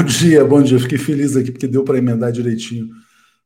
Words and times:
Bom 0.00 0.06
dia, 0.06 0.42
bom 0.42 0.62
dia. 0.62 0.78
Fiquei 0.78 0.96
feliz 0.96 1.36
aqui 1.36 1.52
porque 1.52 1.66
deu 1.66 1.84
para 1.84 1.98
emendar 1.98 2.32
direitinho 2.32 2.88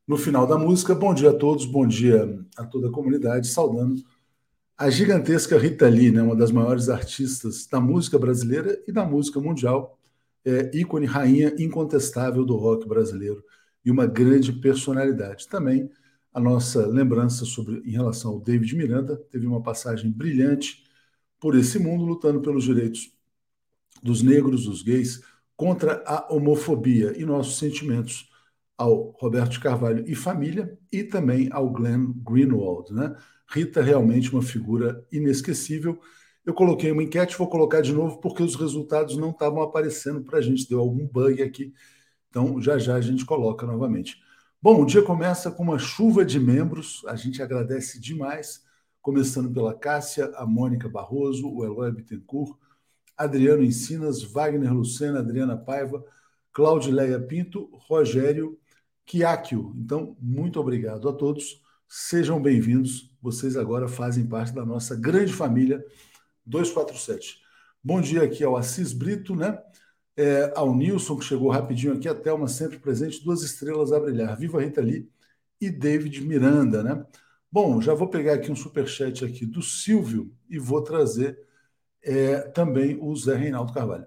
no 0.07 0.15
final 0.15 0.47
da 0.47 0.57
música. 0.57 0.95
Bom 0.95 1.13
dia 1.13 1.31
a 1.31 1.33
todos, 1.33 1.65
bom 1.65 1.85
dia 1.85 2.39
a 2.55 2.63
toda 2.63 2.87
a 2.87 2.91
comunidade, 2.93 3.47
saudando 3.47 4.01
a 4.77 4.89
gigantesca 4.89 5.57
Rita 5.57 5.85
Lee, 5.89 6.11
né, 6.11 6.21
uma 6.21 6.33
das 6.33 6.51
maiores 6.51 6.87
artistas 6.87 7.67
da 7.67 7.81
música 7.81 8.17
brasileira 8.17 8.81
e 8.87 8.91
da 8.93 9.03
música 9.03 9.37
mundial, 9.37 9.99
é, 10.45 10.71
ícone, 10.73 11.05
rainha 11.05 11.53
incontestável 11.59 12.45
do 12.45 12.55
rock 12.55 12.87
brasileiro 12.87 13.43
e 13.83 13.91
uma 13.91 14.05
grande 14.05 14.53
personalidade. 14.53 15.49
Também 15.49 15.91
a 16.33 16.39
nossa 16.39 16.87
lembrança 16.87 17.43
sobre 17.43 17.81
em 17.85 17.91
relação 17.91 18.31
ao 18.31 18.39
David 18.39 18.73
Miranda, 18.77 19.17
teve 19.29 19.45
uma 19.45 19.61
passagem 19.61 20.09
brilhante 20.09 20.85
por 21.37 21.53
esse 21.53 21.77
mundo, 21.77 22.05
lutando 22.05 22.39
pelos 22.39 22.63
direitos 22.63 23.11
dos 24.01 24.21
negros, 24.21 24.63
dos 24.65 24.81
gays, 24.81 25.21
contra 25.55 26.03
a 26.05 26.33
homofobia 26.33 27.13
e 27.17 27.25
nossos 27.25 27.57
sentimentos 27.57 28.29
ao 28.77 29.15
Roberto 29.19 29.59
Carvalho 29.59 30.03
e 30.07 30.15
família 30.15 30.77
e 30.91 31.03
também 31.03 31.49
ao 31.51 31.69
Glenn 31.69 32.11
Greenwald. 32.23 32.93
Né? 32.93 33.15
Rita 33.49 33.81
realmente 33.81 34.31
uma 34.31 34.41
figura 34.41 35.05
inesquecível. 35.11 35.99
Eu 36.45 36.53
coloquei 36.53 36.91
uma 36.91 37.03
enquete, 37.03 37.37
vou 37.37 37.49
colocar 37.49 37.81
de 37.81 37.93
novo 37.93 38.19
porque 38.19 38.43
os 38.43 38.55
resultados 38.55 39.17
não 39.17 39.31
estavam 39.31 39.61
aparecendo 39.61 40.23
para 40.23 40.39
a 40.39 40.41
gente, 40.41 40.67
deu 40.67 40.79
algum 40.79 41.07
bug 41.07 41.41
aqui. 41.41 41.73
Então 42.29 42.61
já 42.61 42.77
já 42.77 42.95
a 42.95 43.01
gente 43.01 43.25
coloca 43.25 43.65
novamente. 43.65 44.21
Bom, 44.61 44.81
o 44.81 44.85
dia 44.85 45.01
começa 45.01 45.51
com 45.51 45.63
uma 45.63 45.79
chuva 45.79 46.25
de 46.25 46.39
membros, 46.39 47.03
a 47.07 47.15
gente 47.15 47.41
agradece 47.41 47.99
demais, 47.99 48.63
começando 49.01 49.53
pela 49.53 49.73
Cássia, 49.77 50.31
a 50.35 50.45
Mônica 50.45 50.89
Barroso, 50.89 51.47
o 51.47 51.63
Eloy 51.63 51.91
Bittencourt, 51.91 52.57
Adriano 53.17 53.63
Ensinas, 53.63 54.21
Wagner 54.23 54.73
Lucena, 54.73 55.19
Adriana 55.19 55.55
Paiva, 55.57 56.03
Claudileia 56.51 57.19
Pinto, 57.19 57.69
Rogério 57.73 58.59
Kiakio. 59.05 59.73
Então, 59.77 60.17
muito 60.19 60.59
obrigado 60.59 61.07
a 61.07 61.13
todos. 61.13 61.61
Sejam 61.87 62.41
bem-vindos. 62.41 63.13
Vocês 63.21 63.55
agora 63.55 63.87
fazem 63.87 64.25
parte 64.25 64.53
da 64.53 64.65
nossa 64.65 64.95
grande 64.95 65.31
família 65.31 65.83
247. 66.45 67.41
Bom 67.83 68.01
dia 68.01 68.23
aqui 68.23 68.43
ao 68.43 68.57
Assis 68.57 68.91
Brito, 68.91 69.35
né? 69.35 69.57
É, 70.17 70.51
ao 70.55 70.75
Nilson, 70.75 71.17
que 71.17 71.25
chegou 71.25 71.49
rapidinho 71.49 71.93
aqui, 71.93 72.07
até 72.07 72.31
uma 72.33 72.47
sempre 72.47 72.79
presente, 72.79 73.23
duas 73.23 73.43
estrelas 73.43 73.91
a 73.91 73.99
brilhar. 73.99 74.37
Viva 74.37 74.61
Rita 74.61 74.81
Lee 74.81 75.09
e 75.61 75.69
David 75.69 76.25
Miranda, 76.25 76.83
né? 76.83 77.05
Bom, 77.51 77.79
já 77.79 77.93
vou 77.93 78.09
pegar 78.09 78.33
aqui 78.33 78.51
um 78.51 78.55
superchat 78.55 79.23
aqui 79.23 79.45
do 79.45 79.61
Silvio 79.61 80.33
e 80.49 80.57
vou 80.57 80.81
trazer 80.81 81.44
é, 82.05 82.37
também 82.51 82.97
o 83.01 83.15
Zé 83.15 83.35
Reinaldo 83.35 83.73
Carvalho. 83.73 84.05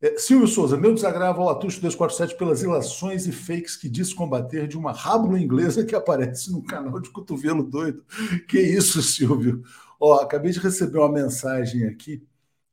É, 0.00 0.18
Silvio 0.18 0.46
Souza, 0.46 0.76
meu 0.76 0.94
desagravo 0.94 1.42
ao 1.42 1.50
Atucho 1.50 1.80
247 1.80 2.36
pelas 2.36 2.62
ilações 2.62 3.26
e 3.26 3.32
fakes 3.32 3.76
que 3.76 3.88
diz 3.88 4.12
combater 4.12 4.68
de 4.68 4.76
uma 4.76 4.92
rábula 4.92 5.38
inglesa 5.40 5.84
que 5.84 5.94
aparece 5.94 6.52
no 6.52 6.62
canal 6.62 7.00
de 7.00 7.10
Cotovelo 7.10 7.62
Doido. 7.62 8.04
Que 8.48 8.60
isso, 8.60 9.02
Silvio? 9.02 9.62
Ó, 10.00 10.14
acabei 10.14 10.52
de 10.52 10.58
receber 10.58 10.98
uma 10.98 11.10
mensagem 11.12 11.86
aqui, 11.86 12.26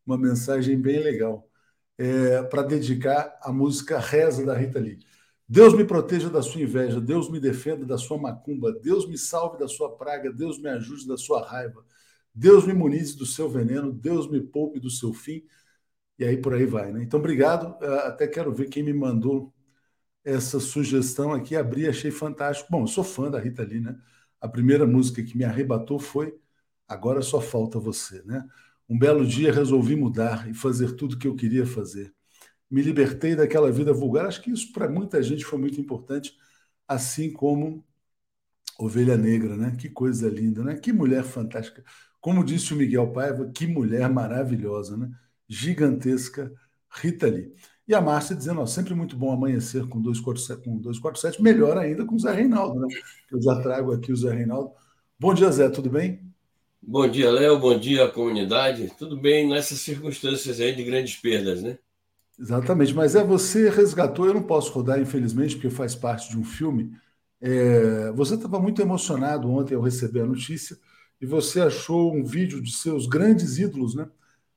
uma 0.06 0.18
mensagem 0.18 0.80
bem 0.80 1.00
legal, 1.00 1.48
é, 1.98 2.44
para 2.44 2.64
dedicar 2.64 3.38
a 3.42 3.52
música 3.52 4.00
Reza 4.00 4.46
da 4.46 4.54
Rita 4.54 4.80
Lee. 4.80 5.00
Deus 5.48 5.74
me 5.74 5.84
proteja 5.86 6.30
da 6.30 6.42
sua 6.42 6.62
inveja, 6.62 7.00
Deus 7.00 7.30
me 7.30 7.40
defenda 7.40 7.86
da 7.86 7.98
sua 7.98 8.18
macumba, 8.18 8.72
Deus 8.72 9.08
me 9.08 9.18
salve 9.18 9.58
da 9.60 9.68
sua 9.68 9.96
praga, 9.98 10.32
Deus 10.32 10.58
me 10.58 10.70
ajude 10.70 11.08
da 11.08 11.18
sua 11.18 11.46
raiva. 11.46 11.84
Deus 12.33 12.66
me 12.66 12.74
munize 12.74 13.18
do 13.18 13.25
seu 13.25 13.50
veneno, 13.50 13.92
Deus 13.92 14.30
me 14.30 14.42
poupe 14.42 14.80
do 14.80 14.89
seu 14.89 15.13
fim, 15.13 15.44
e 16.18 16.25
aí 16.25 16.38
por 16.38 16.54
aí 16.54 16.66
vai. 16.66 16.92
Né? 16.94 17.04
Então, 17.04 17.19
obrigado. 17.19 17.75
Ah, 17.83 18.07
até 18.07 18.28
quero 18.28 18.54
ver 18.54 18.69
quem 18.69 18.83
me 18.83 18.94
mandou 18.94 19.54
essa 20.24 20.60
sugestão 20.60 21.33
aqui. 21.33 21.56
Abri, 21.56 21.88
achei 21.88 22.12
fantástico. 22.12 22.69
Bom, 22.72 22.83
eu 22.83 22.88
sou 22.88 23.04
fã 23.04 23.30
da 23.30 23.39
Rita 23.39 23.63
Lee, 23.63 23.81
né? 23.81 23.98
A 24.39 24.48
primeira 24.48 24.86
música 24.88 25.24
que 25.24 25.38
me 25.38 25.44
arrebatou 25.44 26.00
foi 26.00 26.38
Agora 26.88 27.22
Só 27.22 27.42
Falta 27.42 27.80
Você, 27.80 28.22
né? 28.24 28.48
Um 28.89 28.98
belo 29.00 29.25
dia 29.25 29.54
resolvi 29.54 29.95
mudar 29.95 30.50
e 30.50 30.54
fazer 30.54 30.95
tudo 30.95 31.13
o 31.13 31.18
que 31.18 31.27
eu 31.27 31.36
queria 31.36 31.66
fazer. 31.66 32.13
Me 32.69 32.81
libertei 32.81 33.36
daquela 33.36 33.72
vida 33.72 33.94
vulgar. 33.94 34.27
Acho 34.27 34.42
que 34.42 34.51
isso 34.51 34.72
para 34.74 34.89
muita 34.89 35.22
gente 35.24 35.45
foi 35.45 35.60
muito 35.60 35.80
importante, 35.80 36.38
assim 36.88 37.31
como 37.31 37.86
Ovelha 38.80 39.18
Negra, 39.18 39.56
né? 39.57 39.75
Que 39.77 39.89
coisa 39.89 40.30
linda, 40.30 40.63
né? 40.63 40.75
Que 40.75 40.92
mulher 40.92 41.24
fantástica. 41.24 41.84
Como 42.22 42.46
disse 42.46 42.72
o 42.72 42.78
Miguel 42.78 43.12
Paiva, 43.12 43.52
que 43.54 43.66
mulher 43.66 44.08
maravilhosa, 44.08 44.96
né? 44.96 45.10
Gigantesca 45.50 46.54
Rita 46.90 47.26
Lee. 47.26 47.52
E 47.88 47.96
a 47.96 48.00
Márcia 48.00 48.36
dizendo, 48.36 48.62
ó, 48.62 48.66
sempre 48.68 48.94
muito 48.94 49.18
bom 49.18 49.32
amanhecer 49.32 49.88
com 49.88 50.00
247, 50.00 50.64
com 50.64 50.78
247, 50.78 51.42
melhor 51.42 51.78
ainda 51.78 52.06
com 52.06 52.16
o 52.16 52.20
Zé 52.20 52.32
Reinaldo, 52.32 52.80
né? 52.80 52.88
Eu 53.30 53.42
já 53.42 53.60
trago 53.60 53.92
aqui 53.92 54.14
o 54.14 54.16
Zé 54.16 54.32
Reinaldo. 54.34 54.72
Bom 55.20 55.34
dia, 55.34 55.52
Zé, 55.52 55.68
tudo 55.68 55.90
bem? 55.90 56.22
Bom 56.80 57.10
dia, 57.10 57.32
Léo, 57.32 57.60
bom 57.60 57.78
dia, 57.78 58.08
comunidade. 58.08 58.94
Tudo 58.98 59.20
bem 59.20 59.50
nessas 59.50 59.80
circunstâncias 59.80 60.60
aí 60.60 60.76
de 60.76 60.84
grandes 60.84 61.16
perdas, 61.16 61.64
né? 61.64 61.80
Exatamente, 62.40 62.94
mas 62.94 63.16
é 63.16 63.24
você 63.24 63.70
resgatou, 63.70 64.28
eu 64.28 64.34
não 64.34 64.44
posso 64.44 64.72
rodar, 64.72 65.00
infelizmente, 65.00 65.56
porque 65.56 65.70
faz 65.70 65.96
parte 65.96 66.30
de 66.30 66.38
um 66.38 66.44
filme. 66.44 66.96
É, 67.40 68.12
você 68.12 68.36
estava 68.36 68.60
muito 68.60 68.82
emocionado 68.82 69.50
ontem 69.50 69.76
ao 69.76 69.82
receber 69.82 70.22
a 70.22 70.26
notícia 70.26 70.78
e 71.22 71.26
você 71.26 71.62
achou 71.62 72.12
um 72.12 72.24
vídeo 72.24 72.60
de 72.60 72.72
seus 72.72 73.06
grandes 73.06 73.60
ídolos, 73.60 73.94
né? 73.94 74.10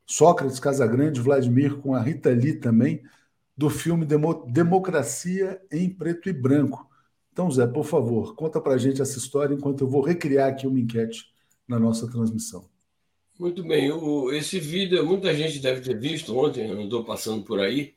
Sócrates, 0.07 0.59
Casagrande, 0.59 1.21
Vladimir, 1.21 1.77
com 1.77 1.95
a 1.95 2.01
Rita 2.01 2.31
Lee 2.31 2.55
também, 2.55 3.03
do 3.57 3.69
filme 3.69 4.07
Demo 4.07 4.47
Democracia 4.47 5.61
em 5.71 5.89
Preto 5.91 6.29
e 6.29 6.33
Branco. 6.33 6.89
Então, 7.33 7.51
Zé, 7.51 7.67
por 7.67 7.85
favor, 7.85 8.35
conta 8.35 8.61
para 8.61 8.75
a 8.75 8.79
gente 8.79 9.03
essa 9.03 9.19
história 9.19 9.55
enquanto 9.55 9.83
eu 9.83 9.89
vou 9.89 10.01
recriar 10.01 10.49
aqui 10.49 10.67
uma 10.67 10.81
enquete 10.81 11.33
na 11.69 11.79
nossa 11.79 12.11
transmissão. 12.11 12.65
Muito 13.39 13.65
bem, 13.65 13.91
o, 13.91 14.33
esse 14.33 14.61
vídeo 14.61 15.05
muita 15.05 15.35
gente 15.35 15.59
deve 15.59 15.81
ter 15.81 15.99
visto 15.99 16.37
ontem, 16.37 16.71
andou 16.71 17.05
passando 17.05 17.44
por 17.44 17.61
aí. 17.61 17.94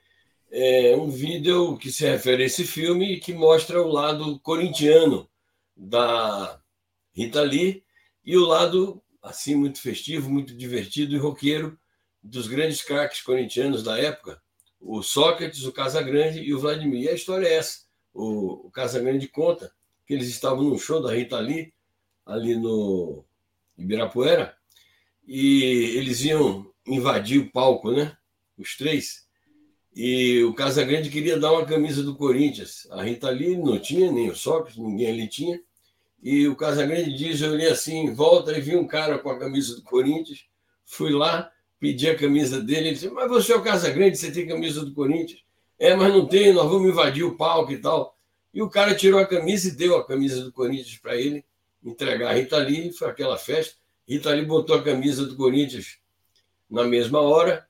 É 0.50 0.96
um 0.96 1.10
vídeo 1.10 1.78
que 1.78 1.92
se 1.92 2.06
refere 2.06 2.44
a 2.44 2.46
esse 2.46 2.66
filme 2.66 3.14
e 3.14 3.20
que 3.20 3.34
mostra 3.34 3.82
o 3.82 3.92
lado 3.92 4.40
corintiano 4.40 5.30
da 5.76 6.60
Rita 7.14 7.42
Lee 7.42 7.84
e 8.28 8.36
o 8.36 8.46
lado, 8.46 9.02
assim, 9.24 9.56
muito 9.56 9.80
festivo, 9.80 10.30
muito 10.30 10.54
divertido 10.54 11.16
e 11.16 11.18
roqueiro 11.18 11.80
dos 12.22 12.46
grandes 12.46 12.82
craques 12.82 13.22
corintianos 13.22 13.82
da 13.82 13.98
época, 13.98 14.42
o 14.82 15.02
Sócrates, 15.02 15.64
o 15.64 15.72
Casagrande 15.72 16.42
e 16.42 16.54
o 16.54 16.60
Vladimir. 16.60 17.04
E 17.04 17.08
a 17.08 17.14
história 17.14 17.48
é 17.48 17.54
essa. 17.54 17.86
O, 18.14 18.68
o 18.68 18.70
Casagrande 18.70 19.30
conta 19.30 19.72
que 20.06 20.14
eles 20.14 20.28
estavam 20.28 20.62
num 20.62 20.78
show 20.78 21.02
da 21.02 21.14
Rita 21.14 21.40
Lee, 21.40 21.74
ali 22.26 22.58
no 22.58 23.24
Ibirapuera, 23.78 24.58
e 25.26 25.64
eles 25.96 26.22
iam 26.26 26.70
invadir 26.86 27.40
o 27.40 27.50
palco, 27.50 27.92
né? 27.92 28.18
Os 28.58 28.76
três. 28.76 29.26
E 29.96 30.44
o 30.44 30.54
Casagrande 30.54 31.10
queria 31.10 31.40
dar 31.40 31.54
uma 31.54 31.66
camisa 31.66 32.04
do 32.04 32.18
Corinthians. 32.18 32.88
A 32.92 33.04
Rita 33.04 33.30
Lee 33.30 33.56
não 33.56 33.80
tinha, 33.80 34.12
nem 34.12 34.30
o 34.30 34.36
Sócrates, 34.36 34.78
ninguém 34.78 35.08
ali 35.08 35.30
tinha. 35.30 35.62
E 36.22 36.48
o 36.48 36.56
Casagrande 36.56 37.14
diz: 37.14 37.42
eu 37.42 37.52
olhei 37.52 37.70
assim, 37.70 38.14
volta 38.14 38.58
e 38.58 38.62
vi 38.62 38.76
um 38.76 38.88
cara 38.88 39.20
com 39.20 39.30
a 39.30 39.40
camisa 39.40 39.76
do 39.76 39.84
Corinthians. 39.84 40.46
Fui 40.86 41.12
lá, 41.12 41.52
pedi 41.80 42.10
a 42.10 42.18
camisa 42.18 42.62
dele. 42.62 42.88
Ele 42.88 42.92
disse: 42.94 43.10
Mas 43.10 43.30
você 43.30 43.54
é 43.54 43.56
o 43.56 43.64
Casagrande, 43.64 44.18
você 44.18 44.32
tem 44.32 44.48
camisa 44.48 44.84
do 44.84 44.94
Corinthians? 44.94 45.44
É, 45.80 45.96
mas 45.96 46.12
não 46.12 46.26
tem, 46.26 46.52
nós 46.54 46.70
vamos 46.70 46.90
invadir 46.90 47.24
o 47.24 47.36
palco 47.36 47.72
e 47.72 47.78
tal. 47.78 48.18
E 48.54 48.62
o 48.62 48.70
cara 48.70 48.96
tirou 48.96 49.20
a 49.20 49.26
camisa 49.26 49.68
e 49.68 49.72
deu 49.72 49.96
a 49.96 50.06
camisa 50.06 50.44
do 50.44 50.52
Corinthians 50.52 50.98
para 50.98 51.16
ele 51.16 51.46
entregar 51.84 52.32
a 52.32 52.34
Rita 52.34 52.58
Lee. 52.58 52.92
Foi 52.92 53.08
aquela 53.08 53.38
festa. 53.38 53.76
Rita 54.08 54.32
Lee 54.32 54.46
botou 54.46 54.76
a 54.76 54.84
camisa 54.84 55.26
do 55.26 55.36
Corinthians 55.36 56.00
na 56.70 56.84
mesma 56.84 57.22
hora 57.22 57.68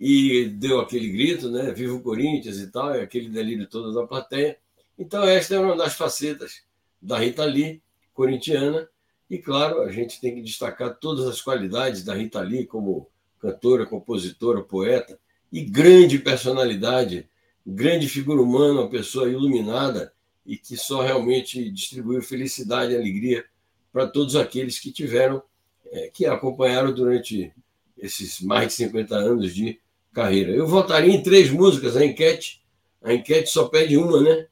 e 0.00 0.46
deu 0.46 0.80
aquele 0.80 1.08
grito, 1.08 1.48
né? 1.48 1.70
Viva 1.72 1.94
o 1.94 2.02
Corinthians 2.02 2.58
e 2.58 2.70
tal, 2.70 2.94
e 2.96 3.00
aquele 3.00 3.28
delírio 3.28 3.68
todo 3.68 3.94
da 3.94 4.06
plateia. 4.06 4.58
Então, 4.98 5.22
esta 5.24 5.54
é 5.54 5.58
uma 5.58 5.76
das 5.76 5.94
facetas 5.94 6.62
da 7.00 7.18
Rita 7.18 7.44
Lee 7.44 7.83
corintiana. 8.14 8.88
E, 9.28 9.38
claro, 9.38 9.82
a 9.82 9.90
gente 9.90 10.20
tem 10.20 10.34
que 10.34 10.42
destacar 10.42 10.96
todas 10.96 11.26
as 11.26 11.40
qualidades 11.40 12.04
da 12.04 12.14
Rita 12.14 12.40
Lee 12.40 12.66
como 12.66 13.08
cantora, 13.40 13.84
compositora, 13.84 14.62
poeta 14.62 15.18
e 15.52 15.62
grande 15.62 16.18
personalidade, 16.18 17.28
grande 17.66 18.08
figura 18.08 18.40
humana, 18.40 18.80
uma 18.80 18.90
pessoa 18.90 19.28
iluminada 19.28 20.12
e 20.46 20.56
que 20.56 20.76
só 20.76 21.02
realmente 21.02 21.70
distribuiu 21.70 22.22
felicidade 22.22 22.92
e 22.92 22.96
alegria 22.96 23.44
para 23.92 24.06
todos 24.06 24.36
aqueles 24.36 24.78
que 24.78 24.92
tiveram, 24.92 25.42
é, 25.86 26.10
que 26.12 26.26
acompanharam 26.26 26.92
durante 26.92 27.52
esses 27.96 28.40
mais 28.40 28.68
de 28.68 28.74
50 28.74 29.14
anos 29.14 29.54
de 29.54 29.80
carreira. 30.12 30.52
Eu 30.52 30.66
votaria 30.66 31.14
em 31.14 31.22
três 31.22 31.50
músicas, 31.50 31.96
a 31.96 32.04
enquete. 32.04 32.62
A 33.02 33.14
enquete 33.14 33.50
só 33.50 33.68
pede 33.68 33.96
uma, 33.96 34.20
né? 34.20 34.46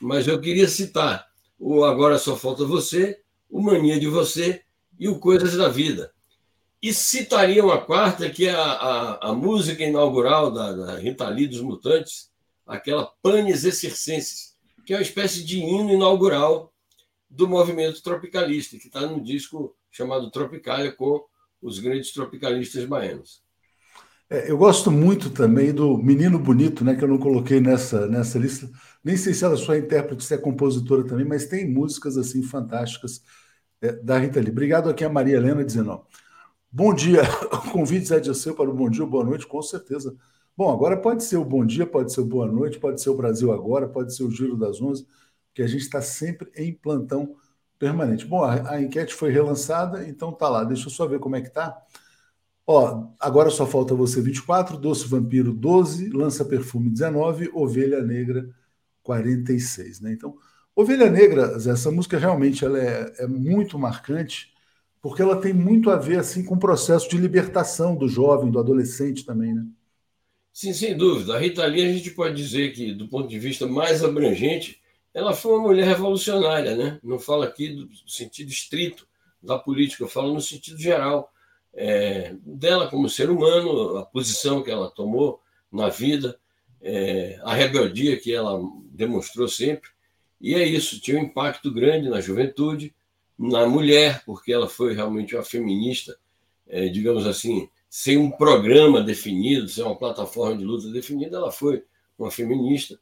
Mas 0.00 0.26
eu 0.26 0.40
queria 0.40 0.68
citar 0.68 1.26
o 1.58 1.84
Agora 1.84 2.18
Só 2.18 2.36
Falta 2.36 2.64
Você, 2.64 3.20
o 3.48 3.60
Mania 3.60 3.98
de 3.98 4.08
Você 4.08 4.62
e 4.98 5.08
o 5.08 5.18
Coisas 5.18 5.56
da 5.56 5.68
Vida. 5.68 6.12
E 6.82 6.92
citaria 6.92 7.64
uma 7.64 7.80
quarta, 7.80 8.28
que 8.28 8.46
é 8.46 8.50
a, 8.50 8.62
a, 8.62 9.30
a 9.30 9.32
música 9.32 9.82
inaugural 9.82 10.50
da, 10.50 10.72
da 10.72 10.98
Rita 10.98 11.28
Lee 11.28 11.46
dos 11.46 11.60
Mutantes, 11.60 12.30
aquela 12.66 13.06
Panis 13.22 13.64
Exercenses, 13.64 14.56
que 14.84 14.92
é 14.92 14.96
uma 14.96 15.02
espécie 15.02 15.44
de 15.44 15.58
hino 15.60 15.92
inaugural 15.92 16.72
do 17.30 17.48
movimento 17.48 18.02
tropicalista, 18.02 18.78
que 18.78 18.86
está 18.86 19.00
no 19.00 19.22
disco 19.22 19.74
chamado 19.90 20.30
Tropicalia, 20.30 20.92
com 20.92 21.24
os 21.62 21.78
grandes 21.78 22.12
tropicalistas 22.12 22.84
baianos. 22.84 23.43
É, 24.30 24.50
eu 24.50 24.56
gosto 24.58 24.90
muito 24.90 25.30
também 25.30 25.72
do 25.72 25.98
Menino 25.98 26.38
Bonito, 26.38 26.84
né, 26.84 26.94
que 26.96 27.04
eu 27.04 27.08
não 27.08 27.18
coloquei 27.18 27.60
nessa, 27.60 28.06
nessa 28.06 28.38
lista. 28.38 28.70
Nem 29.02 29.16
sei 29.16 29.34
se 29.34 29.44
ela 29.44 29.56
só 29.56 29.74
é 29.74 29.78
intérprete, 29.78 30.24
se 30.24 30.34
é 30.34 30.38
compositora 30.38 31.04
também, 31.06 31.26
mas 31.26 31.46
tem 31.46 31.70
músicas 31.70 32.16
assim 32.16 32.42
fantásticas 32.42 33.22
é, 33.80 33.92
da 33.92 34.18
Rita 34.18 34.40
Lee. 34.40 34.50
Obrigado 34.50 34.90
aqui 34.90 35.04
a 35.04 35.08
Maria 35.10 35.36
Helena 35.36 35.64
dizendo: 35.64 35.90
ó, 35.92 36.04
Bom 36.76 36.92
dia, 36.92 37.22
convite 37.72 38.12
é 38.12 38.18
de 38.18 38.34
seu 38.34 38.52
para 38.52 38.68
o 38.68 38.74
bom 38.74 38.90
dia 38.90 39.06
boa 39.06 39.24
noite, 39.24 39.46
com 39.46 39.62
certeza. 39.62 40.16
Bom, 40.56 40.72
agora 40.72 41.00
pode 41.00 41.22
ser 41.22 41.36
o 41.36 41.44
bom 41.44 41.64
dia, 41.64 41.86
pode 41.86 42.12
ser 42.12 42.20
o 42.20 42.24
boa 42.24 42.48
noite, 42.48 42.80
pode 42.80 43.00
ser 43.00 43.10
o 43.10 43.16
Brasil 43.16 43.52
agora, 43.52 43.88
pode 43.88 44.12
ser 44.12 44.24
o 44.24 44.30
Giro 44.30 44.56
das 44.56 44.80
Onze, 44.82 45.06
que 45.54 45.62
a 45.62 45.68
gente 45.68 45.82
está 45.82 46.02
sempre 46.02 46.50
em 46.56 46.74
plantão 46.74 47.36
permanente. 47.78 48.26
Bom, 48.26 48.42
a, 48.42 48.72
a, 48.72 48.82
enquete 48.82 49.14
foi 49.14 49.30
relançada, 49.30 50.08
então 50.08 50.32
tá 50.32 50.48
lá. 50.48 50.64
Deixa 50.64 50.86
eu 50.86 50.90
só 50.90 51.06
ver 51.06 51.20
como 51.20 51.36
é 51.36 51.42
que 51.42 51.50
tá. 51.50 51.80
Ó, 52.66 53.08
agora 53.20 53.50
só 53.50 53.66
falta 53.66 53.94
você 53.94 54.20
24, 54.22 54.78
Doce 54.78 55.06
Vampiro 55.06 55.52
12, 55.52 56.08
Lança 56.10 56.44
Perfume 56.44 56.90
19, 56.90 57.50
Ovelha 57.52 58.02
Negra 58.02 58.48
46, 59.02 60.00
né? 60.00 60.12
Então, 60.12 60.36
Ovelha 60.74 61.10
Negra, 61.10 61.56
essa 61.56 61.90
música 61.90 62.18
realmente 62.18 62.64
ela 62.64 62.78
é, 62.78 63.24
é 63.24 63.26
muito 63.26 63.78
marcante, 63.78 64.52
porque 65.02 65.22
ela 65.22 65.40
tem 65.40 65.52
muito 65.52 65.90
a 65.90 65.96
ver 65.96 66.18
assim 66.18 66.44
com 66.44 66.54
o 66.54 66.58
processo 66.58 67.08
de 67.08 67.18
libertação 67.18 67.96
do 67.96 68.08
jovem, 68.08 68.50
do 68.50 68.58
adolescente 68.58 69.24
também, 69.26 69.54
né? 69.54 69.66
Sim, 70.52 70.72
sem 70.72 70.96
dúvida. 70.96 71.34
A 71.34 71.38
Rita 71.38 71.66
Lee, 71.66 71.84
a 71.84 71.92
gente 71.92 72.10
pode 72.12 72.36
dizer 72.36 72.72
que, 72.72 72.94
do 72.94 73.08
ponto 73.08 73.28
de 73.28 73.38
vista 73.38 73.66
mais 73.66 74.04
abrangente, 74.04 74.80
ela 75.12 75.34
foi 75.34 75.52
uma 75.52 75.62
mulher 75.62 75.86
revolucionária, 75.86 76.76
né? 76.76 77.00
Não 77.02 77.18
falo 77.18 77.42
aqui 77.42 77.70
do 77.70 77.88
sentido 78.08 78.50
estrito 78.50 79.06
da 79.42 79.58
política, 79.58 80.04
eu 80.04 80.08
falo 80.08 80.32
no 80.32 80.40
sentido 80.40 80.78
geral 80.78 81.32
é, 81.76 82.34
dela 82.44 82.88
como 82.88 83.08
ser 83.08 83.30
humano, 83.30 83.98
a 83.98 84.06
posição 84.06 84.62
que 84.62 84.70
ela 84.70 84.90
tomou 84.90 85.40
na 85.70 85.88
vida, 85.88 86.38
é, 86.80 87.38
a 87.42 87.54
rebeldia 87.54 88.16
que 88.18 88.32
ela 88.32 88.60
demonstrou 88.90 89.48
sempre. 89.48 89.90
E 90.40 90.54
é 90.54 90.64
isso, 90.66 91.00
tinha 91.00 91.18
um 91.18 91.24
impacto 91.24 91.72
grande 91.72 92.08
na 92.08 92.20
juventude, 92.20 92.94
na 93.38 93.66
mulher, 93.66 94.22
porque 94.24 94.52
ela 94.52 94.68
foi 94.68 94.94
realmente 94.94 95.34
uma 95.34 95.42
feminista, 95.42 96.16
é, 96.68 96.88
digamos 96.88 97.26
assim, 97.26 97.68
sem 97.88 98.16
um 98.16 98.30
programa 98.30 99.00
definido, 99.00 99.68
sem 99.68 99.84
uma 99.84 99.96
plataforma 99.96 100.56
de 100.56 100.64
luta 100.64 100.90
definida, 100.90 101.36
ela 101.36 101.50
foi 101.50 101.84
uma 102.18 102.30
feminista. 102.30 102.98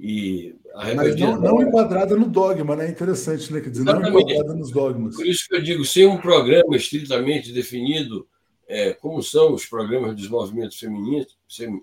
E 0.00 0.54
a 0.74 0.94
Mas 0.94 1.16
não, 1.16 1.40
não 1.40 1.62
enquadrada 1.62 2.14
no 2.14 2.28
dogma, 2.28 2.76
né? 2.76 2.88
Interessante, 2.88 3.52
né? 3.52 3.60
Quer 3.60 3.70
dizer, 3.70 3.82
Exatamente. 3.82 4.12
não 4.12 4.20
enquadrada 4.20 4.54
nos 4.54 4.70
dogmas. 4.70 5.16
Por 5.16 5.26
isso 5.26 5.48
que 5.48 5.56
eu 5.56 5.62
digo, 5.62 5.84
sem 5.84 6.06
um 6.06 6.18
programa 6.18 6.76
estritamente 6.76 7.52
definido, 7.52 8.28
é, 8.68 8.92
como 8.92 9.20
são 9.22 9.54
os 9.54 9.66
programas 9.66 10.14
dos 10.14 10.28
movimentos 10.28 10.78
feministas, 10.78 11.36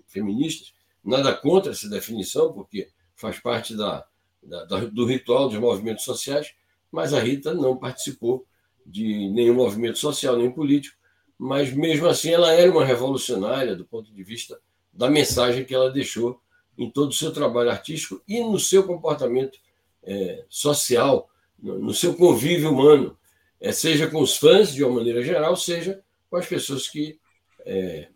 feministas, 0.06 0.72
nada 1.04 1.34
contra 1.34 1.72
essa 1.72 1.90
definição, 1.90 2.52
porque 2.54 2.88
faz 3.14 3.38
parte 3.38 3.76
da, 3.76 4.06
da, 4.42 4.64
do 4.64 5.04
ritual 5.04 5.48
dos 5.48 5.58
movimentos 5.58 6.04
sociais, 6.04 6.54
mas 6.90 7.12
a 7.12 7.20
Rita 7.20 7.52
não 7.52 7.76
participou 7.76 8.46
de 8.84 9.28
nenhum 9.30 9.54
movimento 9.54 9.98
social, 9.98 10.36
nem 10.36 10.50
político, 10.50 10.96
mas 11.36 11.72
mesmo 11.72 12.06
assim 12.06 12.30
ela 12.30 12.52
era 12.52 12.70
uma 12.70 12.84
revolucionária 12.84 13.76
do 13.76 13.84
ponto 13.84 14.10
de 14.10 14.22
vista 14.22 14.58
da 14.92 15.10
mensagem 15.10 15.64
que 15.64 15.74
ela 15.74 15.90
deixou 15.90 16.40
em 16.78 16.90
todo 16.90 17.10
o 17.10 17.14
seu 17.14 17.32
trabalho 17.32 17.70
artístico 17.70 18.22
e 18.28 18.40
no 18.40 18.58
seu 18.58 18.84
comportamento 18.84 19.58
é, 20.02 20.44
social, 20.48 21.28
no, 21.58 21.92
seu 21.94 22.14
convívio 22.14 22.70
humano, 22.70 23.16
é, 23.60 23.72
seja 23.72 24.06
com 24.08 24.20
os 24.20 24.36
fãs 24.36 24.72
de 24.72 24.84
uma 24.84 24.96
maneira 24.96 25.22
geral, 25.22 25.56
seja 25.56 26.02
com 26.30 26.36
as 26.36 26.46
pessoas 26.46 26.88
que 26.88 27.18
é, 27.64 28.08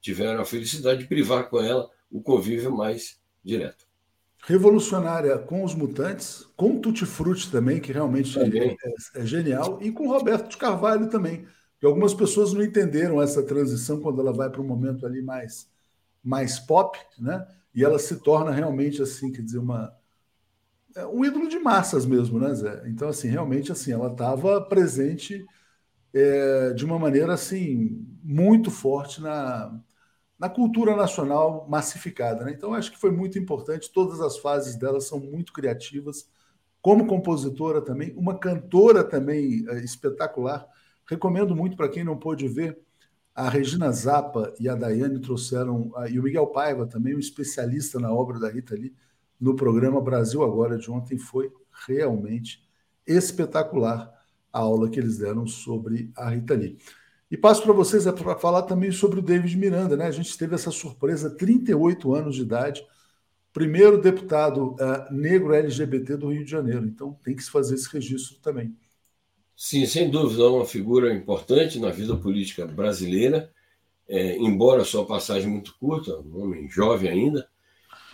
tiveram 0.00 0.40
a 0.40 0.44
felicidade 0.44 1.00
de 1.00 1.08
privar 1.08 1.48
com 1.48 1.60
ela 1.60 1.90
o 2.10 2.22
convívio 2.22 2.74
mais 2.74 3.18
direto. 3.42 3.84
Revolucionária 4.46 5.38
com 5.38 5.64
os 5.64 5.74
mutantes, 5.74 6.46
com 6.56 6.78
Tutti 6.78 7.06
Frutti 7.06 7.50
também, 7.50 7.80
que 7.80 7.92
realmente 7.92 8.38
é, 8.38 8.76
é, 9.14 9.26
genial, 9.26 9.78
e 9.80 9.90
com 9.90 10.06
Roberto 10.06 10.50
de 10.50 10.56
Carvalho 10.56 11.08
também. 11.08 11.46
Que 11.80 11.86
algumas 11.86 12.12
pessoas 12.12 12.52
não 12.52 12.62
entenderam 12.62 13.20
essa 13.20 13.42
transição 13.42 14.00
quando 14.00 14.20
ela 14.20 14.32
vai 14.32 14.50
para 14.50 14.60
um 14.60 14.66
momento 14.66 15.06
ali 15.06 15.22
mais, 15.22 15.68
mais 16.22 16.58
pop, 16.58 16.98
né? 17.18 17.46
E 17.74 17.84
ela 17.84 17.98
se 17.98 18.16
torna 18.20 18.50
realmente 18.50 19.02
assim, 19.02 19.32
quer 19.32 19.42
dizer, 19.42 19.58
uma 19.58 19.94
é, 20.96 21.04
um 21.06 21.24
ídolo 21.24 21.48
de 21.48 21.58
massas 21.58 22.06
mesmo, 22.06 22.38
né, 22.38 22.54
Zé? 22.54 22.84
Então, 22.86 23.08
assim, 23.08 23.28
realmente, 23.28 23.72
assim, 23.72 23.92
ela 23.92 24.10
estava 24.12 24.60
presente 24.60 25.44
é, 26.12 26.72
de 26.72 26.84
uma 26.84 26.98
maneira, 26.98 27.34
assim, 27.34 28.06
muito 28.22 28.70
forte 28.70 29.20
na, 29.20 29.76
na 30.38 30.48
cultura 30.48 30.94
nacional 30.96 31.66
massificada, 31.68 32.44
né? 32.44 32.52
Então, 32.52 32.72
acho 32.74 32.92
que 32.92 32.98
foi 32.98 33.10
muito 33.10 33.38
importante, 33.38 33.92
todas 33.92 34.20
as 34.20 34.38
fases 34.38 34.76
dela 34.76 35.00
são 35.00 35.18
muito 35.18 35.52
criativas, 35.52 36.28
como 36.80 37.06
compositora 37.06 37.80
também, 37.80 38.14
uma 38.16 38.38
cantora 38.38 39.02
também 39.02 39.64
é, 39.68 39.78
espetacular, 39.80 40.66
recomendo 41.08 41.56
muito 41.56 41.76
para 41.76 41.88
quem 41.88 42.04
não 42.04 42.16
pôde 42.16 42.46
ver, 42.46 42.78
a 43.34 43.48
Regina 43.48 43.90
Zappa 43.90 44.54
e 44.60 44.68
a 44.68 44.76
Daiane 44.76 45.18
trouxeram, 45.18 45.90
e 46.08 46.18
o 46.20 46.22
Miguel 46.22 46.46
Paiva 46.46 46.86
também, 46.86 47.16
um 47.16 47.18
especialista 47.18 47.98
na 47.98 48.12
obra 48.12 48.38
da 48.38 48.48
Rita 48.48 48.74
Lee, 48.74 48.94
no 49.40 49.56
programa 49.56 50.00
Brasil 50.00 50.44
Agora 50.44 50.78
de 50.78 50.90
ontem. 50.90 51.18
Foi 51.18 51.52
realmente 51.86 52.62
espetacular 53.04 54.12
a 54.52 54.60
aula 54.60 54.88
que 54.88 55.00
eles 55.00 55.18
deram 55.18 55.46
sobre 55.46 56.12
a 56.16 56.30
Rita 56.30 56.54
Lee. 56.54 56.78
E 57.28 57.36
passo 57.36 57.64
para 57.64 57.72
vocês 57.72 58.06
é 58.06 58.12
para 58.12 58.36
falar 58.36 58.62
também 58.62 58.92
sobre 58.92 59.18
o 59.18 59.22
David 59.22 59.56
Miranda, 59.56 59.96
né? 59.96 60.06
A 60.06 60.12
gente 60.12 60.38
teve 60.38 60.54
essa 60.54 60.70
surpresa, 60.70 61.28
38 61.28 62.14
anos 62.14 62.36
de 62.36 62.42
idade, 62.42 62.86
primeiro 63.52 64.00
deputado 64.00 64.74
uh, 64.74 65.12
negro 65.12 65.52
LGBT 65.52 66.16
do 66.16 66.32
Rio 66.32 66.44
de 66.44 66.50
Janeiro. 66.50 66.86
Então 66.86 67.18
tem 67.24 67.34
que 67.34 67.42
se 67.42 67.50
fazer 67.50 67.74
esse 67.74 67.92
registro 67.92 68.36
também. 68.40 68.76
Sim, 69.56 69.86
sem 69.86 70.10
dúvida, 70.10 70.42
é 70.42 70.46
uma 70.46 70.64
figura 70.64 71.14
importante 71.14 71.78
na 71.78 71.90
vida 71.90 72.16
política 72.16 72.66
brasileira, 72.66 73.52
é, 74.08 74.36
embora 74.36 74.84
sua 74.84 75.06
passagem 75.06 75.48
muito 75.48 75.76
curta, 75.78 76.18
um 76.18 76.42
homem 76.42 76.68
jovem 76.68 77.08
ainda, 77.08 77.48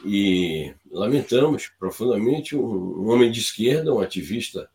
e 0.05 0.73
lamentamos 0.91 1.69
profundamente 1.79 2.55
um, 2.55 2.63
um 2.63 3.11
homem 3.11 3.31
de 3.31 3.41
esquerda, 3.41 3.93
um 3.93 4.01
ativista 4.01 4.69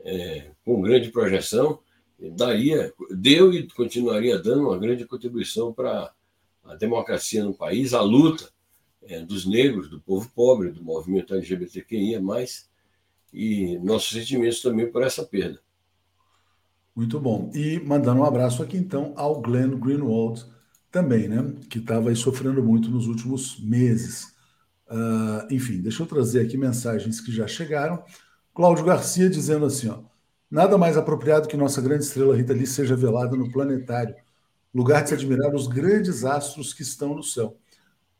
é, 0.00 0.50
com 0.64 0.82
grande 0.82 1.10
projeção, 1.10 1.80
daria, 2.18 2.92
deu 3.10 3.52
e 3.52 3.68
continuaria 3.68 4.38
dando 4.38 4.68
uma 4.68 4.78
grande 4.78 5.04
contribuição 5.04 5.72
para 5.72 6.12
a 6.64 6.74
democracia 6.74 7.44
no 7.44 7.54
país, 7.54 7.94
a 7.94 8.00
luta 8.00 8.50
é, 9.02 9.20
dos 9.20 9.46
negros, 9.46 9.88
do 9.88 10.00
povo 10.00 10.30
pobre, 10.34 10.70
do 10.70 10.82
movimento 10.82 11.34
LGBTQIA+, 11.34 12.20
e 13.32 13.78
nossos 13.78 14.10
sentimentos 14.10 14.60
também 14.60 14.90
por 14.90 15.02
essa 15.02 15.24
perda. 15.24 15.60
Muito 16.98 17.20
bom. 17.20 17.48
E 17.54 17.78
mandando 17.78 18.22
um 18.22 18.24
abraço 18.24 18.60
aqui 18.60 18.76
então 18.76 19.12
ao 19.14 19.40
Glenn 19.40 19.78
Greenwald 19.78 20.44
também, 20.90 21.28
né? 21.28 21.54
Que 21.70 21.78
estava 21.78 22.08
aí 22.08 22.16
sofrendo 22.16 22.60
muito 22.60 22.90
nos 22.90 23.06
últimos 23.06 23.60
meses. 23.60 24.34
Uh, 24.90 25.46
enfim, 25.48 25.80
deixa 25.80 26.02
eu 26.02 26.08
trazer 26.08 26.40
aqui 26.40 26.56
mensagens 26.56 27.20
que 27.20 27.30
já 27.30 27.46
chegaram. 27.46 28.02
Cláudio 28.52 28.84
Garcia 28.84 29.30
dizendo 29.30 29.64
assim: 29.64 29.88
ó, 29.88 30.00
nada 30.50 30.76
mais 30.76 30.96
apropriado 30.96 31.46
que 31.46 31.56
nossa 31.56 31.80
grande 31.80 32.02
estrela 32.02 32.36
Rita 32.36 32.52
Lee 32.52 32.66
seja 32.66 32.96
velada 32.96 33.36
no 33.36 33.48
planetário, 33.52 34.16
lugar 34.74 35.04
de 35.04 35.10
se 35.10 35.14
admirar 35.14 35.54
os 35.54 35.68
grandes 35.68 36.24
astros 36.24 36.74
que 36.74 36.82
estão 36.82 37.14
no 37.14 37.22
céu. 37.22 37.56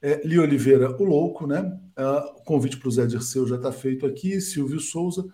É, 0.00 0.24
Li 0.24 0.38
Oliveira, 0.38 0.96
o 1.02 1.04
louco, 1.04 1.48
né? 1.48 1.62
Uh, 1.98 2.38
o 2.38 2.44
convite 2.44 2.76
para 2.76 2.88
o 2.88 2.92
Zé 2.92 3.06
Dirceu 3.06 3.44
já 3.44 3.56
está 3.56 3.72
feito 3.72 4.06
aqui. 4.06 4.40
Silvio 4.40 4.78
Souza. 4.78 5.26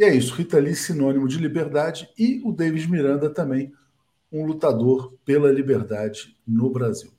E 0.00 0.02
é 0.02 0.14
isso, 0.14 0.32
Rita 0.32 0.58
Lee, 0.58 0.74
sinônimo 0.74 1.28
de 1.28 1.36
liberdade, 1.36 2.08
e 2.18 2.40
o 2.42 2.52
David 2.52 2.90
Miranda 2.90 3.28
também, 3.28 3.70
um 4.32 4.46
lutador 4.46 5.12
pela 5.26 5.52
liberdade 5.52 6.34
no 6.48 6.70
Brasil. 6.70 7.10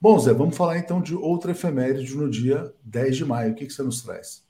Bom, 0.00 0.16
Zé, 0.16 0.32
vamos 0.32 0.56
falar 0.56 0.78
então 0.78 1.02
de 1.02 1.12
outra 1.12 1.50
efeméride 1.50 2.16
no 2.16 2.30
dia 2.30 2.72
10 2.84 3.16
de 3.16 3.24
maio. 3.24 3.50
O 3.50 3.56
que, 3.56 3.66
que 3.66 3.72
você 3.72 3.82
nos 3.82 4.02
traz? 4.02 4.46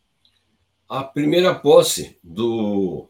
A 0.87 1.03
primeira 1.03 1.55
posse 1.55 2.19
do 2.23 3.09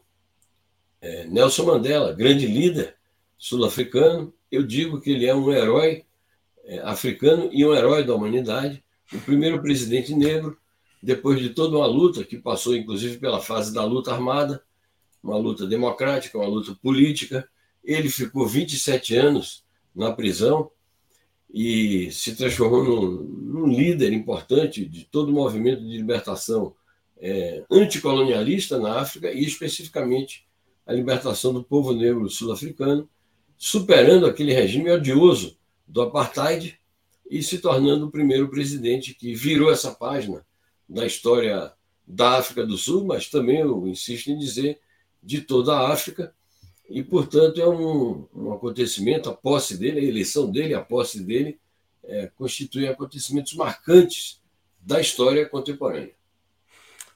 é, 1.01 1.25
Nelson 1.27 1.65
Mandela, 1.65 2.13
grande 2.13 2.47
líder 2.47 2.95
sul-africano. 3.37 4.33
Eu 4.49 4.65
digo 4.65 5.01
que 5.01 5.11
ele 5.11 5.25
é 5.25 5.35
um 5.35 5.51
herói 5.51 6.05
é, 6.63 6.79
africano 6.79 7.49
e 7.51 7.65
um 7.65 7.75
herói 7.75 8.05
da 8.05 8.15
humanidade. 8.15 8.81
O 9.11 9.19
primeiro 9.19 9.61
presidente 9.61 10.15
negro 10.15 10.57
depois 11.01 11.39
de 11.39 11.49
toda 11.49 11.77
uma 11.77 11.87
luta 11.87 12.23
que 12.23 12.37
passou, 12.37 12.75
inclusive, 12.75 13.17
pela 13.17 13.41
fase 13.41 13.73
da 13.73 13.83
luta 13.83 14.11
armada, 14.11 14.63
uma 15.23 15.37
luta 15.37 15.65
democrática, 15.65 16.37
uma 16.37 16.47
luta 16.47 16.75
política. 16.75 17.47
Ele 17.83 18.09
ficou 18.09 18.47
27 18.47 19.15
anos 19.15 19.63
na 19.95 20.11
prisão 20.11 20.69
e 21.53 22.09
se 22.11 22.35
transformou 22.35 22.83
num, 22.83 23.23
num 23.23 23.67
líder 23.67 24.13
importante 24.13 24.85
de 24.85 25.03
todo 25.05 25.29
o 25.29 25.33
movimento 25.33 25.81
de 25.81 25.97
libertação 25.97 26.75
é, 27.17 27.63
anticolonialista 27.69 28.79
na 28.79 28.99
África 28.99 29.31
e 29.31 29.43
especificamente 29.43 30.47
a 30.85 30.93
libertação 30.93 31.53
do 31.53 31.63
povo 31.63 31.93
negro 31.93 32.29
sul-africano, 32.29 33.09
superando 33.57 34.25
aquele 34.25 34.53
regime 34.53 34.89
odioso 34.91 35.57
do 35.87 36.01
apartheid 36.01 36.79
e 37.29 37.43
se 37.43 37.59
tornando 37.59 38.07
o 38.07 38.11
primeiro 38.11 38.49
presidente 38.49 39.13
que 39.13 39.33
virou 39.33 39.71
essa 39.71 39.91
página 39.91 40.45
da 40.91 41.05
história 41.05 41.71
da 42.05 42.37
África 42.37 42.65
do 42.65 42.77
Sul, 42.77 43.05
mas 43.05 43.29
também 43.29 43.59
eu 43.59 43.87
insisto 43.87 44.29
em 44.29 44.37
dizer 44.37 44.79
de 45.23 45.41
toda 45.41 45.73
a 45.73 45.91
África. 45.91 46.33
E, 46.89 47.01
portanto, 47.01 47.61
é 47.61 47.67
um, 47.67 48.27
um 48.35 48.51
acontecimento, 48.51 49.29
a 49.29 49.33
posse 49.33 49.77
dele, 49.77 50.01
a 50.01 50.03
eleição 50.03 50.51
dele, 50.51 50.73
a 50.73 50.81
posse 50.81 51.23
dele, 51.23 51.57
é, 52.03 52.27
constituem 52.35 52.89
acontecimentos 52.89 53.53
marcantes 53.53 54.41
da 54.81 54.99
história 54.99 55.47
contemporânea. 55.47 56.11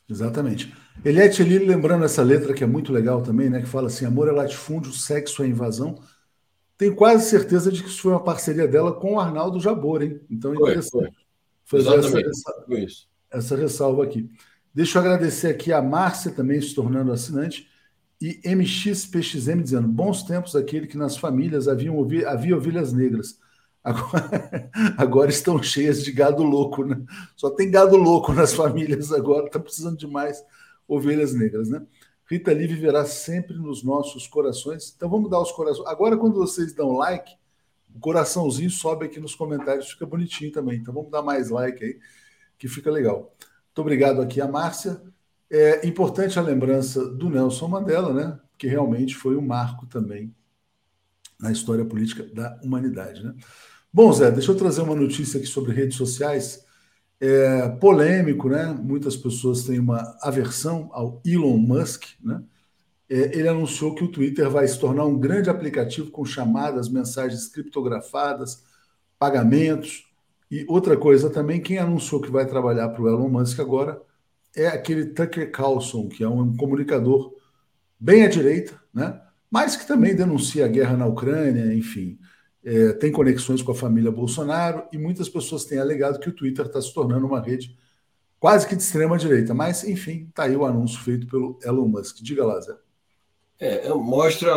Exatamente. 0.09 0.73
Eliette 1.03 1.43
Lili, 1.43 1.65
lembrando 1.65 2.05
essa 2.05 2.23
letra 2.23 2.53
que 2.53 2.63
é 2.63 2.67
muito 2.67 2.93
legal 2.93 3.21
também, 3.21 3.49
né, 3.49 3.59
que 3.59 3.67
fala 3.67 3.87
assim: 3.87 4.05
amor 4.05 4.29
é 4.29 4.31
latifúndio, 4.31 4.93
sexo 4.93 5.43
é 5.43 5.47
invasão. 5.47 5.99
Tenho 6.77 6.95
quase 6.95 7.29
certeza 7.29 7.71
de 7.71 7.81
que 7.81 7.89
isso 7.89 8.01
foi 8.01 8.11
uma 8.11 8.23
parceria 8.23 8.67
dela 8.67 8.93
com 8.93 9.15
o 9.15 9.19
Arnaldo 9.19 9.59
Jabor, 9.59 10.03
hein? 10.03 10.21
Então 10.29 10.53
é 10.53 10.55
interessante 10.55 11.15
foi, 11.63 11.81
fazer 11.81 11.99
essa, 11.99 12.19
essa, 12.19 12.65
essa 13.35 13.55
ressalva 13.55 14.03
aqui. 14.03 14.29
Deixa 14.73 14.97
eu 14.97 15.01
agradecer 15.01 15.47
aqui 15.47 15.71
a 15.71 15.81
Márcia 15.81 16.31
também 16.31 16.61
se 16.61 16.73
tornando 16.75 17.11
assinante 17.11 17.67
e 18.21 18.39
MXPXM 18.43 19.61
dizendo: 19.61 19.87
bons 19.87 20.23
tempos 20.23 20.55
aquele 20.55 20.87
que 20.87 20.97
nas 20.97 21.17
famílias 21.17 21.67
haviam, 21.67 21.97
havia 22.27 22.57
ovelhas 22.57 22.93
negras. 22.93 23.39
Agora, 23.85 24.71
agora, 24.97 25.29
estão 25.29 25.61
cheias 25.61 26.03
de 26.03 26.11
gado 26.11 26.41
louco, 26.41 26.83
né? 26.83 26.99
Só 27.35 27.51
tem 27.51 27.69
gado 27.69 27.95
louco 27.95 28.33
nas 28.33 28.51
famílias 28.51 29.11
agora, 29.11 29.45
está 29.45 29.59
precisando 29.59 29.95
de 29.95 30.07
mais 30.07 30.43
ovelhas 30.87 31.35
negras, 31.35 31.69
né? 31.69 31.85
Rita 32.27 32.51
Lee 32.51 32.65
viverá 32.65 33.05
sempre 33.05 33.55
nos 33.55 33.83
nossos 33.83 34.25
corações. 34.25 34.91
Então 34.95 35.07
vamos 35.07 35.29
dar 35.29 35.39
os 35.39 35.51
corações. 35.51 35.87
Agora, 35.87 36.17
quando 36.17 36.33
vocês 36.33 36.73
dão 36.73 36.93
like, 36.93 37.31
o 37.95 37.99
coraçãozinho 37.99 38.71
sobe 38.71 39.05
aqui 39.05 39.19
nos 39.19 39.35
comentários, 39.35 39.91
fica 39.91 40.05
bonitinho 40.05 40.51
também. 40.51 40.79
Então 40.79 40.93
vamos 40.93 41.11
dar 41.11 41.21
mais 41.21 41.51
like 41.51 41.83
aí, 41.83 41.99
que 42.57 42.67
fica 42.67 42.91
legal. 42.91 43.35
Muito 43.39 43.81
obrigado 43.81 44.21
aqui 44.21 44.39
a 44.39 44.47
Márcia. 44.47 45.01
É 45.49 45.85
importante 45.87 46.39
a 46.39 46.41
lembrança 46.41 47.07
do 47.07 47.29
Nelson 47.29 47.67
Mandela, 47.67 48.13
né? 48.13 48.39
Que 48.57 48.67
realmente 48.67 49.15
foi 49.15 49.35
um 49.35 49.45
marco 49.45 49.85
também 49.85 50.33
na 51.39 51.51
história 51.51 51.85
política 51.85 52.23
da 52.23 52.59
humanidade, 52.63 53.23
né? 53.23 53.35
Bom, 53.91 54.11
Zé, 54.11 54.31
deixa 54.31 54.51
eu 54.51 54.57
trazer 54.57 54.81
uma 54.81 54.95
notícia 54.95 55.37
aqui 55.37 55.47
sobre 55.47 55.73
redes 55.73 55.97
sociais. 55.97 56.65
É 57.19 57.69
polêmico, 57.69 58.49
né? 58.49 58.65
Muitas 58.65 59.15
pessoas 59.15 59.63
têm 59.63 59.79
uma 59.79 60.17
aversão 60.21 60.89
ao 60.91 61.21
Elon 61.25 61.57
Musk, 61.57 62.03
né? 62.21 62.43
É, 63.09 63.37
ele 63.37 63.47
anunciou 63.47 63.93
que 63.93 64.03
o 64.03 64.11
Twitter 64.11 64.49
vai 64.49 64.67
se 64.67 64.79
tornar 64.79 65.05
um 65.05 65.19
grande 65.19 65.49
aplicativo 65.49 66.09
com 66.09 66.25
chamadas, 66.25 66.89
mensagens 66.89 67.47
criptografadas, 67.47 68.63
pagamentos. 69.19 70.05
E 70.49 70.65
outra 70.67 70.95
coisa 70.95 71.29
também, 71.29 71.61
quem 71.61 71.77
anunciou 71.77 72.21
que 72.21 72.31
vai 72.31 72.45
trabalhar 72.45 72.89
para 72.89 73.01
o 73.01 73.07
Elon 73.07 73.29
Musk 73.29 73.59
agora 73.59 74.01
é 74.55 74.67
aquele 74.67 75.07
Tucker 75.07 75.51
Carlson, 75.51 76.07
que 76.07 76.23
é 76.23 76.29
um 76.29 76.55
comunicador 76.55 77.33
bem 77.99 78.23
à 78.23 78.27
direita, 78.27 78.79
né? 78.93 79.21
mas 79.49 79.75
que 79.75 79.87
também 79.87 80.15
denuncia 80.15 80.65
a 80.65 80.67
guerra 80.67 80.95
na 80.95 81.07
Ucrânia, 81.07 81.73
enfim 81.73 82.17
é, 82.65 82.93
tem 82.93 83.11
conexões 83.11 83.61
com 83.61 83.71
a 83.71 83.75
família 83.75 84.11
Bolsonaro 84.11 84.87
e 84.91 84.97
muitas 84.97 85.29
pessoas 85.29 85.65
têm 85.65 85.77
alegado 85.77 86.19
que 86.19 86.29
o 86.29 86.33
Twitter 86.33 86.65
está 86.65 86.81
se 86.81 86.91
tornando 86.91 87.27
uma 87.27 87.39
rede 87.39 87.77
quase 88.39 88.67
que 88.67 88.75
de 88.75 88.81
extrema 88.81 89.17
direita. 89.19 89.53
Mas, 89.53 89.83
enfim, 89.83 90.25
está 90.27 90.43
aí 90.45 90.55
o 90.55 90.65
anúncio 90.65 90.99
feito 90.99 91.27
pelo 91.27 91.59
Elon 91.63 91.87
Musk. 91.87 92.17
Diga 92.21 92.43
lá, 92.43 92.59
Zé. 92.59 92.75
É, 93.59 93.87
mostra 93.93 94.51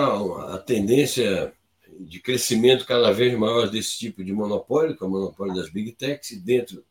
a 0.55 0.59
tendência 0.59 1.53
de 1.99 2.21
crescimento 2.21 2.87
cada 2.87 3.11
vez 3.13 3.37
maior 3.37 3.69
desse 3.69 3.99
tipo 3.99 4.25
de 4.25 4.33
monopólio, 4.33 4.97
que 4.97 5.03
é 5.03 5.07
o 5.07 5.11
monopólio 5.11 5.55
das 5.55 5.71
big 5.71 5.93
techs, 5.93 6.31
e 6.31 6.41
dentro 6.41 6.85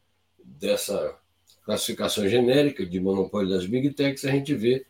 dessa 0.44 1.16
classificação 1.64 2.28
genérica 2.28 2.86
de 2.86 3.00
monopólio 3.00 3.50
das 3.50 3.66
big 3.66 3.92
techs, 3.92 4.26
a 4.26 4.32
gente 4.32 4.54
vê 4.54 4.86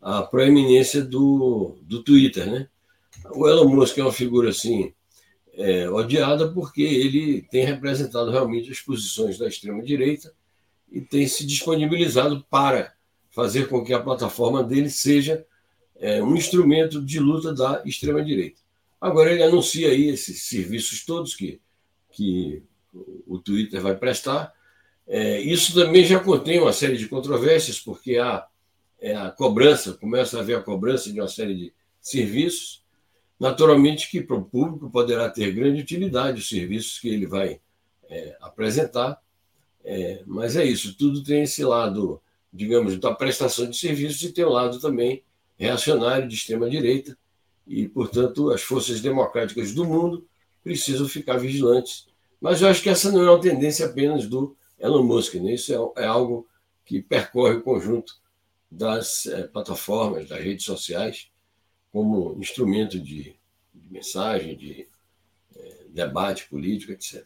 a 0.00 0.22
proeminência 0.22 1.02
do, 1.02 1.76
do 1.82 2.02
Twitter. 2.02 2.50
Né? 2.50 2.68
O 3.32 3.48
Elon 3.48 3.68
Musk 3.68 3.98
é 3.98 4.02
uma 4.02 4.12
figura 4.12 4.50
assim 4.50 4.92
é, 5.54 5.88
odiada 5.90 6.50
porque 6.52 6.82
ele 6.82 7.42
tem 7.42 7.64
representado 7.64 8.30
realmente 8.30 8.70
as 8.70 8.80
posições 8.80 9.38
da 9.38 9.48
extrema-direita 9.48 10.32
e 10.90 11.00
tem 11.00 11.26
se 11.26 11.46
disponibilizado 11.46 12.44
para 12.48 12.94
fazer 13.30 13.68
com 13.68 13.84
que 13.84 13.92
a 13.92 14.00
plataforma 14.00 14.62
dele 14.64 14.90
seja 14.90 15.44
é, 15.96 16.22
um 16.22 16.34
instrumento 16.34 17.04
de 17.04 17.20
luta 17.20 17.52
da 17.52 17.82
extrema-direita. 17.84 18.60
Agora 19.00 19.32
ele 19.32 19.42
anuncia 19.42 19.88
aí 19.88 20.08
esses 20.08 20.42
serviços 20.44 21.04
todos 21.04 21.34
que, 21.34 21.60
que 22.10 22.62
o 23.26 23.38
Twitter 23.38 23.80
vai 23.80 23.96
prestar. 23.96 24.52
É, 25.06 25.40
isso 25.40 25.74
também 25.74 26.04
já 26.04 26.20
contém 26.20 26.60
uma 26.60 26.72
série 26.72 26.96
de 26.96 27.08
controvérsias, 27.08 27.80
porque 27.80 28.18
há 28.18 28.46
é, 29.00 29.16
a 29.16 29.30
cobrança, 29.30 29.94
começa 29.94 30.36
a 30.36 30.40
haver 30.40 30.58
a 30.58 30.62
cobrança 30.62 31.12
de 31.12 31.20
uma 31.20 31.28
série 31.28 31.54
de 31.54 31.72
serviços, 32.00 32.80
Naturalmente 33.40 34.10
que 34.10 34.20
para 34.20 34.36
o 34.36 34.44
público 34.44 34.90
poderá 34.90 35.30
ter 35.30 35.50
grande 35.50 35.80
utilidade 35.80 36.40
os 36.40 36.48
serviços 36.50 36.98
que 36.98 37.08
ele 37.08 37.26
vai 37.26 37.58
é, 38.10 38.36
apresentar, 38.38 39.18
é, 39.82 40.22
mas 40.26 40.56
é 40.56 40.64
isso, 40.64 40.94
tudo 40.94 41.24
tem 41.24 41.44
esse 41.44 41.64
lado, 41.64 42.20
digamos, 42.52 42.98
da 42.98 43.14
prestação 43.14 43.66
de 43.70 43.78
serviços 43.78 44.20
e 44.22 44.30
tem 44.30 44.44
o 44.44 44.48
um 44.48 44.52
lado 44.52 44.78
também 44.78 45.22
reacionário 45.56 46.28
de 46.28 46.34
extrema-direita, 46.34 47.16
e, 47.66 47.88
portanto, 47.88 48.50
as 48.50 48.62
forças 48.62 49.00
democráticas 49.00 49.72
do 49.72 49.84
mundo 49.84 50.26
precisam 50.62 51.08
ficar 51.08 51.36
vigilantes. 51.36 52.06
Mas 52.40 52.60
eu 52.60 52.68
acho 52.68 52.82
que 52.82 52.88
essa 52.88 53.10
não 53.10 53.22
é 53.22 53.30
uma 53.30 53.40
tendência 53.40 53.86
apenas 53.86 54.26
do 54.26 54.56
Elon 54.78 55.02
Musk, 55.02 55.34
né? 55.34 55.54
isso 55.54 55.72
é, 55.72 56.02
é 56.02 56.06
algo 56.06 56.46
que 56.84 57.00
percorre 57.00 57.56
o 57.56 57.62
conjunto 57.62 58.14
das 58.70 59.26
é, 59.26 59.46
plataformas, 59.46 60.28
das 60.28 60.40
redes 60.40 60.64
sociais, 60.64 61.30
como 61.92 62.36
instrumento 62.40 62.98
de, 62.98 63.36
de 63.74 63.90
mensagem, 63.92 64.56
de 64.56 64.88
é, 65.54 65.84
debate 65.90 66.48
político, 66.48 66.92
etc. 66.92 67.24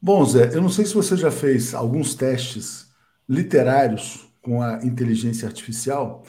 Bom, 0.00 0.24
Zé, 0.24 0.54
eu 0.54 0.60
não 0.60 0.68
sei 0.68 0.84
se 0.84 0.94
você 0.94 1.16
já 1.16 1.30
fez 1.30 1.74
alguns 1.74 2.14
testes 2.14 2.88
literários 3.28 4.26
com 4.42 4.62
a 4.62 4.84
inteligência 4.84 5.48
artificial 5.48 6.24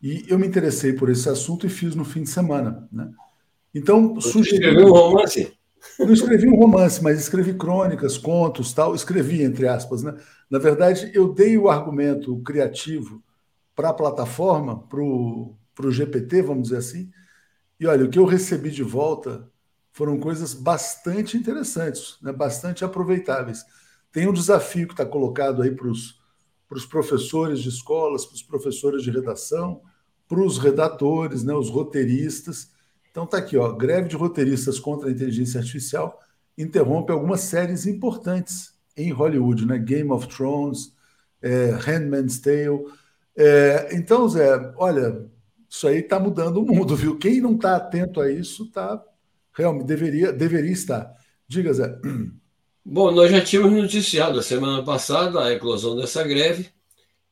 e 0.00 0.24
eu 0.28 0.38
me 0.38 0.46
interessei 0.46 0.92
por 0.92 1.08
esse 1.08 1.28
assunto 1.28 1.66
e 1.66 1.68
fiz 1.68 1.94
no 1.94 2.04
fim 2.04 2.22
de 2.22 2.30
semana, 2.30 2.88
né? 2.92 3.10
Então, 3.74 4.14
você 4.14 4.30
sugeri... 4.30 4.56
escreveu 4.56 4.86
um 4.86 4.92
romance? 4.92 5.58
Não 5.98 6.12
escrevi 6.12 6.48
um 6.48 6.56
romance, 6.56 7.02
mas 7.02 7.20
escrevi 7.20 7.54
crônicas, 7.54 8.16
contos, 8.18 8.72
tal. 8.72 8.94
Escrevi 8.94 9.42
entre 9.42 9.68
aspas, 9.68 10.02
né? 10.02 10.16
Na 10.50 10.58
verdade, 10.58 11.10
eu 11.14 11.32
dei 11.32 11.58
o 11.58 11.68
argumento 11.68 12.40
criativo 12.42 13.22
para 13.74 13.90
a 13.90 13.94
plataforma, 13.94 14.82
para 14.88 15.00
o 15.00 15.56
GPT, 15.90 16.42
vamos 16.42 16.64
dizer 16.64 16.78
assim. 16.78 17.10
E 17.78 17.86
olha, 17.86 18.04
o 18.04 18.10
que 18.10 18.18
eu 18.18 18.24
recebi 18.24 18.70
de 18.70 18.82
volta 18.82 19.48
foram 19.92 20.18
coisas 20.18 20.54
bastante 20.54 21.36
interessantes, 21.36 22.18
né? 22.22 22.32
bastante 22.32 22.84
aproveitáveis. 22.84 23.64
Tem 24.10 24.26
um 24.26 24.32
desafio 24.32 24.86
que 24.86 24.94
está 24.94 25.06
colocado 25.06 25.62
aí 25.62 25.70
para 25.70 25.88
os 25.88 26.86
professores 26.88 27.60
de 27.60 27.68
escolas, 27.68 28.24
para 28.24 28.34
os 28.34 28.42
professores 28.42 29.02
de 29.02 29.10
redação, 29.10 29.82
para 30.28 30.40
os 30.40 30.58
redatores, 30.58 31.42
né? 31.42 31.54
os 31.54 31.70
roteiristas. 31.70 32.70
Então 33.10 33.24
está 33.24 33.38
aqui, 33.38 33.56
ó, 33.56 33.72
greve 33.72 34.08
de 34.08 34.16
roteiristas 34.16 34.78
contra 34.78 35.08
a 35.08 35.12
inteligência 35.12 35.58
artificial 35.58 36.20
interrompe 36.58 37.12
algumas 37.12 37.42
séries 37.42 37.86
importantes 37.86 38.74
em 38.96 39.12
Hollywood, 39.12 39.64
né? 39.64 39.78
Game 39.78 40.10
of 40.10 40.26
Thrones, 40.26 40.92
é, 41.40 41.70
Handmaid's 41.70 42.40
Tale. 42.40 42.84
É, 43.36 43.90
então, 43.92 44.28
Zé, 44.28 44.72
olha, 44.76 45.24
isso 45.70 45.86
aí 45.86 45.98
está 45.98 46.18
mudando 46.18 46.60
o 46.60 46.66
mundo, 46.66 46.96
viu? 46.96 47.16
Quem 47.16 47.40
não 47.40 47.54
está 47.54 47.76
atento 47.76 48.20
a 48.20 48.30
isso 48.30 48.66
tá 48.72 49.00
realmente 49.52 49.86
deveria, 49.86 50.32
deveria 50.32 50.72
estar. 50.72 51.14
Diga, 51.46 51.72
Zé. 51.72 51.96
Bom, 52.84 53.12
nós 53.12 53.30
já 53.30 53.40
tínhamos 53.40 53.72
noticiado 53.72 54.40
a 54.40 54.42
semana 54.42 54.82
passada 54.82 55.44
a 55.44 55.52
eclosão 55.52 55.94
dessa 55.94 56.24
greve 56.24 56.70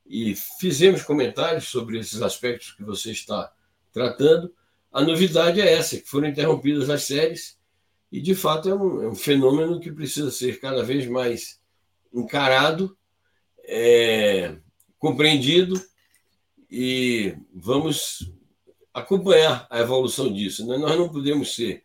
e 0.08 0.34
fizemos 0.58 1.02
comentários 1.02 1.64
sobre 1.68 1.98
esses 1.98 2.22
aspectos 2.22 2.72
que 2.72 2.84
você 2.84 3.10
está 3.10 3.52
tratando. 3.92 4.52
A 4.92 5.02
novidade 5.02 5.60
é 5.60 5.72
essa, 5.72 5.96
que 5.96 6.08
foram 6.08 6.28
interrompidas 6.28 6.88
as 6.88 7.02
séries 7.02 7.58
e, 8.10 8.20
de 8.20 8.34
fato, 8.34 8.68
é 8.68 8.74
um, 8.74 9.02
é 9.02 9.08
um 9.08 9.14
fenômeno 9.14 9.80
que 9.80 9.90
precisa 9.90 10.30
ser 10.30 10.60
cada 10.60 10.82
vez 10.82 11.06
mais 11.06 11.60
encarado, 12.12 12.96
é, 13.64 14.56
compreendido 14.98 15.80
e 16.70 17.36
vamos 17.54 18.32
acompanhar 18.94 19.66
a 19.68 19.80
evolução 19.80 20.32
disso. 20.32 20.66
Né? 20.66 20.78
Nós 20.78 20.96
não 20.96 21.08
podemos 21.08 21.54
ser 21.54 21.84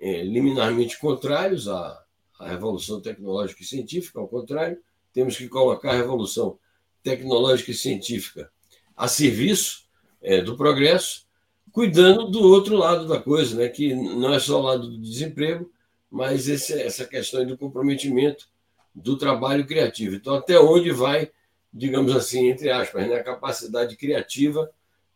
é, 0.00 0.22
liminarmente 0.22 0.98
contrários 0.98 1.68
à, 1.68 2.04
a 2.38 2.48
revolução 2.48 3.00
tecnológica 3.00 3.62
e 3.62 3.66
científica, 3.66 4.18
ao 4.20 4.28
contrário, 4.28 4.78
temos 5.12 5.36
que 5.36 5.48
colocar 5.48 5.90
a 5.90 5.96
revolução 5.96 6.58
tecnológica 7.02 7.70
e 7.70 7.74
científica 7.74 8.50
a 8.96 9.06
serviço 9.06 9.84
é, 10.20 10.42
do 10.42 10.56
progresso, 10.56 11.26
cuidando 11.70 12.26
do 12.28 12.40
outro 12.42 12.76
lado 12.76 13.06
da 13.06 13.20
coisa, 13.20 13.56
né, 13.56 13.68
que 13.68 13.94
não 13.94 14.34
é 14.34 14.40
só 14.40 14.60
o 14.60 14.64
lado 14.64 14.88
do 14.88 14.98
desemprego, 14.98 15.70
mas 16.10 16.48
esse, 16.48 16.72
essa 16.72 17.04
questão 17.04 17.46
do 17.46 17.56
comprometimento 17.56 18.48
do 18.94 19.16
trabalho 19.16 19.66
criativo. 19.66 20.16
Então, 20.16 20.34
até 20.34 20.58
onde 20.58 20.90
vai, 20.90 21.30
digamos 21.72 22.14
assim, 22.16 22.48
entre 22.48 22.70
aspas, 22.70 23.06
né, 23.06 23.16
a 23.16 23.22
capacidade 23.22 23.96
criativa 23.96 24.68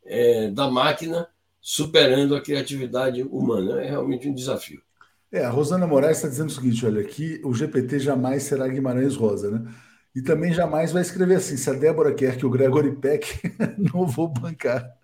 é, 0.04 0.48
da 0.48 0.70
máquina 0.70 1.28
superando 1.60 2.36
a 2.36 2.40
criatividade 2.40 3.22
humana? 3.22 3.82
É 3.82 3.90
realmente 3.90 4.28
um 4.28 4.34
desafio. 4.34 4.80
É, 5.32 5.44
a 5.44 5.50
Rosana 5.50 5.86
Moraes 5.86 6.18
está 6.18 6.28
dizendo 6.28 6.50
o 6.50 6.52
seguinte: 6.52 6.84
olha, 6.84 7.02
que 7.02 7.40
o 7.42 7.54
GPT 7.54 7.98
jamais 7.98 8.42
será 8.42 8.68
Guimarães 8.68 9.16
Rosa, 9.16 9.50
né? 9.50 9.72
E 10.14 10.20
também 10.20 10.52
jamais 10.52 10.92
vai 10.92 11.02
escrever 11.02 11.36
assim: 11.36 11.56
se 11.56 11.70
a 11.70 11.72
Débora 11.72 12.14
quer 12.14 12.36
que 12.36 12.46
o 12.46 12.50
Gregory 12.50 12.94
Peck, 12.96 13.40
não 13.78 14.06
vou 14.06 14.28
bancar 14.28 14.96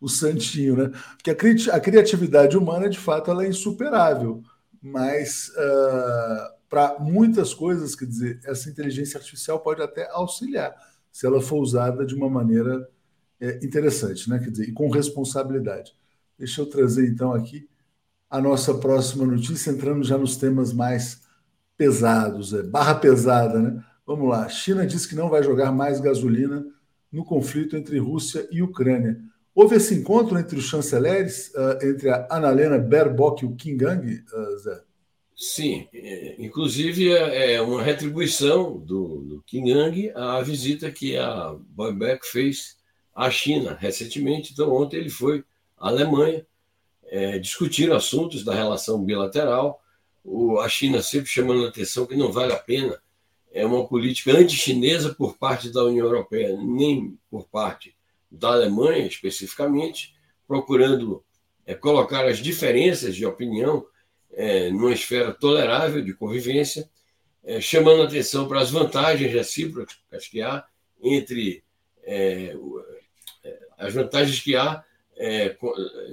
o 0.00 0.08
Santinho, 0.08 0.76
né? 0.76 0.90
Porque 1.16 1.30
a, 1.30 1.34
cri 1.34 1.70
a 1.70 1.80
criatividade 1.80 2.56
humana, 2.56 2.88
de 2.88 2.98
fato, 2.98 3.30
ela 3.30 3.44
é 3.44 3.48
insuperável, 3.48 4.42
mas 4.80 5.48
uh, 5.50 6.54
para 6.68 6.98
muitas 6.98 7.54
coisas, 7.54 7.94
quer 7.94 8.06
dizer, 8.06 8.40
essa 8.44 8.68
inteligência 8.68 9.18
artificial 9.18 9.60
pode 9.60 9.82
até 9.82 10.08
auxiliar, 10.10 10.74
se 11.10 11.26
ela 11.26 11.40
for 11.40 11.58
usada 11.58 12.04
de 12.04 12.14
uma 12.14 12.28
maneira 12.28 12.88
é, 13.40 13.58
interessante, 13.64 14.28
né? 14.30 14.38
Quer 14.38 14.50
dizer, 14.50 14.68
e 14.68 14.72
com 14.72 14.88
responsabilidade. 14.88 15.94
Deixa 16.38 16.60
eu 16.60 16.66
trazer 16.66 17.08
então 17.08 17.32
aqui 17.32 17.68
a 18.30 18.40
nossa 18.40 18.74
próxima 18.74 19.26
notícia, 19.26 19.70
entrando 19.70 20.02
já 20.02 20.16
nos 20.16 20.36
temas 20.36 20.72
mais 20.72 21.22
pesados, 21.76 22.54
é, 22.54 22.62
barra 22.62 22.94
pesada, 22.94 23.60
né? 23.60 23.84
Vamos 24.06 24.28
lá. 24.28 24.48
China 24.48 24.86
diz 24.86 25.06
que 25.06 25.14
não 25.14 25.28
vai 25.28 25.42
jogar 25.42 25.72
mais 25.72 26.00
gasolina 26.00 26.64
no 27.10 27.24
conflito 27.24 27.76
entre 27.76 27.98
Rússia 27.98 28.48
e 28.50 28.62
Ucrânia. 28.62 29.20
Houve 29.54 29.76
esse 29.76 29.94
encontro 29.94 30.38
entre 30.38 30.58
os 30.58 30.64
chanceleres, 30.64 31.52
uh, 31.54 31.86
entre 31.86 32.08
a 32.08 32.26
Annalena 32.30 32.78
Baerbock 32.78 33.44
e 33.44 33.46
o 33.46 33.54
Kim 33.54 33.76
Gang, 33.76 34.24
uh, 34.32 34.58
Zé? 34.58 34.82
Sim, 35.36 35.88
é, 35.92 36.36
inclusive 36.38 37.10
é, 37.10 37.60
uma 37.60 37.82
retribuição 37.82 38.78
do, 38.78 39.22
do 39.22 39.42
Kim 39.42 39.64
à 40.14 40.40
visita 40.40 40.90
que 40.90 41.16
a 41.16 41.56
Baerbock 41.70 42.26
fez 42.26 42.76
à 43.14 43.30
China 43.30 43.76
recentemente. 43.78 44.52
Então, 44.52 44.72
ontem 44.72 44.98
ele 44.98 45.10
foi 45.10 45.44
à 45.78 45.88
Alemanha 45.88 46.46
é, 47.06 47.38
discutir 47.38 47.92
assuntos 47.92 48.44
da 48.44 48.54
relação 48.54 49.02
bilateral. 49.04 49.82
O, 50.24 50.58
a 50.60 50.68
China 50.68 51.02
sempre 51.02 51.28
chamando 51.28 51.64
a 51.64 51.68
atenção 51.68 52.06
que 52.06 52.16
não 52.16 52.30
vale 52.30 52.52
a 52.52 52.58
pena 52.58 52.98
é 53.52 53.64
uma 53.66 53.86
política 53.86 54.32
anti-chinesa 54.32 55.14
por 55.14 55.36
parte 55.36 55.70
da 55.70 55.84
União 55.84 56.06
Europeia, 56.06 56.56
nem 56.56 57.18
por 57.30 57.46
parte 57.48 57.94
da 58.30 58.48
Alemanha 58.48 59.06
especificamente, 59.06 60.14
procurando 60.48 61.22
é, 61.66 61.74
colocar 61.74 62.26
as 62.26 62.38
diferenças 62.38 63.14
de 63.14 63.26
opinião 63.26 63.86
é, 64.32 64.70
numa 64.70 64.92
esfera 64.92 65.32
tolerável 65.32 66.02
de 66.02 66.14
convivência, 66.14 66.90
é, 67.44 67.60
chamando 67.60 68.02
atenção 68.02 68.48
para 68.48 68.60
as 68.60 68.70
vantagens 68.70 69.32
recíprocas 69.32 70.28
que 70.30 70.40
há 70.40 70.64
entre 71.02 71.62
é, 72.04 72.56
é, 73.44 73.58
as 73.76 73.92
vantagens 73.92 74.40
que 74.40 74.56
há 74.56 74.82
é, 75.16 75.56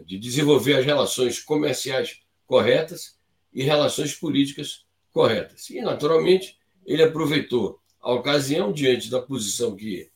de 0.06 0.20
desenvolver 0.20 0.76
as 0.76 0.86
relações 0.86 1.40
comerciais 1.40 2.22
corretas 2.46 3.18
e 3.54 3.64
relações 3.64 4.14
políticas 4.14 4.86
corretas. 5.12 5.70
E, 5.70 5.82
naturalmente, 5.82 6.59
ele 6.90 7.04
aproveitou 7.04 7.80
a 8.02 8.12
ocasião, 8.12 8.74
diante 8.74 9.12
da 9.12 9.22
posição 9.22 9.76
que 9.76 10.10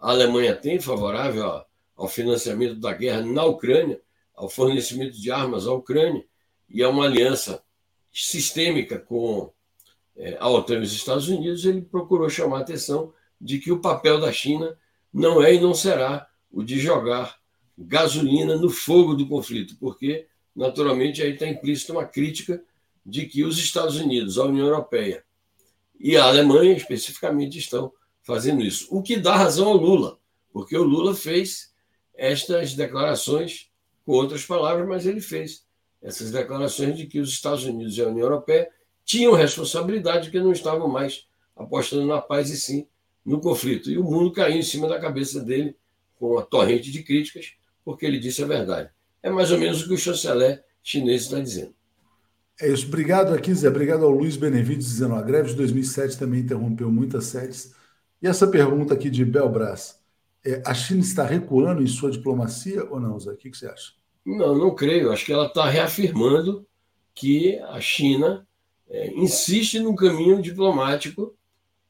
a 0.00 0.10
Alemanha 0.10 0.56
tem 0.56 0.80
favorável 0.80 1.62
ao 1.94 2.08
financiamento 2.08 2.76
da 2.76 2.94
guerra 2.94 3.20
na 3.20 3.44
Ucrânia, 3.44 4.00
ao 4.34 4.48
fornecimento 4.48 5.20
de 5.20 5.30
armas 5.30 5.66
à 5.66 5.72
Ucrânia, 5.74 6.24
e 6.66 6.82
a 6.82 6.88
uma 6.88 7.04
aliança 7.04 7.62
sistêmica 8.10 8.98
com 8.98 9.52
é, 10.16 10.38
a 10.40 10.48
OTAN 10.48 10.76
e 10.76 10.84
os 10.84 10.94
Estados 10.94 11.28
Unidos, 11.28 11.66
ele 11.66 11.82
procurou 11.82 12.30
chamar 12.30 12.58
a 12.58 12.62
atenção 12.62 13.12
de 13.38 13.58
que 13.58 13.70
o 13.70 13.80
papel 13.80 14.18
da 14.18 14.32
China 14.32 14.78
não 15.12 15.42
é 15.42 15.54
e 15.54 15.60
não 15.60 15.74
será 15.74 16.26
o 16.50 16.62
de 16.62 16.80
jogar 16.80 17.38
gasolina 17.76 18.56
no 18.56 18.70
fogo 18.70 19.12
do 19.12 19.28
conflito, 19.28 19.76
porque, 19.78 20.26
naturalmente, 20.56 21.20
aí 21.20 21.34
está 21.34 21.46
implícita 21.46 21.92
uma 21.92 22.06
crítica 22.06 22.64
de 23.04 23.26
que 23.26 23.44
os 23.44 23.58
Estados 23.58 23.96
Unidos, 23.96 24.38
a 24.38 24.44
União 24.44 24.68
Europeia 24.68 25.22
e 25.98 26.16
a 26.16 26.24
Alemanha, 26.24 26.76
especificamente, 26.76 27.58
estão 27.58 27.92
fazendo 28.22 28.62
isso. 28.62 28.88
O 28.90 29.02
que 29.02 29.16
dá 29.16 29.36
razão 29.36 29.68
ao 29.68 29.76
Lula, 29.76 30.18
porque 30.52 30.76
o 30.76 30.82
Lula 30.82 31.14
fez 31.14 31.72
estas 32.14 32.74
declarações, 32.74 33.70
com 34.04 34.12
outras 34.12 34.44
palavras, 34.44 34.86
mas 34.86 35.06
ele 35.06 35.20
fez 35.20 35.64
essas 36.02 36.30
declarações 36.30 36.96
de 36.96 37.06
que 37.06 37.18
os 37.18 37.30
Estados 37.30 37.64
Unidos 37.64 37.96
e 37.96 38.02
a 38.02 38.08
União 38.08 38.26
Europeia 38.26 38.68
tinham 39.04 39.32
responsabilidade, 39.32 40.30
que 40.30 40.38
não 40.38 40.52
estavam 40.52 40.88
mais 40.88 41.26
apostando 41.56 42.06
na 42.06 42.20
paz 42.20 42.50
e 42.50 42.56
sim 42.60 42.86
no 43.24 43.40
conflito. 43.40 43.90
E 43.90 43.96
o 43.96 44.04
mundo 44.04 44.32
caiu 44.32 44.58
em 44.58 44.62
cima 44.62 44.86
da 44.86 44.98
cabeça 44.98 45.40
dele 45.40 45.76
com 46.18 46.38
a 46.38 46.42
torrente 46.42 46.90
de 46.90 47.02
críticas, 47.02 47.54
porque 47.84 48.04
ele 48.04 48.18
disse 48.18 48.42
a 48.42 48.46
verdade. 48.46 48.90
É 49.22 49.30
mais 49.30 49.50
ou 49.50 49.58
menos 49.58 49.82
o 49.82 49.88
que 49.88 49.94
o 49.94 49.98
chanceler 49.98 50.62
chinês 50.82 51.22
está 51.22 51.40
dizendo. 51.40 51.74
É 52.60 52.68
isso. 52.70 52.86
Obrigado 52.86 53.34
aqui, 53.34 53.52
Zé. 53.54 53.68
Obrigado 53.68 54.04
ao 54.04 54.10
Luiz 54.10 54.36
Benevides 54.36 54.86
dizendo 54.86 55.14
a 55.14 55.22
greve 55.22 55.50
de 55.50 55.56
2007 55.56 56.18
também 56.18 56.40
interrompeu 56.40 56.90
muitas 56.90 57.26
sedes. 57.26 57.74
E 58.22 58.26
essa 58.26 58.46
pergunta 58.46 58.94
aqui 58.94 59.10
de 59.10 59.24
Belbras, 59.24 60.00
é, 60.44 60.62
a 60.64 60.72
China 60.72 61.00
está 61.00 61.24
recuando 61.24 61.82
em 61.82 61.86
sua 61.86 62.10
diplomacia 62.10 62.84
ou 62.84 63.00
não, 63.00 63.18
Zé? 63.18 63.32
O 63.32 63.36
que, 63.36 63.50
que 63.50 63.56
você 63.56 63.66
acha? 63.66 63.92
Não, 64.24 64.56
não 64.56 64.74
creio. 64.74 65.12
Acho 65.12 65.26
que 65.26 65.32
ela 65.32 65.46
está 65.46 65.68
reafirmando 65.68 66.66
que 67.14 67.58
a 67.58 67.80
China 67.80 68.46
é, 68.88 69.12
insiste 69.14 69.78
num 69.78 69.94
caminho 69.94 70.40
diplomático 70.40 71.34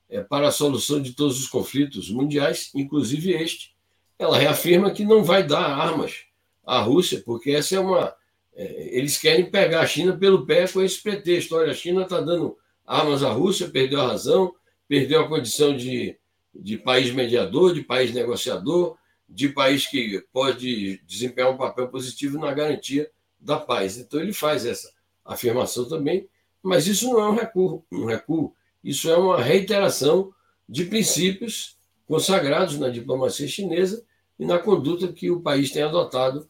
é, 0.08 0.22
para 0.22 0.48
a 0.48 0.52
solução 0.52 1.00
de 1.00 1.12
todos 1.12 1.40
os 1.40 1.48
conflitos 1.48 2.10
mundiais, 2.10 2.70
inclusive 2.74 3.32
este, 3.32 3.74
ela 4.18 4.38
reafirma 4.38 4.90
que 4.90 5.04
não 5.04 5.24
vai 5.24 5.46
dar 5.46 5.64
armas 5.64 6.24
à 6.64 6.80
Rússia, 6.80 7.22
porque 7.24 7.50
essa 7.50 7.76
é 7.76 7.80
uma. 7.80 8.14
É, 8.54 8.96
eles 8.96 9.18
querem 9.18 9.50
pegar 9.50 9.80
a 9.80 9.86
China 9.86 10.16
pelo 10.16 10.46
pé 10.46 10.66
com 10.68 10.82
esse 10.82 11.02
pretexto. 11.02 11.56
Olha, 11.56 11.72
a 11.72 11.74
China 11.74 12.02
está 12.02 12.20
dando 12.20 12.56
armas 12.86 13.22
à 13.22 13.30
Rússia, 13.30 13.68
perdeu 13.68 14.00
a 14.00 14.08
razão, 14.08 14.54
perdeu 14.86 15.20
a 15.20 15.28
condição 15.28 15.76
de, 15.76 16.16
de 16.54 16.78
país 16.78 17.12
mediador, 17.12 17.74
de 17.74 17.82
país 17.82 18.12
negociador, 18.12 18.96
de 19.28 19.48
país 19.48 19.86
que 19.86 20.22
pode 20.32 21.00
desempenhar 21.06 21.50
um 21.50 21.56
papel 21.56 21.88
positivo 21.88 22.38
na 22.38 22.52
garantia 22.52 23.10
da 23.40 23.58
paz. 23.58 23.98
Então 23.98 24.20
ele 24.20 24.32
faz 24.32 24.64
essa 24.64 24.92
afirmação 25.24 25.88
também, 25.88 26.28
mas 26.62 26.86
isso 26.86 27.06
não 27.10 27.20
é 27.20 27.28
um 27.28 27.34
recuo, 27.34 27.84
um 27.90 28.04
recuo. 28.04 28.54
Isso 28.82 29.10
é 29.10 29.16
uma 29.16 29.40
reiteração 29.40 30.32
de 30.68 30.84
princípios 30.84 31.78
consagrados 32.06 32.78
na 32.78 32.88
diplomacia 32.88 33.48
chinesa 33.48 34.04
e 34.38 34.44
na 34.44 34.58
conduta 34.58 35.12
que 35.12 35.30
o 35.30 35.40
país 35.40 35.70
tem 35.70 35.82
adotado 35.82 36.48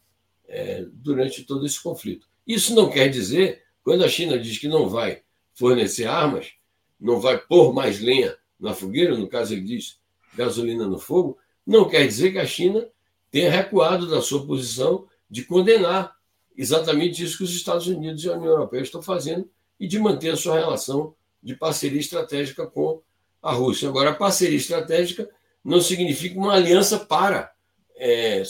é, 0.54 0.86
durante 0.92 1.42
todo 1.42 1.66
esse 1.66 1.82
conflito. 1.82 2.28
Isso 2.46 2.74
não 2.76 2.88
quer 2.88 3.08
dizer, 3.08 3.64
quando 3.82 4.04
a 4.04 4.08
China 4.08 4.38
diz 4.38 4.56
que 4.56 4.68
não 4.68 4.88
vai 4.88 5.22
fornecer 5.52 6.06
armas, 6.06 6.52
não 7.00 7.18
vai 7.18 7.36
pôr 7.36 7.74
mais 7.74 8.00
lenha 8.00 8.36
na 8.58 8.72
fogueira, 8.72 9.18
no 9.18 9.26
caso 9.26 9.52
ele 9.52 9.62
diz 9.62 9.98
gasolina 10.36 10.86
no 10.86 10.98
fogo, 10.98 11.36
não 11.66 11.88
quer 11.88 12.06
dizer 12.06 12.30
que 12.30 12.38
a 12.38 12.46
China 12.46 12.86
tenha 13.32 13.50
recuado 13.50 14.08
da 14.08 14.22
sua 14.22 14.46
posição 14.46 15.08
de 15.28 15.42
condenar 15.42 16.14
exatamente 16.56 17.22
isso 17.22 17.38
que 17.38 17.44
os 17.44 17.54
Estados 17.54 17.88
Unidos 17.88 18.22
e 18.22 18.28
a 18.28 18.34
União 18.34 18.52
Europeia 18.52 18.82
estão 18.82 19.02
fazendo 19.02 19.50
e 19.80 19.88
de 19.88 19.98
manter 19.98 20.30
a 20.30 20.36
sua 20.36 20.56
relação 20.56 21.16
de 21.42 21.56
parceria 21.56 21.98
estratégica 21.98 22.64
com 22.64 23.02
a 23.42 23.52
Rússia. 23.52 23.88
Agora, 23.88 24.14
parceria 24.14 24.56
estratégica 24.56 25.28
não 25.64 25.80
significa 25.80 26.38
uma 26.38 26.54
aliança 26.54 26.98
para 26.98 27.53
é, 27.96 28.42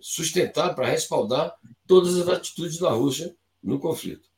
sustentar, 0.00 0.74
para 0.74 0.86
respaldar 0.86 1.54
todas 1.86 2.16
as 2.16 2.28
atitudes 2.28 2.78
da 2.78 2.90
Rússia 2.90 3.34
no 3.62 3.78
conflito. 3.78 4.28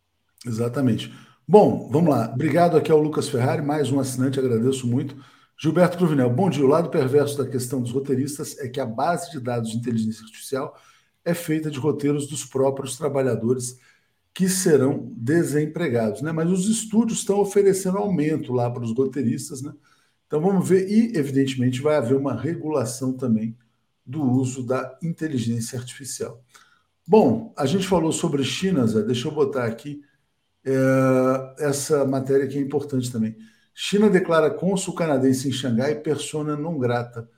Exatamente. 0.44 1.12
Bom, 1.46 1.88
vamos 1.90 2.10
lá. 2.10 2.30
Obrigado 2.32 2.76
aqui 2.76 2.90
ao 2.90 3.00
Lucas 3.00 3.28
Ferrari, 3.28 3.62
mais 3.62 3.90
um 3.90 4.00
assinante, 4.00 4.38
agradeço 4.38 4.86
muito. 4.86 5.16
Gilberto 5.58 5.96
Cruvinel, 5.96 6.30
bom 6.30 6.50
dia. 6.50 6.64
O 6.64 6.68
lado 6.68 6.90
perverso 6.90 7.38
da 7.38 7.48
questão 7.48 7.80
dos 7.80 7.92
roteiristas 7.92 8.58
é 8.58 8.68
que 8.68 8.80
a 8.80 8.86
base 8.86 9.30
de 9.30 9.40
dados 9.40 9.70
de 9.70 9.76
inteligência 9.76 10.22
artificial 10.22 10.76
é 11.24 11.34
feita 11.34 11.70
de 11.70 11.78
roteiros 11.78 12.26
dos 12.26 12.44
próprios 12.44 12.96
trabalhadores 12.96 13.78
que 14.34 14.48
serão 14.48 15.12
desempregados, 15.16 16.20
né? 16.20 16.30
Mas 16.30 16.50
os 16.50 16.68
estúdios 16.68 17.20
estão 17.20 17.40
oferecendo 17.40 17.96
aumento 17.96 18.52
lá 18.52 18.70
para 18.70 18.82
os 18.82 18.94
roteiristas, 18.94 19.62
né? 19.62 19.72
Então 20.26 20.40
vamos 20.40 20.68
ver, 20.68 20.90
e 20.90 21.16
evidentemente 21.16 21.80
vai 21.80 21.96
haver 21.96 22.16
uma 22.16 22.34
regulação 22.34 23.12
também 23.12 23.56
do 24.06 24.22
uso 24.22 24.62
da 24.62 24.96
inteligência 25.02 25.78
artificial. 25.78 26.42
Bom, 27.06 27.52
a 27.56 27.66
gente 27.66 27.86
falou 27.86 28.12
sobre 28.12 28.44
China, 28.44 28.86
Zé, 28.86 29.02
deixa 29.02 29.28
eu 29.28 29.32
botar 29.32 29.64
aqui 29.64 30.02
é, 30.64 31.54
essa 31.58 32.04
matéria 32.04 32.46
que 32.46 32.58
é 32.58 32.60
importante 32.60 33.10
também. 33.10 33.36
China 33.74 34.08
declara 34.08 34.50
cônsul 34.50 34.94
canadense 34.94 35.48
em 35.48 35.52
Xangai 35.52 35.96
persona 35.96 36.56
não 36.56 36.78
grata. 36.78 37.28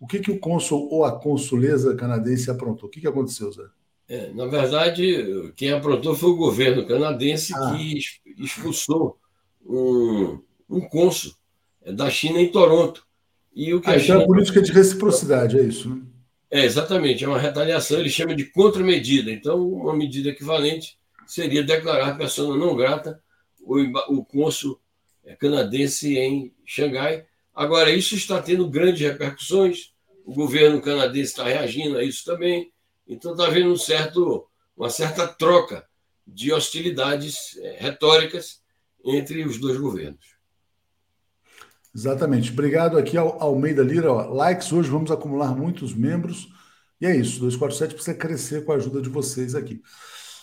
O 0.00 0.06
que, 0.06 0.20
que 0.20 0.30
o 0.30 0.38
cônsul 0.38 0.88
ou 0.90 1.04
a 1.04 1.18
consuleza 1.18 1.94
canadense 1.96 2.50
aprontou? 2.50 2.88
O 2.88 2.90
que, 2.90 3.00
que 3.00 3.08
aconteceu, 3.08 3.50
Zé? 3.50 3.64
É, 4.08 4.32
na 4.32 4.46
verdade, 4.46 5.52
quem 5.54 5.72
aprontou 5.72 6.14
foi 6.14 6.30
o 6.30 6.36
governo 6.36 6.86
canadense 6.86 7.52
ah. 7.54 7.76
que 7.76 7.98
expulsou 8.38 9.18
um, 9.66 10.40
um 10.70 10.80
cônsul 10.80 11.32
da 11.84 12.08
China 12.08 12.40
em 12.40 12.50
Toronto. 12.50 13.06
E 13.54 13.74
o 13.74 13.80
que 13.80 13.90
ah, 13.90 13.94
a 13.94 13.98
China... 13.98 14.20
é 14.20 14.22
a 14.22 14.26
política 14.26 14.62
de 14.62 14.72
reciprocidade, 14.72 15.58
é 15.58 15.62
isso, 15.62 15.90
né? 15.90 16.00
É, 16.50 16.64
exatamente, 16.64 17.24
é 17.24 17.28
uma 17.28 17.38
retaliação, 17.38 18.00
ele 18.00 18.08
chama 18.08 18.34
de 18.34 18.46
contramedida. 18.46 19.30
Então, 19.30 19.60
uma 19.68 19.94
medida 19.94 20.30
equivalente 20.30 20.98
seria 21.26 21.62
declarar 21.62 22.16
persona 22.16 22.56
não 22.56 22.74
grata 22.74 23.22
o, 23.60 23.80
o 24.16 24.24
cônsul 24.24 24.80
é, 25.24 25.36
canadense 25.36 26.16
em 26.16 26.54
Xangai. 26.64 27.26
Agora, 27.54 27.90
isso 27.90 28.14
está 28.14 28.40
tendo 28.40 28.68
grandes 28.68 29.02
repercussões, 29.02 29.92
o 30.24 30.32
governo 30.32 30.80
canadense 30.80 31.30
está 31.30 31.44
reagindo 31.44 31.98
a 31.98 32.04
isso 32.04 32.24
também, 32.24 32.72
então 33.06 33.32
está 33.32 33.46
havendo 33.46 33.70
um 33.70 33.76
certo, 33.76 34.48
uma 34.76 34.88
certa 34.88 35.26
troca 35.26 35.86
de 36.26 36.52
hostilidades 36.52 37.58
é, 37.58 37.76
retóricas 37.78 38.62
entre 39.04 39.44
os 39.44 39.58
dois 39.58 39.78
governos. 39.78 40.37
Exatamente. 41.98 42.52
Obrigado 42.52 42.96
aqui 42.96 43.16
ao 43.16 43.42
Almeida 43.42 43.82
Lira. 43.82 44.12
Ó. 44.12 44.32
Likes 44.32 44.72
hoje, 44.72 44.88
vamos 44.88 45.10
acumular 45.10 45.56
muitos 45.56 45.92
membros. 45.92 46.48
E 47.00 47.06
é 47.06 47.16
isso, 47.16 47.40
247 47.40 47.94
precisa 47.94 48.16
crescer 48.16 48.64
com 48.64 48.70
a 48.70 48.76
ajuda 48.76 49.02
de 49.02 49.08
vocês 49.08 49.56
aqui. 49.56 49.82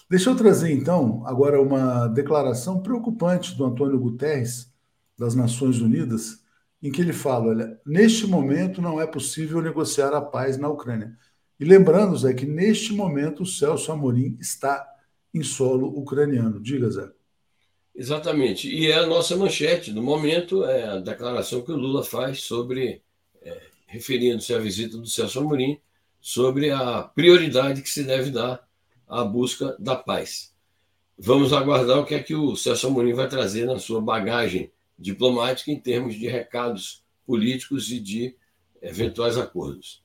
Deixa 0.10 0.30
eu 0.30 0.36
trazer, 0.36 0.72
então, 0.74 1.26
agora 1.26 1.62
uma 1.62 2.08
declaração 2.08 2.82
preocupante 2.82 3.56
do 3.56 3.64
Antônio 3.64 3.98
Guterres, 3.98 4.70
das 5.18 5.34
Nações 5.34 5.80
Unidas, 5.80 6.44
em 6.84 6.92
que 6.92 7.02
ele 7.02 7.14
fala: 7.14 7.48
olha, 7.48 7.80
neste 7.86 8.28
momento 8.28 8.82
não 8.82 9.00
é 9.00 9.08
possível 9.08 9.62
negociar 9.62 10.14
a 10.14 10.22
paz 10.22 10.58
na 10.58 10.68
Ucrânia. 10.68 11.18
E 11.58 11.64
lembrando, 11.64 12.18
Zé, 12.18 12.34
que 12.34 12.46
neste 12.46 12.94
momento 12.94 13.44
o 13.44 13.46
Celso 13.46 13.94
Amorim 13.94 14.38
está 14.42 14.86
em 15.34 15.42
solo 15.42 15.88
ucraniano. 15.88 16.60
Diga, 16.62 16.90
Zé. 16.90 17.10
Exatamente. 17.96 18.70
E 18.70 18.92
é 18.92 18.96
a 18.96 19.08
nossa 19.08 19.38
manchete 19.38 19.92
do 19.92 20.04
momento, 20.04 20.66
é 20.66 20.84
a 20.84 21.00
declaração 21.00 21.62
que 21.62 21.72
o 21.72 21.78
Lula 21.78 22.04
faz 22.04 22.44
sobre, 22.44 23.02
é, 23.42 23.62
referindo-se 23.88 24.54
à 24.54 24.60
visita 24.60 24.98
do 24.98 25.08
Celso 25.08 25.40
Amorim, 25.40 25.80
sobre 26.20 26.72
a 26.72 27.04
prioridade 27.04 27.82
que 27.82 27.90
se 27.90 28.04
deve 28.04 28.32
dar 28.32 28.68
à 29.08 29.24
busca 29.24 29.76
da 29.80 29.96
paz. 29.96 30.54
Vamos 31.18 31.54
aguardar 31.54 32.00
o 32.00 32.06
que 32.06 32.16
é 32.16 32.22
que 32.22 32.36
o 32.36 32.56
Celso 32.58 32.88
Amorim 32.88 33.14
vai 33.14 33.30
trazer 33.30 33.66
na 33.66 33.80
sua 33.80 34.02
bagagem 34.02 34.72
diplomática 35.00 35.72
em 35.72 35.80
termos 35.80 36.16
de 36.16 36.28
recados 36.28 37.04
políticos 37.26 37.92
e 37.92 38.00
de 38.00 38.36
eventuais 38.82 39.38
acordos 39.38 40.05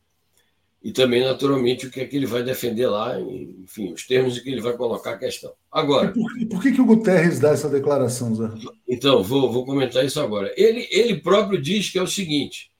e 0.82 0.92
também, 0.92 1.22
naturalmente, 1.22 1.86
o 1.86 1.90
que 1.90 2.00
é 2.00 2.06
que 2.06 2.16
ele 2.16 2.24
vai 2.24 2.42
defender 2.42 2.86
lá, 2.86 3.20
enfim, 3.20 3.92
os 3.92 4.06
termos 4.06 4.38
em 4.38 4.42
que 4.42 4.48
ele 4.48 4.62
vai 4.62 4.74
colocar 4.74 5.12
a 5.12 5.18
questão. 5.18 5.52
Agora. 5.70 6.08
E 6.08 6.12
por, 6.12 6.48
por 6.48 6.62
que, 6.62 6.72
que 6.72 6.80
o 6.80 6.86
Guterres 6.86 7.38
dá 7.38 7.50
essa 7.50 7.68
declaração, 7.68 8.34
Zé? 8.34 8.48
Então, 8.88 9.22
vou, 9.22 9.52
vou 9.52 9.66
comentar 9.66 10.04
isso 10.04 10.18
agora. 10.18 10.54
Ele, 10.56 10.88
ele 10.90 11.20
próprio 11.20 11.60
diz 11.60 11.90
que 11.90 11.98
é 11.98 12.02
o 12.02 12.06
seguinte: 12.06 12.70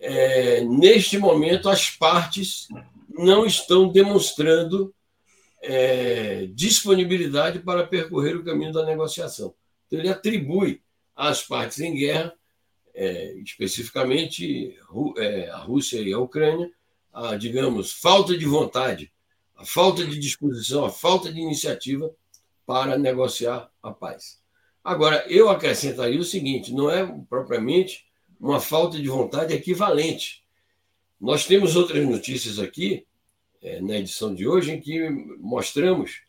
é, 0.00 0.64
neste 0.64 1.18
momento, 1.18 1.68
as 1.68 1.90
partes 1.90 2.66
não 3.10 3.44
estão 3.44 3.92
demonstrando 3.92 4.94
é, 5.62 6.46
disponibilidade 6.46 7.58
para 7.58 7.86
percorrer 7.86 8.36
o 8.36 8.44
caminho 8.44 8.72
da 8.72 8.86
negociação. 8.86 9.54
Então, 9.86 9.98
ele 9.98 10.08
atribui 10.08 10.80
às 11.14 11.42
partes 11.42 11.78
em 11.80 11.94
guerra, 11.94 12.32
é, 12.94 13.34
especificamente 13.44 14.78
é, 15.18 15.50
a 15.50 15.58
Rússia 15.58 16.00
e 16.00 16.10
a 16.10 16.18
Ucrânia, 16.18 16.70
a, 17.14 17.36
digamos, 17.36 17.92
falta 17.92 18.36
de 18.36 18.44
vontade, 18.44 19.12
a 19.56 19.64
falta 19.64 20.04
de 20.04 20.18
disposição, 20.18 20.84
a 20.84 20.90
falta 20.90 21.32
de 21.32 21.40
iniciativa 21.40 22.10
para 22.66 22.98
negociar 22.98 23.70
a 23.82 23.92
paz. 23.92 24.42
Agora, 24.82 25.24
eu 25.28 25.48
acrescentaria 25.48 26.20
o 26.20 26.24
seguinte: 26.24 26.72
não 26.72 26.90
é 26.90 27.06
propriamente 27.28 28.04
uma 28.40 28.60
falta 28.60 29.00
de 29.00 29.08
vontade 29.08 29.54
equivalente. 29.54 30.44
Nós 31.20 31.46
temos 31.46 31.76
outras 31.76 32.06
notícias 32.06 32.58
aqui, 32.58 33.06
é, 33.62 33.80
na 33.80 33.96
edição 33.96 34.34
de 34.34 34.46
hoje, 34.46 34.72
em 34.72 34.80
que 34.80 35.08
mostramos 35.38 36.22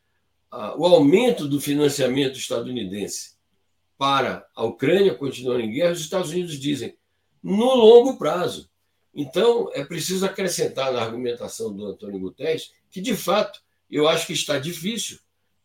o 0.78 0.86
aumento 0.86 1.50
do 1.50 1.60
financiamento 1.60 2.38
estadunidense 2.38 3.36
para 3.98 4.48
a 4.56 4.63
Ucrânia 4.63 5.13
continuando 5.13 5.62
em 5.62 5.71
guerra. 5.71 5.91
Os 5.91 6.00
Estados 6.00 6.32
Unidos 6.32 6.58
dizem, 6.58 6.95
no 7.43 7.76
longo 7.76 8.17
prazo. 8.17 8.69
Então, 9.15 9.71
é 9.73 9.84
preciso 9.86 10.25
acrescentar 10.25 10.91
na 10.91 11.01
argumentação 11.01 11.73
do 11.73 11.86
Antônio 11.86 12.19
Guterres 12.19 12.73
que, 12.91 12.99
de 12.99 13.15
fato, 13.15 13.62
eu 13.89 14.10
acho 14.10 14.28
que 14.28 14.34
está 14.34 14.60
difícil 14.60 15.19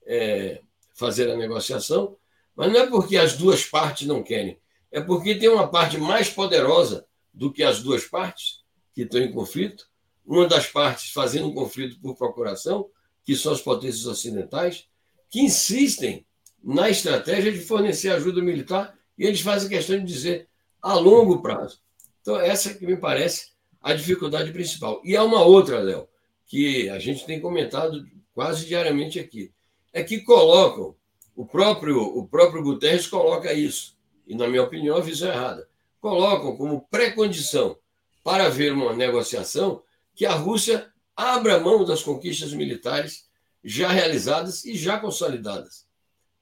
é, 0.07 0.61
fazer 0.95 1.29
a 1.29 1.37
negociação, 1.37 2.17
mas 2.55 2.73
não 2.73 2.81
é 2.81 2.87
porque 2.87 3.17
as 3.17 3.37
duas 3.37 3.65
partes 3.65 4.07
não 4.07 4.23
querem, 4.23 4.61
é 4.93 5.01
porque 5.01 5.35
tem 5.35 5.49
uma 5.49 5.69
parte 5.69 5.99
mais 5.99 6.29
poderosa 6.29 7.07
do 7.35 7.53
que 7.53 7.63
as 7.63 7.83
duas 7.83 8.05
partes 8.05 8.61
que 8.95 9.03
estão 9.03 9.21
em 9.21 9.33
conflito, 9.33 9.89
uma 10.25 10.47
das 10.47 10.67
partes 10.67 11.11
fazendo 11.11 11.49
um 11.49 11.55
conflito 11.55 12.01
por 12.01 12.17
procuração, 12.17 12.89
que 13.25 13.35
são 13.35 13.53
as 13.53 13.61
potências 13.61 14.07
ocidentais, 14.07 14.87
que 15.29 15.41
insistem 15.41 16.25
na 16.63 16.89
estratégia 16.89 17.51
de 17.51 17.61
fornecer 17.61 18.11
ajuda 18.11 18.43
militar 18.43 18.97
e 19.19 19.25
eles 19.25 19.41
fazem 19.41 19.69
questão 19.69 19.99
de 19.99 20.05
dizer 20.05 20.49
a 20.83 20.95
longo 20.95 21.41
prazo. 21.41 21.81
Então, 22.21 22.39
essa 22.39 22.75
que 22.75 22.87
me 22.87 22.97
parece 22.97 23.51
a 23.81 23.95
dificuldade 23.95 24.53
principal. 24.53 25.01
E 25.05 25.17
há 25.17 25.25
uma 25.25 25.43
outra, 25.43 25.81
Léo, 25.81 26.07
que 26.47 26.89
a 26.91 26.99
gente 26.99 27.25
tem 27.25 27.41
comentado 27.41 28.07
quase 28.35 28.67
diariamente 28.67 29.19
aqui, 29.19 29.53
é 29.93 30.03
que 30.03 30.21
colocam, 30.21 30.95
o 31.35 31.47
próprio, 31.47 32.01
o 32.01 32.27
próprio 32.27 32.63
Guterres 32.63 33.07
coloca 33.07 33.53
isso, 33.53 33.97
e 34.27 34.35
na 34.35 34.47
minha 34.47 34.63
opinião 34.63 34.97
a 34.97 35.01
visão 35.01 35.31
é 35.31 35.35
errada, 35.35 35.69
colocam 36.01 36.57
como 36.57 36.87
pré-condição 36.91 37.77
para 38.23 38.47
haver 38.47 38.73
uma 38.73 38.95
negociação 38.95 39.83
que 40.15 40.27
a 40.27 40.35
Rússia 40.35 40.91
abra 41.17 41.59
mão 41.61 41.85
das 41.85 42.03
conquistas 42.03 42.53
militares 42.53 43.29
já 43.65 43.89
realizadas 43.89 44.65
e 44.65 44.77
já 44.77 44.99
consolidadas. 44.99 45.87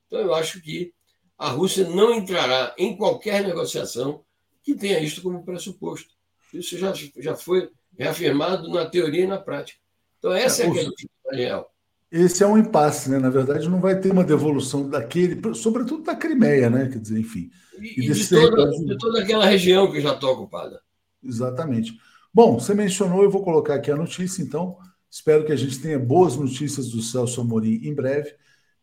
Então 0.06 0.20
eu 0.20 0.34
acho 0.34 0.60
que 0.60 0.92
a 1.36 1.48
Rússia 1.50 1.88
não 1.88 2.14
entrará 2.14 2.74
em 2.78 2.96
qualquer 2.96 3.44
negociação 3.44 4.24
que 4.68 4.74
tenha 4.74 5.00
isto 5.00 5.22
como 5.22 5.42
pressuposto. 5.42 6.10
Isso 6.52 6.76
já, 6.76 6.92
já 7.16 7.34
foi 7.34 7.70
reafirmado 7.98 8.68
na 8.68 8.84
teoria 8.84 9.24
e 9.24 9.26
na 9.26 9.38
prática. 9.38 9.78
Então, 10.18 10.32
essa 10.32 10.62
é, 10.62 10.66
é 10.66 10.68
a 10.68 10.72
questão 10.74 10.98
real. 11.32 11.74
Esse 12.10 12.42
é 12.42 12.46
um 12.46 12.58
impasse, 12.58 13.10
né? 13.10 13.18
Na 13.18 13.30
verdade, 13.30 13.68
não 13.68 13.80
vai 13.80 13.98
ter 13.98 14.12
uma 14.12 14.24
devolução 14.24 14.88
daquele, 14.88 15.54
sobretudo 15.54 16.02
da 16.02 16.14
Crimeia, 16.14 16.68
né? 16.68 16.88
Quer 16.88 16.98
dizer, 16.98 17.18
enfim. 17.18 17.50
E, 17.80 18.04
e 18.04 18.12
de, 18.12 18.28
toda, 18.28 18.70
de 18.70 18.98
toda 18.98 19.22
aquela 19.22 19.46
região 19.46 19.90
que 19.90 20.00
já 20.00 20.14
está 20.14 20.28
ocupada. 20.28 20.80
Exatamente. 21.22 21.98
Bom, 22.32 22.58
você 22.58 22.74
mencionou, 22.74 23.22
eu 23.22 23.30
vou 23.30 23.42
colocar 23.42 23.74
aqui 23.74 23.90
a 23.90 23.96
notícia, 23.96 24.42
então. 24.42 24.76
Espero 25.10 25.46
que 25.46 25.52
a 25.52 25.56
gente 25.56 25.80
tenha 25.80 25.98
boas 25.98 26.36
notícias 26.36 26.90
do 26.90 27.00
Celso 27.00 27.40
Amorim 27.40 27.80
em 27.82 27.94
breve. 27.94 28.34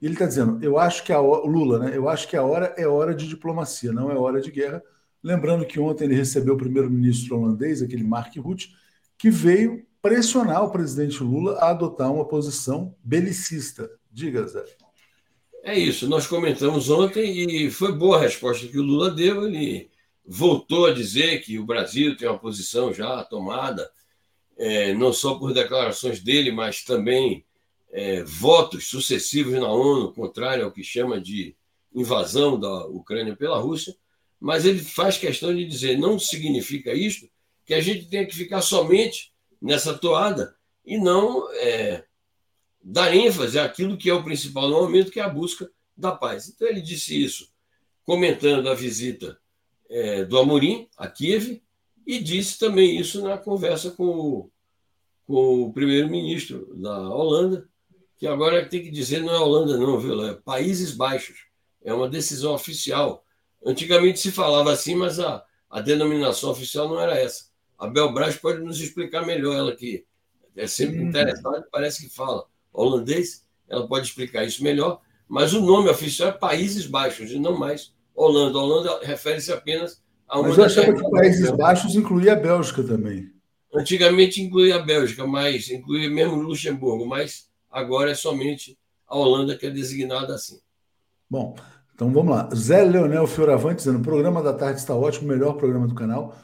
Ele 0.01 0.13
está 0.13 0.25
dizendo: 0.25 0.63
eu 0.63 0.79
acho 0.79 1.03
que 1.03 1.13
a 1.13 1.19
Lula, 1.19 1.77
né? 1.77 1.91
Eu 1.95 2.09
acho 2.09 2.27
que 2.27 2.35
a 2.35 2.43
hora 2.43 2.73
é 2.75 2.87
hora 2.87 3.13
de 3.13 3.27
diplomacia, 3.27 3.91
não 3.91 4.11
é 4.11 4.15
hora 4.15 4.41
de 4.41 4.49
guerra. 4.49 4.81
Lembrando 5.25 5.65
que 5.65 5.79
ontem 5.79 6.03
ele 6.03 6.13
recebeu 6.13 6.53
o 6.53 6.57
primeiro-ministro 6.57 7.35
holandês, 7.35 7.81
aquele 7.81 8.03
Mark 8.03 8.35
Rutte, 8.37 8.75
que 9.17 9.31
veio 9.31 9.83
pressionar 9.99 10.63
o 10.63 10.69
presidente 10.69 11.23
Lula 11.23 11.57
a 11.57 11.71
adotar 11.71 12.13
uma 12.13 12.27
posição 12.27 12.95
belicista. 13.03 13.89
Diga, 14.11 14.45
Zé. 14.45 14.63
É 15.63 15.75
isso, 15.75 16.07
nós 16.07 16.27
comentamos 16.27 16.91
ontem 16.91 17.65
e 17.65 17.71
foi 17.71 17.91
boa 17.91 18.17
a 18.17 18.21
resposta 18.21 18.67
que 18.67 18.77
o 18.77 18.83
Lula 18.83 19.09
deu. 19.09 19.47
Ele 19.47 19.89
voltou 20.23 20.85
a 20.85 20.93
dizer 20.93 21.41
que 21.41 21.57
o 21.57 21.65
Brasil 21.65 22.15
tem 22.15 22.29
uma 22.29 22.37
posição 22.37 22.93
já 22.93 23.23
tomada, 23.23 23.89
é, 24.55 24.93
não 24.93 25.11
só 25.11 25.39
por 25.39 25.55
declarações 25.55 26.19
dele, 26.19 26.51
mas 26.51 26.83
também 26.83 27.43
é, 27.91 28.23
votos 28.23 28.85
sucessivos 28.85 29.53
na 29.53 29.71
ONU, 29.71 30.13
contrário 30.13 30.65
ao 30.65 30.71
que 30.71 30.83
chama 30.83 31.19
de 31.19 31.55
invasão 31.95 32.59
da 32.59 32.85
Ucrânia 32.85 33.35
pela 33.35 33.57
Rússia 33.57 33.95
mas 34.45 34.63
ele 34.63 34.77
faz 34.77 35.17
questão 35.17 35.55
de 35.55 35.65
dizer: 35.65 35.97
não 35.97 36.19
significa 36.19 36.93
isto 36.93 37.27
que 37.65 37.73
a 37.73 37.81
gente 37.81 38.05
tenha 38.05 38.27
que 38.27 38.35
ficar 38.35 38.61
somente 38.61 39.33
nessa 39.59 39.97
toada 39.97 40.55
e 40.85 40.99
não 40.99 41.51
é, 41.53 42.05
dar 42.79 43.15
ênfase 43.15 43.57
àquilo 43.57 43.97
que 43.97 44.07
é 44.07 44.13
o 44.13 44.23
principal 44.23 44.69
no 44.69 44.81
momento, 44.81 45.09
que 45.09 45.19
é 45.19 45.23
a 45.23 45.29
busca 45.29 45.67
da 45.97 46.11
paz. 46.11 46.47
Então, 46.47 46.67
ele 46.67 46.79
disse 46.79 47.19
isso 47.19 47.51
comentando 48.03 48.69
a 48.69 48.75
visita 48.75 49.35
é, 49.89 50.23
do 50.23 50.37
Amorim 50.37 50.87
a 50.95 51.07
Kiev 51.07 51.63
e 52.05 52.19
disse 52.19 52.59
também 52.59 52.99
isso 52.99 53.23
na 53.23 53.39
conversa 53.39 53.89
com 53.89 54.05
o, 54.05 54.51
com 55.25 55.63
o 55.63 55.73
primeiro-ministro 55.73 56.71
da 56.75 57.09
Holanda, 57.09 57.67
que 58.15 58.27
agora 58.27 58.69
tem 58.69 58.83
que 58.83 58.91
dizer 58.91 59.23
não 59.23 59.33
é 59.33 59.39
Holanda, 59.39 59.75
não, 59.75 59.99
viu? 59.99 60.23
É 60.23 60.35
Países 60.35 60.91
Baixos. 60.91 61.47
é 61.83 61.91
uma 61.91 62.07
decisão 62.07 62.53
oficial. 62.53 63.24
Antigamente 63.65 64.19
se 64.19 64.31
falava 64.31 64.71
assim, 64.71 64.95
mas 64.95 65.19
a, 65.19 65.43
a 65.69 65.81
denominação 65.81 66.51
oficial 66.51 66.87
não 66.87 66.99
era 66.99 67.17
essa. 67.17 67.45
A 67.77 67.87
Belbras 67.87 68.37
pode 68.37 68.63
nos 68.63 68.79
explicar 68.79 69.25
melhor, 69.25 69.55
ela 69.55 69.75
que 69.75 70.05
é 70.55 70.67
sempre 70.67 70.99
hum. 70.99 71.09
interessada, 71.09 71.67
parece 71.71 72.07
que 72.07 72.15
fala 72.15 72.45
holandês, 72.71 73.45
ela 73.67 73.87
pode 73.87 74.07
explicar 74.07 74.45
isso 74.45 74.63
melhor, 74.63 75.01
mas 75.27 75.53
o 75.53 75.61
nome 75.61 75.89
oficial 75.89 76.29
é 76.29 76.31
Países 76.31 76.85
Baixos 76.85 77.31
e 77.31 77.39
não 77.39 77.57
mais 77.57 77.93
Holanda. 78.13 78.57
Holanda 78.57 78.99
refere-se 79.03 79.51
apenas 79.51 80.01
a 80.27 80.39
uma. 80.39 80.49
Mas 80.49 80.57
eu 80.57 80.63
achava 80.65 80.93
que 80.93 81.09
Países 81.09 81.51
Baixos 81.51 81.95
incluía 81.95 82.33
a 82.33 82.37
Bélgica 82.37 82.83
também. 82.83 83.31
Antigamente 83.73 84.41
incluía 84.41 84.75
a 84.75 84.79
Bélgica, 84.79 85.25
mas 85.27 85.69
incluía 85.69 86.09
mesmo 86.09 86.35
Luxemburgo, 86.35 87.05
mas 87.05 87.49
agora 87.69 88.11
é 88.11 88.15
somente 88.15 88.77
a 89.07 89.17
Holanda 89.17 89.57
que 89.57 89.65
é 89.65 89.69
designada 89.69 90.35
assim. 90.35 90.59
Bom, 91.29 91.55
então 91.95 92.11
vamos 92.11 92.35
lá. 92.35 92.49
Zé 92.53 92.83
Leonel 92.83 93.25
Fioravante 93.25 93.77
dizendo: 93.77 93.99
o 93.99 94.03
programa 94.03 94.43
da 94.43 94.53
tarde 94.53 94.79
está 94.79 94.93
ótimo, 94.93 95.29
melhor 95.29 95.53
programa 95.53 95.87
do 95.87 95.95
canal. 95.95 96.35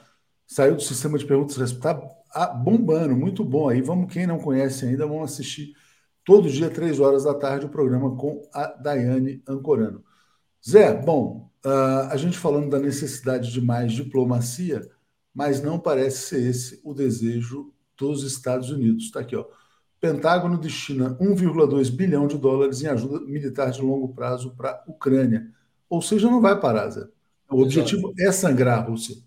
Saiu 0.47 0.75
do 0.75 0.81
sistema 0.81 1.17
de 1.17 1.25
perguntas 1.25 1.57
e 1.57 1.59
respostas, 1.59 2.09
tá 2.33 2.47
bombando, 2.47 3.15
muito 3.15 3.43
bom. 3.43 3.69
Aí 3.69 3.81
vamos, 3.81 4.11
quem 4.11 4.25
não 4.25 4.39
conhece 4.39 4.85
ainda, 4.85 5.05
vamos 5.05 5.31
assistir 5.31 5.73
todo 6.23 6.49
dia, 6.49 6.69
três 6.69 6.99
horas 6.99 7.25
da 7.25 7.33
tarde, 7.33 7.65
o 7.65 7.69
programa 7.69 8.15
com 8.15 8.41
a 8.53 8.67
Daiane 8.67 9.43
Ancorano. 9.47 10.03
Zé, 10.67 10.93
bom, 10.93 11.49
uh, 11.65 12.09
a 12.09 12.15
gente 12.17 12.37
falando 12.37 12.69
da 12.69 12.79
necessidade 12.79 13.51
de 13.51 13.61
mais 13.61 13.91
diplomacia, 13.91 14.87
mas 15.33 15.61
não 15.61 15.79
parece 15.79 16.29
ser 16.29 16.49
esse 16.49 16.81
o 16.83 16.93
desejo 16.93 17.73
dos 17.97 18.23
Estados 18.23 18.69
Unidos. 18.69 19.05
Está 19.05 19.21
aqui, 19.21 19.35
ó. 19.35 19.45
Pentágono 20.01 20.57
destina 20.57 21.15
1,2 21.21 21.91
bilhão 21.91 22.27
de 22.27 22.35
dólares 22.35 22.81
em 22.81 22.87
ajuda 22.87 23.19
militar 23.19 23.69
de 23.69 23.83
longo 23.83 24.09
prazo 24.09 24.55
para 24.57 24.71
a 24.71 24.83
Ucrânia. 24.87 25.51
Ou 25.87 26.01
seja, 26.01 26.27
não 26.27 26.41
vai 26.41 26.59
parar, 26.59 26.89
Zé. 26.89 27.07
O 27.47 27.61
objetivo 27.61 28.11
é 28.17 28.31
sangrar 28.31 28.79
a 28.79 28.81
Rússia. 28.81 29.17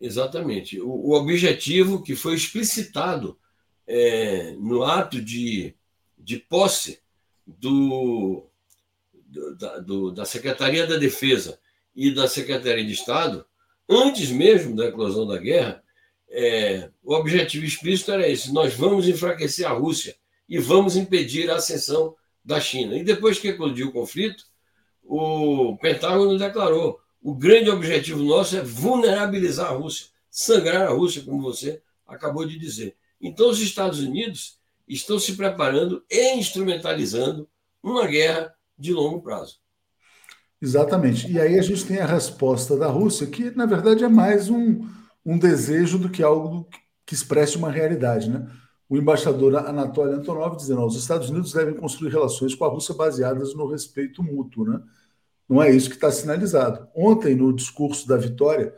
Exatamente. 0.00 0.80
O, 0.80 0.88
o 0.88 1.12
objetivo 1.12 2.02
que 2.02 2.16
foi 2.16 2.34
explicitado 2.34 3.36
é, 3.86 4.52
no 4.58 4.82
ato 4.84 5.20
de, 5.20 5.74
de 6.18 6.38
posse 6.38 7.00
do, 7.46 8.46
do, 9.12 9.54
da, 9.54 9.78
do, 9.80 10.10
da 10.12 10.24
Secretaria 10.24 10.86
da 10.86 10.96
Defesa 10.96 11.58
e 11.94 12.10
da 12.10 12.26
Secretaria 12.26 12.84
de 12.86 12.92
Estado, 12.92 13.44
antes 13.86 14.30
mesmo 14.30 14.74
da 14.74 14.86
eclosão 14.86 15.26
da 15.26 15.36
guerra, 15.36 15.82
é, 16.28 16.90
o 17.02 17.14
objetivo 17.14 17.64
explícito 17.64 18.12
era 18.12 18.28
esse: 18.28 18.52
nós 18.52 18.74
vamos 18.74 19.08
enfraquecer 19.08 19.66
a 19.66 19.72
Rússia 19.72 20.16
e 20.48 20.58
vamos 20.58 20.96
impedir 20.96 21.50
a 21.50 21.56
ascensão 21.56 22.14
da 22.44 22.60
China. 22.60 22.96
E 22.96 23.04
depois 23.04 23.38
que 23.38 23.48
eclodiu 23.48 23.88
o 23.88 23.92
conflito, 23.92 24.44
o 25.02 25.76
Pentágono 25.80 26.38
declarou: 26.38 27.00
o 27.22 27.34
grande 27.34 27.70
objetivo 27.70 28.22
nosso 28.22 28.56
é 28.56 28.62
vulnerabilizar 28.62 29.70
a 29.70 29.74
Rússia, 29.74 30.06
sangrar 30.30 30.86
a 30.86 30.90
Rússia, 30.90 31.22
como 31.22 31.42
você 31.42 31.82
acabou 32.06 32.46
de 32.46 32.58
dizer. 32.58 32.94
Então, 33.20 33.50
os 33.50 33.60
Estados 33.60 34.00
Unidos 34.00 34.58
estão 34.86 35.18
se 35.18 35.34
preparando 35.34 36.04
e 36.10 36.34
instrumentalizando 36.34 37.48
uma 37.82 38.06
guerra 38.06 38.54
de 38.78 38.92
longo 38.92 39.20
prazo. 39.20 39.58
Exatamente. 40.60 41.30
E 41.30 41.40
aí 41.40 41.58
a 41.58 41.62
gente 41.62 41.84
tem 41.84 41.98
a 41.98 42.06
resposta 42.06 42.76
da 42.76 42.86
Rússia, 42.86 43.26
que 43.26 43.50
na 43.50 43.66
verdade 43.66 44.04
é 44.04 44.08
mais 44.08 44.48
um, 44.48 44.86
um 45.26 45.36
desejo 45.36 45.98
do 45.98 46.08
que 46.08 46.22
algo 46.22 46.68
que 47.04 47.12
expresse 47.12 47.56
uma 47.56 47.68
realidade. 47.68 48.30
Né? 48.30 48.48
O 48.88 48.96
embaixador 48.96 49.56
Anatoly 49.56 50.14
Antonov 50.14 50.56
dizendo 50.56 50.82
que 50.82 50.86
os 50.86 50.96
Estados 50.96 51.28
Unidos 51.28 51.52
devem 51.52 51.74
construir 51.74 52.10
relações 52.10 52.54
com 52.54 52.64
a 52.64 52.68
Rússia 52.68 52.94
baseadas 52.94 53.52
no 53.52 53.66
respeito 53.66 54.22
mútuo. 54.22 54.64
Né? 54.64 54.80
Não 55.48 55.60
é 55.60 55.68
isso 55.68 55.88
que 55.88 55.96
está 55.96 56.12
sinalizado. 56.12 56.86
Ontem, 56.94 57.34
no 57.34 57.52
discurso 57.52 58.06
da 58.06 58.16
vitória, 58.16 58.72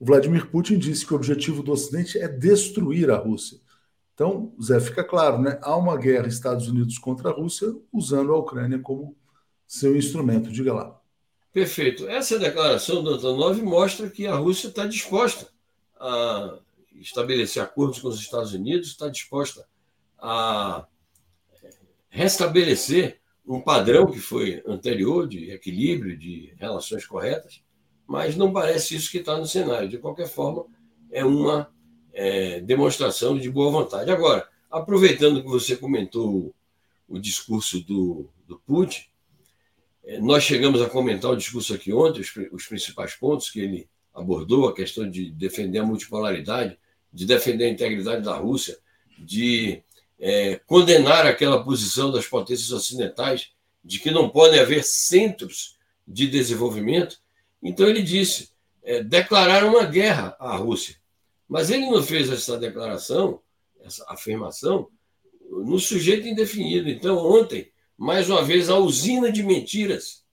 o 0.00 0.04
Vladimir 0.04 0.50
Putin 0.50 0.76
disse 0.76 1.06
que 1.06 1.12
o 1.12 1.16
objetivo 1.16 1.62
do 1.62 1.70
Ocidente 1.70 2.18
é 2.18 2.26
destruir 2.26 3.08
a 3.08 3.16
Rússia. 3.16 3.60
Então, 4.12 4.52
Zé, 4.60 4.80
fica 4.80 5.04
claro, 5.04 5.40
né? 5.40 5.58
há 5.62 5.76
uma 5.76 5.96
guerra 5.96 6.26
Estados 6.26 6.66
Unidos 6.66 6.98
contra 6.98 7.30
a 7.30 7.32
Rússia 7.32 7.72
usando 7.92 8.32
a 8.32 8.38
Ucrânia 8.38 8.80
como 8.80 9.16
seu 9.66 9.96
instrumento. 9.96 10.50
Diga 10.50 10.74
lá. 10.74 11.00
Perfeito. 11.52 12.08
Essa 12.08 12.38
declaração 12.38 13.04
do 13.04 13.10
Antonov 13.10 13.62
mostra 13.62 14.10
que 14.10 14.26
a 14.26 14.34
Rússia 14.34 14.68
está 14.68 14.86
disposta 14.86 15.51
a 16.02 16.58
estabelecer 16.96 17.62
acordos 17.62 18.00
com 18.00 18.08
os 18.08 18.20
Estados 18.20 18.52
Unidos, 18.52 18.88
está 18.88 19.08
disposta 19.08 19.66
a 20.18 20.86
restabelecer 22.08 23.20
um 23.46 23.60
padrão 23.60 24.10
que 24.10 24.18
foi 24.18 24.62
anterior 24.66 25.28
de 25.28 25.50
equilíbrio, 25.50 26.16
de 26.16 26.54
relações 26.58 27.06
corretas, 27.06 27.62
mas 28.06 28.36
não 28.36 28.52
parece 28.52 28.96
isso 28.96 29.10
que 29.10 29.18
está 29.18 29.36
no 29.36 29.46
cenário. 29.46 29.88
De 29.88 29.98
qualquer 29.98 30.28
forma, 30.28 30.66
é 31.10 31.24
uma 31.24 31.72
é, 32.12 32.60
demonstração 32.60 33.38
de 33.38 33.48
boa 33.48 33.70
vontade. 33.70 34.10
Agora, 34.10 34.48
aproveitando 34.70 35.42
que 35.42 35.48
você 35.48 35.76
comentou 35.76 36.52
o, 37.08 37.18
discurso 37.18 37.80
do, 37.80 38.28
do 38.46 38.58
Putin, 38.58 39.04
é, 40.04 40.20
nós 40.20 40.42
chegamos 40.42 40.82
a 40.82 40.88
comentar 40.88 41.30
o 41.30 41.36
discurso 41.36 41.74
aqui 41.74 41.92
ontem, 41.92 42.20
os, 42.20 42.32
os 42.52 42.66
principais 42.66 43.14
pontos 43.14 43.50
que 43.50 43.60
ele 43.60 43.88
abordou, 44.14 44.68
a 44.68 44.74
questão 44.74 45.08
de 45.08 45.30
defender 45.30 45.78
a 45.78 45.86
multipolaridade, 45.86 46.78
de 47.12 47.26
defender 47.26 47.64
a 47.66 47.70
integridade 47.70 48.22
da 48.22 48.36
Rússia, 48.36 48.78
de 49.18 49.82
é, 50.18 50.56
condenar 50.66 51.26
aquela 51.26 51.62
posição 51.64 52.10
das 52.10 52.26
potências 52.26 52.70
ocidentais 52.72 53.52
de 53.84 53.98
que 53.98 54.10
não 54.10 54.28
podem 54.28 54.60
haver 54.60 54.84
centros 54.84 55.76
de 56.06 56.26
desenvolvimento. 56.28 57.20
Então 57.62 57.88
ele 57.88 58.02
disse, 58.02 58.50
é, 58.82 59.02
declarar 59.02 59.64
uma 59.64 59.84
guerra 59.84 60.36
à 60.38 60.56
Rússia. 60.56 60.96
Mas 61.48 61.70
ele 61.70 61.86
não 61.86 62.02
fez 62.02 62.30
essa 62.30 62.58
declaração, 62.58 63.40
essa 63.84 64.04
afirmação, 64.08 64.88
no 65.50 65.78
sujeito 65.78 66.26
indefinido. 66.26 66.88
Então, 66.88 67.18
ontem, 67.18 67.70
mais 67.96 68.30
uma 68.30 68.42
vez, 68.42 68.70
a 68.70 68.78
usina 68.78 69.30
de 69.30 69.42
mentiras 69.42 70.24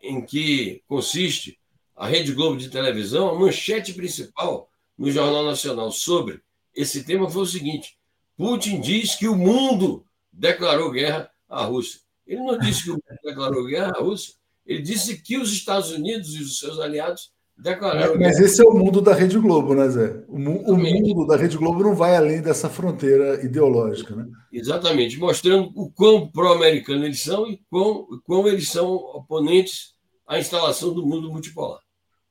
em 0.00 0.24
que 0.24 0.82
consiste 0.86 1.59
a 2.00 2.06
Rede 2.06 2.32
Globo 2.32 2.56
de 2.56 2.70
televisão, 2.70 3.28
a 3.28 3.38
manchete 3.38 3.92
principal 3.92 4.70
no 4.96 5.10
Jornal 5.10 5.44
Nacional 5.44 5.92
sobre 5.92 6.40
esse 6.74 7.04
tema 7.04 7.28
foi 7.28 7.42
o 7.42 7.46
seguinte: 7.46 7.98
Putin 8.38 8.80
diz 8.80 9.16
que 9.16 9.28
o 9.28 9.36
mundo 9.36 10.02
declarou 10.32 10.90
guerra 10.90 11.30
à 11.46 11.62
Rússia. 11.62 12.00
Ele 12.26 12.40
não 12.40 12.56
disse 12.58 12.84
que 12.84 12.90
o 12.90 12.94
mundo 12.94 13.18
declarou 13.22 13.66
guerra 13.66 13.92
à 13.94 14.00
Rússia, 14.00 14.32
ele 14.64 14.80
disse 14.80 15.20
que 15.20 15.36
os 15.36 15.52
Estados 15.52 15.90
Unidos 15.90 16.34
e 16.36 16.42
os 16.42 16.58
seus 16.58 16.80
aliados 16.80 17.32
declararam 17.54 18.14
Mas 18.18 18.36
guerra. 18.36 18.46
esse 18.46 18.62
é 18.62 18.64
o 18.64 18.72
mundo 18.72 19.02
da 19.02 19.12
Rede 19.12 19.38
Globo, 19.38 19.74
né, 19.74 19.86
Zé? 19.90 20.24
O, 20.26 20.36
o 20.36 20.78
mundo 20.78 21.26
da 21.26 21.36
Rede 21.36 21.58
Globo 21.58 21.82
não 21.82 21.94
vai 21.94 22.16
além 22.16 22.40
dessa 22.40 22.70
fronteira 22.70 23.44
ideológica, 23.44 24.16
né? 24.16 24.26
Exatamente, 24.50 25.18
mostrando 25.18 25.70
o 25.74 25.90
quão 25.90 26.26
pró-americano 26.30 27.04
eles 27.04 27.22
são 27.22 27.46
e 27.46 27.60
quão, 27.68 28.06
quão 28.24 28.48
eles 28.48 28.70
são 28.70 28.90
oponentes 28.90 29.94
à 30.26 30.38
instalação 30.38 30.94
do 30.94 31.06
mundo 31.06 31.30
multipolar. 31.30 31.80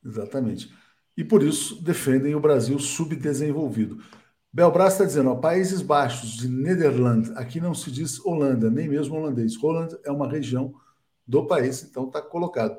Exatamente. 0.03 0.73
E 1.15 1.23
por 1.23 1.43
isso 1.43 1.81
defendem 1.83 2.35
o 2.35 2.39
Brasil 2.39 2.79
subdesenvolvido. 2.79 4.01
Belbras 4.51 4.93
está 4.93 5.05
dizendo, 5.05 5.29
ó, 5.29 5.35
Países 5.35 5.81
Baixos 5.81 6.37
de 6.37 6.47
Nederland, 6.47 7.31
aqui 7.35 7.59
não 7.61 7.75
se 7.75 7.91
diz 7.91 8.23
Holanda, 8.25 8.69
nem 8.69 8.87
mesmo 8.87 9.15
holandês. 9.15 9.55
Holland 9.55 9.95
é 10.03 10.11
uma 10.11 10.27
região 10.27 10.73
do 11.27 11.45
país, 11.45 11.83
então 11.83 12.07
está 12.07 12.21
colocado. 12.21 12.75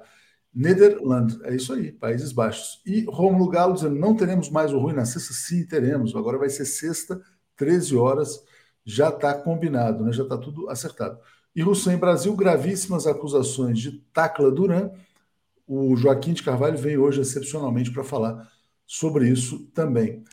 Nederland, 0.53 1.39
é 1.45 1.55
isso 1.55 1.73
aí, 1.73 1.93
Países 1.93 2.33
Baixos. 2.33 2.83
E 2.85 3.05
Romulo 3.05 3.49
Galo 3.49 3.75
dizendo, 3.75 3.95
não 3.95 4.17
teremos 4.17 4.51
mais 4.51 4.73
o 4.73 4.79
Rui 4.79 4.93
na 4.93 5.05
sexta? 5.05 5.33
Sim, 5.33 5.65
teremos. 5.65 6.17
Agora 6.17 6.39
vai 6.39 6.51
ser 6.51 6.65
sexta, 6.65 7.21
13 7.57 7.95
horas, 7.97 8.43
já 8.85 9.11
está 9.11 9.33
combinado, 9.35 10.05
né? 10.05 10.13
já 10.13 10.25
está 10.25 10.37
tudo 10.37 10.69
acertado. 10.69 11.21
E 11.55 11.63
Hussein 11.63 11.99
Brasil, 11.99 12.35
gravíssimas 12.35 13.07
acusações 13.07 13.79
de 13.79 13.93
Tacla 14.13 14.51
Duran, 14.51 14.91
o 15.71 15.97
Joaquim 15.97 16.33
de 16.33 16.43
Carvalho 16.43 16.77
veio 16.77 17.05
hoje 17.05 17.21
excepcionalmente 17.21 17.93
para 17.93 18.03
falar 18.03 18.51
sobre 18.85 19.29
isso 19.29 19.71
também. 19.73 20.25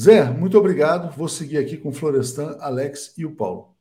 Zé, 0.00 0.30
muito 0.30 0.56
obrigado. 0.56 1.12
Vou 1.16 1.28
seguir 1.28 1.58
aqui 1.58 1.76
com 1.76 1.88
o 1.88 1.92
Florestan, 1.92 2.56
Alex 2.60 3.12
e 3.18 3.26
o 3.26 3.34
Paulo. 3.34 3.74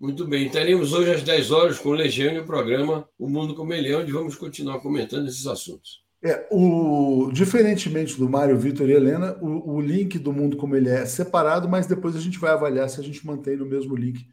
Muito 0.00 0.26
bem. 0.26 0.48
Teremos 0.48 0.94
hoje 0.94 1.10
às 1.10 1.22
10 1.22 1.50
horas 1.50 1.78
com 1.78 1.90
o 1.90 1.92
Legião 1.92 2.32
e 2.32 2.38
o 2.38 2.46
programa 2.46 3.06
O 3.18 3.28
Mundo 3.28 3.54
como 3.54 3.74
Ele 3.74 3.90
é, 3.90 3.96
onde 3.98 4.10
vamos 4.10 4.36
continuar 4.36 4.80
comentando 4.80 5.28
esses 5.28 5.46
assuntos. 5.46 6.02
É, 6.22 6.48
o, 6.50 7.30
diferentemente 7.30 8.16
do 8.16 8.28
Mário, 8.28 8.58
Vitor 8.58 8.88
e 8.88 8.92
Helena, 8.92 9.36
o, 9.42 9.74
o, 9.74 9.80
link 9.80 10.18
do 10.18 10.32
Mundo 10.32 10.56
Como 10.56 10.74
Ele 10.74 10.88
É 10.88 11.02
é 11.02 11.06
separado, 11.06 11.68
mas 11.68 11.86
depois 11.86 12.16
a 12.16 12.20
gente 12.20 12.38
vai 12.38 12.52
avaliar 12.52 12.88
se 12.88 12.98
a 12.98 13.04
gente 13.04 13.24
mantém 13.26 13.56
no 13.56 13.66
mesmo 13.66 13.94
link 13.94 14.26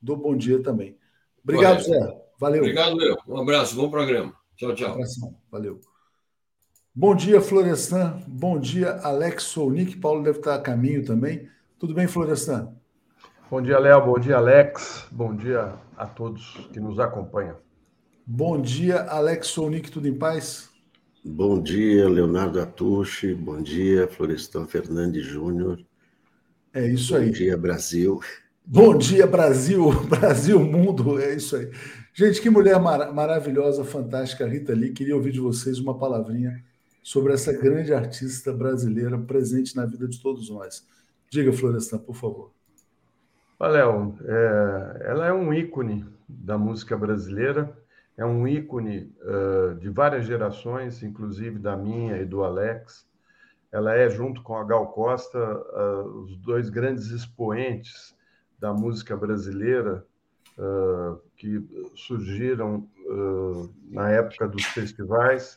do 0.00 0.16
Bom 0.16 0.36
Dia 0.36 0.62
também. 0.62 0.96
Obrigado, 1.42 1.84
Correto. 1.84 2.04
Zé. 2.06 2.22
Valeu. 2.38 2.62
Obrigado, 2.62 3.02
eu. 3.02 3.16
Um 3.26 3.40
abraço, 3.40 3.74
bom 3.74 3.90
programa. 3.90 4.45
Tchau, 4.56 4.74
tchau. 4.74 4.92
Abração. 4.92 5.36
Valeu. 5.50 5.80
Bom 6.94 7.14
dia, 7.14 7.40
Florestan. 7.40 8.22
Bom 8.26 8.58
dia, 8.58 8.92
Alex 9.02 9.42
Solnick. 9.44 9.96
Paulo 9.98 10.22
deve 10.22 10.38
estar 10.38 10.54
a 10.54 10.60
caminho 10.60 11.04
também. 11.04 11.48
Tudo 11.78 11.92
bem, 11.92 12.08
Florestan? 12.08 12.74
Bom 13.50 13.60
dia, 13.60 13.78
Léo. 13.78 14.06
Bom 14.06 14.18
dia, 14.18 14.36
Alex. 14.36 15.06
Bom 15.10 15.36
dia 15.36 15.74
a 15.96 16.06
todos 16.06 16.68
que 16.72 16.80
nos 16.80 16.98
acompanham. 16.98 17.56
Bom 18.26 18.60
dia, 18.60 19.02
Alex 19.02 19.48
Sonic, 19.48 19.90
tudo 19.90 20.08
em 20.08 20.14
paz? 20.18 20.70
Bom 21.22 21.60
dia, 21.60 22.08
Leonardo 22.08 22.60
Atushi. 22.60 23.34
Bom 23.34 23.60
dia, 23.60 24.08
Florestan 24.08 24.66
Fernandes 24.66 25.24
Júnior. 25.24 25.78
É 26.72 26.86
isso 26.86 27.12
Bom 27.12 27.20
aí. 27.20 27.26
Bom 27.26 27.32
dia, 27.32 27.56
Brasil. 27.58 28.20
Bom 28.64 28.96
dia, 28.96 29.26
Brasil, 29.26 29.90
Brasil, 30.08 30.58
mundo, 30.58 31.20
é 31.20 31.36
isso 31.36 31.56
aí. 31.56 31.70
Gente, 32.18 32.40
que 32.40 32.48
mulher 32.48 32.80
mar 32.80 33.12
maravilhosa, 33.12 33.84
fantástica, 33.84 34.46
Rita 34.46 34.72
Lee. 34.72 34.94
Queria 34.94 35.14
ouvir 35.14 35.32
de 35.32 35.38
vocês 35.38 35.78
uma 35.78 35.98
palavrinha 35.98 36.64
sobre 37.02 37.34
essa 37.34 37.52
grande 37.52 37.92
artista 37.92 38.54
brasileira 38.54 39.18
presente 39.18 39.76
na 39.76 39.84
vida 39.84 40.08
de 40.08 40.18
todos 40.22 40.48
nós. 40.48 40.88
Diga, 41.28 41.52
Florestan, 41.52 41.98
por 41.98 42.16
favor. 42.16 42.52
Léo, 43.60 44.16
é, 44.24 45.02
ela 45.10 45.26
é 45.26 45.32
um 45.34 45.52
ícone 45.52 46.06
da 46.26 46.56
música 46.56 46.96
brasileira, 46.96 47.76
é 48.16 48.24
um 48.24 48.48
ícone 48.48 49.14
uh, 49.20 49.74
de 49.74 49.90
várias 49.90 50.24
gerações, 50.24 51.02
inclusive 51.02 51.58
da 51.58 51.76
minha 51.76 52.16
e 52.16 52.24
do 52.24 52.42
Alex. 52.42 53.06
Ela 53.70 53.94
é, 53.94 54.08
junto 54.08 54.42
com 54.42 54.56
a 54.56 54.64
Gal 54.64 54.90
Costa, 54.90 55.38
uh, 55.38 56.22
os 56.22 56.34
dois 56.38 56.70
grandes 56.70 57.10
expoentes 57.10 58.16
da 58.58 58.72
música 58.72 59.14
brasileira 59.14 60.02
uh, 60.58 61.20
que 61.36 61.60
surgiram 61.94 62.88
na 63.88 64.10
época 64.10 64.48
dos 64.48 64.64
festivais. 64.64 65.56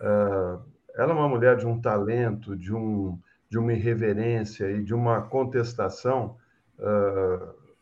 ela 0.00 0.62
é 0.96 1.12
uma 1.12 1.28
mulher 1.28 1.56
de 1.56 1.66
um 1.66 1.78
talento, 1.78 2.56
de, 2.56 2.72
um, 2.72 3.18
de 3.50 3.58
uma 3.58 3.74
irreverência 3.74 4.70
e 4.70 4.82
de 4.82 4.94
uma 4.94 5.20
contestação 5.20 6.38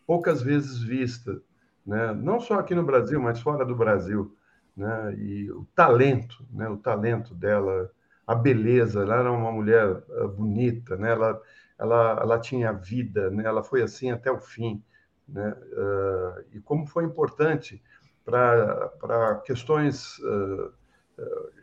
poucas 0.05 0.43
vezes 0.43 0.83
vista 0.83 1.41
né? 1.87 2.13
não 2.13 2.41
só 2.41 2.59
aqui 2.59 2.75
no 2.75 2.85
Brasil, 2.85 3.21
mas 3.21 3.41
fora 3.41 3.65
do 3.65 3.77
Brasil. 3.77 4.37
Né? 4.77 5.15
E 5.17 5.51
o 5.53 5.65
talento, 5.75 6.45
né? 6.51 6.69
o 6.69 6.77
talento 6.77 7.33
dela, 7.35 7.91
a 8.27 8.35
beleza, 8.35 9.03
ela 9.03 9.21
era 9.21 9.31
uma 9.31 9.53
mulher 9.53 10.03
bonita, 10.37 10.97
né? 10.97 11.13
ela, 11.13 11.41
ela, 11.79 12.19
ela 12.21 12.41
tinha 12.41 12.73
vida, 12.73 13.31
né? 13.31 13.45
ela 13.45 13.63
foi 13.63 13.83
assim 13.83 14.11
até 14.11 14.31
o 14.31 14.41
fim. 14.41 14.83
Né? 15.29 15.51
Uh, 15.51 16.57
e 16.57 16.61
como 16.61 16.87
foi 16.87 17.05
importante 17.05 17.83
para 18.25 19.43
questões 19.45 20.19
uh, 20.19 20.73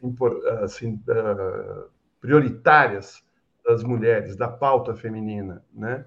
impor, 0.01 0.45
assim, 0.63 1.01
uh, 1.07 1.89
prioritárias 2.19 3.23
das 3.65 3.83
mulheres, 3.83 4.35
da 4.35 4.47
pauta 4.47 4.93
feminina, 4.93 5.63
né? 5.73 6.05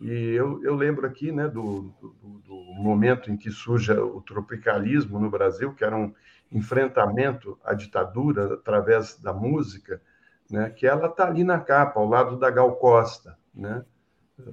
E 0.00 0.12
eu, 0.34 0.62
eu 0.62 0.76
lembro 0.76 1.06
aqui 1.06 1.32
né, 1.32 1.48
do, 1.48 1.92
do, 2.00 2.40
do, 2.44 2.54
momento 2.80 3.32
em 3.32 3.36
que 3.36 3.50
surge 3.50 3.92
o 3.92 4.20
tropicalismo 4.20 5.18
no 5.18 5.28
Brasil, 5.28 5.74
que 5.74 5.82
era 5.82 5.96
um 5.96 6.14
enfrentamento 6.52 7.58
à 7.64 7.74
ditadura 7.74 8.54
através 8.54 9.18
da 9.18 9.32
música, 9.32 10.00
né, 10.48 10.70
que 10.70 10.86
ela 10.86 11.08
está 11.08 11.26
ali 11.26 11.42
na 11.42 11.58
capa, 11.58 11.98
ao 11.98 12.08
lado 12.08 12.38
da 12.38 12.48
Gal 12.48 12.76
Costa. 12.76 13.36
Né? 13.52 13.84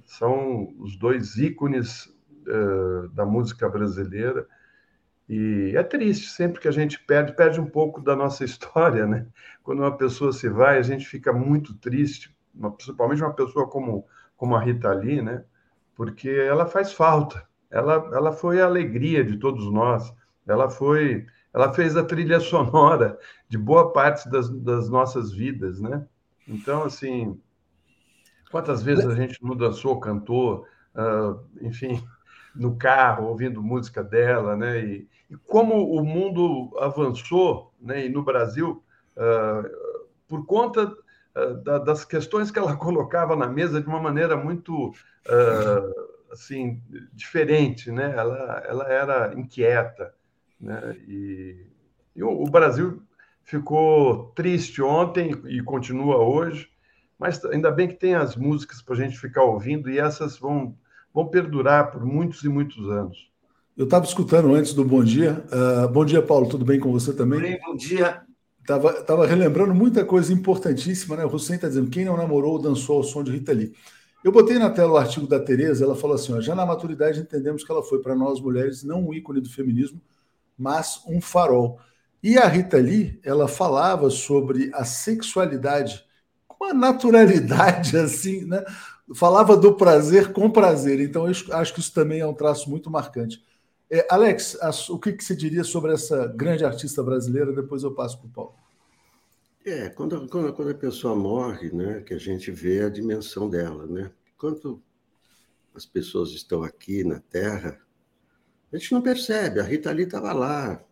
São 0.04 0.74
os 0.80 0.98
dois 0.98 1.38
ícones 1.38 2.12
uh, 2.48 3.08
da 3.10 3.26
música 3.26 3.68
brasileira. 3.70 4.48
E 5.28 5.74
é 5.76 5.84
triste, 5.84 6.30
sempre 6.30 6.62
que 6.62 6.68
a 6.68 6.72
gente 6.72 7.00
perde, 7.00 7.34
perde 7.34 7.60
um 7.60 7.66
pouco 7.66 8.02
da 8.02 8.16
nossa 8.16 8.44
história. 8.46 9.06
Né? 9.06 9.28
Quando 9.64 9.80
uma 9.80 9.96
pessoa 9.96 10.32
se 10.32 10.50
vai, 10.50 10.78
a 10.78 10.84
gente 10.84 11.06
fica 11.06 11.34
muito 11.34 11.74
triste, 11.76 12.36
principalmente 12.78 13.22
uma 13.22 13.34
pessoa 13.34 13.68
como 13.68 14.06
como 14.38 14.56
a 14.56 14.60
Rita 14.60 14.92
Lee, 14.94 15.22
né? 15.22 15.44
Porque 15.96 16.30
ela 16.30 16.66
faz 16.66 16.94
falta. 16.94 17.48
Ela, 17.70 18.10
ela 18.14 18.32
foi 18.32 18.62
a 18.62 18.66
alegria 18.66 19.24
de 19.24 19.38
todos 19.38 19.72
nós. 19.72 20.14
Ela 20.46 20.70
foi, 20.70 21.26
ela 21.54 21.74
fez 21.74 21.96
a 21.96 22.04
trilha 22.04 22.40
sonora 22.42 23.18
de 23.48 23.58
boa 23.58 23.92
parte 23.92 24.30
das, 24.30 24.50
das 24.50 24.90
nossas 24.90 25.32
vidas, 25.32 25.80
né? 25.80 26.06
Então, 26.48 26.84
assim, 26.84 27.40
quantas 28.52 28.84
vezes 28.84 29.06
a 29.06 29.16
gente 29.16 29.42
não 29.42 29.56
dançou, 29.56 30.00
cantou, 30.00 30.66
uh, 30.96 31.40
enfim, 31.62 32.06
no 32.56 32.76
carro, 32.76 33.28
ouvindo 33.28 33.62
música 33.62 34.04
dela, 34.04 34.56
né? 34.56 34.80
E, 34.80 35.08
e, 35.30 35.38
como 35.46 35.92
o 35.92 36.04
mundo 36.04 36.76
avançou, 36.80 37.74
né? 37.80 38.06
E 38.06 38.10
no 38.10 38.24
Brasil, 38.24 38.84
uh, 39.18 40.06
por 40.28 40.46
conta 40.46 40.92
da, 41.64 41.78
das 41.80 42.06
questões 42.06 42.50
que 42.50 42.58
ela 42.58 42.76
colocava 42.78 43.36
na 43.36 43.48
mesa 43.48 43.82
de 43.82 43.88
uma 43.88 44.00
maneira 44.00 44.38
muito 44.38 44.90
uh, 44.90 46.32
assim 46.32 46.82
diferente, 47.14 47.92
né? 47.92 48.14
Ela, 48.16 48.64
ela 48.66 48.88
era 48.88 49.34
inquieta, 49.36 50.14
né? 50.60 50.96
E, 51.08 51.68
e 52.16 52.24
o, 52.24 52.30
o 52.30 52.50
Brasil 52.50 53.02
ficou 53.44 54.32
triste 54.32 54.82
ontem 54.82 55.32
e 55.46 55.62
continua 55.62 56.18
hoje, 56.18 56.70
mas 57.18 57.44
ainda 57.46 57.70
bem 57.70 57.88
que 57.88 57.96
tem 57.96 58.16
as 58.16 58.36
músicas 58.36 58.82
para 58.82 58.96
a 58.96 58.98
gente 58.98 59.20
ficar 59.20 59.44
ouvindo 59.44 59.90
e 59.90 60.00
essas 60.00 60.38
vão 60.38 60.76
vão 61.16 61.26
perdurar 61.26 61.92
por 61.92 62.06
muitos 62.06 62.44
e 62.44 62.50
muitos 62.50 62.90
anos. 62.90 63.32
Eu 63.78 63.86
estava 63.86 64.04
escutando 64.04 64.54
antes 64.54 64.74
do 64.74 64.84
Bom 64.84 65.02
Dia. 65.02 65.46
Uh, 65.48 65.88
bom 65.88 66.04
dia, 66.04 66.22
Paulo. 66.22 66.50
Tudo 66.50 66.66
bem 66.66 66.78
com 66.78 66.92
você 66.92 67.14
também? 67.14 67.40
Bem, 67.40 67.60
bom 67.66 67.74
dia. 67.74 68.22
Tava, 68.68 68.92
tava 69.04 69.26
relembrando 69.26 69.74
muita 69.74 70.04
coisa 70.04 70.34
importantíssima, 70.34 71.16
né? 71.16 71.24
O 71.24 71.34
Hussein 71.34 71.56
está 71.56 71.70
dizendo: 71.70 71.90
quem 71.90 72.04
não 72.04 72.18
namorou 72.18 72.62
dançou 72.62 72.98
ao 72.98 73.04
som 73.04 73.24
de 73.24 73.32
Rita 73.32 73.54
Lee. 73.54 73.74
Eu 74.26 74.32
botei 74.32 74.60
na 74.60 74.70
tela 74.70 74.92
o 74.92 74.98
artigo 74.98 75.26
da 75.26 75.40
Tereza, 75.40 75.86
ela 75.86 75.96
falou 75.96 76.16
assim: 76.16 76.34
ó, 76.34 76.42
já 76.42 76.54
na 76.54 76.66
maturidade 76.66 77.22
entendemos 77.22 77.64
que 77.64 77.72
ela 77.72 77.84
foi 77.84 78.02
para 78.02 78.16
nós 78.16 78.42
mulheres 78.42 78.84
não 78.84 79.08
um 79.08 79.14
ícone 79.14 79.40
do 79.40 79.50
feminismo, 79.50 80.02
mas 80.58 81.02
um 81.08 81.22
farol. 81.22 81.80
E 82.22 82.38
a 82.38 82.48
Rita 82.48 82.78
Lee, 82.78 83.20
ela 83.24 83.48
falava 83.48 84.10
sobre 84.10 84.70
a 84.74 84.84
sexualidade 84.84 86.04
com 86.48 86.66
uma 86.66 86.74
naturalidade 86.74 87.96
assim, 87.98 88.44
né? 88.46 88.66
Falava 89.14 89.56
do 89.56 89.76
prazer 89.76 90.34
com 90.34 90.50
prazer. 90.50 91.00
Então, 91.00 91.28
eu 91.28 91.34
acho 91.52 91.74
que 91.74 91.80
isso 91.80 91.94
também 91.94 92.22
é 92.22 92.28
um 92.28 92.34
traço 92.34 92.70
muito 92.70 92.90
marcante. 92.90 93.44
É, 93.90 94.08
Alex, 94.10 94.58
o 94.90 94.98
que, 94.98 95.14
que 95.14 95.24
você 95.24 95.36
diria 95.36 95.64
sobre 95.64 95.94
essa 95.94 96.28
grande 96.28 96.66
artista 96.66 97.04
brasileira? 97.04 97.54
Depois 97.54 97.84
eu 97.84 97.94
passo 97.94 98.18
para 98.18 98.28
o 98.28 98.32
Paulo. 98.32 98.56
É, 99.64 99.90
quando, 99.90 100.28
quando, 100.28 100.54
quando, 100.54 100.72
a 100.72 100.76
pessoa 100.76 101.16
morre, 101.16 101.72
né, 101.72 102.02
que 102.02 102.14
a 102.14 102.20
gente 102.20 102.52
vê 102.52 102.82
a 102.82 102.90
dimensão 102.90 103.50
dela, 103.50 103.86
né? 103.86 104.12
Quando 104.38 104.82
as 105.74 105.86
pessoas 105.86 106.32
estão 106.32 106.64
aqui 106.64 107.04
na 107.04 107.20
Terra, 107.20 107.80
a 108.72 108.78
gente 108.78 108.92
não 108.92 109.02
percebe. 109.02 109.60
A 109.60 109.64
Rita 109.64 109.92
Lee 109.92 110.06
estava 110.06 110.34
lá, 110.34 110.84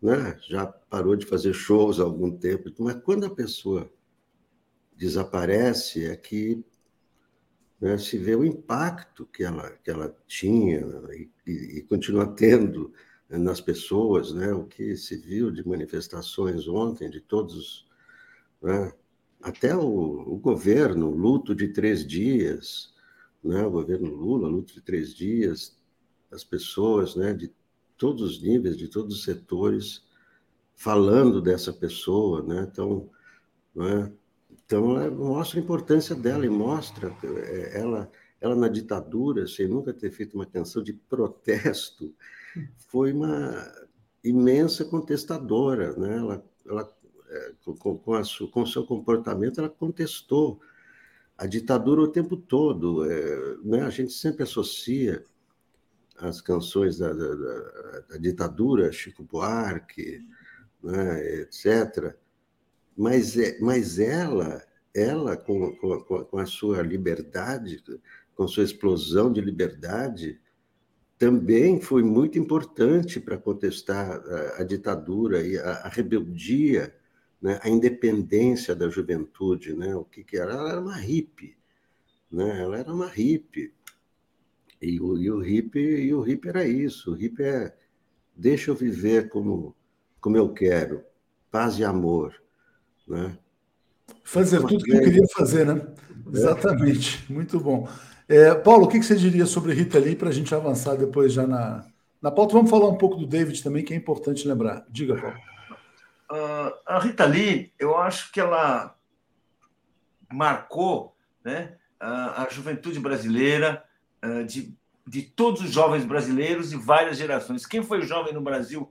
né? 0.00 0.38
Já 0.48 0.66
parou 0.66 1.16
de 1.16 1.26
fazer 1.26 1.52
shows 1.52 2.00
há 2.00 2.02
algum 2.02 2.30
tempo, 2.30 2.70
mas 2.78 2.96
quando 3.02 3.24
a 3.24 3.34
pessoa 3.34 3.90
desaparece, 4.96 6.04
é 6.04 6.16
que 6.16 6.62
né, 7.80 7.96
se 7.96 8.18
vê 8.18 8.36
o 8.36 8.44
impacto 8.44 9.24
que 9.26 9.42
ela, 9.42 9.70
que 9.82 9.90
ela 9.90 10.14
tinha 10.26 10.80
e, 11.46 11.50
e 11.78 11.82
continua 11.82 12.26
tendo 12.26 12.92
né, 13.28 13.38
nas 13.38 13.60
pessoas, 13.60 14.32
né, 14.32 14.52
o 14.52 14.64
que 14.66 14.96
se 14.96 15.16
viu 15.16 15.50
de 15.50 15.66
manifestações 15.66 16.68
ontem, 16.68 17.08
de 17.08 17.20
todos, 17.20 17.88
né, 18.60 18.92
até 19.40 19.74
o, 19.74 19.82
o, 19.82 20.36
governo, 20.36 21.10
luto 21.10 21.54
de 21.54 21.68
três 21.68 22.06
dias, 22.06 22.92
né, 23.42 23.64
o 23.64 23.70
governo 23.70 24.14
Lula, 24.14 24.48
luto 24.48 24.74
de 24.74 24.82
três 24.82 25.14
dias, 25.14 25.78
as 26.30 26.44
pessoas 26.44 27.16
né, 27.16 27.32
de 27.32 27.50
todos 27.96 28.22
os 28.22 28.42
níveis, 28.42 28.76
de 28.76 28.88
todos 28.88 29.16
os 29.16 29.24
setores, 29.24 30.04
falando 30.74 31.40
dessa 31.40 31.72
pessoa, 31.72 32.42
né, 32.42 32.68
então, 32.70 33.08
né, 33.74 34.12
então, 34.70 35.10
mostra 35.10 35.58
a 35.58 35.62
importância 35.64 36.14
dela 36.14 36.46
e 36.46 36.48
mostra 36.48 37.12
é, 37.24 37.80
ela, 37.80 38.08
ela 38.40 38.54
na 38.54 38.68
ditadura, 38.68 39.44
sem 39.48 39.66
nunca 39.66 39.92
ter 39.92 40.12
feito 40.12 40.34
uma 40.36 40.46
canção 40.46 40.80
de 40.80 40.92
protesto, 40.92 42.14
foi 42.76 43.12
uma 43.12 43.66
imensa 44.22 44.84
contestadora, 44.84 45.96
né? 45.96 46.18
Ela, 46.18 46.44
ela 46.64 46.96
é, 47.30 47.52
com, 47.64 47.98
com, 47.98 48.14
a, 48.14 48.22
com 48.52 48.62
o 48.62 48.66
seu 48.66 48.86
comportamento, 48.86 49.58
ela 49.58 49.68
contestou 49.68 50.60
a 51.36 51.46
ditadura 51.46 52.02
o 52.02 52.12
tempo 52.12 52.36
todo. 52.36 53.10
É, 53.10 53.56
né? 53.64 53.82
A 53.82 53.90
gente 53.90 54.12
sempre 54.12 54.44
associa 54.44 55.24
as 56.16 56.40
canções 56.40 56.98
da, 56.98 57.12
da, 57.12 57.34
da, 57.34 58.00
da 58.10 58.16
ditadura, 58.18 58.92
Chico 58.92 59.24
Buarque, 59.24 60.24
né, 60.80 61.40
etc., 61.40 62.14
mas, 63.00 63.38
é, 63.38 63.58
mas 63.60 63.98
ela, 63.98 64.62
ela 64.94 65.34
com, 65.34 65.74
com, 65.76 66.24
com 66.24 66.36
a 66.36 66.44
sua 66.44 66.82
liberdade, 66.82 67.82
com 68.34 68.46
sua 68.46 68.62
explosão 68.62 69.32
de 69.32 69.40
liberdade, 69.40 70.38
também 71.16 71.80
foi 71.80 72.02
muito 72.02 72.38
importante 72.38 73.18
para 73.18 73.38
contestar 73.38 74.20
a, 74.20 74.60
a, 74.60 74.64
ditadura 74.64 75.40
e 75.40 75.56
a, 75.56 75.76
a 75.76 75.88
rebeldia, 75.88 76.94
né? 77.40 77.58
a 77.62 77.70
independência 77.70 78.76
da 78.76 78.90
juventude. 78.90 79.72
Né? 79.72 79.96
O 79.96 80.04
que, 80.04 80.22
que 80.22 80.36
era? 80.36 80.52
Ela 80.52 80.70
era 80.72 80.80
uma 80.82 80.96
hippie. 80.96 81.56
Né? 82.30 82.60
Ela 82.60 82.80
era 82.80 82.92
uma 82.92 83.08
hippie. 83.08 83.72
E 84.80 85.00
o, 85.00 85.16
e 85.16 85.30
o 85.30 85.40
hippie 85.40 85.80
e 85.80 86.12
o 86.12 86.20
hippie 86.20 86.48
era 86.50 86.66
isso. 86.66 87.12
O 87.12 87.14
hippie 87.14 87.44
é 87.44 87.74
deixa 88.36 88.70
eu 88.70 88.74
viver 88.74 89.30
como, 89.30 89.74
como 90.20 90.36
eu 90.36 90.52
quero, 90.52 91.02
paz 91.50 91.78
e 91.78 91.84
amor. 91.84 92.38
Né? 93.10 93.36
Fazer 94.22 94.60
tudo 94.60 94.84
que 94.84 94.92
eu 94.92 95.00
queria 95.00 95.26
fazer, 95.36 95.66
né? 95.66 95.82
É. 96.32 96.36
Exatamente, 96.36 97.30
muito 97.30 97.58
bom. 97.58 97.88
É, 98.28 98.54
Paulo, 98.54 98.84
o 98.84 98.88
que 98.88 99.02
você 99.02 99.16
diria 99.16 99.44
sobre 99.44 99.74
Rita 99.74 99.98
Lee 99.98 100.14
para 100.14 100.28
a 100.28 100.32
gente 100.32 100.54
avançar 100.54 100.94
depois 100.94 101.32
já 101.32 101.44
na, 101.44 101.84
na 102.22 102.30
pauta? 102.30 102.52
Vamos 102.52 102.70
falar 102.70 102.86
um 102.86 102.96
pouco 102.96 103.16
do 103.16 103.26
David 103.26 103.60
também, 103.64 103.84
que 103.84 103.92
é 103.92 103.96
importante 103.96 104.46
lembrar. 104.46 104.86
Diga, 104.88 105.16
Paulo. 105.16 105.36
Uh, 106.30 106.72
a 106.86 107.00
Rita 107.00 107.24
Lee, 107.24 107.72
eu 107.76 107.98
acho 107.98 108.30
que 108.30 108.38
ela 108.38 108.94
marcou 110.32 111.16
né, 111.44 111.74
a, 111.98 112.44
a 112.44 112.48
juventude 112.48 113.00
brasileira, 113.00 113.82
uh, 114.24 114.44
de, 114.44 114.72
de 115.04 115.22
todos 115.22 115.62
os 115.62 115.72
jovens 115.72 116.04
brasileiros 116.04 116.72
e 116.72 116.76
várias 116.76 117.16
gerações. 117.16 117.66
Quem 117.66 117.82
foi 117.82 118.02
jovem 118.02 118.32
no 118.32 118.40
Brasil 118.40 118.88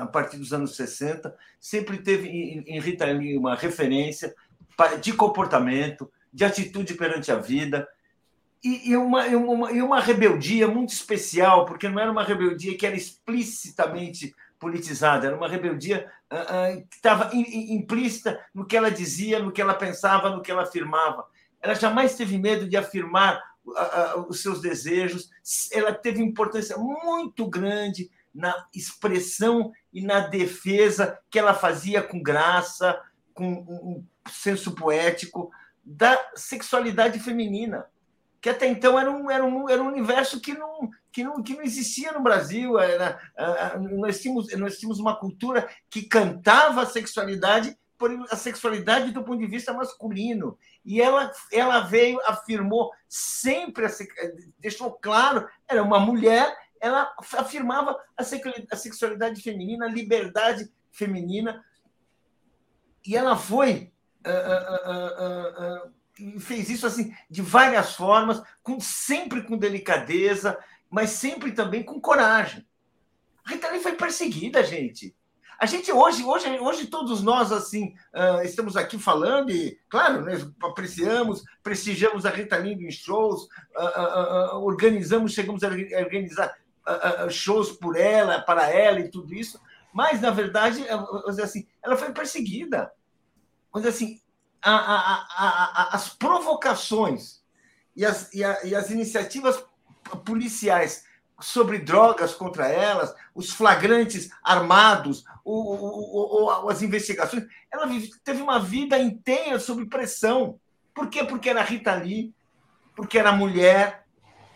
a 0.00 0.06
partir 0.06 0.36
dos 0.36 0.52
anos 0.52 0.74
60 0.74 1.34
sempre 1.60 1.98
teve 1.98 2.28
em, 2.28 2.80
Rita 2.80 3.06
Lee 3.06 3.36
uma 3.36 3.54
referência 3.54 4.34
de 5.00 5.12
comportamento, 5.12 6.10
de 6.32 6.44
atitude 6.44 6.94
perante 6.94 7.30
a 7.30 7.36
vida, 7.36 7.88
e, 8.62 8.96
uma, 8.96 9.24
uma, 9.26 9.70
uma 9.70 10.00
rebeldia 10.00 10.66
muito 10.66 10.92
especial, 10.92 11.64
porque 11.64 11.88
não 11.88 12.00
era 12.00 12.10
uma 12.10 12.24
rebeldia 12.24 12.76
que 12.76 12.84
era 12.84 12.96
explicitamente 12.96 14.34
politizada, 14.58 15.28
era 15.28 15.36
uma 15.36 15.48
rebeldia 15.48 16.10
uh, 16.32 16.84
que 16.88 16.96
estava 16.96 17.30
implícita 17.34 18.44
no 18.52 18.66
que 18.66 18.76
ela 18.76 18.90
dizia, 18.90 19.38
no 19.38 19.52
que 19.52 19.62
ela 19.62 19.74
pensava, 19.74 20.30
no 20.30 20.42
que 20.42 20.50
ela 20.50 20.62
afirmava. 20.62 21.24
Ela 21.62 21.74
jamais 21.74 22.16
teve 22.16 22.36
medo 22.36 22.68
de 22.68 22.76
afirmar 22.76 23.40
os 24.28 24.40
seus 24.40 24.60
desejos, 24.60 25.30
ela 25.72 25.92
teve 25.92 26.22
importância 26.22 26.76
muito 26.78 27.46
grande 27.46 28.10
na 28.34 28.66
expressão 28.74 29.72
e 29.92 30.02
na 30.02 30.20
defesa 30.20 31.18
que 31.30 31.38
ela 31.38 31.54
fazia 31.54 32.02
com 32.02 32.22
graça, 32.22 33.00
com 33.34 33.52
um 33.52 34.04
senso 34.30 34.74
poético 34.74 35.50
da 35.84 36.18
sexualidade 36.34 37.18
feminina 37.18 37.86
que 38.40 38.48
até 38.48 38.66
então 38.66 38.98
era 38.98 39.10
um, 39.10 39.30
era 39.30 39.44
um, 39.44 39.68
era 39.68 39.82
um 39.82 39.88
universo 39.88 40.40
que 40.40 40.54
não, 40.54 40.90
que, 41.10 41.24
não, 41.24 41.42
que 41.42 41.54
não 41.54 41.62
existia 41.62 42.12
no 42.12 42.22
Brasil. 42.22 42.78
Era, 42.78 43.18
nós, 43.78 44.20
tínhamos, 44.20 44.52
nós 44.56 44.78
tínhamos 44.78 44.98
uma 44.98 45.16
cultura 45.16 45.68
que 45.90 46.02
cantava 46.02 46.82
a 46.82 46.86
sexualidade, 46.86 47.76
porém 47.96 48.24
a 48.30 48.36
sexualidade 48.36 49.10
do 49.10 49.24
ponto 49.24 49.38
de 49.38 49.46
vista 49.46 49.72
masculino. 49.72 50.56
E 50.84 51.00
ela, 51.00 51.32
ela 51.52 51.80
veio, 51.80 52.20
afirmou 52.26 52.92
sempre, 53.08 53.86
deixou 54.58 54.92
claro, 54.92 55.48
era 55.66 55.82
uma 55.82 55.98
mulher, 55.98 56.56
ela 56.80 57.14
afirmava 57.36 57.98
a 58.16 58.24
sexualidade 58.76 59.42
feminina, 59.42 59.86
a 59.86 59.90
liberdade 59.90 60.70
feminina. 60.90 61.64
E 63.06 63.16
ela 63.16 63.36
foi. 63.36 63.92
Uh, 64.26 64.90
uh, 64.90 65.86
uh, 65.86 66.40
fez 66.40 66.68
isso 66.68 66.86
assim 66.86 67.14
de 67.30 67.40
várias 67.42 67.94
formas, 67.94 68.42
com, 68.62 68.80
sempre 68.80 69.42
com 69.42 69.56
delicadeza, 69.56 70.58
mas 70.90 71.10
sempre 71.10 71.52
também 71.52 71.82
com 71.82 72.00
coragem. 72.00 72.66
A 73.44 73.50
Rita 73.50 73.70
Lee 73.70 73.80
foi 73.80 73.94
perseguida, 73.94 74.62
gente. 74.62 75.14
A 75.58 75.66
gente 75.66 75.90
hoje, 75.90 76.22
hoje, 76.22 76.48
hoje 76.60 76.86
todos 76.86 77.20
nós 77.20 77.50
assim 77.50 77.94
uh, 78.14 78.42
estamos 78.44 78.76
aqui 78.76 78.96
falando 78.96 79.50
e, 79.50 79.76
claro, 79.88 80.24
nós 80.24 80.48
apreciamos, 80.62 81.42
prestigiamos 81.64 82.24
a 82.24 82.30
Rita 82.30 82.56
Lee 82.56 82.74
em 82.74 82.90
shows, 82.90 83.42
uh, 83.76 84.56
uh, 84.56 84.64
organizamos, 84.64 85.32
chegamos 85.32 85.64
a 85.64 85.68
organizar 85.68 86.54
shows 87.30 87.72
por 87.72 87.96
ela, 87.96 88.40
para 88.40 88.68
ela 88.70 89.00
e 89.00 89.10
tudo 89.10 89.34
isso. 89.34 89.60
Mas 89.92 90.20
na 90.20 90.30
verdade, 90.30 90.84
assim, 91.42 91.66
ela 91.82 91.96
foi 91.96 92.12
perseguida. 92.12 92.92
Dizer 93.74 93.88
assim, 93.88 94.20
a, 94.62 94.72
a, 94.72 95.26
a, 95.36 95.94
as 95.94 96.08
provocações 96.10 97.42
e 97.94 98.04
as, 98.04 98.32
e, 98.32 98.40
e 98.64 98.74
as 98.74 98.90
iniciativas 98.90 99.62
policiais 100.24 101.04
sobre 101.40 101.78
drogas 101.78 102.34
contra 102.34 102.68
elas, 102.68 103.14
os 103.34 103.50
flagrantes 103.50 104.28
armados, 104.42 105.24
o, 105.44 105.52
o, 105.52 106.44
o, 106.46 106.68
as 106.68 106.82
investigações. 106.82 107.44
Ela 107.72 107.86
teve 108.24 108.42
uma 108.42 108.58
vida 108.58 108.98
inteira 108.98 109.60
sob 109.60 109.86
pressão. 109.86 110.58
Por 110.92 111.08
quê? 111.08 111.22
Porque 111.22 111.48
era 111.48 111.62
Rita 111.62 111.94
Lee, 111.94 112.34
porque 112.96 113.18
era 113.18 113.30
mulher, 113.30 114.04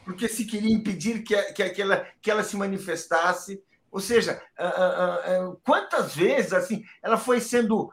porque 0.04 0.28
se 0.28 0.44
queria 0.44 0.74
impedir 0.74 1.22
que, 1.22 1.36
que, 1.52 1.68
que, 1.70 1.82
ela, 1.82 2.06
que 2.20 2.30
ela 2.30 2.42
se 2.42 2.56
manifestasse. 2.56 3.62
Ou 3.90 4.00
seja, 4.00 4.42
uh, 4.58 5.42
uh, 5.44 5.50
uh, 5.50 5.60
quantas 5.64 6.14
vezes 6.14 6.52
assim 6.52 6.84
ela 7.02 7.16
foi 7.16 7.40
sendo 7.40 7.92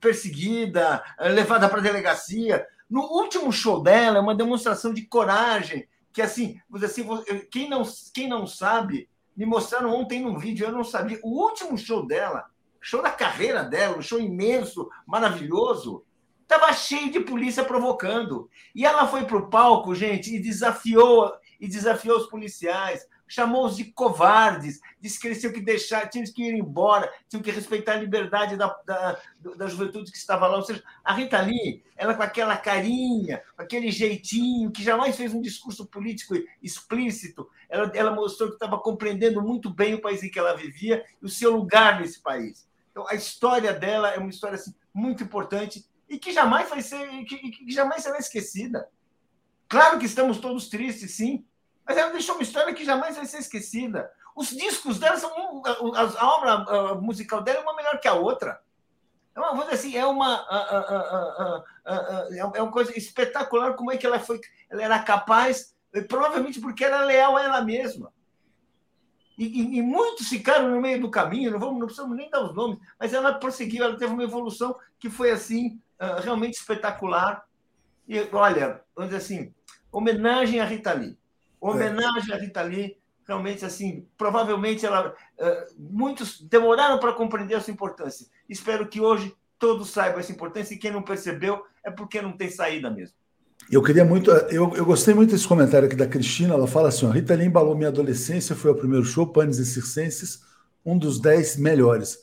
perseguida, 0.00 1.02
levada 1.20 1.68
para 1.68 1.78
a 1.78 1.82
delegacia. 1.82 2.66
No 2.90 3.02
último 3.02 3.52
show 3.52 3.82
dela, 3.82 4.18
é 4.18 4.20
uma 4.20 4.34
demonstração 4.34 4.92
de 4.92 5.02
coragem, 5.02 5.86
que 6.12 6.22
assim, 6.22 6.60
assim 6.82 7.04
quem, 7.50 7.68
não, 7.68 7.82
quem 8.12 8.28
não 8.28 8.46
sabe, 8.46 9.08
me 9.36 9.46
mostraram 9.46 9.94
ontem 9.94 10.20
num 10.20 10.36
vídeo, 10.36 10.66
eu 10.66 10.72
não 10.72 10.82
sabia. 10.82 11.20
O 11.22 11.40
último 11.44 11.78
show 11.78 12.04
dela, 12.04 12.46
show 12.80 13.00
da 13.00 13.10
carreira 13.10 13.62
dela, 13.62 13.96
um 13.96 14.02
show 14.02 14.18
imenso, 14.18 14.90
maravilhoso, 15.06 16.04
estava 16.48 16.72
cheio 16.72 17.12
de 17.12 17.20
polícia 17.20 17.62
provocando. 17.62 18.48
E 18.74 18.86
ela 18.86 19.06
foi 19.06 19.26
para 19.26 19.36
o 19.36 19.50
palco, 19.50 19.94
gente, 19.94 20.34
e 20.34 20.40
desafiou 20.40 21.30
e 21.60 21.66
desafiou 21.66 22.16
os 22.16 22.28
policiais, 22.28 23.04
chamou-os 23.26 23.76
de 23.76 23.86
covardes, 23.86 24.80
disse 25.00 25.18
que 25.20 25.26
eles 25.26 25.40
tinham 25.40 25.52
que 25.52 25.60
deixar, 25.60 26.08
tinham 26.08 26.24
que 26.24 26.42
ir 26.42 26.54
embora, 26.54 27.12
tinham 27.28 27.42
que 27.42 27.50
respeitar 27.50 27.94
a 27.94 27.96
liberdade 27.96 28.56
da, 28.56 28.68
da, 28.86 29.20
da 29.56 29.66
juventude 29.66 30.12
que 30.12 30.16
estava 30.16 30.46
lá. 30.46 30.56
Ou 30.56 30.62
seja, 30.62 30.82
a 31.04 31.12
Rita 31.12 31.40
Lee, 31.40 31.82
ela 31.96 32.14
com 32.14 32.22
aquela 32.22 32.56
carinha, 32.56 33.42
com 33.56 33.62
aquele 33.62 33.90
jeitinho, 33.90 34.70
que 34.70 34.84
jamais 34.84 35.16
fez 35.16 35.34
um 35.34 35.40
discurso 35.40 35.84
político 35.84 36.34
explícito, 36.62 37.50
ela, 37.68 37.90
ela 37.92 38.14
mostrou 38.14 38.50
que 38.50 38.54
estava 38.54 38.78
compreendendo 38.78 39.42
muito 39.42 39.68
bem 39.68 39.94
o 39.94 40.00
país 40.00 40.22
em 40.22 40.30
que 40.30 40.38
ela 40.38 40.56
vivia 40.56 41.04
e 41.20 41.26
o 41.26 41.28
seu 41.28 41.50
lugar 41.50 42.00
nesse 42.00 42.22
país. 42.22 42.68
Então, 42.92 43.04
a 43.08 43.14
história 43.14 43.72
dela 43.72 44.10
é 44.10 44.18
uma 44.18 44.30
história 44.30 44.54
assim, 44.54 44.74
muito 44.94 45.22
importante 45.22 45.84
e 46.08 46.18
que 46.18 46.32
jamais 46.32 46.68
vai 46.68 46.80
ser, 46.80 47.24
que, 47.24 47.36
que 47.50 47.70
jamais 47.70 48.02
será 48.02 48.18
esquecida. 48.18 48.88
Claro 49.68 49.98
que 49.98 50.06
estamos 50.06 50.38
todos 50.38 50.68
tristes, 50.68 51.16
sim, 51.16 51.44
mas 51.86 51.96
ela 51.96 52.12
deixou 52.12 52.34
uma 52.34 52.42
história 52.42 52.74
que 52.74 52.84
jamais 52.84 53.16
vai 53.16 53.26
ser 53.26 53.38
esquecida. 53.38 54.10
Os 54.34 54.50
discos 54.50 54.98
dela 54.98 55.16
são. 55.16 55.62
A, 55.94 56.36
obra 56.36 56.94
musical 56.96 57.42
dela 57.42 57.58
é 57.58 57.62
uma 57.62 57.74
melhor 57.74 57.98
que 57.98 58.06
a 58.06 58.14
outra. 58.14 58.60
É 59.34 59.40
uma, 59.40 59.50
vamos 59.50 59.72
assim, 59.72 59.96
é 59.96 60.06
uma, 60.06 60.46
é 62.54 62.62
uma 62.62 62.72
coisa 62.72 62.96
espetacular 62.96 63.74
como 63.74 63.90
é 63.90 63.96
que 63.96 64.06
ela 64.06 64.20
foi. 64.20 64.40
Ela 64.70 64.84
era 64.84 65.02
capaz, 65.02 65.74
provavelmente 66.08 66.60
porque 66.60 66.84
era 66.84 67.04
leal 67.04 67.36
a 67.36 67.42
ela 67.42 67.62
mesma. 67.62 68.12
E, 69.38 69.46
e, 69.46 69.78
e, 69.78 69.82
muitos 69.82 70.28
ficaram 70.28 70.68
no 70.68 70.80
meio 70.80 71.00
do 71.00 71.10
caminho, 71.10 71.52
não, 71.52 71.60
vamos, 71.60 71.78
não 71.78 71.86
precisamos 71.86 72.16
nem 72.16 72.28
dar 72.28 72.42
os 72.42 72.54
nomes, 72.54 72.78
mas 72.98 73.14
ela 73.14 73.32
prosseguiu, 73.34 73.84
ela 73.84 73.96
teve 73.96 74.12
uma 74.12 74.24
evolução 74.24 74.74
que 74.98 75.08
foi 75.08 75.30
assim, 75.30 75.80
realmente 76.22 76.54
espetacular. 76.54 77.46
E 78.08 78.20
olha, 78.32 78.82
vamos 78.94 79.10
dizer 79.10 79.22
assim, 79.22 79.54
homenagem 79.92 80.60
a 80.60 80.64
Rita 80.64 80.92
Lee. 80.92 81.18
Homenagem 81.60 82.32
é. 82.32 82.36
à 82.36 82.38
Rita 82.38 82.62
Lee, 82.62 82.96
realmente 83.26 83.64
assim, 83.64 84.08
provavelmente 84.16 84.86
ela, 84.86 85.10
uh, 85.10 85.74
muitos 85.76 86.40
demoraram 86.40 86.98
para 86.98 87.12
compreender 87.12 87.56
a 87.56 87.60
sua 87.60 87.72
importância. 87.72 88.26
Espero 88.48 88.88
que 88.88 89.00
hoje 89.00 89.34
todos 89.58 89.90
saibam 89.90 90.20
essa 90.20 90.32
importância 90.32 90.74
e 90.74 90.78
quem 90.78 90.90
não 90.90 91.02
percebeu 91.02 91.64
é 91.84 91.90
porque 91.90 92.22
não 92.22 92.32
tem 92.32 92.48
saída 92.48 92.90
mesmo. 92.90 93.16
Eu 93.70 93.82
queria 93.82 94.04
muito, 94.04 94.30
eu, 94.30 94.74
eu 94.74 94.84
gostei 94.84 95.12
muito 95.12 95.30
desse 95.30 95.46
comentário 95.46 95.86
aqui 95.86 95.96
da 95.96 96.06
Cristina. 96.06 96.54
Ela 96.54 96.66
fala 96.66 96.88
assim: 96.88 97.06
ó, 97.06 97.10
Rita 97.10 97.34
Lee 97.34 97.46
embalou 97.46 97.76
minha 97.76 97.88
adolescência, 97.88 98.56
foi 98.56 98.70
ao 98.70 98.76
primeiro 98.76 99.04
show, 99.04 99.26
Panes 99.26 99.58
e 99.58 99.66
Circenses, 99.66 100.42
um 100.84 100.96
dos 100.96 101.20
dez 101.20 101.56
melhores. 101.56 102.18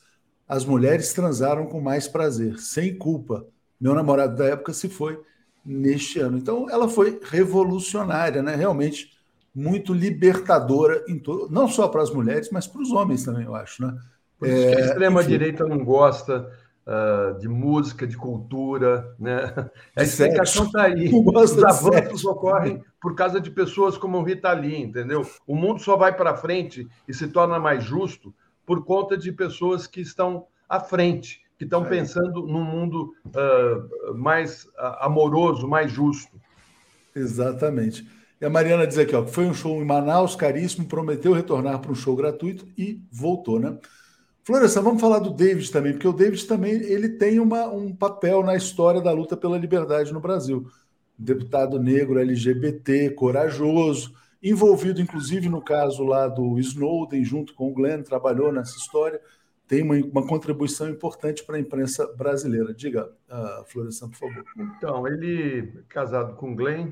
As 0.47 0.65
mulheres 0.65 1.13
transaram 1.13 1.67
com 1.67 1.79
mais 1.79 2.07
prazer, 2.07 2.57
sem 2.59 2.95
culpa. 2.97 3.45
Meu 3.79 3.93
namorado 3.93 4.35
da 4.35 4.45
época 4.45 4.73
se 4.73 4.89
foi 4.89 5.19
neste 5.63 6.19
ano. 6.19 6.37
Então, 6.37 6.69
ela 6.69 6.87
foi 6.87 7.19
revolucionária, 7.23 8.41
né? 8.41 8.55
Realmente 8.55 9.11
muito 9.53 9.93
libertadora, 9.93 11.03
em 11.07 11.17
to... 11.17 11.47
não 11.49 11.67
só 11.67 11.87
para 11.87 12.01
as 12.01 12.11
mulheres, 12.11 12.49
mas 12.51 12.67
para 12.67 12.81
os 12.81 12.91
homens 12.91 13.23
também, 13.23 13.45
eu 13.45 13.55
acho. 13.55 13.81
Né? 13.81 13.97
Por 14.37 14.47
isso 14.47 14.57
é... 14.57 14.71
que 14.71 14.81
a 14.81 14.85
é, 14.85 14.87
extrema-direita 14.87 15.65
não 15.65 15.83
gosta 15.83 16.51
uh, 16.85 17.37
de 17.39 17.47
música, 17.47 18.05
de 18.05 18.15
cultura. 18.15 19.15
Né? 19.19 19.69
A 19.95 20.03
explicação 20.03 20.65
está 20.65 20.83
aí. 20.83 21.09
Os 21.13 21.63
avanços 21.63 22.25
ocorrem 22.25 22.83
por 23.01 23.15
causa 23.15 23.39
de 23.39 23.49
pessoas 23.51 23.97
como 23.97 24.21
Rita 24.23 24.51
Lee, 24.53 24.81
entendeu? 24.81 25.25
O 25.45 25.55
mundo 25.55 25.81
só 25.81 25.95
vai 25.95 26.15
para 26.15 26.35
frente 26.35 26.87
e 27.07 27.13
se 27.13 27.27
torna 27.27 27.59
mais 27.59 27.83
justo 27.83 28.33
por 28.65 28.83
conta 28.83 29.17
de 29.17 29.31
pessoas 29.31 29.85
que 29.85 30.01
estão 30.01 30.47
à 30.67 30.79
frente, 30.79 31.41
que 31.57 31.63
estão 31.63 31.85
pensando 31.85 32.41
num 32.45 32.63
mundo 32.63 33.13
uh, 33.27 34.15
mais 34.15 34.65
uh, 34.65 34.97
amoroso, 35.01 35.67
mais 35.67 35.91
justo. 35.91 36.39
Exatamente. 37.15 38.07
E 38.41 38.45
a 38.45 38.49
Mariana 38.49 38.85
diz 38.85 38.97
aqui, 38.97 39.15
ó, 39.15 39.23
que 39.23 39.31
foi 39.31 39.45
um 39.45 39.53
show 39.53 39.81
em 39.81 39.85
Manaus, 39.85 40.35
caríssimo, 40.35 40.85
prometeu 40.87 41.31
retornar 41.31 41.79
para 41.79 41.91
um 41.91 41.95
show 41.95 42.15
gratuito 42.15 42.67
e 42.77 43.01
voltou, 43.09 43.59
né? 43.59 43.77
Florestan, 44.45 44.83
vamos 44.83 45.01
falar 45.01 45.17
do 45.17 45.31
David 45.31 45.71
também, 45.71 45.93
porque 45.93 46.07
o 46.07 46.13
David 46.13 46.45
também 46.45 46.73
ele 46.73 47.09
tem 47.09 47.39
uma, 47.39 47.65
um 47.65 47.91
papel 47.91 48.43
na 48.43 48.55
história 48.55 49.01
da 49.01 49.11
luta 49.11 49.35
pela 49.35 49.57
liberdade 49.57 50.13
no 50.13 50.19
Brasil. 50.19 50.67
Deputado 51.17 51.79
negro 51.79 52.19
LGBT, 52.19 53.09
corajoso, 53.09 54.13
envolvido 54.43 55.01
inclusive 55.01 55.49
no 55.49 55.63
caso 55.63 56.03
lá 56.03 56.27
do 56.27 56.59
Snowden, 56.59 57.25
junto 57.25 57.55
com 57.55 57.71
o 57.71 57.73
Glenn, 57.73 58.03
trabalhou 58.03 58.51
nessa 58.51 58.77
história, 58.77 59.19
tem 59.67 59.81
uma, 59.81 59.95
uma 59.95 60.27
contribuição 60.27 60.87
importante 60.91 61.43
para 61.43 61.57
a 61.57 61.59
imprensa 61.59 62.05
brasileira. 62.15 62.71
Diga, 62.71 63.09
uh, 63.27 63.65
por 63.65 64.13
favor. 64.13 64.45
Então, 64.77 65.07
ele, 65.07 65.73
casado 65.89 66.35
com 66.35 66.55
Glenn, 66.55 66.89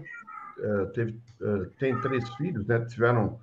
uh, 0.58 0.88
teve, 0.88 1.20
uh, 1.40 1.68
tem 1.78 2.02
três 2.02 2.28
filhos, 2.30 2.66
né? 2.66 2.84
tiveram 2.86 3.40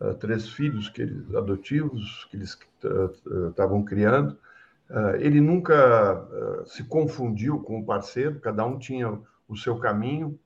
uh, 0.00 0.14
três 0.14 0.48
filhos 0.48 0.88
que 0.88 1.02
eles, 1.02 1.34
adotivos 1.34 2.26
que 2.30 2.36
eles 2.36 2.58
estavam 3.50 3.82
criando. 3.84 4.38
ele 5.18 5.40
nunca 5.40 5.74
se 6.66 6.84
confundiu 6.84 7.58
com 7.60 7.80
o 7.80 7.84
parceiro, 7.84 8.40
cada 8.40 8.64
um 8.66 8.78
tinha 8.78 9.18
o 9.48 9.56
seu 9.56 9.78
caminho. 9.78 10.38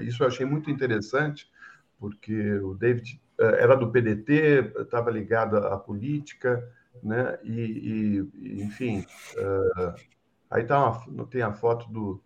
isso 0.00 0.22
eu 0.22 0.26
achei 0.26 0.44
muito 0.44 0.70
interessante, 0.70 1.48
porque 1.98 2.54
o 2.54 2.74
David 2.74 3.20
era 3.38 3.76
do 3.76 3.90
PDT, 3.90 4.72
estava 4.80 5.10
ligado 5.10 5.56
à 5.56 5.78
política, 5.78 6.68
né? 7.02 7.38
E, 7.44 8.26
e 8.34 8.62
enfim, 8.62 9.06
aí 10.50 10.64
tá 10.64 10.90
uma, 11.06 11.26
tem 11.26 11.42
a 11.42 11.52
foto 11.52 11.88
do, 11.88 12.20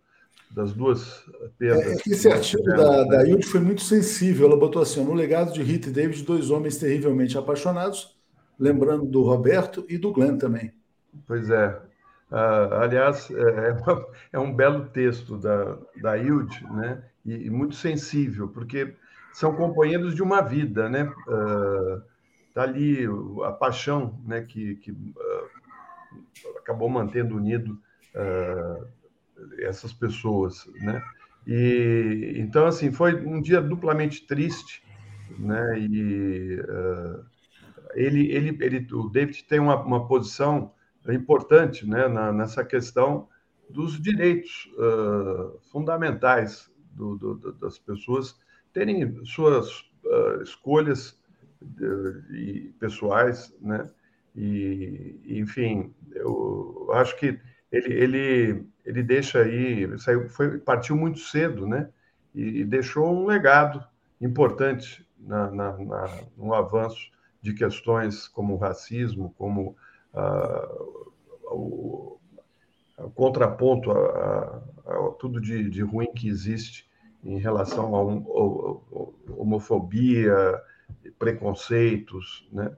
das 0.54 0.72
duas 0.72 1.24
perdas. 1.58 2.06
É, 2.06 2.10
esse 2.10 2.28
artigo 2.30 2.62
da, 2.62 3.04
da 3.04 3.26
Hilde 3.26 3.44
foi 3.44 3.60
muito 3.60 3.82
sensível. 3.82 4.46
Ela 4.46 4.56
botou 4.56 4.80
assim: 4.80 5.04
no 5.04 5.12
legado 5.12 5.52
de 5.52 5.62
Rita 5.62 5.88
e 5.88 5.92
David, 5.92 6.22
dois 6.22 6.50
homens 6.50 6.76
terrivelmente 6.76 7.36
apaixonados, 7.36 8.16
lembrando 8.58 9.04
do 9.04 9.22
Roberto 9.22 9.84
e 9.88 9.98
do 9.98 10.12
Glenn 10.12 10.38
também. 10.38 10.72
Pois 11.26 11.50
é. 11.50 11.76
Uh, 12.30 12.74
aliás, 12.80 13.30
é, 13.30 13.68
é, 13.68 13.72
uma, 13.72 14.06
é, 14.32 14.38
um 14.38 14.54
belo 14.54 14.86
texto 14.86 15.36
da, 15.36 15.76
da 16.00 16.16
Hilde, 16.16 16.64
né? 16.72 17.02
E, 17.24 17.46
e, 17.46 17.50
muito 17.50 17.74
sensível, 17.74 18.48
porque 18.48 18.94
são 19.32 19.54
companheiros 19.54 20.14
de 20.14 20.22
uma 20.22 20.40
vida, 20.40 20.88
né? 20.88 21.04
Uh, 21.26 22.02
tá 22.52 22.62
ali 22.62 23.06
a 23.44 23.52
paixão, 23.52 24.20
né? 24.24 24.42
Que, 24.42 24.76
que 24.76 24.92
uh, 24.92 26.58
acabou 26.58 26.88
mantendo 26.88 27.36
unido 27.36 27.78
uh, 28.14 28.86
essas 29.58 29.92
pessoas, 29.92 30.66
né? 30.80 31.02
E 31.46 32.34
então 32.36 32.66
assim 32.66 32.90
foi 32.90 33.14
um 33.14 33.40
dia 33.40 33.60
duplamente 33.60 34.26
triste, 34.26 34.82
né? 35.38 35.78
E 35.78 36.60
uh, 36.60 37.24
ele, 37.94 38.30
ele, 38.32 38.58
ele, 38.60 38.86
o 38.94 39.08
David 39.08 39.44
tem 39.44 39.60
uma, 39.60 39.80
uma 39.82 40.06
posição 40.06 40.72
importante, 41.08 41.86
né? 41.86 42.08
Na, 42.08 42.32
nessa 42.32 42.64
questão 42.64 43.28
dos 43.68 44.00
direitos 44.00 44.70
uh, 44.78 45.58
fundamentais 45.70 46.70
do, 46.92 47.16
do, 47.16 47.52
das 47.54 47.78
pessoas 47.78 48.38
terem 48.72 49.24
suas 49.24 49.80
uh, 50.04 50.42
escolhas 50.42 51.18
de, 51.60 52.74
pessoais, 52.78 53.54
né? 53.60 53.90
E, 54.36 55.20
enfim, 55.26 55.94
eu 56.12 56.88
acho 56.92 57.16
que 57.16 57.38
ele, 57.70 57.92
ele 57.94 58.66
ele 58.84 59.02
deixa 59.02 59.40
aí, 59.40 59.98
saiu, 59.98 60.28
foi, 60.28 60.58
partiu 60.58 60.96
muito 60.96 61.18
cedo, 61.18 61.66
né? 61.66 61.88
E, 62.34 62.60
e 62.60 62.64
deixou 62.64 63.10
um 63.10 63.26
legado 63.26 63.82
importante 64.20 65.06
na, 65.18 65.50
na, 65.50 65.78
na, 65.78 66.18
no 66.36 66.52
avanço 66.52 67.10
de 67.40 67.54
questões 67.54 68.28
como 68.28 68.54
o 68.54 68.58
racismo, 68.58 69.34
como 69.38 69.76
uh, 70.12 71.10
o, 71.50 72.18
o, 72.98 73.10
contraponto 73.10 73.90
a, 73.90 74.62
a, 74.86 74.92
a 74.92 75.10
tudo 75.18 75.40
de, 75.40 75.70
de, 75.70 75.82
ruim 75.82 76.12
que 76.12 76.28
existe 76.28 76.88
em 77.24 77.38
relação 77.38 77.94
a, 77.94 78.02
homofobia, 79.36 80.60
preconceitos, 81.18 82.46
né? 82.52 82.76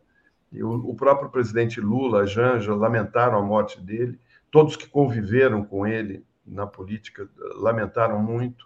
E 0.52 0.62
o, 0.62 0.90
o 0.90 0.94
próprio 0.94 1.28
presidente 1.30 1.80
Lula, 1.80 2.26
Janja, 2.26 2.74
lamentaram 2.74 3.36
a 3.36 3.42
morte 3.42 3.80
dele 3.80 4.18
todos 4.56 4.74
que 4.74 4.88
conviveram 4.88 5.62
com 5.62 5.86
ele 5.86 6.24
na 6.46 6.66
política 6.66 7.28
lamentaram 7.56 8.18
muito, 8.18 8.64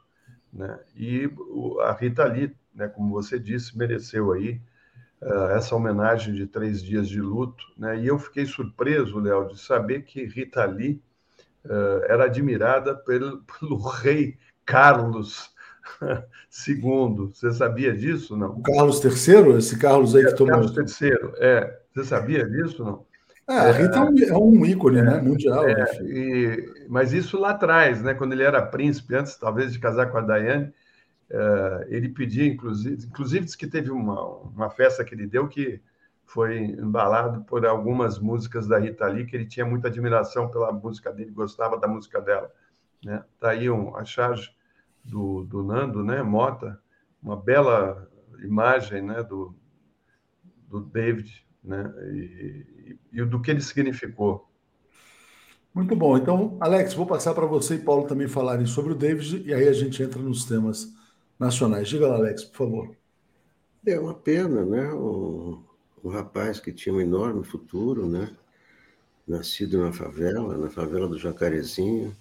né? 0.53 0.78
E 0.95 1.28
a 1.80 1.91
Rita 1.91 2.24
Lee, 2.26 2.55
né, 2.72 2.86
como 2.86 3.11
você 3.11 3.41
disse, 3.41 3.76
mereceu 3.76 4.30
aí 4.30 4.61
uh, 5.20 5.51
essa 5.57 5.74
homenagem 5.74 6.32
de 6.32 6.47
três 6.47 6.80
dias 6.80 7.09
de 7.09 7.20
luto, 7.20 7.64
né? 7.76 7.99
E 7.99 8.07
eu 8.07 8.20
fiquei 8.20 8.47
surpreso, 8.47 9.18
Léo, 9.18 9.49
de 9.49 9.59
saber 9.59 10.03
que 10.03 10.24
Rita 10.24 10.64
Lee 10.64 11.03
uh, 11.64 12.05
era 12.07 12.26
admirada 12.26 12.95
pelo, 12.95 13.43
pelo 13.59 13.76
rei 13.78 14.38
Carlos 14.64 15.53
II. 16.68 17.32
Você 17.34 17.51
sabia 17.51 17.93
disso, 17.93 18.36
não? 18.36 18.59
O 18.59 18.62
Carlos 18.62 19.05
III, 19.05 19.57
esse 19.57 19.76
Carlos 19.76 20.14
aí 20.14 20.22
que 20.22 20.30
é, 20.30 20.34
tomou. 20.34 20.55
Carlos 20.55 21.01
III, 21.01 21.11
é. 21.38 21.80
Você 21.93 22.05
sabia 22.05 22.49
disso, 22.49 22.84
não? 22.84 23.09
É, 23.51 23.59
a 23.59 23.72
Rita 23.72 23.96
é 23.96 24.38
um, 24.38 24.64
é 24.64 24.68
ícone, 24.68 25.03
né? 25.03 25.20
Mundial. 25.20 25.68
É, 25.68 25.84
e, 26.03 26.86
mas 26.88 27.12
isso 27.12 27.36
lá 27.36 27.51
atrás, 27.51 28.01
né? 28.01 28.14
Quando 28.14 28.32
ele 28.32 28.44
era 28.44 28.64
príncipe, 28.64 29.16
antes 29.16 29.36
talvez 29.36 29.72
de 29.72 29.80
casar 29.80 30.07
com 30.07 30.18
a 30.18 30.20
Diane, 30.20 30.72
uh, 31.30 31.84
ele 31.88 32.09
pedia, 32.09 32.46
inclusive, 32.46 33.05
inclusive 33.05 33.44
disse 33.44 33.59
que 33.59 33.66
teve 33.66 33.90
uma, 33.90 34.24
uma 34.24 34.70
festa 34.70 35.05
que 35.05 35.14
ele 35.16 35.26
deu 35.26 35.48
que 35.48 35.80
foi 36.24 36.59
embalado 36.59 37.42
por 37.42 37.66
algumas 37.66 38.20
músicas 38.20 38.68
da 38.68 38.78
Rita 38.78 39.05
Lee, 39.09 39.26
que 39.26 39.34
ele 39.34 39.46
tinha 39.46 39.66
muita 39.66 39.88
admiração 39.88 40.48
pela 40.48 40.70
música 40.70 41.12
dele, 41.12 41.32
gostava 41.32 41.76
da 41.76 41.88
música 41.88 42.20
dela. 42.20 42.53
Né? 43.05 43.24
Tá 43.40 43.51
aí 43.51 43.68
um, 43.68 43.96
a 43.96 44.05
charge 44.05 44.55
do, 45.05 45.42
do 45.42 45.64
Nando, 45.64 46.05
né? 46.05 46.22
Mota, 46.22 46.80
uma 47.20 47.36
bela 47.36 48.09
imagem, 48.44 49.03
né? 49.03 49.24
Do, 49.24 49.53
do 50.68 50.78
David 50.78 51.44
né? 51.62 51.92
E, 52.12 52.96
e, 53.12 53.20
e 53.20 53.24
do 53.24 53.40
que 53.40 53.50
ele 53.50 53.61
significou. 53.61 54.48
Muito 55.72 55.94
bom. 55.94 56.16
Então, 56.16 56.56
Alex, 56.61 56.94
vou 56.94 57.06
passar 57.06 57.32
para 57.32 57.46
você 57.46 57.76
e 57.76 57.78
Paulo 57.78 58.06
também 58.06 58.26
falarem 58.26 58.66
sobre 58.66 58.92
o 58.92 58.96
David 58.96 59.44
e 59.46 59.54
aí 59.54 59.68
a 59.68 59.72
gente 59.72 60.02
entra 60.02 60.20
nos 60.20 60.44
temas 60.44 60.92
nacionais. 61.38 61.88
Diga 61.88 62.08
lá, 62.08 62.16
Alex, 62.16 62.44
por 62.44 62.56
favor. 62.56 62.96
É 63.86 63.98
uma 63.98 64.14
pena, 64.14 64.64
né? 64.64 64.92
Um, 64.92 65.62
um 66.02 66.08
rapaz 66.08 66.58
que 66.58 66.72
tinha 66.72 66.94
um 66.94 67.00
enorme 67.00 67.44
futuro, 67.44 68.06
né? 68.06 68.36
Nascido 69.26 69.78
na 69.80 69.92
favela, 69.92 70.58
na 70.58 70.68
favela 70.68 71.06
do 71.06 71.18
Jacarezinho, 71.18 72.14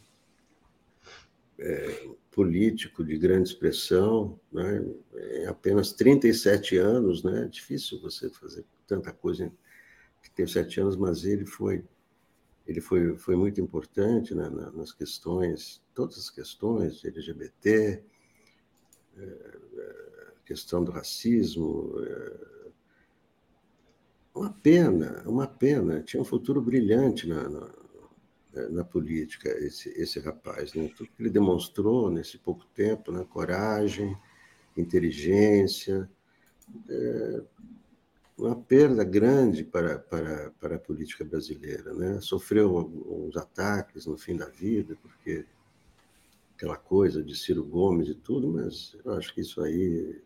é, 1.57 2.07
político 2.31 3.03
de 3.03 3.17
grande 3.17 3.49
expressão, 3.49 4.39
né? 4.53 4.85
Em 5.33 5.47
apenas 5.47 5.91
37 5.91 6.77
anos, 6.77 7.23
né? 7.23 7.45
É 7.45 7.47
difícil 7.47 7.99
você 7.99 8.29
fazer 8.29 8.63
tanta 8.89 9.13
coisa 9.13 9.51
que 10.21 10.29
tem 10.31 10.45
sete 10.45 10.81
anos, 10.81 10.97
mas 10.97 11.23
ele 11.23 11.45
foi 11.45 11.85
ele 12.69 12.81
foi, 12.81 13.17
foi 13.17 13.35
muito 13.35 13.59
importante 13.59 14.35
né, 14.35 14.47
nas 14.75 14.91
questões, 14.91 15.81
todas 15.91 16.19
as 16.19 16.29
questões 16.29 17.03
LGBT, 17.03 18.03
é, 19.17 19.23
é, 19.23 20.33
questão 20.45 20.83
do 20.83 20.91
racismo. 20.91 21.95
É, 21.99 22.69
uma 24.35 24.53
pena, 24.53 25.23
uma 25.25 25.47
pena. 25.47 26.03
Tinha 26.03 26.21
um 26.21 26.25
futuro 26.25 26.61
brilhante 26.61 27.27
na, 27.27 27.49
na, 27.49 28.69
na 28.69 28.83
política, 28.85 29.49
esse, 29.49 29.89
esse 29.99 30.19
rapaz. 30.19 30.75
Né? 30.75 30.91
Tudo 30.95 31.09
que 31.09 31.23
ele 31.23 31.31
demonstrou 31.31 32.11
nesse 32.11 32.37
pouco 32.37 32.67
tempo, 32.67 33.11
né? 33.11 33.25
coragem, 33.27 34.15
inteligência, 34.77 36.07
é, 36.87 37.43
uma 38.39 38.55
perda 38.55 39.03
grande 39.03 39.63
para, 39.63 39.99
para, 39.99 40.51
para 40.59 40.75
a 40.75 40.79
política 40.79 41.25
brasileira. 41.25 41.93
Né? 41.93 42.19
Sofreu 42.21 42.77
alguns 42.77 43.35
ataques 43.35 44.05
no 44.05 44.17
fim 44.17 44.35
da 44.35 44.47
vida, 44.47 44.97
porque 45.01 45.45
aquela 46.55 46.77
coisa 46.77 47.21
de 47.23 47.35
Ciro 47.35 47.63
Gomes 47.63 48.09
e 48.09 48.15
tudo, 48.15 48.49
mas 48.49 48.95
eu 49.03 49.13
acho 49.13 49.33
que 49.33 49.41
isso 49.41 49.61
aí 49.61 50.21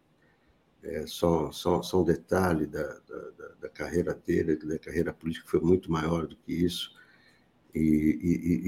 é 0.84 1.08
só, 1.08 1.52
só, 1.52 1.82
só 1.82 2.02
um 2.02 2.04
detalhe 2.04 2.66
da, 2.66 2.84
da, 2.84 3.48
da 3.62 3.70
carreira 3.70 4.14
dele, 4.14 4.56
da 4.56 4.78
carreira 4.78 5.14
política 5.14 5.48
foi 5.48 5.62
muito 5.62 5.92
maior 5.92 6.28
do 6.28 6.36
que 6.36 6.54
isso. 6.54 6.92
E, 7.74 7.80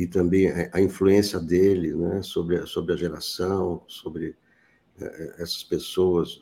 e, 0.01 0.03
e 0.03 0.07
também 0.07 0.47
a 0.71 0.81
influência 0.81 1.39
dele 1.39 1.93
né, 1.93 2.23
sobre, 2.23 2.57
a, 2.57 2.65
sobre 2.65 2.93
a 2.93 2.97
geração, 2.97 3.83
sobre 3.87 4.35
é, 4.99 5.35
essas 5.37 5.63
pessoas 5.63 6.41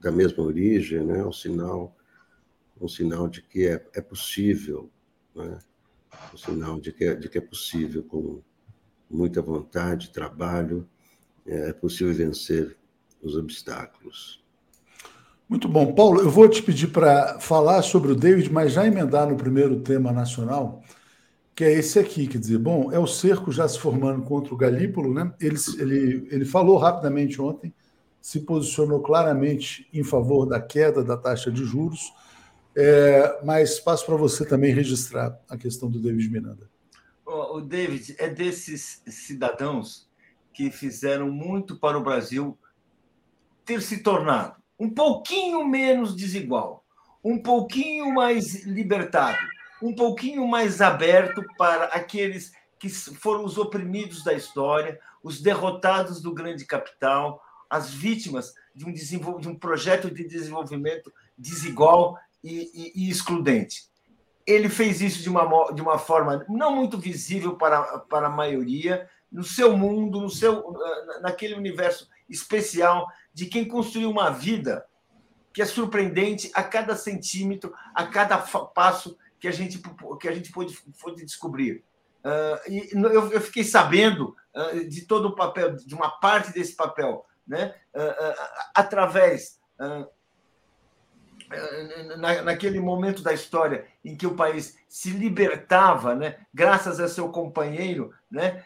da 0.00 0.12
mesma 0.12 0.44
origem, 0.44 1.04
né, 1.04 1.24
um 1.24 1.32
sinal 1.32 1.96
um 2.80 2.88
sinal 2.88 3.28
de 3.28 3.42
que 3.42 3.66
é, 3.66 3.84
é 3.94 4.00
possível, 4.00 4.90
né? 5.34 5.58
um 6.32 6.36
sinal 6.36 6.80
de 6.80 6.92
que, 6.92 7.04
é, 7.04 7.14
de 7.14 7.28
que 7.28 7.38
é 7.38 7.40
possível, 7.40 8.02
com 8.02 8.40
muita 9.10 9.40
vontade, 9.40 10.10
trabalho, 10.10 10.88
é, 11.46 11.70
é 11.70 11.72
possível 11.72 12.14
vencer 12.14 12.76
os 13.22 13.36
obstáculos. 13.36 14.42
Muito 15.48 15.68
bom. 15.68 15.92
Paulo, 15.94 16.20
eu 16.20 16.30
vou 16.30 16.48
te 16.48 16.62
pedir 16.62 16.88
para 16.88 17.38
falar 17.38 17.82
sobre 17.82 18.12
o 18.12 18.16
David, 18.16 18.50
mas 18.50 18.72
já 18.72 18.86
emendar 18.86 19.28
no 19.28 19.36
primeiro 19.36 19.80
tema 19.80 20.10
nacional, 20.10 20.82
que 21.54 21.62
é 21.62 21.72
esse 21.72 21.98
aqui, 21.98 22.26
quer 22.26 22.38
dizer, 22.38 22.58
bom, 22.58 22.90
é 22.90 22.98
o 22.98 23.06
cerco 23.06 23.52
já 23.52 23.68
se 23.68 23.78
formando 23.78 24.22
contra 24.22 24.52
o 24.52 24.56
Galípolo, 24.56 25.12
né? 25.12 25.32
Ele, 25.40 25.56
ele, 25.78 26.28
ele 26.30 26.44
falou 26.44 26.78
rapidamente 26.78 27.40
ontem, 27.40 27.72
se 28.20 28.40
posicionou 28.40 29.00
claramente 29.00 29.86
em 29.92 30.02
favor 30.02 30.46
da 30.46 30.60
queda 30.60 31.04
da 31.04 31.16
taxa 31.16 31.52
de 31.52 31.62
juros, 31.62 32.12
é, 32.76 33.40
mas 33.44 33.78
passo 33.80 34.04
para 34.06 34.16
você 34.16 34.44
também 34.44 34.72
registrar 34.72 35.38
a 35.48 35.56
questão 35.56 35.90
do 35.90 36.00
David 36.00 36.30
Miranda. 36.30 36.70
O 37.26 37.60
David 37.60 38.16
é 38.18 38.28
desses 38.28 39.02
cidadãos 39.06 40.08
que 40.52 40.70
fizeram 40.70 41.30
muito 41.30 41.78
para 41.78 41.98
o 41.98 42.02
Brasil 42.02 42.58
ter 43.64 43.80
se 43.80 44.02
tornado 44.02 44.62
um 44.78 44.90
pouquinho 44.90 45.66
menos 45.66 46.16
desigual, 46.16 46.84
um 47.22 47.38
pouquinho 47.38 48.12
mais 48.12 48.64
libertado, 48.64 49.38
um 49.80 49.94
pouquinho 49.94 50.46
mais 50.46 50.80
aberto 50.80 51.44
para 51.56 51.84
aqueles 51.86 52.52
que 52.78 52.88
foram 52.88 53.44
os 53.44 53.56
oprimidos 53.56 54.22
da 54.22 54.34
história, 54.34 54.98
os 55.22 55.40
derrotados 55.40 56.20
do 56.20 56.34
grande 56.34 56.66
capital, 56.66 57.40
as 57.70 57.90
vítimas 57.90 58.54
de 58.74 58.84
um, 58.84 58.92
de 58.92 59.48
um 59.48 59.54
projeto 59.54 60.10
de 60.10 60.26
desenvolvimento 60.26 61.12
desigual 61.38 62.18
e, 62.44 62.70
e, 62.74 63.06
e, 63.06 63.10
excludente. 63.10 63.88
Ele 64.46 64.68
fez 64.68 65.00
isso 65.00 65.22
de 65.22 65.30
uma, 65.30 65.72
de 65.72 65.80
uma 65.80 65.98
forma 65.98 66.44
não 66.48 66.76
muito 66.76 66.98
visível 66.98 67.56
para, 67.56 67.98
para 68.00 68.26
a 68.26 68.30
maioria, 68.30 69.08
no 69.32 69.42
seu 69.42 69.76
mundo, 69.76 70.20
no 70.20 70.30
seu, 70.30 70.72
naquele 71.22 71.54
universo 71.54 72.08
especial 72.28 73.08
de 73.32 73.46
quem 73.46 73.66
construiu 73.66 74.10
uma 74.10 74.30
vida 74.30 74.86
que 75.52 75.62
é 75.62 75.64
surpreendente 75.64 76.50
a 76.54 76.62
cada 76.62 76.96
centímetro, 76.96 77.72
a 77.94 78.06
cada 78.06 78.38
passo 78.38 79.16
que 79.38 79.48
a 79.48 79.52
gente, 79.52 79.80
que 80.20 80.28
a 80.28 80.32
gente 80.32 80.52
pôde, 80.52 80.76
pôde 81.00 81.24
descobrir. 81.24 81.84
Uh, 82.24 82.70
e 82.70 82.90
eu, 82.92 83.40
fiquei 83.40 83.62
sabendo 83.62 84.34
uh, 84.54 84.88
de 84.88 85.02
todo 85.02 85.28
o 85.28 85.34
papel, 85.34 85.76
de 85.76 85.94
uma 85.94 86.10
parte 86.10 86.52
desse 86.52 86.74
papel, 86.74 87.24
né? 87.46 87.74
Uh, 87.94 88.34
através 88.74 89.60
na, 92.18 92.42
naquele 92.42 92.80
momento 92.80 93.22
da 93.22 93.32
história 93.32 93.86
em 94.04 94.16
que 94.16 94.26
o 94.26 94.34
país 94.34 94.76
se 94.88 95.10
libertava, 95.10 96.14
né, 96.14 96.36
graças 96.52 97.00
a 97.00 97.08
seu 97.08 97.28
companheiro, 97.28 98.12
né, 98.30 98.64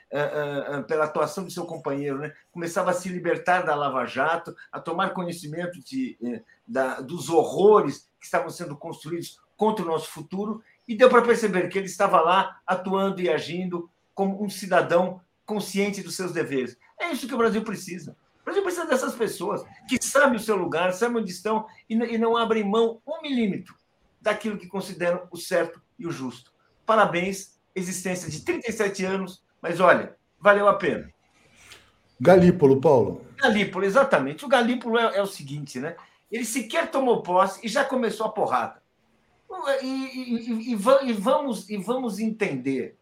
pela 0.86 1.04
atuação 1.04 1.44
de 1.44 1.52
seu 1.52 1.64
companheiro, 1.64 2.18
né, 2.18 2.32
começava 2.52 2.90
a 2.90 2.94
se 2.94 3.08
libertar 3.08 3.62
da 3.62 3.74
Lava 3.74 4.04
Jato, 4.06 4.54
a 4.70 4.80
tomar 4.80 5.10
conhecimento 5.10 5.82
de, 5.82 6.16
eh, 6.22 6.42
da, 6.66 7.00
dos 7.00 7.28
horrores 7.28 8.08
que 8.18 8.26
estavam 8.26 8.50
sendo 8.50 8.76
construídos 8.76 9.40
contra 9.56 9.84
o 9.84 9.88
nosso 9.88 10.08
futuro, 10.10 10.62
e 10.86 10.96
deu 10.96 11.10
para 11.10 11.22
perceber 11.22 11.68
que 11.68 11.76
ele 11.76 11.86
estava 11.86 12.20
lá 12.20 12.60
atuando 12.66 13.20
e 13.20 13.28
agindo 13.28 13.90
como 14.14 14.42
um 14.42 14.48
cidadão 14.48 15.20
consciente 15.44 16.02
dos 16.02 16.16
seus 16.16 16.32
deveres. 16.32 16.76
É 16.98 17.10
isso 17.10 17.26
que 17.26 17.34
o 17.34 17.38
Brasil 17.38 17.62
precisa. 17.62 18.16
O 18.48 18.50
Brasil 18.50 18.62
precisa 18.62 18.86
dessas 18.86 19.14
pessoas 19.14 19.62
que 19.86 20.02
sabem 20.02 20.38
o 20.38 20.40
seu 20.40 20.56
lugar, 20.56 20.94
sabem 20.94 21.18
onde 21.18 21.30
estão 21.30 21.66
e 21.86 22.16
não 22.16 22.34
abrem 22.34 22.64
mão 22.64 22.98
um 23.06 23.20
milímetro 23.20 23.74
daquilo 24.22 24.56
que 24.56 24.66
consideram 24.66 25.28
o 25.30 25.36
certo 25.36 25.82
e 25.98 26.06
o 26.06 26.10
justo. 26.10 26.50
Parabéns, 26.86 27.60
existência 27.74 28.30
de 28.30 28.40
37 28.40 29.04
anos, 29.04 29.44
mas 29.60 29.80
olha, 29.80 30.16
valeu 30.40 30.66
a 30.66 30.72
pena. 30.72 31.12
Galípolo, 32.18 32.80
Paulo. 32.80 33.26
Galípolo, 33.36 33.84
exatamente. 33.84 34.46
O 34.46 34.48
Galípolo 34.48 34.96
é, 34.96 35.18
é 35.18 35.22
o 35.22 35.26
seguinte, 35.26 35.78
né? 35.78 35.94
Ele 36.32 36.46
sequer 36.46 36.90
tomou 36.90 37.22
posse 37.22 37.60
e 37.62 37.68
já 37.68 37.84
começou 37.84 38.24
a 38.24 38.32
porrada. 38.32 38.80
E, 39.82 39.86
e, 39.86 40.70
e, 40.70 41.10
e 41.10 41.12
vamos, 41.12 41.68
e 41.68 41.76
vamos 41.76 42.18
entender 42.18 42.96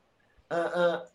uh, 0.51 0.57
uh, 0.57 1.09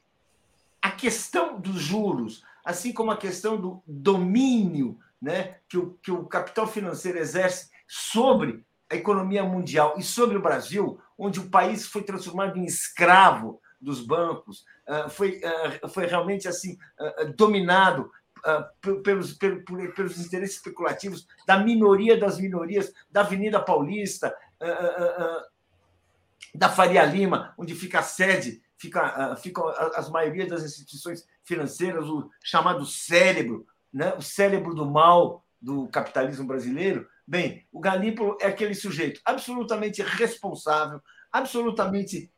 a 0.81 0.91
questão 0.91 1.59
dos 1.59 1.81
juros, 1.81 2.43
assim 2.63 2.93
como 2.93 3.11
a 3.11 3.17
questão 3.17 3.59
do 3.59 3.81
domínio 3.85 4.99
né, 5.21 5.57
que, 5.69 5.77
o, 5.77 5.97
que 6.01 6.11
o 6.11 6.25
capital 6.25 6.67
financeiro 6.67 7.19
exerce 7.19 7.69
sobre 7.87 8.65
a 8.89 8.95
economia 8.95 9.43
mundial 9.43 9.95
e 9.97 10.03
sobre 10.03 10.37
o 10.37 10.41
Brasil, 10.41 10.99
onde 11.17 11.39
o 11.39 11.49
país 11.49 11.85
foi 11.85 12.03
transformado 12.03 12.57
em 12.57 12.65
escravo 12.65 13.61
dos 13.79 14.05
bancos, 14.05 14.65
ah, 14.87 15.09
foi, 15.09 15.41
ah, 15.43 15.87
foi 15.87 16.05
realmente 16.05 16.47
assim 16.47 16.77
ah, 16.99 17.25
dominado 17.35 18.11
pelos, 19.03 19.33
pelos, 19.33 19.63
pelos 19.95 20.19
interesses 20.19 20.57
especulativos 20.57 21.27
da 21.45 21.59
minoria 21.59 22.19
das 22.19 22.39
minorias, 22.39 22.91
da 23.11 23.21
Avenida 23.21 23.59
Paulista, 23.59 24.35
da 26.53 26.67
Faria 26.67 27.05
Lima, 27.05 27.53
onde 27.55 27.75
fica 27.75 27.99
a 27.99 28.03
sede, 28.03 28.63
fica, 28.81 29.35
fica 29.35 29.61
as 29.95 30.09
maioria 30.09 30.47
das 30.47 30.63
instituições 30.63 31.27
financeiras, 31.43 32.09
o 32.09 32.27
chamado 32.43 32.83
cérebro, 32.83 33.67
né? 33.93 34.15
o 34.15 34.21
cérebro 34.23 34.73
do 34.73 34.89
mal 34.89 35.45
do 35.61 35.87
capitalismo 35.89 36.47
brasileiro. 36.47 37.07
Bem, 37.27 37.67
o 37.71 37.79
Galípolo 37.79 38.37
é 38.41 38.47
aquele 38.47 38.73
sujeito 38.73 39.21
absolutamente 39.23 40.01
responsável, 40.01 40.99
absolutamente 41.31 42.31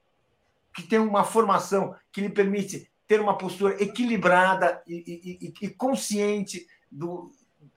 que 0.76 0.84
tem 0.84 1.00
uma 1.00 1.24
formação 1.24 1.96
que 2.12 2.20
lhe 2.20 2.30
permite 2.30 2.92
ter 3.08 3.22
uma 3.22 3.38
postura 3.38 3.82
equilibrada 3.82 4.84
e, 4.86 5.54
e, 5.62 5.66
e 5.66 5.70
consciente 5.70 6.68
do, 6.92 7.32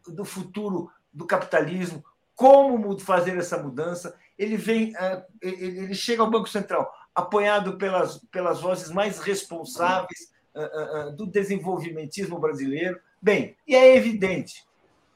do 0.09 0.25
futuro 0.25 0.91
do 1.13 1.25
capitalismo, 1.25 2.05
como 2.35 2.99
fazer 2.99 3.37
essa 3.37 3.63
mudança. 3.63 4.19
Ele 4.37 4.57
vem, 4.57 4.95
é, 4.97 5.25
ele 5.41 5.95
chega 5.95 6.23
ao 6.23 6.31
Banco 6.31 6.49
Central 6.49 6.91
apoiado 7.17 7.79
pelas, 7.79 8.19
pelas 8.31 8.61
vozes 8.61 8.91
mais 8.91 9.19
responsáveis 9.19 10.31
uh, 10.55 11.09
uh, 11.09 11.17
do 11.17 11.27
desenvolvimentismo 11.27 12.39
brasileiro. 12.39 13.01
Bem, 13.23 13.57
e 13.67 13.75
é 13.75 13.97
evidente, 13.97 14.67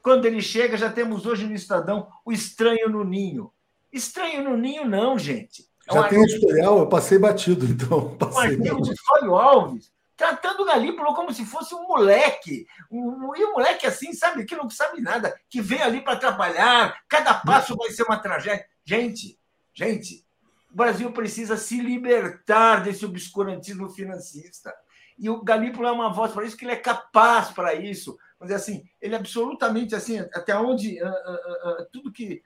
quando 0.01 0.25
ele 0.25 0.41
chega, 0.41 0.75
já 0.75 0.91
temos 0.91 1.27
hoje 1.27 1.45
no 1.45 1.53
Estadão 1.53 2.07
o 2.25 2.31
estranho 2.31 2.89
no 2.89 3.03
ninho. 3.03 3.51
Estranho 3.93 4.43
no 4.43 4.57
ninho, 4.57 4.83
não, 4.83 5.19
gente. 5.19 5.69
É 5.87 5.93
já 5.93 6.07
tem 6.07 6.23
editorial, 6.23 6.79
eu 6.79 6.89
passei 6.89 7.19
batido, 7.19 7.65
então. 7.65 8.15
Passei 8.17 8.57
um 8.57 8.59
artigo 8.59 8.81
de 8.81 8.93
Fábio 9.05 9.35
Alves, 9.35 9.93
tratando 10.17 10.63
o 10.63 10.65
Galípolo 10.65 11.13
como 11.13 11.31
se 11.31 11.45
fosse 11.45 11.75
um 11.75 11.87
moleque. 11.87 12.65
Um, 12.89 13.35
e 13.35 13.45
um 13.45 13.53
moleque 13.53 13.85
assim, 13.85 14.11
sabe, 14.13 14.45
que 14.45 14.55
não 14.55 14.67
sabe 14.71 15.01
nada, 15.01 15.39
que 15.47 15.61
vem 15.61 15.81
ali 15.83 16.01
para 16.01 16.13
atrapalhar, 16.13 16.99
cada 17.07 17.35
passo 17.35 17.75
vai 17.75 17.91
ser 17.91 18.03
uma 18.03 18.17
tragédia. 18.17 18.65
Gente, 18.83 19.37
gente, 19.71 20.25
o 20.71 20.75
Brasil 20.75 21.11
precisa 21.11 21.57
se 21.57 21.81
libertar 21.81 22.83
desse 22.83 23.05
obscurantismo 23.05 23.89
financista. 23.89 24.73
E 25.17 25.29
o 25.29 25.43
Galípolo 25.43 25.87
é 25.87 25.91
uma 25.91 26.11
voz 26.11 26.31
para 26.31 26.45
isso, 26.45 26.55
que 26.55 26.63
ele 26.65 26.71
é 26.71 26.77
capaz 26.77 27.51
para 27.51 27.75
isso. 27.75 28.17
Mas 28.39 28.51
assim, 28.51 28.83
ele 28.99 29.13
é 29.13 29.17
absolutamente 29.17 29.93
assim, 29.93 30.19
até 30.19 30.57
onde 30.57 31.01
uh, 31.03 31.07
uh, 31.07 31.81
uh, 31.81 31.85
tudo 31.91 32.11
que 32.11 32.41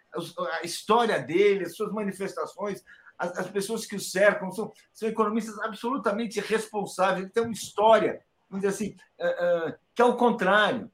a 0.59 0.65
história 0.65 1.19
dele, 1.19 1.65
as 1.65 1.75
suas 1.75 1.93
manifestações, 1.93 2.83
as, 3.17 3.37
as 3.37 3.47
pessoas 3.47 3.85
que 3.85 3.95
o 3.95 3.99
cercam 3.99 4.51
são, 4.51 4.73
são 4.91 5.07
economistas 5.07 5.57
absolutamente 5.59 6.39
responsáveis. 6.41 7.25
Ele 7.25 7.29
tem 7.31 7.43
uma 7.43 7.53
história, 7.53 8.21
vamos 8.49 8.65
dizer 8.65 8.75
assim, 8.75 8.97
que 9.93 10.01
é 10.01 10.05
o 10.05 10.17
contrário. 10.17 10.91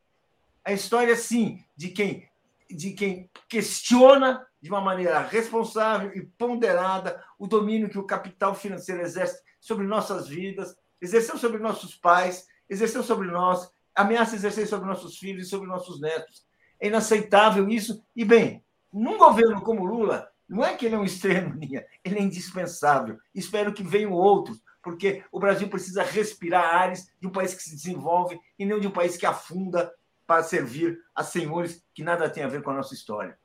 A 0.64 0.72
história, 0.72 1.16
sim, 1.16 1.64
de 1.76 1.90
quem 1.90 2.30
de 2.70 2.92
quem 2.94 3.30
questiona 3.50 4.48
de 4.62 4.70
uma 4.70 4.80
maneira 4.80 5.20
responsável 5.20 6.12
e 6.16 6.22
ponderada 6.22 7.24
o 7.40 7.48
domínio 7.48 7.90
que 7.90 7.98
o 7.98 8.06
capital 8.06 8.54
financeiro 8.54 9.02
exerce 9.02 9.42
sobre 9.60 9.88
nossas 9.88 10.28
vidas, 10.28 10.76
exerceu 11.02 11.38
sobre 11.38 11.60
nossos 11.60 11.96
pais, 11.96 12.46
exerceu 12.70 13.02
sobre 13.02 13.30
nós, 13.30 13.70
ameaça 13.96 14.36
exercer 14.36 14.68
sobre 14.68 14.88
nossos 14.88 15.18
filhos 15.18 15.48
e 15.48 15.50
sobre 15.50 15.68
nossos 15.68 16.00
netos. 16.00 16.46
É 16.80 16.88
inaceitável 16.88 17.68
isso. 17.70 18.04
E, 18.16 18.24
bem, 18.24 18.64
num 18.94 19.18
governo 19.18 19.62
como 19.62 19.86
Lula, 19.86 20.30
não 20.48 20.64
é 20.64 20.76
que 20.76 20.86
ele 20.86 20.96
é 20.96 20.98
um 20.98 21.04
extremo, 21.04 21.58
ele 22.04 22.20
é 22.20 22.22
indispensável. 22.22 23.18
Espero 23.34 23.74
que 23.74 23.84
venham 23.84 24.12
outros, 24.12 24.62
porque 24.84 25.24
o 25.32 25.40
Brasil 25.40 25.68
precisa 25.70 26.04
respirar 26.04 26.76
ares 26.76 27.12
de 27.20 27.28
um 27.28 27.32
país 27.32 27.54
que 27.54 27.64
se 27.64 27.76
desenvolve 27.76 28.40
e 28.58 28.66
não 28.66 28.80
de 28.80 28.88
um 28.88 28.92
país 28.92 29.18
que 29.18 29.26
afunda 29.26 29.92
para 30.26 30.44
servir 30.44 31.00
a 31.16 31.24
senhores 31.24 31.84
que 31.94 32.04
nada 32.04 32.30
tem 32.30 32.44
a 32.44 32.48
ver 32.48 32.62
com 32.62 32.72
a 32.72 32.76
nossa 32.76 32.94
história. 32.94 33.38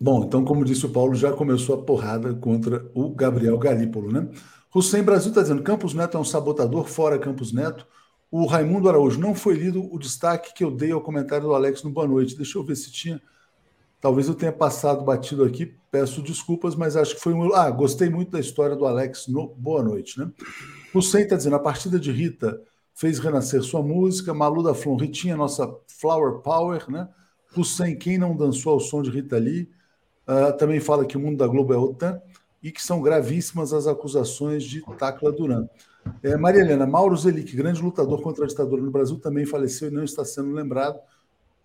Bom, 0.00 0.24
então, 0.24 0.44
como 0.44 0.64
disse 0.64 0.86
o 0.86 0.90
Paulo, 0.90 1.14
já 1.14 1.32
começou 1.32 1.74
a 1.74 1.82
porrada 1.82 2.34
contra 2.34 2.88
o 2.94 3.10
Gabriel 3.10 3.58
Galípolo, 3.58 4.12
né? 4.12 4.28
Hussein 4.74 5.02
Brasil 5.02 5.30
está 5.30 5.42
dizendo: 5.42 5.62
Campos 5.62 5.94
Neto 5.94 6.16
é 6.16 6.20
um 6.20 6.24
sabotador, 6.24 6.86
fora 6.86 7.18
Campos 7.18 7.52
Neto. 7.52 7.86
O 8.30 8.44
Raimundo 8.44 8.88
Araújo, 8.88 9.18
não 9.18 9.34
foi 9.34 9.54
lido 9.54 9.92
o 9.92 9.98
destaque 9.98 10.52
que 10.52 10.62
eu 10.62 10.70
dei 10.70 10.92
ao 10.92 11.00
comentário 11.00 11.46
do 11.46 11.54
Alex 11.54 11.82
no 11.82 11.90
Boa 11.90 12.06
Noite. 12.06 12.36
Deixa 12.36 12.58
eu 12.58 12.64
ver 12.64 12.76
se 12.76 12.92
tinha. 12.92 13.20
Talvez 14.00 14.28
eu 14.28 14.34
tenha 14.34 14.52
passado 14.52 15.02
batido 15.02 15.42
aqui, 15.42 15.74
peço 15.90 16.22
desculpas, 16.22 16.76
mas 16.76 16.94
acho 16.94 17.16
que 17.16 17.20
foi 17.20 17.32
um. 17.32 17.52
Ah, 17.54 17.70
gostei 17.70 18.08
muito 18.08 18.30
da 18.30 18.38
história 18.38 18.76
do 18.76 18.86
Alex 18.86 19.26
no 19.26 19.48
Boa 19.56 19.82
Noite, 19.82 20.18
né? 20.20 20.30
Hussein 20.94 21.22
está 21.22 21.36
dizendo: 21.36 21.56
a 21.56 21.60
partida 21.60 21.98
de 21.98 22.12
Rita 22.12 22.60
fez 22.94 23.18
renascer 23.18 23.62
sua 23.62 23.82
música. 23.82 24.34
Malu 24.34 24.62
da 24.62 24.74
Flon, 24.74 24.96
Ritinha, 24.96 25.36
nossa 25.36 25.74
Flower 25.86 26.40
Power, 26.40 26.90
né? 26.90 27.08
Hussein, 27.56 27.96
quem 27.96 28.18
não 28.18 28.36
dançou 28.36 28.74
ao 28.74 28.80
som 28.80 29.02
de 29.02 29.10
Rita 29.10 29.38
Lee, 29.38 29.70
uh, 30.28 30.56
também 30.56 30.80
fala 30.80 31.04
que 31.04 31.16
o 31.16 31.20
mundo 31.20 31.38
da 31.38 31.46
Globo 31.46 31.72
é 31.72 31.76
OTAN 31.76 32.20
e 32.62 32.70
que 32.70 32.82
são 32.82 33.00
gravíssimas 33.00 33.72
as 33.72 33.86
acusações 33.86 34.64
de 34.64 34.82
Tacla 34.98 35.32
Duran. 35.32 35.66
É, 36.22 36.36
Maria 36.36 36.60
Helena, 36.60 36.86
Mauro 36.86 37.16
Zelic, 37.16 37.54
grande 37.56 37.82
lutador 37.82 38.20
contra 38.22 38.44
a 38.44 38.48
ditadura 38.48 38.82
no 38.82 38.90
Brasil, 38.90 39.18
também 39.18 39.46
faleceu 39.46 39.88
e 39.88 39.92
não 39.92 40.04
está 40.04 40.24
sendo 40.24 40.52
lembrado. 40.52 40.98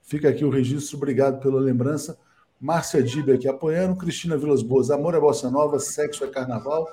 Fica 0.02 0.30
aqui 0.30 0.44
o 0.44 0.50
registro, 0.50 0.98
obrigado 0.98 1.40
pela 1.42 1.60
lembrança. 1.60 2.18
Márcia 2.60 3.02
Dibia 3.04 3.36
aqui 3.36 3.48
apoiando, 3.48 3.98
Cristina 3.98 4.38
Vilas 4.38 4.62
Boas, 4.62 4.90
amor 4.90 5.16
é 5.16 5.20
bossa 5.20 5.50
nova, 5.50 5.80
sexo 5.80 6.24
é 6.24 6.28
carnaval. 6.28 6.88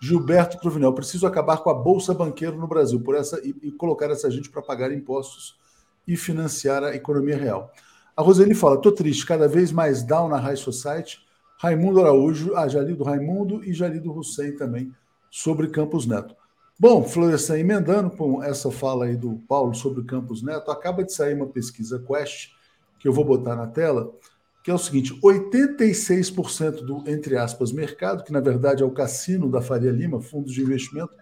Gilberto 0.00 0.58
Cruvinel, 0.58 0.92
preciso 0.92 1.26
acabar 1.26 1.58
com 1.58 1.70
a 1.70 1.74
Bolsa 1.74 2.14
Banqueiro 2.14 2.56
no 2.56 2.68
Brasil 2.68 3.00
por 3.00 3.16
essa, 3.16 3.40
e, 3.44 3.54
e 3.62 3.72
colocar 3.72 4.10
essa 4.10 4.30
gente 4.30 4.48
para 4.48 4.62
pagar 4.62 4.92
impostos 4.92 5.58
e 6.06 6.16
financiar 6.16 6.84
a 6.84 6.94
economia 6.94 7.36
real. 7.36 7.72
A 8.18 8.22
Roseli 8.22 8.52
fala: 8.52 8.74
estou 8.74 8.90
triste, 8.90 9.24
cada 9.24 9.46
vez 9.46 9.70
mais 9.70 10.02
down 10.02 10.28
na 10.28 10.38
High 10.38 10.56
Society. 10.56 11.20
Raimundo 11.56 12.00
Araújo, 12.00 12.52
ah, 12.56 12.66
já 12.66 12.82
li 12.82 12.92
do 12.92 13.04
Raimundo 13.04 13.64
e 13.64 13.72
já 13.72 13.86
li 13.86 14.00
do 14.00 14.12
Hussein 14.12 14.56
também, 14.56 14.92
sobre 15.30 15.68
Campos 15.68 16.04
Neto. 16.04 16.34
Bom, 16.76 17.04
Florestan, 17.04 17.60
emendando 17.60 18.10
com 18.10 18.42
essa 18.42 18.72
fala 18.72 19.04
aí 19.04 19.16
do 19.16 19.36
Paulo 19.48 19.72
sobre 19.72 20.02
Campos 20.02 20.42
Neto, 20.42 20.68
acaba 20.72 21.04
de 21.04 21.12
sair 21.12 21.34
uma 21.34 21.46
pesquisa 21.46 22.04
Quest, 22.04 22.50
que 22.98 23.06
eu 23.06 23.12
vou 23.12 23.24
botar 23.24 23.54
na 23.54 23.68
tela, 23.68 24.12
que 24.64 24.70
é 24.72 24.74
o 24.74 24.78
seguinte: 24.78 25.14
86% 25.20 26.84
do, 26.84 27.08
entre 27.08 27.36
aspas, 27.36 27.70
mercado, 27.70 28.24
que 28.24 28.32
na 28.32 28.40
verdade 28.40 28.82
é 28.82 28.86
o 28.86 28.90
cassino 28.90 29.48
da 29.48 29.62
Faria 29.62 29.92
Lima, 29.92 30.20
fundos 30.20 30.52
de 30.52 30.60
investimento, 30.60 31.12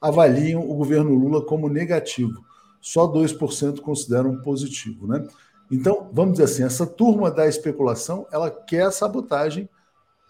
avaliam 0.00 0.60
o 0.60 0.74
governo 0.76 1.14
Lula 1.14 1.44
como 1.44 1.68
negativo. 1.68 2.44
Só 2.80 3.08
2% 3.08 3.80
consideram 3.80 4.40
positivo, 4.40 5.08
né? 5.08 5.26
Então, 5.74 6.08
vamos 6.12 6.32
dizer 6.34 6.44
assim, 6.44 6.62
essa 6.62 6.86
turma 6.86 7.30
da 7.30 7.46
especulação, 7.48 8.26
ela 8.30 8.50
quer 8.50 8.90
sabotagem 8.92 9.68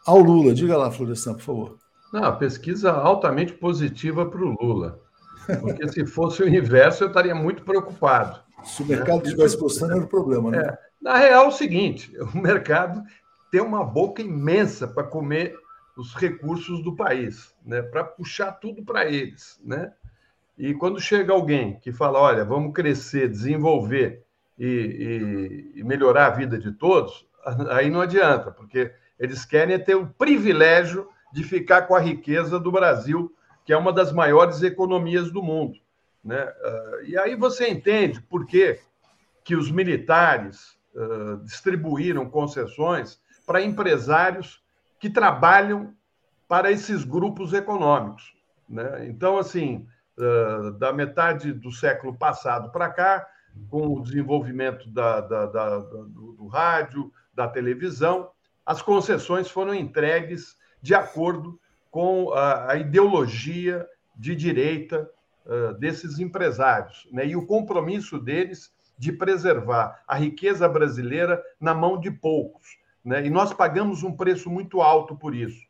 ao 0.06 0.18
Lula. 0.18 0.54
Diga 0.54 0.76
lá, 0.76 0.90
Florestan, 0.90 1.34
por 1.34 1.42
favor. 1.42 1.78
Não, 2.12 2.36
pesquisa 2.38 2.92
altamente 2.92 3.52
positiva 3.52 4.24
para 4.24 4.40
o 4.40 4.56
Lula. 4.60 5.00
Porque 5.60 5.86
se 5.88 6.06
fosse 6.06 6.42
o 6.42 6.48
inverso, 6.48 7.04
eu 7.04 7.08
estaria 7.08 7.34
muito 7.34 7.62
preocupado. 7.62 8.40
Se 8.64 8.82
o 8.82 8.86
mercado 8.86 9.24
estivesse 9.24 9.58
gostando, 9.58 9.92
era 9.92 10.04
o 10.04 10.08
problema, 10.08 10.50
né? 10.50 10.58
É. 10.58 10.78
Na 11.02 11.18
real, 11.18 11.44
é 11.44 11.48
o 11.48 11.52
seguinte: 11.52 12.16
o 12.34 12.38
mercado 12.38 13.02
tem 13.50 13.60
uma 13.60 13.84
boca 13.84 14.22
imensa 14.22 14.88
para 14.88 15.04
comer 15.04 15.54
os 15.96 16.14
recursos 16.14 16.82
do 16.82 16.96
país, 16.96 17.54
né? 17.64 17.82
para 17.82 18.02
puxar 18.02 18.52
tudo 18.52 18.82
para 18.82 19.04
eles. 19.04 19.60
Né? 19.62 19.92
E 20.56 20.72
quando 20.72 21.00
chega 21.00 21.32
alguém 21.32 21.78
que 21.80 21.92
fala: 21.92 22.18
olha, 22.18 22.44
vamos 22.44 22.72
crescer, 22.72 23.28
desenvolver 23.28 24.24
e, 24.58 25.72
e, 25.74 25.80
e 25.80 25.84
melhorar 25.84 26.26
a 26.26 26.30
vida 26.30 26.58
de 26.58 26.72
todos, 26.72 27.26
aí 27.70 27.90
não 27.90 28.00
adianta, 28.00 28.50
porque 28.50 28.92
eles 29.18 29.44
querem 29.44 29.78
ter 29.78 29.94
o 29.94 30.06
privilégio 30.06 31.08
de 31.32 31.42
ficar 31.42 31.82
com 31.82 31.94
a 31.94 32.00
riqueza 32.00 32.58
do 32.60 32.70
Brasil, 32.70 33.34
que 33.64 33.72
é 33.72 33.76
uma 33.76 33.92
das 33.92 34.12
maiores 34.12 34.62
economias 34.62 35.30
do 35.30 35.42
mundo. 35.42 35.78
Né? 36.22 36.40
Ah, 36.40 36.98
e 37.04 37.18
aí 37.18 37.36
você 37.36 37.68
entende 37.68 38.20
por 38.22 38.46
que, 38.46 38.78
que 39.42 39.54
os 39.54 39.70
militares 39.70 40.78
uh, 40.94 41.36
distribuíram 41.44 42.30
concessões 42.30 43.20
para 43.46 43.60
empresários 43.60 44.62
que 44.98 45.10
trabalham 45.10 45.94
para 46.48 46.70
esses 46.70 47.04
grupos 47.04 47.52
econômicos. 47.52 48.34
Né? 48.66 49.06
Então, 49.08 49.36
assim, 49.36 49.86
uh, 50.16 50.70
da 50.78 50.92
metade 50.92 51.52
do 51.52 51.70
século 51.70 52.16
passado 52.16 52.70
para 52.70 52.88
cá, 52.88 53.26
com 53.70 53.94
o 53.94 54.02
desenvolvimento 54.02 54.88
da, 54.88 55.20
da, 55.20 55.46
da, 55.46 55.78
do, 55.78 56.32
do 56.32 56.46
rádio, 56.46 57.12
da 57.34 57.48
televisão, 57.48 58.30
as 58.64 58.80
concessões 58.80 59.50
foram 59.50 59.74
entregues 59.74 60.56
de 60.80 60.94
acordo 60.94 61.58
com 61.90 62.32
a, 62.32 62.72
a 62.72 62.76
ideologia 62.76 63.86
de 64.16 64.34
direita 64.34 65.10
uh, 65.44 65.74
desses 65.74 66.18
empresários 66.18 67.08
né? 67.10 67.26
e 67.26 67.36
o 67.36 67.46
compromisso 67.46 68.18
deles 68.18 68.72
de 68.96 69.12
preservar 69.12 70.02
a 70.06 70.16
riqueza 70.16 70.68
brasileira 70.68 71.42
na 71.60 71.74
mão 71.74 71.98
de 71.98 72.10
poucos. 72.10 72.78
Né? 73.04 73.26
E 73.26 73.30
nós 73.30 73.52
pagamos 73.52 74.02
um 74.02 74.16
preço 74.16 74.48
muito 74.48 74.80
alto 74.80 75.16
por 75.16 75.34
isso. 75.34 75.60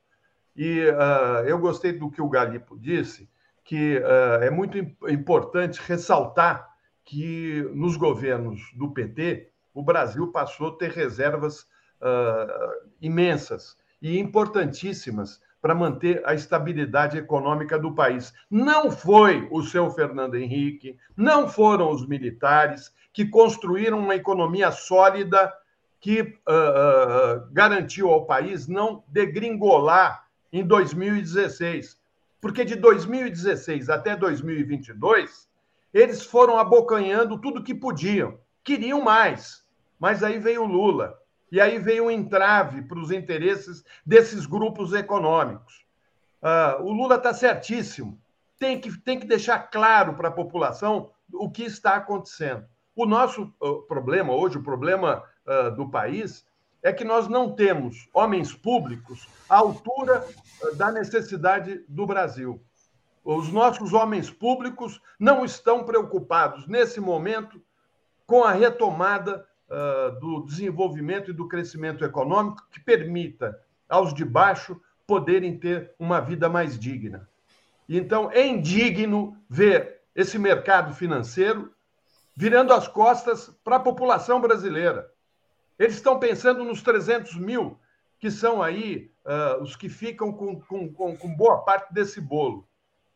E 0.56 0.86
uh, 0.88 1.46
eu 1.46 1.58
gostei 1.58 1.92
do 1.92 2.10
que 2.10 2.22
o 2.22 2.28
Galipo 2.28 2.78
disse, 2.78 3.28
que 3.64 3.98
uh, 3.98 4.42
é 4.42 4.50
muito 4.50 4.78
importante 5.08 5.80
ressaltar 5.84 6.73
que 7.04 7.62
nos 7.74 7.96
governos 7.96 8.60
do 8.74 8.90
PT, 8.90 9.50
o 9.74 9.82
Brasil 9.82 10.28
passou 10.28 10.68
a 10.68 10.76
ter 10.76 10.90
reservas 10.90 11.62
uh, 12.00 12.88
imensas 13.00 13.76
e 14.00 14.18
importantíssimas 14.18 15.40
para 15.60 15.74
manter 15.74 16.22
a 16.26 16.34
estabilidade 16.34 17.16
econômica 17.16 17.78
do 17.78 17.94
país. 17.94 18.32
Não 18.50 18.90
foi 18.90 19.48
o 19.50 19.62
seu 19.62 19.90
Fernando 19.90 20.36
Henrique, 20.36 20.96
não 21.16 21.48
foram 21.48 21.90
os 21.90 22.06
militares 22.06 22.92
que 23.12 23.26
construíram 23.26 23.98
uma 23.98 24.14
economia 24.14 24.70
sólida 24.70 25.52
que 26.00 26.20
uh, 26.20 26.26
uh, 26.26 27.48
garantiu 27.50 28.10
ao 28.10 28.26
país 28.26 28.68
não 28.68 29.02
degringolar 29.08 30.26
em 30.52 30.62
2016. 30.62 31.98
Porque 32.40 32.62
de 32.62 32.76
2016 32.76 33.88
até 33.88 34.14
2022, 34.14 35.48
eles 35.94 36.24
foram 36.24 36.58
abocanhando 36.58 37.40
tudo 37.40 37.62
que 37.62 37.74
podiam. 37.74 38.36
Queriam 38.64 39.00
mais, 39.00 39.64
mas 39.98 40.24
aí 40.24 40.40
veio 40.40 40.64
Lula 40.64 41.16
e 41.52 41.60
aí 41.60 41.78
veio 41.78 42.06
um 42.06 42.10
entrave 42.10 42.82
para 42.82 42.98
os 42.98 43.12
interesses 43.12 43.84
desses 44.04 44.44
grupos 44.44 44.92
econômicos. 44.92 45.86
Uh, 46.42 46.82
o 46.82 46.92
Lula 46.92 47.14
está 47.14 47.32
certíssimo. 47.32 48.20
Tem 48.58 48.80
que, 48.80 48.98
tem 48.98 49.20
que 49.20 49.26
deixar 49.26 49.58
claro 49.70 50.14
para 50.14 50.28
a 50.28 50.32
população 50.32 51.10
o 51.32 51.48
que 51.48 51.62
está 51.62 51.94
acontecendo. 51.94 52.64
O 52.96 53.06
nosso 53.06 53.54
uh, 53.62 53.82
problema 53.82 54.34
hoje, 54.34 54.58
o 54.58 54.62
problema 54.62 55.22
uh, 55.46 55.70
do 55.76 55.88
país, 55.88 56.44
é 56.82 56.92
que 56.92 57.04
nós 57.04 57.28
não 57.28 57.54
temos 57.54 58.08
homens 58.12 58.52
públicos 58.52 59.28
à 59.48 59.56
altura 59.56 60.26
da 60.76 60.90
necessidade 60.90 61.84
do 61.88 62.06
Brasil. 62.06 62.60
Os 63.24 63.50
nossos 63.50 63.94
homens 63.94 64.30
públicos 64.30 65.00
não 65.18 65.44
estão 65.44 65.84
preocupados, 65.84 66.66
nesse 66.66 67.00
momento, 67.00 67.58
com 68.26 68.44
a 68.44 68.52
retomada 68.52 69.46
uh, 69.66 70.20
do 70.20 70.44
desenvolvimento 70.44 71.30
e 71.30 71.34
do 71.34 71.48
crescimento 71.48 72.04
econômico 72.04 72.66
que 72.70 72.78
permita 72.78 73.58
aos 73.88 74.12
de 74.12 74.24
baixo 74.24 74.78
poderem 75.06 75.58
ter 75.58 75.94
uma 75.98 76.20
vida 76.20 76.48
mais 76.50 76.78
digna. 76.78 77.28
Então, 77.88 78.30
é 78.30 78.46
indigno 78.46 79.36
ver 79.48 80.02
esse 80.14 80.38
mercado 80.38 80.94
financeiro 80.94 81.72
virando 82.36 82.72
as 82.72 82.88
costas 82.88 83.48
para 83.62 83.76
a 83.76 83.80
população 83.80 84.40
brasileira. 84.40 85.10
Eles 85.78 85.94
estão 85.94 86.18
pensando 86.18 86.62
nos 86.64 86.82
300 86.82 87.36
mil, 87.36 87.78
que 88.18 88.30
são 88.30 88.62
aí 88.62 89.10
uh, 89.24 89.62
os 89.62 89.76
que 89.76 89.88
ficam 89.88 90.32
com, 90.32 90.60
com, 90.60 90.92
com, 90.92 91.16
com 91.16 91.36
boa 91.36 91.58
parte 91.58 91.92
desse 91.92 92.20
bolo. 92.20 92.68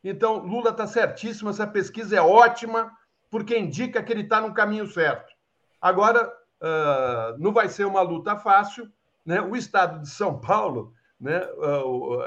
Então, 0.03 0.39
Lula 0.39 0.71
está 0.71 0.87
certíssimo, 0.87 1.51
essa 1.51 1.67
pesquisa 1.67 2.17
é 2.17 2.21
ótima, 2.21 2.93
porque 3.31 3.59
indica 3.59 4.03
que 4.03 4.13
ele 4.13 4.23
está 4.23 4.41
no 4.41 4.55
caminho 4.55 4.87
certo. 4.87 5.33
Agora, 5.81 6.29
uh, 6.63 7.39
não 7.39 7.53
vai 7.53 7.69
ser 7.69 7.85
uma 7.85 8.01
luta 8.01 8.37
fácil. 8.37 8.91
Né? 9.25 9.41
O 9.41 9.55
Estado 9.55 10.01
de 10.01 10.09
São 10.09 10.41
Paulo, 10.41 10.95
né? 11.21 11.45
Uh, 11.57 12.23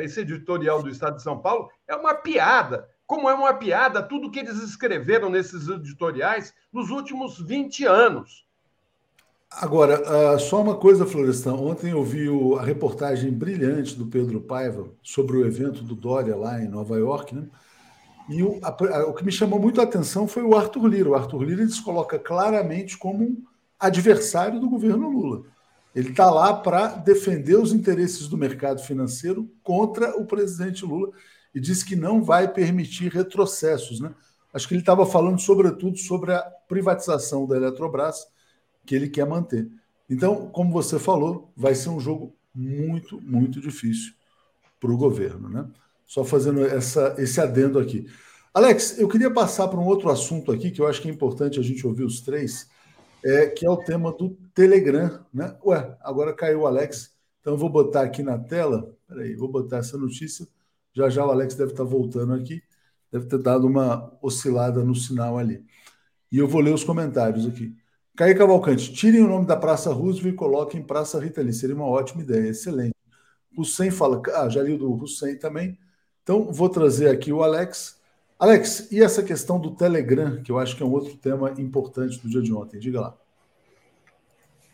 esse 0.00 0.20
editorial 0.20 0.82
do 0.82 0.90
Estado 0.90 1.16
de 1.16 1.22
São 1.22 1.38
Paulo 1.38 1.70
é 1.88 1.94
uma 1.94 2.14
piada. 2.14 2.88
Como 3.06 3.30
é 3.30 3.34
uma 3.34 3.54
piada 3.54 4.02
tudo 4.02 4.30
que 4.30 4.40
eles 4.40 4.60
escreveram 4.62 5.30
nesses 5.30 5.68
editoriais 5.68 6.52
nos 6.72 6.90
últimos 6.90 7.40
20 7.40 7.86
anos. 7.86 8.45
Agora, 9.50 10.34
uh, 10.34 10.38
só 10.38 10.60
uma 10.60 10.76
coisa, 10.76 11.06
Florestan. 11.06 11.54
Ontem 11.54 11.90
eu 11.92 12.02
vi 12.02 12.28
o, 12.28 12.56
a 12.56 12.62
reportagem 12.62 13.32
brilhante 13.32 13.94
do 13.94 14.06
Pedro 14.06 14.40
Paiva 14.40 14.88
sobre 15.02 15.36
o 15.36 15.46
evento 15.46 15.82
do 15.82 15.94
Dória 15.94 16.36
lá 16.36 16.60
em 16.60 16.68
Nova 16.68 16.98
York, 16.98 17.34
né? 17.34 17.46
E 18.28 18.42
o, 18.42 18.58
a, 18.62 18.68
a, 18.68 19.06
o 19.06 19.14
que 19.14 19.24
me 19.24 19.30
chamou 19.30 19.58
muito 19.60 19.80
a 19.80 19.84
atenção 19.84 20.26
foi 20.26 20.42
o 20.42 20.56
Arthur 20.56 20.86
Lira. 20.88 21.10
O 21.10 21.14
Arthur 21.14 21.42
Lira 21.42 21.62
ele 21.62 21.70
se 21.70 21.82
coloca 21.82 22.18
claramente 22.18 22.98
como 22.98 23.24
um 23.24 23.44
adversário 23.78 24.60
do 24.60 24.68
governo 24.68 25.08
Lula. 25.08 25.44
Ele 25.94 26.10
está 26.10 26.30
lá 26.30 26.52
para 26.52 26.88
defender 26.88 27.56
os 27.56 27.72
interesses 27.72 28.28
do 28.28 28.36
mercado 28.36 28.82
financeiro 28.82 29.50
contra 29.62 30.14
o 30.20 30.26
presidente 30.26 30.84
Lula 30.84 31.10
e 31.54 31.60
diz 31.60 31.82
que 31.82 31.96
não 31.96 32.22
vai 32.22 32.52
permitir 32.52 33.10
retrocessos. 33.10 34.00
Né? 34.00 34.12
Acho 34.52 34.68
que 34.68 34.74
ele 34.74 34.82
estava 34.82 35.06
falando, 35.06 35.40
sobretudo, 35.40 35.96
sobre 35.96 36.34
a 36.34 36.42
privatização 36.68 37.46
da 37.46 37.56
Eletrobras, 37.56 38.26
que 38.86 38.94
ele 38.94 39.08
quer 39.08 39.26
manter. 39.26 39.68
Então, 40.08 40.48
como 40.48 40.70
você 40.70 40.98
falou, 40.98 41.52
vai 41.56 41.74
ser 41.74 41.88
um 41.88 42.00
jogo 42.00 42.34
muito, 42.54 43.20
muito 43.20 43.60
difícil 43.60 44.14
para 44.80 44.90
o 44.90 44.96
governo. 44.96 45.48
Né? 45.48 45.68
Só 46.06 46.24
fazendo 46.24 46.64
essa, 46.64 47.14
esse 47.18 47.40
adendo 47.40 47.78
aqui. 47.78 48.06
Alex, 48.54 48.98
eu 48.98 49.08
queria 49.08 49.30
passar 49.30 49.68
para 49.68 49.78
um 49.78 49.84
outro 49.84 50.08
assunto 50.08 50.50
aqui 50.50 50.70
que 50.70 50.80
eu 50.80 50.86
acho 50.86 51.02
que 51.02 51.08
é 51.08 51.12
importante 51.12 51.60
a 51.60 51.62
gente 51.62 51.86
ouvir 51.86 52.04
os 52.04 52.20
três 52.20 52.68
é, 53.24 53.48
que 53.48 53.66
é 53.66 53.70
o 53.70 53.76
tema 53.76 54.12
do 54.12 54.30
Telegram. 54.54 55.24
Né? 55.34 55.56
Ué, 55.64 55.96
agora 56.00 56.32
caiu 56.32 56.60
o 56.60 56.66
Alex, 56.66 57.14
então 57.40 57.54
eu 57.54 57.58
vou 57.58 57.68
botar 57.68 58.02
aqui 58.02 58.22
na 58.22 58.38
tela. 58.38 58.94
Peraí, 59.06 59.34
vou 59.34 59.48
botar 59.48 59.78
essa 59.78 59.98
notícia. 59.98 60.46
Já 60.94 61.10
já 61.10 61.26
o 61.26 61.30
Alex 61.30 61.54
deve 61.54 61.72
estar 61.72 61.84
voltando 61.84 62.32
aqui, 62.32 62.62
deve 63.12 63.26
ter 63.26 63.38
dado 63.38 63.66
uma 63.66 64.16
oscilada 64.22 64.82
no 64.82 64.94
sinal 64.94 65.36
ali. 65.38 65.64
E 66.30 66.38
eu 66.38 66.48
vou 66.48 66.60
ler 66.60 66.72
os 66.72 66.84
comentários 66.84 67.46
aqui. 67.46 67.74
Caio 68.16 68.38
Cavalcante, 68.38 68.94
tirem 68.94 69.22
o 69.22 69.28
nome 69.28 69.44
da 69.44 69.54
Praça 69.54 69.92
Roosevelt 69.92 70.32
e 70.32 70.36
coloquem 70.36 70.82
Praça 70.82 71.20
Rita 71.20 71.42
Lee. 71.42 71.52
Seria 71.52 71.76
uma 71.76 71.84
ótima 71.84 72.22
ideia, 72.22 72.48
excelente. 72.48 72.94
Hussein 73.56 73.90
fala, 73.90 74.22
ah, 74.34 74.48
já 74.48 74.62
li 74.62 74.72
o 74.72 74.78
do 74.78 74.90
Hussein 74.94 75.36
também. 75.36 75.78
Então, 76.22 76.50
vou 76.50 76.70
trazer 76.70 77.10
aqui 77.10 77.30
o 77.30 77.42
Alex. 77.42 78.00
Alex, 78.38 78.90
e 78.90 79.02
essa 79.02 79.22
questão 79.22 79.60
do 79.60 79.76
Telegram, 79.76 80.42
que 80.42 80.50
eu 80.50 80.58
acho 80.58 80.74
que 80.74 80.82
é 80.82 80.86
um 80.86 80.92
outro 80.92 81.14
tema 81.18 81.52
importante 81.58 82.18
do 82.18 82.28
dia 82.28 82.40
de 82.40 82.54
ontem? 82.54 82.78
Diga 82.78 83.02
lá. 83.02 83.16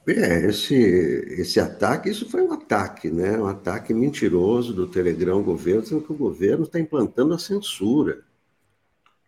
É, 0.06 0.46
esse, 0.46 0.74
esse 0.74 1.58
ataque, 1.58 2.10
isso 2.10 2.30
foi 2.30 2.42
um 2.42 2.52
ataque, 2.52 3.10
né? 3.10 3.36
Um 3.38 3.46
ataque 3.46 3.92
mentiroso 3.92 4.72
do 4.72 4.86
Telegram 4.86 5.38
ao 5.38 5.42
governo, 5.42 5.84
sendo 5.84 6.02
que 6.02 6.12
o 6.12 6.16
governo 6.16 6.62
está 6.62 6.78
implantando 6.78 7.34
a 7.34 7.38
censura, 7.38 8.22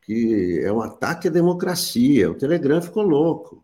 que 0.02 0.60
é 0.64 0.72
um 0.72 0.80
ataque 0.80 1.26
à 1.26 1.30
democracia. 1.32 2.30
O 2.30 2.34
Telegram 2.34 2.80
ficou 2.80 3.02
louco. 3.02 3.63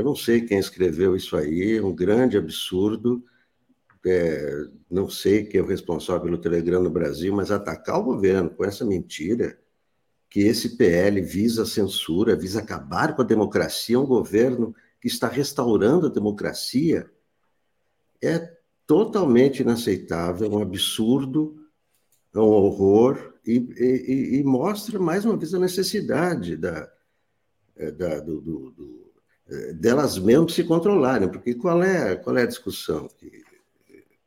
Eu 0.00 0.04
não 0.04 0.16
sei 0.16 0.40
quem 0.40 0.58
escreveu 0.58 1.14
isso 1.14 1.36
aí, 1.36 1.76
é 1.76 1.82
um 1.82 1.94
grande 1.94 2.38
absurdo. 2.38 3.22
É, 4.06 4.66
não 4.90 5.10
sei 5.10 5.44
quem 5.44 5.60
é 5.60 5.62
o 5.62 5.66
responsável 5.66 6.22
pelo 6.22 6.38
Telegram 6.38 6.82
no 6.82 6.88
Brasil, 6.88 7.34
mas 7.34 7.50
atacar 7.50 8.00
o 8.00 8.04
governo 8.04 8.48
com 8.48 8.64
essa 8.64 8.82
mentira 8.82 9.58
que 10.30 10.40
esse 10.40 10.76
PL 10.76 11.20
visa 11.20 11.66
censura, 11.66 12.34
visa 12.34 12.60
acabar 12.60 13.14
com 13.14 13.20
a 13.20 13.24
democracia, 13.26 14.00
um 14.00 14.06
governo 14.06 14.74
que 15.00 15.08
está 15.08 15.28
restaurando 15.28 16.06
a 16.06 16.10
democracia, 16.10 17.10
é 18.22 18.38
totalmente 18.86 19.60
inaceitável, 19.60 20.50
um 20.50 20.62
absurdo, 20.62 21.62
um 22.34 22.40
horror, 22.40 23.34
e, 23.44 23.56
e, 23.56 24.38
e 24.38 24.44
mostra 24.44 24.98
mais 24.98 25.24
uma 25.26 25.36
vez 25.36 25.52
a 25.52 25.58
necessidade 25.58 26.56
da, 26.56 26.90
é, 27.76 27.90
da 27.90 28.20
do, 28.20 28.40
do, 28.40 28.70
é, 28.70 28.99
delas 29.74 30.18
mesmas 30.18 30.54
se 30.54 30.64
controlarem, 30.64 31.28
porque 31.28 31.54
qual 31.54 31.82
é, 31.82 32.16
qual 32.16 32.36
é 32.36 32.42
a 32.42 32.46
discussão 32.46 33.08
que, 33.18 33.42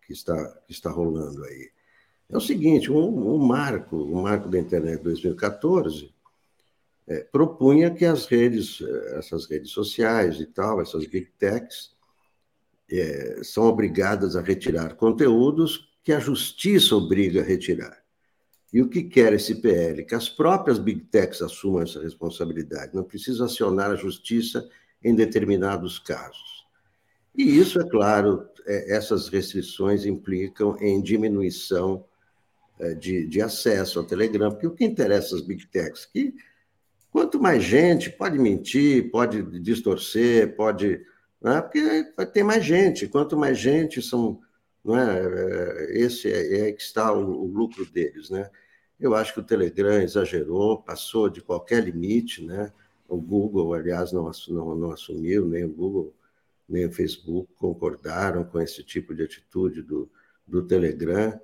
que, 0.05 0.13
está, 0.13 0.35
que 0.65 0.73
está 0.73 0.89
rolando 0.89 1.43
aí? 1.45 1.71
É 2.29 2.37
o 2.37 2.41
seguinte, 2.41 2.91
um, 2.91 3.35
um 3.35 3.37
marco, 3.37 3.95
o 3.95 4.19
um 4.19 4.21
marco 4.23 4.49
da 4.49 4.59
internet 4.59 5.01
2014, 5.01 6.13
é, 7.07 7.19
propunha 7.19 7.91
que 7.91 8.05
as 8.05 8.25
redes, 8.25 8.81
essas 9.17 9.45
redes 9.45 9.71
sociais 9.71 10.39
e 10.39 10.45
tal, 10.45 10.81
essas 10.81 11.05
big 11.05 11.27
techs, 11.37 11.91
é, 12.89 13.41
são 13.43 13.65
obrigadas 13.65 14.35
a 14.35 14.41
retirar 14.41 14.95
conteúdos 14.95 15.89
que 16.03 16.11
a 16.11 16.19
justiça 16.19 16.95
obriga 16.95 17.41
a 17.41 17.45
retirar. 17.45 18.03
E 18.73 18.81
o 18.81 18.89
que 18.89 19.03
quer 19.03 19.33
esse 19.33 19.55
PL? 19.55 20.03
Que 20.03 20.15
as 20.15 20.27
próprias 20.27 20.79
big 20.79 21.01
techs 21.05 21.41
assumam 21.41 21.81
essa 21.81 22.01
responsabilidade, 22.01 22.95
não 22.95 23.03
precisa 23.03 23.45
acionar 23.45 23.91
a 23.91 23.95
justiça 23.95 24.67
em 25.03 25.13
determinados 25.13 25.99
casos. 25.99 26.65
E 27.35 27.57
isso, 27.59 27.79
é 27.79 27.89
claro, 27.89 28.47
é, 28.65 28.95
essas 28.95 29.27
restrições 29.27 30.05
implicam 30.05 30.77
em 30.79 31.01
diminuição 31.01 32.05
é, 32.79 32.93
de, 32.93 33.27
de 33.27 33.41
acesso 33.41 33.99
ao 33.99 34.05
Telegram, 34.05 34.51
porque 34.51 34.67
o 34.67 34.71
que 34.71 34.85
interessa 34.85 35.35
às 35.35 35.41
big 35.41 35.65
techs? 35.67 36.05
Que 36.05 36.33
Quanto 37.13 37.39
mais 37.39 37.63
gente, 37.63 38.09
pode 38.09 38.39
mentir, 38.39 39.11
pode 39.11 39.43
distorcer, 39.59 40.55
pode. 40.55 40.99
Né? 41.39 41.61
Porque 41.61 42.03
tem 42.33 42.43
mais 42.43 42.65
gente. 42.65 43.07
Quanto 43.07 43.37
mais 43.37 43.59
gente 43.59 44.01
são. 44.01 44.39
Não 44.83 44.97
é? 44.97 45.21
é 45.21 45.99
esse 45.99 46.27
é, 46.27 46.69
é 46.69 46.71
que 46.71 46.81
está 46.81 47.13
o, 47.13 47.43
o, 47.43 47.45
lucro 47.45 47.85
deles. 47.85 48.31
Né? 48.31 48.49
Eu 48.99 49.13
acho 49.13 49.31
que 49.31 49.39
o 49.39 49.45
Telegram 49.45 50.01
exagerou, 50.01 50.81
passou 50.81 51.29
de 51.29 51.39
qualquer 51.39 51.83
limite. 51.83 52.43
Né? 52.43 52.73
O 53.07 53.17
Google, 53.17 53.73
aliás, 53.73 54.11
não, 54.11 54.29
não, 54.49 54.75
não 54.75 54.91
assumiu, 54.91 55.45
nem 55.45 55.63
o 55.65 55.69
Google, 55.69 56.13
nem 56.67 56.85
o 56.85 56.91
Facebook 56.91 57.53
concordaram 57.55 58.43
com 58.43 58.59
esse 58.59 58.83
tipo 58.83 59.13
de 59.13 59.23
atitude 59.23 59.81
do, 59.81 60.09
do 60.47 60.65
Telegram. 60.65 61.39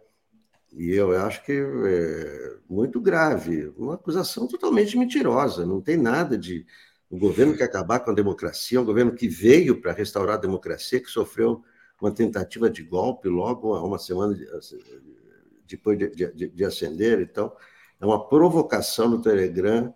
E 0.74 0.92
eu 0.92 1.18
acho 1.18 1.44
que 1.44 1.52
é 1.52 2.58
muito 2.70 3.02
grave, 3.02 3.74
uma 3.78 3.96
acusação 3.96 4.48
totalmente 4.48 4.98
mentirosa, 4.98 5.66
não 5.66 5.82
tem 5.82 5.98
nada 5.98 6.38
de. 6.38 6.66
O 7.10 7.18
governo 7.18 7.58
que 7.58 7.64
acabar 7.64 8.02
com 8.02 8.12
a 8.12 8.14
democracia, 8.14 8.80
um 8.80 8.86
governo 8.86 9.12
que 9.12 9.28
veio 9.28 9.82
para 9.82 9.92
restaurar 9.92 10.36
a 10.36 10.42
democracia, 10.42 11.00
que 11.00 11.10
sofreu 11.10 11.64
uma 12.00 12.12
tentativa 12.12 12.70
de 12.70 12.84
golpe 12.84 13.28
logo 13.28 13.76
uma 13.84 13.98
semana 13.98 14.38
depois 15.68 15.98
de, 15.98 16.10
de, 16.10 16.50
de 16.50 16.66
ascender. 16.66 17.20
Então, 17.20 17.52
é 18.00 18.06
uma 18.06 18.28
provocação 18.28 19.10
no 19.10 19.22
Telegram 19.22 19.94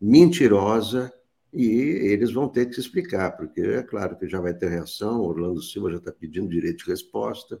mentirosa 0.00 1.12
e 1.52 1.64
eles 1.64 2.32
vão 2.32 2.48
ter 2.48 2.66
que 2.66 2.74
se 2.74 2.80
explicar, 2.80 3.36
porque 3.36 3.60
é 3.60 3.82
claro 3.82 4.16
que 4.16 4.28
já 4.28 4.40
vai 4.40 4.52
ter 4.52 4.68
reação. 4.68 5.22
Orlando 5.22 5.62
Silva 5.62 5.90
já 5.90 5.96
está 5.96 6.12
pedindo 6.12 6.48
direito 6.48 6.84
de 6.84 6.90
resposta 6.90 7.60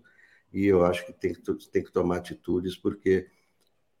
e 0.52 0.66
eu 0.66 0.84
acho 0.84 1.06
que 1.06 1.12
tem 1.12 1.32
que, 1.32 1.70
tem 1.70 1.82
que 1.82 1.92
tomar 1.92 2.18
atitudes, 2.18 2.76
porque 2.76 3.26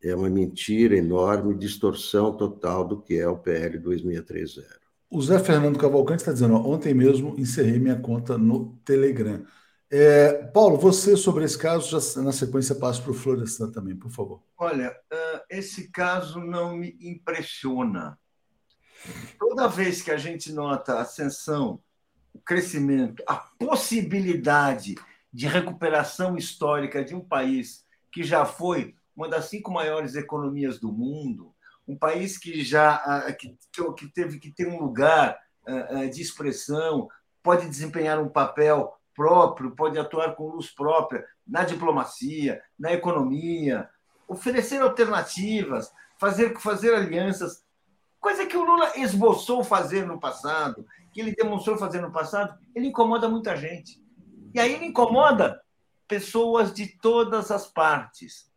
é 0.02 0.14
uma 0.14 0.28
mentira 0.28 0.96
enorme, 0.96 1.54
distorção 1.54 2.36
total 2.36 2.86
do 2.86 3.00
que 3.00 3.16
é 3.16 3.28
o 3.28 3.38
PL 3.38 3.78
2630. 3.78 4.86
O 5.08 5.22
Zé 5.22 5.38
Fernando 5.38 5.78
Cavalcante 5.78 6.22
está 6.22 6.32
dizendo: 6.32 6.54
ó, 6.54 6.58
ontem 6.58 6.92
mesmo 6.92 7.34
encerrei 7.38 7.78
minha 7.78 7.98
conta 7.98 8.36
no 8.36 8.76
Telegram. 8.84 9.44
É, 9.88 10.32
Paulo, 10.52 10.76
você 10.76 11.16
sobre 11.16 11.44
esse 11.44 11.56
caso, 11.56 12.00
já 12.00 12.20
na 12.20 12.32
sequência 12.32 12.74
passo 12.74 13.02
para 13.02 13.12
o 13.12 13.14
Florestan 13.14 13.70
também, 13.70 13.94
por 13.94 14.10
favor. 14.10 14.42
Olha, 14.58 14.92
esse 15.48 15.90
caso 15.90 16.40
não 16.40 16.76
me 16.76 16.96
impressiona. 17.00 18.18
Toda 19.38 19.68
vez 19.68 20.02
que 20.02 20.10
a 20.10 20.16
gente 20.16 20.52
nota 20.52 20.94
a 20.94 21.02
ascensão, 21.02 21.80
o 22.32 22.38
crescimento, 22.38 23.22
a 23.26 23.36
possibilidade 23.36 24.94
de 25.32 25.46
recuperação 25.46 26.36
histórica 26.36 27.04
de 27.04 27.14
um 27.14 27.20
país 27.20 27.84
que 28.12 28.22
já 28.22 28.44
foi 28.44 28.94
uma 29.14 29.28
das 29.28 29.46
cinco 29.46 29.70
maiores 29.70 30.14
economias 30.14 30.78
do 30.78 30.92
mundo, 30.92 31.54
um 31.86 31.96
país 31.96 32.36
que 32.36 32.62
já 32.62 33.32
que, 33.32 33.56
que 33.96 34.08
teve 34.08 34.38
que 34.38 34.50
ter 34.50 34.68
um 34.68 34.78
lugar 34.78 35.38
de 36.12 36.20
expressão, 36.22 37.08
pode 37.42 37.68
desempenhar 37.68 38.18
um 38.20 38.28
papel 38.28 38.92
próprio, 39.14 39.70
pode 39.70 39.98
atuar 39.98 40.34
com 40.34 40.48
luz 40.48 40.68
própria 40.68 41.24
na 41.46 41.64
diplomacia, 41.64 42.62
na 42.78 42.92
economia, 42.92 43.88
oferecer 44.28 44.82
alternativas, 44.82 45.92
fazer, 46.18 46.58
fazer 46.58 46.94
alianças, 46.94 47.64
coisa 48.26 48.44
que 48.44 48.56
o 48.56 48.64
Lula 48.64 48.90
esboçou 48.96 49.62
fazer 49.62 50.04
no 50.04 50.18
passado, 50.18 50.84
que 51.12 51.20
ele 51.20 51.32
demonstrou 51.32 51.78
fazer 51.78 52.00
no 52.00 52.10
passado, 52.10 52.58
ele 52.74 52.88
incomoda 52.88 53.28
muita 53.28 53.56
gente. 53.56 54.02
E 54.52 54.58
aí 54.58 54.74
ele 54.74 54.86
incomoda 54.86 55.62
pessoas 56.08 56.74
de 56.74 56.88
todas 56.88 57.52
as 57.52 57.68
partes, 57.68 58.50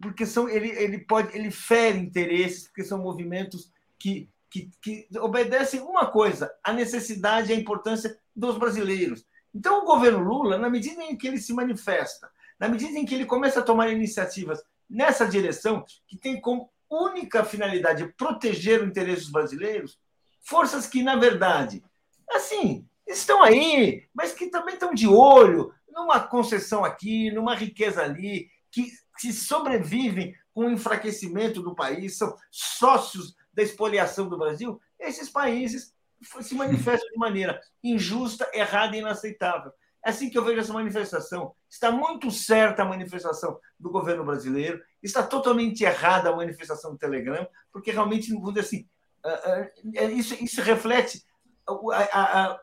porque 0.00 0.24
são 0.24 0.48
ele, 0.48 0.70
ele 0.70 1.00
pode 1.00 1.36
ele 1.36 1.50
fere 1.50 1.98
interesses, 1.98 2.64
porque 2.64 2.82
são 2.82 2.96
movimentos 2.96 3.70
que, 3.98 4.26
que, 4.48 4.70
que 4.80 5.06
obedecem 5.18 5.80
uma 5.80 6.06
coisa, 6.06 6.50
a 6.64 6.72
necessidade 6.72 7.52
e 7.52 7.54
a 7.54 7.60
importância 7.60 8.18
dos 8.34 8.56
brasileiros. 8.56 9.22
Então 9.54 9.82
o 9.82 9.84
governo 9.84 10.20
Lula, 10.20 10.56
na 10.56 10.70
medida 10.70 11.02
em 11.02 11.14
que 11.14 11.28
ele 11.28 11.38
se 11.38 11.52
manifesta, 11.52 12.30
na 12.58 12.70
medida 12.70 12.98
em 12.98 13.04
que 13.04 13.14
ele 13.14 13.26
começa 13.26 13.60
a 13.60 13.62
tomar 13.62 13.90
iniciativas 13.90 14.62
nessa 14.88 15.26
direção, 15.26 15.84
que 16.06 16.16
tem 16.16 16.40
como 16.40 16.70
única 16.90 17.44
finalidade 17.44 18.12
proteger 18.16 18.82
o 18.82 18.86
interesse 18.86 19.22
dos 19.22 19.32
brasileiros, 19.32 19.98
forças 20.40 20.86
que, 20.86 21.02
na 21.02 21.16
verdade, 21.16 21.84
assim, 22.30 22.86
estão 23.06 23.42
aí, 23.42 24.06
mas 24.14 24.32
que 24.32 24.48
também 24.48 24.74
estão 24.74 24.94
de 24.94 25.06
olho 25.06 25.72
numa 25.88 26.20
concessão 26.20 26.84
aqui, 26.84 27.30
numa 27.30 27.54
riqueza 27.54 28.02
ali, 28.02 28.50
que, 28.70 28.90
que 29.18 29.32
sobrevivem 29.32 30.34
com 30.54 30.66
o 30.66 30.70
enfraquecimento 30.70 31.62
do 31.62 31.74
país, 31.74 32.16
são 32.16 32.36
sócios 32.50 33.36
da 33.52 33.62
expoliação 33.62 34.28
do 34.28 34.38
Brasil, 34.38 34.80
esses 34.98 35.28
países 35.28 35.94
se 36.40 36.54
manifestam 36.54 37.08
de 37.10 37.18
maneira 37.18 37.60
injusta, 37.82 38.48
errada 38.52 38.96
e 38.96 39.00
inaceitável. 39.00 39.72
É 40.08 40.10
assim 40.10 40.30
que 40.30 40.38
eu 40.38 40.44
vejo 40.44 40.58
essa 40.58 40.72
manifestação. 40.72 41.54
Está 41.68 41.92
muito 41.92 42.30
certa 42.30 42.82
a 42.82 42.86
manifestação 42.86 43.60
do 43.78 43.90
governo 43.90 44.24
brasileiro, 44.24 44.82
está 45.02 45.22
totalmente 45.22 45.84
errada 45.84 46.30
a 46.30 46.34
manifestação 46.34 46.92
do 46.92 46.98
Telegram, 46.98 47.46
porque 47.70 47.90
realmente, 47.90 48.32
vamos 48.32 48.54
dizer 48.54 48.60
assim, 48.60 48.88
ah, 49.22 49.68
ah, 49.98 50.04
isso, 50.04 50.34
isso 50.42 50.62
reflete 50.62 51.22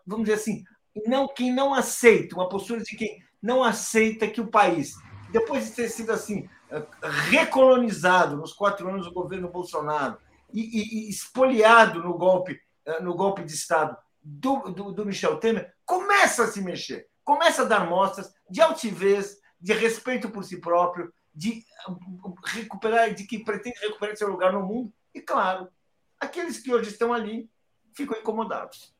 vamos 0.08 0.24
dizer 0.26 0.34
assim, 0.34 0.64
não, 1.06 1.28
quem 1.28 1.54
não 1.54 1.72
aceita, 1.72 2.34
uma 2.34 2.50
postura 2.50 2.82
de 2.82 2.98
quem 2.98 3.24
não 3.40 3.64
aceita 3.64 4.28
que 4.28 4.42
o 4.42 4.48
país, 4.48 4.96
depois 5.30 5.66
de 5.66 5.76
ter 5.76 5.90
sido 5.90 6.12
assim, 6.12 6.50
recolonizado 7.30 8.38
nos 8.38 8.54
quatro 8.54 8.90
anos 8.90 9.06
do 9.06 9.14
governo 9.14 9.52
Bolsonaro 9.52 10.18
e, 10.52 10.62
e, 10.62 11.06
e 11.06 11.10
expoliado 11.12 12.02
no 12.02 12.18
golpe, 12.18 12.60
no 13.04 13.14
golpe 13.14 13.44
de 13.44 13.54
Estado 13.54 13.96
do, 14.24 14.72
do, 14.72 14.92
do 14.92 15.06
Michel 15.06 15.38
Temer 15.38 15.72
começa 15.86 16.46
a 16.46 16.48
se 16.48 16.60
mexer, 16.60 17.08
começa 17.26 17.64
a 17.64 17.66
dar 17.66 17.90
mostras 17.90 18.32
de 18.50 18.62
altivez, 18.62 19.38
de 19.60 19.74
respeito 19.74 20.30
por 20.30 20.46
si 20.46 20.62
próprio, 20.62 21.12
de 21.34 21.66
recuperar, 22.46 23.14
de 23.14 23.26
que 23.26 23.44
pretende 23.44 23.80
recuperar 23.82 24.16
seu 24.16 24.30
lugar 24.30 24.54
no 24.54 24.66
mundo. 24.66 24.94
E 25.14 25.20
claro, 25.20 25.68
aqueles 26.20 26.60
que 26.60 26.74
hoje 26.74 26.92
estão 26.92 27.12
ali 27.12 27.50
ficam 27.94 28.18
incomodados. 28.18 28.94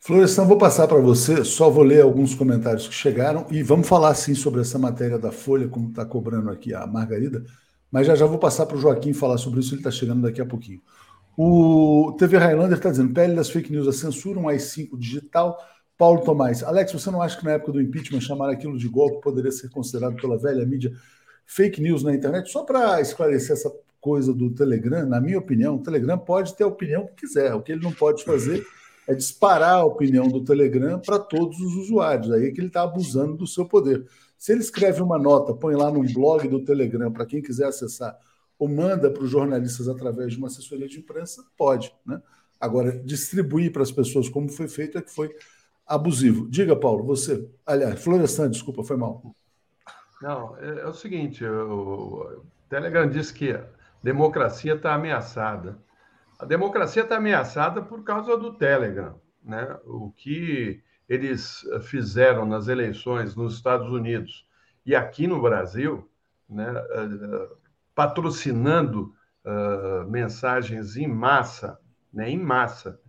Florestan, 0.00 0.44
vou 0.44 0.56
passar 0.56 0.86
para 0.86 1.00
você, 1.00 1.44
só 1.44 1.68
vou 1.68 1.82
ler 1.82 2.02
alguns 2.02 2.34
comentários 2.34 2.86
que 2.86 2.94
chegaram 2.94 3.46
e 3.50 3.62
vamos 3.62 3.88
falar 3.88 4.14
sim 4.14 4.34
sobre 4.34 4.60
essa 4.60 4.78
matéria 4.78 5.18
da 5.18 5.32
Folha, 5.32 5.68
como 5.68 5.90
está 5.90 6.06
cobrando 6.06 6.50
aqui 6.50 6.72
a 6.72 6.86
Margarida, 6.86 7.44
mas 7.90 8.06
já 8.06 8.14
já 8.14 8.24
vou 8.24 8.38
passar 8.38 8.66
para 8.66 8.76
o 8.76 8.80
Joaquim 8.80 9.12
falar 9.12 9.38
sobre 9.38 9.60
isso, 9.60 9.74
ele 9.74 9.80
está 9.80 9.90
chegando 9.90 10.22
daqui 10.22 10.40
a 10.40 10.46
pouquinho. 10.46 10.80
O 11.36 12.16
TV 12.18 12.36
Highlander 12.36 12.78
está 12.78 12.90
dizendo: 12.90 13.12
pele 13.12 13.34
das 13.34 13.50
fake 13.50 13.70
news 13.70 13.86
a 13.86 13.92
censura, 13.92 14.38
um 14.40 14.48
AI-5 14.48 14.98
digital. 14.98 15.56
Paulo 15.98 16.22
Tomás, 16.22 16.62
Alex, 16.62 16.92
você 16.92 17.10
não 17.10 17.20
acha 17.20 17.36
que 17.36 17.44
na 17.44 17.54
época 17.54 17.72
do 17.72 17.82
impeachment 17.82 18.20
chamar 18.20 18.50
aquilo 18.50 18.78
de 18.78 18.88
golpe 18.88 19.20
poderia 19.20 19.50
ser 19.50 19.68
considerado 19.68 20.14
pela 20.14 20.38
velha 20.38 20.64
mídia 20.64 20.92
fake 21.44 21.82
news 21.82 22.04
na 22.04 22.14
internet? 22.14 22.52
Só 22.52 22.62
para 22.62 23.00
esclarecer 23.00 23.56
essa 23.56 23.70
coisa 24.00 24.32
do 24.32 24.54
Telegram, 24.54 25.04
na 25.04 25.20
minha 25.20 25.38
opinião, 25.38 25.74
o 25.74 25.82
Telegram 25.82 26.16
pode 26.16 26.54
ter 26.54 26.62
a 26.62 26.68
opinião 26.68 27.04
que 27.04 27.26
quiser. 27.26 27.52
O 27.52 27.60
que 27.60 27.72
ele 27.72 27.82
não 27.82 27.92
pode 27.92 28.22
fazer 28.22 28.64
é 29.08 29.14
disparar 29.14 29.74
a 29.74 29.84
opinião 29.84 30.28
do 30.28 30.44
Telegram 30.44 31.00
para 31.00 31.18
todos 31.18 31.58
os 31.58 31.74
usuários. 31.74 32.30
Aí 32.30 32.46
é 32.46 32.50
que 32.52 32.60
ele 32.60 32.68
está 32.68 32.82
abusando 32.82 33.36
do 33.36 33.46
seu 33.46 33.66
poder. 33.66 34.06
Se 34.36 34.52
ele 34.52 34.60
escreve 34.60 35.02
uma 35.02 35.18
nota, 35.18 35.52
põe 35.52 35.74
lá 35.74 35.90
num 35.90 36.04
blog 36.12 36.46
do 36.46 36.64
Telegram 36.64 37.10
para 37.10 37.26
quem 37.26 37.42
quiser 37.42 37.66
acessar 37.66 38.16
ou 38.56 38.68
manda 38.68 39.10
para 39.10 39.22
os 39.22 39.30
jornalistas 39.30 39.88
através 39.88 40.32
de 40.32 40.38
uma 40.38 40.46
assessoria 40.46 40.86
de 40.86 40.98
imprensa, 40.98 41.44
pode. 41.56 41.92
Né? 42.06 42.20
Agora, 42.60 42.92
distribuir 42.92 43.72
para 43.72 43.82
as 43.82 43.90
pessoas 43.90 44.28
como 44.28 44.48
foi 44.48 44.68
feito 44.68 44.96
é 44.98 45.02
que 45.02 45.12
foi 45.12 45.30
abusivo. 45.88 46.48
Diga, 46.50 46.76
Paulo, 46.76 47.04
você. 47.04 47.48
Aliás, 47.66 48.02
Florestan, 48.02 48.50
desculpa, 48.50 48.84
foi 48.84 48.96
mal. 48.96 49.34
Não, 50.20 50.56
é, 50.58 50.80
é 50.80 50.86
o 50.86 50.92
seguinte: 50.92 51.44
o 51.44 52.44
Telegram 52.68 53.08
disse 53.08 53.32
que 53.32 53.52
a 53.52 53.64
democracia 54.02 54.74
está 54.74 54.94
ameaçada. 54.94 55.78
A 56.38 56.44
democracia 56.44 57.02
está 57.02 57.16
ameaçada 57.16 57.82
por 57.82 58.04
causa 58.04 58.36
do 58.36 58.52
Telegram. 58.52 59.20
Né? 59.42 59.76
O 59.86 60.12
que 60.12 60.82
eles 61.08 61.64
fizeram 61.82 62.44
nas 62.44 62.68
eleições 62.68 63.34
nos 63.34 63.54
Estados 63.54 63.90
Unidos 63.90 64.46
e 64.84 64.94
aqui 64.94 65.26
no 65.26 65.40
Brasil, 65.40 66.08
né, 66.48 66.66
patrocinando 67.94 69.14
uh, 69.44 70.08
mensagens 70.08 70.96
em 70.96 71.06
massa, 71.06 71.78
né, 72.12 72.30
em 72.30 72.38
massa, 72.38 73.00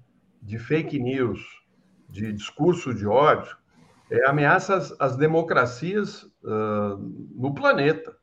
de 0.41 0.57
fake 0.57 0.99
news, 0.99 1.39
de 2.09 2.31
discurso 2.33 2.93
de 2.93 3.05
ódio, 3.05 3.55
é, 4.11 4.27
ameaça 4.27 4.75
as, 4.75 4.95
as 4.99 5.15
democracias 5.15 6.23
uh, 6.43 6.97
no 7.35 7.53
planeta. 7.53 8.15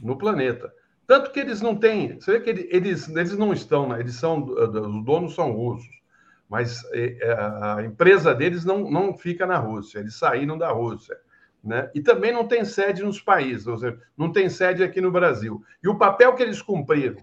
No 0.00 0.16
planeta. 0.16 0.72
Tanto 1.06 1.32
que 1.32 1.40
eles 1.40 1.60
não 1.60 1.74
têm. 1.74 2.20
Você 2.20 2.38
vê 2.38 2.40
que 2.40 2.68
eles, 2.70 3.08
eles 3.08 3.36
não 3.36 3.52
estão, 3.52 3.88
né, 3.88 3.98
eles 3.98 4.14
são. 4.14 4.44
Os 4.44 5.04
donos 5.04 5.34
são 5.34 5.52
russos, 5.52 6.02
mas 6.48 6.84
é, 6.92 7.18
a 7.60 7.82
empresa 7.82 8.34
deles 8.34 8.64
não, 8.64 8.90
não 8.90 9.16
fica 9.16 9.46
na 9.46 9.58
Rússia, 9.58 9.98
eles 9.98 10.14
saíram 10.14 10.56
da 10.56 10.70
Rússia. 10.70 11.16
Né? 11.64 11.90
E 11.94 12.00
também 12.00 12.32
não 12.32 12.46
tem 12.46 12.64
sede 12.64 13.02
nos 13.02 13.20
países, 13.20 13.66
ou 13.66 13.76
seja, 13.76 13.98
não 14.16 14.30
tem 14.30 14.48
sede 14.48 14.84
aqui 14.84 15.00
no 15.00 15.10
Brasil. 15.10 15.64
E 15.82 15.88
o 15.88 15.98
papel 15.98 16.34
que 16.34 16.42
eles 16.42 16.62
cumpriram 16.62 17.16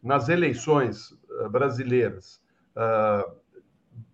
nas 0.00 0.28
eleições 0.28 1.12
brasileiras, 1.50 2.40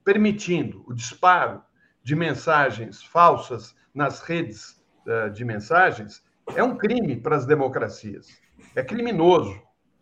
permitindo 0.08 0.82
o 0.86 0.94
disparo 0.94 1.62
de 2.02 2.16
mensagens 2.16 3.02
falsas 3.02 3.76
nas 3.92 4.22
redes 4.22 4.82
uh, 5.04 5.30
de 5.30 5.44
mensagens, 5.44 6.24
é 6.56 6.62
um 6.62 6.78
crime 6.78 7.14
para 7.20 7.36
as 7.36 7.44
democracias. 7.44 8.26
É 8.74 8.82
criminoso. 8.82 9.60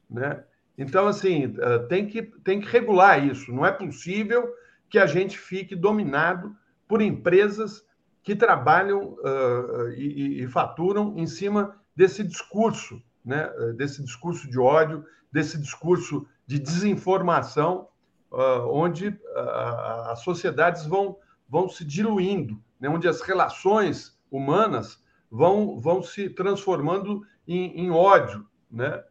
Né? 0.09 0.45
Então, 0.79 1.09
assim, 1.09 1.53
tem, 1.89 2.07
que, 2.07 2.23
tem 2.23 2.61
que 2.61 2.69
regular 2.69 3.27
isso. 3.27 3.53
Não 3.53 3.67
é 3.67 3.73
possível 3.73 4.49
que 4.89 4.97
a 4.97 5.07
gente 5.07 5.37
fique 5.37 5.75
dominado 5.75 6.55
por 6.87 7.03
empresas 7.03 7.85
que 8.23 8.37
trabalham 8.37 9.15
uh, 9.15 9.89
e, 9.97 10.45
e, 10.45 10.47
faturam 10.47 11.15
em 11.17 11.27
cima 11.27 11.75
desse 11.97 12.23
discurso, 12.23 13.03
né? 13.25 13.51
desse 13.75 14.05
discurso 14.05 14.49
de 14.49 14.61
ódio, 14.61 15.05
desse 15.33 15.59
discurso 15.59 16.29
de 16.47 16.61
desinformação, 16.61 17.89
uh, 18.37 18.69
onde 18.71 19.09
uh, 19.09 20.11
as 20.11 20.21
sociedades 20.21 20.85
vão, 20.85 21.17
vão 21.49 21.69
se 21.71 21.85
diluindo, 21.85 22.63
né? 22.79 22.89
onde 22.89 23.09
as 23.09 23.23
relações 23.23 24.19
humanas 24.31 25.03
vão, 25.31 25.81
vão 25.81 26.03
se 26.03 26.29
transformando 26.29 27.23
em, 27.49 27.81
em 27.81 27.91
ódio. 27.91 28.47
Né? 28.71 29.03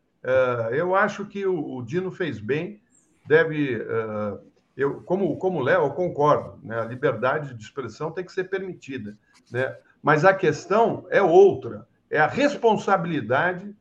eu 0.71 0.95
acho 0.95 1.25
que 1.25 1.45
o, 1.45 1.75
o, 1.75 1.83
Dino 1.83 2.11
fez 2.11 2.39
bem, 2.39 2.81
deve 3.27 3.79
eu, 4.75 5.01
como, 5.03 5.37
como 5.37 5.61
Léo, 5.61 5.83
eu 5.85 5.91
concordo, 5.91 6.59
né? 6.63 6.81
a 6.81 6.85
liberdade 6.85 7.53
de 7.53 7.63
expressão 7.63 8.11
tem 8.11 8.25
que 8.25 8.31
ser 8.31 8.45
permitida. 8.45 9.17
Né? 9.51 9.75
Mas 10.01 10.25
a 10.25 10.33
questão 10.33 11.05
é 11.09 11.21
outra, 11.21 11.87
é 12.09 12.19
a 12.19 12.27
responsabilidade 12.27 13.75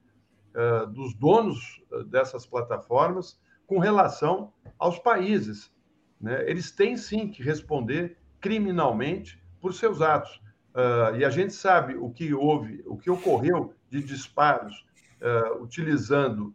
uh, 0.54 0.86
dos 0.86 1.14
donos 1.14 1.82
dessas 2.06 2.46
plataformas 2.46 3.38
com 3.66 3.78
relação 3.78 4.52
aos 4.78 4.98
países. 4.98 5.72
Né? 6.20 6.48
Eles 6.48 6.70
têm 6.70 6.96
sim 6.96 7.28
que 7.28 7.42
responder 7.42 8.16
criminalmente 8.40 9.42
por 9.60 9.72
seus 9.72 10.02
atos. 10.02 10.42
Uh, 10.74 11.16
e 11.16 11.24
a 11.24 11.30
gente 11.30 11.54
sabe 11.54 11.94
o 11.94 12.10
que 12.10 12.34
houve, 12.34 12.82
o 12.86 12.96
que 12.96 13.08
ocorreu 13.10 13.72
de 13.88 14.02
disparos 14.02 14.84
uh, 15.20 15.62
utilizando 15.62 16.54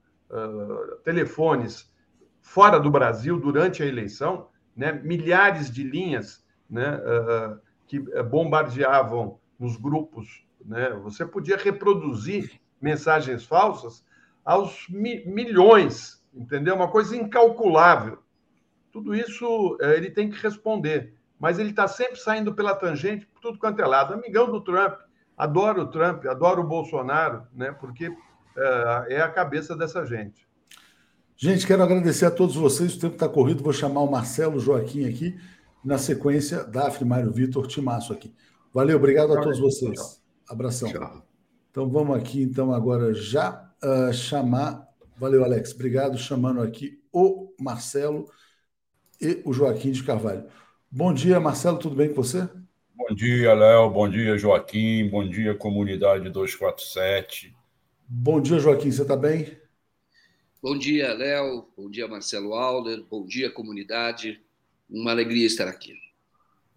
telefones 1.03 1.91
fora 2.39 2.79
do 2.79 2.91
Brasil 2.91 3.39
durante 3.39 3.81
a 3.81 3.85
eleição, 3.87 4.47
né, 4.75 4.91
milhares 4.91 5.71
de 5.71 5.83
linhas 5.83 6.45
né, 6.69 6.97
uh, 6.97 7.59
que 7.87 7.99
bombardeavam 8.23 9.39
nos 9.57 9.75
grupos. 9.75 10.45
Né, 10.63 10.91
você 11.01 11.25
podia 11.25 11.57
reproduzir 11.57 12.61
mensagens 12.79 13.43
falsas 13.43 14.05
aos 14.45 14.87
mi 14.89 15.25
milhões, 15.25 16.18
entendeu? 16.33 16.75
Uma 16.75 16.87
coisa 16.87 17.15
incalculável. 17.15 18.19
Tudo 18.91 19.15
isso 19.15 19.75
uh, 19.75 19.83
ele 19.83 20.09
tem 20.09 20.29
que 20.29 20.41
responder, 20.41 21.13
mas 21.39 21.59
ele 21.59 21.69
está 21.69 21.87
sempre 21.87 22.17
saindo 22.17 22.53
pela 22.53 22.75
tangente 22.75 23.25
por 23.25 23.39
tudo 23.39 23.59
quanto 23.59 23.81
é 23.81 23.85
lado. 23.85 24.13
Amigão 24.13 24.51
do 24.51 24.61
Trump, 24.61 24.99
adoro 25.37 25.83
o 25.83 25.87
Trump, 25.87 26.25
adoro 26.25 26.61
o 26.61 26.67
Bolsonaro, 26.67 27.43
né, 27.53 27.71
porque 27.71 28.09
uh, 28.09 28.15
é 29.07 29.21
a 29.21 29.29
cabeça 29.29 29.75
dessa 29.75 30.05
gente. 30.05 30.47
Gente, 31.41 31.65
quero 31.65 31.81
agradecer 31.81 32.25
a 32.25 32.31
todos 32.31 32.55
vocês. 32.55 32.95
O 32.95 32.99
tempo 32.99 33.13
está 33.13 33.29
corrido. 33.29 33.63
Vou 33.63 33.71
chamar 33.71 34.01
o 34.01 34.11
Marcelo 34.11 34.59
Joaquim 34.59 35.07
aqui. 35.07 35.39
Na 35.81 35.97
sequência, 35.97 36.65
Dafne, 36.65 37.07
Mário 37.07 37.31
Vitor, 37.31 37.65
Timaço 37.65 38.11
aqui. 38.11 38.35
Valeu, 38.73 38.97
obrigado 38.97 39.31
a 39.31 39.41
todos 39.41 39.57
vocês. 39.57 40.21
Abração. 40.49 40.91
Tchau. 40.91 41.25
Então 41.71 41.89
vamos 41.89 42.17
aqui, 42.17 42.43
então, 42.43 42.73
agora 42.73 43.13
já 43.13 43.71
uh, 43.81 44.11
chamar. 44.11 44.88
Valeu, 45.19 45.43
Alex. 45.43 45.73
Obrigado. 45.73 46.17
Chamando 46.17 46.61
aqui 46.61 47.01
o 47.11 47.53
Marcelo 47.59 48.25
e 49.19 49.41
o 49.43 49.51
Joaquim 49.51 49.91
de 49.91 50.01
Carvalho. 50.01 50.45
Bom 50.89 51.13
dia, 51.13 51.39
Marcelo. 51.39 51.77
Tudo 51.77 51.95
bem 51.95 52.07
com 52.07 52.23
você? 52.23 52.47
Bom 52.95 53.13
dia, 53.13 53.53
Léo. 53.53 53.89
Bom 53.89 54.07
dia, 54.09 54.37
Joaquim. 54.37 55.09
Bom 55.09 55.27
dia, 55.27 55.53
comunidade 55.53 56.29
247. 56.29 57.53
Bom 58.07 58.39
dia, 58.39 58.59
Joaquim. 58.59 58.91
Você 58.91 59.01
está 59.01 59.17
bem? 59.17 59.57
Bom 60.63 60.77
dia, 60.77 61.13
Léo. 61.13 61.67
Bom 61.77 61.89
dia, 61.89 62.07
Marcelo 62.07 62.53
Auler. 62.53 63.03
Bom 63.09 63.25
dia, 63.25 63.51
comunidade. 63.51 64.41
Uma 64.89 65.11
alegria 65.11 65.45
estar 65.45 65.67
aqui. 65.67 65.93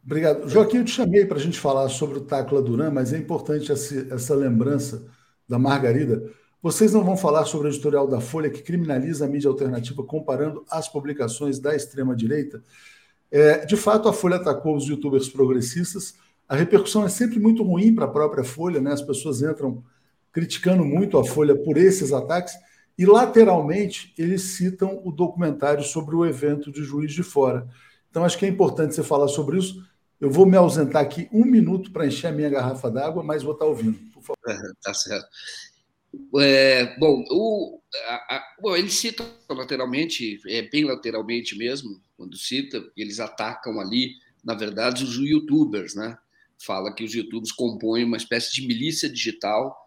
Obrigado. 0.05 0.49
Joaquim, 0.49 0.79
eu 0.79 0.85
te 0.85 0.91
chamei 0.91 1.25
para 1.25 1.39
a 1.39 1.41
gente 1.41 1.61
falar 1.61 1.89
sobre 1.89 2.19
o 2.19 2.25
Tacla 2.25 2.61
Duran, 2.61 2.91
mas 2.91 3.13
é 3.13 3.19
importante 3.19 3.71
essa, 3.71 4.13
essa 4.13 4.35
lembrança 4.35 5.09
da 5.49 5.61
Margarida. 5.61 6.29
Vocês 6.63 6.93
não 6.93 7.03
vão 7.03 7.17
falar 7.17 7.45
sobre 7.45 7.67
o 7.67 7.71
editorial 7.71 8.07
da 8.07 8.21
Folha 8.21 8.49
que 8.49 8.63
criminaliza 8.63 9.25
a 9.25 9.29
mídia 9.29 9.51
alternativa 9.51 10.05
comparando 10.05 10.65
as 10.71 10.89
publicações 10.89 11.59
da 11.59 11.75
extrema-direita? 11.75 12.63
É, 13.33 13.67
de 13.67 13.77
fato, 13.77 14.09
a 14.09 14.13
Folha 14.13 14.37
atacou 14.37 14.77
os 14.77 14.87
youtubers 14.87 15.29
progressistas. 15.29 16.15
A 16.49 16.55
repercussão 16.55 17.05
é 17.05 17.09
sempre 17.09 17.41
muito 17.41 17.65
ruim 17.65 17.93
para 17.93 18.05
a 18.05 18.09
própria 18.09 18.45
Folha, 18.45 18.81
né? 18.81 18.93
as 18.93 19.03
pessoas 19.03 19.43
entram 19.43 19.83
criticando 20.31 20.85
muito 20.85 21.19
a 21.19 21.25
Folha 21.25 21.57
por 21.57 21.77
esses 21.77 22.13
ataques. 22.13 22.55
E 22.97 23.05
lateralmente 23.05 24.15
eles 24.17 24.43
citam 24.43 25.01
o 25.05 25.11
documentário 25.11 25.83
sobre 25.83 26.15
o 26.15 26.25
evento 26.25 26.71
de 26.71 26.85
Juiz 26.85 27.13
de 27.13 27.25
Fora. 27.25 27.67
Então 28.09 28.25
acho 28.25 28.39
que 28.39 28.47
é 28.47 28.49
importante 28.49 28.95
você 28.95 29.03
falar 29.03 29.27
sobre 29.27 29.59
isso. 29.59 29.83
Eu 30.21 30.31
vou 30.31 30.47
me 30.47 30.57
ausentar 30.57 31.03
aqui 31.03 31.29
um 31.33 31.45
minuto 31.45 31.91
para 31.91 32.07
encher 32.07 32.29
a 32.29 32.33
minha 32.33 32.49
garrafa 32.49 32.89
d'água, 32.89 33.25
mas 33.25 33.43
vou 33.43 33.55
estar 33.55 33.65
ouvindo, 33.65 33.99
por 34.13 34.23
favor. 34.23 34.37
tá 34.81 34.95
certo. 34.95 35.27
É, 36.39 36.97
bom, 36.99 37.25
o, 37.31 37.81
a, 38.07 38.37
a, 38.37 38.57
bom, 38.61 38.75
lateralmente, 39.51 40.41
é 40.47 40.63
bem 40.63 40.85
lateralmente 40.85 41.57
mesmo, 41.57 42.01
quando 42.17 42.37
cita, 42.37 42.83
eles 42.97 43.21
atacam 43.21 43.81
ali 43.81 44.17
na 44.43 44.55
verdade, 44.55 45.05
os 45.05 45.17
youtubers, 45.17 45.95
né? 45.95 46.19
Fala 46.59 46.93
que 46.95 47.05
os 47.05 47.15
youtubers 47.15 47.53
compõem 47.53 48.05
uma 48.05 48.17
espécie 48.17 48.53
de 48.53 48.67
milícia 48.67 49.09
digital 49.09 49.79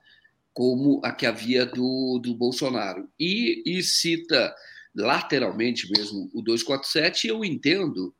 como 0.53 1.01
a 1.03 1.11
que 1.11 1.25
havia 1.25 1.65
do, 1.65 2.19
do 2.19 2.33
Bolsonaro. 2.33 3.09
E, 3.19 3.61
e 3.65 3.83
cita 3.83 4.55
lateralmente 4.95 5.91
mesmo 5.91 6.29
o 6.33 6.41
247, 6.41 7.27
e 7.27 7.29
eu 7.29 7.43
entendo 7.43 8.15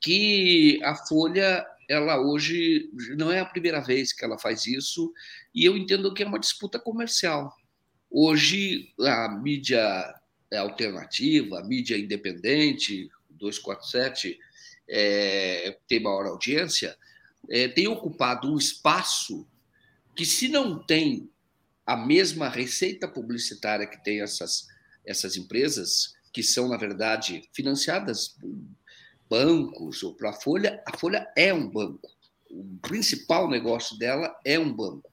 que 0.00 0.80
a 0.82 0.94
Folha, 0.94 1.66
ela 1.88 2.20
hoje 2.20 2.90
não 3.16 3.30
é 3.30 3.40
a 3.40 3.44
primeira 3.44 3.80
vez 3.80 4.12
que 4.12 4.24
ela 4.24 4.38
faz 4.38 4.66
isso, 4.66 5.12
e 5.54 5.64
eu 5.64 5.76
entendo 5.76 6.12
que 6.12 6.22
é 6.22 6.26
uma 6.26 6.38
disputa 6.38 6.78
comercial. 6.78 7.54
Hoje, 8.10 8.92
a 9.00 9.28
mídia 9.28 10.14
alternativa, 10.56 11.58
a 11.58 11.64
mídia 11.64 11.98
independente, 11.98 13.10
247 13.30 14.38
é, 14.88 15.78
tem 15.88 16.00
maior 16.00 16.26
audiência, 16.26 16.96
é, 17.50 17.68
tem 17.68 17.88
ocupado 17.88 18.52
um 18.52 18.56
espaço 18.56 19.46
que, 20.14 20.24
se 20.24 20.48
não 20.48 20.78
tem 20.78 21.28
a 21.86 21.96
mesma 21.96 22.48
receita 22.48 23.06
publicitária 23.06 23.86
que 23.86 24.02
tem 24.02 24.22
essas, 24.22 24.66
essas 25.04 25.36
empresas, 25.36 26.14
que 26.32 26.42
são, 26.42 26.68
na 26.68 26.76
verdade, 26.76 27.42
financiadas 27.52 28.36
bancos 29.34 30.04
ou 30.04 30.14
para 30.14 30.30
a 30.30 30.32
Folha, 30.32 30.80
a 30.86 30.96
Folha 30.96 31.26
é 31.36 31.52
um 31.52 31.68
banco. 31.68 32.08
O 32.48 32.78
principal 32.80 33.50
negócio 33.50 33.98
dela 33.98 34.32
é 34.44 34.56
um 34.56 34.72
banco. 34.72 35.10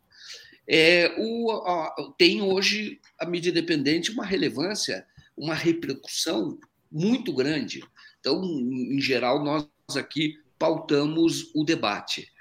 É, 0.68 1.16
o, 1.18 1.52
a, 1.52 2.14
tem 2.20 2.40
hoje 2.40 3.02
a 3.20 3.26
mídia 3.26 3.50
independente 3.50 4.12
uma 4.12 4.24
relevância, 4.24 5.08
uma 5.36 5.56
repercussão 5.56 6.60
muito 6.92 7.34
grande. 7.34 7.84
Então, 8.20 8.44
em 8.44 9.02
geral, 9.02 9.44
nós 9.44 9.68
aqui 9.98 10.36
pautamos 10.60 11.50
o 11.56 11.64
debate. 11.64 12.32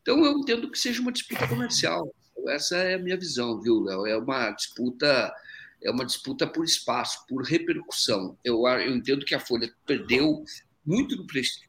Então, 0.00 0.24
eu 0.24 0.38
entendo 0.38 0.70
que 0.70 0.78
seja 0.78 1.02
uma 1.02 1.12
disputa 1.12 1.46
comercial. 1.46 2.10
Essa 2.48 2.78
é 2.78 2.94
a 2.94 2.98
minha 2.98 3.18
visão, 3.18 3.60
viu, 3.60 3.82
Léo? 3.82 4.06
É 4.06 4.16
uma 4.16 4.52
disputa 4.52 5.34
é 5.82 5.90
uma 5.90 6.06
disputa 6.06 6.46
por 6.46 6.64
espaço, 6.64 7.26
por 7.28 7.42
repercussão. 7.42 8.38
Eu, 8.42 8.66
eu 8.66 8.96
entendo 8.96 9.26
que 9.26 9.34
a 9.34 9.40
Folha 9.40 9.70
perdeu 9.84 10.42
muito 10.86 11.16
do 11.16 11.26
prestígio, 11.26 11.68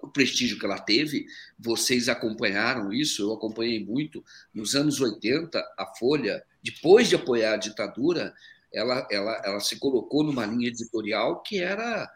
o 0.00 0.08
prestígio 0.08 0.58
que 0.58 0.64
ela 0.64 0.78
teve. 0.78 1.26
Vocês 1.58 2.08
acompanharam 2.08 2.92
isso, 2.92 3.22
eu 3.22 3.32
acompanhei 3.32 3.84
muito. 3.84 4.24
Nos 4.54 4.74
anos 4.74 5.00
80, 5.00 5.58
a 5.58 5.86
Folha, 5.98 6.42
depois 6.62 7.08
de 7.08 7.16
apoiar 7.16 7.54
a 7.54 7.58
ditadura, 7.58 8.34
ela, 8.72 9.06
ela, 9.10 9.42
ela 9.44 9.60
se 9.60 9.78
colocou 9.78 10.24
numa 10.24 10.46
linha 10.46 10.68
editorial 10.68 11.42
que 11.42 11.60
era 11.60 12.10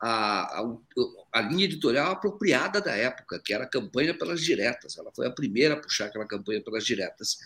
a, 0.00 0.60
a, 0.60 0.76
a, 1.32 1.40
linha 1.40 1.64
editorial 1.64 2.12
apropriada 2.12 2.80
da 2.80 2.92
época, 2.92 3.40
que 3.42 3.54
era 3.54 3.64
a 3.64 3.68
campanha 3.68 4.16
pelas 4.16 4.42
diretas. 4.42 4.98
Ela 4.98 5.10
foi 5.14 5.26
a 5.26 5.30
primeira 5.30 5.74
a 5.74 5.80
puxar 5.80 6.06
aquela 6.06 6.26
campanha 6.26 6.62
pelas 6.62 6.84
diretas. 6.84 7.38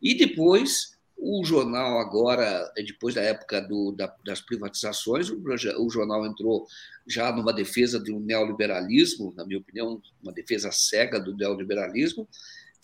E 0.00 0.14
depois, 0.14 0.95
o 1.18 1.44
jornal, 1.44 1.98
agora, 1.98 2.70
depois 2.76 3.14
da 3.14 3.22
época 3.22 3.60
do, 3.60 3.92
da, 3.92 4.14
das 4.24 4.40
privatizações, 4.40 5.30
o, 5.30 5.42
o, 5.78 5.90
jornal 5.90 6.26
entrou 6.26 6.66
já 7.06 7.32
numa 7.32 7.52
defesa 7.52 7.98
do 7.98 8.20
neoliberalismo, 8.20 9.32
na 9.36 9.44
minha 9.44 9.58
opinião, 9.58 10.00
uma 10.22 10.32
defesa 10.32 10.70
cega 10.70 11.18
do 11.18 11.34
neoliberalismo, 11.34 12.28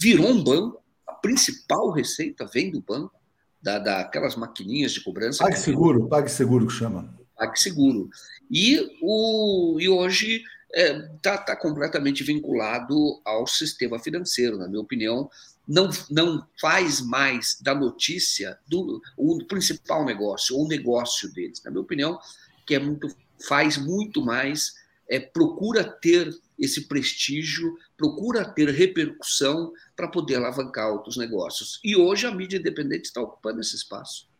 virou 0.00 0.28
um 0.28 0.42
banco, 0.42 0.82
a 1.06 1.12
principal 1.12 1.90
receita 1.90 2.46
vem 2.46 2.70
do 2.70 2.80
banco, 2.80 3.14
da, 3.62 3.78
daquelas 3.78 4.34
maquininhas 4.34 4.92
de 4.92 5.02
cobrança. 5.02 5.44
PagSeguro, 5.44 6.08
PagSeguro 6.08 6.66
que 6.66 6.72
chama. 6.72 7.14
PagSeguro. 7.36 8.08
E, 8.50 8.98
o, 9.02 9.78
e 9.78 9.88
hoje 9.88 10.42
está 10.72 10.74
é, 10.74 11.08
tá, 11.20 11.38
tá 11.38 11.56
completamente 11.56 12.24
vinculado 12.24 13.20
ao 13.24 13.46
sistema 13.46 13.98
financeiro, 13.98 14.56
na 14.56 14.66
minha 14.66 14.80
opinião, 14.80 15.30
não, 15.66 15.90
não 16.10 16.46
faz 16.60 17.00
mais 17.00 17.58
da 17.60 17.74
notícia 17.74 18.58
do, 18.68 19.00
o 19.16 19.44
principal 19.46 20.04
negócio, 20.04 20.56
ou 20.56 20.64
o 20.64 20.68
negócio 20.68 21.32
deles. 21.32 21.62
Na 21.64 21.70
minha 21.70 21.82
opinião, 21.82 22.18
que 22.66 22.74
é 22.74 22.78
muito, 22.78 23.08
faz 23.46 23.76
muito 23.76 24.24
mais, 24.24 24.72
é, 25.08 25.20
procura 25.20 25.84
ter 25.84 26.32
esse 26.58 26.86
prestígio, 26.86 27.76
procura 27.96 28.44
ter 28.44 28.68
repercussão 28.68 29.72
para 29.96 30.08
poder 30.08 30.36
alavancar 30.36 30.92
outros 30.92 31.16
negócios. 31.16 31.80
E 31.82 31.96
hoje 31.96 32.26
a 32.26 32.34
mídia 32.34 32.58
independente 32.58 33.06
está 33.06 33.20
ocupando 33.20 33.60
esse 33.60 33.76
espaço. 33.76 34.30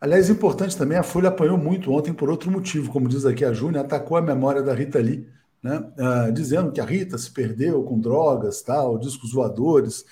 Aliás, 0.00 0.30
importante 0.30 0.76
também, 0.76 0.96
a 0.96 1.02
Folha 1.02 1.28
apanhou 1.28 1.58
muito 1.58 1.92
ontem 1.92 2.14
por 2.14 2.30
outro 2.30 2.50
motivo, 2.50 2.90
como 2.90 3.08
diz 3.08 3.26
aqui 3.26 3.44
a 3.44 3.52
Júnia, 3.52 3.82
atacou 3.82 4.16
a 4.16 4.22
memória 4.22 4.62
da 4.62 4.72
Rita 4.72 4.98
Lee, 4.98 5.28
né? 5.62 5.78
Uh, 5.98 6.32
dizendo 6.32 6.72
que 6.72 6.80
a 6.80 6.84
Rita 6.84 7.18
se 7.18 7.30
perdeu 7.30 7.82
com 7.82 8.00
drogas, 8.00 8.62
tal, 8.62 8.96
discos 8.98 9.32
voadores, 9.32 10.06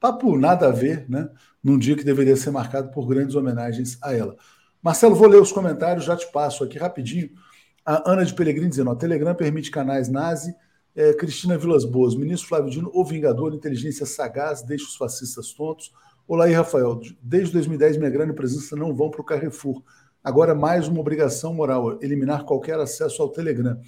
papo 0.00 0.38
nada 0.38 0.68
a 0.68 0.72
ver, 0.72 1.06
né? 1.08 1.28
num 1.62 1.78
dia 1.78 1.96
que 1.96 2.04
deveria 2.04 2.36
ser 2.36 2.50
marcado 2.50 2.90
por 2.90 3.06
grandes 3.06 3.34
homenagens 3.34 3.98
a 4.02 4.14
ela. 4.14 4.36
Marcelo, 4.82 5.14
vou 5.14 5.28
ler 5.28 5.40
os 5.40 5.52
comentários, 5.52 6.04
já 6.04 6.16
te 6.16 6.30
passo 6.30 6.64
aqui 6.64 6.78
rapidinho. 6.78 7.30
A 7.84 8.10
Ana 8.10 8.24
de 8.24 8.34
Pelegrini 8.34 8.68
dizendo: 8.68 8.90
o 8.90 8.96
Telegram 8.96 9.34
permite 9.34 9.70
canais 9.70 10.08
nazi. 10.08 10.54
É, 10.94 11.12
Cristina 11.14 11.56
Vilas 11.56 11.84
Boas, 11.84 12.16
ministro 12.16 12.48
Flávio 12.48 12.70
Dino, 12.70 12.90
o 12.92 13.04
Vingador, 13.04 13.54
inteligência 13.54 14.04
sagaz, 14.04 14.62
deixa 14.62 14.84
os 14.84 14.96
fascistas 14.96 15.52
tontos. 15.52 15.92
Olá 16.26 16.46
aí, 16.46 16.52
Rafael. 16.52 17.00
Desde 17.22 17.52
2010, 17.52 17.98
minha 17.98 18.10
grande 18.10 18.32
presença 18.32 18.74
não 18.74 18.94
vão 18.94 19.10
para 19.10 19.20
o 19.20 19.24
Carrefour. 19.24 19.82
Agora, 20.22 20.54
mais 20.54 20.88
uma 20.88 21.00
obrigação 21.00 21.54
moral: 21.54 21.98
eliminar 22.02 22.44
qualquer 22.44 22.78
acesso 22.78 23.22
ao 23.22 23.28
Telegram. 23.28 23.80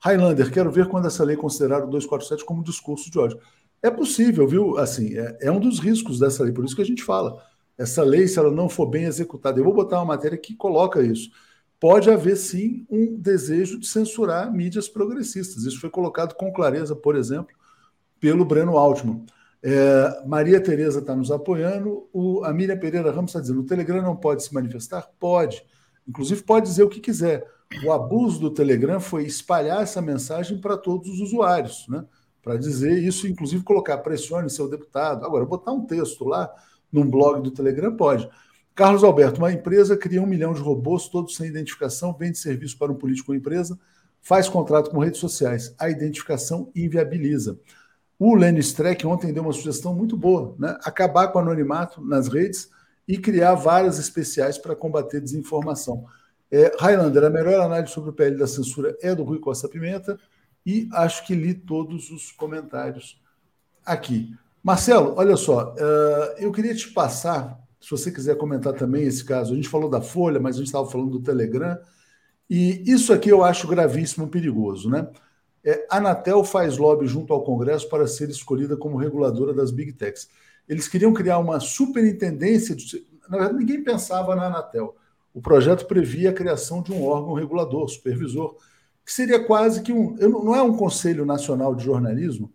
Highlander, 0.00 0.50
quero 0.50 0.70
ver 0.70 0.88
quando 0.88 1.06
essa 1.06 1.24
lei 1.24 1.36
considerar 1.36 1.84
o 1.84 1.86
247 1.86 2.44
como 2.44 2.62
discurso 2.62 3.10
de 3.10 3.18
ódio. 3.18 3.38
É 3.82 3.90
possível, 3.90 4.46
viu? 4.46 4.78
Assim, 4.78 5.16
é, 5.16 5.38
é, 5.42 5.50
um 5.50 5.60
dos 5.60 5.78
riscos 5.78 6.18
dessa 6.18 6.42
lei, 6.42 6.52
por 6.52 6.64
isso 6.64 6.74
que 6.74 6.82
a 6.82 6.86
gente 6.86 7.02
fala. 7.02 7.42
Essa 7.78 8.02
lei, 8.02 8.26
se 8.26 8.38
ela 8.38 8.50
não 8.50 8.68
for 8.68 8.86
bem 8.86 9.04
executada, 9.04 9.60
eu 9.60 9.64
vou 9.64 9.74
botar 9.74 9.98
uma 9.98 10.06
matéria 10.06 10.38
que 10.38 10.54
coloca 10.54 11.02
isso. 11.02 11.30
Pode 11.78 12.10
haver 12.10 12.36
sim 12.36 12.86
um 12.90 13.18
desejo 13.18 13.78
de 13.78 13.86
censurar 13.86 14.50
mídias 14.50 14.88
progressistas. 14.88 15.64
Isso 15.64 15.78
foi 15.78 15.90
colocado 15.90 16.34
com 16.34 16.52
clareza, 16.52 16.96
por 16.96 17.14
exemplo, 17.16 17.54
pelo 18.18 18.44
Breno 18.46 18.78
Altman. 18.78 19.24
É, 19.62 20.22
Maria 20.26 20.60
Tereza 20.60 21.00
está 21.00 21.14
nos 21.14 21.30
apoiando. 21.30 22.08
O, 22.12 22.44
a 22.44 22.52
Miriam 22.52 22.78
Pereira 22.78 23.10
Ramos 23.10 23.30
está 23.30 23.40
dizendo: 23.40 23.60
o 23.60 23.66
Telegram 23.66 24.00
não 24.00 24.16
pode 24.16 24.42
se 24.42 24.54
manifestar? 24.54 25.10
Pode. 25.18 25.64
Inclusive, 26.08 26.42
pode 26.42 26.66
dizer 26.66 26.82
o 26.82 26.88
que 26.88 27.00
quiser. 27.00 27.46
O 27.84 27.92
abuso 27.92 28.40
do 28.40 28.50
Telegram 28.50 29.00
foi 29.00 29.24
espalhar 29.24 29.82
essa 29.82 30.00
mensagem 30.00 30.60
para 30.60 30.76
todos 30.76 31.08
os 31.08 31.20
usuários, 31.20 31.86
né? 31.88 32.04
Para 32.46 32.58
dizer 32.58 32.96
isso, 33.02 33.26
inclusive 33.26 33.64
colocar 33.64 33.98
pressione 33.98 34.48
seu 34.48 34.70
deputado. 34.70 35.26
Agora, 35.26 35.44
botar 35.44 35.72
um 35.72 35.84
texto 35.84 36.24
lá 36.24 36.48
num 36.92 37.04
blog 37.04 37.42
do 37.42 37.50
Telegram 37.50 37.96
pode. 37.96 38.30
Carlos 38.72 39.02
Alberto, 39.02 39.40
uma 39.40 39.50
empresa 39.50 39.96
cria 39.96 40.22
um 40.22 40.26
milhão 40.26 40.52
de 40.54 40.60
robôs, 40.60 41.08
todos 41.08 41.34
sem 41.34 41.48
identificação, 41.48 42.16
vende 42.16 42.38
serviço 42.38 42.78
para 42.78 42.92
um 42.92 42.94
político 42.94 43.32
ou 43.32 43.36
empresa, 43.36 43.76
faz 44.22 44.48
contrato 44.48 44.92
com 44.92 45.00
redes 45.00 45.18
sociais. 45.18 45.74
A 45.76 45.90
identificação 45.90 46.70
inviabiliza. 46.72 47.58
O 48.16 48.36
Lenny 48.36 48.60
Streck 48.60 49.04
ontem 49.04 49.32
deu 49.32 49.42
uma 49.42 49.52
sugestão 49.52 49.92
muito 49.92 50.16
boa, 50.16 50.54
né? 50.56 50.78
acabar 50.84 51.26
com 51.32 51.40
o 51.40 51.42
anonimato 51.42 52.00
nas 52.00 52.28
redes 52.28 52.70
e 53.08 53.18
criar 53.18 53.56
várias 53.56 53.98
especiais 53.98 54.56
para 54.56 54.76
combater 54.76 55.20
desinformação. 55.20 56.04
É, 56.48 56.70
Highlander, 56.78 57.24
a 57.24 57.30
melhor 57.30 57.60
análise 57.60 57.92
sobre 57.92 58.10
o 58.10 58.12
PL 58.12 58.36
da 58.36 58.46
censura 58.46 58.96
é 59.02 59.12
do 59.16 59.24
Rui 59.24 59.40
Costa 59.40 59.68
Pimenta 59.68 60.16
e 60.66 60.88
acho 60.92 61.24
que 61.24 61.34
li 61.34 61.54
todos 61.54 62.10
os 62.10 62.32
comentários 62.32 63.22
aqui. 63.84 64.34
Marcelo, 64.62 65.14
olha 65.16 65.36
só, 65.36 65.72
uh, 65.74 66.38
eu 66.38 66.50
queria 66.50 66.74
te 66.74 66.88
passar, 66.88 67.56
se 67.80 67.88
você 67.88 68.10
quiser 68.10 68.36
comentar 68.36 68.72
também 68.72 69.04
esse 69.04 69.24
caso, 69.24 69.52
a 69.52 69.56
gente 69.56 69.68
falou 69.68 69.88
da 69.88 70.00
Folha, 70.00 70.40
mas 70.40 70.56
a 70.56 70.58
gente 70.58 70.66
estava 70.66 70.90
falando 70.90 71.12
do 71.12 71.22
Telegram, 71.22 71.78
e 72.50 72.82
isso 72.84 73.12
aqui 73.12 73.28
eu 73.28 73.44
acho 73.44 73.68
gravíssimo 73.68 74.28
perigoso, 74.28 74.90
né? 74.90 75.08
É, 75.64 75.86
Anatel 75.88 76.42
faz 76.44 76.76
lobby 76.76 77.06
junto 77.06 77.32
ao 77.32 77.44
Congresso 77.44 77.88
para 77.88 78.06
ser 78.06 78.28
escolhida 78.28 78.76
como 78.76 78.96
reguladora 78.96 79.54
das 79.54 79.70
Big 79.70 79.92
Techs. 79.92 80.28
Eles 80.68 80.88
queriam 80.88 81.12
criar 81.12 81.38
uma 81.38 81.60
superintendência, 81.60 82.74
de, 82.74 83.04
na 83.28 83.38
verdade, 83.38 83.58
ninguém 83.58 83.82
pensava 83.82 84.34
na 84.34 84.46
Anatel. 84.46 84.96
O 85.32 85.40
projeto 85.40 85.86
previa 85.86 86.30
a 86.30 86.32
criação 86.32 86.82
de 86.82 86.92
um 86.92 87.04
órgão 87.04 87.34
regulador, 87.34 87.88
supervisor, 87.88 88.56
que 89.06 89.12
seria 89.12 89.38
quase 89.38 89.82
que 89.82 89.92
um. 89.92 90.16
Não 90.16 90.54
é 90.54 90.60
um 90.60 90.76
Conselho 90.76 91.24
Nacional 91.24 91.76
de 91.76 91.84
Jornalismo, 91.84 92.52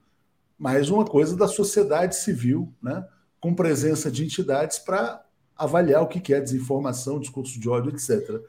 mas 0.59 0.89
uma 0.89 1.05
coisa 1.05 1.35
da 1.37 1.47
sociedade 1.47 2.17
civil, 2.17 2.71
né, 2.83 3.07
com 3.39 3.55
presença 3.55 4.11
de 4.11 4.25
entidades 4.25 4.77
para 4.77 5.23
avaliar 5.57 6.03
o 6.03 6.07
que 6.07 6.33
é 6.33 6.41
desinformação, 6.41 7.21
discurso 7.21 7.57
de 7.57 7.69
ódio, 7.69 7.93
etc. 7.93 8.41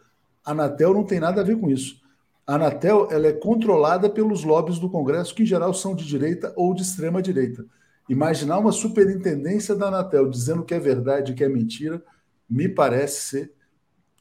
A 0.44 0.50
Anatel 0.50 0.92
não 0.92 1.04
tem 1.04 1.20
nada 1.20 1.40
a 1.40 1.44
ver 1.44 1.56
com 1.56 1.70
isso. 1.70 2.02
A 2.44 2.56
Anatel 2.56 3.06
ela 3.08 3.28
é 3.28 3.32
controlada 3.32 4.10
pelos 4.10 4.42
lobbies 4.42 4.80
do 4.80 4.90
Congresso, 4.90 5.32
que 5.32 5.44
em 5.44 5.46
geral 5.46 5.72
são 5.72 5.94
de 5.94 6.04
direita 6.04 6.52
ou 6.56 6.74
de 6.74 6.82
extrema 6.82 7.22
direita. 7.22 7.64
Imaginar 8.08 8.58
uma 8.58 8.72
superintendência 8.72 9.76
da 9.76 9.86
Anatel 9.86 10.28
dizendo 10.28 10.64
que 10.64 10.74
é 10.74 10.80
verdade 10.80 11.30
e 11.30 11.34
que 11.36 11.44
é 11.44 11.48
mentira, 11.48 12.02
me 12.50 12.68
parece 12.68 13.20
ser 13.20 13.52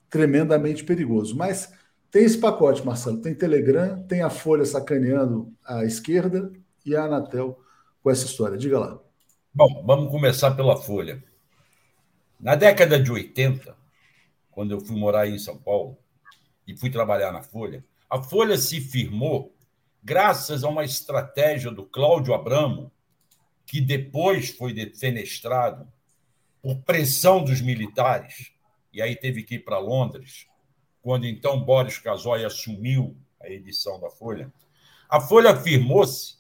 tremendamente 0.08 0.84
perigoso. 0.84 1.36
Mas 1.36 1.74
tem 2.12 2.26
esse 2.26 2.38
pacote, 2.38 2.86
Marcelo. 2.86 3.22
Tem 3.22 3.34
Telegram, 3.34 4.04
tem 4.04 4.22
a 4.22 4.30
Folha 4.30 4.66
sacaneando 4.66 5.54
a 5.66 5.86
esquerda 5.86 6.52
e 6.86 6.96
a 6.96 7.06
Anatel 7.06 7.60
com 8.04 8.12
essa 8.12 8.26
história. 8.26 8.58
Diga 8.58 8.80
lá. 8.80 9.00
Bom, 9.54 9.84
vamos 9.86 10.12
começar 10.12 10.52
pela 10.52 10.76
Folha. 10.76 11.24
Na 12.40 12.56
década 12.56 13.00
de 13.00 13.12
80, 13.12 13.76
quando 14.50 14.72
eu 14.72 14.82
fui 14.82 14.98
morar 14.98 15.28
em 15.28 15.40
São 15.40 15.58
Paulo 15.58 15.98
e 16.68 16.76
fui 16.76 16.90
trabalhar 16.90 17.32
na 17.32 17.42
Folha, 17.42 17.84
a 18.10 18.22
Folha 18.22 18.58
se 18.58 18.82
firmou 18.82 19.56
graças 20.04 20.64
a 20.64 20.68
uma 20.68 20.84
estratégia 20.84 21.72
do 21.72 21.86
Cláudio 21.86 22.34
Abramo, 22.34 22.92
que 23.66 23.80
depois 23.80 24.50
foi 24.50 24.74
defenestrado 24.74 25.88
por 26.62 26.76
pressão 26.82 27.44
dos 27.44 27.62
militares, 27.62 28.52
e 28.92 29.02
aí 29.02 29.16
teve 29.16 29.44
que 29.44 29.56
ir 29.56 29.60
para 29.60 29.80
Londres, 29.80 30.48
quando 31.02 31.26
então 31.26 31.64
Boris 31.64 31.98
Casoy 31.98 32.46
assumiu 32.46 33.18
a 33.42 33.50
edição 33.50 34.00
da 34.00 34.10
Folha. 34.10 34.52
A 35.10 35.20
Folha 35.20 35.52
afirmou-se 35.52 36.36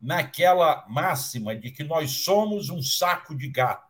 naquela 0.00 0.84
máxima 0.88 1.56
de 1.56 1.70
que 1.70 1.82
nós 1.82 2.10
somos 2.10 2.70
um 2.70 2.82
saco 2.82 3.34
de 3.34 3.48
gato 3.48 3.86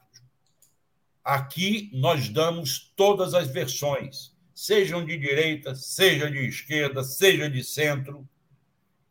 Aqui 1.27 1.91
nós 1.93 2.29
damos 2.29 2.93
todas 2.95 3.35
as 3.35 3.49
versões, 3.49 4.33
sejam 4.55 5.05
de 5.05 5.19
direita, 5.19 5.75
seja 5.75 6.31
de 6.31 6.39
esquerda, 6.47 7.03
seja 7.03 7.51
de 7.51 7.65
centro. 7.65 8.25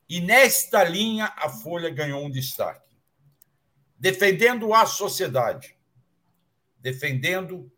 E 0.08 0.22
nesta 0.22 0.82
linha 0.86 1.34
a 1.36 1.50
Folha 1.50 1.90
ganhou 1.90 2.24
um 2.24 2.32
destaque. 2.32 2.96
Defendendo 4.00 4.74
a 4.74 4.86
sociedade, 4.86 5.76
defendendo 6.80 7.70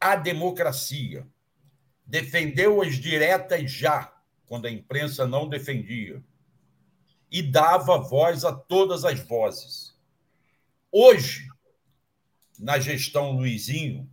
a 0.00 0.16
democracia, 0.16 1.28
defendeu 2.06 2.82
as 2.82 2.96
diretas 2.96 3.70
já, 3.70 4.12
quando 4.46 4.66
a 4.66 4.70
imprensa 4.70 5.26
não 5.26 5.48
defendia, 5.48 6.22
e 7.30 7.42
dava 7.42 7.98
voz 7.98 8.44
a 8.44 8.54
todas 8.54 9.04
as 9.04 9.20
vozes. 9.20 9.98
Hoje, 10.92 11.48
na 12.58 12.78
gestão 12.78 13.32
Luizinho, 13.32 14.08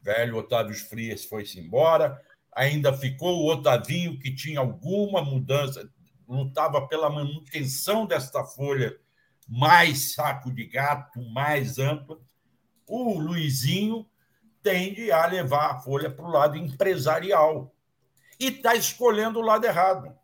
velho 0.00 0.36
Otávio 0.36 0.74
Frias 0.74 1.24
foi-se 1.24 1.60
embora, 1.60 2.20
ainda 2.50 2.92
ficou 2.92 3.40
o 3.40 3.52
Otavinho, 3.52 4.18
que 4.18 4.34
tinha 4.34 4.60
alguma 4.60 5.22
mudança, 5.22 5.90
lutava 6.26 6.86
pela 6.88 7.10
manutenção 7.10 8.06
desta 8.06 8.44
folha 8.44 8.98
mais 9.46 10.14
saco 10.14 10.50
de 10.50 10.64
gato, 10.64 11.20
mais 11.30 11.78
ampla. 11.78 12.18
O 12.86 13.18
Luizinho 13.18 14.06
tende 14.62 15.10
a 15.10 15.26
levar 15.26 15.72
a 15.72 15.78
folha 15.80 16.10
para 16.10 16.24
o 16.24 16.30
lado 16.30 16.56
empresarial 16.56 17.74
e 18.38 18.46
está 18.46 18.74
escolhendo 18.74 19.38
o 19.38 19.42
lado 19.42 19.64
errado, 19.64 20.14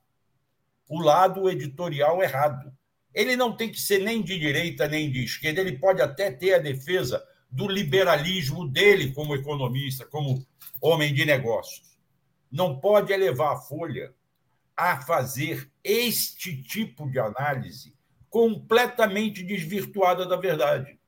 o 0.89 1.01
lado 1.01 1.48
editorial 1.51 2.23
errado. 2.23 2.73
Ele 3.12 3.36
não 3.36 3.56
tem 3.56 3.70
que 3.70 3.81
ser 3.81 4.01
nem 4.01 4.23
de 4.23 4.39
direita 4.39 4.86
nem 4.86 5.10
de 5.10 5.24
esquerda, 5.24 5.60
ele 5.60 5.78
pode 5.78 6.01
até 6.01 6.31
ter 6.31 6.55
a 6.55 6.59
defesa 6.59 7.24
do 7.51 7.66
liberalismo 7.66 8.69
dele 8.69 9.12
como 9.12 9.35
economista, 9.35 10.05
como 10.05 10.47
homem 10.81 11.12
de 11.12 11.24
negócios. 11.24 11.98
Não 12.51 12.78
pode 12.78 13.12
elevar 13.12 13.55
a 13.55 13.60
Folha 13.60 14.15
a 14.77 15.01
fazer 15.01 15.70
este 15.82 16.62
tipo 16.62 17.10
de 17.10 17.19
análise 17.19 17.97
completamente 18.31 19.43
desvirtuada 19.43 20.27
da 20.27 20.36
verdade. 20.36 20.98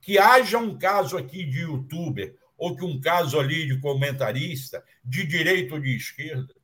Que 0.00 0.18
haja 0.18 0.58
um 0.58 0.76
caso 0.78 1.16
aqui 1.16 1.44
de 1.44 1.60
youtuber 1.60 2.39
ou 2.60 2.76
que 2.76 2.84
um 2.84 3.00
caso 3.00 3.40
ali 3.40 3.66
de 3.66 3.80
comentarista 3.80 4.84
de 5.02 5.26
direita 5.26 5.74
ou 5.74 5.80
de 5.80 5.96
esquerda 5.96 6.54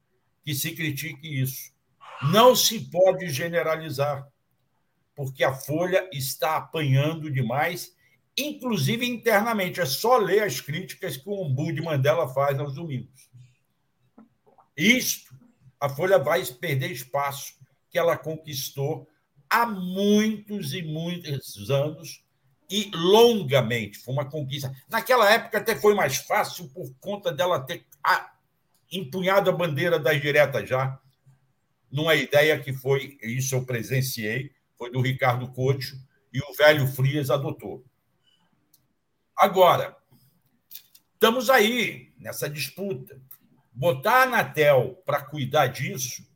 que 0.44 0.54
se 0.54 0.72
critique 0.72 1.40
isso. 1.40 1.72
Não 2.30 2.54
se 2.54 2.90
pode 2.90 3.30
generalizar 3.30 4.28
porque 5.14 5.42
a 5.42 5.54
Folha 5.54 6.06
está 6.12 6.56
apanhando 6.56 7.30
demais, 7.30 7.96
inclusive 8.36 9.06
internamente. 9.06 9.80
É 9.80 9.86
só 9.86 10.18
ler 10.18 10.42
as 10.42 10.60
críticas 10.60 11.16
que 11.16 11.28
o 11.28 11.32
Ombudsman 11.32 11.84
Mandela 11.84 12.28
faz 12.28 12.58
aos 12.60 12.74
domingos. 12.74 13.30
Isto, 14.76 15.34
a 15.80 15.88
Folha 15.88 16.18
vai 16.18 16.44
perder 16.44 16.90
espaço 16.90 17.54
que 17.88 17.98
ela 17.98 18.18
conquistou 18.18 19.08
há 19.48 19.64
muitos 19.64 20.74
e 20.74 20.82
muitos 20.82 21.70
anos 21.70 22.22
e 22.68 22.90
longamente. 22.94 23.98
Foi 23.98 24.14
uma 24.14 24.28
conquista. 24.28 24.74
Naquela 24.88 25.30
época 25.30 25.58
até 25.58 25.76
foi 25.76 25.94
mais 25.94 26.16
fácil 26.16 26.68
por 26.68 26.92
conta 27.00 27.32
dela 27.32 27.60
ter 27.60 27.86
empunhado 28.90 29.50
a 29.50 29.52
bandeira 29.52 29.98
das 29.98 30.20
diretas 30.20 30.68
já, 30.68 30.98
numa 31.90 32.14
ideia 32.14 32.58
que 32.58 32.72
foi, 32.72 33.18
isso 33.22 33.54
eu 33.54 33.64
presenciei, 33.64 34.52
foi 34.76 34.90
do 34.90 35.00
Ricardo 35.00 35.50
Couto, 35.52 35.86
e 36.32 36.40
o 36.40 36.54
velho 36.54 36.86
Frias 36.86 37.30
adotou. 37.30 37.84
Agora, 39.34 39.96
estamos 41.14 41.48
aí 41.48 42.12
nessa 42.18 42.48
disputa. 42.48 43.20
Botar 43.72 44.20
a 44.20 44.22
Anatel 44.22 45.02
para 45.04 45.22
cuidar 45.22 45.68
disso 45.68 46.26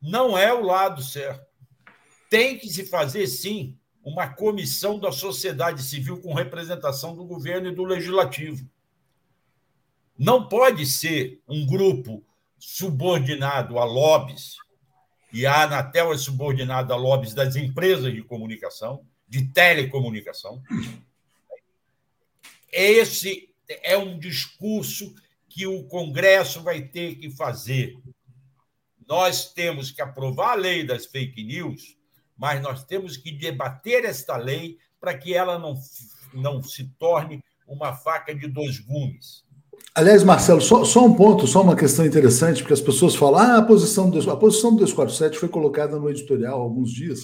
não 0.00 0.36
é 0.36 0.52
o 0.52 0.62
lado 0.62 1.02
certo. 1.02 1.46
Tem 2.28 2.58
que 2.58 2.68
se 2.68 2.86
fazer, 2.86 3.26
sim, 3.26 3.78
uma 4.04 4.28
comissão 4.28 4.98
da 4.98 5.12
sociedade 5.12 5.82
civil 5.82 6.20
com 6.20 6.34
representação 6.34 7.14
do 7.14 7.24
governo 7.24 7.68
e 7.68 7.74
do 7.74 7.84
legislativo. 7.84 8.68
Não 10.18 10.48
pode 10.48 10.84
ser 10.86 11.40
um 11.48 11.64
grupo 11.66 12.24
subordinado 12.58 13.78
a 13.78 13.84
lobbies 13.84 14.56
e 15.32 15.46
a 15.46 15.62
Anatel 15.62 16.12
é 16.12 16.18
subordinada 16.18 16.92
a 16.92 16.96
lobbies 16.96 17.32
das 17.32 17.56
empresas 17.56 18.12
de 18.12 18.22
comunicação, 18.22 19.04
de 19.26 19.46
telecomunicação. 19.48 20.62
Esse 22.70 23.48
é 23.82 23.96
um 23.96 24.18
discurso 24.18 25.14
que 25.48 25.66
o 25.66 25.84
Congresso 25.84 26.62
vai 26.62 26.82
ter 26.82 27.16
que 27.16 27.30
fazer. 27.30 27.96
Nós 29.06 29.52
temos 29.52 29.90
que 29.90 30.02
aprovar 30.02 30.52
a 30.52 30.54
lei 30.54 30.84
das 30.84 31.06
fake 31.06 31.42
news, 31.42 31.96
mas 32.42 32.60
nós 32.60 32.82
temos 32.82 33.16
que 33.16 33.30
debater 33.30 34.04
esta 34.04 34.36
lei 34.36 34.76
para 35.00 35.16
que 35.16 35.32
ela 35.32 35.60
não, 35.60 35.74
não 36.34 36.60
se 36.60 36.88
torne 36.98 37.40
uma 37.68 37.92
faca 37.92 38.34
de 38.34 38.48
dois 38.48 38.80
gumes. 38.80 39.44
Aliás, 39.94 40.24
Marcelo, 40.24 40.60
só, 40.60 40.82
só, 40.84 41.06
um 41.06 41.14
ponto, 41.14 41.46
só 41.46 41.62
uma 41.62 41.76
questão 41.76 42.04
interessante, 42.04 42.60
porque 42.60 42.72
as 42.72 42.80
pessoas 42.80 43.14
falam, 43.14 43.38
ah, 43.38 43.58
a 43.58 43.62
posição 43.62 44.10
do, 44.10 44.28
a 44.28 44.36
posição 44.36 44.72
do 44.72 44.78
247 44.78 45.38
foi 45.38 45.48
colocada 45.48 45.96
no 46.00 46.10
editorial 46.10 46.58
há 46.58 46.64
alguns 46.64 46.90
dias, 46.90 47.20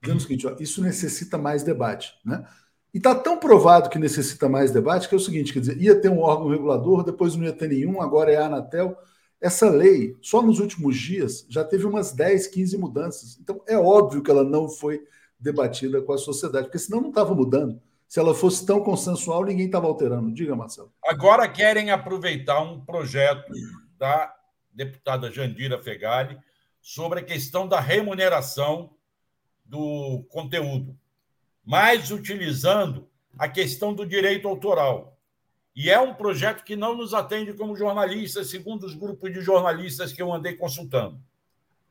dizendo 0.00 0.18
o 0.18 0.20
seguinte, 0.20 0.46
ó, 0.46 0.54
isso 0.60 0.80
necessita 0.80 1.36
mais 1.36 1.64
debate. 1.64 2.14
Né? 2.24 2.46
E 2.94 2.98
está 2.98 3.12
tão 3.12 3.38
provado 3.38 3.90
que 3.90 3.98
necessita 3.98 4.48
mais 4.48 4.70
debate 4.70 5.08
que 5.08 5.14
é 5.16 5.18
o 5.18 5.20
seguinte, 5.20 5.52
quer 5.52 5.58
dizer, 5.58 5.82
ia 5.82 6.00
ter 6.00 6.10
um 6.10 6.20
órgão 6.20 6.48
regulador, 6.48 7.02
depois 7.02 7.34
não 7.34 7.44
ia 7.44 7.52
ter 7.52 7.68
nenhum, 7.68 8.00
agora 8.00 8.30
é 8.30 8.36
a 8.36 8.46
Anatel. 8.46 8.96
Essa 9.40 9.70
lei, 9.70 10.16
só 10.20 10.42
nos 10.42 10.60
últimos 10.60 10.96
dias, 10.98 11.46
já 11.48 11.64
teve 11.64 11.86
umas 11.86 12.12
10, 12.12 12.46
15 12.48 12.76
mudanças. 12.76 13.38
Então, 13.40 13.62
é 13.66 13.76
óbvio 13.76 14.22
que 14.22 14.30
ela 14.30 14.44
não 14.44 14.68
foi 14.68 15.02
debatida 15.38 16.02
com 16.02 16.12
a 16.12 16.18
sociedade, 16.18 16.66
porque 16.66 16.78
senão 16.78 17.00
não 17.00 17.08
estava 17.08 17.34
mudando. 17.34 17.80
Se 18.06 18.18
ela 18.18 18.34
fosse 18.34 18.66
tão 18.66 18.82
consensual, 18.82 19.44
ninguém 19.44 19.66
estava 19.66 19.86
alterando. 19.86 20.32
Diga, 20.32 20.54
Marcelo. 20.54 20.92
Agora 21.04 21.48
querem 21.48 21.90
aproveitar 21.90 22.60
um 22.60 22.84
projeto 22.84 23.52
da 23.96 24.34
deputada 24.72 25.30
Jandira 25.30 25.80
Fegali 25.80 26.38
sobre 26.80 27.20
a 27.20 27.24
questão 27.24 27.68
da 27.68 27.80
remuneração 27.80 28.94
do 29.64 30.24
conteúdo, 30.28 30.98
mas 31.64 32.10
utilizando 32.10 33.08
a 33.38 33.48
questão 33.48 33.94
do 33.94 34.04
direito 34.04 34.48
autoral. 34.48 35.16
E 35.74 35.88
é 35.88 35.98
um 35.98 36.14
projeto 36.14 36.64
que 36.64 36.76
não 36.76 36.96
nos 36.96 37.14
atende 37.14 37.52
como 37.54 37.76
jornalistas, 37.76 38.50
segundo 38.50 38.84
os 38.84 38.94
grupos 38.94 39.32
de 39.32 39.40
jornalistas 39.40 40.12
que 40.12 40.20
eu 40.20 40.32
andei 40.32 40.54
consultando. 40.54 41.20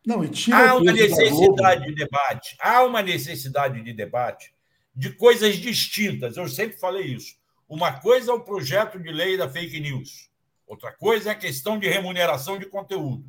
Não, 0.06 0.24
e 0.24 0.30
tira 0.30 0.72
há 0.72 0.76
uma 0.76 0.92
necessidade 0.92 1.86
de 1.86 1.94
debate, 1.94 2.58
há 2.60 2.84
uma 2.84 3.02
necessidade 3.02 3.82
de 3.82 3.94
debate 3.94 4.54
de 4.96 5.12
coisas 5.12 5.58
distintas. 5.58 6.38
Eu 6.38 6.48
sempre 6.48 6.78
falei 6.78 7.04
isso. 7.04 7.38
Uma 7.68 8.00
coisa 8.00 8.32
é 8.32 8.34
o 8.34 8.42
projeto 8.42 9.00
de 9.00 9.12
lei 9.12 9.38
da 9.38 9.48
fake 9.48 9.80
news, 9.80 10.30
outra 10.66 10.92
coisa 10.92 11.30
é 11.30 11.32
a 11.34 11.36
questão 11.36 11.78
de 11.78 11.88
remuneração 11.88 12.58
de 12.58 12.66
conteúdo. 12.66 13.24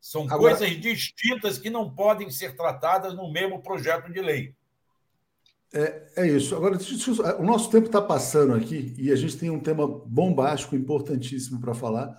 São 0.00 0.22
Agora... 0.24 0.56
coisas 0.56 0.80
distintas 0.80 1.58
que 1.58 1.70
não 1.70 1.90
podem 1.92 2.30
ser 2.30 2.56
tratadas 2.56 3.14
no 3.14 3.30
mesmo 3.30 3.62
projeto 3.62 4.12
de 4.12 4.20
lei. 4.20 4.54
É, 5.72 6.12
é 6.16 6.28
isso. 6.28 6.54
Agora, 6.54 6.78
o 7.38 7.42
nosso 7.42 7.70
tempo 7.70 7.86
está 7.86 8.00
passando 8.00 8.54
aqui 8.54 8.94
e 8.98 9.10
a 9.10 9.16
gente 9.16 9.36
tem 9.36 9.50
um 9.50 9.60
tema 9.60 9.86
bombástico, 9.86 10.76
importantíssimo 10.76 11.60
para 11.60 11.74
falar, 11.74 12.16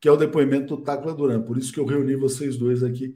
que 0.00 0.08
é 0.08 0.12
o 0.12 0.16
depoimento 0.16 0.76
do 0.76 0.82
Tacla 0.82 1.14
Duran. 1.14 1.42
Por 1.42 1.58
isso 1.58 1.72
que 1.72 1.80
eu 1.80 1.86
reuni 1.86 2.16
vocês 2.16 2.56
dois 2.56 2.82
aqui 2.82 3.14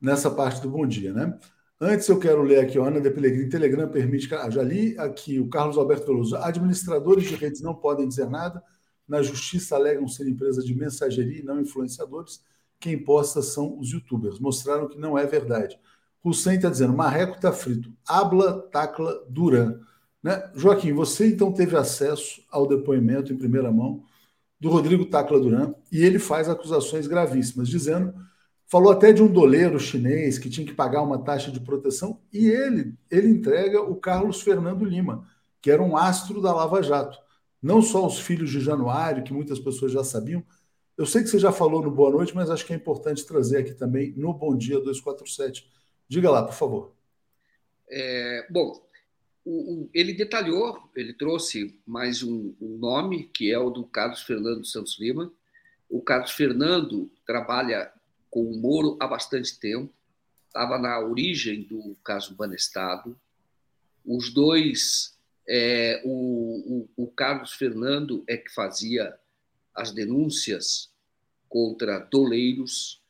nessa 0.00 0.30
parte 0.30 0.60
do 0.62 0.70
Bom 0.70 0.86
Dia, 0.86 1.12
né? 1.12 1.38
Antes 1.80 2.08
eu 2.08 2.18
quero 2.18 2.42
ler 2.42 2.60
aqui, 2.60 2.78
Ana 2.78 3.00
de 3.00 3.10
Pellegrini, 3.10 3.48
Telegram 3.48 3.90
permite. 3.90 4.32
Ah, 4.34 4.48
já 4.50 4.62
li 4.62 4.96
aqui 4.98 5.40
o 5.40 5.48
Carlos 5.48 5.76
Alberto 5.76 6.06
Veloso. 6.06 6.36
Administradores 6.36 7.24
de 7.28 7.34
redes 7.34 7.60
não 7.60 7.74
podem 7.74 8.08
dizer 8.08 8.28
nada. 8.28 8.62
Na 9.06 9.22
justiça 9.22 9.76
alegam 9.76 10.08
ser 10.08 10.28
empresas 10.28 10.64
de 10.64 10.74
mensageria 10.74 11.40
e 11.40 11.44
não 11.44 11.60
influenciadores. 11.60 12.42
Quem 12.80 13.02
posta 13.02 13.42
são 13.42 13.78
os 13.78 13.90
youtubers. 13.90 14.38
Mostraram 14.38 14.88
que 14.88 14.98
não 14.98 15.18
é 15.18 15.26
verdade. 15.26 15.78
Hussein 16.24 16.56
está 16.56 16.70
dizendo, 16.70 16.96
Marreco 16.96 17.36
está 17.36 17.52
frito. 17.52 17.92
Habla, 18.08 18.62
tacla, 18.72 19.24
Duran. 19.28 19.78
Né? 20.22 20.50
Joaquim, 20.54 20.92
você 20.94 21.28
então 21.28 21.52
teve 21.52 21.76
acesso 21.76 22.42
ao 22.50 22.66
depoimento 22.66 23.30
em 23.30 23.36
primeira 23.36 23.70
mão 23.70 24.02
do 24.58 24.70
Rodrigo 24.70 25.04
Tacla 25.04 25.38
Duran 25.38 25.74
e 25.92 26.02
ele 26.02 26.18
faz 26.18 26.48
acusações 26.48 27.06
gravíssimas, 27.06 27.68
dizendo, 27.68 28.14
falou 28.66 28.90
até 28.90 29.12
de 29.12 29.22
um 29.22 29.30
doleiro 29.30 29.78
chinês 29.78 30.38
que 30.38 30.48
tinha 30.48 30.66
que 30.66 30.72
pagar 30.72 31.02
uma 31.02 31.18
taxa 31.18 31.50
de 31.50 31.60
proteção 31.60 32.18
e 32.32 32.46
ele, 32.46 32.94
ele 33.10 33.28
entrega 33.28 33.82
o 33.82 33.94
Carlos 33.96 34.40
Fernando 34.40 34.82
Lima, 34.82 35.28
que 35.60 35.70
era 35.70 35.82
um 35.82 35.94
astro 35.94 36.40
da 36.40 36.54
Lava 36.54 36.82
Jato. 36.82 37.18
Não 37.62 37.82
só 37.82 38.06
os 38.06 38.18
filhos 38.18 38.50
de 38.50 38.60
Januário, 38.60 39.22
que 39.22 39.32
muitas 39.32 39.58
pessoas 39.58 39.92
já 39.92 40.02
sabiam. 40.02 40.42
Eu 40.96 41.04
sei 41.04 41.22
que 41.22 41.28
você 41.28 41.38
já 41.38 41.52
falou 41.52 41.82
no 41.82 41.90
Boa 41.90 42.10
Noite, 42.10 42.34
mas 42.34 42.48
acho 42.50 42.64
que 42.64 42.72
é 42.72 42.76
importante 42.76 43.26
trazer 43.26 43.58
aqui 43.58 43.74
também 43.74 44.14
no 44.16 44.32
Bom 44.32 44.56
Dia 44.56 44.80
247. 44.80 45.66
Diga 46.08 46.30
lá, 46.30 46.42
por 46.44 46.54
favor. 46.54 46.94
É, 47.88 48.46
bom, 48.50 48.84
o, 49.44 49.50
o, 49.74 49.90
ele 49.92 50.12
detalhou, 50.12 50.90
ele 50.96 51.12
trouxe 51.12 51.78
mais 51.86 52.22
um, 52.22 52.54
um, 52.60 52.78
nome, 52.78 53.24
que 53.24 53.52
é 53.52 53.58
o 53.58 53.70
do 53.70 53.84
Carlos 53.84 54.22
Fernando 54.22 54.64
Santos 54.64 54.98
Lima. 54.98 55.32
O 55.88 56.00
Carlos 56.00 56.30
Fernando 56.30 57.10
trabalha 57.26 57.92
com 58.30 58.42
o 58.42 58.56
Moro 58.56 58.96
há 59.00 59.06
bastante 59.06 59.58
tempo, 59.58 59.92
estava 60.46 60.78
na 60.78 60.98
origem 60.98 61.62
do 61.62 61.96
caso 62.02 62.34
Banestado. 62.34 63.18
Os 64.04 64.32
dois, 64.32 65.16
é, 65.46 66.02
o, 66.04 66.88
o, 66.96 67.04
o 67.04 67.06
Carlos 67.08 67.52
Fernando 67.52 68.24
é 68.26 68.36
que 68.36 68.52
fazia 68.52 69.14
as 69.74 69.92
denúncias 69.92 70.90
contra 71.48 71.98
doleiros, 71.98 73.02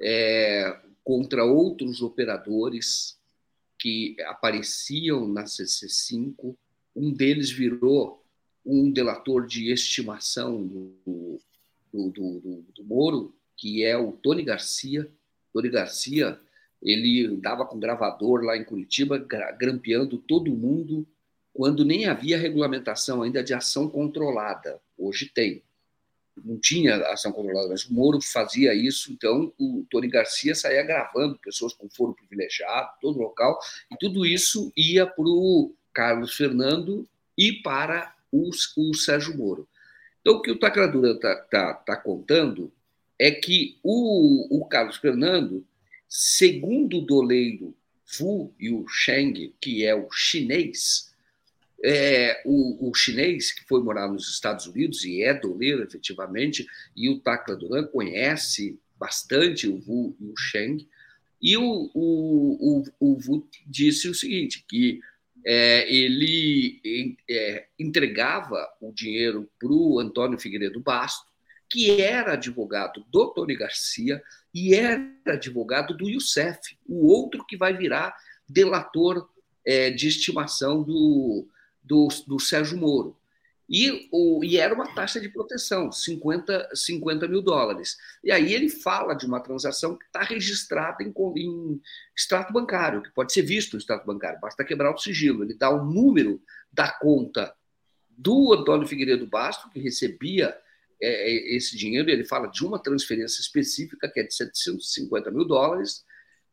é, 0.00 0.76
contra 1.06 1.44
outros 1.44 2.02
operadores, 2.02 3.16
que 3.78 4.16
apareciam 4.22 5.28
na 5.28 5.44
CC5. 5.44 6.56
Um 6.96 7.12
deles 7.12 7.48
virou 7.48 8.24
um 8.64 8.90
delator 8.90 9.46
de 9.46 9.70
estimação 9.70 10.66
do, 10.66 11.40
do, 11.92 12.10
do, 12.10 12.64
do, 12.74 12.84
Moro, 12.84 13.32
que 13.56 13.84
é 13.84 13.96
o 13.96 14.10
Tony 14.14 14.42
Garcia. 14.42 15.08
Tony 15.52 15.68
Garcia, 15.68 16.40
ele 16.82 17.24
andava 17.24 17.64
com 17.64 17.78
gravador 17.78 18.42
lá 18.42 18.56
em 18.56 18.64
Curitiba, 18.64 19.16
grampeando 19.56 20.18
todo 20.18 20.56
mundo, 20.56 21.06
quando 21.52 21.84
nem 21.84 22.06
havia 22.06 22.36
regulamentação 22.36 23.22
ainda 23.22 23.44
de 23.44 23.54
ação 23.54 23.88
controlada. 23.88 24.80
Hoje 24.98 25.30
tem 25.32 25.62
não 26.44 26.58
tinha 26.58 26.96
ação 27.08 27.32
controlada, 27.32 27.68
mas 27.68 27.84
o 27.84 27.94
Moro 27.94 28.20
fazia 28.20 28.74
isso, 28.74 29.12
então 29.12 29.52
o 29.58 29.86
Tony 29.90 30.08
Garcia 30.08 30.54
saía 30.54 30.82
gravando 30.82 31.38
pessoas 31.38 31.72
com 31.72 31.88
foro 31.88 32.14
privilegiado, 32.14 32.90
todo 33.00 33.18
local, 33.18 33.58
e 33.90 33.96
tudo 33.96 34.24
isso 34.26 34.72
ia 34.76 35.06
para 35.06 35.24
o 35.24 35.74
Carlos 35.92 36.34
Fernando 36.34 37.08
e 37.36 37.52
para 37.52 38.14
o, 38.30 38.50
o 38.76 38.94
Sérgio 38.94 39.36
Moro. 39.36 39.68
Então, 40.20 40.34
o 40.34 40.42
que 40.42 40.50
o 40.50 40.58
Tacradura 40.58 41.12
está 41.12 41.36
tá, 41.36 41.74
tá 41.74 41.96
contando 41.96 42.72
é 43.18 43.30
que 43.30 43.78
o, 43.82 44.58
o 44.60 44.66
Carlos 44.66 44.96
Fernando, 44.96 45.64
segundo 46.08 46.98
o 46.98 47.06
doleiro 47.06 47.74
Fu 48.04 48.54
e 48.58 48.70
o 48.70 48.86
Sheng, 48.88 49.54
que 49.60 49.84
é 49.84 49.94
o 49.94 50.10
chinês, 50.10 51.05
é, 51.84 52.42
o, 52.44 52.88
o, 52.88 52.94
chinês 52.94 53.52
que 53.52 53.64
foi 53.64 53.82
morar 53.82 54.08
nos 54.08 54.28
Estados 54.28 54.66
Unidos 54.66 55.04
e 55.04 55.22
é 55.22 55.34
doleiro 55.34 55.82
efetivamente, 55.82 56.66
e 56.94 57.08
o 57.08 57.20
Takla 57.20 57.56
Duran 57.56 57.84
conhece 57.86 58.78
bastante 58.98 59.68
o 59.68 59.82
Wu 59.86 60.16
e 60.18 60.24
o 60.26 60.36
Sheng, 60.36 60.88
e 61.40 61.56
o, 61.56 61.90
o, 61.94 62.80
o, 62.80 62.84
o 62.98 63.18
Wu 63.26 63.48
disse 63.66 64.08
o 64.08 64.14
seguinte, 64.14 64.64
que 64.66 65.00
é, 65.44 65.92
ele 65.92 67.16
é, 67.28 67.66
entregava 67.78 68.66
o 68.80 68.90
dinheiro 68.90 69.48
para 69.58 69.68
o 69.68 70.00
Antônio 70.00 70.38
Figueiredo 70.38 70.80
Basto, 70.80 71.26
que 71.68 72.00
era 72.00 72.32
advogado 72.32 73.04
do 73.10 73.32
Tony 73.32 73.54
Garcia 73.54 74.22
e 74.54 74.74
era 74.74 75.08
advogado 75.26 75.96
do 75.96 76.08
Youssef, 76.08 76.76
o 76.86 77.06
outro 77.06 77.44
que 77.44 77.56
vai 77.56 77.76
virar 77.76 78.16
delator 78.48 79.28
é, 79.64 79.90
de 79.90 80.08
estimação 80.08 80.82
do, 80.82 81.46
do, 81.86 82.08
do 82.26 82.38
Sérgio 82.40 82.76
Moro. 82.76 83.16
E, 83.68 84.08
o, 84.12 84.44
e 84.44 84.58
era 84.58 84.72
uma 84.72 84.94
taxa 84.94 85.20
de 85.20 85.28
proteção, 85.28 85.90
50, 85.90 86.70
50 86.72 87.26
mil 87.26 87.42
dólares. 87.42 87.96
E 88.22 88.30
aí 88.30 88.54
ele 88.54 88.68
fala 88.68 89.14
de 89.14 89.26
uma 89.26 89.40
transação 89.40 89.96
que 89.96 90.04
está 90.04 90.22
registrada 90.22 91.02
em, 91.02 91.12
em 91.36 91.80
extrato 92.16 92.52
bancário, 92.52 93.02
que 93.02 93.10
pode 93.10 93.32
ser 93.32 93.42
visto 93.42 93.72
no 93.72 93.78
extrato 93.78 94.06
bancário, 94.06 94.40
basta 94.40 94.64
quebrar 94.64 94.94
o 94.94 94.98
sigilo. 94.98 95.42
Ele 95.42 95.54
dá 95.54 95.70
o 95.70 95.84
número 95.84 96.40
da 96.72 96.92
conta 96.92 97.52
do 98.08 98.52
Antônio 98.54 98.86
Figueiredo 98.86 99.26
Basto, 99.26 99.68
que 99.70 99.80
recebia 99.80 100.56
é, 101.00 101.30
é 101.30 101.56
esse 101.56 101.76
dinheiro, 101.76 102.08
ele 102.08 102.24
fala 102.24 102.46
de 102.46 102.64
uma 102.64 102.78
transferência 102.78 103.40
específica, 103.40 104.08
que 104.08 104.20
é 104.20 104.22
de 104.22 104.34
750 104.34 105.30
mil 105.30 105.44
dólares, 105.44 106.04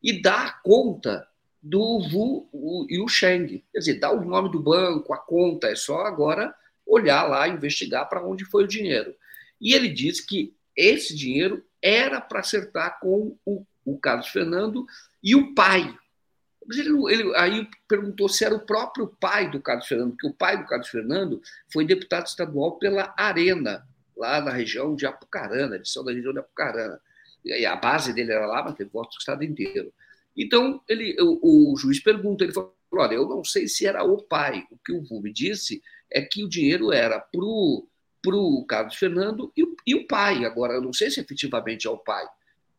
e 0.01 0.21
dá 0.21 0.47
a 0.47 0.51
conta 0.61 1.25
do 1.63 1.79
Wu 1.79 2.85
e 2.89 3.01
o 3.01 3.07
Sheng. 3.07 3.63
Quer 3.71 3.79
dizer, 3.79 3.99
dá 3.99 4.11
o 4.11 4.25
nome 4.25 4.51
do 4.51 4.59
banco, 4.59 5.13
a 5.13 5.17
conta, 5.17 5.67
é 5.67 5.75
só 5.75 6.01
agora 6.01 6.53
olhar 6.85 7.23
lá, 7.23 7.47
investigar 7.47 8.09
para 8.09 8.25
onde 8.25 8.43
foi 8.43 8.65
o 8.65 8.67
dinheiro. 8.67 9.15
E 9.61 9.73
ele 9.73 9.87
diz 9.87 10.19
que 10.19 10.53
esse 10.75 11.15
dinheiro 11.15 11.63
era 11.81 12.19
para 12.19 12.41
acertar 12.41 12.99
com 12.99 13.37
o, 13.45 13.65
o, 13.85 13.97
Carlos 13.97 14.27
Fernando 14.27 14.85
e 15.23 15.35
o 15.35 15.53
pai. 15.53 15.97
Ele, 16.69 17.13
ele, 17.13 17.35
aí 17.35 17.69
perguntou 17.87 18.27
se 18.27 18.43
era 18.43 18.55
o 18.55 18.65
próprio 18.65 19.07
pai 19.19 19.49
do 19.49 19.61
Carlos 19.61 19.87
Fernando, 19.87 20.11
porque 20.11 20.27
o 20.27 20.33
pai 20.33 20.57
do 20.57 20.65
Carlos 20.65 20.89
Fernando 20.89 21.41
foi 21.71 21.85
deputado 21.85 22.25
estadual 22.25 22.77
pela 22.77 23.13
Arena, 23.17 23.87
lá 24.17 24.41
na 24.41 24.51
região 24.51 24.95
de 24.95 25.05
Apucarana, 25.05 25.77
edição 25.77 26.03
da 26.03 26.11
região 26.11 26.33
de 26.33 26.39
Apucarana. 26.39 26.99
E 27.45 27.65
a 27.65 27.75
base 27.75 28.13
dele 28.13 28.31
era 28.31 28.45
lá, 28.45 28.63
mas 28.63 28.75
teve 28.75 28.89
votos 28.89 29.15
do 29.15 29.19
estado 29.19 29.43
inteiro. 29.43 29.93
Então, 30.35 30.81
ele, 30.87 31.15
o, 31.21 31.73
o, 31.73 31.77
juiz 31.77 31.99
pergunta, 31.99 32.43
ele 32.43 32.53
falou, 32.53 32.75
olha, 32.91 33.15
eu 33.15 33.27
não 33.27 33.43
sei 33.43 33.67
se 33.67 33.85
era 33.85 34.03
o 34.03 34.21
pai. 34.21 34.65
O 34.71 34.77
que 34.77 34.91
o 34.91 35.03
Vulme 35.03 35.31
disse 35.31 35.81
é 36.11 36.21
que 36.21 36.43
o 36.43 36.49
dinheiro 36.49 36.91
era 36.91 37.19
para 37.19 37.41
o 38.35 38.65
Carlos 38.67 38.95
Fernando 38.95 39.51
e 39.55 39.63
o, 39.63 39.75
e 39.85 39.95
o 39.95 40.07
pai. 40.07 40.45
Agora, 40.45 40.73
eu 40.73 40.81
não 40.81 40.93
sei 40.93 41.11
se 41.11 41.19
efetivamente 41.19 41.87
é 41.87 41.89
o 41.89 41.97
pai. 41.97 42.25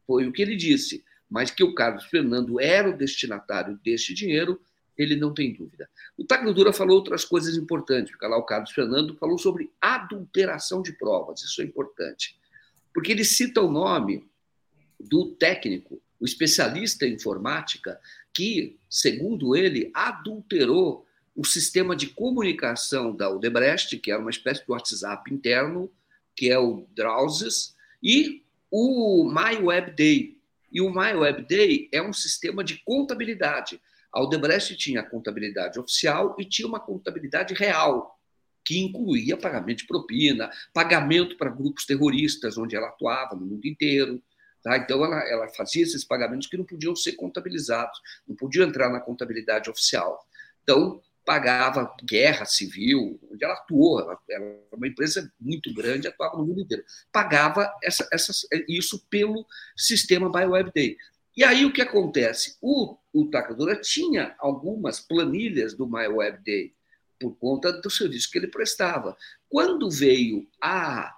Foi 0.07 0.27
o 0.27 0.33
que 0.33 0.43
ele 0.43 0.57
disse. 0.57 1.05
Mas 1.31 1.51
que 1.51 1.65
o 1.65 1.75
Carlos 1.75 2.05
Fernando 2.05 2.61
era 2.61 2.91
o 2.91 2.97
destinatário 2.97 3.79
deste 3.83 4.13
dinheiro, 4.13 4.61
ele 4.97 5.17
não 5.17 5.33
tem 5.33 5.53
dúvida. 5.53 5.89
O 6.17 6.25
Tacnodura 6.25 6.73
falou 6.73 6.97
outras 6.97 7.25
coisas 7.25 7.57
importantes, 7.57 8.13
porque 8.13 8.27
lá 8.27 8.37
o 8.37 8.45
Carlos 8.45 8.71
Fernando 8.71 9.17
falou 9.17 9.39
sobre 9.39 9.71
adulteração 9.81 10.83
de 10.83 10.93
provas, 10.93 11.43
isso 11.43 11.61
é 11.63 11.65
importante. 11.65 12.39
Porque 12.93 13.11
ele 13.11 13.25
cita 13.25 13.61
o 13.61 13.71
nome 13.71 14.29
do 15.01 15.35
técnico 15.35 16.01
o 16.21 16.25
especialista 16.25 17.07
em 17.07 17.15
informática, 17.15 18.01
que, 18.33 18.79
segundo 18.89 19.55
ele, 19.55 19.91
adulterou 19.95 21.07
o 21.35 21.45
sistema 21.45 21.97
de 21.97 22.09
comunicação 22.09 23.15
da 23.15 23.29
Odebrecht, 23.29 23.99
que 23.99 24.11
era 24.11 24.21
uma 24.21 24.31
espécie 24.31 24.65
de 24.65 24.71
WhatsApp 24.71 25.33
interno, 25.33 25.91
que 26.37 26.51
é 26.51 26.59
o 26.59 26.87
Drowses, 26.95 27.75
e 28.03 28.45
o 28.71 29.31
MyWebDay. 29.33 30.39
E 30.73 30.81
o 30.81 30.91
MyWebDay 30.91 31.89
é 31.93 32.03
um 32.03 32.13
sistema 32.13 32.63
de 32.63 32.79
contabilidade. 32.85 33.81
A 34.13 34.23
Odebrecht 34.23 34.77
tinha 34.77 35.01
a 35.01 35.09
contabilidade 35.09 35.79
oficial 35.79 36.37
e 36.39 36.45
tinha 36.45 36.69
uma 36.69 36.81
contabilidade 36.81 37.55
real, 37.55 38.19
que 38.65 38.79
incluía 38.79 39.37
pagamento 39.37 39.79
de 39.79 39.87
propina, 39.87 40.51
pagamento 40.73 41.37
para 41.37 41.51
grupos 41.51 41.85
terroristas, 41.85 42.57
onde 42.57 42.75
ela 42.75 42.89
atuava 42.89 43.37
no 43.37 43.45
mundo 43.45 43.67
inteiro, 43.67 44.23
Tá? 44.65 44.79
Então, 44.79 45.05
ela, 45.05 45.21
ela 45.29 45.49
fazia 45.49 45.83
esses 45.83 46.03
pagamentos 46.03 46.49
que 46.49 46.57
não 46.57 46.65
podiam 46.65 46.97
ser 46.97 47.13
contabilizados, 47.13 48.01
não 48.27 48.35
podiam 48.35 48.67
entrar 48.67 48.89
na 48.89 48.99
contabilidade 48.99 49.69
oficial. 49.69 50.19
Então, 50.63 51.03
pagava 51.23 51.95
guerra 52.03 52.47
civil, 52.47 53.21
onde 53.31 53.45
ela 53.45 53.55
atuou, 53.55 54.01
ela 54.01 54.19
era 54.29 54.59
uma 54.73 54.89
empresa 54.89 55.31
muito 55.39 55.73
grande, 55.75 56.09
atuava 56.09 56.39
no 56.39 56.47
mundo 56.47 56.63
inteiro. 56.63 56.83
Pagava 57.13 57.71
essa, 57.83 58.09
essa, 58.11 58.33
isso 58.67 59.07
pelo 59.11 59.47
sistema 59.77 60.33
BioWebDay. 60.33 60.97
E 61.37 61.45
aí 61.45 61.67
o 61.67 61.73
que 61.73 61.83
acontece? 61.83 62.57
O, 62.63 62.97
o 63.13 63.29
Tacadora 63.29 63.79
tinha 63.79 64.35
algumas 64.39 64.99
planilhas 65.01 65.75
do 65.75 65.87
MyWebDay 65.87 66.73
por 67.21 67.37
conta 67.37 67.73
do 67.73 67.91
serviço 67.91 68.31
que 68.31 68.39
ele 68.39 68.47
prestava. 68.47 69.17
Quando 69.49 69.91
veio 69.91 70.47
a 70.61 71.15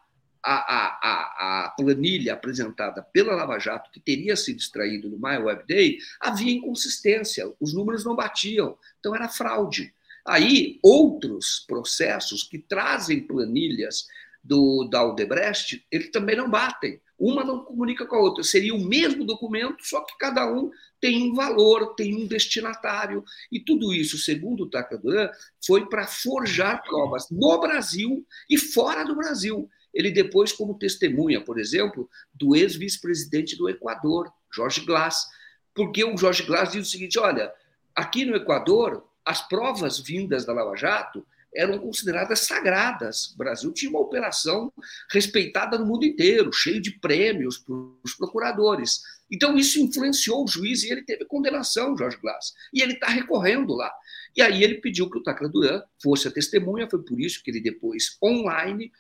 a, 0.53 0.87
a, 1.09 1.65
a, 1.65 1.71
planilha 1.71 2.35
apresentada 2.35 3.03
pela 3.03 3.35
Lava 3.35 3.59
Jato, 3.59 3.91
que 3.91 3.99
teria 3.99 4.37
sido 4.37 4.59
extraído 4.59 5.11
no 5.11 5.17
My 5.17 5.39
Web 5.39 5.65
Day, 5.67 5.99
havia 6.21 6.53
inconsistência, 6.53 7.53
os 7.61 7.75
números 7.75 8.05
não 8.05 8.15
batiam, 8.15 8.79
então 9.01 9.15
era 9.15 9.29
fraude. 9.29 9.93
Aí, 10.25 10.79
outros 10.83 11.65
processos 11.67 12.43
que 12.45 12.59
trazem 12.59 13.27
planilhas 13.27 14.07
do, 14.43 14.85
da 14.85 15.01
Aldebrecht, 15.01 15.85
eles 15.91 16.11
também 16.11 16.37
não 16.37 16.49
batem. 16.49 17.01
Uma 17.19 17.43
não 17.43 17.65
comunica 17.65 18.05
com 18.05 18.15
a 18.15 18.21
outra. 18.21 18.45
Seria 18.45 18.75
o 18.75 18.85
mesmo 18.85 19.25
documento, 19.25 19.77
só 19.81 20.03
que 20.03 20.17
cada 20.19 20.47
um 20.53 20.71
tem 21.01 21.31
um 21.31 21.35
valor, 21.35 21.95
tem 21.95 22.15
um 22.15 22.27
destinatário. 22.27 23.25
E 23.51 23.59
tudo 23.59 23.93
isso, 23.93 24.19
segundo 24.19 24.65
o 24.65 24.71
Tacaduran, 24.71 25.31
foi 25.65 25.89
para 25.89 26.07
forjar 26.07 26.83
provas 26.83 27.29
no 27.31 27.59
Brasil 27.59 28.27
e 28.51 28.59
fora 28.59 29.05
do 29.05 29.17
Brasil. 29.17 29.69
Ele 29.97 30.11
depois, 30.11 30.53
como 30.53 30.79
testemunha, 30.79 31.43
por 31.43 31.59
exemplo, 31.59 32.09
do 32.35 32.55
ex-vice-presidente 32.55 33.57
do 33.57 33.69
Equador, 33.69 34.31
Jorge 34.53 34.85
Glass, 34.85 35.27
porque 35.75 36.05
o 36.05 36.17
Jorge 36.19 36.43
Glass 36.43 36.73
diz 36.73 36.87
o 36.87 36.91
seguinte: 36.91 37.19
olha, 37.19 37.51
aqui 37.95 38.27
no 38.27 38.37
Equador, 38.37 39.09
as 39.25 39.41
provas 39.49 39.99
vindas 39.99 40.45
da 40.45 40.53
Lava 40.53 40.77
Jato 40.77 41.27
eram 41.55 41.79
consideradas 41.79 42.41
sagradas. 42.41 43.33
O 43.33 43.39
Brasil 43.39 43.73
tinha 43.73 43.91
uma 43.91 44.01
operação 44.01 44.71
respeitada 45.11 45.79
no 45.79 45.87
mundo 45.87 46.05
inteiro, 46.05 46.53
cheio 46.53 46.81
de 46.81 46.91
prêmios 46.91 47.57
para 47.57 47.75
os 48.05 48.15
procuradores. 48.15 49.01
Então, 49.31 49.57
isso 49.57 49.81
influenciou 49.81 50.45
o 50.45 50.47
juiz 50.47 50.85
e 50.85 50.93
ele 50.93 51.03
teve 51.03 51.25
condenação, 51.25 51.97
Jorge 51.97 52.19
Glass. 52.19 52.53
E 52.73 52.83
ele 52.83 52.93
está 52.93 53.07
recorrendo 53.07 53.75
lá. 53.75 53.91
E 54.37 54.43
aí 54.43 54.63
ele 54.63 54.83
pediu 54.83 55.11
que 55.11 55.19
o 55.19 55.23
Tacla 55.23 55.49
Duran 55.49 55.83
fosse 56.03 56.29
a 56.29 56.31
testemunha, 56.31 56.89
foi 56.89 57.03
por 57.03 57.19
isso 57.19 57.43
que 57.43 57.51
ele 57.51 57.61
depois, 57.61 58.19
online, 58.23 58.93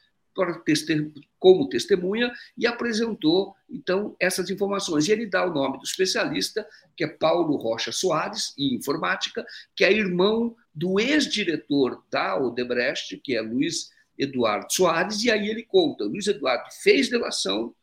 como 1.38 1.68
testemunha 1.68 2.32
e 2.56 2.66
apresentou, 2.66 3.54
então, 3.68 4.14
essas 4.20 4.50
informações. 4.50 5.08
E 5.08 5.12
ele 5.12 5.26
dá 5.26 5.44
o 5.46 5.52
nome 5.52 5.78
do 5.78 5.84
especialista, 5.84 6.66
que 6.96 7.04
é 7.04 7.08
Paulo 7.08 7.56
Rocha 7.56 7.90
Soares, 7.90 8.54
em 8.58 8.74
informática, 8.74 9.44
que 9.74 9.84
é 9.84 9.92
irmão 9.92 10.54
do 10.74 11.00
ex-diretor 11.00 12.02
da 12.10 12.36
Odebrecht, 12.38 13.16
que 13.18 13.34
é 13.34 13.40
Luiz 13.40 13.90
Eduardo 14.18 14.72
Soares, 14.72 15.22
e 15.24 15.30
aí 15.30 15.48
ele 15.48 15.62
conta: 15.62 16.04
Luiz 16.04 16.26
Eduardo 16.26 16.68
fez 16.82 17.08
delação 17.08 17.74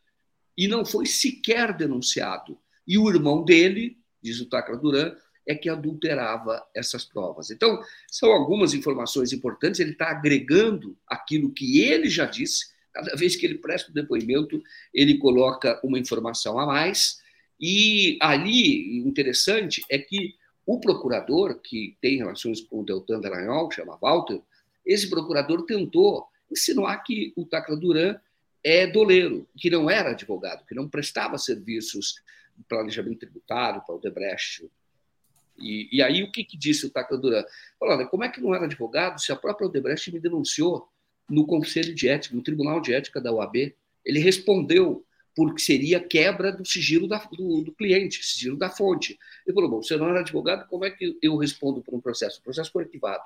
e 0.56 0.68
não 0.68 0.84
foi 0.84 1.06
sequer 1.06 1.76
denunciado. 1.76 2.58
E 2.86 2.98
o 2.98 3.08
irmão 3.08 3.44
dele, 3.44 3.98
diz 4.22 4.40
o 4.40 4.48
Tacla 4.48 4.76
Duran, 4.76 5.14
é 5.46 5.54
que 5.54 5.68
adulterava 5.68 6.64
essas 6.74 7.04
provas. 7.04 7.50
Então, 7.50 7.82
são 8.10 8.30
algumas 8.32 8.74
informações 8.74 9.32
importantes, 9.32 9.80
ele 9.80 9.92
está 9.92 10.10
agregando 10.10 10.96
aquilo 11.06 11.52
que 11.52 11.80
ele 11.82 12.08
já 12.08 12.24
disse, 12.24 12.72
cada 12.92 13.14
vez 13.16 13.36
que 13.36 13.44
ele 13.44 13.58
presta 13.58 13.90
o 13.90 13.94
depoimento, 13.94 14.62
ele 14.92 15.18
coloca 15.18 15.80
uma 15.84 15.98
informação 15.98 16.58
a 16.58 16.66
mais, 16.66 17.20
e 17.60 18.18
ali, 18.20 18.98
interessante, 18.98 19.82
é 19.90 19.98
que 19.98 20.34
o 20.66 20.80
procurador, 20.80 21.60
que 21.60 21.96
tem 22.00 22.18
relações 22.18 22.60
com 22.60 22.80
o 22.80 22.84
Deltan 22.84 23.20
Dallagnol, 23.20 23.70
chama 23.70 23.98
Walter, 24.00 24.40
esse 24.84 25.08
procurador 25.08 25.64
tentou 25.64 26.26
insinuar 26.50 27.02
que 27.02 27.32
o 27.36 27.44
Tacla 27.44 27.76
Duran 27.76 28.16
é 28.62 28.86
doleiro, 28.86 29.46
que 29.58 29.68
não 29.68 29.90
era 29.90 30.10
advogado, 30.10 30.64
que 30.66 30.74
não 30.74 30.88
prestava 30.88 31.36
serviços 31.36 32.14
de 32.56 32.64
planejamento 32.64 33.20
tributário 33.20 33.82
para 33.84 33.94
o 33.94 34.00
Debrecht, 34.00 34.70
e, 35.58 35.88
e 35.92 36.02
aí 36.02 36.22
o 36.22 36.30
que, 36.30 36.44
que 36.44 36.56
disse 36.56 36.86
o 36.86 36.90
Tacla 36.90 37.18
Duran? 37.18 37.44
Falou, 37.78 37.96
olha, 37.96 38.06
como 38.06 38.24
é 38.24 38.28
que 38.28 38.40
não 38.40 38.54
era 38.54 38.64
advogado 38.64 39.20
se 39.20 39.32
a 39.32 39.36
própria 39.36 39.66
Odebrecht 39.66 40.12
me 40.12 40.20
denunciou 40.20 40.88
no 41.28 41.46
Conselho 41.46 41.94
de 41.94 42.08
Ética, 42.08 42.34
no 42.34 42.42
Tribunal 42.42 42.80
de 42.80 42.92
Ética 42.92 43.20
da 43.20 43.32
OAB? 43.32 43.74
Ele 44.04 44.18
respondeu 44.18 45.04
porque 45.34 45.60
seria 45.60 46.00
quebra 46.00 46.52
do 46.52 46.64
sigilo 46.64 47.08
da, 47.08 47.18
do, 47.32 47.62
do, 47.62 47.72
cliente, 47.72 48.24
sigilo 48.24 48.56
da 48.56 48.70
fonte. 48.70 49.18
Ele 49.46 49.54
falou, 49.54 49.70
bom, 49.70 49.82
você 49.82 49.96
não 49.96 50.08
era 50.08 50.20
advogado, 50.20 50.68
como 50.68 50.84
é 50.84 50.90
que 50.90 51.18
eu 51.20 51.36
respondo 51.36 51.82
por 51.82 51.94
um 51.94 52.00
processo? 52.00 52.38
Um 52.40 52.44
processo 52.44 52.72
coletivado, 52.72 53.22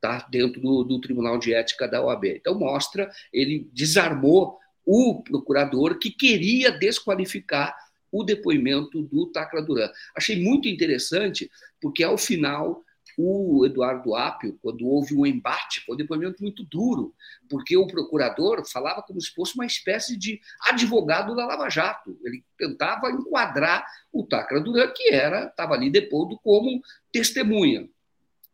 tá? 0.00 0.26
dentro 0.30 0.60
do, 0.60 0.84
do 0.84 1.00
Tribunal 1.00 1.38
de 1.38 1.52
Ética 1.52 1.86
da 1.86 2.02
OAB. 2.02 2.24
Então 2.26 2.58
mostra, 2.58 3.10
ele 3.32 3.68
desarmou 3.72 4.58
o 4.86 5.22
procurador 5.22 5.98
que 5.98 6.10
queria 6.10 6.72
desqualificar 6.72 7.76
o 8.10 8.24
depoimento 8.24 9.02
do 9.02 9.26
Tacla 9.26 9.62
Duran. 9.62 9.90
Achei 10.16 10.42
muito 10.42 10.68
interessante, 10.68 11.50
porque 11.80 12.02
ao 12.02 12.18
final 12.18 12.84
o 13.16 13.66
Eduardo 13.66 14.14
Apio, 14.14 14.58
quando 14.62 14.86
houve 14.86 15.14
um 15.14 15.26
embate, 15.26 15.80
foi 15.80 15.94
um 15.94 15.98
depoimento 15.98 16.42
muito 16.42 16.64
duro, 16.64 17.14
porque 17.48 17.76
o 17.76 17.86
procurador 17.86 18.64
falava 18.66 19.02
como 19.02 19.20
se 19.20 19.30
fosse 19.32 19.54
uma 19.54 19.66
espécie 19.66 20.16
de 20.16 20.40
advogado 20.62 21.34
da 21.34 21.46
Lava 21.46 21.68
Jato. 21.68 22.18
Ele 22.24 22.42
tentava 22.56 23.10
enquadrar 23.10 23.84
o 24.12 24.24
Tacla 24.24 24.60
Duran, 24.60 24.88
que 24.94 25.12
era 25.12 25.46
estava 25.46 25.74
ali 25.74 25.90
depondo 25.90 26.38
como 26.38 26.82
testemunha. 27.12 27.88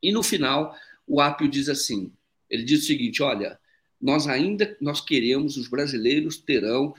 E 0.02 0.10
no 0.10 0.22
final, 0.22 0.74
o 1.06 1.20
Apio 1.20 1.48
diz 1.48 1.68
assim: 1.68 2.12
ele 2.50 2.64
diz 2.64 2.82
o 2.82 2.86
seguinte, 2.86 3.22
olha, 3.22 3.58
nós 4.00 4.26
ainda 4.26 4.76
nós 4.80 5.00
queremos, 5.00 5.56
os 5.56 5.68
brasileiros 5.68 6.38
terão 6.38 6.94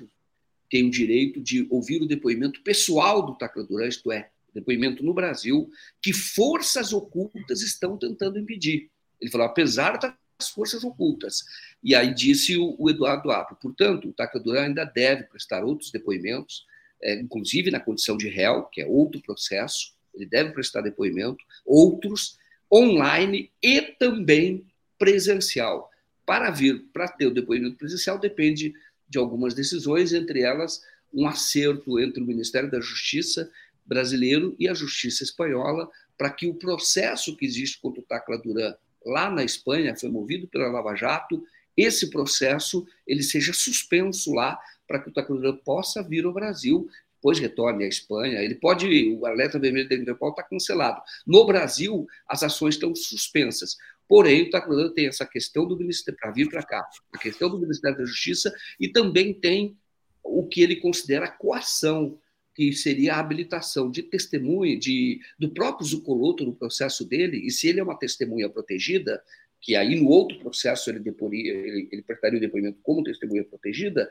tem 0.69 0.87
o 0.87 0.91
direito 0.91 1.41
de 1.41 1.65
ouvir 1.69 2.01
o 2.01 2.07
depoimento 2.07 2.61
pessoal 2.61 3.25
do 3.25 3.35
taclador, 3.35 3.83
isto 3.83 4.11
é, 4.11 4.29
depoimento 4.53 5.03
no 5.03 5.13
Brasil, 5.13 5.69
que 6.01 6.11
forças 6.11 6.93
ocultas 6.93 7.61
estão 7.61 7.97
tentando 7.97 8.39
impedir. 8.39 8.89
Ele 9.21 9.31
falou, 9.31 9.47
apesar 9.47 9.97
das 9.97 10.49
forças 10.49 10.83
ocultas. 10.83 11.43
E 11.83 11.95
aí 11.95 12.13
disse 12.13 12.57
o, 12.57 12.75
o 12.77 12.89
Eduardo 12.89 13.31
Apio, 13.31 13.57
portanto, 13.61 14.09
o 14.09 14.13
taclador 14.13 14.57
ainda 14.57 14.83
deve 14.83 15.23
prestar 15.23 15.63
outros 15.63 15.91
depoimentos, 15.91 16.65
é, 17.01 17.19
inclusive 17.19 17.71
na 17.71 17.79
condição 17.79 18.17
de 18.17 18.27
réu, 18.27 18.63
que 18.63 18.81
é 18.81 18.85
outro 18.85 19.21
processo, 19.21 19.93
ele 20.13 20.25
deve 20.25 20.51
prestar 20.51 20.81
depoimento, 20.81 21.43
outros 21.65 22.37
online 22.71 23.51
e 23.61 23.81
também 23.81 24.65
presencial. 24.97 25.89
Para 26.25 26.49
vir, 26.49 26.85
para 26.91 27.07
ter 27.07 27.27
o 27.27 27.33
depoimento 27.33 27.77
presencial, 27.77 28.19
depende 28.19 28.73
de 29.07 29.17
algumas 29.17 29.53
decisões, 29.53 30.13
entre 30.13 30.41
elas 30.41 30.81
um 31.13 31.27
acerto 31.27 31.99
entre 31.99 32.21
o 32.21 32.25
Ministério 32.25 32.69
da 32.69 32.79
Justiça 32.79 33.49
brasileiro 33.85 34.55
e 34.59 34.67
a 34.67 34.73
Justiça 34.73 35.23
espanhola 35.23 35.89
para 36.17 36.29
que 36.29 36.47
o 36.47 36.53
processo 36.53 37.35
que 37.35 37.45
existe 37.45 37.79
contra 37.79 38.01
o 38.01 38.05
Tacla 38.05 38.37
Duran 38.37 38.75
lá 39.05 39.31
na 39.31 39.43
Espanha, 39.43 39.95
foi 39.95 40.09
movido 40.09 40.47
pela 40.47 40.67
Lava 40.67 40.95
Jato, 40.95 41.41
esse 41.75 42.09
processo 42.09 42.85
ele 43.05 43.23
seja 43.23 43.53
suspenso 43.53 44.33
lá 44.33 44.59
para 44.87 44.99
que 44.99 45.09
o 45.09 45.13
Tacla 45.13 45.35
Duran 45.35 45.57
possa 45.57 46.03
vir 46.03 46.25
ao 46.25 46.33
Brasil, 46.33 46.89
depois 47.15 47.39
retorne 47.39 47.83
à 47.83 47.87
Espanha. 47.87 48.41
Ele 48.41 48.55
pode, 48.55 49.09
o 49.09 49.25
alerta 49.25 49.59
vermelho 49.59 49.89
da 49.89 49.95
Interpol 49.95 50.29
está 50.29 50.43
cancelado. 50.43 51.01
No 51.25 51.45
Brasil, 51.45 52.07
as 52.27 52.43
ações 52.43 52.75
estão 52.75 52.93
suspensas. 52.95 53.75
Porém, 54.07 54.43
o 54.43 54.49
Taquarana 54.49 54.93
tem 54.93 55.07
essa 55.07 55.25
questão 55.25 55.67
do 55.67 55.77
Ministério, 55.77 56.19
para 56.19 56.31
vir 56.31 56.49
para 56.49 56.63
cá, 56.63 56.87
a 57.11 57.17
questão 57.17 57.49
do 57.49 57.59
Ministério 57.59 57.97
da 57.97 58.05
Justiça 58.05 58.53
e 58.79 58.87
também 58.87 59.33
tem 59.33 59.77
o 60.23 60.45
que 60.47 60.61
ele 60.61 60.77
considera 60.77 61.27
coação, 61.27 62.17
que 62.55 62.73
seria 62.73 63.15
a 63.15 63.19
habilitação 63.19 63.91
de 63.91 64.03
testemunha 64.03 64.77
de, 64.77 65.19
do 65.37 65.49
próprio 65.49 65.85
Zucoloto 65.85 66.43
no 66.43 66.55
processo 66.55 67.05
dele, 67.05 67.37
e 67.45 67.51
se 67.51 67.67
ele 67.67 67.79
é 67.79 67.83
uma 67.83 67.97
testemunha 67.97 68.49
protegida, 68.49 69.21
que 69.61 69.75
aí 69.75 69.99
no 69.99 70.07
outro 70.07 70.39
processo 70.39 70.89
ele, 70.89 70.99
deporia, 70.99 71.53
ele, 71.53 71.89
ele 71.91 72.01
prestaria 72.01 72.37
o 72.37 72.41
depoimento 72.41 72.79
como 72.81 73.03
testemunha 73.03 73.43
protegida, 73.43 74.09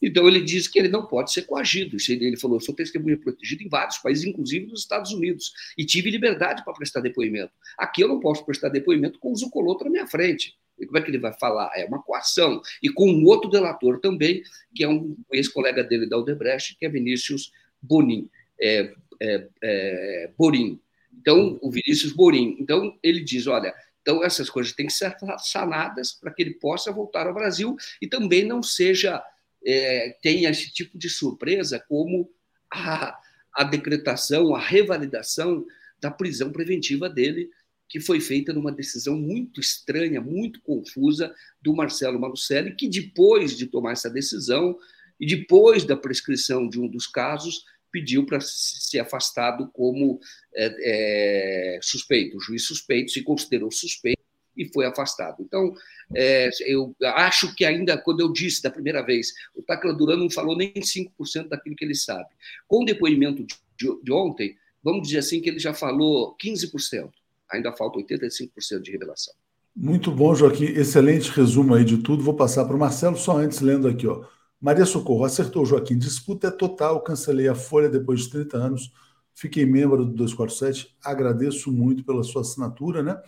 então, 0.00 0.28
ele 0.28 0.40
diz 0.40 0.68
que 0.68 0.78
ele 0.78 0.88
não 0.88 1.06
pode 1.06 1.32
ser 1.32 1.42
coagido. 1.42 1.96
Ele 2.08 2.36
falou: 2.36 2.56
eu 2.56 2.60
sou 2.60 2.74
testemunha 2.74 3.16
protegida 3.16 3.62
em 3.62 3.68
vários 3.68 3.98
países, 3.98 4.24
inclusive 4.24 4.66
nos 4.66 4.80
Estados 4.80 5.12
Unidos, 5.12 5.52
e 5.76 5.84
tive 5.84 6.10
liberdade 6.10 6.64
para 6.64 6.74
prestar 6.74 7.00
depoimento. 7.00 7.52
Aqui 7.78 8.02
eu 8.02 8.08
não 8.08 8.20
posso 8.20 8.44
prestar 8.44 8.68
depoimento 8.68 9.18
com 9.18 9.32
o 9.32 9.36
Zucoloto 9.36 9.84
na 9.84 9.90
minha 9.90 10.06
frente. 10.06 10.56
E 10.78 10.84
como 10.84 10.98
é 10.98 11.02
que 11.02 11.10
ele 11.10 11.18
vai 11.18 11.32
falar? 11.32 11.70
É 11.74 11.86
uma 11.86 12.02
coação. 12.02 12.60
E 12.82 12.90
com 12.90 13.10
um 13.10 13.24
outro 13.24 13.50
delator 13.50 13.98
também, 14.00 14.42
que 14.74 14.84
é 14.84 14.88
um 14.88 15.16
ex-colega 15.32 15.82
dele 15.82 16.06
da 16.06 16.18
Odebrecht, 16.18 16.76
que 16.78 16.84
é 16.84 16.88
Vinícius 16.88 17.50
Bonin. 17.80 18.28
É, 18.60 18.92
é, 19.20 19.48
é, 19.62 20.30
Borim. 20.36 20.78
Então, 21.18 21.58
o 21.62 21.70
Vinícius 21.70 22.12
Borim. 22.12 22.56
Então, 22.60 22.98
ele 23.02 23.20
diz: 23.20 23.46
olha, 23.46 23.74
então 24.02 24.22
essas 24.22 24.48
coisas 24.48 24.72
têm 24.72 24.86
que 24.86 24.92
ser 24.92 25.16
sanadas 25.38 26.12
para 26.12 26.32
que 26.32 26.42
ele 26.42 26.54
possa 26.54 26.92
voltar 26.92 27.26
ao 27.26 27.34
Brasil 27.34 27.76
e 28.00 28.06
também 28.06 28.44
não 28.44 28.62
seja 28.62 29.20
é, 29.66 30.16
esse 30.24 30.72
tipo 30.72 30.96
de 30.96 31.10
surpresa 31.10 31.84
como 31.88 32.30
a, 32.72 33.18
a 33.52 33.64
decretação, 33.64 34.54
a 34.54 34.60
revalidação 34.60 35.66
da 36.00 36.10
prisão 36.10 36.52
preventiva 36.52 37.08
dele, 37.08 37.50
que 37.88 38.00
foi 38.00 38.20
feita 38.20 38.52
numa 38.52 38.72
decisão 38.72 39.16
muito 39.16 39.60
estranha, 39.60 40.20
muito 40.20 40.60
confusa 40.60 41.34
do 41.60 41.74
Marcelo 41.74 42.20
Malucelli, 42.20 42.74
que 42.74 42.88
depois 42.88 43.56
de 43.56 43.66
tomar 43.66 43.92
essa 43.92 44.10
decisão 44.10 44.78
e 45.18 45.26
depois 45.26 45.84
da 45.84 45.96
prescrição 45.96 46.68
de 46.68 46.78
um 46.78 46.86
dos 46.86 47.06
casos, 47.06 47.64
pediu 47.90 48.26
para 48.26 48.38
ser 48.40 48.98
afastado 48.98 49.70
como 49.72 50.20
é, 50.54 51.76
é, 51.76 51.80
suspeito. 51.80 52.36
O 52.36 52.40
juiz 52.40 52.64
suspeito 52.64 53.10
se 53.10 53.22
considerou 53.22 53.70
suspeito 53.70 54.16
e 54.56 54.68
foi 54.72 54.86
afastado. 54.86 55.36
Então, 55.40 55.74
é, 56.14 56.48
eu 56.66 56.94
acho 57.02 57.54
que 57.54 57.64
ainda, 57.64 57.98
quando 57.98 58.20
eu 58.20 58.32
disse 58.32 58.62
da 58.62 58.70
primeira 58.70 59.02
vez, 59.02 59.32
o 59.54 59.62
Tacla 59.62 59.92
Duran 59.92 60.16
não 60.16 60.30
falou 60.30 60.56
nem 60.56 60.72
5% 60.72 61.48
daquilo 61.48 61.76
que 61.76 61.84
ele 61.84 61.94
sabe. 61.94 62.28
Com 62.66 62.82
o 62.82 62.86
depoimento 62.86 63.44
de, 63.44 64.02
de 64.02 64.12
ontem, 64.12 64.56
vamos 64.82 65.06
dizer 65.06 65.18
assim 65.18 65.40
que 65.40 65.48
ele 65.48 65.58
já 65.58 65.74
falou 65.74 66.36
15%. 66.42 67.10
Ainda 67.50 67.72
falta 67.72 67.98
85% 67.98 68.80
de 68.80 68.90
revelação. 68.90 69.34
Muito 69.74 70.10
bom, 70.10 70.34
Joaquim. 70.34 70.64
Excelente 70.64 71.30
resumo 71.30 71.74
aí 71.74 71.84
de 71.84 71.98
tudo. 71.98 72.22
Vou 72.22 72.34
passar 72.34 72.64
para 72.64 72.74
o 72.74 72.78
Marcelo, 72.78 73.16
só 73.16 73.36
antes 73.36 73.60
lendo 73.60 73.86
aqui, 73.86 74.06
ó. 74.06 74.24
Maria 74.60 74.86
Socorro, 74.86 75.24
acertou, 75.24 75.66
Joaquim. 75.66 75.98
Disputa 75.98 76.48
é 76.48 76.50
total. 76.50 77.02
Cancelei 77.02 77.46
a 77.46 77.54
Folha 77.54 77.88
depois 77.88 78.22
de 78.22 78.30
30 78.30 78.56
anos. 78.56 78.90
Fiquei 79.34 79.66
membro 79.66 80.04
do 80.04 80.12
247. 80.12 80.96
Agradeço 81.04 81.70
muito 81.70 82.02
pela 82.04 82.24
sua 82.24 82.40
assinatura, 82.40 83.02
né? 83.02 83.20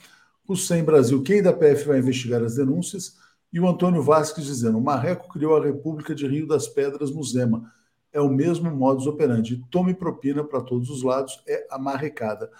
O 0.48 0.56
Sem 0.56 0.82
Brasil, 0.82 1.22
quem 1.22 1.42
da 1.42 1.52
PF 1.52 1.84
vai 1.84 1.98
investigar 1.98 2.42
as 2.42 2.54
denúncias? 2.54 3.18
E 3.52 3.60
o 3.60 3.68
Antônio 3.68 4.02
Vasques 4.02 4.46
dizendo: 4.46 4.78
o 4.78 4.82
Marreco 4.82 5.28
criou 5.28 5.54
a 5.54 5.62
República 5.62 6.14
de 6.14 6.26
Rio 6.26 6.46
das 6.46 6.66
Pedras 6.66 7.14
no 7.14 7.22
Zema. 7.22 7.70
É 8.10 8.18
o 8.18 8.30
mesmo 8.30 8.70
modus 8.70 9.06
operandi. 9.06 9.62
Tome 9.70 9.92
propina 9.92 10.42
para 10.42 10.62
todos 10.62 10.88
os 10.88 11.02
lados, 11.02 11.42
é 11.46 11.66
a 11.70 11.78
marrecada. 11.78 12.50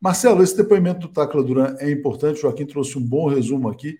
Marcelo, 0.00 0.42
esse 0.42 0.56
depoimento 0.56 1.00
do 1.00 1.08
Tacla 1.08 1.44
Duran 1.44 1.76
é 1.78 1.90
importante. 1.90 2.38
O 2.38 2.42
Joaquim 2.42 2.64
trouxe 2.64 2.96
um 2.96 3.02
bom 3.02 3.28
resumo 3.28 3.68
aqui. 3.68 3.98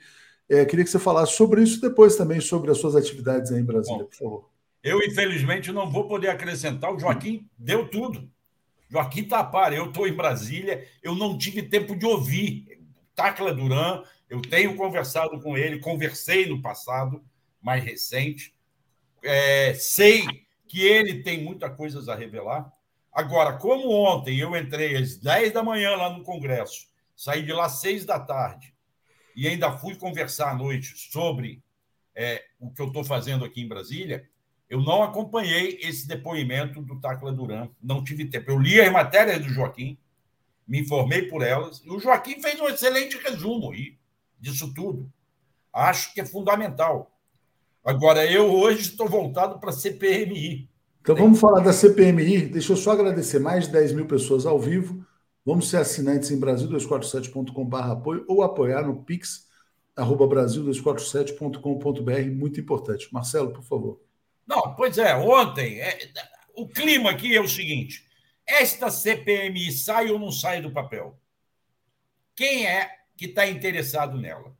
É, 0.48 0.64
queria 0.64 0.84
que 0.84 0.90
você 0.90 0.98
falasse 0.98 1.32
sobre 1.32 1.62
isso 1.62 1.80
depois 1.80 2.16
também 2.16 2.40
sobre 2.40 2.70
as 2.70 2.78
suas 2.78 2.96
atividades 2.96 3.52
aí 3.52 3.60
em 3.60 3.64
Brasília, 3.64 4.04
bom, 4.04 4.06
por 4.06 4.16
favor. 4.16 4.50
Eu, 4.82 5.02
infelizmente, 5.02 5.70
não 5.70 5.90
vou 5.90 6.06
poder 6.08 6.28
acrescentar. 6.28 6.94
O 6.94 6.98
Joaquim 6.98 7.46
deu 7.58 7.88
tudo. 7.88 8.26
Joaquim 8.90 9.22
está 9.22 9.40
a 9.40 9.44
par. 9.44 9.72
Eu 9.72 9.86
estou 9.86 10.06
em 10.06 10.14
Brasília, 10.14 10.86
eu 11.02 11.14
não 11.14 11.36
tive 11.36 11.62
tempo 11.62 11.96
de 11.96 12.06
ouvir. 12.06 12.73
Tacla 13.14 13.54
Duran, 13.54 14.02
eu 14.28 14.42
tenho 14.42 14.76
conversado 14.76 15.40
com 15.40 15.56
ele, 15.56 15.80
conversei 15.80 16.46
no 16.46 16.60
passado, 16.60 17.24
mais 17.60 17.82
recente. 17.82 18.54
É, 19.22 19.74
sei 19.74 20.26
que 20.66 20.82
ele 20.82 21.22
tem 21.22 21.42
muitas 21.42 21.74
coisas 21.76 22.08
a 22.08 22.14
revelar. 22.14 22.70
Agora, 23.12 23.56
como 23.56 23.90
ontem 23.90 24.38
eu 24.38 24.56
entrei 24.56 24.96
às 24.96 25.16
10 25.16 25.52
da 25.52 25.62
manhã 25.62 25.94
lá 25.96 26.10
no 26.10 26.24
Congresso, 26.24 26.88
saí 27.14 27.42
de 27.42 27.52
lá 27.52 27.66
às 27.66 27.80
6 27.80 28.04
da 28.04 28.18
tarde 28.18 28.74
e 29.36 29.46
ainda 29.46 29.78
fui 29.78 29.94
conversar 29.94 30.50
à 30.50 30.54
noite 30.54 30.94
sobre 30.96 31.62
é, 32.14 32.44
o 32.58 32.70
que 32.70 32.80
eu 32.80 32.88
estou 32.88 33.04
fazendo 33.04 33.44
aqui 33.44 33.60
em 33.60 33.68
Brasília, 33.68 34.28
eu 34.68 34.80
não 34.80 35.02
acompanhei 35.02 35.78
esse 35.82 36.06
depoimento 36.06 36.80
do 36.82 37.00
Tacla 37.00 37.32
Duran, 37.32 37.68
não 37.82 38.02
tive 38.02 38.24
tempo. 38.24 38.50
Eu 38.50 38.58
li 38.58 38.80
as 38.80 38.90
matérias 38.90 39.40
do 39.40 39.48
Joaquim, 39.48 39.98
me 40.66 40.80
informei 40.80 41.22
por 41.22 41.42
elas, 41.42 41.82
e 41.84 41.90
o 41.90 41.98
Joaquim 41.98 42.40
fez 42.40 42.60
um 42.60 42.68
excelente 42.68 43.18
resumo 43.18 43.72
aí 43.72 43.96
disso 44.40 44.72
tudo. 44.74 45.10
Acho 45.72 46.14
que 46.14 46.20
é 46.20 46.26
fundamental. 46.26 47.10
Agora, 47.84 48.24
eu 48.24 48.52
hoje 48.52 48.82
estou 48.82 49.08
voltado 49.08 49.58
para 49.58 49.70
a 49.70 49.72
CPMI. 49.72 50.68
Então 51.00 51.16
vamos 51.16 51.38
falar 51.38 51.60
da 51.60 51.72
CPMI. 51.72 52.46
Deixa 52.46 52.72
eu 52.72 52.76
só 52.76 52.92
agradecer 52.92 53.38
mais 53.38 53.66
de 53.66 53.72
10 53.72 53.92
mil 53.92 54.06
pessoas 54.06 54.46
ao 54.46 54.58
vivo. 54.58 55.04
Vamos 55.44 55.68
ser 55.68 55.76
assinantes 55.76 56.30
em 56.30 56.40
Brasil247.com.br 56.40 57.76
apoio 57.76 58.24
ou 58.26 58.42
apoiar 58.42 58.86
no 58.86 59.02
Pix, 59.02 59.46
arroba 59.94 60.26
Brasil247.com.br, 60.26 62.34
muito 62.34 62.58
importante. 62.58 63.12
Marcelo, 63.12 63.52
por 63.52 63.62
favor. 63.62 64.00
Não, 64.46 64.74
pois 64.74 64.96
é, 64.96 65.14
ontem, 65.14 65.80
é, 65.80 65.98
o 66.54 66.66
clima 66.66 67.10
aqui 67.10 67.36
é 67.36 67.40
o 67.40 67.48
seguinte: 67.48 68.06
esta 68.46 68.90
CPMI 68.90 69.72
sai 69.72 70.10
ou 70.10 70.18
não 70.18 70.30
sai 70.30 70.60
do 70.60 70.70
papel? 70.70 71.18
Quem 72.36 72.66
é 72.66 72.90
que 73.16 73.26
está 73.26 73.46
interessado 73.46 74.18
nela? 74.20 74.56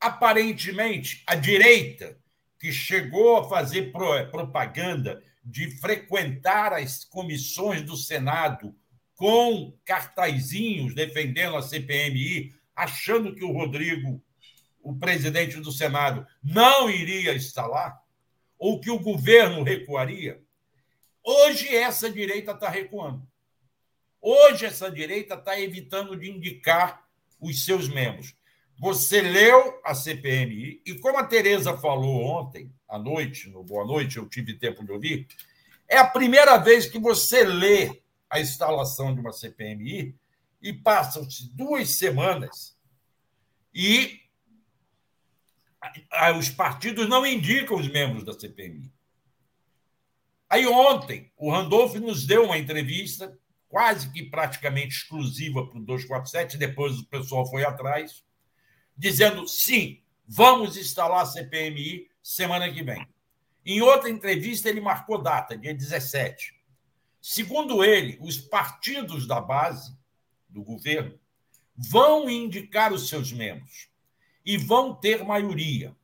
Aparentemente, 0.00 1.22
a 1.26 1.34
direita, 1.34 2.18
que 2.58 2.72
chegou 2.72 3.36
a 3.38 3.48
fazer 3.48 3.92
propaganda 4.30 5.22
de 5.44 5.70
frequentar 5.78 6.72
as 6.72 7.04
comissões 7.04 7.82
do 7.82 7.96
Senado 7.96 8.74
com 9.14 9.76
cartazinhos 9.84 10.94
defendendo 10.94 11.56
a 11.56 11.62
CPMI, 11.62 12.54
achando 12.74 13.34
que 13.34 13.44
o 13.44 13.52
Rodrigo, 13.52 14.22
o 14.82 14.94
presidente 14.96 15.56
do 15.60 15.72
Senado, 15.72 16.26
não 16.42 16.88
iria 16.90 17.34
instalar, 17.34 18.00
ou 18.58 18.80
que 18.80 18.90
o 18.90 18.98
governo 18.98 19.62
recuaria. 19.62 20.40
Hoje 21.30 21.76
essa 21.76 22.10
direita 22.10 22.52
está 22.52 22.70
recuando. 22.70 23.22
Hoje 24.18 24.64
essa 24.64 24.90
direita 24.90 25.34
está 25.34 25.60
evitando 25.60 26.16
de 26.16 26.30
indicar 26.30 27.06
os 27.38 27.66
seus 27.66 27.86
membros. 27.86 28.34
Você 28.78 29.20
leu 29.20 29.78
a 29.84 29.94
CPMI, 29.94 30.80
e 30.86 30.94
como 30.94 31.18
a 31.18 31.24
Tereza 31.24 31.76
falou 31.76 32.24
ontem, 32.24 32.72
à 32.88 32.98
noite, 32.98 33.50
no 33.50 33.62
Boa 33.62 33.84
Noite, 33.84 34.16
eu 34.16 34.26
tive 34.26 34.54
tempo 34.54 34.82
de 34.82 34.90
ouvir, 34.90 35.28
é 35.86 35.98
a 35.98 36.06
primeira 36.06 36.56
vez 36.56 36.86
que 36.86 36.98
você 36.98 37.44
lê 37.44 38.00
a 38.30 38.40
instalação 38.40 39.14
de 39.14 39.20
uma 39.20 39.30
CPMI 39.30 40.16
e 40.62 40.72
passam-se 40.72 41.50
duas 41.54 41.90
semanas 41.90 42.74
e 43.74 44.22
os 46.38 46.48
partidos 46.48 47.06
não 47.06 47.26
indicam 47.26 47.76
os 47.76 47.86
membros 47.86 48.24
da 48.24 48.32
CPMI. 48.32 48.90
Aí 50.48 50.66
ontem, 50.66 51.30
o 51.36 51.50
Randolph 51.50 51.94
nos 51.96 52.26
deu 52.26 52.44
uma 52.44 52.56
entrevista, 52.56 53.38
quase 53.68 54.10
que 54.10 54.22
praticamente 54.22 54.96
exclusiva 54.96 55.66
para 55.66 55.78
o 55.78 55.84
247, 55.84 56.56
depois 56.56 56.98
o 56.98 57.06
pessoal 57.06 57.46
foi 57.46 57.64
atrás, 57.64 58.24
dizendo 58.96 59.46
sim, 59.46 60.00
vamos 60.26 60.76
instalar 60.76 61.22
a 61.22 61.26
CPMI 61.26 62.08
semana 62.22 62.72
que 62.72 62.82
vem. 62.82 63.06
Em 63.64 63.82
outra 63.82 64.08
entrevista, 64.08 64.68
ele 64.70 64.80
marcou 64.80 65.20
data, 65.20 65.56
dia 65.56 65.74
17. 65.74 66.54
Segundo 67.20 67.84
ele, 67.84 68.16
os 68.20 68.38
partidos 68.38 69.26
da 69.26 69.40
base 69.40 69.94
do 70.48 70.62
governo 70.62 71.18
vão 71.76 72.28
indicar 72.30 72.92
os 72.92 73.08
seus 73.08 73.30
membros 73.30 73.88
e 74.44 74.56
vão 74.56 74.94
ter 74.94 75.22
maioria. 75.22 75.94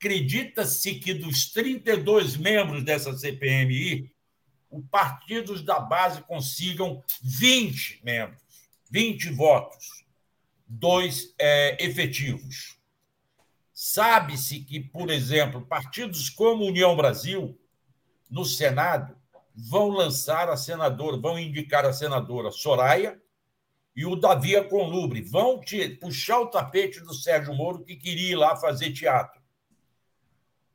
Acredita-se 0.00 0.94
que 0.94 1.12
dos 1.12 1.50
32 1.52 2.38
membros 2.38 2.82
dessa 2.82 3.14
CPMI, 3.14 4.10
os 4.70 4.82
partidos 4.90 5.62
da 5.62 5.78
base 5.78 6.22
consigam 6.22 7.04
20 7.22 8.00
membros, 8.02 8.40
20 8.90 9.30
votos 9.30 10.00
dois 10.66 11.34
é, 11.38 11.84
efetivos. 11.84 12.78
Sabe-se 13.74 14.60
que, 14.60 14.80
por 14.80 15.10
exemplo, 15.10 15.66
partidos 15.66 16.30
como 16.30 16.64
União 16.64 16.96
Brasil, 16.96 17.58
no 18.30 18.44
Senado, 18.44 19.16
vão 19.54 19.88
lançar 19.88 20.48
a 20.48 20.56
senadora, 20.56 21.16
vão 21.18 21.38
indicar 21.38 21.84
a 21.84 21.92
senadora 21.92 22.50
Soraya 22.50 23.20
e 23.96 24.06
o 24.06 24.14
Davi 24.16 24.62
Conlubre, 24.68 25.20
vão 25.20 25.60
te, 25.60 25.90
puxar 25.90 26.40
o 26.40 26.46
tapete 26.46 27.00
do 27.00 27.12
Sérgio 27.12 27.52
Moro, 27.54 27.84
que 27.84 27.96
queria 27.96 28.30
ir 28.30 28.36
lá 28.36 28.56
fazer 28.56 28.92
teatro. 28.92 29.39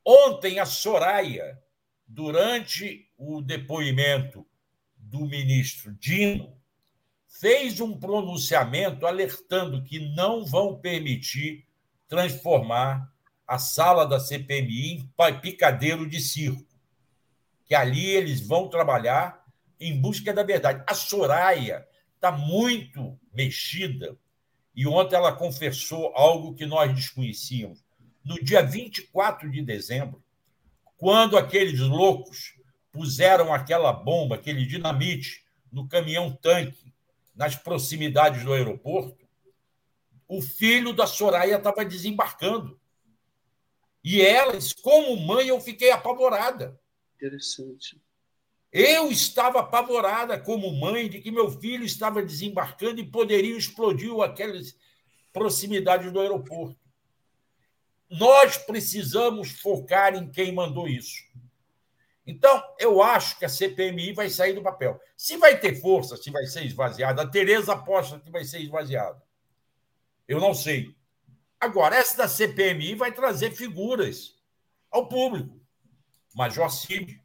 Ontem, 0.05 0.59
a 0.59 0.65
Soraya, 0.67 1.59
durante 2.05 3.09
o 3.17 3.41
depoimento 3.41 4.45
do 4.95 5.21
ministro 5.21 5.93
Dino, 5.93 6.55
fez 7.27 7.81
um 7.81 7.97
pronunciamento 7.97 9.07
alertando 9.07 9.83
que 9.83 9.99
não 10.15 10.45
vão 10.45 10.79
permitir 10.79 11.65
transformar 12.07 13.11
a 13.47 13.57
sala 13.57 14.05
da 14.05 14.19
CPMI 14.19 15.09
em 15.19 15.39
picadeiro 15.41 16.07
de 16.07 16.19
circo. 16.21 16.65
Que 17.65 17.73
ali 17.73 18.05
eles 18.05 18.45
vão 18.45 18.69
trabalhar 18.69 19.43
em 19.79 19.99
busca 19.99 20.31
da 20.31 20.43
verdade. 20.43 20.83
A 20.87 20.93
Soraya 20.93 21.87
está 22.13 22.31
muito 22.31 23.19
mexida 23.33 24.15
e 24.75 24.85
ontem 24.85 25.15
ela 25.15 25.33
confessou 25.33 26.11
algo 26.15 26.53
que 26.53 26.65
nós 26.65 26.93
desconhecíamos. 26.93 27.84
No 28.25 28.43
dia 28.43 28.63
24 28.63 29.51
de 29.51 29.61
dezembro, 29.61 30.21
quando 30.97 31.37
aqueles 31.37 31.79
loucos 31.79 32.55
puseram 32.91 33.53
aquela 33.53 33.93
bomba, 33.93 34.35
aquele 34.35 34.65
dinamite 34.65 35.45
no 35.71 35.87
caminhão 35.87 36.31
tanque 36.31 36.91
nas 37.35 37.55
proximidades 37.55 38.43
do 38.43 38.53
aeroporto, 38.53 39.25
o 40.27 40.41
filho 40.41 40.91
da 40.91 41.05
Soraya 41.05 41.57
estava 41.57 41.85
desembarcando. 41.85 42.79
E 44.03 44.21
elas, 44.21 44.73
como 44.73 45.15
mãe, 45.17 45.47
eu 45.47 45.59
fiquei 45.59 45.91
apavorada. 45.91 46.79
Interessante. 47.15 48.01
Eu 48.71 49.09
estava 49.11 49.59
apavorada 49.59 50.39
como 50.39 50.71
mãe 50.71 51.09
de 51.09 51.19
que 51.19 51.31
meu 51.31 51.49
filho 51.49 51.85
estava 51.85 52.21
desembarcando 52.21 52.99
e 52.99 53.09
poderia 53.09 53.57
explodir 53.57 54.11
aquelas 54.21 54.77
proximidades 55.31 56.11
do 56.11 56.19
aeroporto. 56.19 56.84
Nós 58.19 58.57
precisamos 58.57 59.51
focar 59.51 60.15
em 60.15 60.29
quem 60.29 60.51
mandou 60.51 60.87
isso. 60.87 61.23
Então, 62.27 62.63
eu 62.79 63.03
acho 63.03 63.37
que 63.37 63.45
a 63.45 63.49
CPMI 63.49 64.13
vai 64.13 64.29
sair 64.29 64.53
do 64.53 64.63
papel. 64.63 64.99
Se 65.15 65.37
vai 65.37 65.59
ter 65.59 65.79
força, 65.79 66.17
se 66.17 66.31
vai 66.31 66.45
ser 66.45 66.65
esvaziada, 66.65 67.21
a 67.21 67.27
Tereza 67.27 67.73
aposta 67.73 68.19
que 68.19 68.31
vai 68.31 68.43
ser 68.43 68.59
esvaziada. 68.59 69.21
Eu 70.27 70.39
não 70.39 70.53
sei. 70.53 70.95
Agora, 71.59 71.95
essa 71.95 72.17
da 72.17 72.27
CPMI 72.27 72.95
vai 72.95 73.11
trazer 73.11 73.51
figuras 73.51 74.35
ao 74.89 75.07
público. 75.07 75.59
Major 76.33 76.69
Cid, 76.69 77.21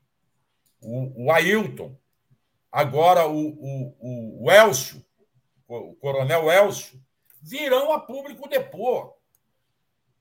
o, 0.80 1.26
o 1.26 1.32
Ailton, 1.32 1.96
agora 2.70 3.26
o, 3.26 3.48
o, 3.48 4.44
o 4.44 4.50
Elcio, 4.50 5.04
o 5.66 5.94
coronel 5.96 6.50
Elcio, 6.50 7.02
virão 7.42 7.92
a 7.92 8.00
público 8.00 8.48
depor. 8.48 9.16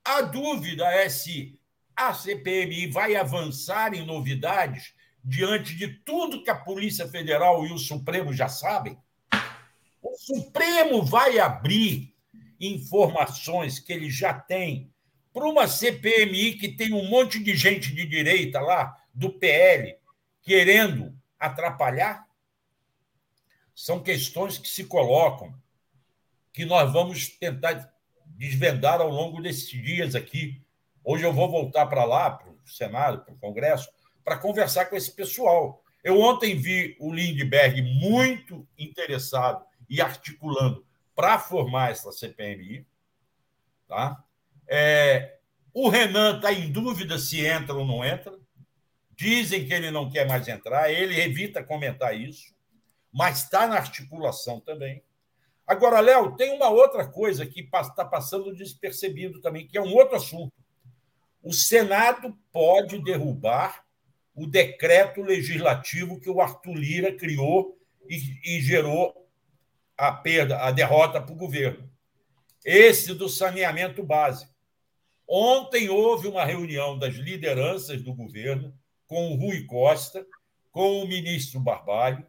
A 0.09 0.21
dúvida 0.21 0.87
é 0.91 1.07
se 1.07 1.59
a 1.95 2.15
CPMI 2.15 2.87
vai 2.87 3.15
avançar 3.15 3.93
em 3.93 4.03
novidades 4.03 4.91
diante 5.23 5.75
de 5.75 5.87
tudo 5.87 6.43
que 6.43 6.49
a 6.49 6.55
Polícia 6.55 7.07
Federal 7.07 7.63
e 7.67 7.71
o 7.71 7.77
Supremo 7.77 8.33
já 8.33 8.49
sabem. 8.49 8.97
O 10.01 10.17
Supremo 10.17 11.05
vai 11.05 11.37
abrir 11.37 12.15
informações 12.59 13.77
que 13.77 13.93
ele 13.93 14.09
já 14.09 14.33
tem 14.33 14.91
para 15.31 15.47
uma 15.47 15.67
CPMI 15.67 16.55
que 16.55 16.69
tem 16.69 16.91
um 16.91 17.07
monte 17.07 17.37
de 17.37 17.55
gente 17.55 17.93
de 17.93 18.03
direita 18.03 18.59
lá, 18.59 18.97
do 19.13 19.29
PL, 19.33 19.95
querendo 20.41 21.15
atrapalhar? 21.39 22.27
São 23.75 24.01
questões 24.01 24.57
que 24.57 24.69
se 24.69 24.85
colocam, 24.85 25.53
que 26.51 26.65
nós 26.65 26.91
vamos 26.91 27.27
tentar 27.27 27.93
desvendar 28.39 29.01
ao 29.01 29.09
longo 29.09 29.41
desses 29.41 29.69
dias 29.69 30.15
aqui. 30.15 30.63
Hoje 31.03 31.25
eu 31.25 31.33
vou 31.33 31.51
voltar 31.51 31.85
para 31.87 32.05
lá, 32.05 32.31
para 32.31 32.49
o 32.49 32.57
Senado, 32.65 33.25
para 33.25 33.33
o 33.33 33.37
Congresso, 33.37 33.89
para 34.23 34.37
conversar 34.37 34.85
com 34.85 34.95
esse 34.95 35.11
pessoal. 35.11 35.83
Eu 36.01 36.21
ontem 36.21 36.55
vi 36.55 36.95
o 37.01 37.13
Lindbergh 37.13 37.81
muito 37.99 38.65
interessado 38.77 39.65
e 39.89 39.99
articulando 39.99 40.85
para 41.13 41.37
formar 41.37 41.91
essa 41.91 42.13
CPMI. 42.13 42.87
Tá? 43.85 44.23
É, 44.65 45.39
o 45.73 45.89
Renan 45.89 46.37
está 46.37 46.53
em 46.53 46.71
dúvida 46.71 47.19
se 47.19 47.45
entra 47.45 47.75
ou 47.75 47.85
não 47.85 48.05
entra. 48.05 48.39
Dizem 49.17 49.67
que 49.67 49.73
ele 49.73 49.91
não 49.91 50.09
quer 50.09 50.25
mais 50.25 50.47
entrar, 50.47 50.89
ele 50.89 51.19
evita 51.19 51.61
comentar 51.61 52.17
isso, 52.17 52.55
mas 53.11 53.43
está 53.43 53.67
na 53.67 53.75
articulação 53.75 54.61
também. 54.61 55.03
Agora, 55.69 55.99
Léo, 55.99 56.35
tem 56.35 56.51
uma 56.51 56.67
outra 56.67 57.07
coisa 57.07 57.45
que 57.45 57.61
está 57.61 58.03
passando 58.03 58.55
despercebido 58.55 59.39
também, 59.39 59.67
que 59.67 59.77
é 59.77 59.81
um 59.81 59.93
outro 59.93 60.15
assunto. 60.15 60.51
O 61.43 61.53
Senado 61.53 62.35
pode 62.51 62.97
derrubar 63.03 63.85
o 64.33 64.47
decreto 64.47 65.21
legislativo 65.21 66.19
que 66.19 66.27
o 66.27 66.41
Arthur 66.41 66.73
Lira 66.73 67.13
criou 67.13 67.77
e, 68.09 68.15
e 68.43 68.61
gerou 68.61 69.29
a 69.95 70.11
perda, 70.11 70.57
a 70.57 70.71
derrota 70.71 71.21
para 71.21 71.33
o 71.33 71.37
governo. 71.37 71.87
Esse 72.65 73.13
do 73.13 73.29
saneamento 73.29 74.01
básico. 74.01 74.51
Ontem 75.27 75.87
houve 75.87 76.27
uma 76.27 76.45
reunião 76.45 76.97
das 76.97 77.13
lideranças 77.13 78.01
do 78.01 78.15
governo 78.15 78.73
com 79.05 79.31
o 79.31 79.35
Rui 79.35 79.65
Costa, 79.65 80.25
com 80.71 81.03
o 81.03 81.07
ministro 81.07 81.59
Barbalho, 81.59 82.25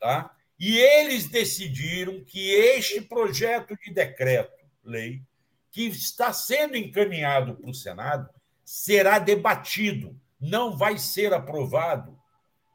tá? 0.00 0.34
E 0.58 0.76
eles 0.76 1.28
decidiram 1.28 2.24
que 2.24 2.50
este 2.50 3.00
projeto 3.00 3.76
de 3.76 3.92
decreto-lei, 3.92 5.22
que 5.70 5.86
está 5.86 6.32
sendo 6.32 6.76
encaminhado 6.76 7.54
para 7.54 7.70
o 7.70 7.74
Senado, 7.74 8.28
será 8.64 9.18
debatido, 9.18 10.20
não 10.40 10.76
vai 10.76 10.98
ser 10.98 11.32
aprovado 11.32 12.18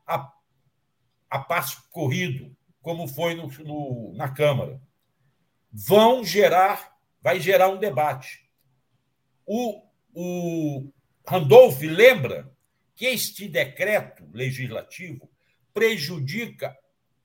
a, 0.07 0.31
a 1.29 1.39
passo 1.39 1.83
corrido, 1.89 2.55
como 2.81 3.07
foi 3.07 3.35
no, 3.35 3.47
no, 3.47 4.13
na 4.15 4.29
Câmara. 4.29 4.81
Vão 5.71 6.23
gerar, 6.23 6.95
vai 7.21 7.39
gerar 7.39 7.67
um 7.67 7.77
debate. 7.77 8.49
O, 9.45 9.83
o 10.13 10.89
Randolph 11.27 11.81
lembra 11.81 12.49
que 12.95 13.05
este 13.05 13.47
decreto 13.47 14.29
legislativo 14.31 15.29
prejudica 15.73 16.77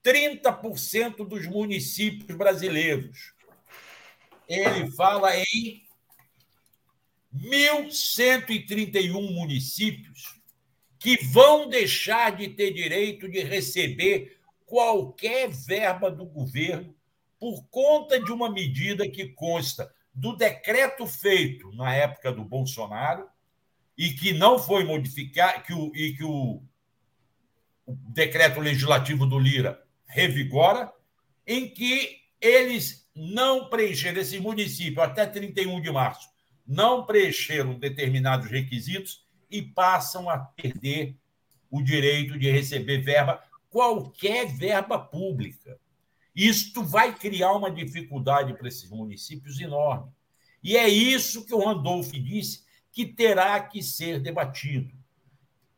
30% 0.05 1.27
dos 1.27 1.47
municípios 1.47 2.37
brasileiros. 2.37 3.33
Ele 4.49 4.91
fala 4.93 5.37
em 5.37 5.83
1.131 7.35 9.33
municípios 9.33 10.39
que 10.99 11.23
vão 11.27 11.69
deixar 11.69 12.35
de 12.35 12.49
ter 12.49 12.73
direito 12.73 13.29
de 13.29 13.41
receber 13.43 14.39
qualquer 14.67 15.49
verba 15.49 16.11
do 16.11 16.27
governo 16.27 16.95
por 17.39 17.65
conta 17.71 18.21
de 18.21 18.33
uma 18.33 18.51
medida 18.51 19.09
que 19.09 19.29
consta 19.29 19.95
do 20.13 20.35
decreto 20.35 21.07
feito 21.07 21.71
na 21.73 21.95
época 21.95 22.33
do 22.33 22.45
Bolsonaro 22.45 23.29
e 23.97 24.11
que 24.13 24.33
não 24.33 24.59
foi 24.59 24.85
modificado, 24.85 25.63
que 25.63 25.73
o, 25.73 25.95
e 25.95 26.15
que 26.15 26.25
o, 26.25 26.61
o 27.87 27.95
decreto 28.09 28.61
legislativo 28.61 29.25
do 29.25 29.39
Lira 29.39 29.81
revigora, 30.09 30.93
em 31.47 31.69
que 31.69 32.19
eles 32.41 33.09
não 33.15 33.69
preencheram, 33.69 34.21
esse 34.21 34.39
município, 34.39 35.03
até 35.03 35.27
31 35.27 35.81
de 35.81 35.91
março, 35.91 36.29
não 36.67 37.05
preencheram 37.05 37.79
determinados 37.79 38.51
requisitos 38.51 39.27
e 39.51 39.63
passam 39.63 40.29
a 40.29 40.39
perder 40.39 41.17
o 41.71 41.83
direito 41.83 42.39
de 42.39 42.51
receber 42.51 42.99
verba, 42.99 43.43
qualquer 43.71 44.47
verba 44.47 44.99
pública. 44.99 45.79
Isto 46.35 46.85
vai 46.85 47.15
criar 47.15 47.53
uma 47.53 47.71
dificuldade 47.71 48.55
para 48.55 48.69
esses 48.69 48.89
municípios 48.91 49.61
enorme. 49.61 50.13
E 50.63 50.77
é 50.77 50.89
isso 50.89 51.45
que 51.45 51.55
o 51.55 51.65
Randolph 51.65 52.13
disse 52.13 52.65
que 52.93 53.07
terá 53.07 53.61
que 53.61 53.83
ser 53.83 54.21
debatido. 54.21 54.95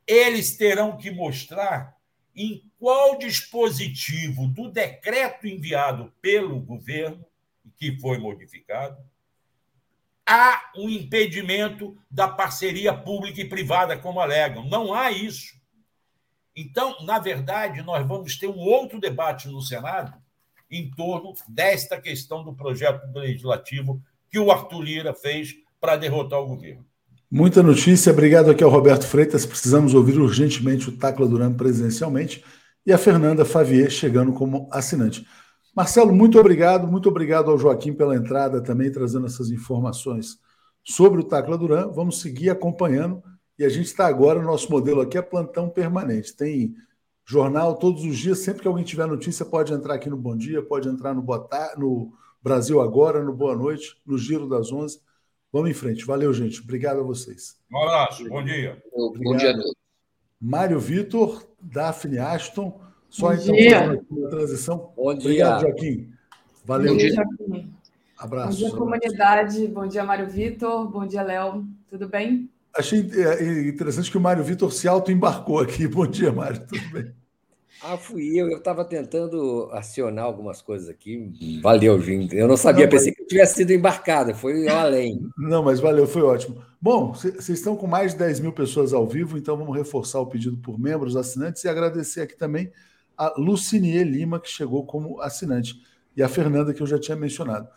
Eles 0.05 0.57
terão 0.57 0.97
que 0.97 1.11
mostrar 1.11 1.95
em 2.35 2.70
qual 2.81 3.15
dispositivo 3.15 4.47
do 4.47 4.67
decreto 4.67 5.45
enviado 5.45 6.11
pelo 6.19 6.59
governo, 6.59 7.23
que 7.77 7.95
foi 7.99 8.17
modificado, 8.17 8.97
há 10.25 10.71
um 10.75 10.89
impedimento 10.89 11.95
da 12.09 12.27
parceria 12.27 12.91
pública 12.91 13.39
e 13.39 13.47
privada, 13.47 13.95
como 13.95 14.19
alegam. 14.19 14.67
Não 14.67 14.95
há 14.95 15.11
isso. 15.11 15.53
Então, 16.55 17.05
na 17.05 17.19
verdade, 17.19 17.83
nós 17.83 18.03
vamos 18.07 18.35
ter 18.35 18.47
um 18.47 18.57
outro 18.57 18.99
debate 18.99 19.47
no 19.47 19.61
Senado 19.61 20.19
em 20.67 20.89
torno 20.89 21.35
desta 21.47 22.01
questão 22.01 22.43
do 22.43 22.51
projeto 22.51 23.05
legislativo 23.13 24.01
que 24.27 24.39
o 24.39 24.51
Arthur 24.51 24.81
Lira 24.81 25.13
fez 25.13 25.53
para 25.79 25.97
derrotar 25.97 26.39
o 26.39 26.47
governo. 26.47 26.83
Muita 27.29 27.61
notícia. 27.61 28.11
Obrigado 28.11 28.49
aqui 28.49 28.63
ao 28.63 28.71
Roberto 28.71 29.05
Freitas. 29.05 29.45
Precisamos 29.45 29.93
ouvir 29.93 30.17
urgentemente 30.17 30.89
o 30.89 30.97
Tacla 30.97 31.27
Duran 31.27 31.53
presencialmente 31.53 32.43
e 32.85 32.91
a 32.91 32.97
Fernanda 32.97 33.45
Favier 33.45 33.89
chegando 33.89 34.33
como 34.33 34.67
assinante. 34.71 35.25
Marcelo, 35.75 36.13
muito 36.13 36.39
obrigado. 36.39 36.87
Muito 36.87 37.07
obrigado 37.09 37.49
ao 37.49 37.57
Joaquim 37.57 37.93
pela 37.93 38.15
entrada 38.15 38.61
também, 38.61 38.91
trazendo 38.91 39.25
essas 39.25 39.49
informações 39.49 40.37
sobre 40.83 41.21
o 41.21 41.23
Tacla 41.23 41.57
Duran. 41.57 41.89
Vamos 41.91 42.19
seguir 42.19 42.49
acompanhando 42.49 43.23
e 43.57 43.63
a 43.63 43.69
gente 43.69 43.85
está 43.85 44.07
agora, 44.07 44.41
nosso 44.41 44.71
modelo 44.71 45.01
aqui 45.01 45.17
é 45.17 45.21
plantão 45.21 45.69
permanente. 45.69 46.35
Tem 46.35 46.73
jornal 47.25 47.75
todos 47.75 48.03
os 48.03 48.17
dias, 48.17 48.39
sempre 48.39 48.63
que 48.63 48.67
alguém 48.67 48.83
tiver 48.83 49.07
notícia, 49.07 49.45
pode 49.45 49.71
entrar 49.71 49.93
aqui 49.93 50.09
no 50.09 50.17
Bom 50.17 50.35
Dia, 50.35 50.61
pode 50.61 50.89
entrar 50.89 51.13
no, 51.13 51.21
Botar, 51.21 51.77
no 51.77 52.11
Brasil 52.41 52.81
Agora, 52.81 53.23
no 53.23 53.33
Boa 53.33 53.55
Noite, 53.55 53.95
no 54.05 54.17
Giro 54.17 54.49
das 54.49 54.71
Onze 54.71 54.99
Vamos 55.51 55.69
em 55.69 55.73
frente. 55.73 56.05
Valeu, 56.05 56.33
gente. 56.33 56.61
Obrigado 56.61 57.01
a 57.01 57.03
vocês. 57.03 57.57
Um 57.71 57.83
abraço. 57.83 58.27
Bom 58.29 58.43
dia. 58.43 58.81
Obrigado. 58.91 59.23
Bom 59.23 59.35
dia 59.35 59.51
a 59.51 59.53
todos. 59.53 59.80
Mário 60.41 60.79
Vitor, 60.79 61.43
Daphne 61.61 62.17
Ashton. 62.17 62.79
Só 63.09 63.27
Bom 63.27 63.33
então 63.33 63.55
dia. 63.55 63.79
fazendo 63.79 64.25
a 64.25 64.29
transição. 64.29 64.91
Bom 64.95 65.13
dia. 65.13 65.21
Obrigado, 65.21 65.61
Joaquim. 65.61 66.09
Valeu. 66.65 66.93
Bom 66.93 66.97
dia. 66.97 67.23
Bom 67.39 67.63
Abraço. 68.17 68.57
dia, 68.57 68.71
comunidade. 68.71 69.67
Bom 69.67 69.87
dia, 69.87 70.03
Mário 70.03 70.29
Vitor. 70.29 70.87
Bom 70.89 71.05
dia, 71.05 71.21
Léo. 71.21 71.65
Tudo 71.89 72.07
bem? 72.07 72.49
Achei 72.73 72.99
é, 72.99 73.67
interessante 73.67 74.09
que 74.09 74.17
o 74.17 74.21
Mário 74.21 74.43
Vitor 74.43 74.71
se 74.71 74.87
auto-embarcou 74.87 75.59
aqui. 75.59 75.87
Bom 75.87 76.07
dia, 76.07 76.31
Mário. 76.31 76.65
Tudo 76.65 76.89
bem? 76.91 77.11
Ah, 77.83 77.97
fui 77.97 78.39
eu. 78.39 78.47
Eu 78.49 78.59
estava 78.59 78.85
tentando 78.85 79.67
acionar 79.71 80.23
algumas 80.25 80.61
coisas 80.61 80.87
aqui. 80.87 81.59
Valeu, 81.63 81.99
gente. 81.99 82.35
Eu 82.35 82.47
não 82.47 82.55
sabia, 82.55 82.85
Não, 82.85 82.91
mas- 82.93 83.01
pensei 83.01 83.13
que 83.13 83.23
eu 83.23 83.27
tivesse 83.27 83.55
sido 83.55 83.71
embarcado. 83.73 84.33
Foi 84.35 84.67
além. 84.67 85.19
Não, 85.37 85.63
mas 85.63 85.79
valeu, 85.79 86.07
foi 86.07 86.21
ótimo. 86.21 86.61
Bom, 86.81 87.13
vocês 87.13 87.47
estão 87.47 87.75
com 87.75 87.85
mais 87.85 88.13
de 88.13 88.17
10 88.17 88.39
mil 88.39 88.51
pessoas 88.51 88.91
ao 88.91 89.07
vivo, 89.07 89.37
então 89.37 89.55
vamos 89.55 89.77
reforçar 89.77 90.19
o 90.19 90.25
pedido 90.25 90.57
por 90.57 90.79
membros, 90.79 91.15
assinantes, 91.15 91.63
e 91.63 91.69
agradecer 91.69 92.21
aqui 92.21 92.35
também 92.35 92.71
a 93.15 93.31
Lucinier 93.37 94.03
Lima, 94.03 94.39
que 94.39 94.49
chegou 94.49 94.83
como 94.83 95.21
assinante, 95.21 95.79
e 96.17 96.23
a 96.23 96.27
Fernanda, 96.27 96.73
que 96.73 96.81
eu 96.81 96.87
já 96.87 96.99
tinha 96.99 97.15
mencionado. 97.15 97.69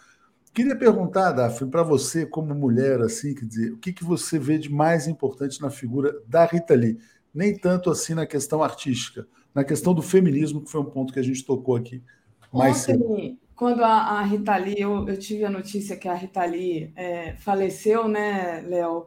Queria 0.55 0.75
perguntar, 0.75 1.33
Daphne, 1.33 1.71
para 1.71 1.83
você, 1.83 2.25
como 2.25 2.55
mulher, 2.55 3.03
assim, 3.03 3.35
quer 3.35 3.45
dizer, 3.45 3.73
o 3.73 3.77
que, 3.77 3.93
que 3.93 4.03
você 4.03 4.39
vê 4.39 4.57
de 4.57 4.73
mais 4.73 5.07
importante 5.07 5.61
na 5.61 5.69
figura 5.69 6.19
da 6.27 6.47
Rita 6.47 6.75
Lee? 6.75 6.99
Nem 7.35 7.59
tanto 7.59 7.91
assim 7.91 8.15
na 8.15 8.25
questão 8.25 8.63
artística, 8.63 9.27
na 9.55 9.65
questão 9.65 9.93
do 9.93 10.01
feminismo, 10.01 10.63
que 10.63 10.71
foi 10.71 10.81
um 10.81 10.87
ponto 10.87 11.13
que 11.13 11.19
a 11.19 11.23
gente 11.23 11.45
tocou 11.45 11.77
aqui 11.77 12.03
mais 12.51 12.79
cedo. 12.79 13.37
Quando 13.55 13.85
a, 13.85 14.19
a 14.19 14.23
Rita 14.23 14.57
Lee, 14.57 14.81
eu, 14.81 15.09
eu 15.09 15.17
tive 15.19 15.45
a 15.45 15.51
notícia 15.51 15.97
que 15.97 16.09
a 16.09 16.15
Rita 16.15 16.45
Lee 16.45 16.93
é, 16.97 17.37
faleceu, 17.37 18.09
né, 18.09 18.61
Léo? 18.63 19.07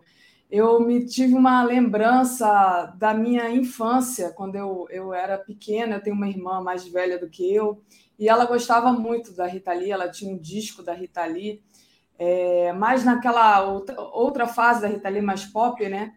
Eu 0.50 0.80
me 0.80 1.06
tive 1.06 1.34
uma 1.34 1.62
lembrança 1.64 2.94
da 2.98 3.14
minha 3.14 3.50
infância, 3.50 4.32
quando 4.32 4.56
eu, 4.56 4.88
eu 4.90 5.14
era 5.14 5.38
pequena. 5.38 5.96
Eu 5.96 6.02
tenho 6.02 6.16
uma 6.16 6.30
irmã 6.30 6.62
mais 6.62 6.88
velha 6.88 7.20
do 7.20 7.30
que 7.30 7.54
eu, 7.54 7.82
e 8.18 8.30
ela 8.30 8.46
gostava 8.46 8.92
muito 8.94 9.36
da 9.36 9.46
Rita 9.46 9.74
Lee, 9.74 9.92
ela 9.92 10.10
tinha 10.10 10.34
um 10.34 10.38
disco 10.38 10.82
da 10.82 10.94
Rita 10.94 11.26
Lee, 11.26 11.62
é, 12.18 12.72
mais 12.72 13.04
naquela 13.04 13.64
outra, 13.66 14.00
outra 14.00 14.48
fase 14.48 14.82
da 14.82 14.88
Rita 14.88 15.10
Lee 15.10 15.22
mais 15.22 15.46
pop, 15.46 15.88
né? 15.90 16.14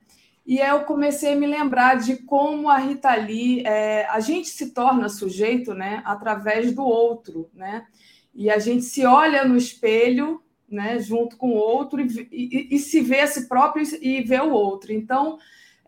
E 0.46 0.58
eu 0.58 0.84
comecei 0.84 1.32
a 1.34 1.36
me 1.36 1.46
lembrar 1.46 1.96
de 1.96 2.16
como 2.24 2.68
a 2.68 2.78
Rita 2.78 3.14
Lee, 3.14 3.62
é, 3.66 4.06
a 4.06 4.20
gente 4.20 4.48
se 4.48 4.72
torna 4.72 5.08
sujeito, 5.08 5.74
né, 5.74 6.02
através 6.04 6.74
do 6.74 6.82
outro, 6.82 7.50
né? 7.52 7.86
E 8.34 8.50
a 8.50 8.58
gente 8.58 8.82
se 8.84 9.04
olha 9.04 9.44
no 9.44 9.56
espelho, 9.56 10.42
né, 10.68 10.98
junto 10.98 11.36
com 11.36 11.50
o 11.50 11.56
outro 11.56 12.00
e, 12.00 12.28
e, 12.30 12.68
e 12.76 12.78
se 12.78 13.00
vê 13.00 13.20
a 13.20 13.26
si 13.26 13.48
próprio 13.48 13.84
e 14.00 14.22
vê 14.22 14.40
o 14.40 14.52
outro. 14.52 14.92
Então, 14.92 15.38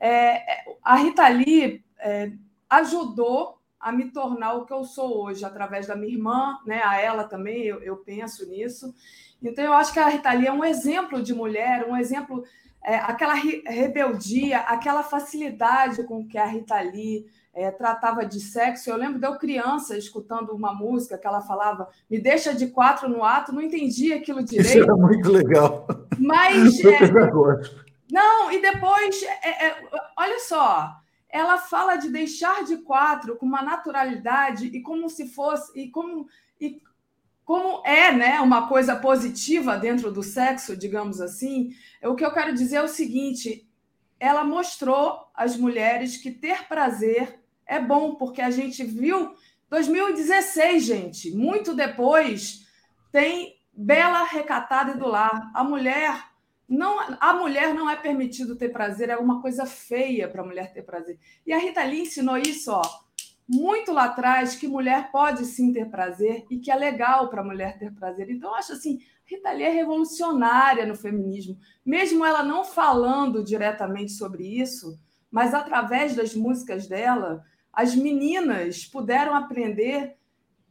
é, 0.00 0.64
a 0.82 0.96
Rita 0.96 1.28
Lee 1.28 1.84
é, 1.98 2.32
ajudou 2.68 3.58
a 3.78 3.92
me 3.92 4.10
tornar 4.10 4.54
o 4.54 4.64
que 4.64 4.72
eu 4.72 4.84
sou 4.84 5.24
hoje, 5.24 5.44
através 5.44 5.86
da 5.86 5.96
minha 5.96 6.12
irmã, 6.12 6.58
né, 6.66 6.82
a 6.84 7.00
ela 7.00 7.24
também, 7.24 7.62
eu, 7.62 7.80
eu 7.82 7.96
penso 7.96 8.48
nisso. 8.48 8.94
Então, 9.42 9.64
eu 9.64 9.72
acho 9.72 9.92
que 9.92 9.98
a 9.98 10.08
Rita 10.08 10.32
Lee 10.32 10.46
é 10.46 10.52
um 10.52 10.64
exemplo 10.64 11.22
de 11.22 11.34
mulher, 11.34 11.86
um 11.88 11.96
exemplo 11.96 12.44
é, 12.84 12.96
aquela 12.96 13.34
rebeldia, 13.34 14.58
aquela 14.60 15.02
facilidade 15.02 16.02
com 16.04 16.26
que 16.26 16.36
a 16.36 16.46
Rita 16.46 16.80
Lee 16.80 17.26
é, 17.54 17.70
tratava 17.70 18.24
de 18.24 18.40
sexo. 18.40 18.88
Eu 18.88 18.96
lembro 18.96 19.18
de 19.18 19.26
eu 19.26 19.36
criança 19.36 19.96
escutando 19.96 20.50
uma 20.50 20.72
música 20.72 21.18
que 21.18 21.26
ela 21.26 21.42
falava 21.42 21.88
me 22.10 22.18
deixa 22.18 22.54
de 22.54 22.68
quatro 22.68 23.08
no 23.08 23.22
ato, 23.24 23.52
não 23.52 23.60
entendi 23.60 24.12
aquilo 24.12 24.42
direito. 24.44 24.68
Isso 24.68 24.82
era 24.82 24.96
muito 24.96 25.30
legal. 25.30 25.86
Mas. 26.18 26.78
É, 26.84 27.92
não, 28.10 28.52
e 28.52 28.60
depois, 28.60 29.22
é, 29.22 29.68
é, 29.68 29.88
olha 30.18 30.38
só, 30.40 30.94
ela 31.30 31.56
fala 31.56 31.96
de 31.96 32.10
deixar 32.10 32.62
de 32.62 32.76
quatro 32.76 33.36
com 33.36 33.46
uma 33.46 33.62
naturalidade 33.62 34.66
e 34.66 34.82
como 34.82 35.08
se 35.08 35.28
fosse. 35.28 35.72
E 35.78 35.88
como, 35.88 36.26
e 36.60 36.82
como 37.42 37.82
é 37.86 38.12
né, 38.12 38.40
uma 38.40 38.68
coisa 38.68 38.94
positiva 38.96 39.78
dentro 39.78 40.12
do 40.12 40.22
sexo, 40.22 40.76
digamos 40.76 41.22
assim, 41.22 41.70
o 42.02 42.14
que 42.14 42.24
eu 42.24 42.32
quero 42.32 42.52
dizer 42.52 42.76
é 42.76 42.82
o 42.82 42.88
seguinte: 42.88 43.66
ela 44.20 44.44
mostrou 44.44 45.30
às 45.34 45.56
mulheres 45.56 46.18
que 46.18 46.30
ter 46.30 46.68
prazer 46.68 47.41
é 47.72 47.80
bom, 47.80 48.14
porque 48.14 48.42
a 48.42 48.50
gente 48.50 48.84
viu 48.84 49.34
2016, 49.70 50.84
gente, 50.84 51.30
muito 51.34 51.74
depois, 51.74 52.66
tem 53.10 53.56
Bela 53.72 54.24
Recatada 54.24 54.92
e 54.92 54.98
do 54.98 55.08
Lar. 55.08 55.50
A 55.54 55.64
mulher 55.64 56.32
não, 56.68 56.98
a 57.20 57.32
mulher 57.34 57.74
não 57.74 57.88
é 57.88 57.96
permitido 57.96 58.56
ter 58.56 58.70
prazer, 58.70 59.10
é 59.10 59.16
uma 59.16 59.40
coisa 59.40 59.66
feia 59.66 60.28
para 60.28 60.42
a 60.42 60.44
mulher 60.44 60.72
ter 60.72 60.82
prazer. 60.82 61.18
E 61.46 61.52
a 61.52 61.58
Rita 61.58 61.82
Lee 61.82 62.02
ensinou 62.02 62.36
isso, 62.36 62.70
ó, 62.70 62.82
muito 63.48 63.92
lá 63.92 64.04
atrás 64.04 64.54
que 64.54 64.68
mulher 64.68 65.10
pode 65.10 65.44
sim 65.44 65.72
ter 65.72 65.90
prazer 65.90 66.46
e 66.50 66.58
que 66.58 66.70
é 66.70 66.74
legal 66.74 67.28
para 67.28 67.42
a 67.42 67.44
mulher 67.44 67.78
ter 67.78 67.92
prazer. 67.92 68.30
Então, 68.30 68.50
eu 68.50 68.56
acho 68.56 68.72
assim, 68.72 69.00
Rita 69.24 69.50
Lee 69.52 69.64
é 69.64 69.70
revolucionária 69.70 70.86
no 70.86 70.94
feminismo, 70.94 71.58
mesmo 71.84 72.24
ela 72.24 72.42
não 72.42 72.64
falando 72.64 73.44
diretamente 73.44 74.12
sobre 74.12 74.44
isso, 74.44 74.98
mas 75.30 75.54
através 75.54 76.14
das 76.14 76.34
músicas 76.34 76.86
dela, 76.86 77.42
as 77.72 77.94
meninas 77.94 78.84
puderam 78.84 79.34
aprender 79.34 80.16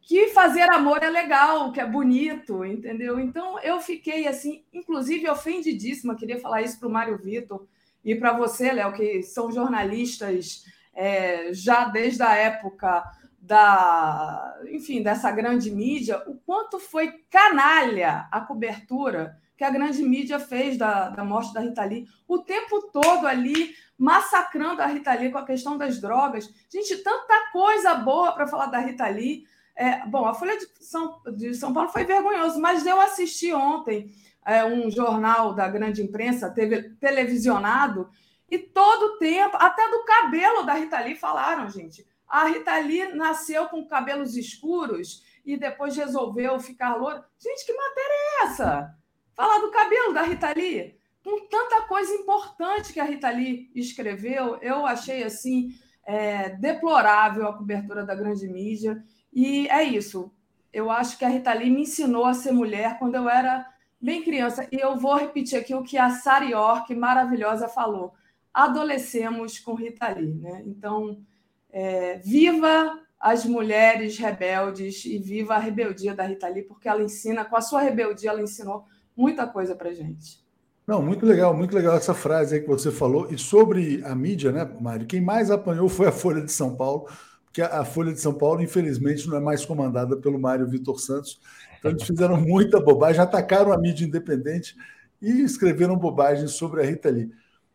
que 0.01 0.27
fazer 0.29 0.71
amor 0.73 1.01
é 1.03 1.09
legal, 1.09 1.71
que 1.71 1.79
é 1.79 1.85
bonito, 1.85 2.65
entendeu? 2.65 3.19
Então 3.19 3.59
eu 3.59 3.79
fiquei 3.79 4.27
assim, 4.27 4.63
inclusive 4.73 5.29
ofendidíssima, 5.29 6.15
queria 6.15 6.39
falar 6.39 6.61
isso 6.61 6.79
para 6.79 6.87
o 6.87 6.91
Mário 6.91 7.17
Vitor 7.17 7.65
e 8.03 8.15
para 8.15 8.33
você, 8.33 8.71
Léo, 8.71 8.93
que 8.93 9.21
são 9.23 9.51
jornalistas 9.51 10.65
é, 10.93 11.53
já 11.53 11.85
desde 11.85 12.23
a 12.23 12.35
época 12.35 13.03
da, 13.39 14.59
enfim, 14.69 15.01
dessa 15.01 15.31
grande 15.31 15.71
mídia, 15.71 16.21
o 16.27 16.35
quanto 16.35 16.79
foi 16.79 17.23
canalha 17.29 18.27
a 18.31 18.41
cobertura 18.41 19.37
que 19.61 19.65
a 19.65 19.69
grande 19.69 20.01
mídia 20.01 20.39
fez 20.39 20.75
da, 20.75 21.09
da 21.09 21.23
morte 21.23 21.53
da 21.53 21.59
Rita 21.59 21.83
Lee, 21.85 22.07
o 22.27 22.39
tempo 22.39 22.81
todo 22.91 23.27
ali 23.27 23.75
massacrando 23.95 24.81
a 24.81 24.87
Rita 24.87 25.13
Lee 25.13 25.31
com 25.31 25.37
a 25.37 25.45
questão 25.45 25.77
das 25.77 26.01
drogas. 26.01 26.51
Gente, 26.67 26.97
tanta 27.03 27.51
coisa 27.51 27.93
boa 27.93 28.31
para 28.31 28.47
falar 28.47 28.65
da 28.65 28.79
Rita 28.79 29.07
Lee. 29.07 29.45
É, 29.75 30.03
bom, 30.07 30.25
a 30.25 30.33
Folha 30.33 30.57
de 30.57 30.65
São, 30.83 31.21
de 31.37 31.53
São 31.53 31.71
Paulo 31.71 31.89
foi 31.89 32.05
vergonhoso, 32.05 32.59
mas 32.59 32.87
eu 32.87 32.99
assisti 32.99 33.53
ontem 33.53 34.11
é, 34.43 34.65
um 34.65 34.89
jornal 34.89 35.53
da 35.53 35.67
grande 35.67 36.01
imprensa 36.01 36.49
teve, 36.49 36.95
televisionado 36.95 38.09
e 38.49 38.57
todo 38.57 39.13
o 39.13 39.17
tempo, 39.19 39.57
até 39.59 39.87
do 39.91 40.03
cabelo 40.05 40.63
da 40.63 40.73
Rita 40.73 40.99
Lee 41.01 41.15
falaram, 41.15 41.69
gente. 41.69 42.03
A 42.27 42.45
Rita 42.45 42.75
Lee 42.79 43.13
nasceu 43.13 43.67
com 43.67 43.87
cabelos 43.87 44.35
escuros 44.35 45.23
e 45.45 45.55
depois 45.55 45.95
resolveu 45.95 46.59
ficar 46.59 46.95
loura. 46.95 47.23
Gente, 47.37 47.63
que 47.63 47.73
matéria 47.73 48.11
é 48.11 48.43
essa? 48.45 49.00
Falar 49.33 49.59
do 49.59 49.71
cabelo 49.71 50.13
da 50.13 50.23
Rita 50.23 50.51
Lee. 50.53 50.95
Com 51.23 51.47
tanta 51.47 51.81
coisa 51.83 52.13
importante 52.13 52.93
que 52.93 52.99
a 52.99 53.03
Rita 53.03 53.29
Lee 53.29 53.71
escreveu, 53.75 54.57
eu 54.57 54.85
achei 54.85 55.23
assim 55.23 55.75
é, 56.05 56.49
deplorável 56.49 57.47
a 57.47 57.57
cobertura 57.57 58.05
da 58.05 58.15
grande 58.15 58.47
mídia. 58.47 59.03
E 59.31 59.67
é 59.69 59.83
isso. 59.83 60.31
Eu 60.73 60.89
acho 60.89 61.17
que 61.17 61.25
a 61.25 61.29
Rita 61.29 61.53
Lee 61.53 61.69
me 61.69 61.81
ensinou 61.81 62.25
a 62.25 62.33
ser 62.33 62.51
mulher 62.51 62.97
quando 62.97 63.15
eu 63.15 63.29
era 63.29 63.67
bem 63.99 64.23
criança. 64.23 64.67
E 64.71 64.79
eu 64.79 64.97
vou 64.97 65.15
repetir 65.15 65.59
aqui 65.59 65.75
o 65.75 65.83
que 65.83 65.97
a 65.97 66.09
Sari 66.09 66.51
York, 66.51 66.93
maravilhosa, 66.95 67.67
falou 67.67 68.13
adolecemos 68.53 69.59
com 69.59 69.73
Rita 69.73 70.09
Lee. 70.09 70.33
Né? 70.35 70.63
Então, 70.65 71.21
é, 71.69 72.17
viva 72.19 72.99
as 73.19 73.45
mulheres 73.45 74.17
rebeldes 74.17 75.05
e 75.05 75.17
viva 75.19 75.55
a 75.55 75.59
rebeldia 75.59 76.15
da 76.15 76.23
Rita 76.23 76.47
Lee, 76.47 76.63
porque 76.63 76.89
ela 76.89 77.03
ensina, 77.03 77.45
com 77.45 77.55
a 77.55 77.61
sua 77.61 77.81
rebeldia, 77.81 78.31
ela 78.31 78.41
ensinou 78.41 78.85
muita 79.21 79.45
coisa 79.45 79.75
para 79.75 79.93
gente. 79.93 80.41
Não, 80.87 81.01
muito 81.01 81.25
legal, 81.25 81.55
muito 81.55 81.75
legal 81.75 81.95
essa 81.95 82.13
frase 82.13 82.55
aí 82.55 82.61
que 82.61 82.67
você 82.67 82.91
falou. 82.91 83.27
E 83.31 83.37
sobre 83.37 84.03
a 84.03 84.15
mídia, 84.15 84.51
né, 84.51 84.69
Mário? 84.81 85.05
Quem 85.05 85.21
mais 85.21 85.51
apanhou 85.51 85.87
foi 85.87 86.07
a 86.07 86.11
Folha 86.11 86.41
de 86.41 86.51
São 86.51 86.75
Paulo, 86.75 87.07
porque 87.45 87.61
a 87.61 87.85
Folha 87.85 88.11
de 88.11 88.19
São 88.19 88.33
Paulo, 88.33 88.61
infelizmente, 88.61 89.29
não 89.29 89.37
é 89.37 89.39
mais 89.39 89.63
comandada 89.63 90.17
pelo 90.17 90.39
Mário 90.39 90.67
Vitor 90.67 90.99
Santos. 90.99 91.39
Então, 91.77 91.91
eles 91.91 92.03
fizeram 92.03 92.41
muita 92.41 92.79
bobagem, 92.79 93.21
atacaram 93.21 93.71
a 93.71 93.77
mídia 93.77 94.05
independente 94.05 94.75
e 95.21 95.41
escreveram 95.43 95.95
bobagens 95.95 96.51
sobre 96.51 96.81
a 96.81 96.85
Rita 96.85 97.09
Lee. 97.09 97.31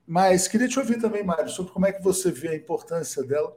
Mas 0.06 0.48
queria 0.48 0.68
te 0.68 0.78
ouvir 0.78 0.98
também, 0.98 1.24
Mário, 1.24 1.48
sobre 1.48 1.72
como 1.72 1.86
é 1.86 1.92
que 1.92 2.02
você 2.02 2.30
vê 2.30 2.48
a 2.48 2.56
importância 2.56 3.22
dela. 3.22 3.56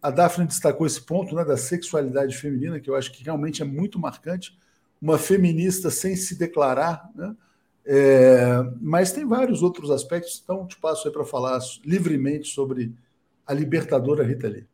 A 0.00 0.10
Daphne 0.10 0.46
destacou 0.46 0.86
esse 0.86 1.00
ponto 1.00 1.34
né, 1.34 1.44
da 1.44 1.56
sexualidade 1.56 2.36
feminina, 2.36 2.78
que 2.78 2.88
eu 2.88 2.94
acho 2.94 3.12
que 3.12 3.24
realmente 3.24 3.62
é 3.62 3.64
muito 3.64 3.98
marcante. 3.98 4.56
Uma 5.04 5.18
feminista 5.18 5.90
sem 5.90 6.16
se 6.16 6.34
declarar, 6.34 7.10
né? 7.14 7.36
É, 7.84 8.62
mas 8.80 9.12
tem 9.12 9.26
vários 9.26 9.62
outros 9.62 9.90
aspectos, 9.90 10.40
então 10.42 10.66
te 10.66 10.78
passo 10.78 11.06
aí 11.06 11.12
para 11.12 11.26
falar 11.26 11.58
livremente 11.84 12.48
sobre 12.48 12.94
a 13.46 13.52
libertadora 13.52 14.24
Rita 14.24 14.48
Lee. 14.48 14.66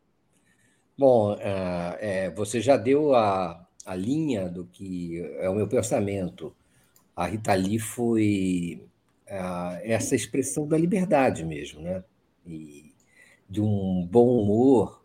Bom, 0.96 1.34
é, 1.40 1.98
é, 2.00 2.30
você 2.30 2.60
já 2.60 2.76
deu 2.76 3.12
a, 3.12 3.66
a 3.84 3.96
linha 3.96 4.48
do 4.48 4.64
que 4.66 5.20
é 5.40 5.50
o 5.50 5.56
meu 5.56 5.66
pensamento. 5.66 6.54
A 7.16 7.26
Rita 7.26 7.52
Lee 7.52 7.80
foi 7.80 8.86
essa 9.82 10.14
expressão 10.14 10.68
da 10.68 10.78
liberdade 10.78 11.44
mesmo, 11.44 11.80
né? 11.80 12.04
E 12.46 12.92
de 13.48 13.60
um 13.60 14.06
bom 14.06 14.40
humor. 14.40 15.02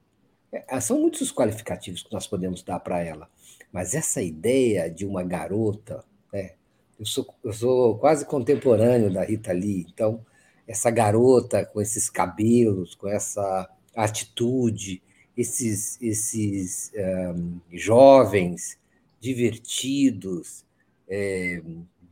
É, 0.52 0.80
são 0.80 1.02
muitos 1.02 1.22
os 1.22 1.32
qualificativos 1.34 2.04
que 2.04 2.14
nós 2.14 2.28
podemos 2.28 2.62
dar 2.62 2.80
para 2.80 3.02
ela, 3.02 3.28
mas 3.76 3.94
essa 3.94 4.22
ideia 4.22 4.90
de 4.90 5.06
uma 5.06 5.22
garota, 5.22 6.02
né? 6.32 6.54
eu, 6.98 7.06
sou, 7.06 7.28
eu 7.44 7.52
sou 7.52 7.98
quase 7.98 8.26
contemporâneo 8.26 9.12
da 9.12 9.26
Rita 9.26 9.52
Lee, 9.52 9.86
então 9.94 10.26
essa 10.66 10.90
garota 10.90 11.66
com 11.66 11.82
esses 11.82 12.10
cabelos, 12.10 12.96
com 12.96 13.10
essa 13.10 13.70
atitude, 13.94 15.04
esses, 15.36 16.02
esses 16.02 16.94
um, 16.96 17.60
jovens 17.70 18.80
divertidos, 19.20 20.64
é, 21.06 21.62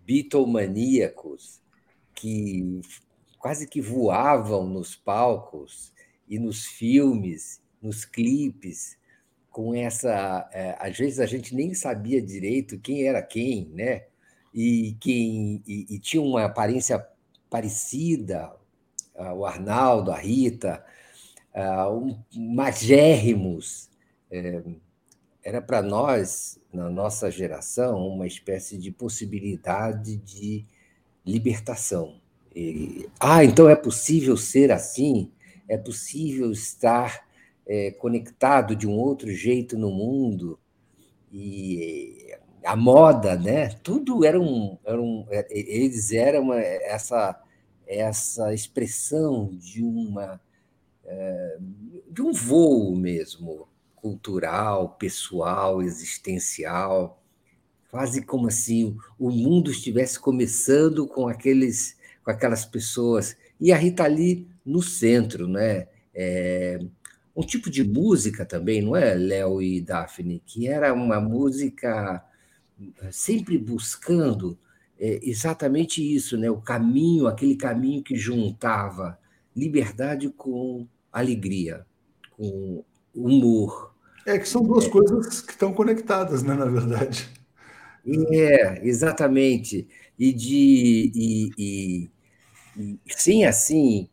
bitomaníacos, 0.06 1.62
que 2.14 2.82
quase 3.40 3.70
que 3.70 3.80
voavam 3.80 4.68
nos 4.68 4.98
palcos 4.98 5.94
e 6.28 6.38
nos 6.38 6.66
filmes, 6.66 7.62
nos 7.82 8.04
clipes, 8.04 8.98
com 9.54 9.74
essa. 9.74 10.50
É, 10.52 10.76
às 10.80 10.98
vezes 10.98 11.20
a 11.20 11.26
gente 11.28 11.56
nem 11.56 11.74
sabia 11.76 12.22
direito 12.22 12.80
quem 12.80 13.08
era 13.08 13.22
quem, 13.22 13.70
né? 13.74 14.06
E, 14.54 14.98
quem, 15.00 15.64
e, 15.66 15.96
e 15.96 16.00
tinha 16.00 16.22
uma 16.22 16.46
aparência 16.46 17.08
parecida, 17.50 18.52
uh, 19.16 19.34
o 19.34 19.46
Arnaldo, 19.46 20.12
a 20.12 20.18
Rita, 20.18 20.84
uh, 21.56 21.94
um, 21.94 22.20
magérrimos. 22.54 23.90
É, 24.30 24.64
era 25.44 25.62
para 25.62 25.82
nós, 25.82 26.60
na 26.74 26.90
nossa 26.90 27.30
geração, 27.30 28.08
uma 28.08 28.26
espécie 28.26 28.78
de 28.78 28.92
possibilidade 28.92 30.18
de 30.18 30.66
libertação. 31.26 32.20
E, 32.56 33.08
ah, 33.20 33.44
então 33.44 33.70
é 33.70 33.76
possível 33.76 34.36
ser 34.36 34.72
assim? 34.72 35.32
É 35.68 35.78
possível 35.78 36.52
estar 36.52 37.28
é, 37.68 37.92
conectado 37.92 38.76
de 38.76 38.88
um 38.88 38.94
outro 38.94 39.32
jeito 39.32 39.78
no 39.78 39.92
mundo? 39.92 40.60
e 41.34 42.38
a 42.64 42.76
moda, 42.76 43.36
né? 43.36 43.70
Tudo 43.84 44.24
era 44.24 44.40
um, 44.40 44.78
era 44.86 45.02
um 45.02 45.26
eles 45.50 46.12
eram 46.12 46.54
essa 46.54 47.42
essa 47.88 48.54
expressão 48.54 49.50
de 49.58 49.84
uma 49.84 50.40
é, 51.04 51.58
de 52.10 52.22
um 52.22 52.32
voo 52.32 52.96
mesmo 52.96 53.68
cultural, 53.96 54.90
pessoal, 55.00 55.82
existencial, 55.82 57.22
quase 57.90 58.22
como 58.22 58.48
assim 58.48 58.96
o 59.18 59.32
mundo 59.32 59.72
estivesse 59.72 60.20
começando 60.20 61.08
com 61.08 61.28
aqueles 61.28 61.98
com 62.24 62.32
aquelas 62.32 62.64
pessoas 62.64 63.36
e 63.60 63.74
a 63.74 63.78
Rita 63.78 64.06
Lee 64.06 64.48
no 64.66 64.82
centro, 64.84 65.48
né? 65.48 65.88
É, 66.14 66.80
um 67.36 67.42
tipo 67.42 67.70
de 67.70 67.84
música 67.84 68.46
também, 68.46 68.82
não 68.82 68.96
é, 68.96 69.16
Léo 69.16 69.62
e 69.62 69.82
Daphne, 69.82 70.42
que 70.46 70.68
era 70.68 70.94
uma 70.94 71.20
música 71.20 72.24
eh, 72.80 73.12
sempre 73.12 73.58
buscando 73.58 74.58
é, 75.00 75.20
exatamente 75.24 76.02
isso, 76.02 76.38
né? 76.38 76.50
O 76.50 76.62
caminho, 76.62 77.28
aquele 77.28 77.56
caminho 77.56 78.04
que 78.04 78.16
juntava 78.16 79.18
liberdade 79.56 80.30
com 80.30 80.88
alegria, 81.12 81.86
com 82.32 82.84
humor. 83.14 83.94
É 84.26 84.40
que 84.40 84.48
são 84.48 84.64
duas 84.64 84.86
é. 84.86 84.90
coisas 84.90 85.42
que 85.42 85.52
estão 85.52 85.74
conectadas, 85.74 86.44
né, 86.44 86.54
na 86.54 86.66
verdade. 86.66 87.30
É, 88.32 88.88
exatamente. 88.88 89.88
E 90.18 90.32
de 90.32 91.12
e, 91.16 91.50
e, 91.58 92.12
e 92.78 93.00
sem 93.08 93.46
assim 93.46 94.10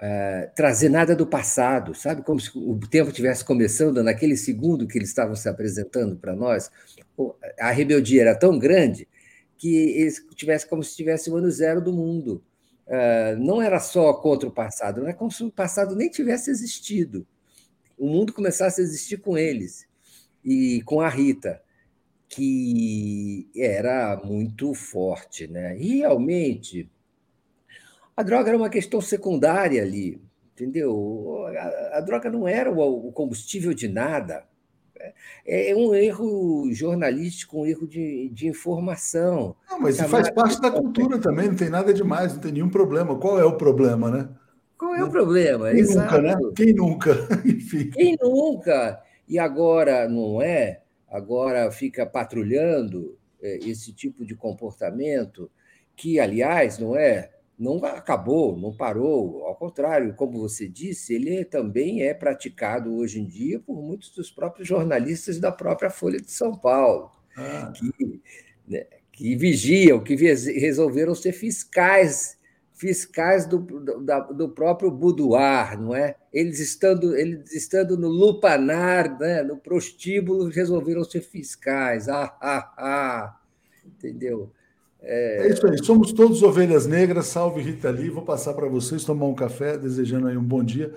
uh, 0.00 0.50
trazer 0.54 0.88
nada 0.88 1.14
do 1.14 1.26
passado, 1.26 1.94
sabe? 1.94 2.22
Como 2.22 2.40
se 2.40 2.50
o 2.56 2.78
tempo 2.78 3.10
estivesse 3.10 3.44
começando 3.44 4.02
naquele 4.02 4.36
segundo 4.36 4.86
que 4.86 4.98
eles 4.98 5.08
estavam 5.08 5.36
se 5.36 5.48
apresentando 5.48 6.16
para 6.16 6.34
nós. 6.34 6.70
A 7.58 7.70
rebeldia 7.70 8.22
era 8.22 8.34
tão 8.34 8.58
grande 8.58 9.06
que 9.56 9.74
eles 9.74 10.24
tivesse 10.34 10.66
como 10.66 10.82
se 10.82 10.90
estivesse 10.90 11.30
o 11.30 11.36
ano 11.36 11.50
zero 11.50 11.80
do 11.82 11.92
mundo. 11.92 12.42
Uh, 12.86 13.38
não 13.38 13.62
era 13.62 13.78
só 13.78 14.12
contra 14.14 14.48
o 14.48 14.52
passado, 14.52 15.02
não 15.02 15.08
é 15.08 15.12
como 15.12 15.30
se 15.30 15.44
o 15.44 15.52
passado 15.52 15.94
nem 15.94 16.08
tivesse 16.08 16.50
existido. 16.50 17.26
O 17.96 18.08
mundo 18.08 18.32
começasse 18.32 18.80
a 18.80 18.84
existir 18.84 19.18
com 19.18 19.36
eles 19.36 19.86
e 20.42 20.82
com 20.82 21.00
a 21.00 21.08
Rita, 21.08 21.62
que 22.28 23.48
era 23.54 24.20
muito 24.24 24.72
forte, 24.72 25.46
né? 25.46 25.78
E 25.78 25.98
realmente 25.98 26.90
a 28.20 28.22
droga 28.22 28.50
era 28.50 28.56
uma 28.58 28.68
questão 28.68 29.00
secundária 29.00 29.82
ali, 29.82 30.20
entendeu? 30.52 31.46
A, 31.56 31.98
a 31.98 32.00
droga 32.00 32.30
não 32.30 32.46
era 32.46 32.70
o, 32.70 33.08
o, 33.08 33.12
combustível 33.12 33.72
de 33.72 33.88
nada. 33.88 34.44
É, 35.46 35.70
é 35.70 35.74
um 35.74 35.94
erro 35.94 36.70
jornalístico, 36.70 37.62
um 37.62 37.66
erro 37.66 37.88
de, 37.88 38.28
de 38.28 38.46
informação. 38.46 39.56
Não, 39.70 39.80
mas 39.80 39.98
isso 39.98 40.06
faz 40.08 40.28
parte 40.30 40.60
da 40.60 40.70
cultura 40.70 41.18
também, 41.18 41.48
não 41.48 41.56
tem 41.56 41.70
nada 41.70 41.94
demais, 41.94 42.34
não 42.34 42.40
tem 42.40 42.52
nenhum 42.52 42.68
problema. 42.68 43.18
Qual 43.18 43.40
é 43.40 43.44
o 43.44 43.56
problema, 43.56 44.10
né? 44.10 44.28
Qual 44.76 44.94
é 44.94 45.02
o 45.02 45.10
problema? 45.10 45.70
Quem 45.70 45.80
Exato. 45.80 46.20
nunca, 46.20 46.22
né? 46.22 46.52
Quem 46.54 46.74
nunca? 46.74 47.28
Enfim. 47.44 47.90
Quem 47.90 48.16
nunca? 48.20 49.02
E 49.26 49.38
agora 49.38 50.06
não 50.06 50.42
é? 50.42 50.82
Agora 51.08 51.70
fica 51.70 52.04
patrulhando 52.04 53.16
é, 53.42 53.58
esse 53.62 53.94
tipo 53.94 54.26
de 54.26 54.34
comportamento, 54.34 55.50
que, 55.96 56.20
aliás, 56.20 56.78
não 56.78 56.94
é? 56.94 57.30
Não 57.60 57.84
acabou, 57.84 58.56
não 58.56 58.74
parou. 58.74 59.44
Ao 59.44 59.54
contrário, 59.54 60.14
como 60.14 60.40
você 60.40 60.66
disse, 60.66 61.14
ele 61.14 61.44
também 61.44 62.02
é 62.02 62.14
praticado 62.14 62.96
hoje 62.96 63.20
em 63.20 63.26
dia 63.26 63.60
por 63.60 63.82
muitos 63.82 64.08
dos 64.10 64.30
próprios 64.30 64.66
jornalistas 64.66 65.38
da 65.38 65.52
própria 65.52 65.90
Folha 65.90 66.18
de 66.18 66.32
São 66.32 66.56
Paulo, 66.56 67.12
ah. 67.36 67.70
que, 67.76 68.22
né, 68.66 68.86
que 69.12 69.36
vigiam, 69.36 70.02
que 70.02 70.14
resolveram 70.14 71.14
ser 71.14 71.32
fiscais 71.32 72.40
fiscais 72.72 73.44
do, 73.44 73.58
do, 73.58 74.00
do, 74.32 74.48
próprio 74.48 74.90
boudoir, 74.90 75.78
não 75.78 75.94
é? 75.94 76.16
Eles 76.32 76.58
estando, 76.60 77.14
eles 77.14 77.52
estando 77.52 77.94
no 77.94 78.08
lupanar, 78.08 79.18
né, 79.20 79.42
no 79.42 79.58
prostíbulo, 79.58 80.48
resolveram 80.48 81.04
ser 81.04 81.20
fiscais. 81.20 82.08
Ah, 82.08 82.34
ah, 82.40 82.74
ah. 82.78 83.40
Entendeu? 83.84 84.50
É... 85.02 85.46
é... 85.46 85.50
isso 85.50 85.66
aí, 85.66 85.82
somos 85.84 86.12
todos 86.12 86.42
ovelhas 86.42 86.86
negras, 86.86 87.26
salve 87.26 87.60
Rita 87.60 87.90
Lee. 87.90 88.10
Vou 88.10 88.22
passar 88.22 88.54
para 88.54 88.68
vocês 88.68 89.04
tomar 89.04 89.26
um 89.26 89.34
café, 89.34 89.76
desejando 89.76 90.28
aí 90.28 90.36
um 90.36 90.44
bom 90.44 90.62
dia 90.62 90.94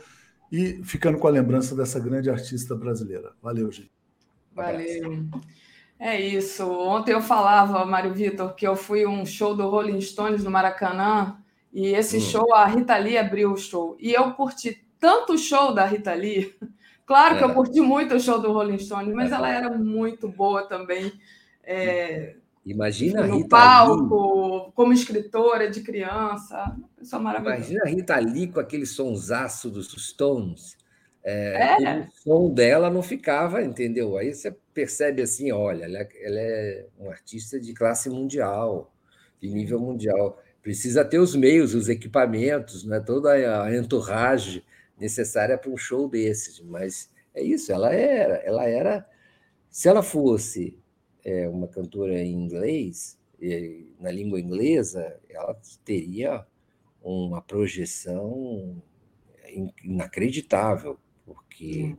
e 0.52 0.84
ficando 0.84 1.18
com 1.18 1.28
a 1.28 1.32
lembrança 1.32 1.76
dessa 1.76 2.00
grande 2.00 2.30
artista 2.30 2.76
brasileira. 2.76 3.32
Valeu, 3.42 3.72
gente. 3.72 3.92
Valeu. 4.54 5.26
É 6.00 6.20
isso. 6.20 6.70
Ontem 6.70 7.14
eu 7.14 7.22
falava, 7.22 7.86
Mário 7.86 8.14
Vitor, 8.14 8.54
que 8.54 8.68
eu 8.68 8.76
fui 8.76 9.06
um 9.06 9.26
show 9.26 9.56
do 9.56 9.70
Rolling 9.70 10.02
Stones 10.02 10.44
no 10.44 10.52
Maracanã 10.52 11.38
e 11.72 11.88
esse 11.88 12.18
hum. 12.18 12.22
show, 12.22 12.54
a 12.54 12.66
Rita 12.66 12.96
Lee 12.98 13.18
abriu 13.18 13.52
o 13.52 13.58
show. 13.58 13.98
E 14.00 14.14
eu 14.14 14.32
curti 14.34 14.86
tanto 15.00 15.34
o 15.34 15.38
show 15.38 15.74
da 15.74 15.86
Rita 15.86 16.14
Lee. 16.14 16.54
Claro 17.06 17.36
é. 17.36 17.38
que 17.38 17.44
eu 17.44 17.54
curti 17.54 17.82
muito 17.82 18.16
o 18.16 18.20
show 18.20 18.40
do 18.40 18.54
Rolling 18.54 18.80
Stones, 18.80 19.14
mas 19.14 19.30
é. 19.30 19.36
ela 19.36 19.50
era 19.50 19.70
muito 19.70 20.30
boa 20.30 20.66
também. 20.66 21.12
É, 21.62 22.38
Imagina 22.66 23.28
no 23.28 23.38
Rita 23.38 23.50
palco, 23.50 24.66
Lee. 24.66 24.72
como 24.74 24.94
escritora 24.94 25.70
de 25.70 25.82
criança, 25.82 26.76
pessoa 26.96 27.22
maravilhosa. 27.22 27.58
Imagina 27.58 27.84
a 27.84 27.88
Rita 27.90 28.20
Lee 28.20 28.48
com 28.48 28.60
aquele 28.60 28.86
sonsaço 28.86 29.70
dos 29.70 29.88
Stones. 29.92 30.78
É, 31.24 31.84
é. 31.84 32.00
O 32.00 32.12
som 32.12 32.54
dela 32.54 32.90
não 32.90 33.02
ficava, 33.02 33.62
entendeu? 33.62 34.18
Aí 34.18 34.34
você 34.34 34.52
percebe 34.74 35.22
assim, 35.22 35.52
olha, 35.52 35.86
ela, 35.86 36.00
é, 36.00 36.10
ela 36.22 36.40
é 36.40 36.86
um 37.00 37.10
artista 37.10 37.60
de 37.60 37.74
classe 37.74 38.10
mundial, 38.10 38.94
de 39.42 39.50
nível 39.50 39.80
mundial. 39.80 40.42
Precisa 40.62 41.04
ter 41.04 41.20
os 41.20 41.36
meios, 41.36 41.74
os 41.74 41.90
equipamentos, 41.90 42.86
né? 42.86 43.00
toda 43.00 43.34
a 43.34 43.76
entourage 43.76 44.64
necessária 44.98 45.58
para 45.58 45.70
um 45.70 45.78
show 45.78 46.10
desses. 46.10 46.62
Mas 46.62 47.10
é 47.34 47.42
isso, 47.42 47.72
ela 47.72 47.94
era, 47.94 48.36
ela 48.36 48.66
era. 48.66 49.06
Se 49.70 49.90
ela 49.90 50.04
fosse 50.04 50.78
é, 51.24 51.48
uma 51.48 51.68
cantora 51.68 52.20
em 52.20 52.34
inglês, 52.34 53.18
na 54.00 54.12
língua 54.12 54.40
inglesa, 54.40 55.20
ela 55.30 55.58
teria 55.84 56.46
uma 57.02 57.42
projeção 57.42 58.82
inacreditável, 59.84 60.98
porque 61.26 61.96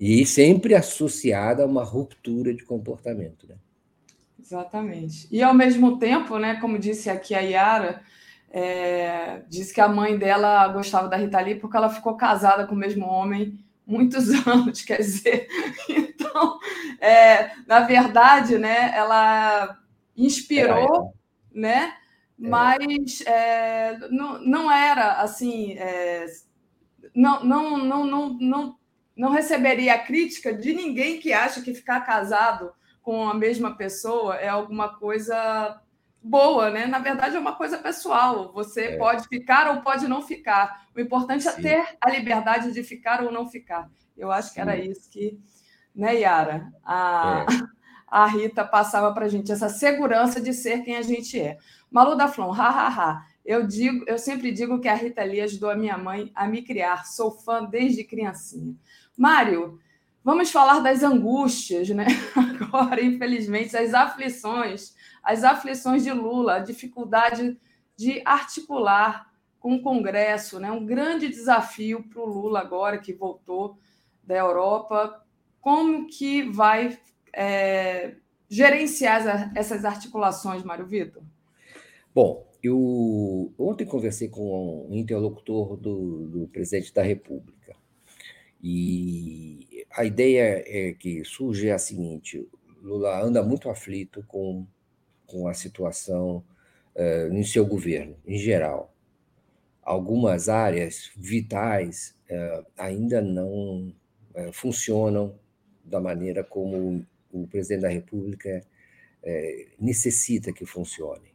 e 0.00 0.24
sempre 0.24 0.74
associada 0.74 1.62
a 1.62 1.66
uma 1.66 1.84
ruptura 1.84 2.54
de 2.54 2.64
comportamento, 2.64 3.46
né? 3.46 3.56
Exatamente. 4.38 5.28
E 5.30 5.42
ao 5.42 5.52
mesmo 5.52 5.98
tempo, 5.98 6.38
né, 6.38 6.58
como 6.58 6.78
disse 6.78 7.10
aqui 7.10 7.34
a 7.34 7.40
Yara, 7.40 8.02
é, 8.50 9.42
disse 9.48 9.74
que 9.74 9.80
a 9.80 9.88
mãe 9.88 10.18
dela 10.18 10.66
gostava 10.68 11.08
da 11.08 11.16
Rita 11.16 11.38
Lee 11.40 11.56
porque 11.56 11.76
ela 11.76 11.90
ficou 11.90 12.16
casada 12.16 12.66
com 12.66 12.74
o 12.74 12.78
mesmo 12.78 13.04
homem 13.04 13.62
muitos 13.90 14.30
anos, 14.46 14.82
quer 14.82 14.98
dizer, 14.98 15.48
então, 15.88 16.58
é, 17.00 17.50
na 17.66 17.80
verdade, 17.80 18.56
né, 18.56 18.92
ela 18.94 19.76
inspirou, 20.16 21.12
é, 21.54 21.58
é. 21.58 21.60
né, 21.60 21.94
mas 22.38 23.20
é, 23.26 23.98
não, 24.10 24.40
não 24.40 24.72
era 24.72 25.20
assim, 25.20 25.72
é, 25.72 26.26
não, 27.14 27.44
não, 27.44 27.78
não, 27.78 28.06
não, 28.06 28.28
não, 28.38 28.78
não 29.16 29.30
receberia 29.30 29.94
a 29.94 29.98
crítica 29.98 30.54
de 30.54 30.72
ninguém 30.72 31.18
que 31.18 31.32
acha 31.32 31.60
que 31.60 31.74
ficar 31.74 32.00
casado 32.00 32.72
com 33.02 33.28
a 33.28 33.34
mesma 33.34 33.76
pessoa 33.76 34.36
é 34.36 34.48
alguma 34.48 34.96
coisa 34.96 35.80
boa, 36.22 36.70
né? 36.70 36.86
Na 36.86 36.98
verdade, 36.98 37.36
é 37.36 37.38
uma 37.38 37.54
coisa 37.54 37.78
pessoal. 37.78 38.52
Você 38.52 38.82
é. 38.82 38.96
pode 38.96 39.26
ficar 39.28 39.70
ou 39.74 39.82
pode 39.82 40.06
não 40.06 40.22
ficar. 40.22 40.86
O 40.94 41.00
importante 41.00 41.46
é 41.48 41.52
Sim. 41.52 41.58
é 41.58 41.62
ter 41.62 41.96
a 42.00 42.10
liberdade 42.10 42.72
de 42.72 42.82
ficar 42.82 43.22
ou 43.22 43.32
não 43.32 43.48
ficar. 43.48 43.90
Eu 44.16 44.30
acho 44.30 44.52
que 44.52 44.60
era 44.60 44.76
isso 44.76 45.08
que, 45.10 45.38
né, 45.94 46.16
Yara? 46.16 46.70
A, 46.84 47.46
é. 47.48 47.66
a 48.06 48.26
Rita 48.26 48.64
passava 48.64 49.12
para 49.14 49.24
a 49.24 49.28
gente, 49.28 49.50
essa 49.50 49.68
segurança 49.68 50.40
de 50.40 50.52
ser 50.52 50.82
quem 50.82 50.96
a 50.96 51.02
gente 51.02 51.40
é. 51.40 51.58
Malu 51.90 52.16
da 52.16 52.28
Flon, 52.28 52.50
hahaha. 52.50 53.24
Eu 53.44 53.66
digo, 53.66 54.04
eu 54.06 54.18
sempre 54.18 54.52
digo 54.52 54.78
que 54.78 54.88
a 54.88 54.94
Rita 54.94 55.24
Lee 55.24 55.40
ajudou 55.40 55.70
a 55.70 55.74
minha 55.74 55.96
mãe 55.96 56.30
a 56.34 56.46
me 56.46 56.62
criar. 56.62 57.06
Sou 57.06 57.30
fã 57.30 57.64
desde 57.64 58.04
criancinha. 58.04 58.74
Mário, 59.16 59.80
vamos 60.22 60.50
falar 60.50 60.80
das 60.80 61.02
angústias, 61.02 61.88
né? 61.88 62.06
Agora, 62.36 63.02
infelizmente, 63.02 63.76
as 63.76 63.94
aflições 63.94 64.94
as 65.22 65.44
aflições 65.44 66.02
de 66.02 66.12
Lula, 66.12 66.56
a 66.56 66.58
dificuldade 66.60 67.58
de 67.96 68.22
articular 68.24 69.30
com 69.58 69.74
o 69.74 69.82
Congresso, 69.82 70.58
né? 70.58 70.72
um 70.72 70.86
grande 70.86 71.28
desafio 71.28 72.02
para 72.08 72.20
o 72.20 72.26
Lula 72.26 72.60
agora 72.60 72.98
que 72.98 73.12
voltou 73.12 73.78
da 74.24 74.36
Europa. 74.36 75.22
Como 75.60 76.06
que 76.06 76.42
vai 76.42 76.98
é, 77.34 78.14
gerenciar 78.48 79.52
essas 79.54 79.84
articulações, 79.84 80.62
Mário 80.62 80.86
Vitor? 80.86 81.22
Bom, 82.14 82.46
eu 82.62 83.52
ontem 83.58 83.84
conversei 83.84 84.28
com 84.28 84.86
um 84.88 84.96
interlocutor 84.96 85.76
do, 85.76 86.26
do 86.26 86.48
presidente 86.48 86.92
da 86.92 87.02
República 87.02 87.76
e 88.62 89.86
a 89.90 90.04
ideia 90.04 90.62
é 90.66 90.92
que 90.92 91.24
surge 91.24 91.70
a 91.70 91.78
seguinte: 91.78 92.46
Lula 92.82 93.22
anda 93.22 93.42
muito 93.42 93.70
aflito 93.70 94.22
com, 94.26 94.66
com 95.30 95.46
a 95.46 95.54
situação 95.54 96.44
uh, 96.96 97.32
em 97.32 97.44
seu 97.44 97.64
governo, 97.64 98.16
em 98.26 98.36
geral. 98.36 98.92
Algumas 99.82 100.48
áreas 100.48 101.10
vitais 101.16 102.14
uh, 102.28 102.66
ainda 102.76 103.22
não 103.22 103.94
uh, 104.34 104.52
funcionam 104.52 105.38
da 105.84 106.00
maneira 106.00 106.42
como 106.42 107.06
o 107.32 107.46
presidente 107.46 107.82
da 107.82 107.88
República 107.88 108.62
necessita 109.78 110.50
que 110.50 110.64
funcionem. 110.64 111.32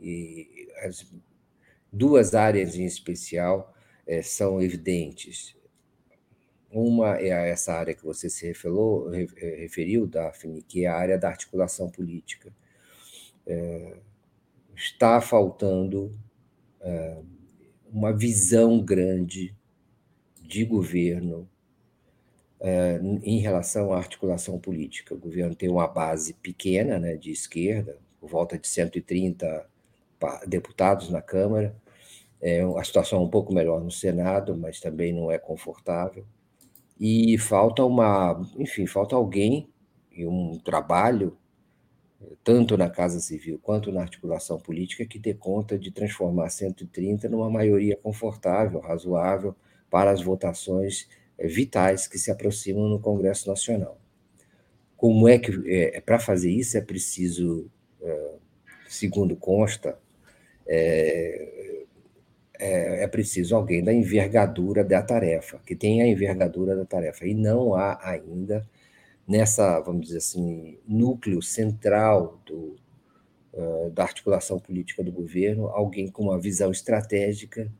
E 0.00 0.68
as 0.82 1.06
duas 1.92 2.34
áreas 2.34 2.74
em 2.74 2.84
especial 2.84 3.72
são 4.24 4.60
evidentes. 4.60 5.56
Uma 6.70 7.16
é 7.18 7.50
essa 7.50 7.74
área 7.74 7.94
que 7.94 8.04
você 8.04 8.28
se 8.28 8.46
referiu, 8.46 9.08
referiu 9.38 10.06
Daphne, 10.06 10.62
que 10.62 10.84
é 10.84 10.88
a 10.88 10.96
área 10.96 11.16
da 11.16 11.28
articulação 11.28 11.88
política. 11.88 12.52
É, 13.48 13.96
está 14.76 15.20
faltando 15.20 16.12
é, 16.80 17.18
uma 17.90 18.12
visão 18.12 18.80
grande 18.80 19.56
de 20.40 20.64
governo 20.64 21.48
é, 22.60 23.00
em 23.22 23.38
relação 23.38 23.92
à 23.92 23.96
articulação 23.96 24.58
política. 24.58 25.14
O 25.14 25.18
governo 25.18 25.54
tem 25.54 25.68
uma 25.68 25.88
base 25.88 26.34
pequena 26.34 26.98
né, 26.98 27.16
de 27.16 27.32
esquerda, 27.32 27.98
por 28.20 28.28
volta 28.28 28.58
de 28.58 28.68
130 28.68 29.66
deputados 30.46 31.08
na 31.08 31.22
Câmara. 31.22 31.74
É, 32.40 32.62
a 32.62 32.84
situação 32.84 33.20
é 33.20 33.22
um 33.22 33.30
pouco 33.30 33.52
melhor 33.52 33.82
no 33.82 33.90
Senado, 33.90 34.56
mas 34.56 34.78
também 34.78 35.12
não 35.12 35.30
é 35.30 35.38
confortável 35.38 36.24
e 36.98 37.38
falta 37.38 37.84
uma, 37.84 38.40
enfim, 38.56 38.86
falta 38.86 39.14
alguém 39.14 39.68
e 40.10 40.26
um 40.26 40.58
trabalho 40.58 41.36
tanto 42.42 42.76
na 42.76 42.90
Casa 42.90 43.20
Civil 43.20 43.58
quanto 43.62 43.92
na 43.92 44.00
articulação 44.00 44.58
política 44.58 45.06
que 45.06 45.18
dê 45.18 45.34
conta 45.34 45.78
de 45.78 45.90
transformar 45.90 46.50
130 46.50 47.28
numa 47.28 47.50
maioria 47.50 47.96
confortável, 47.96 48.80
razoável 48.80 49.54
para 49.90 50.10
as 50.10 50.22
votações 50.22 51.08
eh, 51.38 51.46
vitais 51.46 52.06
que 52.06 52.18
se 52.18 52.30
aproximam 52.30 52.88
no 52.88 52.98
Congresso 53.00 53.48
Nacional. 53.48 53.98
Como 54.96 55.28
é 55.28 55.38
que 55.38 55.52
é, 55.66 56.00
para 56.00 56.18
fazer 56.18 56.50
isso 56.50 56.76
é 56.76 56.80
preciso, 56.80 57.70
eh, 58.02 58.34
segundo 58.88 59.36
consta, 59.36 59.98
é, 60.66 61.78
é, 62.58 63.04
é, 63.04 63.06
preciso 63.06 63.54
alguém 63.54 63.82
da 63.82 63.92
envergadura 63.92 64.84
da 64.84 65.00
tarefa, 65.02 65.60
que 65.64 65.76
tenha 65.76 66.04
a 66.04 66.08
envergadura 66.08 66.74
da 66.74 66.84
tarefa. 66.84 67.26
E 67.26 67.32
não 67.34 67.74
há 67.74 67.98
ainda 68.02 68.68
nessa, 69.28 69.78
vamos 69.80 70.06
dizer 70.06 70.18
assim, 70.18 70.78
núcleo 70.88 71.42
central 71.42 72.40
do, 72.46 72.76
uh, 73.52 73.90
da 73.90 74.04
articulação 74.04 74.58
política 74.58 75.04
do 75.04 75.12
governo, 75.12 75.66
alguém 75.66 76.08
com 76.08 76.24
uma 76.24 76.40
visão 76.40 76.70
estratégica, 76.70 77.70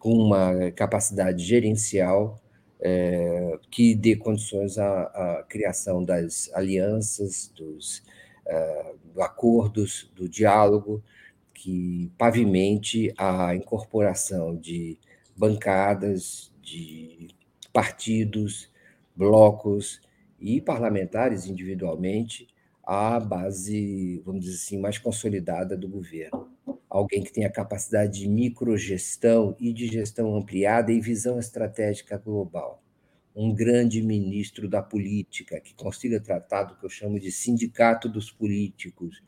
com 0.00 0.12
uma 0.12 0.72
capacidade 0.72 1.42
gerencial 1.44 2.40
é, 2.80 3.58
que 3.70 3.94
dê 3.94 4.16
condições 4.16 4.76
à, 4.76 5.02
à, 5.04 5.42
criação 5.48 6.04
das 6.04 6.50
alianças, 6.52 7.50
dos 7.56 8.02
uh, 8.46 9.22
acordos, 9.22 10.10
do 10.14 10.28
diálogo, 10.28 11.02
que 11.54 12.12
pavimente 12.18 13.14
a 13.16 13.54
incorporação 13.54 14.54
de 14.54 14.98
bancadas, 15.34 16.52
de 16.60 17.28
partidos, 17.72 18.70
blocos 19.14 20.00
e 20.40 20.60
parlamentares 20.60 21.46
individualmente 21.46 22.46
à 22.86 23.18
base, 23.18 24.22
vamos 24.24 24.44
dizer 24.44 24.56
assim, 24.56 24.78
mais 24.78 24.96
consolidada 24.96 25.76
do 25.76 25.88
governo. 25.88 26.48
Alguém 26.88 27.22
que 27.22 27.32
tenha 27.32 27.50
capacidade 27.50 28.20
de 28.20 28.28
microgestão 28.28 29.56
e 29.58 29.72
de 29.72 29.88
gestão 29.88 30.36
ampliada 30.36 30.92
e 30.92 31.00
visão 31.00 31.38
estratégica 31.38 32.16
global. 32.16 32.82
Um 33.34 33.52
grande 33.52 34.00
ministro 34.00 34.68
da 34.68 34.82
política 34.82 35.60
que 35.60 35.74
consiga 35.74 36.20
tratar 36.20 36.62
do 36.62 36.76
que 36.76 36.86
eu 36.86 36.88
chamo 36.88 37.18
de 37.18 37.30
sindicato 37.32 38.08
dos 38.08 38.30
políticos, 38.30 39.22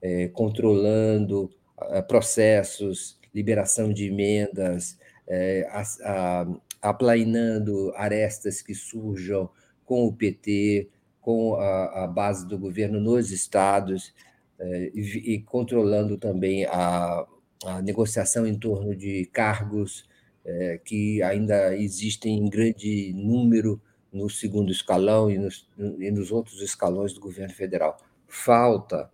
é, 0.00 0.28
controlando 0.28 1.50
é, 1.90 2.00
processos, 2.00 3.20
liberação 3.34 3.92
de 3.92 4.06
emendas, 4.06 4.98
é, 5.28 5.68
a, 5.70 5.82
a, 6.02 6.46
aplainando 6.80 7.92
arestas 7.94 8.62
que 8.62 8.74
surjam 8.74 9.50
com 9.86 10.04
o 10.04 10.12
PT, 10.12 10.90
com 11.20 11.54
a, 11.54 12.04
a 12.04 12.06
base 12.06 12.46
do 12.46 12.58
governo 12.58 13.00
nos 13.00 13.30
estados, 13.30 14.12
é, 14.58 14.90
e, 14.94 15.34
e, 15.34 15.42
controlando 15.42 16.18
também 16.18 16.64
a, 16.66 17.26
a, 17.64 17.82
negociação 17.82 18.46
em 18.46 18.58
torno 18.58 18.94
de 18.94 19.26
cargos 19.26 20.08
é, 20.44 20.78
que 20.84 21.22
ainda 21.22 21.76
existem 21.76 22.38
em 22.38 22.48
grande 22.48 23.12
número 23.14 23.80
no 24.12 24.30
segundo 24.30 24.70
escalão 24.72 25.30
e 25.30 25.38
nos, 25.38 25.68
e 25.78 26.10
nos 26.10 26.30
outros 26.32 26.60
escalões 26.62 27.12
do 27.12 27.20
governo 27.20 27.52
federal. 27.52 27.98
Falta 28.26 29.10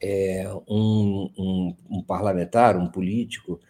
é, 0.00 0.50
um, 0.68 1.30
um, 1.38 1.76
um, 1.90 2.02
parlamentar, 2.02 2.76
um 2.76 2.88
político, 2.88 3.60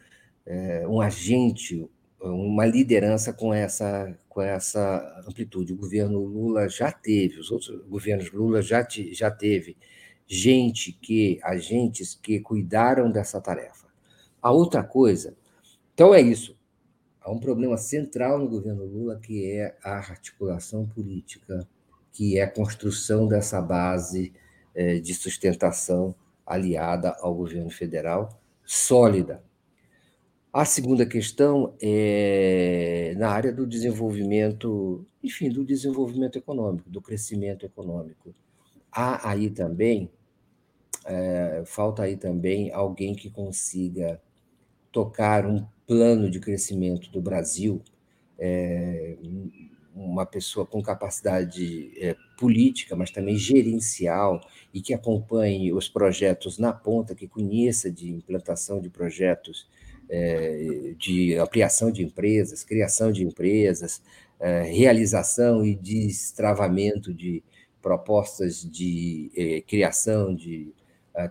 é, 0.47 0.87
um 0.87 1.01
agente, 1.01 1.89
uma 2.21 2.67
liderança 2.67 3.33
com 3.33 3.53
essa, 3.53 4.17
com 4.29 4.43
essa 4.43 5.25
amplitude. 5.27 5.73
O 5.73 5.77
governo 5.77 6.21
Lula 6.25 6.69
já 6.69 6.93
teve, 6.93 7.41
os 7.41 7.51
outros 7.51 7.83
governos 7.87 8.31
Lula 8.31 8.61
já, 8.61 8.85
te, 8.85 9.13
já 9.15 9.31
teve 9.31 9.77
gente 10.27 10.93
que, 10.93 11.41
agentes 11.43 12.15
que 12.15 12.41
cuidaram 12.41 13.11
dessa 13.11 13.41
tarefa. 13.41 13.89
A 14.41 14.53
outra 14.53 14.83
coisa, 14.83 15.37
então 15.95 16.15
é 16.15 16.21
isso. 16.21 16.57
Há 17.21 17.31
um 17.31 17.39
problema 17.39 17.77
central 17.77 18.39
no 18.39 18.49
governo 18.49 18.85
Lula 18.85 19.19
que 19.19 19.51
é 19.51 19.77
a 19.83 19.97
articulação 19.97 20.87
política, 20.87 21.67
que 22.13 22.39
é 22.39 22.43
a 22.43 22.51
construção 22.51 23.29
dessa 23.29 23.61
base 23.61 24.33
é, 24.75 24.99
de 24.99 25.15
sustentação 25.15 26.15
aliada 26.47 27.15
ao 27.21 27.35
governo 27.35 27.71
federal, 27.71 28.41
sólida. 28.65 29.43
A 30.53 30.65
segunda 30.65 31.07
questão 31.07 31.75
é 31.81 33.15
na 33.17 33.31
área 33.31 33.53
do 33.53 33.65
desenvolvimento, 33.65 35.07
enfim, 35.23 35.49
do 35.49 35.65
desenvolvimento 35.65 36.37
econômico, 36.37 36.91
do 36.91 37.01
crescimento 37.01 37.65
econômico. 37.65 38.35
Há 38.91 39.31
aí 39.31 39.49
também, 39.49 40.11
é, 41.05 41.63
falta 41.65 42.03
aí 42.03 42.17
também 42.17 42.73
alguém 42.73 43.15
que 43.15 43.31
consiga 43.31 44.21
tocar 44.91 45.47
um 45.47 45.65
plano 45.87 46.29
de 46.29 46.41
crescimento 46.41 47.13
do 47.13 47.21
Brasil, 47.21 47.81
é, 48.37 49.17
uma 49.95 50.27
pessoa 50.27 50.67
com 50.67 50.83
capacidade 50.83 51.93
é, 51.97 52.17
política, 52.37 52.97
mas 52.97 53.13
também 53.13 53.37
gerencial, 53.37 54.41
e 54.75 54.83
que 54.83 54.93
acompanhe 54.93 55.73
os 55.73 55.89
projetos 55.89 56.59
na 56.59 56.73
ponta, 56.73 57.15
que 57.15 57.29
conheça 57.29 57.89
de 57.89 58.11
implantação 58.11 58.81
de 58.81 58.91
projetos 58.91 59.69
é, 60.11 60.95
de 60.99 61.37
ampliação 61.37 61.91
de 61.91 62.03
empresas, 62.03 62.65
criação 62.65 63.11
de 63.13 63.25
empresas, 63.25 64.03
é, 64.39 64.63
realização 64.63 65.65
e 65.65 65.75
destravamento 65.75 67.15
de 67.15 67.43
propostas 67.81 68.63
de 68.63 69.31
é, 69.37 69.61
criação 69.63 70.35
de 70.35 70.75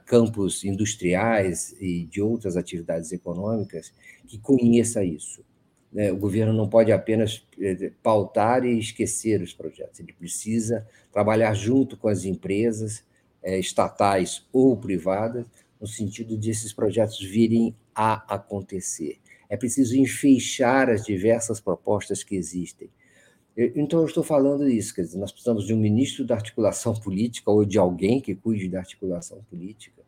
campos 0.05 0.63
industriais 0.65 1.75
e 1.79 2.05
de 2.05 2.21
outras 2.21 2.55
atividades 2.55 3.11
econômicas, 3.11 3.91
que 4.27 4.37
conheça 4.37 5.03
isso. 5.03 5.43
Né? 5.91 6.11
O 6.11 6.17
governo 6.17 6.53
não 6.53 6.69
pode 6.69 6.91
apenas 6.91 7.45
eh, 7.59 7.91
pautar 8.01 8.63
e 8.63 8.77
esquecer 8.77 9.41
os 9.41 9.53
projetos, 9.53 9.99
ele 9.99 10.13
precisa 10.13 10.87
trabalhar 11.11 11.53
junto 11.53 11.97
com 11.97 12.07
as 12.07 12.25
empresas 12.25 13.03
eh, 13.41 13.59
estatais 13.59 14.45
ou 14.53 14.77
privadas, 14.77 15.45
no 15.81 15.87
sentido 15.87 16.37
de 16.37 16.51
esses 16.51 16.73
projetos 16.73 17.19
virem 17.19 17.73
a 17.99 18.35
acontecer. 18.35 19.17
É 19.49 19.57
preciso 19.57 19.97
enfeixar 19.97 20.89
as 20.89 21.03
diversas 21.03 21.59
propostas 21.59 22.23
que 22.23 22.35
existem. 22.35 22.89
Então, 23.57 23.99
eu 23.99 24.05
estou 24.05 24.23
falando 24.23 24.69
isso, 24.69 24.95
quer 24.95 25.01
dizer, 25.01 25.17
nós 25.17 25.31
precisamos 25.31 25.65
de 25.65 25.73
um 25.73 25.77
ministro 25.77 26.25
da 26.25 26.35
articulação 26.35 26.93
política 26.93 27.51
ou 27.51 27.65
de 27.65 27.77
alguém 27.77 28.21
que 28.21 28.33
cuide 28.33 28.69
da 28.69 28.79
articulação 28.79 29.43
política, 29.49 30.01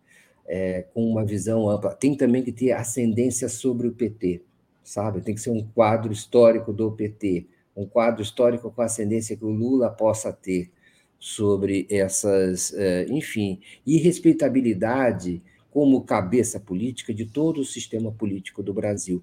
é, 0.47 0.84
com 0.93 1.03
uma 1.03 1.26
visão 1.26 1.69
ampla. 1.69 1.93
Tem 1.93 2.15
também 2.15 2.43
que 2.43 2.51
ter 2.51 2.72
ascendência 2.72 3.49
sobre 3.49 3.88
o 3.88 3.91
PT 3.91 4.41
sabe? 4.84 5.22
Tem 5.22 5.35
que 5.35 5.41
ser 5.41 5.51
um 5.51 5.63
quadro 5.63 6.11
histórico 6.11 6.73
do 6.73 6.91
PT, 6.91 7.45
um 7.76 7.85
quadro 7.85 8.22
histórico 8.22 8.72
com 8.72 8.81
ascendência 8.81 9.35
que 9.35 9.45
o 9.45 9.49
Lula 9.49 9.89
possa 9.89 10.34
ter 10.34 10.72
sobre 11.19 11.88
essas, 11.89 12.73
eh, 12.73 13.05
enfim, 13.09 13.59
e 13.85 13.97
respeitabilidade 13.97 15.41
como 15.72 16.03
cabeça 16.03 16.60
política 16.60 17.14
de 17.14 17.26
todo 17.26 17.61
o 17.61 17.65
sistema 17.65 18.11
político 18.11 18.61
do 18.61 18.73
Brasil. 18.73 19.22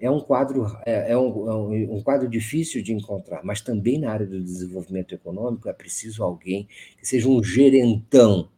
é 0.00 0.10
um 0.10 0.20
quadro 0.20 0.66
é, 0.86 1.12
é, 1.12 1.18
um, 1.18 1.74
é 1.74 1.92
um, 1.92 2.02
quadro 2.02 2.26
difícil 2.26 2.82
de 2.82 2.92
encontrar, 2.92 3.44
mas 3.44 3.60
também 3.60 3.98
na 3.98 4.10
área 4.10 4.26
do 4.26 4.42
desenvolvimento 4.42 5.14
econômico 5.14 5.68
é 5.68 5.72
preciso 5.74 6.24
alguém 6.24 6.66
que 6.98 7.06
seja 7.06 7.28
um 7.28 7.44
gerentão 7.44 8.48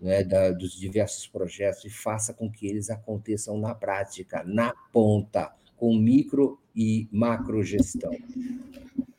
né, 0.00 0.24
da, 0.24 0.50
dos 0.50 0.72
diversos 0.72 1.26
projetos 1.26 1.84
e 1.84 1.90
faça 1.90 2.34
com 2.34 2.50
que 2.50 2.66
eles 2.66 2.90
aconteçam 2.90 3.58
na 3.58 3.74
prática, 3.74 4.42
na 4.44 4.74
ponta, 4.92 5.52
com 5.76 5.96
micro 5.96 6.58
e 6.74 7.08
macro 7.12 7.62
gestão. 7.62 8.10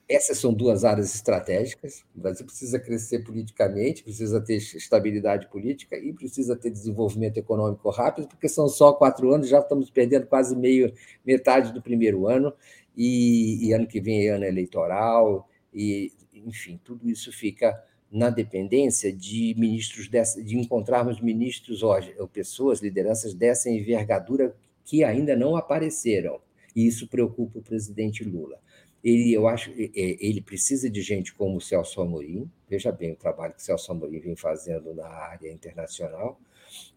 Essas 0.10 0.40
são 0.40 0.52
duas 0.52 0.84
áreas 0.84 1.14
estratégicas. 1.14 2.03
O 2.15 2.22
Brasil 2.22 2.44
precisa 2.44 2.80
crescer 2.80 3.19
politicamente, 3.19 4.03
precisa 4.03 4.41
ter 4.41 4.56
estabilidade 4.56 5.48
política 5.49 5.95
e 5.99 6.11
precisa 6.11 6.56
ter 6.56 6.72
desenvolvimento 6.72 7.38
econômico 7.38 7.91
rápido, 7.91 8.27
porque 8.27 8.49
são 8.49 8.68
só 8.68 8.91
quatro 8.91 9.31
anos, 9.31 9.48
já 9.48 9.60
estamos 9.60 9.91
perdendo 9.91 10.26
quase 10.26 10.56
meio 10.56 10.91
metade 11.23 11.72
do 11.72 11.80
primeiro 11.80 12.27
ano, 12.27 12.52
e, 12.98 13.68
e 13.68 13.72
ano 13.72 13.86
que 13.86 14.02
vem 14.02 14.27
é 14.27 14.31
ano 14.31 14.45
eleitoral, 14.45 15.48
e 15.72 16.11
enfim, 16.34 16.80
tudo 16.84 17.07
isso 17.07 17.31
fica 17.31 17.80
na 18.11 18.31
dependência 18.31 19.14
de 19.14 19.53
ministros 19.60 20.07
dessa, 20.07 20.44
de 20.44 20.57
encontrarmos 20.57 21.22
ministros 21.22 21.84
hoje, 21.84 22.15
pessoas, 22.34 22.80
lideranças 22.80 23.36
dessa 23.36 23.69
envergadura 23.69 24.56
que 24.84 25.03
ainda 25.03 25.36
não 25.36 25.56
apareceram. 25.56 26.41
E 26.76 26.88
isso 26.88 27.07
preocupa 27.07 27.60
o 27.60 27.61
presidente 27.61 28.23
Lula. 28.23 28.60
Ele, 29.03 29.34
eu 29.34 29.47
acho, 29.47 29.71
ele 29.76 30.41
precisa 30.41 30.89
de 30.89 31.01
gente 31.01 31.34
como 31.34 31.57
o 31.57 31.61
Celso 31.61 32.01
Amorim, 32.01 32.49
veja 32.69 32.91
bem 32.91 33.13
o 33.13 33.15
trabalho 33.15 33.53
que 33.53 33.61
o 33.61 33.63
Celso 33.63 33.91
Amorim 33.91 34.19
vem 34.19 34.35
fazendo 34.35 34.93
na 34.93 35.07
área 35.07 35.51
internacional, 35.51 36.39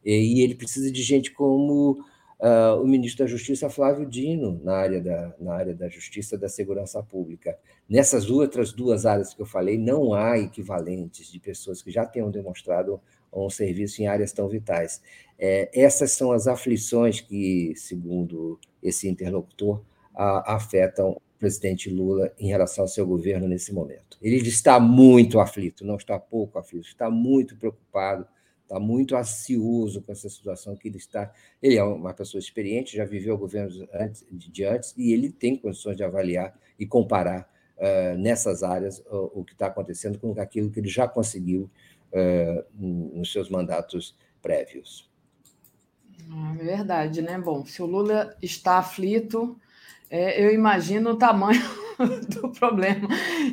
e 0.04 0.42
ele 0.42 0.54
precisa 0.54 0.90
de 0.90 1.02
gente 1.02 1.30
como 1.30 2.04
uh, 2.42 2.82
o 2.82 2.86
ministro 2.86 3.24
da 3.24 3.30
Justiça, 3.30 3.70
Flávio 3.70 4.04
Dino, 4.04 4.60
na 4.64 4.74
área, 4.74 5.00
da, 5.00 5.34
na 5.38 5.54
área 5.54 5.74
da 5.74 5.88
Justiça 5.88 6.34
e 6.34 6.38
da 6.38 6.48
Segurança 6.48 7.02
Pública. 7.02 7.56
Nessas 7.88 8.28
outras 8.28 8.72
duas 8.72 9.06
áreas 9.06 9.32
que 9.32 9.40
eu 9.40 9.46
falei, 9.46 9.78
não 9.78 10.12
há 10.12 10.38
equivalentes 10.38 11.30
de 11.30 11.38
pessoas 11.38 11.82
que 11.82 11.90
já 11.90 12.04
tenham 12.04 12.30
demonstrado 12.30 13.00
um 13.32 13.48
serviço 13.48 14.02
em 14.02 14.06
áreas 14.06 14.32
tão 14.32 14.48
vitais. 14.48 15.00
É, 15.38 15.70
essas 15.72 16.12
são 16.12 16.32
as 16.32 16.46
aflições 16.46 17.20
que, 17.20 17.72
segundo 17.76 18.58
esse 18.82 19.08
interlocutor, 19.08 19.80
a, 20.14 20.56
afetam 20.56 21.18
presidente 21.42 21.90
Lula 21.90 22.32
em 22.38 22.46
relação 22.46 22.84
ao 22.84 22.88
seu 22.88 23.04
governo 23.04 23.48
nesse 23.48 23.74
momento. 23.74 24.16
Ele 24.22 24.36
está 24.36 24.78
muito 24.78 25.40
aflito, 25.40 25.84
não 25.84 25.96
está 25.96 26.16
pouco 26.16 26.56
aflito, 26.56 26.86
está 26.86 27.10
muito 27.10 27.56
preocupado, 27.56 28.24
está 28.62 28.78
muito 28.78 29.16
ansioso 29.16 30.00
com 30.02 30.12
essa 30.12 30.30
situação 30.30 30.76
que 30.76 30.86
ele 30.86 30.98
está. 30.98 31.32
Ele 31.60 31.76
é 31.76 31.82
uma 31.82 32.14
pessoa 32.14 32.38
experiente, 32.38 32.96
já 32.96 33.04
viveu 33.04 33.36
governos 33.36 33.84
antes, 33.92 34.24
de 34.30 34.64
antes 34.64 34.94
e 34.96 35.12
ele 35.12 35.32
tem 35.32 35.56
condições 35.56 35.96
de 35.96 36.04
avaliar 36.04 36.56
e 36.78 36.86
comparar 36.86 37.50
uh, 37.76 38.16
nessas 38.16 38.62
áreas 38.62 39.02
o 39.10 39.42
que 39.44 39.52
está 39.52 39.66
acontecendo 39.66 40.20
com 40.20 40.40
aquilo 40.40 40.70
que 40.70 40.78
ele 40.78 40.88
já 40.88 41.08
conseguiu 41.08 41.68
uh, 42.12 42.64
nos 42.78 43.32
seus 43.32 43.50
mandatos 43.50 44.16
prévios. 44.40 45.10
É 46.56 46.64
verdade, 46.64 47.20
né? 47.20 47.36
Bom, 47.36 47.66
se 47.66 47.82
o 47.82 47.86
Lula 47.86 48.36
está 48.40 48.78
aflito, 48.78 49.58
é, 50.12 50.44
eu 50.44 50.52
imagino 50.52 51.12
o 51.12 51.16
tamanho 51.16 51.62
do 52.28 52.50
problema. 52.50 53.08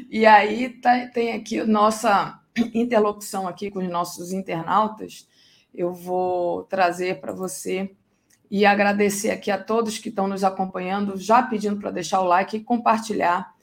E 0.10 0.26
aí 0.26 0.68
tá, 0.68 1.08
tem 1.08 1.32
aqui 1.32 1.64
nossa 1.64 2.38
interlocução 2.74 3.48
aqui 3.48 3.72
com 3.72 3.80
os 3.80 3.88
nossos 3.88 4.34
internautas. 4.34 5.26
Eu 5.74 5.94
vou 5.94 6.64
trazer 6.64 7.22
para 7.22 7.32
você 7.32 7.96
e 8.52 8.66
agradecer 8.66 9.32
aqui 9.32 9.50
a 9.50 9.58
todos 9.58 10.00
que 10.00 10.10
estão 10.10 10.28
nos 10.28 10.44
acompanhando, 10.44 11.16
já 11.16 11.42
pedindo 11.42 11.80
para 11.80 11.92
deixar 11.92 12.20
o 12.20 12.26
like 12.26 12.58
e 12.58 12.64
compartilhar 12.64 13.54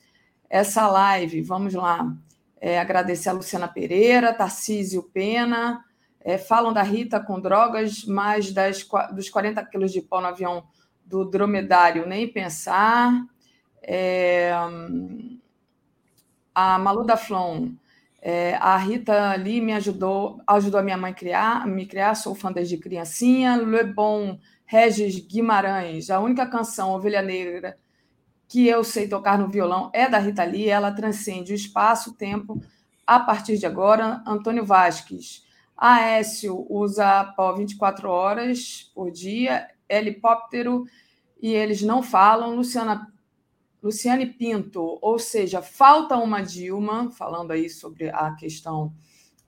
essa 0.48 0.88
live. 0.88 1.42
Vamos 1.42 1.74
lá. 1.74 2.16
É, 2.58 2.80
agradecer 2.80 3.28
a 3.28 3.32
Luciana 3.32 3.68
Pereira, 3.68 4.32
Tarcísio 4.32 5.02
Pena, 5.02 5.84
é, 6.18 6.38
falam 6.38 6.72
da 6.72 6.82
Rita 6.82 7.20
com 7.20 7.38
drogas, 7.38 8.06
mais 8.06 8.52
das, 8.52 8.88
dos 9.12 9.28
40 9.28 9.62
quilos 9.66 9.92
de 9.92 10.00
pau 10.00 10.22
no 10.22 10.28
avião 10.28 10.64
do 11.06 11.24
dromedário 11.24 12.06
nem 12.06 12.28
pensar. 12.28 13.12
É, 13.82 14.52
a 16.54 16.78
Malu 16.78 17.04
da 17.04 17.16
Flon, 17.16 17.72
é, 18.20 18.54
a 18.56 18.76
Rita 18.76 19.30
ali 19.30 19.60
me 19.60 19.72
ajudou, 19.72 20.40
ajudou 20.46 20.80
a 20.80 20.82
minha 20.82 20.96
mãe 20.96 21.14
criar, 21.14 21.66
me 21.66 21.86
criar, 21.86 22.14
sou 22.14 22.34
fã 22.34 22.52
desde 22.52 22.76
criancinha. 22.76 23.56
Le 23.56 23.84
Bon 23.84 24.38
Regis 24.64 25.18
Guimarães, 25.20 26.10
a 26.10 26.18
única 26.18 26.46
canção 26.46 26.90
Ovelha 26.90 27.22
Negra 27.22 27.78
que 28.48 28.66
eu 28.66 28.84
sei 28.84 29.08
tocar 29.08 29.38
no 29.38 29.48
violão 29.48 29.90
é 29.92 30.08
da 30.08 30.18
Rita 30.18 30.44
Lee, 30.44 30.68
ela 30.68 30.92
transcende 30.92 31.52
o 31.52 31.54
espaço, 31.54 32.10
o 32.10 32.14
tempo, 32.14 32.60
a 33.06 33.18
partir 33.18 33.58
de 33.58 33.66
agora. 33.66 34.22
Antônio 34.26 34.64
Vasques, 34.64 35.44
Aécio 35.76 36.66
usa 36.70 37.24
pó 37.36 37.52
24 37.52 38.08
horas 38.08 38.90
por 38.94 39.10
dia, 39.10 39.68
helicóptero 39.88 40.84
e 41.40 41.52
eles 41.52 41.82
não 41.82 42.02
falam. 42.02 42.56
Luciana, 42.56 43.12
Luciane 43.82 44.26
Pinto, 44.26 44.98
ou 45.00 45.18
seja, 45.18 45.62
falta 45.62 46.16
uma 46.16 46.40
Dilma, 46.42 47.10
falando 47.10 47.52
aí 47.52 47.68
sobre 47.68 48.08
a 48.10 48.34
questão 48.34 48.92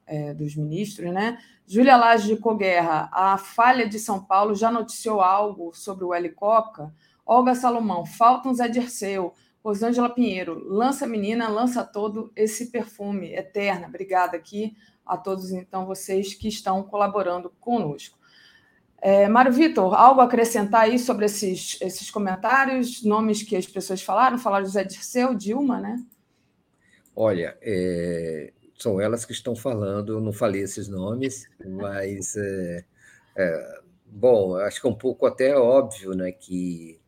é, 0.06 0.32
dos 0.34 0.56
ministros, 0.56 1.12
né? 1.12 1.38
Júlia 1.66 1.96
Lage 1.96 2.28
de 2.28 2.40
Coguerra, 2.40 3.10
a 3.12 3.36
falha 3.36 3.86
de 3.86 3.98
São 3.98 4.24
Paulo 4.24 4.54
já 4.54 4.70
noticiou 4.70 5.20
algo 5.20 5.72
sobre 5.74 6.04
o 6.04 6.14
Helicoca? 6.14 6.94
Olga 7.26 7.54
Salomão, 7.54 8.06
falta 8.06 8.48
um 8.48 8.54
Zé 8.54 8.68
Dirceu. 8.68 9.34
Rosângela 9.62 10.08
Pinheiro, 10.08 10.64
lança 10.66 11.06
menina, 11.06 11.48
lança 11.48 11.84
todo 11.84 12.32
esse 12.34 12.70
perfume, 12.70 13.34
eterna. 13.34 13.86
Obrigada 13.86 14.36
aqui 14.36 14.74
a 15.04 15.16
todos, 15.16 15.50
então, 15.50 15.84
vocês 15.84 16.34
que 16.34 16.48
estão 16.48 16.82
colaborando 16.82 17.50
conosco. 17.60 18.17
É, 19.00 19.28
Mário 19.28 19.52
Vitor, 19.52 19.94
algo 19.94 20.20
a 20.20 20.24
acrescentar 20.24 20.82
aí 20.82 20.98
sobre 20.98 21.26
esses, 21.26 21.78
esses 21.80 22.10
comentários, 22.10 23.04
nomes 23.04 23.42
que 23.42 23.56
as 23.56 23.66
pessoas 23.66 24.02
falaram? 24.02 24.38
Falaram 24.38 24.66
José 24.66 24.82
Dirceu, 24.82 25.34
Dilma, 25.34 25.80
né? 25.80 26.04
Olha, 27.14 27.56
é, 27.62 28.52
são 28.76 29.00
elas 29.00 29.24
que 29.24 29.32
estão 29.32 29.54
falando, 29.54 30.14
eu 30.14 30.20
não 30.20 30.32
falei 30.32 30.62
esses 30.62 30.88
nomes, 30.88 31.48
mas, 31.64 32.36
é, 32.36 32.84
é 33.36 33.80
bom, 34.06 34.56
acho 34.56 34.80
que 34.80 34.86
é 34.86 34.90
um 34.90 34.94
pouco 34.94 35.26
até 35.26 35.56
óbvio 35.56 36.14
né, 36.14 36.32
que 36.32 37.00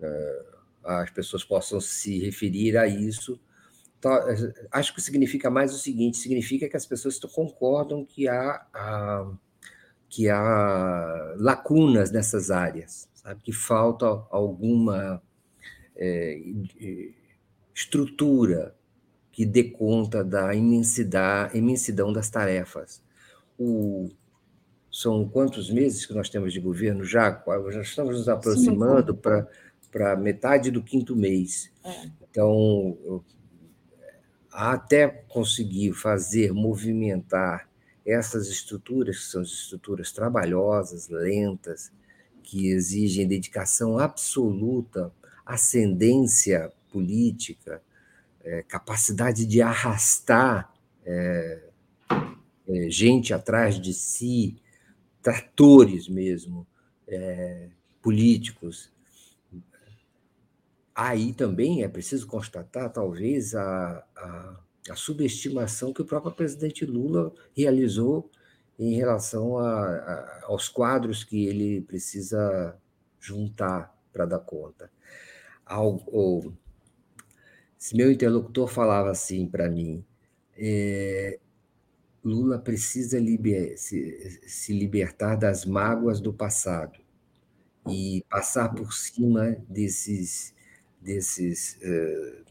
é, 0.00 0.44
as 0.84 1.10
pessoas 1.10 1.44
possam 1.44 1.80
se 1.80 2.18
referir 2.18 2.76
a 2.76 2.86
isso. 2.86 3.40
Tá, 4.00 4.24
acho 4.72 4.94
que 4.94 5.00
significa 5.00 5.50
mais 5.50 5.74
o 5.74 5.78
seguinte: 5.78 6.18
significa 6.18 6.68
que 6.68 6.76
as 6.76 6.86
pessoas 6.86 7.18
concordam 7.18 8.04
que 8.04 8.28
há. 8.28 8.66
há 8.72 9.32
que 10.16 10.30
há 10.30 11.34
lacunas 11.36 12.10
nessas 12.10 12.50
áreas, 12.50 13.06
sabe? 13.12 13.38
que 13.42 13.52
falta 13.52 14.06
alguma 14.30 15.22
é, 15.94 16.40
estrutura 17.74 18.74
que 19.30 19.44
dê 19.44 19.64
conta 19.64 20.24
da 20.24 20.54
imensidade, 20.54 21.58
imensidão 21.58 22.14
das 22.14 22.30
tarefas. 22.30 23.02
O, 23.58 24.08
são 24.90 25.28
quantos 25.28 25.70
meses 25.70 26.06
que 26.06 26.14
nós 26.14 26.30
temos 26.30 26.50
de 26.54 26.60
governo 26.60 27.04
já? 27.04 27.44
Já 27.70 27.82
estamos 27.82 28.16
nos 28.16 28.26
aproximando 28.26 29.14
para 29.14 30.16
metade 30.16 30.70
do 30.70 30.82
quinto 30.82 31.14
mês. 31.14 31.70
É. 31.84 32.06
Então, 32.22 33.22
até 34.50 35.08
conseguir 35.28 35.92
fazer 35.92 36.54
movimentar 36.54 37.68
essas 38.06 38.48
estruturas, 38.48 39.18
que 39.18 39.24
são 39.24 39.42
estruturas 39.42 40.12
trabalhosas, 40.12 41.08
lentas, 41.08 41.90
que 42.42 42.68
exigem 42.68 43.26
dedicação 43.26 43.98
absoluta, 43.98 45.12
ascendência 45.44 46.72
política, 46.92 47.82
é, 48.40 48.62
capacidade 48.62 49.44
de 49.44 49.60
arrastar 49.60 50.72
é, 51.04 51.68
é, 52.68 52.90
gente 52.90 53.34
atrás 53.34 53.80
de 53.80 53.92
si, 53.92 54.56
tratores 55.20 56.08
mesmo, 56.08 56.64
é, 57.08 57.68
políticos. 58.00 58.92
Aí 60.94 61.32
também 61.32 61.82
é 61.82 61.88
preciso 61.88 62.26
constatar, 62.28 62.92
talvez, 62.92 63.54
a, 63.56 64.04
a 64.16 64.60
a 64.90 64.96
subestimação 64.96 65.92
que 65.92 66.02
o 66.02 66.04
próprio 66.04 66.32
presidente 66.32 66.84
Lula 66.84 67.32
realizou 67.56 68.30
em 68.78 68.94
relação 68.94 69.58
a, 69.58 69.86
a, 69.88 70.40
aos 70.44 70.68
quadros 70.68 71.24
que 71.24 71.46
ele 71.46 71.80
precisa 71.82 72.76
juntar 73.20 73.96
para 74.12 74.26
dar 74.26 74.40
conta. 74.40 74.90
Ao, 75.64 76.04
se 77.78 77.96
meu 77.96 78.10
interlocutor 78.10 78.68
falava 78.68 79.10
assim 79.10 79.46
para 79.46 79.68
mim, 79.68 80.04
é, 80.56 81.38
Lula 82.24 82.58
precisa 82.58 83.18
liber, 83.20 83.78
se, 83.78 84.40
se 84.46 84.72
libertar 84.72 85.36
das 85.36 85.64
mágoas 85.64 86.20
do 86.20 86.32
passado. 86.32 86.98
e 87.88 88.24
passar 88.28 88.74
por 88.74 88.92
cima 88.92 89.56
desses, 89.68 90.52
desses 91.00 91.78
uh, 91.82 92.45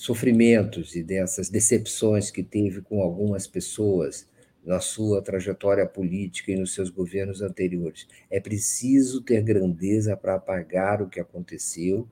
sofrimentos 0.00 0.96
e 0.96 1.02
dessas 1.02 1.50
decepções 1.50 2.30
que 2.30 2.42
teve 2.42 2.80
com 2.80 3.02
algumas 3.02 3.46
pessoas 3.46 4.26
na 4.64 4.80
sua 4.80 5.20
trajetória 5.20 5.86
política 5.86 6.50
e 6.50 6.56
nos 6.56 6.72
seus 6.72 6.88
governos 6.88 7.42
anteriores. 7.42 8.08
É 8.30 8.40
preciso 8.40 9.20
ter 9.20 9.42
grandeza 9.42 10.16
para 10.16 10.36
apagar 10.36 11.02
o 11.02 11.08
que 11.08 11.20
aconteceu 11.20 12.08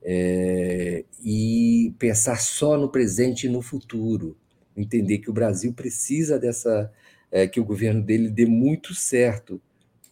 é, 0.00 1.04
e 1.20 1.92
pensar 1.98 2.40
só 2.40 2.78
no 2.78 2.88
presente 2.88 3.48
e 3.48 3.50
no 3.50 3.60
futuro. 3.60 4.36
Entender 4.76 5.18
que 5.18 5.28
o 5.28 5.34
Brasil 5.34 5.72
precisa 5.72 6.38
dessa. 6.38 6.92
É, 7.28 7.44
que 7.48 7.58
o 7.58 7.64
governo 7.64 8.00
dele 8.00 8.30
dê 8.30 8.46
muito 8.46 8.94
certo, 8.94 9.60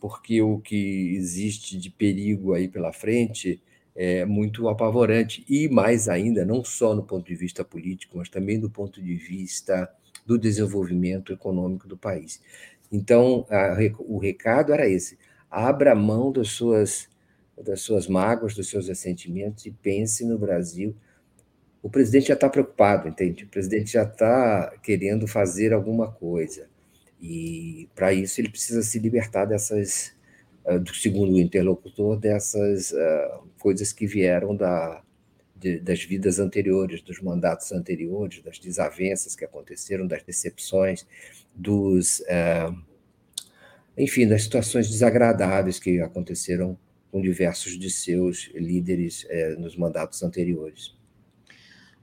porque 0.01 0.43
o 0.43 0.59
que 0.59 1.15
existe 1.15 1.79
de 1.79 1.89
perigo 1.89 2.55
aí 2.55 2.67
pela 2.67 2.93
frente 2.93 3.63
é 3.95 4.25
muito 4.25 4.69
apavorante. 4.69 5.45
E 5.49 5.69
mais 5.69 6.09
ainda, 6.09 6.45
não 6.45 6.65
só 6.65 6.95
no 6.95 7.03
ponto 7.05 7.27
de 7.27 7.35
vista 7.35 7.65
político, 7.65 8.19
mas 8.19 8.29
também 8.29 8.59
do 8.59 8.71
ponto 8.71 9.03
de 9.03 9.15
vista 9.15 9.89
do 10.27 10.39
desenvolvimento 10.39 11.33
econômico 11.33 11.87
do 11.87 11.97
país. 11.97 12.41
Então, 12.91 13.47
a, 13.51 13.77
o 14.01 14.19
recado 14.19 14.73
era 14.73 14.89
esse: 14.89 15.19
abra 15.51 15.95
mão 15.95 16.33
das 16.33 16.49
suas, 16.49 17.09
das 17.63 17.81
suas 17.81 18.07
mágoas, 18.07 18.55
dos 18.55 18.69
seus 18.69 18.89
ressentimentos 18.89 19.67
e 19.67 19.71
pense 19.71 20.25
no 20.25 20.39
Brasil. 20.39 20.95
O 21.83 21.91
presidente 21.91 22.29
já 22.29 22.35
está 22.35 22.49
preocupado, 22.49 23.09
entende? 23.09 23.45
O 23.45 23.49
presidente 23.49 23.93
já 23.93 24.05
está 24.05 24.75
querendo 24.83 25.27
fazer 25.27 25.73
alguma 25.73 26.11
coisa. 26.11 26.67
E, 27.21 27.89
para 27.95 28.13
isso, 28.13 28.41
ele 28.41 28.49
precisa 28.49 28.83
se 28.83 28.99
libertar 28.99 29.45
dessas, 29.45 30.13
do 30.79 30.95
segundo 30.95 31.39
interlocutor, 31.39 32.19
dessas 32.19 32.93
uh, 32.93 33.47
coisas 33.59 33.93
que 33.93 34.07
vieram 34.07 34.57
da, 34.57 35.03
das 35.83 36.03
vidas 36.05 36.39
anteriores, 36.39 37.03
dos 37.03 37.21
mandatos 37.21 37.71
anteriores, 37.73 38.43
das 38.43 38.59
desavenças 38.59 39.37
que 39.37 39.45
aconteceram, 39.45 40.07
das 40.07 40.23
decepções, 40.23 41.07
dos, 41.55 42.23
é, 42.27 42.71
enfim, 43.97 44.27
das 44.27 44.43
situações 44.45 44.91
desagradáveis 44.91 45.79
que 45.79 46.01
aconteceram 46.01 46.79
com 47.11 47.21
diversos 47.21 47.79
de 47.79 47.91
seus 47.91 48.51
líderes 48.55 49.27
nos 49.59 49.77
mandatos 49.77 50.23
anteriores. 50.23 50.97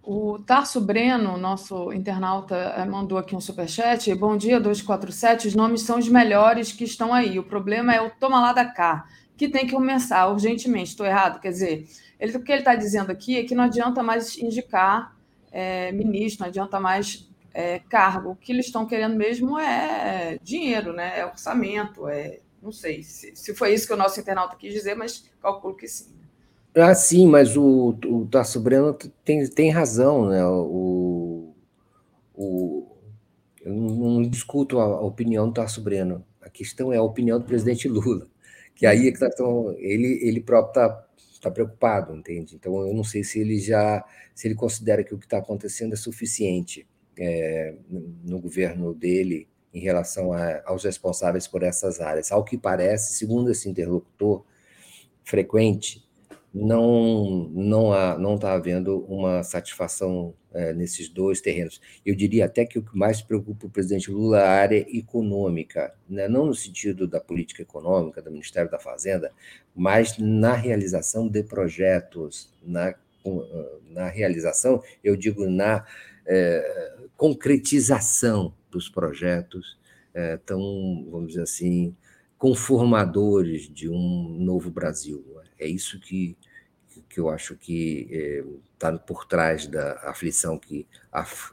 O 0.04 0.40
Tarso 0.40 0.82
Breno, 0.82 1.38
nosso 1.38 1.94
internauta, 1.94 2.56
é, 2.56 2.84
mandou 2.86 3.20
aqui 3.20 3.36
um 3.36 3.40
superchat. 3.40 4.14
Bom 4.16 4.36
dia, 4.36 4.60
247. 4.60 5.48
Os 5.50 5.56
nomes 5.56 5.82
são 5.82 6.00
os 6.00 6.08
melhores 6.08 6.72
que 6.72 6.84
estão 6.84 7.14
aí. 7.14 7.38
O 7.38 7.44
problema 7.44 7.94
é 7.94 8.02
o 8.02 8.10
toma 8.10 8.42
lá 8.42 8.52
da 8.52 8.66
cá, 8.66 9.08
que 9.38 9.48
tem 9.48 9.68
que 9.68 9.74
começar 9.74 10.28
urgentemente. 10.28 10.90
Estou 10.90 11.06
errado? 11.06 11.40
Quer 11.40 11.50
dizer, 11.52 11.88
ele, 12.20 12.36
o 12.36 12.44
que 12.44 12.52
ele 12.52 12.62
está 12.62 12.74
dizendo 12.74 13.12
aqui 13.12 13.38
é 13.38 13.44
que 13.44 13.54
não 13.54 13.66
adianta 13.66 14.02
mais 14.02 14.36
indicar 14.40 15.16
é, 15.52 15.92
ministro, 15.92 16.46
não 16.46 16.50
adianta 16.50 16.80
mais 16.80 17.30
é, 17.54 17.78
cargo. 17.88 18.32
O 18.32 18.36
que 18.36 18.52
eles 18.52 18.66
estão 18.66 18.88
querendo 18.88 19.16
mesmo 19.16 19.60
é 19.60 20.40
dinheiro, 20.42 20.94
né? 20.94 21.20
é 21.20 21.26
orçamento, 21.28 22.08
é, 22.08 22.40
não 22.60 22.72
sei 22.72 23.04
se, 23.04 23.36
se 23.36 23.54
foi 23.54 23.76
isso 23.76 23.86
que 23.86 23.94
o 23.94 23.98
nosso 23.98 24.20
internauta 24.20 24.56
quis 24.56 24.74
dizer, 24.74 24.96
mas 24.96 25.30
calculo 25.40 25.76
que 25.76 25.88
sim. 25.88 26.21
Ah, 26.76 26.96
sim, 26.96 27.28
mas 27.28 27.58
o, 27.58 27.90
o 28.06 28.28
Tarso 28.28 28.60
Breno 28.62 28.94
tem, 29.26 29.46
tem 29.50 29.70
razão, 29.72 30.30
né? 30.30 30.46
O, 30.46 31.54
o, 32.36 32.88
eu 33.64 33.74
não 33.74 34.22
discuto 34.24 34.80
a 34.80 35.02
opinião 35.02 35.48
do 35.48 35.54
Tarso 35.54 35.82
Breno. 35.82 36.26
A 36.42 36.50
questão 36.50 36.94
é 36.94 36.98
a 36.98 37.04
opinião 37.04 37.40
do 37.40 37.46
presidente 37.46 37.88
Lula, 37.90 38.28
que 38.76 38.86
aí 38.86 39.08
é 39.08 39.12
que 39.12 39.20
tá, 39.20 39.28
então, 39.34 39.74
ele, 39.80 40.20
ele 40.24 40.42
próprio 40.42 40.70
está 40.72 41.08
está 41.34 41.50
preocupado, 41.52 42.16
entende? 42.16 42.56
Então 42.56 42.88
eu 42.88 42.94
não 42.94 43.04
sei 43.04 43.24
se 43.24 43.40
ele 43.40 43.60
já, 43.60 44.06
se 44.36 44.48
ele 44.48 44.54
considera 44.56 45.04
que 45.04 45.14
o 45.16 45.18
que 45.18 45.26
está 45.26 45.40
acontecendo 45.40 45.94
é 45.94 45.98
suficiente 45.98 46.88
é, 47.18 47.74
no 48.24 48.40
governo 48.40 48.94
dele 48.94 49.48
em 49.74 49.80
relação 49.80 50.34
a, 50.34 50.62
aos 50.66 50.84
responsáveis 50.84 51.48
por 51.48 51.64
essas 51.64 52.00
áreas. 52.00 52.32
Ao 52.32 52.44
que 52.44 52.58
parece, 52.58 53.16
segundo 53.16 53.50
esse 53.52 53.68
interlocutor 53.68 54.44
frequente, 55.24 56.04
não 56.54 57.50
não 57.54 57.94
há, 57.94 58.18
não 58.18 58.36
está 58.36 58.54
havendo 58.54 59.00
uma 59.06 59.44
satisfação 59.44 60.34
é, 60.54 60.74
nesses 60.74 61.08
dois 61.10 61.40
terrenos. 61.42 61.82
Eu 62.06 62.16
diria 62.16 62.46
até 62.46 62.66
que 62.66 62.78
o 62.78 62.84
que 62.84 62.98
mais 62.98 63.22
preocupa 63.22 63.68
o 63.68 63.70
presidente 63.70 64.12
Lula 64.12 64.40
é 64.40 64.44
a 64.44 64.50
área 64.50 64.98
econômica, 64.98 65.94
né? 66.10 66.28
não 66.28 66.46
no 66.46 66.56
sentido 66.56 67.08
da 67.08 67.20
política 67.20 67.62
econômica, 67.62 68.22
do 68.22 68.32
Ministério 68.32 68.70
da 68.70 68.80
Fazenda, 68.80 69.32
mas 69.76 70.18
na 70.18 70.54
realização 70.54 71.28
de 71.28 71.44
projetos, 71.44 72.54
na, 72.62 72.94
na 73.90 74.08
realização, 74.08 74.84
eu 75.04 75.16
digo 75.16 75.50
na 75.50 75.86
é, 76.26 76.98
concretização 77.16 78.54
dos 78.70 78.90
projetos 78.90 79.78
é, 80.14 80.38
tão, 80.38 81.08
vamos 81.10 81.30
dizer 81.30 81.44
assim, 81.44 81.96
conformadores 82.38 83.70
de 83.70 83.88
um 83.90 84.36
novo 84.40 84.70
Brasil. 84.70 85.24
É 85.62 85.68
isso 85.68 86.00
que, 86.00 86.36
que 87.08 87.20
eu 87.20 87.30
acho 87.30 87.56
que 87.56 88.08
está 88.74 88.90
é, 88.90 88.98
por 88.98 89.26
trás 89.26 89.68
da 89.68 89.94
aflição 90.10 90.58
que, 90.58 90.88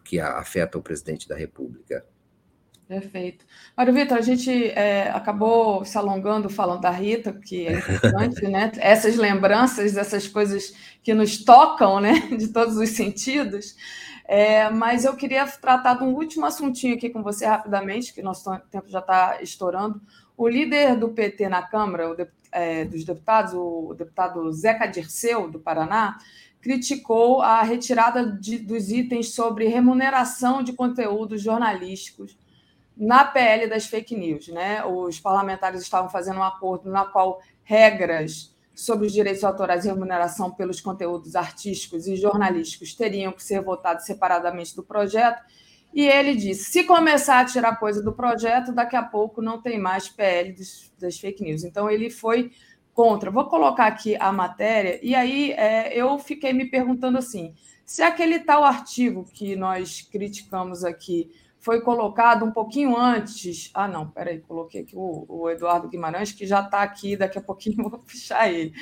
que 0.04 0.18
afeta 0.18 0.78
o 0.78 0.82
presidente 0.82 1.28
da 1.28 1.36
República. 1.36 2.04
Perfeito. 2.88 3.44
Mário 3.76 3.92
Vitor, 3.92 4.16
a 4.16 4.22
gente 4.22 4.70
é, 4.70 5.10
acabou 5.10 5.84
se 5.84 5.98
alongando 5.98 6.48
falando 6.48 6.80
da 6.80 6.90
Rita, 6.90 7.34
que 7.34 7.66
é 7.66 7.74
importante, 7.74 8.48
né? 8.48 8.72
Essas 8.80 9.14
lembranças, 9.16 9.94
essas 9.94 10.26
coisas 10.26 10.72
que 11.02 11.12
nos 11.12 11.44
tocam, 11.44 12.00
né? 12.00 12.14
De 12.34 12.48
todos 12.48 12.78
os 12.78 12.88
sentidos. 12.88 13.76
É, 14.24 14.70
mas 14.70 15.04
eu 15.04 15.14
queria 15.16 15.46
tratar 15.46 15.94
de 15.94 16.04
um 16.04 16.14
último 16.14 16.46
assuntinho 16.46 16.94
aqui 16.94 17.10
com 17.10 17.22
você 17.22 17.44
rapidamente, 17.44 18.12
que 18.12 18.22
nosso 18.22 18.50
tempo 18.70 18.88
já 18.88 19.00
está 19.00 19.42
estourando. 19.42 20.00
O 20.38 20.46
líder 20.46 20.94
do 20.94 21.08
PT 21.08 21.48
na 21.48 21.62
Câmara, 21.62 22.14
é, 22.52 22.84
dos 22.84 23.04
deputados, 23.04 23.54
o 23.54 23.92
deputado 23.92 24.52
Zeca 24.52 24.86
Dirceu, 24.86 25.50
do 25.50 25.58
Paraná, 25.58 26.16
criticou 26.60 27.42
a 27.42 27.60
retirada 27.62 28.24
de, 28.24 28.56
dos 28.56 28.88
itens 28.88 29.34
sobre 29.34 29.66
remuneração 29.66 30.62
de 30.62 30.72
conteúdos 30.72 31.42
jornalísticos 31.42 32.38
na 32.96 33.24
PL 33.24 33.66
das 33.66 33.86
fake 33.86 34.16
news. 34.16 34.46
Né? 34.46 34.84
Os 34.84 35.18
parlamentares 35.18 35.82
estavam 35.82 36.08
fazendo 36.08 36.38
um 36.38 36.44
acordo 36.44 36.88
na 36.88 37.04
qual 37.04 37.42
regras 37.64 38.54
sobre 38.76 39.08
os 39.08 39.12
direitos 39.12 39.42
autorais 39.42 39.84
e 39.84 39.88
remuneração 39.88 40.52
pelos 40.52 40.80
conteúdos 40.80 41.34
artísticos 41.34 42.06
e 42.06 42.14
jornalísticos 42.14 42.94
teriam 42.94 43.32
que 43.32 43.42
ser 43.42 43.60
votados 43.60 44.04
separadamente 44.04 44.76
do 44.76 44.84
projeto. 44.84 45.42
E 45.98 46.06
ele 46.06 46.36
disse: 46.36 46.70
se 46.70 46.84
começar 46.84 47.40
a 47.40 47.44
tirar 47.44 47.74
coisa 47.74 48.00
do 48.00 48.12
projeto, 48.12 48.72
daqui 48.72 48.94
a 48.94 49.02
pouco 49.02 49.42
não 49.42 49.60
tem 49.60 49.80
mais 49.80 50.08
PL 50.08 50.54
das 50.96 51.18
fake 51.18 51.42
news. 51.42 51.64
Então, 51.64 51.90
ele 51.90 52.08
foi 52.08 52.52
contra. 52.94 53.32
Vou 53.32 53.48
colocar 53.48 53.88
aqui 53.88 54.14
a 54.14 54.30
matéria, 54.30 55.00
e 55.02 55.16
aí 55.16 55.50
é, 55.54 55.92
eu 55.92 56.16
fiquei 56.20 56.52
me 56.52 56.66
perguntando 56.66 57.18
assim: 57.18 57.52
se 57.84 58.00
aquele 58.00 58.38
tal 58.38 58.62
artigo 58.62 59.24
que 59.24 59.56
nós 59.56 60.00
criticamos 60.02 60.84
aqui 60.84 61.32
foi 61.58 61.80
colocado 61.80 62.44
um 62.44 62.52
pouquinho 62.52 62.96
antes. 62.96 63.68
Ah, 63.74 63.88
não, 63.88 64.08
peraí, 64.08 64.38
coloquei 64.38 64.82
aqui 64.82 64.94
o, 64.94 65.26
o 65.28 65.50
Eduardo 65.50 65.88
Guimarães, 65.88 66.30
que 66.30 66.46
já 66.46 66.60
está 66.60 66.80
aqui, 66.82 67.16
daqui 67.16 67.38
a 67.38 67.42
pouquinho 67.42 67.90
vou 67.90 67.98
puxar 68.06 68.48
ele. 68.48 68.72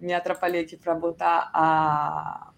Me 0.00 0.14
atrapalhei 0.14 0.62
aqui 0.62 0.78
para 0.78 0.94
botar 0.94 1.50
a, 1.52 2.50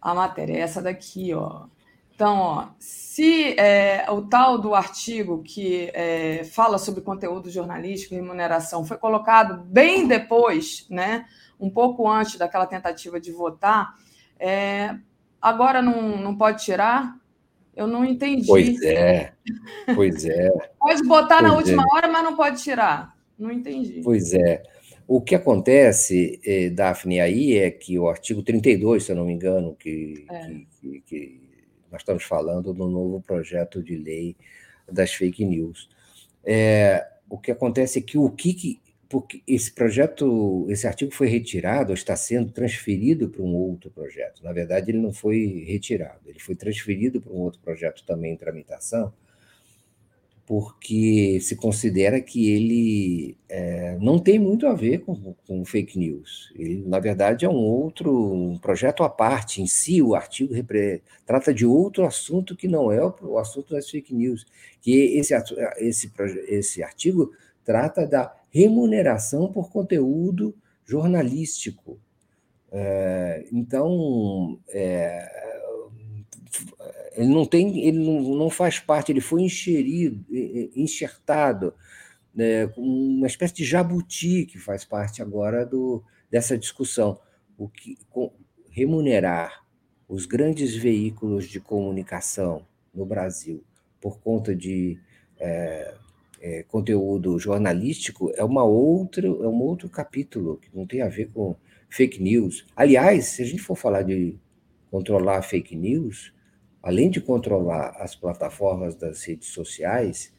a 0.00 0.14
matéria, 0.14 0.58
essa 0.58 0.80
daqui, 0.80 1.34
ó. 1.34 1.66
Então, 2.14 2.38
ó, 2.38 2.68
se 2.78 3.58
é, 3.58 4.06
o 4.10 4.22
tal 4.22 4.58
do 4.58 4.74
artigo 4.74 5.42
que 5.42 5.90
é, 5.94 6.44
fala 6.44 6.78
sobre 6.78 7.00
conteúdo 7.00 7.50
jornalístico 7.50 8.14
e 8.14 8.18
remuneração 8.18 8.84
foi 8.84 8.96
colocado 8.98 9.64
bem 9.64 10.06
depois, 10.06 10.86
né, 10.90 11.24
um 11.58 11.70
pouco 11.70 12.08
antes 12.08 12.36
daquela 12.36 12.66
tentativa 12.66 13.18
de 13.18 13.32
votar, 13.32 13.94
é, 14.38 14.94
agora 15.40 15.80
não, 15.80 16.16
não 16.18 16.36
pode 16.36 16.64
tirar? 16.64 17.16
Eu 17.74 17.86
não 17.86 18.04
entendi. 18.04 18.46
Pois 18.46 18.82
é, 18.82 19.32
pois 19.94 20.24
é. 20.26 20.50
pode 20.78 21.02
botar 21.04 21.38
pois 21.38 21.50
na 21.50 21.56
última 21.56 21.82
é. 21.82 21.86
hora, 21.94 22.08
mas 22.08 22.22
não 22.22 22.36
pode 22.36 22.62
tirar. 22.62 23.16
Não 23.38 23.50
entendi. 23.50 24.02
Pois 24.04 24.34
é. 24.34 24.62
O 25.08 25.20
que 25.20 25.34
acontece, 25.34 26.40
eh, 26.44 26.70
Daphne, 26.70 27.20
aí 27.20 27.58
é 27.58 27.70
que 27.70 27.98
o 27.98 28.08
artigo 28.08 28.42
32, 28.42 29.04
se 29.04 29.12
eu 29.12 29.16
não 29.16 29.24
me 29.24 29.32
engano, 29.32 29.74
que, 29.74 30.24
é. 30.30 30.48
que, 30.80 31.00
que, 31.00 31.41
nós 31.92 32.00
estamos 32.00 32.24
falando 32.24 32.72
do 32.72 32.88
novo 32.88 33.20
projeto 33.20 33.82
de 33.82 33.96
lei 33.96 34.34
das 34.90 35.12
fake 35.12 35.44
news. 35.44 35.88
É, 36.44 37.06
o 37.28 37.38
que 37.38 37.50
acontece 37.50 37.98
é 37.98 38.02
que 38.02 38.18
o 38.18 38.30
que, 38.30 38.80
porque 39.08 39.42
esse 39.46 39.70
projeto, 39.70 40.66
esse 40.70 40.86
artigo 40.86 41.12
foi 41.12 41.28
retirado, 41.28 41.92
está 41.92 42.16
sendo 42.16 42.50
transferido 42.50 43.28
para 43.28 43.42
um 43.42 43.54
outro 43.54 43.90
projeto. 43.90 44.42
Na 44.42 44.52
verdade, 44.52 44.90
ele 44.90 44.98
não 44.98 45.12
foi 45.12 45.64
retirado, 45.68 46.20
ele 46.26 46.40
foi 46.40 46.54
transferido 46.54 47.20
para 47.20 47.32
um 47.32 47.40
outro 47.40 47.60
projeto 47.60 48.02
também 48.04 48.32
em 48.32 48.36
tramitação, 48.36 49.12
porque 50.46 51.38
se 51.40 51.54
considera 51.56 52.20
que 52.20 52.50
ele 52.50 53.36
é, 53.48 53.96
não 54.00 54.18
tem 54.18 54.38
muito 54.38 54.66
a 54.66 54.74
ver 54.74 54.98
com, 54.98 55.34
com, 55.46 55.64
fake 55.64 55.98
news. 55.98 56.52
Ele, 56.56 56.82
na 56.86 56.98
verdade, 56.98 57.44
é 57.44 57.48
um 57.48 57.54
outro 57.54 58.12
um 58.32 58.58
projeto 58.58 59.04
à 59.04 59.08
parte. 59.08 59.62
Em 59.62 59.66
si, 59.66 60.02
o 60.02 60.14
artigo 60.14 60.52
trata 61.24 61.54
de 61.54 61.64
outro 61.64 62.04
assunto 62.04 62.56
que 62.56 62.66
não 62.66 62.90
é 62.90 63.04
o, 63.04 63.14
o 63.22 63.38
assunto 63.38 63.72
das 63.72 63.88
fake 63.88 64.14
news. 64.14 64.44
Que 64.80 65.16
esse, 65.16 65.34
esse, 65.78 66.12
esse 66.48 66.82
artigo 66.82 67.32
trata 67.64 68.06
da 68.06 68.34
remuneração 68.50 69.50
por 69.50 69.70
conteúdo 69.70 70.54
jornalístico. 70.84 71.98
É, 72.70 73.46
então, 73.52 74.58
é, 74.68 75.51
ele 77.14 77.28
não 77.28 77.44
tem, 77.44 77.86
ele 77.86 77.98
não, 77.98 78.20
não 78.34 78.50
faz 78.50 78.78
parte, 78.78 79.12
ele 79.12 79.20
foi 79.20 79.42
inserido, 79.42 80.24
enxertado, 80.74 81.74
né, 82.34 82.66
uma 82.76 83.26
espécie 83.26 83.54
de 83.54 83.64
jabuti 83.64 84.46
que 84.46 84.58
faz 84.58 84.84
parte 84.84 85.20
agora 85.20 85.66
do, 85.66 86.02
dessa 86.30 86.56
discussão. 86.56 87.18
O 87.58 87.68
que 87.68 87.98
com, 88.08 88.32
remunerar 88.70 89.62
os 90.08 90.26
grandes 90.26 90.74
veículos 90.74 91.48
de 91.48 91.60
comunicação 91.60 92.66
no 92.94 93.04
Brasil 93.04 93.62
por 94.00 94.18
conta 94.18 94.54
de 94.54 94.98
é, 95.38 95.94
é, 96.40 96.62
conteúdo 96.64 97.38
jornalístico 97.38 98.32
é 98.34 98.42
uma 98.42 98.64
outra, 98.64 99.26
é 99.26 99.30
um 99.30 99.62
outro 99.62 99.88
capítulo 99.88 100.56
que 100.56 100.68
não 100.74 100.86
tem 100.86 101.02
a 101.02 101.08
ver 101.08 101.30
com 101.32 101.54
fake 101.88 102.22
news. 102.22 102.66
Aliás, 102.74 103.26
se 103.26 103.42
a 103.42 103.44
gente 103.44 103.62
for 103.62 103.76
falar 103.76 104.02
de 104.02 104.36
controlar 104.90 105.42
fake 105.42 105.76
news, 105.76 106.32
além 106.82 107.08
de 107.08 107.20
controlar 107.20 107.94
as 107.98 108.14
plataformas 108.14 108.94
das 108.96 109.22
redes 109.22 109.48
sociais, 109.48 110.32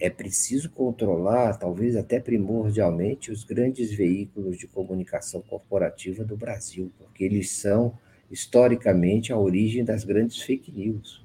é 0.00 0.10
preciso 0.10 0.70
controlar, 0.70 1.56
talvez 1.58 1.94
até 1.94 2.18
primordialmente, 2.18 3.30
os 3.30 3.44
grandes 3.44 3.92
veículos 3.92 4.58
de 4.58 4.66
comunicação 4.66 5.40
corporativa 5.42 6.24
do 6.24 6.36
Brasil, 6.36 6.90
porque 6.98 7.22
eles 7.22 7.50
são, 7.50 7.96
historicamente, 8.28 9.32
a 9.32 9.38
origem 9.38 9.84
das 9.84 10.02
grandes 10.02 10.42
fake 10.42 10.72
news. 10.72 11.24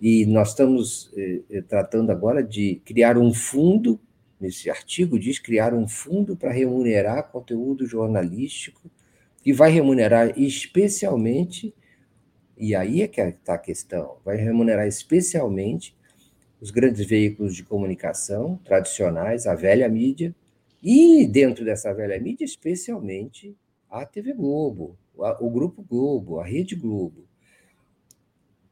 E 0.00 0.26
nós 0.26 0.48
estamos 0.48 1.12
eh, 1.16 1.42
eh 1.50 1.62
tratando 1.62 2.10
agora 2.10 2.42
de 2.42 2.80
criar 2.84 3.16
um 3.16 3.32
fundo, 3.32 4.00
nesse 4.40 4.70
artigo 4.70 5.18
diz 5.18 5.38
criar 5.38 5.72
um 5.72 5.86
fundo 5.86 6.34
para 6.34 6.50
remunerar 6.50 7.30
conteúdo 7.30 7.86
jornalístico, 7.86 8.90
que 9.42 9.52
vai 9.52 9.70
remunerar 9.70 10.36
especialmente 10.36 11.72
e 12.60 12.74
aí 12.74 13.00
é 13.00 13.08
que 13.08 13.20
está 13.22 13.54
a 13.54 13.58
questão. 13.58 14.18
Vai 14.22 14.36
remunerar 14.36 14.86
especialmente 14.86 15.96
os 16.60 16.70
grandes 16.70 17.06
veículos 17.06 17.56
de 17.56 17.64
comunicação 17.64 18.60
tradicionais, 18.62 19.46
a 19.46 19.54
velha 19.54 19.88
mídia, 19.88 20.34
e 20.82 21.26
dentro 21.26 21.64
dessa 21.64 21.92
velha 21.94 22.20
mídia, 22.20 22.44
especialmente 22.44 23.56
a 23.88 24.04
TV 24.04 24.34
Globo, 24.34 24.98
o 25.16 25.50
Grupo 25.50 25.82
Globo, 25.82 26.38
a 26.38 26.44
Rede 26.44 26.76
Globo. 26.76 27.26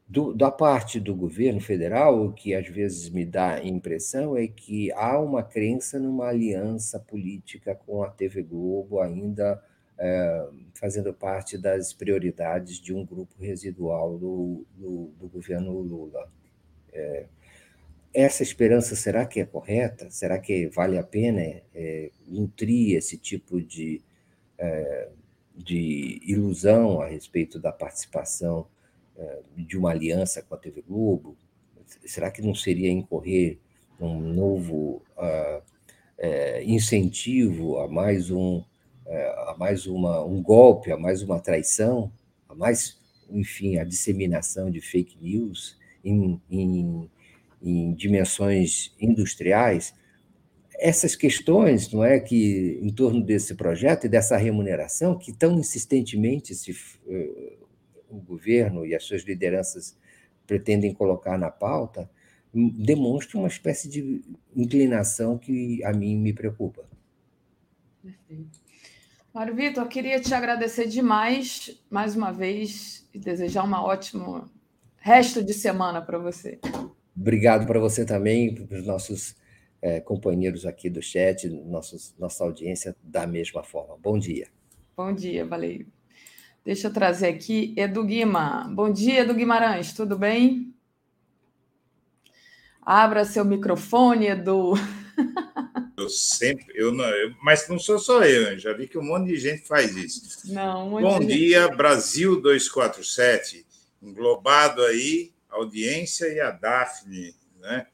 Do, 0.07 0.33
da 0.33 0.51
parte 0.51 0.99
do 0.99 1.15
governo 1.15 1.59
federal, 1.59 2.25
o 2.25 2.33
que 2.33 2.53
às 2.53 2.67
vezes 2.67 3.09
me 3.09 3.25
dá 3.25 3.63
impressão 3.63 4.37
é 4.37 4.47
que 4.47 4.91
há 4.93 5.19
uma 5.19 5.41
crença 5.43 5.99
numa 5.99 6.27
aliança 6.27 6.99
política 6.99 7.73
com 7.73 8.03
a 8.03 8.09
TV 8.09 8.43
Globo 8.43 8.99
ainda 8.99 9.53
é, 9.53 9.68
fazendo 10.73 11.13
parte 11.13 11.57
das 11.57 11.91
prioridades 11.91 12.79
de 12.79 12.93
um 12.93 13.05
grupo 13.05 13.35
residual 13.37 14.17
do, 14.17 14.65
do, 14.77 15.11
do 15.19 15.27
governo 15.27 15.77
Lula. 15.79 16.31
É, 16.93 17.25
essa 18.13 18.41
esperança 18.41 18.95
será 18.95 19.25
que 19.25 19.39
é 19.39 19.45
correta? 19.45 20.09
Será 20.09 20.39
que 20.39 20.67
vale 20.67 20.97
a 20.97 21.03
pena 21.03 21.41
é, 21.75 22.11
nutrir 22.25 22.97
esse 22.97 23.17
tipo 23.17 23.61
de, 23.61 24.01
é, 24.57 25.09
de 25.55 26.19
ilusão 26.23 27.01
a 27.01 27.07
respeito 27.07 27.59
da 27.59 27.71
participação 27.71 28.67
é, 29.17 29.39
de 29.57 29.77
uma 29.77 29.91
aliança 29.91 30.41
com 30.41 30.55
a 30.55 30.57
TV 30.57 30.81
Globo? 30.81 31.37
Será 32.05 32.31
que 32.31 32.41
não 32.41 32.55
seria 32.55 32.89
incorrer 32.89 33.59
um 33.99 34.19
novo 34.19 35.03
uh, 35.17 35.61
incentivo 36.63 37.79
a 37.79 37.87
mais 37.87 38.31
um 38.31 38.63
a 39.15 39.55
mais 39.57 39.87
uma, 39.87 40.23
um 40.23 40.41
golpe, 40.41 40.91
a 40.91 40.97
mais 40.97 41.21
uma 41.21 41.39
traição, 41.39 42.11
a 42.47 42.55
mais, 42.55 42.97
enfim, 43.29 43.77
a 43.77 43.83
disseminação 43.83 44.69
de 44.69 44.81
fake 44.81 45.17
news 45.19 45.77
em, 46.03 46.39
em, 46.49 47.09
em 47.61 47.93
dimensões 47.93 48.93
industriais, 48.99 49.93
essas 50.79 51.15
questões, 51.15 51.91
não 51.91 52.03
é, 52.03 52.19
que 52.19 52.79
em 52.81 52.89
torno 52.89 53.21
desse 53.21 53.55
projeto 53.55 54.05
e 54.05 54.09
dessa 54.09 54.37
remuneração 54.37 55.17
que 55.17 55.33
tão 55.33 55.59
insistentemente 55.59 56.55
se, 56.55 56.71
uh, 56.71 57.67
o 58.09 58.19
governo 58.21 58.85
e 58.85 58.95
as 58.95 59.03
suas 59.03 59.23
lideranças 59.23 59.97
pretendem 60.47 60.93
colocar 60.93 61.37
na 61.37 61.51
pauta, 61.51 62.09
demonstram 62.53 63.41
uma 63.41 63.47
espécie 63.47 63.87
de 63.87 64.21
inclinação 64.55 65.37
que 65.37 65.83
a 65.83 65.93
mim 65.93 66.17
me 66.17 66.33
preocupa. 66.33 66.89
Perfeito. 68.01 68.58
Mário 69.39 69.55
Vitor, 69.55 69.87
queria 69.87 70.19
te 70.19 70.33
agradecer 70.33 70.85
demais, 70.85 71.81
mais 71.89 72.13
uma 72.13 72.29
vez, 72.29 73.07
e 73.13 73.17
desejar 73.17 73.63
um 73.63 73.71
ótimo 73.71 74.51
resto 74.97 75.41
de 75.41 75.53
semana 75.53 76.01
para 76.01 76.17
você. 76.17 76.59
Obrigado 77.15 77.65
para 77.65 77.79
você 77.79 78.05
também, 78.05 78.53
para 78.53 78.77
os 78.77 78.85
nossos 78.85 79.37
é, 79.81 80.01
companheiros 80.01 80.65
aqui 80.65 80.89
do 80.89 81.01
chat, 81.01 81.47
nossos, 81.47 82.13
nossa 82.19 82.43
audiência, 82.43 82.93
da 83.01 83.25
mesma 83.25 83.63
forma. 83.63 83.95
Bom 83.97 84.19
dia. 84.19 84.49
Bom 84.97 85.13
dia, 85.13 85.45
valeu. 85.45 85.85
Deixa 86.65 86.87
eu 86.87 86.93
trazer 86.93 87.29
aqui 87.29 87.73
Edu 87.77 88.03
Guima. 88.03 88.69
Bom 88.75 88.91
dia, 88.91 89.21
Edu 89.21 89.33
Guimarães, 89.33 89.93
tudo 89.93 90.17
bem? 90.17 90.75
Abra 92.81 93.23
seu 93.23 93.45
microfone, 93.45 94.27
Edu. 94.27 94.73
Eu 95.97 96.09
sempre, 96.09 96.65
eu 96.75 96.93
não, 96.93 97.05
eu, 97.05 97.35
mas 97.41 97.67
não 97.67 97.79
sou 97.79 97.99
só 97.99 98.23
eu, 98.23 98.57
já 98.57 98.73
vi 98.73 98.87
que 98.87 98.97
um 98.97 99.03
monte 99.03 99.27
de 99.27 99.37
gente 99.37 99.67
faz 99.67 99.95
isso. 99.95 100.53
Não, 100.53 100.89
Bom 100.89 101.19
dia, 101.19 101.63
gente. 101.63 101.75
Brasil 101.75 102.41
247, 102.41 103.65
englobado 104.01 104.81
aí, 104.83 105.33
audiência 105.49 106.27
e 106.27 106.39
a 106.39 106.51
Daphne, 106.51 107.35
né? 107.59 107.87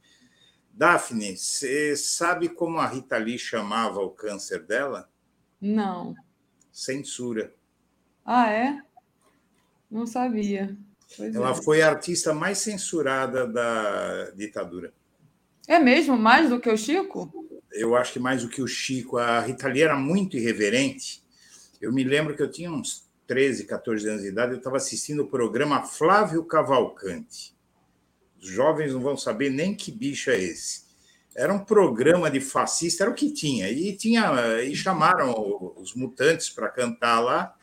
Daphne, 0.72 1.38
você 1.38 1.96
sabe 1.96 2.50
como 2.50 2.80
a 2.80 2.88
Rita 2.88 3.18
Lee 3.18 3.40
chamava 3.40 4.02
o 4.02 4.10
câncer 4.10 4.64
dela? 4.64 5.10
Não. 5.62 6.14
Censura. 6.72 7.54
Ah, 8.26 8.52
é? 8.52 8.82
Não 9.90 10.06
sabia. 10.06 10.76
Pois 11.16 11.34
Ela 11.34 11.52
é. 11.52 11.56
foi 11.56 11.82
a 11.82 11.90
artista 11.90 12.34
mais 12.34 12.58
censurada 12.58 13.48
da 13.48 14.32
ditadura. 14.32 14.94
É 15.68 15.80
mesmo? 15.80 16.18
Mais 16.18 16.50
do 16.50 16.60
que 16.60 16.70
o 16.70 16.78
Chico? 16.78 17.45
Eu 17.76 17.96
acho 17.96 18.14
que 18.14 18.20
mais 18.20 18.44
do 18.44 18.50
que 18.50 18.62
o 18.62 18.68
Chico, 18.68 19.18
a 19.18 19.40
Rita 19.42 19.68
Lee 19.68 19.84
era 19.84 19.96
muito 19.96 20.38
irreverente. 20.38 21.24
Eu 21.82 21.92
me 21.92 22.04
lembro 22.04 22.36
que 22.36 22.42
eu 22.42 22.50
tinha 22.50 22.72
uns 22.72 23.06
13, 23.28 23.66
14 23.66 24.08
anos 24.08 24.22
de 24.22 24.30
idade, 24.30 24.54
eu 24.54 24.58
estava 24.58 24.78
assistindo 24.78 25.24
o 25.24 25.28
programa 25.28 25.84
Flávio 25.84 26.44
Cavalcante. 26.46 27.56
Os 28.42 28.48
jovens 28.48 28.94
não 28.94 29.02
vão 29.02 29.18
saber 29.18 29.50
nem 29.50 29.76
que 29.76 29.92
bicho 29.92 30.30
é 30.30 30.40
esse. 30.40 30.86
Era 31.36 31.54
um 31.54 31.60
programa 31.60 32.32
de 32.32 32.40
fascista, 32.40 33.04
era 33.04 33.12
o 33.12 33.16
que 33.16 33.32
tinha. 33.32 33.70
E 33.70 33.96
tinha 33.98 34.62
e 34.62 34.74
chamaram 34.76 35.34
os 35.76 35.94
mutantes 35.94 36.50
para 36.50 36.70
cantar 36.70 37.20
lá. 37.20 37.54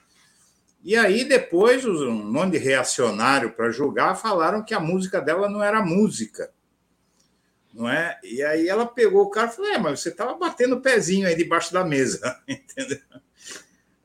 E 0.85 0.97
aí 0.97 1.25
depois 1.25 1.85
um 1.87 2.13
monte 2.13 2.53
de 2.53 2.59
reacionário 2.59 3.53
para 3.53 3.71
julgar 3.71 4.17
falaram 4.17 4.65
que 4.65 4.75
a 4.75 4.81
música 4.81 5.21
dela 5.21 5.49
não 5.49 5.63
era 5.63 5.81
música 5.81 6.53
não 7.73 7.89
é? 7.89 8.19
E 8.23 8.43
aí 8.43 8.69
ela 8.69 8.87
pegou 8.87 9.23
o 9.23 9.31
cara 9.31 9.51
e 9.51 9.55
falou: 9.55 9.71
É, 9.71 9.79
mas 9.79 10.01
você 10.01 10.11
estava 10.11 10.35
batendo 10.35 10.77
o 10.77 10.81
pezinho 10.81 11.27
aí 11.27 11.35
debaixo 11.35 11.73
da 11.73 11.85
mesa, 11.85 12.41
entendeu? 12.47 12.99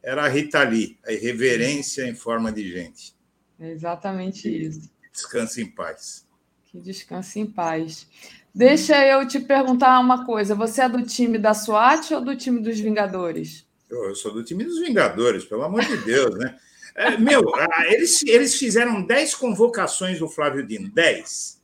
Era 0.02 0.26
a 0.26 0.28
Rita 0.30 0.64
Lee, 0.64 0.98
a 1.06 1.12
irreverência 1.12 2.08
em 2.08 2.16
forma 2.16 2.52
de 2.52 2.72
gente. 2.72 3.14
É 3.60 3.72
exatamente 3.72 4.48
isso. 4.48 4.90
Descanse 5.12 5.62
em 5.62 5.66
paz. 5.66 6.26
Que 6.66 6.80
descanse 6.80 7.40
em 7.40 7.46
paz. 7.46 8.08
Deixa 8.54 9.06
eu 9.06 9.28
te 9.28 9.40
perguntar 9.40 10.00
uma 10.00 10.26
coisa: 10.26 10.56
você 10.56 10.84
é 10.84 10.90
do 10.90 11.04
time 11.04 11.38
da 11.38 11.54
SWAT 11.54 12.14
ou 12.14 12.22
do 12.22 12.36
time 12.36 12.62
dos 12.62 12.80
Vingadores? 12.80 13.66
Eu, 13.90 14.06
eu 14.06 14.16
sou 14.16 14.34
do 14.34 14.44
time 14.44 14.64
dos 14.64 14.80
Vingadores, 14.80 15.44
pelo 15.44 15.64
amor 15.64 15.84
de 15.84 15.98
Deus, 15.98 16.38
né? 16.38 16.58
É, 16.96 17.16
meu, 17.18 17.44
eles, 17.90 18.24
eles 18.24 18.56
fizeram 18.56 19.06
10 19.06 19.36
convocações 19.36 20.18
do 20.18 20.28
Flávio 20.28 20.66
Dino, 20.66 20.90
10 20.90 21.57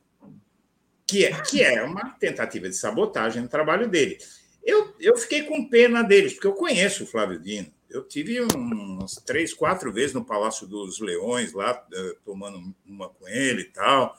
que 1.06 1.24
é, 1.24 1.40
que 1.42 1.62
é 1.62 1.82
uma 1.82 2.10
tentativa 2.18 2.68
de 2.68 2.76
sabotagem 2.76 3.42
no 3.42 3.48
trabalho 3.48 3.88
dele. 3.88 4.18
Eu, 4.64 4.94
eu 4.98 5.16
fiquei 5.16 5.42
com 5.42 5.68
pena 5.68 6.02
deles, 6.02 6.32
porque 6.32 6.46
eu 6.46 6.54
conheço 6.54 7.04
o 7.04 7.06
Flávio 7.06 7.38
Dino. 7.38 7.72
Eu 7.90 8.02
tive 8.02 8.40
umas 8.40 9.16
três, 9.16 9.52
quatro 9.52 9.92
vezes 9.92 10.14
no 10.14 10.24
Palácio 10.24 10.66
dos 10.66 10.98
Leões, 11.00 11.52
lá, 11.52 11.86
eh, 11.92 12.16
tomando 12.24 12.74
uma 12.84 13.08
com 13.08 13.28
ele 13.28 13.62
e 13.62 13.70
tal. 13.70 14.16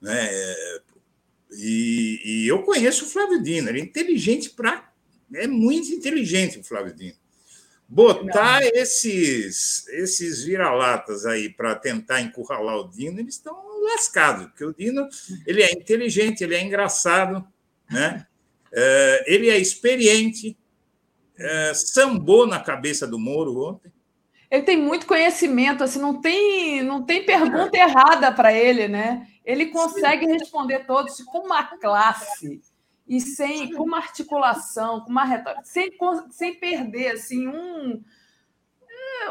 Né? 0.00 0.28
E, 1.52 2.20
e, 2.24 2.48
eu 2.48 2.62
conheço 2.62 3.04
o 3.04 3.08
Flávio 3.08 3.42
Dino, 3.42 3.68
ele 3.68 3.80
é 3.80 3.84
inteligente 3.84 4.50
para. 4.50 4.92
É 5.34 5.46
muito 5.46 5.88
inteligente 5.88 6.58
o 6.58 6.64
Flávio 6.64 6.94
Dino. 6.94 7.16
Botar 7.88 8.62
esses, 8.62 9.86
esses 9.88 10.42
vira-latas 10.42 11.24
aí 11.24 11.48
para 11.48 11.74
tentar 11.76 12.20
encurralar 12.20 12.76
o 12.76 12.90
Dino, 12.90 13.20
eles 13.20 13.36
estão 13.36 13.54
lascados, 13.84 14.46
porque 14.46 14.64
o 14.64 14.74
Dino 14.74 15.08
ele 15.46 15.62
é 15.62 15.72
inteligente, 15.72 16.42
ele 16.42 16.54
é 16.54 16.62
engraçado, 16.62 17.46
né? 17.90 18.26
É, 18.72 19.24
ele 19.32 19.50
é 19.50 19.58
experiente, 19.58 20.56
é, 21.38 21.72
sambou 21.74 22.46
na 22.46 22.60
cabeça 22.60 23.06
do 23.06 23.18
Moro 23.18 23.56
ontem. 23.58 23.92
Ele 24.50 24.62
tem 24.62 24.76
muito 24.76 25.06
conhecimento, 25.06 25.82
assim, 25.82 25.98
não 25.98 26.20
tem, 26.20 26.82
não 26.82 27.02
tem 27.02 27.24
pergunta 27.24 27.76
errada 27.76 28.30
para 28.32 28.52
ele, 28.52 28.88
né? 28.88 29.26
Ele 29.44 29.66
consegue 29.66 30.26
responder 30.26 30.86
todos 30.86 31.22
com 31.24 31.38
uma 31.38 31.62
classe 31.78 32.60
e 33.06 33.20
sem 33.20 33.72
com 33.72 33.84
uma 33.84 33.98
articulação, 33.98 35.00
com 35.00 35.10
uma 35.10 35.24
retórica, 35.24 35.62
sem, 35.64 35.90
sem 36.30 36.54
perder 36.54 37.12
assim 37.12 37.46
um 37.46 38.02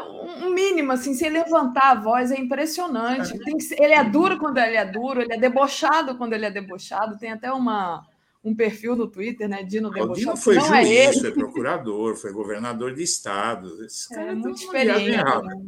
um 0.00 0.50
mínimo, 0.50 0.92
assim, 0.92 1.14
sem 1.14 1.30
levantar 1.30 1.92
a 1.92 2.00
voz, 2.00 2.30
é 2.30 2.38
impressionante. 2.38 3.38
Tem, 3.38 3.56
ele 3.78 3.94
é 3.94 4.04
duro 4.04 4.38
quando 4.38 4.58
ele 4.58 4.76
é 4.76 4.84
duro, 4.84 5.20
ele 5.20 5.34
é 5.34 5.38
debochado 5.38 6.16
quando 6.16 6.32
ele 6.32 6.46
é 6.46 6.50
debochado. 6.50 7.18
Tem 7.18 7.32
até 7.32 7.52
uma, 7.52 8.06
um 8.44 8.54
perfil 8.54 8.94
no 8.94 9.08
Twitter, 9.08 9.48
né? 9.48 9.62
Dino 9.62 9.90
Debochado. 9.90 10.12
O 10.12 10.16
Dino 10.16 10.36
foi 10.36 10.56
não 10.56 10.74
é 10.74 10.84
juiz, 10.84 11.16
é 11.16 11.20
foi 11.20 11.32
procurador, 11.32 12.14
foi 12.16 12.32
governador 12.32 12.94
de 12.94 13.02
estado. 13.02 13.84
Esse 13.84 14.14
é, 14.14 14.34
muito 14.34 14.60
experiente. 14.60 15.10
Né? 15.10 15.62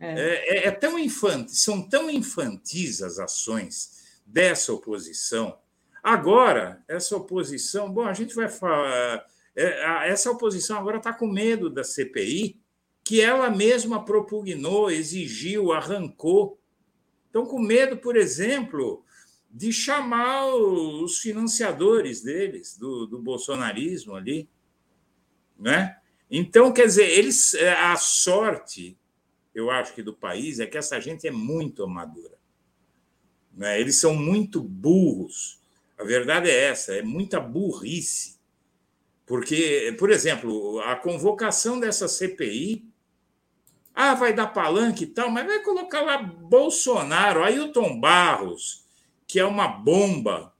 É. 0.00 0.12
é. 0.12 0.64
É, 0.64 0.68
é, 0.68 0.70
tão 0.70 0.98
infantil, 0.98 1.54
são 1.54 1.88
tão 1.88 2.10
infantis 2.10 3.00
as 3.02 3.18
ações 3.18 4.20
dessa 4.26 4.72
oposição. 4.72 5.56
Agora, 6.02 6.82
essa 6.88 7.16
oposição, 7.16 7.90
bom, 7.92 8.06
a 8.06 8.12
gente 8.12 8.34
vai 8.34 8.48
falar. 8.48 9.24
É, 9.54 10.08
essa 10.08 10.30
oposição 10.30 10.78
agora 10.78 10.98
está 10.98 11.12
com 11.12 11.26
medo 11.26 11.68
da 11.68 11.82
CPI, 11.82 12.60
que 13.08 13.22
ela 13.22 13.48
mesma 13.48 14.04
propugnou, 14.04 14.90
exigiu, 14.90 15.72
arrancou. 15.72 16.60
Estão 17.24 17.46
com 17.46 17.58
medo, 17.58 17.96
por 17.96 18.18
exemplo, 18.18 19.02
de 19.50 19.72
chamar 19.72 20.44
os 20.54 21.16
financiadores 21.16 22.20
deles, 22.20 22.76
do, 22.76 23.06
do 23.06 23.18
bolsonarismo 23.18 24.14
ali. 24.14 24.46
Né? 25.58 25.96
Então, 26.30 26.70
quer 26.70 26.84
dizer, 26.84 27.08
eles, 27.08 27.54
é, 27.54 27.72
a 27.72 27.96
sorte, 27.96 28.94
eu 29.54 29.70
acho 29.70 29.94
que 29.94 30.02
do 30.02 30.12
país, 30.12 30.60
é 30.60 30.66
que 30.66 30.76
essa 30.76 31.00
gente 31.00 31.26
é 31.26 31.30
muito 31.30 31.82
amadora. 31.82 32.36
Né? 33.54 33.80
Eles 33.80 33.98
são 33.98 34.14
muito 34.14 34.60
burros. 34.62 35.58
A 35.98 36.04
verdade 36.04 36.50
é 36.50 36.64
essa, 36.64 36.92
é 36.92 37.00
muita 37.00 37.40
burrice. 37.40 38.38
Porque, 39.24 39.96
por 39.98 40.10
exemplo, 40.10 40.78
a 40.80 40.94
convocação 40.94 41.80
dessa 41.80 42.06
CPI 42.06 42.86
ah, 44.00 44.14
vai 44.14 44.32
dar 44.32 44.46
palanque 44.46 45.02
e 45.02 45.06
tal, 45.08 45.28
mas 45.28 45.44
vai 45.44 45.60
colocar 45.60 46.02
lá 46.02 46.22
Bolsonaro, 46.22 47.42
Ailton 47.42 47.98
Barros, 47.98 48.86
que 49.26 49.40
é 49.40 49.44
uma 49.44 49.66
bomba 49.66 50.54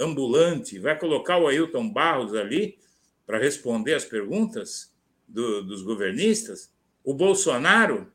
ambulante, 0.00 0.78
vai 0.78 0.98
colocar 0.98 1.36
o 1.36 1.46
Ailton 1.46 1.86
Barros 1.90 2.32
ali 2.32 2.78
para 3.26 3.36
responder 3.36 3.92
as 3.92 4.06
perguntas 4.06 4.90
do, 5.28 5.62
dos 5.62 5.82
governistas. 5.82 6.72
O 7.04 7.12
Bolsonaro, 7.12 8.10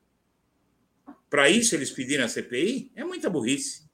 para 1.30 1.48
isso 1.48 1.76
eles 1.76 1.92
pediram 1.92 2.26
a 2.26 2.28
CPI, 2.28 2.92
é 2.96 3.04
muita 3.04 3.30
burrice. 3.30 3.88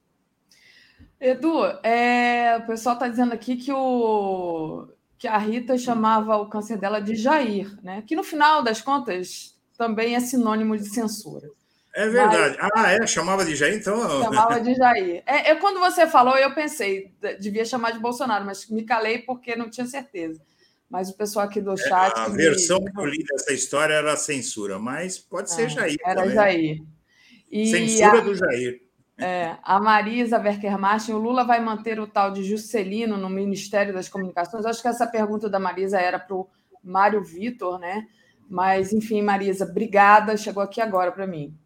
Edu, 1.20 1.66
é, 1.84 2.56
o 2.60 2.66
pessoal 2.66 2.96
está 2.96 3.10
dizendo 3.10 3.34
aqui 3.34 3.58
que, 3.58 3.74
o, 3.74 4.88
que 5.18 5.28
a 5.28 5.38
Rita 5.38 5.78
chamava 5.78 6.38
o 6.38 6.48
câncer 6.48 6.78
dela 6.78 7.02
de 7.02 7.14
Jair, 7.14 7.78
né? 7.84 8.04
Que 8.08 8.16
no 8.16 8.24
final 8.24 8.64
das 8.64 8.82
contas 8.82 9.55
também 9.78 10.16
é 10.16 10.20
sinônimo 10.20 10.78
de 10.78 10.86
censura. 10.86 11.50
É 11.96 12.10
verdade. 12.10 12.58
Mas, 12.60 12.72
ah, 12.76 12.92
é? 12.92 13.08
Chamava 13.08 13.46
de 13.46 13.56
Jair, 13.56 13.76
então? 13.76 13.98
Chamava 14.22 14.60
de 14.60 14.76
Jair. 14.76 15.24
É, 15.26 15.52
eu, 15.52 15.60
quando 15.60 15.80
você 15.80 16.06
falou, 16.06 16.38
eu 16.38 16.54
pensei, 16.54 17.14
devia 17.40 17.64
chamar 17.64 17.92
de 17.92 18.00
Bolsonaro, 18.00 18.46
mas 18.46 18.70
me 18.70 18.84
calei 18.84 19.20
porque 19.20 19.56
não 19.56 19.70
tinha 19.70 19.88
certeza. 19.88 20.42
Mas 20.90 21.10
o 21.10 21.16
pessoal 21.16 21.46
aqui 21.46 21.62
do 21.62 21.72
é, 21.72 21.78
chat. 21.78 22.18
É, 22.18 22.22
a 22.22 22.28
versão 22.28 22.80
me... 22.80 22.92
que 22.92 23.00
eu 23.00 23.06
li 23.06 23.24
dessa 23.24 23.54
história 23.54 23.94
era 23.94 24.16
censura, 24.18 24.78
mas 24.78 25.18
pode 25.18 25.52
ser 25.52 25.64
é, 25.64 25.70
Jair. 25.70 25.98
Era 26.06 26.22
também. 26.22 26.36
Jair. 26.36 26.84
E 27.50 27.68
censura 27.68 28.20
a, 28.20 28.22
do 28.22 28.36
Jair. 28.36 28.82
É, 29.18 29.56
a 29.64 29.80
Marisa 29.80 30.38
Werker-Martin, 30.38 31.14
o 31.14 31.18
Lula 31.18 31.46
vai 31.46 31.62
manter 31.62 32.00
o 32.00 32.08
tal 32.08 32.32
de 32.32 32.44
Juscelino 32.44 33.16
no 33.16 33.30
Ministério 33.30 33.94
das 33.94 34.10
Comunicações? 34.10 34.66
Acho 34.66 34.82
que 34.82 34.88
essa 34.90 35.08
pergunta 35.08 35.50
da 35.50 35.60
Marisa 35.60 35.98
era 35.98 36.20
para 36.20 36.36
o 36.36 36.50
Mário 36.84 37.24
Vitor, 37.24 37.80
né? 37.80 38.06
Mas, 38.50 38.94
enfim, 38.94 39.22
Marisa, 39.22 39.66
obrigada, 39.66 40.38
chegou 40.38 40.62
aqui 40.62 40.80
agora 40.80 41.12
para 41.12 41.26
mim. 41.28 41.58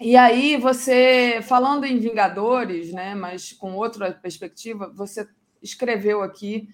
E 0.00 0.16
aí, 0.16 0.56
você, 0.56 1.40
falando 1.42 1.84
em 1.84 1.98
Vingadores, 1.98 2.92
né, 2.92 3.14
mas 3.14 3.52
com 3.52 3.74
outra 3.74 4.10
perspectiva, 4.12 4.90
você 4.94 5.28
escreveu 5.62 6.22
aqui 6.22 6.68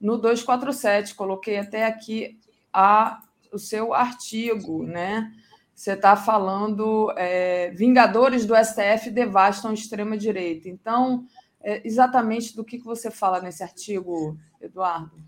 no 0.00 0.16
247, 0.16 1.14
coloquei 1.14 1.58
até 1.58 1.84
aqui 1.84 2.38
a, 2.72 3.20
o 3.52 3.58
seu 3.58 3.92
artigo, 3.92 4.84
né? 4.84 5.32
Você 5.74 5.92
está 5.92 6.16
falando 6.16 7.12
é, 7.16 7.70
Vingadores 7.70 8.46
do 8.46 8.54
STF 8.54 9.10
devastam 9.10 9.72
extrema-direita. 9.72 10.68
Então, 10.68 11.24
é, 11.60 11.86
exatamente 11.86 12.54
do 12.54 12.64
que, 12.64 12.78
que 12.78 12.84
você 12.84 13.10
fala 13.10 13.40
nesse 13.40 13.62
artigo, 13.62 14.38
Eduardo? 14.60 15.27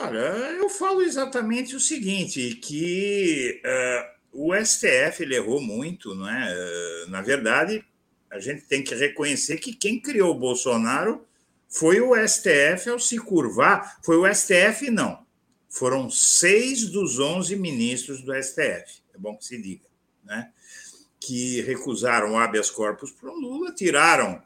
Olha, 0.00 0.18
eu 0.52 0.68
falo 0.68 1.02
exatamente 1.02 1.74
o 1.74 1.80
seguinte, 1.80 2.54
que 2.62 3.60
uh, 4.32 4.46
o 4.46 4.54
STF 4.54 5.24
ele 5.24 5.34
errou 5.34 5.60
muito, 5.60 6.14
não 6.14 6.28
é? 6.28 6.54
Uh, 6.54 7.10
na 7.10 7.20
verdade, 7.20 7.84
a 8.30 8.38
gente 8.38 8.62
tem 8.62 8.84
que 8.84 8.94
reconhecer 8.94 9.56
que 9.56 9.74
quem 9.74 10.00
criou 10.00 10.30
o 10.30 10.38
Bolsonaro 10.38 11.26
foi 11.68 12.00
o 12.00 12.14
STF 12.14 12.88
ao 12.88 13.00
se 13.00 13.18
curvar. 13.18 13.98
Foi 14.04 14.16
o 14.16 14.32
STF, 14.32 14.88
não. 14.88 15.26
Foram 15.68 16.08
seis 16.08 16.88
dos 16.88 17.18
onze 17.18 17.56
ministros 17.56 18.22
do 18.22 18.32
STF, 18.40 19.02
é 19.12 19.18
bom 19.18 19.36
que 19.36 19.44
se 19.44 19.60
diga, 19.60 19.84
né? 20.24 20.52
que 21.20 21.60
recusaram 21.62 22.38
habeas 22.38 22.70
corpus 22.70 23.10
para 23.10 23.30
o 23.30 23.34
Lula, 23.38 23.74
tiraram 23.74 24.40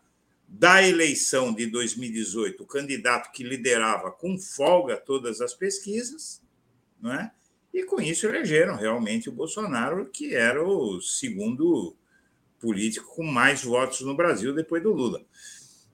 da 0.54 0.86
eleição 0.86 1.52
de 1.52 1.64
2018, 1.66 2.62
o 2.62 2.66
candidato 2.66 3.32
que 3.32 3.42
liderava 3.42 4.12
com 4.12 4.38
folga 4.38 4.98
todas 4.98 5.40
as 5.40 5.54
pesquisas, 5.54 6.42
não 7.00 7.10
é? 7.14 7.32
e 7.72 7.84
com 7.84 7.98
isso 8.00 8.26
elegeram 8.26 8.76
realmente 8.76 9.30
o 9.30 9.32
Bolsonaro, 9.32 10.10
que 10.10 10.34
era 10.34 10.62
o 10.62 11.00
segundo 11.00 11.96
político 12.60 13.14
com 13.16 13.24
mais 13.24 13.64
votos 13.64 14.02
no 14.02 14.14
Brasil 14.14 14.54
depois 14.54 14.82
do 14.82 14.92
Lula. 14.92 15.22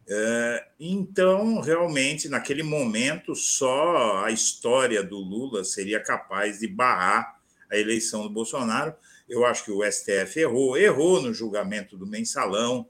É, 0.09 0.67
então, 0.81 1.61
realmente, 1.61 2.29
naquele 2.29 2.65
momento, 2.65 3.37
só 3.37 4.25
a 4.25 4.33
história 4.33 5.05
do 5.05 5.19
Lula 5.19 5.63
seria 5.63 6.03
capaz 6.03 6.59
de 6.59 6.67
barrar 6.67 7.39
a 7.71 7.77
eleição 7.77 8.23
do 8.23 8.31
Bolsonaro. 8.31 8.93
Eu 9.29 9.47
acho 9.47 9.65
que 9.65 9.71
o 9.71 9.85
STF 9.85 10.41
errou, 10.41 10.77
errou 10.77 11.23
no 11.23 11.33
julgamento 11.33 11.97
do 11.97 12.07
mensalão, 12.07 12.89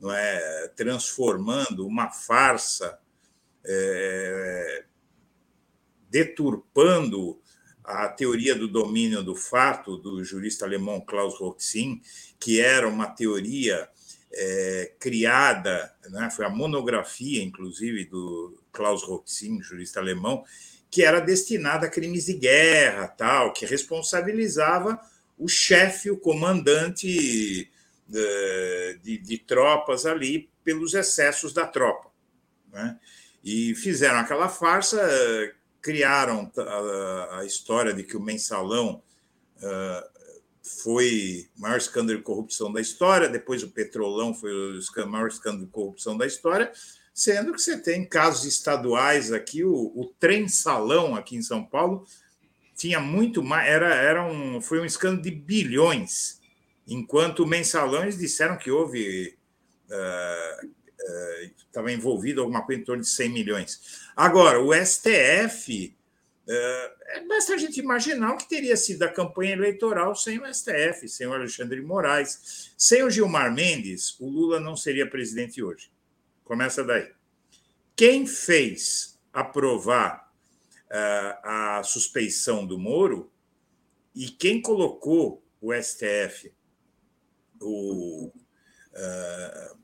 não 0.00 0.12
é, 0.12 0.68
transformando 0.76 1.86
uma 1.86 2.10
farsa, 2.10 2.98
é, 3.64 4.84
deturpando 6.08 7.38
a 7.84 8.08
teoria 8.08 8.54
do 8.54 8.68
domínio 8.68 9.22
do 9.22 9.34
fato 9.34 9.96
do 9.96 10.24
jurista 10.24 10.64
alemão 10.64 11.00
Klaus 11.00 11.38
Roxin, 11.38 12.00
que 12.38 12.60
era 12.60 12.88
uma 12.88 13.06
teoria 13.06 13.88
é, 14.32 14.92
criada, 14.98 15.92
né, 16.08 16.30
foi 16.30 16.44
a 16.44 16.50
monografia, 16.50 17.42
inclusive, 17.42 18.04
do 18.04 18.62
Klaus 18.72 19.02
Roxin, 19.02 19.60
jurista 19.62 20.00
alemão, 20.00 20.44
que 20.90 21.02
era 21.02 21.20
destinada 21.20 21.86
a 21.86 21.90
crimes 21.90 22.26
de 22.26 22.34
guerra, 22.34 23.08
tal, 23.08 23.52
que 23.52 23.66
responsabilizava 23.66 25.00
o 25.38 25.48
chefe, 25.48 26.10
o 26.10 26.18
comandante 26.18 27.69
de, 28.10 29.18
de 29.18 29.38
tropas 29.38 30.06
ali 30.06 30.50
pelos 30.64 30.94
excessos 30.94 31.52
da 31.52 31.66
tropa. 31.66 32.10
Né? 32.72 32.98
E 33.42 33.74
fizeram 33.74 34.18
aquela 34.18 34.48
farsa, 34.48 35.00
criaram 35.80 36.50
a, 36.56 37.38
a 37.40 37.44
história 37.44 37.92
de 37.92 38.02
que 38.02 38.16
o 38.16 38.20
mensalão 38.20 39.02
uh, 39.56 40.20
foi 40.62 41.48
o 41.56 41.60
maior 41.62 41.78
escândalo 41.78 42.18
de 42.18 42.24
corrupção 42.24 42.72
da 42.72 42.80
história, 42.80 43.28
depois 43.28 43.62
o 43.62 43.70
petrolão 43.70 44.34
foi 44.34 44.52
o 44.52 45.06
maior 45.06 45.28
escândalo 45.28 45.64
de 45.64 45.72
corrupção 45.72 46.16
da 46.16 46.26
história, 46.26 46.70
sendo 47.14 47.52
que 47.52 47.60
você 47.60 47.78
tem 47.78 48.06
casos 48.06 48.44
estaduais 48.44 49.32
aqui, 49.32 49.64
o, 49.64 49.92
o 49.94 50.12
trem 50.18 50.48
salão 50.48 51.14
aqui 51.16 51.36
em 51.36 51.42
São 51.42 51.64
Paulo 51.64 52.06
tinha 52.76 53.00
muito 53.00 53.42
mais, 53.42 53.68
era, 53.68 53.94
era 53.94 54.24
um, 54.24 54.60
foi 54.60 54.80
um 54.80 54.84
escândalo 54.84 55.22
de 55.22 55.30
bilhões 55.30 56.39
enquanto 56.90 57.46
mensalões 57.46 58.18
disseram 58.18 58.58
que 58.58 58.70
houve 58.70 59.38
uh, 59.86 60.70
estava 61.56 61.90
envolvido 61.90 62.40
alguma 62.40 62.62
coisa 62.62 62.80
em 62.80 62.84
torno 62.84 63.02
de 63.02 63.08
100 63.08 63.28
milhões. 63.30 64.02
Agora, 64.14 64.60
o 64.60 64.74
STF, 64.74 65.96
é, 66.48 67.24
basta 67.28 67.54
a 67.54 67.56
gente 67.56 67.80
imaginar 67.80 68.34
o 68.34 68.36
que 68.36 68.48
teria 68.48 68.76
sido 68.76 69.02
a 69.04 69.08
campanha 69.08 69.52
eleitoral 69.52 70.14
sem 70.14 70.38
o 70.38 70.52
STF, 70.52 71.08
sem 71.08 71.26
o 71.26 71.32
Alexandre 71.32 71.80
Moraes, 71.80 72.72
sem 72.76 73.02
o 73.02 73.10
Gilmar 73.10 73.54
Mendes, 73.54 74.18
o 74.20 74.28
Lula 74.28 74.60
não 74.60 74.76
seria 74.76 75.08
presidente 75.08 75.62
hoje. 75.62 75.90
Começa 76.44 76.82
daí. 76.82 77.10
Quem 77.94 78.26
fez 78.26 79.18
aprovar 79.32 80.28
uh, 80.86 81.46
a 81.46 81.82
suspeição 81.84 82.66
do 82.66 82.78
Moro 82.78 83.30
e 84.14 84.28
quem 84.28 84.60
colocou 84.60 85.44
o 85.60 85.72
STF, 85.72 86.52
o, 87.60 88.32
uh, 88.92 89.76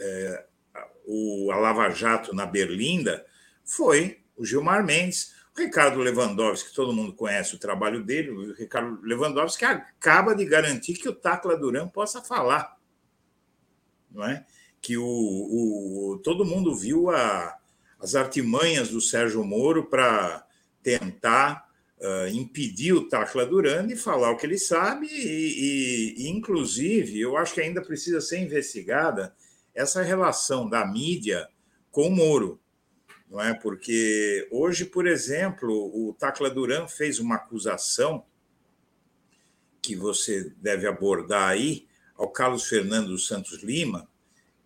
uh, 0.00 0.50
o, 1.06 1.50
a 1.52 1.56
Lava 1.56 1.90
Jato 1.90 2.34
na 2.34 2.46
Berlinda, 2.46 3.24
foi 3.64 4.22
o 4.36 4.44
Gilmar 4.44 4.84
Mendes. 4.84 5.34
O 5.56 5.60
Ricardo 5.60 5.98
Lewandowski, 5.98 6.72
todo 6.72 6.92
mundo 6.92 7.12
conhece 7.12 7.54
o 7.54 7.58
trabalho 7.58 8.04
dele, 8.04 8.30
o 8.30 8.54
Ricardo 8.54 9.00
Lewandowski 9.02 9.64
acaba 9.64 10.34
de 10.34 10.44
garantir 10.44 10.94
que 10.94 11.08
o 11.08 11.14
Tacla 11.14 11.56
Duran 11.56 11.88
possa 11.88 12.22
falar. 12.22 12.76
Não 14.10 14.24
é? 14.24 14.46
Que 14.80 14.96
o, 14.96 15.04
o 15.04 16.20
todo 16.22 16.44
mundo 16.44 16.74
viu 16.74 17.10
a, 17.10 17.56
as 17.98 18.14
artimanhas 18.14 18.88
do 18.88 19.00
Sérgio 19.00 19.44
Moro 19.44 19.84
para 19.84 20.46
tentar 20.82 21.69
uh, 22.00 22.28
impedir 22.28 22.92
o 22.92 23.08
Tacla 23.08 23.46
Duran 23.46 23.86
de 23.86 23.96
falar 23.96 24.30
o 24.30 24.36
que 24.36 24.46
ele 24.46 24.58
sabe, 24.58 25.06
e, 25.06 26.14
e, 26.18 26.28
inclusive, 26.28 27.20
eu 27.20 27.36
acho 27.36 27.54
que 27.54 27.60
ainda 27.60 27.82
precisa 27.82 28.20
ser 28.20 28.38
investigada 28.38 29.34
essa 29.74 30.02
relação 30.02 30.68
da 30.68 30.86
mídia 30.86 31.48
com 31.90 32.08
o 32.08 32.10
Moro. 32.10 32.60
Não 33.28 33.40
é? 33.40 33.54
Porque 33.54 34.48
hoje, 34.50 34.84
por 34.84 35.06
exemplo, 35.06 35.70
o 35.70 36.14
Tacla 36.18 36.50
Duran 36.50 36.88
fez 36.88 37.20
uma 37.20 37.36
acusação 37.36 38.24
que 39.80 39.94
você 39.94 40.52
deve 40.56 40.86
abordar 40.86 41.48
aí 41.48 41.86
ao 42.16 42.28
Carlos 42.28 42.68
Fernando 42.68 43.16
Santos 43.18 43.62
Lima, 43.62 44.08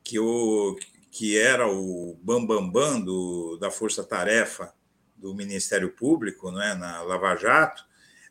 que, 0.03 0.19
o, 0.19 0.77
que 1.11 1.39
era 1.39 1.69
o 1.69 2.19
bambambam 2.23 2.71
bam, 2.71 2.93
bam 2.97 3.01
do, 3.01 3.57
da 3.59 3.71
Força 3.71 4.03
Tarefa 4.03 4.73
do 5.17 5.35
Ministério 5.35 5.91
Público, 5.91 6.51
né, 6.51 6.75
na 6.75 7.03
Lava 7.03 7.37
Jato. 7.37 7.85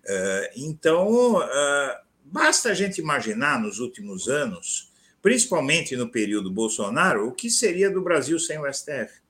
Eh, 0.05 0.51
então, 0.57 1.41
eh, 1.41 2.01
basta 2.23 2.69
a 2.69 2.73
gente 2.73 2.99
imaginar 2.99 3.59
nos 3.59 3.79
últimos 3.79 4.27
anos, 4.27 4.91
principalmente 5.21 5.95
no 5.95 6.09
período 6.09 6.51
Bolsonaro, 6.51 7.27
o 7.27 7.31
que 7.31 7.49
seria 7.49 7.89
do 7.89 8.01
Brasil 8.01 8.37
sem 8.39 8.59
o 8.59 8.71
STF. 8.71 9.21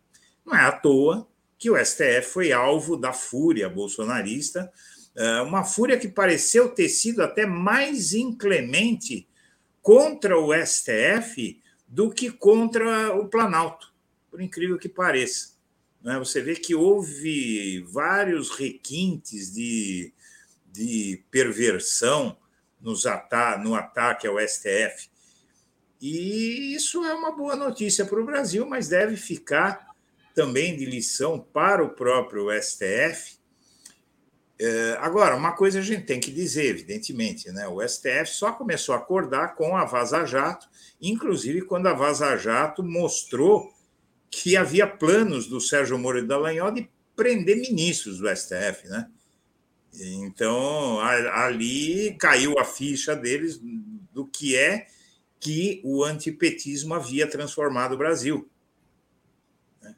Não 0.45 0.55
é 0.55 0.61
à 0.61 0.71
toa 0.71 1.27
que 1.57 1.69
o 1.69 1.77
STF 1.77 2.23
foi 2.23 2.51
alvo 2.51 2.97
da 2.97 3.13
fúria 3.13 3.69
bolsonarista, 3.69 4.71
eh, 5.15 5.41
uma 5.41 5.63
fúria 5.63 5.97
que 5.97 6.07
pareceu 6.07 6.69
ter 6.69 6.89
sido 6.89 7.21
até 7.21 7.45
mais 7.45 8.13
inclemente 8.13 9.27
contra 9.81 10.37
o 10.37 10.53
STF 10.53 11.61
do 11.87 12.09
que 12.09 12.31
contra 12.31 13.13
o 13.15 13.27
Planalto, 13.27 13.93
por 14.29 14.41
incrível 14.41 14.77
que 14.77 14.89
pareça. 14.89 15.52
Né? 16.03 16.19
Você 16.19 16.41
vê 16.41 16.55
que 16.55 16.75
houve 16.75 17.81
vários 17.89 18.49
requintes 18.51 19.53
de, 19.53 20.13
de 20.71 21.23
perversão 21.31 22.37
nos 22.81 23.05
ata 23.05 23.57
no 23.57 23.73
ataque 23.73 24.27
ao 24.27 24.37
STF. 24.39 25.09
E 26.01 26.75
isso 26.75 27.03
é 27.05 27.13
uma 27.13 27.31
boa 27.31 27.55
notícia 27.55 28.05
para 28.05 28.19
o 28.19 28.25
Brasil, 28.25 28.65
mas 28.65 28.89
deve 28.89 29.15
ficar 29.15 29.87
também 30.35 30.75
de 30.75 30.85
lição 30.85 31.39
para 31.39 31.81
o 31.81 31.91
próprio 31.91 32.49
STF. 32.61 33.37
É, 34.59 34.97
agora, 34.99 35.35
uma 35.35 35.53
coisa 35.53 35.79
a 35.79 35.81
gente 35.81 36.03
tem 36.03 36.19
que 36.19 36.31
dizer, 36.31 36.65
evidentemente, 36.65 37.49
né? 37.51 37.67
o 37.67 37.81
STF 37.87 38.27
só 38.27 38.51
começou 38.51 38.93
a 38.93 38.97
acordar 38.97 39.55
com 39.55 39.77
a 39.77 39.85
Vaza 39.85 40.25
Jato, 40.25 40.67
inclusive 41.01 41.61
quando 41.61 41.87
a 41.87 41.93
Vaza 41.93 42.35
Jato 42.35 42.83
mostrou 42.83 43.72
que 44.35 44.57
havia 44.57 44.87
planos 44.87 45.45
do 45.45 45.61
Sérgio 45.61 45.97
Moro 45.97 46.17
e 46.17 46.25
Dallagnol 46.25 46.71
de 46.71 46.89
prender 47.15 47.55
ministros 47.55 48.17
do 48.17 48.27
STF, 48.35 48.87
né? 48.89 49.07
Então, 49.93 50.99
ali 50.99 52.17
caiu 52.17 52.57
a 52.57 52.65
ficha 52.65 53.15
deles 53.15 53.61
do 54.11 54.25
que 54.25 54.55
é 54.55 54.87
que 55.39 55.79
o 55.83 56.03
antipetismo 56.03 56.95
havia 56.95 57.29
transformado 57.29 57.93
o 57.93 57.97
Brasil. 57.97 58.49
Né? 59.79 59.95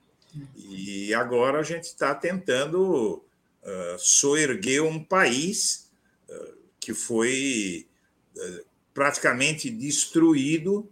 E 0.57 1.13
agora 1.13 1.59
a 1.59 1.63
gente 1.63 1.85
está 1.85 2.13
tentando 2.13 3.23
uh, 3.63 3.97
soerguer 3.97 4.83
um 4.83 5.01
país 5.01 5.89
uh, 6.27 6.57
que 6.77 6.93
foi 6.93 7.87
uh, 8.35 8.65
praticamente 8.93 9.69
destruído 9.69 10.91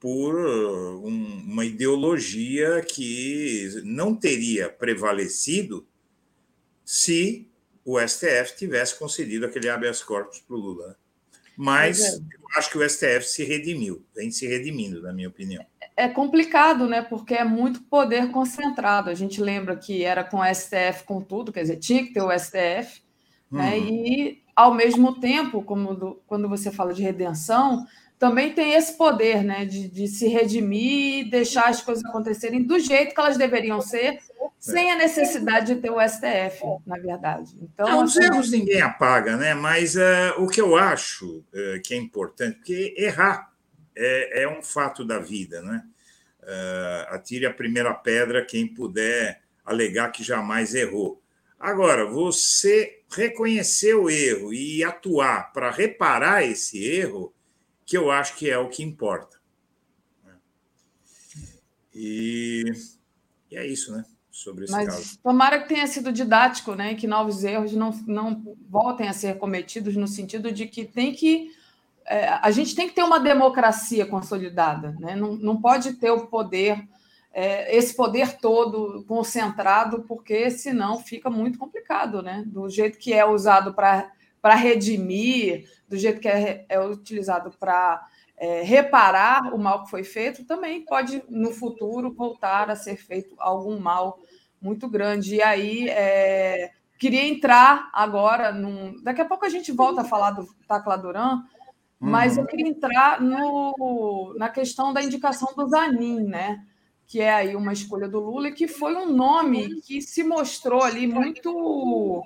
por 0.00 0.34
um, 0.34 1.44
uma 1.46 1.64
ideologia 1.64 2.82
que 2.82 3.68
não 3.84 4.16
teria 4.16 4.70
prevalecido 4.70 5.86
se 6.82 7.46
o 7.84 8.00
STF 8.00 8.56
tivesse 8.56 8.98
concedido 8.98 9.44
aquele 9.44 9.68
habeas 9.68 10.02
corpus 10.02 10.40
para 10.40 10.56
o 10.56 10.58
Lula. 10.58 10.88
Né? 10.88 10.94
Mas 11.56 12.00
é. 12.02 12.16
eu 12.16 12.40
acho 12.56 12.70
que 12.70 12.78
o 12.78 12.88
STF 12.88 13.22
se 13.24 13.44
redimiu, 13.44 14.02
vem 14.14 14.30
se 14.30 14.46
redimindo, 14.46 15.02
na 15.02 15.12
minha 15.12 15.28
opinião. 15.28 15.64
É 15.94 16.08
complicado, 16.08 16.86
né? 16.86 17.02
Porque 17.02 17.34
é 17.34 17.44
muito 17.44 17.82
poder 17.82 18.30
concentrado. 18.30 19.10
A 19.10 19.14
gente 19.14 19.42
lembra 19.42 19.76
que 19.76 20.02
era 20.02 20.24
com 20.24 20.38
o 20.38 20.54
STF 20.54 21.04
com 21.04 21.20
tudo, 21.20 21.52
quer 21.52 21.62
dizer, 21.62 21.76
tinha 21.76 22.02
que 22.02 22.14
ter 22.14 22.22
o 22.22 22.32
STF, 22.32 23.02
né? 23.50 23.52
uhum. 23.52 23.58
né? 23.58 23.78
E 23.78 24.42
ao 24.56 24.72
mesmo 24.72 25.20
tempo, 25.20 25.62
como 25.62 25.94
do, 25.94 26.22
quando 26.26 26.48
você 26.48 26.70
fala 26.70 26.94
de 26.94 27.02
redenção, 27.02 27.86
também 28.20 28.52
tem 28.52 28.74
esse 28.74 28.98
poder 28.98 29.42
né, 29.42 29.64
de, 29.64 29.88
de 29.88 30.06
se 30.06 30.28
redimir 30.28 31.20
e 31.20 31.30
deixar 31.30 31.70
as 31.70 31.80
coisas 31.80 32.04
acontecerem 32.04 32.62
do 32.62 32.78
jeito 32.78 33.14
que 33.14 33.20
elas 33.20 33.38
deveriam 33.38 33.80
ser, 33.80 34.18
sem 34.58 34.92
a 34.92 34.96
necessidade 34.96 35.74
de 35.74 35.80
ter 35.80 35.88
o 35.88 35.98
STF, 36.06 36.62
na 36.86 36.98
verdade. 36.98 37.56
Então, 37.62 37.88
Não, 37.88 38.04
os 38.04 38.14
assim... 38.14 38.26
erros 38.26 38.50
ninguém 38.50 38.82
apaga, 38.82 39.38
né? 39.38 39.54
mas 39.54 39.96
uh, 39.96 40.34
o 40.36 40.46
que 40.46 40.60
eu 40.60 40.76
acho 40.76 41.38
uh, 41.38 41.80
que 41.82 41.94
é 41.94 41.96
importante, 41.96 42.56
porque 42.56 42.94
errar 42.98 43.50
é, 43.96 44.42
é 44.42 44.48
um 44.48 44.62
fato 44.62 45.02
da 45.02 45.18
vida. 45.18 45.62
Né? 45.62 45.82
Uh, 46.42 47.14
atire 47.14 47.46
a 47.46 47.54
primeira 47.54 47.94
pedra 47.94 48.44
quem 48.44 48.66
puder 48.66 49.40
alegar 49.64 50.12
que 50.12 50.22
jamais 50.22 50.74
errou. 50.74 51.22
Agora, 51.58 52.04
você 52.04 53.00
reconhecer 53.10 53.94
o 53.94 54.10
erro 54.10 54.52
e 54.52 54.84
atuar 54.84 55.54
para 55.54 55.70
reparar 55.70 56.44
esse 56.44 56.84
erro 56.84 57.32
que 57.90 57.98
eu 57.98 58.08
acho 58.08 58.36
que 58.36 58.48
é 58.48 58.56
o 58.56 58.68
que 58.68 58.84
importa. 58.84 59.36
E, 61.92 62.62
e 63.50 63.56
é 63.56 63.66
isso, 63.66 63.90
né? 63.90 64.04
Sobre 64.30 64.62
esse 64.62 64.72
Mas 64.72 64.86
caso. 64.86 65.18
tomara 65.20 65.58
que 65.58 65.68
tenha 65.68 65.88
sido 65.88 66.12
didático, 66.12 66.76
né? 66.76 66.94
Que 66.94 67.08
novos 67.08 67.42
erros 67.42 67.72
não, 67.72 67.90
não 68.06 68.56
voltem 68.68 69.08
a 69.08 69.12
ser 69.12 69.38
cometidos 69.38 69.96
no 69.96 70.06
sentido 70.06 70.52
de 70.52 70.68
que 70.68 70.84
tem 70.84 71.12
que. 71.12 71.50
É, 72.06 72.28
a 72.28 72.52
gente 72.52 72.76
tem 72.76 72.86
que 72.86 72.94
ter 72.94 73.02
uma 73.02 73.18
democracia 73.18 74.06
consolidada, 74.06 74.96
né? 75.00 75.16
Não, 75.16 75.34
não 75.34 75.60
pode 75.60 75.94
ter 75.94 76.12
o 76.12 76.28
poder, 76.28 76.88
é, 77.32 77.76
esse 77.76 77.96
poder 77.96 78.36
todo 78.36 79.04
concentrado, 79.08 80.04
porque 80.06 80.48
senão 80.48 81.00
fica 81.00 81.28
muito 81.28 81.58
complicado, 81.58 82.22
né? 82.22 82.44
Do 82.46 82.70
jeito 82.70 82.98
que 82.98 83.12
é 83.12 83.26
usado 83.26 83.74
para 83.74 84.12
para 84.40 84.54
redimir, 84.54 85.68
do 85.88 85.96
jeito 85.96 86.20
que 86.20 86.28
é, 86.28 86.64
é 86.68 86.80
utilizado 86.80 87.50
para 87.58 88.04
é, 88.36 88.62
reparar 88.62 89.54
o 89.54 89.58
mal 89.58 89.84
que 89.84 89.90
foi 89.90 90.02
feito, 90.02 90.44
também 90.44 90.84
pode, 90.84 91.22
no 91.28 91.52
futuro, 91.52 92.12
voltar 92.12 92.70
a 92.70 92.76
ser 92.76 92.96
feito 92.96 93.34
algum 93.38 93.78
mal 93.78 94.18
muito 94.60 94.88
grande. 94.88 95.36
E 95.36 95.42
aí, 95.42 95.88
é, 95.88 96.72
queria 96.98 97.26
entrar 97.26 97.90
agora, 97.92 98.52
num... 98.52 99.02
daqui 99.02 99.20
a 99.20 99.26
pouco 99.26 99.44
a 99.44 99.50
gente 99.50 99.72
volta 99.72 100.02
a 100.02 100.04
falar 100.04 100.30
do 100.32 100.46
Tacla 100.66 100.96
Duran, 100.96 101.42
mas 101.98 102.36
uhum. 102.36 102.42
eu 102.42 102.46
queria 102.46 102.68
entrar 102.68 103.20
no, 103.20 104.34
na 104.38 104.48
questão 104.48 104.92
da 104.92 105.02
indicação 105.02 105.48
do 105.54 105.68
Zanin, 105.68 106.22
né? 106.22 106.64
que 107.10 107.20
é 107.20 107.34
aí 107.34 107.56
uma 107.56 107.72
escolha 107.72 108.08
do 108.08 108.20
Lula, 108.20 108.50
e 108.50 108.54
que 108.54 108.68
foi 108.68 108.94
um 108.94 109.12
nome 109.12 109.80
que 109.80 110.00
se 110.00 110.22
mostrou 110.22 110.80
ali 110.80 111.08
muito 111.08 112.22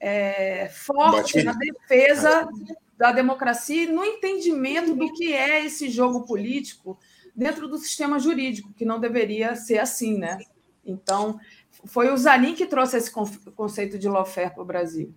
é, 0.00 0.68
forte 0.70 1.42
na 1.42 1.52
defesa 1.52 2.48
da 2.96 3.12
democracia 3.12 3.84
e 3.84 3.86
no 3.86 4.04
entendimento 4.04 4.94
do 4.94 5.12
que 5.12 5.32
é 5.32 5.64
esse 5.64 5.90
jogo 5.90 6.26
político 6.26 6.98
dentro 7.36 7.68
do 7.68 7.78
sistema 7.78 8.18
jurídico, 8.18 8.72
que 8.72 8.84
não 8.84 8.98
deveria 8.98 9.54
ser 9.54 9.78
assim, 9.78 10.18
né? 10.18 10.38
Então, 10.84 11.38
foi 11.84 12.10
o 12.10 12.16
Zanin 12.16 12.54
que 12.54 12.66
trouxe 12.66 12.96
esse 12.96 13.10
conceito 13.54 13.98
de 13.98 14.08
lawfare 14.08 14.52
para 14.52 14.62
o 14.62 14.66
Brasil. 14.66 15.14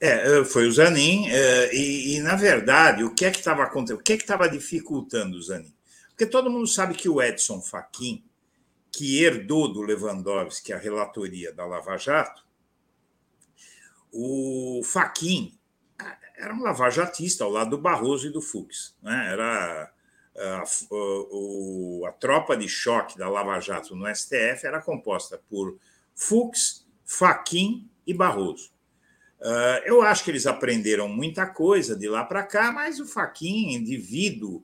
É, 0.00 0.42
foi 0.44 0.66
o 0.66 0.72
Zanin, 0.72 1.28
é, 1.28 1.74
e, 1.74 2.16
e, 2.16 2.20
na 2.20 2.34
verdade, 2.34 3.04
o 3.04 3.14
que 3.14 3.26
é 3.26 3.30
que 3.30 3.38
estava 3.38 3.62
acontecendo? 3.62 4.00
O 4.00 4.02
que 4.02 4.14
é 4.14 4.16
que 4.16 4.22
estava 4.22 4.48
dificultando 4.48 5.36
o 5.36 5.42
Zanin? 5.42 5.74
Porque 6.08 6.26
todo 6.26 6.50
mundo 6.50 6.66
sabe 6.66 6.94
que 6.94 7.08
o 7.08 7.22
Edson 7.22 7.60
Fachin, 7.60 8.24
que 8.90 9.22
herdou 9.22 9.72
do 9.72 9.82
Lewandowski 9.82 10.72
a 10.72 10.78
relatoria 10.78 11.52
da 11.52 11.66
Lava 11.66 11.96
Jato, 11.96 12.42
o 14.12 14.82
Fachin 14.84 15.58
era 16.40 16.54
um 16.54 16.62
lavajatista 16.62 17.44
ao 17.44 17.50
lado 17.50 17.70
do 17.70 17.78
Barroso 17.78 18.26
e 18.26 18.32
do 18.32 18.40
Fux. 18.40 18.96
Né? 19.02 19.28
Era 19.30 19.92
a, 20.36 20.62
a, 20.62 22.08
a, 22.08 22.12
tropa 22.12 22.56
de 22.56 22.68
choque 22.68 23.18
da 23.18 23.28
Lava 23.28 23.60
Jato 23.60 23.94
no 23.94 24.12
STF 24.14 24.64
era 24.66 24.80
composta 24.80 25.40
por 25.48 25.76
Fux, 26.14 26.86
Fachin 27.04 27.88
e 28.06 28.14
Barroso. 28.14 28.70
Uh, 29.40 29.80
eu 29.84 30.02
acho 30.02 30.24
que 30.24 30.30
eles 30.30 30.46
aprenderam 30.46 31.08
muita 31.08 31.46
coisa 31.46 31.96
de 31.96 32.08
lá 32.08 32.24
para 32.24 32.42
cá, 32.42 32.72
mas 32.72 33.00
o 33.00 33.06
Fachin, 33.06 33.82
devido 33.84 34.62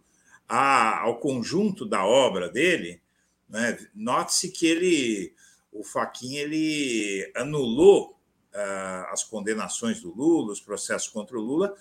a, 0.49 1.01
ao 1.01 1.19
conjunto 1.19 1.87
da 1.87 2.05
obra 2.05 2.49
dele, 2.49 3.01
né, 3.49 3.79
note-se 3.95 4.51
que 4.51 4.67
ele, 4.67 5.35
o 5.73 5.83
Fachin 5.83 6.37
ele 6.37 7.31
anulou 7.35 8.16
as 9.09 9.23
condenações 9.23 10.01
do 10.01 10.15
Lula, 10.15 10.53
os 10.53 10.61
processos 10.61 11.09
contra 11.09 11.39
o 11.39 11.43
Lula, 11.43 11.75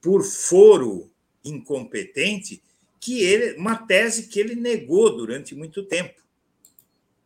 por 0.00 0.22
foro 0.22 1.10
incompetente, 1.44 2.62
que 2.98 3.22
ele, 3.22 3.58
uma 3.58 3.76
tese 3.76 4.28
que 4.28 4.40
ele 4.40 4.54
negou 4.54 5.16
durante 5.16 5.54
muito 5.54 5.82
tempo. 5.84 6.22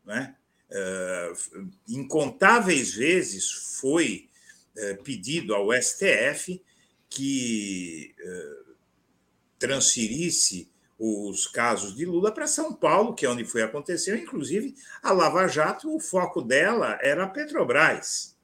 Né? 0.05 0.35
Incontáveis 1.89 2.95
vezes 2.95 3.51
foi 3.81 4.29
uh, 4.77 5.03
pedido 5.03 5.55
ao 5.55 5.73
STF 5.73 6.63
que 7.09 8.15
uh, 8.19 8.75
transferisse 9.59 10.71
os 10.99 11.47
casos 11.47 11.95
de 11.95 12.07
Lula 12.07 12.33
para 12.33 12.47
São 12.47 12.73
Paulo, 12.73 13.15
que 13.15 13.27
é 13.27 13.31
onde 13.31 13.45
foi 13.45 13.63
acontecer. 13.63 14.17
Inclusive, 14.19 14.75
a 15.03 15.13
Lava 15.13 15.47
Jato, 15.47 15.95
o 15.95 16.01
foco 16.01 16.41
dela 16.41 16.99
era 17.03 17.25
a 17.25 17.29
Petrobras. 17.29 18.36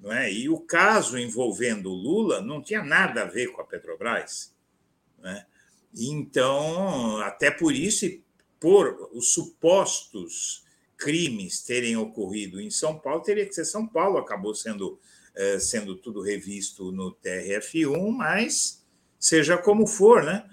Não 0.00 0.12
é? 0.12 0.32
E 0.32 0.48
o 0.48 0.58
caso 0.58 1.18
envolvendo 1.18 1.90
Lula 1.90 2.40
não 2.40 2.62
tinha 2.62 2.82
nada 2.82 3.22
a 3.22 3.26
ver 3.26 3.48
com 3.48 3.60
a 3.60 3.64
Petrobras. 3.64 4.54
Não 5.18 5.30
é? 5.30 5.46
Então, 5.94 7.18
até 7.18 7.50
por 7.50 7.74
isso, 7.74 8.06
e 8.06 8.24
por 8.58 9.10
os 9.12 9.32
supostos 9.32 10.64
crimes 10.96 11.62
terem 11.62 11.96
ocorrido 11.96 12.60
em 12.60 12.70
São 12.70 12.98
Paulo, 12.98 13.22
teria 13.22 13.46
que 13.46 13.54
ser 13.54 13.64
São 13.64 13.86
Paulo, 13.86 14.18
acabou 14.18 14.54
sendo, 14.54 14.98
é, 15.34 15.58
sendo 15.58 15.96
tudo 15.96 16.22
revisto 16.22 16.92
no 16.92 17.12
TRF1, 17.14 18.10
mas 18.10 18.84
seja 19.18 19.58
como 19.58 19.86
for, 19.86 20.22
né? 20.22 20.48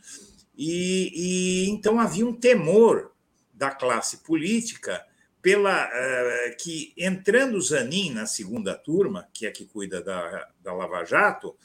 E, 0.57 1.11
e 1.13 1.69
então 1.69 1.99
havia 1.99 2.25
um 2.25 2.33
temor 2.33 3.11
da 3.53 3.69
classe 3.69 4.17
política 4.17 5.05
pela 5.41 5.87
uh, 5.87 6.57
que 6.57 6.93
entrando 6.97 7.61
Zanin 7.61 8.11
na 8.11 8.25
segunda 8.25 8.75
turma, 8.75 9.29
que 9.33 9.45
é 9.45 9.51
que 9.51 9.65
cuida 9.65 10.01
da, 10.01 10.47
da 10.61 10.73
Lava 10.73 11.03
Jato, 11.05 11.55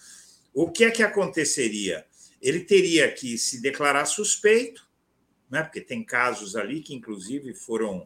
o 0.52 0.70
que 0.70 0.84
é 0.84 0.90
que 0.90 1.02
aconteceria? 1.02 2.06
Ele 2.40 2.60
teria 2.60 3.10
que 3.10 3.38
se 3.38 3.60
declarar 3.60 4.04
suspeito, 4.04 4.86
né, 5.50 5.62
porque 5.62 5.80
tem 5.80 6.04
casos 6.04 6.56
ali 6.56 6.80
que, 6.80 6.94
inclusive, 6.94 7.54
foram 7.54 7.98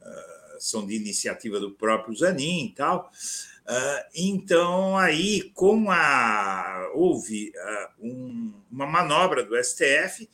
uh, 0.00 0.58
são 0.58 0.86
de 0.86 0.94
iniciativa 0.94 1.60
do 1.60 1.72
próprio 1.72 2.16
Zanin 2.16 2.66
e 2.66 2.74
tal. 2.74 3.10
Uh, 3.66 4.08
então, 4.14 4.96
aí, 4.96 5.50
com 5.54 5.90
a. 5.90 6.90
houve 6.94 7.52
um, 7.98 8.52
uma 8.70 8.86
manobra 8.86 9.44
do 9.44 9.56
STF 9.62 10.28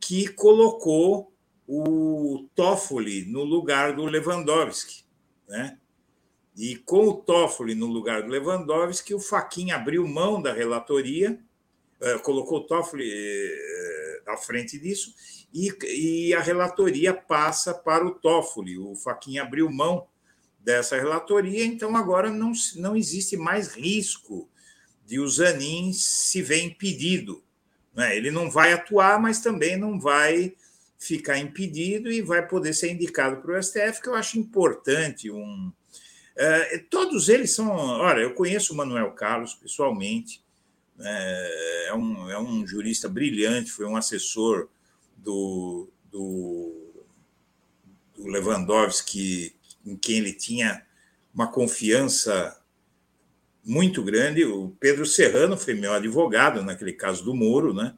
que 0.00 0.28
colocou 0.28 1.33
o 1.66 2.46
Toffoli 2.54 3.24
no 3.26 3.42
lugar 3.42 3.96
do 3.96 4.04
Lewandowski, 4.04 5.04
né? 5.48 5.78
E 6.56 6.76
com 6.76 7.08
o 7.08 7.14
Toffoli 7.14 7.74
no 7.74 7.86
lugar 7.86 8.22
do 8.22 8.28
Lewandowski, 8.28 9.12
o 9.12 9.20
Faquin 9.20 9.72
abriu 9.72 10.06
mão 10.06 10.40
da 10.40 10.52
relatoria, 10.52 11.40
eh, 12.00 12.18
colocou 12.18 12.58
o 12.58 12.66
Toffoli 12.66 13.10
eh, 13.10 14.22
à 14.26 14.36
frente 14.36 14.78
disso, 14.78 15.12
e, 15.52 16.34
a 16.34 16.40
relatoria 16.40 17.14
passa 17.14 17.72
para 17.72 18.04
o 18.04 18.12
Toffoli. 18.12 18.76
O 18.76 18.94
Faquin 18.94 19.38
abriu 19.38 19.70
mão 19.70 20.06
dessa 20.58 20.96
relatoria, 20.96 21.64
então 21.64 21.96
agora 21.96 22.30
não, 22.30 22.52
não 22.76 22.96
existe 22.96 23.36
mais 23.36 23.74
risco 23.74 24.48
de 25.04 25.20
o 25.20 25.28
Zanin 25.28 25.92
se 25.92 26.40
ver 26.42 26.62
impedido. 26.62 27.42
Né? 27.94 28.16
Ele 28.16 28.30
não 28.30 28.50
vai 28.50 28.72
atuar, 28.72 29.20
mas 29.20 29.40
também 29.40 29.76
não 29.76 30.00
vai 30.00 30.54
ficar 30.98 31.38
impedido 31.38 32.10
e 32.10 32.22
vai 32.22 32.46
poder 32.46 32.72
ser 32.72 32.90
indicado 32.92 33.40
para 33.40 33.58
o 33.58 33.62
STF, 33.62 34.00
que 34.00 34.08
eu 34.08 34.14
acho 34.14 34.38
importante. 34.38 35.30
Um, 35.30 35.72
é, 36.36 36.78
todos 36.90 37.28
eles 37.28 37.54
são. 37.54 37.68
Olha, 37.70 38.20
eu 38.20 38.34
conheço 38.34 38.72
o 38.72 38.76
Manuel 38.76 39.12
Carlos 39.12 39.54
pessoalmente, 39.54 40.42
é, 41.00 41.88
é, 41.88 41.94
um, 41.94 42.30
é 42.30 42.38
um 42.38 42.66
jurista 42.66 43.08
brilhante, 43.08 43.70
foi 43.70 43.86
um 43.86 43.96
assessor 43.96 44.68
do, 45.16 45.88
do, 46.10 47.04
do 48.16 48.26
Lewandowski, 48.26 49.54
em 49.84 49.96
quem 49.96 50.18
ele 50.18 50.32
tinha 50.32 50.84
uma 51.32 51.48
confiança 51.48 52.60
muito 53.64 54.02
grande. 54.02 54.44
O 54.44 54.70
Pedro 54.80 55.06
Serrano 55.06 55.56
foi 55.56 55.74
meu 55.74 55.92
advogado 55.92 56.62
naquele 56.62 56.92
caso 56.92 57.24
do 57.24 57.34
Moro, 57.34 57.72
né? 57.74 57.94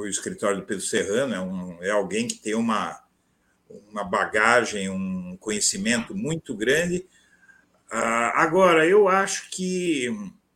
Foi 0.00 0.08
o 0.08 0.10
escritório 0.10 0.60
do 0.60 0.66
Pedro 0.66 0.82
Serrano, 0.82 1.34
é, 1.34 1.40
um, 1.40 1.82
é 1.82 1.90
alguém 1.90 2.26
que 2.26 2.38
tem 2.38 2.54
uma, 2.54 2.98
uma 3.90 4.02
bagagem, 4.02 4.88
um 4.88 5.36
conhecimento 5.38 6.14
muito 6.14 6.56
grande. 6.56 7.06
Ah, 7.90 8.32
agora, 8.42 8.86
eu 8.86 9.08
acho 9.08 9.50
que 9.50 10.08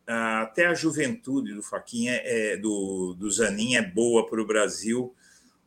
ah, 0.07 0.41
até 0.41 0.65
a 0.65 0.73
juventude 0.73 1.53
do 1.53 1.61
Faquinha, 1.61 2.13
é, 2.23 2.57
do, 2.57 3.13
do 3.13 3.29
Zanin, 3.29 3.75
é 3.75 3.83
boa 3.83 4.25
para 4.25 4.41
o 4.41 4.47
Brasil, 4.47 5.15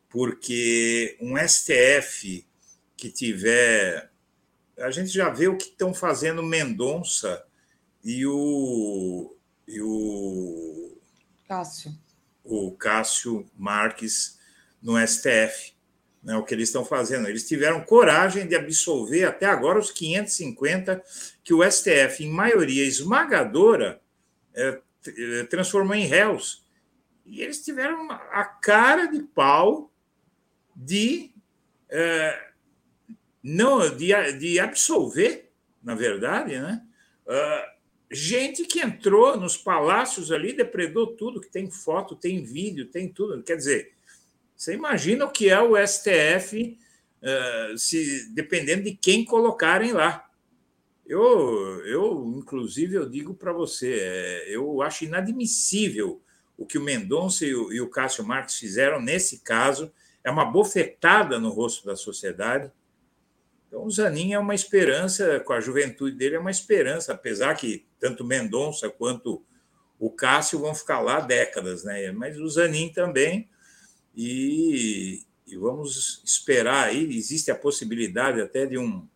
porque 0.08 1.16
um 1.20 1.36
STF 1.36 2.44
que 2.96 3.12
tiver. 3.12 4.10
A 4.76 4.90
gente 4.90 5.10
já 5.10 5.30
vê 5.30 5.46
o 5.46 5.56
que 5.56 5.66
estão 5.66 5.94
fazendo 5.94 6.42
Mendonça 6.42 7.44
e 8.02 8.26
o. 8.26 9.36
E 9.68 9.80
o 9.80 10.98
Cássio 11.46 11.92
o 12.48 12.72
Cássio 12.72 13.48
Marques 13.56 14.38
no 14.82 14.98
STF, 15.06 15.74
né, 16.22 16.36
o 16.36 16.44
que 16.44 16.54
eles 16.54 16.68
estão 16.68 16.84
fazendo. 16.84 17.28
Eles 17.28 17.46
tiveram 17.46 17.84
coragem 17.84 18.46
de 18.46 18.54
absolver 18.54 19.24
até 19.24 19.46
agora 19.46 19.78
os 19.78 19.90
550 19.90 21.02
que 21.44 21.52
o 21.52 21.62
STF, 21.68 22.24
em 22.24 22.30
maioria 22.30 22.84
esmagadora, 22.84 24.00
é, 24.54 24.80
é, 25.06 25.44
transformou 25.44 25.94
em 25.94 26.06
réus. 26.06 26.66
E 27.24 27.42
eles 27.42 27.62
tiveram 27.62 28.10
a 28.10 28.44
cara 28.44 29.06
de 29.06 29.22
pau 29.22 29.92
de 30.74 31.32
é, 31.90 32.48
não 33.42 33.96
de, 33.96 34.32
de 34.38 34.58
absolver, 34.58 35.50
na 35.82 35.94
verdade, 35.94 36.58
né? 36.58 36.82
Uh, 37.26 37.77
gente 38.10 38.64
que 38.64 38.80
entrou 38.80 39.38
nos 39.38 39.56
palácios 39.56 40.32
ali, 40.32 40.52
depredou 40.52 41.08
tudo, 41.08 41.40
que 41.40 41.50
tem 41.50 41.70
foto, 41.70 42.16
tem 42.16 42.42
vídeo, 42.42 42.86
tem 42.86 43.08
tudo. 43.08 43.42
Quer 43.42 43.56
dizer, 43.56 43.92
você 44.56 44.74
imagina 44.74 45.24
o 45.24 45.30
que 45.30 45.48
é 45.48 45.60
o 45.60 45.76
STF, 45.76 46.78
eh, 47.20 47.74
se, 47.76 48.32
dependendo 48.34 48.84
de 48.84 48.94
quem 48.94 49.24
colocarem 49.24 49.92
lá. 49.92 50.28
Eu, 51.06 51.84
eu 51.86 52.34
inclusive, 52.36 52.94
eu 52.94 53.08
digo 53.08 53.34
para 53.34 53.52
você, 53.52 53.98
é, 54.00 54.44
eu 54.48 54.82
acho 54.82 55.04
inadmissível 55.04 56.20
o 56.56 56.66
que 56.66 56.76
o 56.76 56.82
Mendonça 56.82 57.46
e 57.46 57.54
o, 57.54 57.72
e 57.72 57.80
o 57.80 57.88
Cássio 57.88 58.24
Marques 58.24 58.56
fizeram 58.56 59.00
nesse 59.00 59.40
caso. 59.40 59.90
É 60.22 60.30
uma 60.30 60.44
bofetada 60.44 61.38
no 61.38 61.48
rosto 61.48 61.86
da 61.86 61.96
sociedade. 61.96 62.70
Então, 63.68 63.84
o 63.84 63.90
Zanin 63.90 64.32
é 64.32 64.38
uma 64.38 64.54
esperança, 64.54 65.40
com 65.40 65.52
a 65.52 65.60
juventude 65.60 66.16
dele, 66.16 66.36
é 66.36 66.40
uma 66.40 66.50
esperança, 66.50 67.12
apesar 67.12 67.54
que 67.54 67.86
tanto 68.00 68.24
Mendonça 68.24 68.88
quanto 68.88 69.44
o 69.98 70.10
Cássio 70.10 70.58
vão 70.58 70.74
ficar 70.74 71.00
lá 71.00 71.20
décadas, 71.20 71.84
né? 71.84 72.10
Mas 72.10 72.38
o 72.38 72.48
Zanin 72.48 72.90
também, 72.90 73.48
e, 74.16 75.22
e 75.46 75.56
vamos 75.56 76.22
esperar 76.24 76.86
aí, 76.86 77.14
existe 77.14 77.50
a 77.50 77.54
possibilidade 77.54 78.40
até 78.40 78.64
de 78.64 78.78
um 78.78 79.06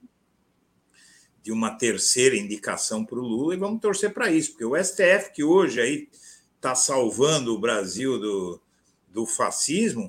de 1.42 1.50
uma 1.50 1.76
terceira 1.76 2.36
indicação 2.36 3.04
para 3.04 3.18
o 3.18 3.22
Lula, 3.22 3.54
e 3.54 3.58
vamos 3.58 3.80
torcer 3.80 4.14
para 4.14 4.30
isso, 4.30 4.52
porque 4.52 4.64
o 4.64 4.76
STF, 4.76 5.32
que 5.34 5.42
hoje 5.42 5.80
aí 5.80 6.08
está 6.54 6.72
salvando 6.76 7.52
o 7.52 7.58
Brasil 7.58 8.16
do, 8.16 8.62
do 9.08 9.26
fascismo, 9.26 10.08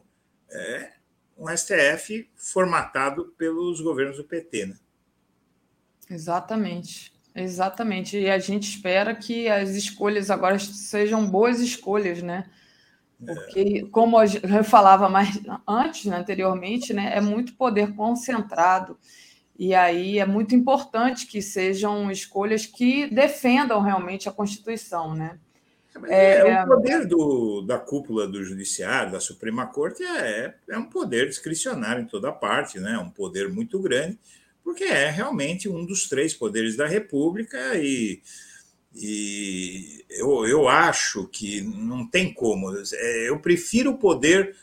é, 0.52 0.93
um 1.38 1.48
STF 1.50 2.30
formatado 2.36 3.34
pelos 3.38 3.82
governos 3.82 4.18
do 4.18 4.24
PT. 4.24 4.68
Né? 4.68 4.76
Exatamente, 6.10 7.14
exatamente. 7.34 8.18
E 8.18 8.30
a 8.30 8.40
gente 8.40 8.70
espera 8.70 9.16
que 9.16 9.48
as 9.48 9.72
escolhas 9.72 10.30
agora 10.30 10.60
sejam 10.60 11.26
boas 11.26 11.60
escolhas, 11.60 12.22
né? 12.22 12.50
Porque, 13.26 13.88
como 13.92 14.18
eu 14.22 14.64
falava 14.64 15.08
mais 15.08 15.40
antes, 15.68 16.06
né, 16.06 16.18
anteriormente, 16.18 16.94
né, 16.94 17.16
é 17.16 17.22
muito 17.22 17.56
poder 17.56 17.96
concentrado. 17.96 18.98
E 19.58 19.74
aí 19.74 20.20
é 20.20 20.26
muito 20.26 20.56
importante 20.56 21.28
que 21.28 21.42
sejam 21.42 22.12
escolhas 22.12 22.66
que 22.66 23.08
defendam 23.08 23.82
realmente 23.82 24.28
a 24.28 24.32
Constituição, 24.32 25.14
né? 25.14 25.40
É, 26.08 26.38
é, 26.38 26.64
o 26.64 26.68
poder 26.68 27.06
do, 27.06 27.62
da 27.62 27.78
cúpula 27.78 28.28
do 28.28 28.44
Judiciário, 28.44 29.12
da 29.12 29.20
Suprema 29.20 29.68
Corte, 29.68 30.04
é, 30.04 30.56
é 30.68 30.78
um 30.78 30.90
poder 30.90 31.28
discricionário 31.28 32.02
em 32.02 32.08
toda 32.08 32.32
parte, 32.32 32.80
né? 32.80 32.98
um 32.98 33.10
poder 33.10 33.50
muito 33.50 33.80
grande, 33.80 34.18
porque 34.64 34.86
é 34.86 35.10
realmente 35.10 35.70
um 35.70 35.86
dos 35.86 36.10
três 36.10 36.34
poderes 36.34 36.76
da 36.76 36.88
República 36.88 37.76
e, 37.76 38.22
e 38.96 40.04
eu, 40.10 40.48
eu 40.48 40.68
acho 40.68 41.28
que 41.28 41.62
não 41.62 42.08
tem 42.08 42.34
como. 42.34 42.74
É, 42.94 43.30
eu 43.30 43.40
prefiro 43.40 43.92
o 43.92 43.98
poder. 43.98 44.56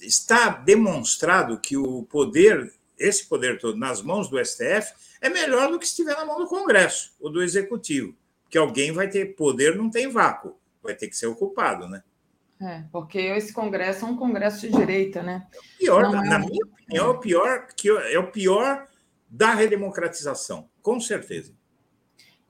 Está 0.00 0.48
demonstrado 0.48 1.60
que 1.60 1.76
o 1.76 2.02
poder, 2.04 2.72
esse 2.98 3.26
poder 3.26 3.58
todo 3.58 3.78
nas 3.78 4.02
mãos 4.02 4.28
do 4.28 4.42
STF, 4.44 4.92
é 5.20 5.28
melhor 5.28 5.70
do 5.70 5.78
que 5.78 5.84
estiver 5.84 6.16
na 6.16 6.24
mão 6.24 6.38
do 6.38 6.48
Congresso 6.48 7.12
ou 7.20 7.30
do 7.30 7.42
Executivo, 7.42 8.14
porque 8.42 8.58
alguém 8.58 8.90
vai 8.90 9.08
ter 9.08 9.36
poder, 9.36 9.76
não 9.76 9.90
tem 9.90 10.08
vácuo 10.08 10.56
vai 10.88 10.96
ter 10.96 11.08
que 11.08 11.16
ser 11.16 11.26
ocupado, 11.26 11.86
né? 11.88 12.02
É, 12.60 12.82
porque 12.90 13.18
esse 13.18 13.52
congresso 13.52 14.04
é 14.04 14.08
um 14.08 14.16
congresso 14.16 14.60
de 14.62 14.76
direita, 14.76 15.22
né? 15.22 15.46
É 15.54 15.78
pior, 15.78 16.02
Não, 16.02 16.12
na 16.12 16.34
é... 16.34 16.38
minha 16.38 16.64
opinião, 16.64 17.06
é 17.06 17.08
o 17.08 17.18
pior 17.18 17.66
que 17.76 17.88
é 17.88 18.18
o 18.18 18.32
pior 18.32 18.88
da 19.28 19.54
redemocratização, 19.54 20.68
com 20.82 20.98
certeza. 20.98 21.52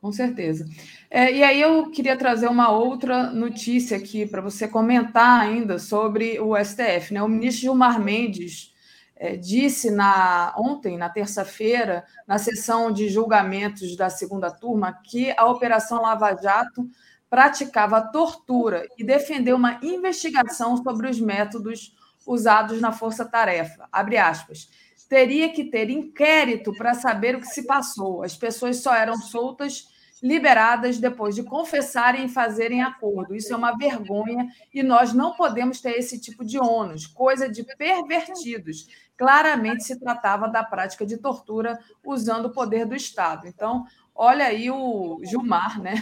Com 0.01 0.13
certeza. 0.13 0.65
É, 1.11 1.33
e 1.33 1.43
aí 1.43 1.61
eu 1.61 1.91
queria 1.91 2.17
trazer 2.17 2.47
uma 2.47 2.71
outra 2.71 3.31
notícia 3.31 3.97
aqui 3.97 4.25
para 4.25 4.41
você 4.41 4.69
comentar 4.69 5.41
ainda 5.41 5.77
sobre 5.79 6.39
o 6.39 6.57
STF. 6.57 7.13
Né? 7.13 7.21
O 7.21 7.29
ministro 7.29 7.63
Gilmar 7.63 8.01
Mendes 8.01 8.73
é, 9.17 9.37
disse 9.37 9.91
na, 9.91 10.55
ontem, 10.57 10.97
na 10.97 11.09
terça-feira, 11.09 12.05
na 12.29 12.39
sessão 12.39 12.93
de 12.93 13.09
julgamentos 13.09 13.97
da 13.97 14.09
segunda 14.09 14.53
turma, 14.53 15.01
que 15.05 15.35
a 15.37 15.47
Operação 15.47 16.01
Lava 16.01 16.33
Jato 16.41 16.89
praticava 17.31 18.01
tortura 18.01 18.87
e 18.97 19.05
defendeu 19.05 19.57
uma 19.57 19.79
investigação 19.83 20.77
sobre 20.77 21.09
os 21.09 21.21
métodos 21.21 21.95
usados 22.27 22.81
na 22.81 22.93
força-tarefa. 22.93 23.89
Abre 23.91 24.19
aspas. 24.19 24.69
Teria 25.09 25.49
que 25.51 25.65
ter 25.65 25.89
inquérito 25.89 26.73
para 26.77 26.95
saber 26.95 27.35
o 27.35 27.41
que 27.41 27.47
se 27.47 27.67
passou. 27.67 28.23
As 28.23 28.37
pessoas 28.37 28.79
só 28.79 28.95
eram 28.95 29.17
soltas, 29.17 29.89
liberadas 30.23 30.99
depois 30.99 31.35
de 31.35 31.43
confessarem 31.43 32.27
e 32.27 32.29
fazerem 32.29 32.83
acordo. 32.83 33.35
Isso 33.35 33.53
é 33.53 33.57
uma 33.57 33.77
vergonha 33.77 34.49
e 34.73 34.83
nós 34.83 35.13
não 35.13 35.35
podemos 35.35 35.81
ter 35.81 35.93
esse 35.93 36.21
tipo 36.21 36.45
de 36.45 36.59
ônus, 36.59 37.07
coisa 37.07 37.49
de 37.49 37.65
pervertidos. 37.77 38.87
Claramente 39.17 39.85
se 39.85 39.99
tratava 39.99 40.49
da 40.49 40.63
prática 40.63 41.07
de 41.07 41.17
tortura 41.17 41.79
usando 42.05 42.47
o 42.47 42.53
poder 42.53 42.85
do 42.85 42.95
Estado. 42.95 43.47
Então, 43.47 43.85
olha 44.15 44.47
aí 44.47 44.71
o 44.71 45.21
Gilmar, 45.25 45.81
né? 45.81 45.95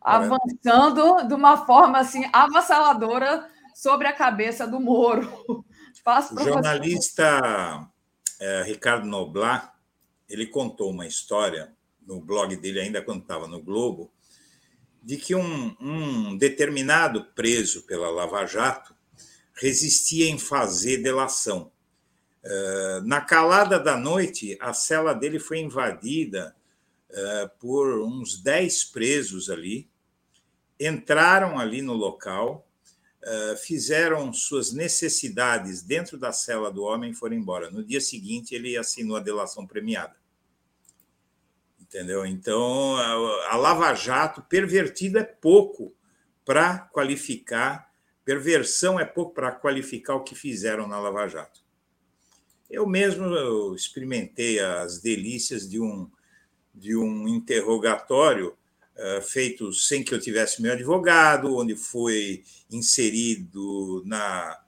Avançando 0.00 1.26
de 1.26 1.34
uma 1.34 1.64
forma 1.64 1.98
assim 1.98 2.28
avassaladora 2.32 3.48
sobre 3.74 4.06
a 4.06 4.12
cabeça 4.12 4.66
do 4.66 4.78
Moro. 4.78 5.64
Passo 6.04 6.34
o 6.34 6.44
jornalista 6.44 7.88
é, 8.38 8.62
Ricardo 8.62 9.06
Noblat, 9.06 9.70
ele 10.28 10.46
contou 10.46 10.90
uma 10.90 11.06
história 11.06 11.72
no 12.06 12.20
blog 12.20 12.54
dele, 12.56 12.80
ainda 12.80 13.00
quando 13.00 13.22
estava 13.22 13.48
no 13.48 13.62
Globo, 13.62 14.12
de 15.02 15.16
que 15.16 15.34
um, 15.34 15.74
um 15.80 16.36
determinado 16.36 17.24
preso 17.34 17.82
pela 17.82 18.10
Lava 18.10 18.44
Jato 18.46 18.94
resistia 19.54 20.28
em 20.28 20.38
fazer 20.38 20.98
delação. 20.98 21.70
Uh, 22.44 23.00
na 23.06 23.20
calada 23.22 23.78
da 23.78 23.96
noite, 23.96 24.58
a 24.60 24.74
cela 24.74 25.14
dele 25.14 25.38
foi 25.38 25.60
invadida 25.60 26.54
por 27.58 28.00
uns 28.00 28.42
10 28.42 28.84
presos 28.86 29.48
ali, 29.48 29.88
entraram 30.78 31.58
ali 31.58 31.80
no 31.80 31.92
local, 31.94 32.66
eh, 33.26 33.56
fizeram 33.56 34.32
suas 34.34 34.72
necessidades 34.72 35.82
dentro 35.82 36.18
da 36.18 36.30
cela 36.30 36.70
do 36.70 36.82
homem 36.82 37.12
e 37.12 37.14
foram 37.14 37.34
embora. 37.34 37.70
No 37.70 37.82
dia 37.82 38.00
seguinte, 38.00 38.54
ele 38.54 38.76
assinou 38.76 39.16
a 39.16 39.20
delação 39.20 39.66
premiada. 39.66 40.14
Entendeu? 41.80 42.26
Então, 42.26 42.96
a 42.96 43.56
Lava 43.56 43.94
Jato, 43.94 44.42
pervertido 44.42 45.18
é 45.18 45.22
pouco 45.22 45.94
para 46.44 46.80
qualificar, 46.92 47.90
perversão 48.24 49.00
é 49.00 49.04
pouco 49.04 49.32
para 49.32 49.52
qualificar 49.52 50.16
o 50.16 50.24
que 50.24 50.34
fizeram 50.34 50.86
na 50.86 50.98
Lava 50.98 51.26
Jato. 51.26 51.64
Eu 52.68 52.86
mesmo 52.86 53.24
eu 53.26 53.74
experimentei 53.74 54.58
as 54.58 55.00
delícias 55.00 55.68
de 55.68 55.80
um, 55.80 56.10
de 56.74 56.96
um 56.96 57.28
interrogatório 57.28 58.56
eh, 58.96 59.20
feito 59.20 59.72
sem 59.72 60.02
que 60.02 60.14
eu 60.14 60.20
tivesse 60.20 60.62
meu 60.62 60.72
advogado, 60.72 61.56
onde 61.56 61.74
foi 61.74 62.44
inserido 62.70 64.02
na, 64.06 64.58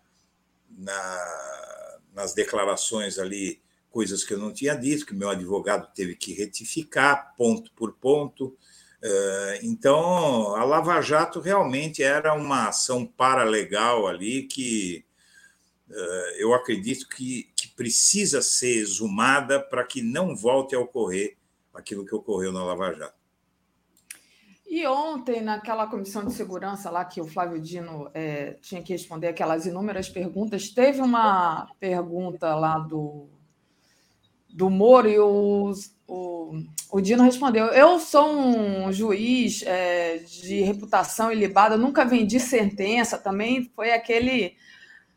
na, 0.71 1.99
nas 2.13 2.35
declarações 2.35 3.19
ali 3.19 3.61
coisas 3.91 4.25
que 4.25 4.35
eu 4.35 4.39
não 4.39 4.53
tinha 4.53 4.75
dito, 4.75 5.07
que 5.07 5.15
meu 5.15 5.31
advogado 5.31 5.91
teve 5.95 6.15
que 6.17 6.35
retificar 6.35 7.35
ponto 7.37 7.73
por 7.73 7.93
ponto. 7.95 8.57
Eh, 9.03 9.61
então, 9.63 10.55
a 10.57 10.65
Lava 10.65 11.01
Jato 11.01 11.41
realmente 11.41 12.03
era 12.03 12.35
uma 12.35 12.69
ação 12.69 13.07
paralegal 13.07 14.07
ali 14.09 14.43
que 14.43 15.05
eh, 15.89 16.37
eu 16.39 16.53
acredito 16.53 17.09
que, 17.09 17.49
que 17.57 17.69
precisa 17.69 18.43
ser 18.43 18.77
exumada 18.77 19.61
para 19.61 19.85
que 19.85 20.03
não 20.03 20.35
volte 20.35 20.75
a 20.75 20.81
ocorrer 20.81 21.37
aquilo 21.77 22.05
que 22.05 22.15
ocorreu 22.15 22.53
na 22.53 22.65
Lava 22.65 22.93
Jato. 22.95 23.27
E 24.69 24.85
ontem, 24.87 25.41
naquela 25.41 25.87
comissão 25.87 26.25
de 26.25 26.33
segurança 26.33 26.91
lá 26.91 27.05
que 27.05 27.21
o 27.21 27.27
Flávio 27.27 27.61
Dino 27.61 28.11
é, 28.13 28.55
tinha 28.61 28.83
que 28.83 28.93
responder 28.93 29.29
aquelas 29.29 29.65
inúmeras 29.65 30.09
perguntas, 30.09 30.69
teve 30.69 31.01
uma 31.01 31.69
pergunta 31.79 32.53
lá 32.57 32.79
do, 32.79 33.29
do 34.53 34.69
Moro 34.69 35.09
e 35.09 35.21
o, 35.21 35.73
o, 36.09 36.53
o 36.91 37.01
Dino 37.01 37.23
respondeu: 37.23 37.67
Eu 37.67 38.01
sou 38.01 38.29
um 38.29 38.93
juiz 38.93 39.63
é, 39.63 40.19
de 40.19 40.63
reputação 40.63 41.31
ilibada, 41.31 41.77
nunca 41.77 42.05
vendi 42.05 42.41
sentença, 42.41 43.17
também 43.17 43.71
foi 43.77 43.93
aquele 43.93 44.57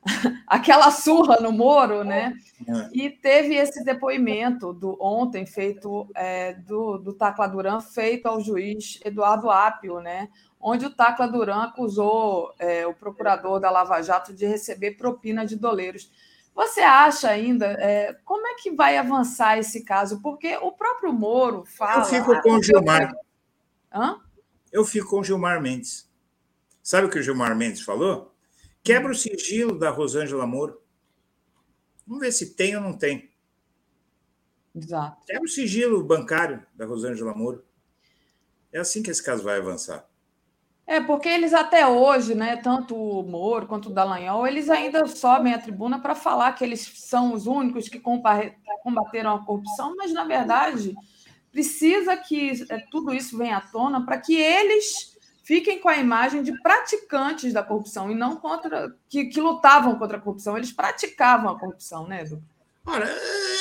aquela 0.48 0.92
surra 0.92 1.38
no 1.40 1.52
Moro, 1.52 2.04
né? 2.04 2.34
É. 2.68 2.90
E 2.94 3.10
teve 3.10 3.56
esse 3.56 3.84
depoimento 3.84 4.74
do 4.74 4.98
ontem 5.00 5.46
feito 5.46 6.10
é, 6.16 6.54
do, 6.54 6.98
do 6.98 7.14
Tacla 7.14 7.48
Duran 7.48 7.80
feito 7.82 8.28
ao 8.28 8.42
juiz 8.42 9.00
Eduardo 9.04 9.50
Apio, 9.50 10.00
né? 10.00 10.30
Onde 10.60 10.86
o 10.86 10.90
Tacla 10.90 11.28
Duran 11.28 11.64
acusou 11.64 12.54
é, 12.60 12.86
o 12.86 12.94
procurador 12.94 13.60
da 13.60 13.70
Lava 13.70 14.02
Jato 14.02 14.34
de 14.34 14.46
receber 14.46 14.92
propina 14.92 15.46
de 15.46 15.56
doleiros. 15.56 16.12
Você 16.54 16.82
acha 16.82 17.30
ainda 17.30 17.68
é, 17.80 18.18
como 18.26 18.46
é 18.46 18.56
que 18.56 18.72
vai 18.72 18.98
avançar 18.98 19.58
esse 19.58 19.86
caso? 19.86 20.22
Porque 20.22 20.58
o 20.58 20.72
próprio 20.72 21.14
Moro 21.14 21.64
fala. 21.66 22.02
Eu 22.02 22.06
fico 22.06 22.42
com 22.42 22.56
o 22.56 22.64
Gilmar. 22.64 23.14
Hã? 23.94 24.20
Eu 24.72 24.84
fico 24.84 25.10
com 25.10 25.20
o 25.20 25.24
Gilmar 25.24 25.62
Mendes. 25.62 26.10
Sabe 26.84 27.08
o 27.08 27.10
que 27.10 27.20
o 27.20 27.24
Gilmar 27.24 27.56
Mendes 27.56 27.82
falou? 27.82 28.34
Quebra 28.84 29.12
o 29.12 29.16
sigilo 29.16 29.78
da 29.78 29.90
Rosângela 29.90 30.48
Moro. 30.48 30.82
Vamos 32.08 32.22
ver 32.22 32.32
se 32.32 32.56
tem 32.56 32.76
ou 32.76 32.82
não 32.82 32.98
tem. 32.98 33.32
Exato. 34.74 35.26
Quebra 35.26 35.44
o 35.44 35.48
sigilo 35.48 36.04
bancário 36.04 36.66
da 36.74 36.86
Rosângela 36.86 37.34
Moro. 37.34 37.64
É 38.72 38.80
assim 38.80 39.04
que 39.04 39.12
esse 39.12 39.24
caso 39.24 39.44
vai 39.44 39.58
avançar. 39.58 40.08
É, 40.88 41.00
porque 41.00 41.30
eles 41.30 41.54
até 41.54 41.86
hoje, 41.86 42.34
né, 42.34 42.58
tanto 42.58 42.96
o 42.96 43.22
Moro 43.22 43.68
quanto 43.68 43.90
o 43.90 43.94
Dallagnol, 43.94 44.48
eles 44.48 44.72
ainda 44.72 45.06
sobem 45.06 45.54
a 45.54 45.60
tribuna 45.60 46.00
para 46.00 46.16
falar 46.16 46.54
que 46.54 46.64
eles 46.64 46.82
são 46.96 47.32
os 47.34 47.46
únicos 47.46 47.88
que 47.88 48.00
combateram 48.00 49.36
a 49.36 49.46
corrupção, 49.46 49.96
mas, 49.96 50.12
na 50.12 50.24
verdade, 50.24 50.96
precisa 51.52 52.18
que 52.18 52.66
é, 52.70 52.80
tudo 52.90 53.14
isso 53.14 53.38
venha 53.38 53.58
à 53.58 53.62
tona 53.62 54.04
para 54.04 54.18
que 54.20 54.36
eles 54.36 55.16
fiquem 55.50 55.80
com 55.80 55.90
a 55.90 55.98
imagem 55.98 56.44
de 56.44 56.56
praticantes 56.62 57.52
da 57.52 57.64
corrupção 57.64 58.12
e 58.12 58.14
não 58.14 58.36
contra 58.36 58.96
que, 59.10 59.26
que 59.26 59.42
lutavam 59.42 59.98
contra 59.98 60.18
a 60.18 60.22
corrupção. 60.22 60.56
Eles 60.56 60.72
praticavam 60.72 61.50
a 61.50 61.60
corrupção, 61.60 62.08
né, 62.08 62.22
Edu? 62.22 62.40
Ora, 62.86 63.10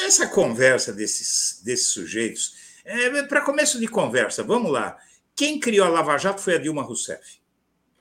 essa 0.05 0.27
conversa 0.27 0.93
desses, 0.93 1.63
desses 1.65 1.87
sujeitos, 1.87 2.83
é, 2.85 3.23
para 3.23 3.41
começo 3.41 3.81
de 3.81 3.89
conversa, 3.89 4.43
vamos 4.43 4.71
lá. 4.71 4.99
Quem 5.35 5.59
criou 5.59 5.87
a 5.87 5.89
Lava 5.89 6.19
Jato 6.19 6.43
foi 6.43 6.57
a 6.57 6.59
Dilma 6.59 6.83
Rousseff. 6.83 7.41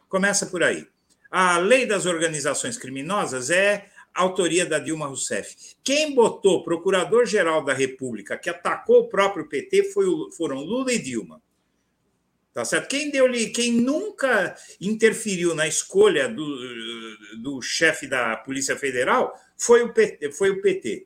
Começa 0.09 0.47
por 0.47 0.63
aí. 0.63 0.85
A 1.31 1.57
lei 1.57 1.85
das 1.85 2.05
organizações 2.05 2.77
criminosas 2.77 3.49
é 3.49 3.87
autoria 4.13 4.65
da 4.65 4.79
Dilma 4.79 5.07
Rousseff. 5.07 5.55
Quem 5.81 6.13
botou 6.13 6.61
procurador-geral 6.61 7.63
da 7.63 7.73
República, 7.73 8.37
que 8.37 8.49
atacou 8.49 9.03
o 9.03 9.07
próprio 9.07 9.47
PT, 9.47 9.93
foi, 9.93 10.07
foram 10.35 10.57
Lula 10.57 10.91
e 10.91 10.99
Dilma. 10.99 11.41
Tá 12.57 12.65
certo? 12.65 12.87
Quem 12.87 13.11
deu 13.11 13.31
quem 13.53 13.71
nunca 13.71 14.57
interferiu 14.81 15.53
na 15.53 15.67
escolha 15.67 16.27
do, 16.27 17.37
do 17.37 17.61
chefe 17.61 18.07
da 18.07 18.35
Polícia 18.35 18.75
Federal 18.75 19.31
foi 19.55 19.83
o 19.83 19.93
PT, 19.93 20.31
foi 20.31 20.49
o 20.49 20.59
PT. 20.59 21.05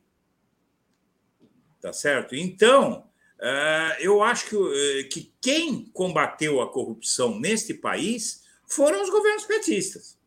Tá 1.81 1.91
certo? 1.91 2.37
Então, 2.37 3.05
eh, 3.41 3.97
eu 3.99 4.23
acho 4.23 4.47
que, 4.47 4.55
eh, 4.55 5.03
que 5.11 5.33
quem 5.41 5.87
combateu 5.91 6.61
a 6.61 6.71
corrupção 6.71 7.37
neste 7.37 7.73
país 7.73 8.45
foram 8.65 9.03
os 9.03 9.09
governos 9.09 9.43
petistas. 9.43 10.17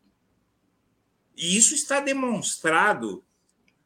E 1.34 1.56
isso 1.56 1.74
está 1.74 2.00
demonstrado 2.00 3.24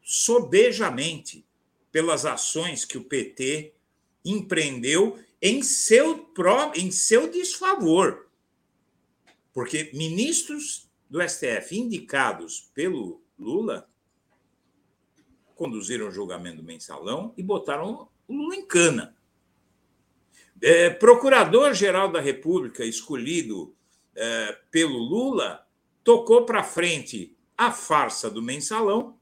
sobejamente 0.02 1.46
pelas 1.92 2.26
ações 2.26 2.84
que 2.84 2.98
o 2.98 3.04
PT 3.04 3.74
empreendeu 4.24 5.16
em 5.40 5.62
seu, 5.62 6.18
pró 6.18 6.72
em 6.74 6.90
seu 6.90 7.30
desfavor. 7.30 8.28
Porque 9.52 9.90
ministros 9.94 10.88
do 11.08 11.20
STF 11.26 11.76
indicados 11.76 12.70
pelo 12.74 13.22
Lula 13.38 13.88
conduziram 15.54 16.08
o 16.08 16.12
julgamento 16.12 16.58
do 16.58 16.62
mensalão 16.62 17.34
e 17.36 17.42
botaram 17.42 18.08
o 18.28 18.32
Lula 18.32 18.54
em 18.54 18.64
cana. 18.64 19.16
É, 20.60 20.90
Procurador-Geral 20.90 22.10
da 22.10 22.20
República, 22.20 22.84
escolhido 22.84 23.74
é, 24.14 24.52
pelo 24.70 24.98
Lula, 24.98 25.66
tocou 26.04 26.44
para 26.44 26.62
frente 26.62 27.36
a 27.56 27.72
farsa 27.72 28.30
do 28.30 28.42
mensalão, 28.42 29.18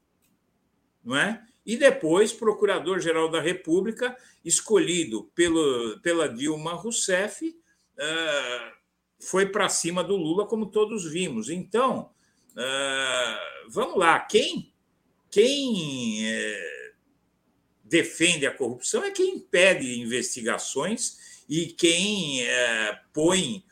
não 1.02 1.16
é? 1.16 1.46
E 1.66 1.76
depois, 1.76 2.32
Procurador-Geral 2.32 3.28
da 3.28 3.40
República, 3.40 4.16
escolhido 4.44 5.24
pelo, 5.34 5.98
pela 5.98 6.28
Dilma 6.28 6.74
Rousseff, 6.74 7.44
uh, 7.44 8.72
foi 9.18 9.46
para 9.46 9.68
cima 9.68 10.04
do 10.04 10.16
Lula, 10.16 10.46
como 10.46 10.66
todos 10.66 11.10
vimos. 11.10 11.50
Então, 11.50 12.12
uh, 12.52 13.68
vamos 13.68 13.98
lá, 13.98 14.20
quem, 14.20 14.72
quem 15.28 16.22
uh, 16.24 16.94
defende 17.82 18.46
a 18.46 18.54
corrupção 18.54 19.02
é 19.02 19.10
quem 19.10 19.34
impede 19.34 20.00
investigações 20.00 21.42
e 21.48 21.66
quem 21.66 22.42
eh, 22.42 23.00
põe 23.12 23.64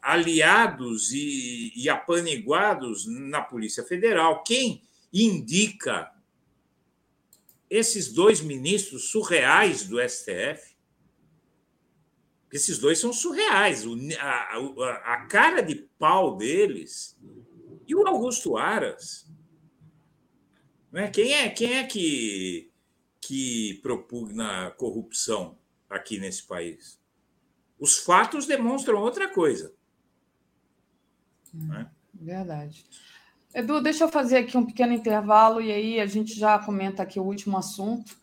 aliados 0.00 1.10
e, 1.10 1.72
e 1.74 1.88
apaniguados 1.88 3.04
na 3.04 3.42
Polícia 3.42 3.82
Federal, 3.82 4.44
quem 4.44 4.80
indica 5.12 6.11
esses 7.72 8.12
dois 8.12 8.42
ministros 8.42 9.04
surreais 9.04 9.88
do 9.88 9.96
STF, 9.98 10.76
esses 12.52 12.78
dois 12.78 12.98
são 12.98 13.14
surreais, 13.14 13.84
a, 14.20 14.26
a, 14.26 15.14
a 15.14 15.26
cara 15.26 15.62
de 15.62 15.76
pau 15.98 16.36
deles 16.36 17.18
e 17.88 17.96
o 17.96 18.06
Augusto 18.06 18.58
Aras. 18.58 19.26
Né? 20.92 21.08
Quem 21.08 21.32
é 21.32 21.48
quem 21.48 21.72
é 21.78 21.84
que, 21.84 22.70
que 23.18 23.80
propugna 23.82 24.66
a 24.66 24.70
corrupção 24.70 25.58
aqui 25.88 26.18
nesse 26.18 26.42
país? 26.42 27.00
Os 27.78 27.96
fatos 27.96 28.44
demonstram 28.44 29.00
outra 29.00 29.32
coisa. 29.32 29.74
Né? 31.54 31.90
Verdade. 32.12 32.84
Edu, 33.54 33.82
deixa 33.82 34.04
eu 34.04 34.08
fazer 34.08 34.38
aqui 34.38 34.56
um 34.56 34.64
pequeno 34.64 34.94
intervalo 34.94 35.60
e 35.60 35.70
aí 35.70 36.00
a 36.00 36.06
gente 36.06 36.38
já 36.38 36.58
comenta 36.58 37.02
aqui 37.02 37.20
o 37.20 37.24
último 37.24 37.58
assunto. 37.58 38.16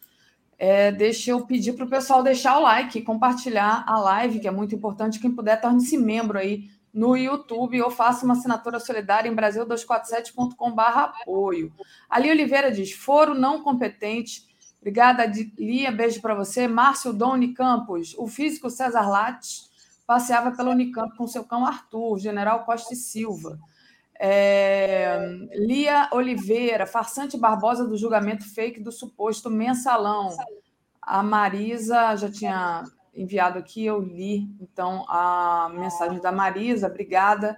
É, 0.57 0.91
deixa 0.91 1.31
eu 1.31 1.45
pedir 1.45 1.73
para 1.73 1.85
o 1.85 1.89
pessoal 1.89 2.23
deixar 2.23 2.57
o 2.57 2.63
like, 2.63 3.01
compartilhar 3.03 3.85
a 3.87 3.99
live, 3.99 4.39
que 4.39 4.47
é 4.47 4.51
muito 4.51 4.73
importante. 4.73 5.19
Quem 5.19 5.31
puder, 5.31 5.61
torne-se 5.61 5.97
membro 5.97 6.39
aí 6.39 6.69
no 6.91 7.15
YouTube 7.15 7.79
ou 7.81 7.91
faça 7.91 8.25
uma 8.25 8.33
assinatura 8.33 8.79
solidária 8.79 9.29
em 9.29 9.35
brasil247.com.br 9.35 10.81
apoio. 10.81 11.71
Ali 12.09 12.31
Oliveira 12.31 12.71
diz: 12.71 12.91
foro 12.91 13.35
não 13.35 13.61
competente. 13.61 14.47
Obrigada, 14.81 15.31
Lia. 15.57 15.91
Beijo 15.91 16.21
para 16.21 16.33
você. 16.33 16.67
Márcio 16.67 17.13
Doni 17.13 17.53
Campos, 17.53 18.15
o 18.17 18.27
físico 18.27 18.69
César 18.69 19.07
Lattes 19.07 19.69
passeava 20.07 20.51
pela 20.51 20.71
Unicamp 20.71 21.15
com 21.15 21.27
seu 21.27 21.43
cão 21.43 21.63
Arthur, 21.63 22.17
General 22.17 22.65
Costa 22.65 22.95
e 22.95 22.97
Silva. 22.97 23.59
É, 24.21 25.17
Lia 25.53 26.09
Oliveira, 26.11 26.85
farsante 26.85 27.37
Barbosa 27.37 27.87
do 27.87 27.97
julgamento 27.97 28.43
fake 28.53 28.81
do 28.81 28.91
suposto 28.91 29.49
mensalão. 29.49 30.35
A 31.01 31.23
Marisa 31.23 32.15
já 32.17 32.29
tinha 32.29 32.83
enviado 33.15 33.57
aqui, 33.57 33.85
eu 33.85 34.01
li 34.01 34.49
então 34.59 35.05
a 35.07 35.71
mensagem 35.73 36.19
da 36.19 36.31
Marisa, 36.31 36.87
obrigada. 36.87 37.57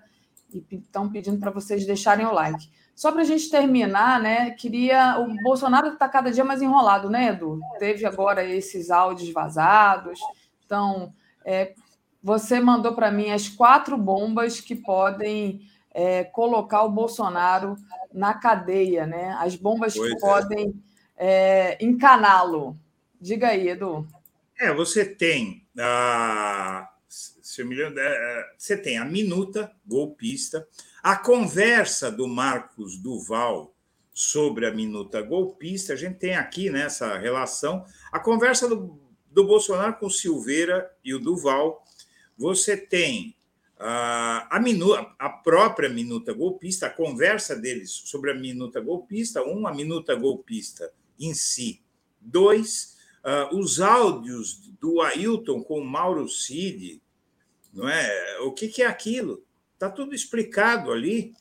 E 0.53 0.63
estão 0.75 1.09
pedindo 1.09 1.39
para 1.39 1.49
vocês 1.49 1.85
deixarem 1.85 2.25
o 2.25 2.33
like. 2.33 2.69
Só 2.93 3.11
para 3.11 3.21
a 3.21 3.25
gente 3.25 3.49
terminar, 3.49 4.21
né? 4.21 4.51
Queria. 4.51 5.17
O 5.17 5.33
Bolsonaro 5.41 5.87
está 5.87 6.07
cada 6.09 6.29
dia 6.29 6.43
mais 6.43 6.61
enrolado, 6.61 7.09
né, 7.09 7.29
Edu? 7.29 7.59
Teve 7.79 8.05
agora 8.05 8.43
esses 8.43 8.91
áudios 8.91 9.31
vazados. 9.31 10.19
Então, 10.65 11.13
é, 11.45 11.73
você 12.21 12.59
mandou 12.59 12.93
para 12.93 13.09
mim 13.09 13.31
as 13.31 13.47
quatro 13.47 13.97
bombas 13.97 14.59
que 14.59 14.75
podem 14.75 15.61
é, 15.93 16.23
colocar 16.23 16.83
o 16.83 16.91
Bolsonaro 16.91 17.75
na 18.13 18.33
cadeia, 18.33 19.05
né? 19.05 19.35
As 19.39 19.55
bombas 19.55 19.95
pois 19.95 20.09
que 20.09 20.17
é. 20.17 20.19
podem 20.19 20.83
é, 21.17 21.77
encaná-lo. 21.83 22.77
Diga 23.19 23.49
aí, 23.49 23.69
Edu. 23.69 24.07
É, 24.59 24.73
você 24.73 25.05
tem 25.05 25.65
a. 25.77 26.87
Se 27.07 27.61
eu 27.61 27.65
me 27.65 27.75
lembro, 27.75 27.99
é, 27.99 28.53
você 28.57 28.77
tem 28.77 28.97
a 28.97 29.03
minuta 29.03 29.71
golpista, 29.85 30.65
a 31.03 31.17
conversa 31.17 32.09
do 32.09 32.27
Marcos 32.27 32.97
Duval 32.97 33.73
sobre 34.13 34.65
a 34.65 34.71
minuta 34.71 35.21
golpista, 35.21 35.93
a 35.93 35.95
gente 35.95 36.19
tem 36.19 36.35
aqui 36.35 36.69
nessa 36.69 37.17
relação 37.17 37.85
a 38.11 38.19
conversa 38.19 38.67
do, 38.67 38.99
do 39.29 39.45
Bolsonaro 39.45 39.95
com 39.95 40.09
Silveira 40.09 40.89
e 41.03 41.13
o 41.13 41.19
Duval. 41.19 41.83
Você 42.37 42.77
tem 42.77 43.35
a, 43.83 44.63
a 45.17 45.29
própria 45.29 45.89
minuta 45.89 46.33
golpista, 46.33 46.87
a 46.87 46.89
conversa 46.89 47.55
deles 47.55 47.91
sobre 47.91 48.31
a 48.31 48.35
minuta 48.35 48.79
golpista, 48.79 49.43
um, 49.43 49.65
a 49.67 49.73
minuta 49.73 50.15
golpista 50.15 50.91
em 51.19 51.33
si, 51.33 51.81
dois, 52.19 52.97
uh, 53.23 53.57
os 53.57 53.81
áudios 53.81 54.71
do 54.79 55.01
Ailton 55.01 55.63
com 55.63 55.79
o 55.79 55.85
Mauro 55.85 56.27
Cid, 56.29 57.01
não 57.73 57.87
é? 57.89 58.39
O 58.41 58.51
que, 58.51 58.67
que 58.67 58.83
é 58.83 58.87
aquilo? 58.87 59.43
Está 59.73 59.89
tudo 59.89 60.13
explicado 60.13 60.91
ali, 60.91 61.33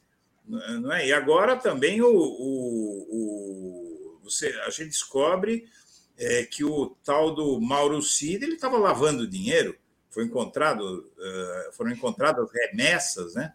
não 0.46 0.92
é? 0.92 1.08
E 1.08 1.12
agora 1.12 1.56
também 1.56 2.00
o, 2.00 2.08
o, 2.08 3.06
o 3.10 4.20
você, 4.22 4.48
a 4.66 4.70
gente 4.70 4.88
descobre 4.88 5.68
é, 6.16 6.44
que 6.44 6.64
o 6.64 6.96
tal 7.04 7.34
do 7.34 7.60
Mauro 7.60 8.00
Cid 8.00 8.44
ele 8.44 8.54
estava 8.54 8.78
lavando 8.78 9.26
dinheiro 9.26 9.76
foi 10.10 10.24
encontrado, 10.24 11.08
eh, 11.18 11.70
foram 11.72 11.92
encontradas 11.92 12.48
remessas, 12.52 13.34
né? 13.34 13.54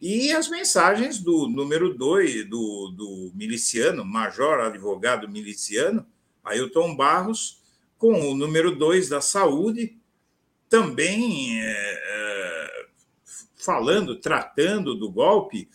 E 0.00 0.30
as 0.32 0.48
mensagens 0.48 1.18
do 1.18 1.48
número 1.48 1.94
2, 1.94 2.48
do, 2.48 2.90
do 2.96 3.32
miliciano, 3.34 4.04
major 4.04 4.60
advogado 4.60 5.28
miliciano, 5.28 6.06
Ailton 6.44 6.94
Barros, 6.94 7.62
com 7.98 8.30
o 8.30 8.34
número 8.34 8.76
2 8.76 9.08
da 9.08 9.20
saúde, 9.22 9.98
também 10.68 11.60
é, 11.62 12.86
falando, 13.56 14.20
tratando 14.20 14.94
do 14.94 15.10
golpe. 15.10 15.68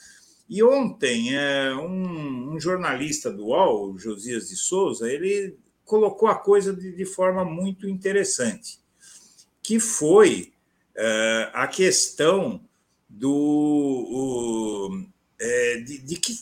E 0.48 0.61
ontem, 0.61 1.35
é, 1.35 1.74
um, 1.74 2.53
um, 2.53 2.60
jornalista 2.60 3.32
do 3.32 3.48
UOL, 3.48 3.98
Josias 3.98 4.50
de 4.50 4.56
Souza, 4.56 5.11
ele 5.11 5.58
colocou 5.84 6.30
a 6.30 6.35
coisa 6.35 6.74
de, 6.74 6.95
de 6.95 7.06
forma 7.06 7.43
muito 7.43 7.90
interessante 7.90 8.81
que 9.61 9.80
foi 9.80 10.53
uh, 10.98 11.51
a 11.53 11.67
questão 11.67 12.61
do 13.09 15.06
é, 15.40 15.77
de, 15.77 15.98
de, 15.99 16.15
que 16.15 16.40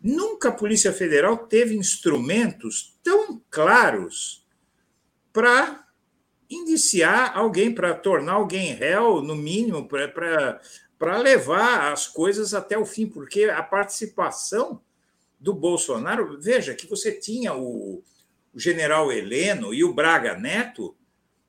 nunca 0.00 0.48
a 0.48 0.52
Polícia 0.52 0.92
Federal 0.92 1.36
teve 1.36 1.76
instrumentos 1.76 2.96
tão 3.02 3.42
claros 3.50 4.46
para 5.32 5.86
indiciar 6.48 7.36
alguém, 7.36 7.74
para 7.74 7.94
tornar 7.94 8.34
alguém 8.34 8.72
réu, 8.72 9.20
no 9.20 9.36
mínimo, 9.36 9.86
para 9.86 11.18
levar 11.18 11.92
as 11.92 12.06
coisas 12.06 12.54
até 12.54 12.78
o 12.78 12.86
fim, 12.86 13.06
porque 13.06 13.44
a 13.44 13.62
participação 13.62 14.80
do 15.38 15.52
Bolsonaro, 15.52 16.40
veja 16.40 16.74
que 16.74 16.86
você 16.86 17.12
tinha 17.12 17.54
o, 17.54 18.02
o 18.52 18.58
general 18.58 19.12
Heleno 19.12 19.74
e 19.74 19.84
o 19.84 19.92
Braga 19.92 20.36
Neto 20.36 20.96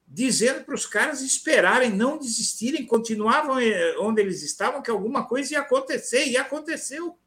dizendo 0.09 0.63
para 0.63 0.73
os 0.73 0.87
caras 0.87 1.21
esperarem, 1.21 1.91
não 1.91 2.17
desistirem, 2.17 2.85
continuavam 2.85 3.59
eh, 3.59 3.95
onde 3.99 4.21
eles 4.21 4.41
estavam, 4.41 4.81
que 4.81 4.89
alguma 4.89 5.27
coisa 5.27 5.53
ia 5.53 5.59
acontecer, 5.59 6.25
e 6.25 6.35
aconteceu. 6.35 7.09
O 7.09 7.17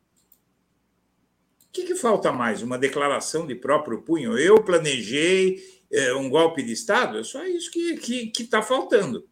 que, 1.73 1.85
que 1.85 1.95
falta 1.95 2.33
mais? 2.33 2.61
Uma 2.61 2.77
declaração 2.77 3.47
de 3.47 3.55
próprio 3.55 4.03
punho? 4.03 4.37
Eu 4.37 4.63
planejei 4.63 5.63
é, 5.91 6.13
um 6.13 6.29
golpe 6.29 6.63
de 6.63 6.73
Estado? 6.73 7.19
É 7.19 7.25
só 7.25 7.47
isso 7.47 7.71
que 7.71 7.93
está 7.93 8.03
que, 8.03 8.27
que 8.27 8.45
tá 8.45 8.63
faltando. 8.63 9.27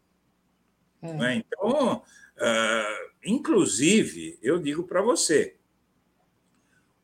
É. 1.03 1.13
Né? 1.13 1.35
Então, 1.37 1.97
uh, 1.97 3.11
inclusive, 3.25 4.39
eu 4.41 4.59
digo 4.59 4.85
para 4.85 5.03
você, 5.03 5.57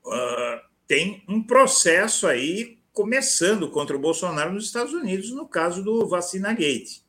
uh, 0.04 0.60
tem 0.86 1.24
um 1.28 1.42
processo 1.42 2.26
aí 2.26 2.75
começando 2.96 3.70
contra 3.70 3.94
o 3.94 4.00
Bolsonaro 4.00 4.54
nos 4.54 4.64
Estados 4.64 4.94
Unidos, 4.94 5.30
no 5.30 5.46
caso 5.46 5.84
do 5.84 6.08
Vacina 6.08 6.54
Gate. 6.54 7.02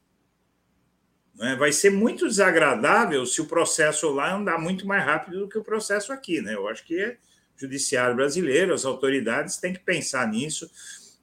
Né? 1.33 1.55
Vai 1.55 1.71
ser 1.71 1.91
muito 1.91 2.27
desagradável 2.27 3.25
se 3.25 3.39
o 3.39 3.45
processo 3.45 4.09
lá 4.09 4.35
andar 4.35 4.59
muito 4.59 4.85
mais 4.85 5.05
rápido 5.05 5.39
do 5.39 5.47
que 5.47 5.57
o 5.57 5.63
processo 5.63 6.11
aqui. 6.11 6.41
Né? 6.41 6.55
Eu 6.55 6.67
acho 6.67 6.83
que 6.85 7.05
o 7.05 7.17
judiciário 7.55 8.17
brasileiro, 8.17 8.73
as 8.73 8.83
autoridades 8.83 9.55
têm 9.55 9.71
que 9.71 9.79
pensar 9.79 10.27
nisso. 10.27 10.69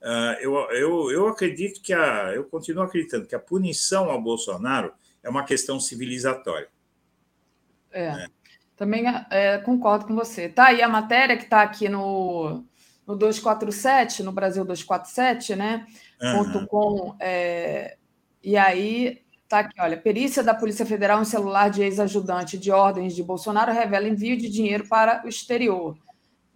Uh, 0.01 0.41
eu, 0.41 0.55
eu, 0.71 1.11
eu 1.11 1.29
acredito 1.29 1.83
que 1.83 1.93
a. 1.93 2.33
Eu 2.35 2.45
continuo 2.45 2.85
acreditando 2.85 3.27
que 3.27 3.35
a 3.35 3.39
punição 3.39 4.11
ao 4.11 4.21
Bolsonaro 4.21 4.95
é 5.23 5.29
uma 5.29 5.45
questão 5.45 5.79
civilizatória. 5.79 6.69
É. 7.91 8.13
Né? 8.13 8.29
Também 8.77 9.05
é, 9.31 9.59
concordo 9.59 10.07
com 10.07 10.15
você. 10.15 10.49
Tá 10.49 10.69
aí 10.69 10.81
a 10.81 10.89
matéria 10.89 11.37
que 11.37 11.45
está 11.45 11.63
aqui 11.63 11.87
no, 11.89 12.65
no 13.07 13.17
247, 13.17 14.23
no 14.23 14.33
Brasil 14.33 14.65
247, 14.65 15.57
né? 15.57 15.87
Uhum. 16.21 16.33
Ponto 16.33 16.67
com, 16.67 17.17
é, 17.21 17.97
e 18.43 18.57
aí 18.57 19.23
tá 19.49 19.61
aqui, 19.61 19.81
olha, 19.81 19.97
perícia 19.97 20.43
da 20.43 20.55
Polícia 20.55 20.87
Federal 20.87 21.21
em 21.21 21.25
celular 21.25 21.71
de 21.71 21.83
ex-ajudante 21.83 22.59
de 22.59 22.71
ordens 22.71 23.15
de 23.15 23.23
Bolsonaro 23.23 23.73
revela 23.73 24.09
envio 24.09 24.37
de 24.37 24.49
dinheiro 24.49 24.89
para 24.89 25.23
o 25.25 25.29
exterior. 25.29 25.97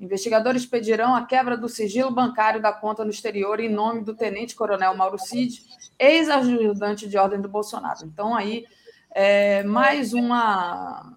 Investigadores 0.00 0.64
pedirão 0.64 1.14
a 1.14 1.26
quebra 1.26 1.56
do 1.56 1.68
sigilo 1.68 2.10
bancário 2.10 2.62
da 2.62 2.72
conta 2.72 3.04
no 3.04 3.10
exterior 3.10 3.58
em 3.58 3.68
nome 3.68 4.04
do 4.04 4.14
tenente-coronel 4.14 4.96
Mauro 4.96 5.18
Cid, 5.18 5.60
ex-ajudante 5.98 7.08
de 7.08 7.18
ordem 7.18 7.40
do 7.40 7.48
Bolsonaro. 7.48 8.04
Então, 8.04 8.34
aí, 8.34 8.64
é, 9.12 9.64
mais 9.64 10.12
uma 10.12 11.16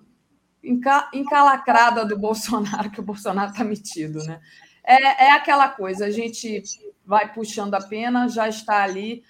encalacrada 1.13 2.05
do 2.05 2.17
Bolsonaro, 2.17 2.89
que 2.91 2.99
o 2.99 3.03
Bolsonaro 3.03 3.51
está 3.51 3.63
metido. 3.63 4.23
Né? 4.23 4.39
É, 4.83 5.25
é 5.25 5.31
aquela 5.31 5.69
coisa, 5.69 6.05
a 6.05 6.11
gente 6.11 6.63
vai 7.05 7.31
puxando 7.33 7.73
a 7.73 7.81
pena, 7.81 8.27
já 8.27 8.47
está 8.47 8.83
ali 8.83 9.23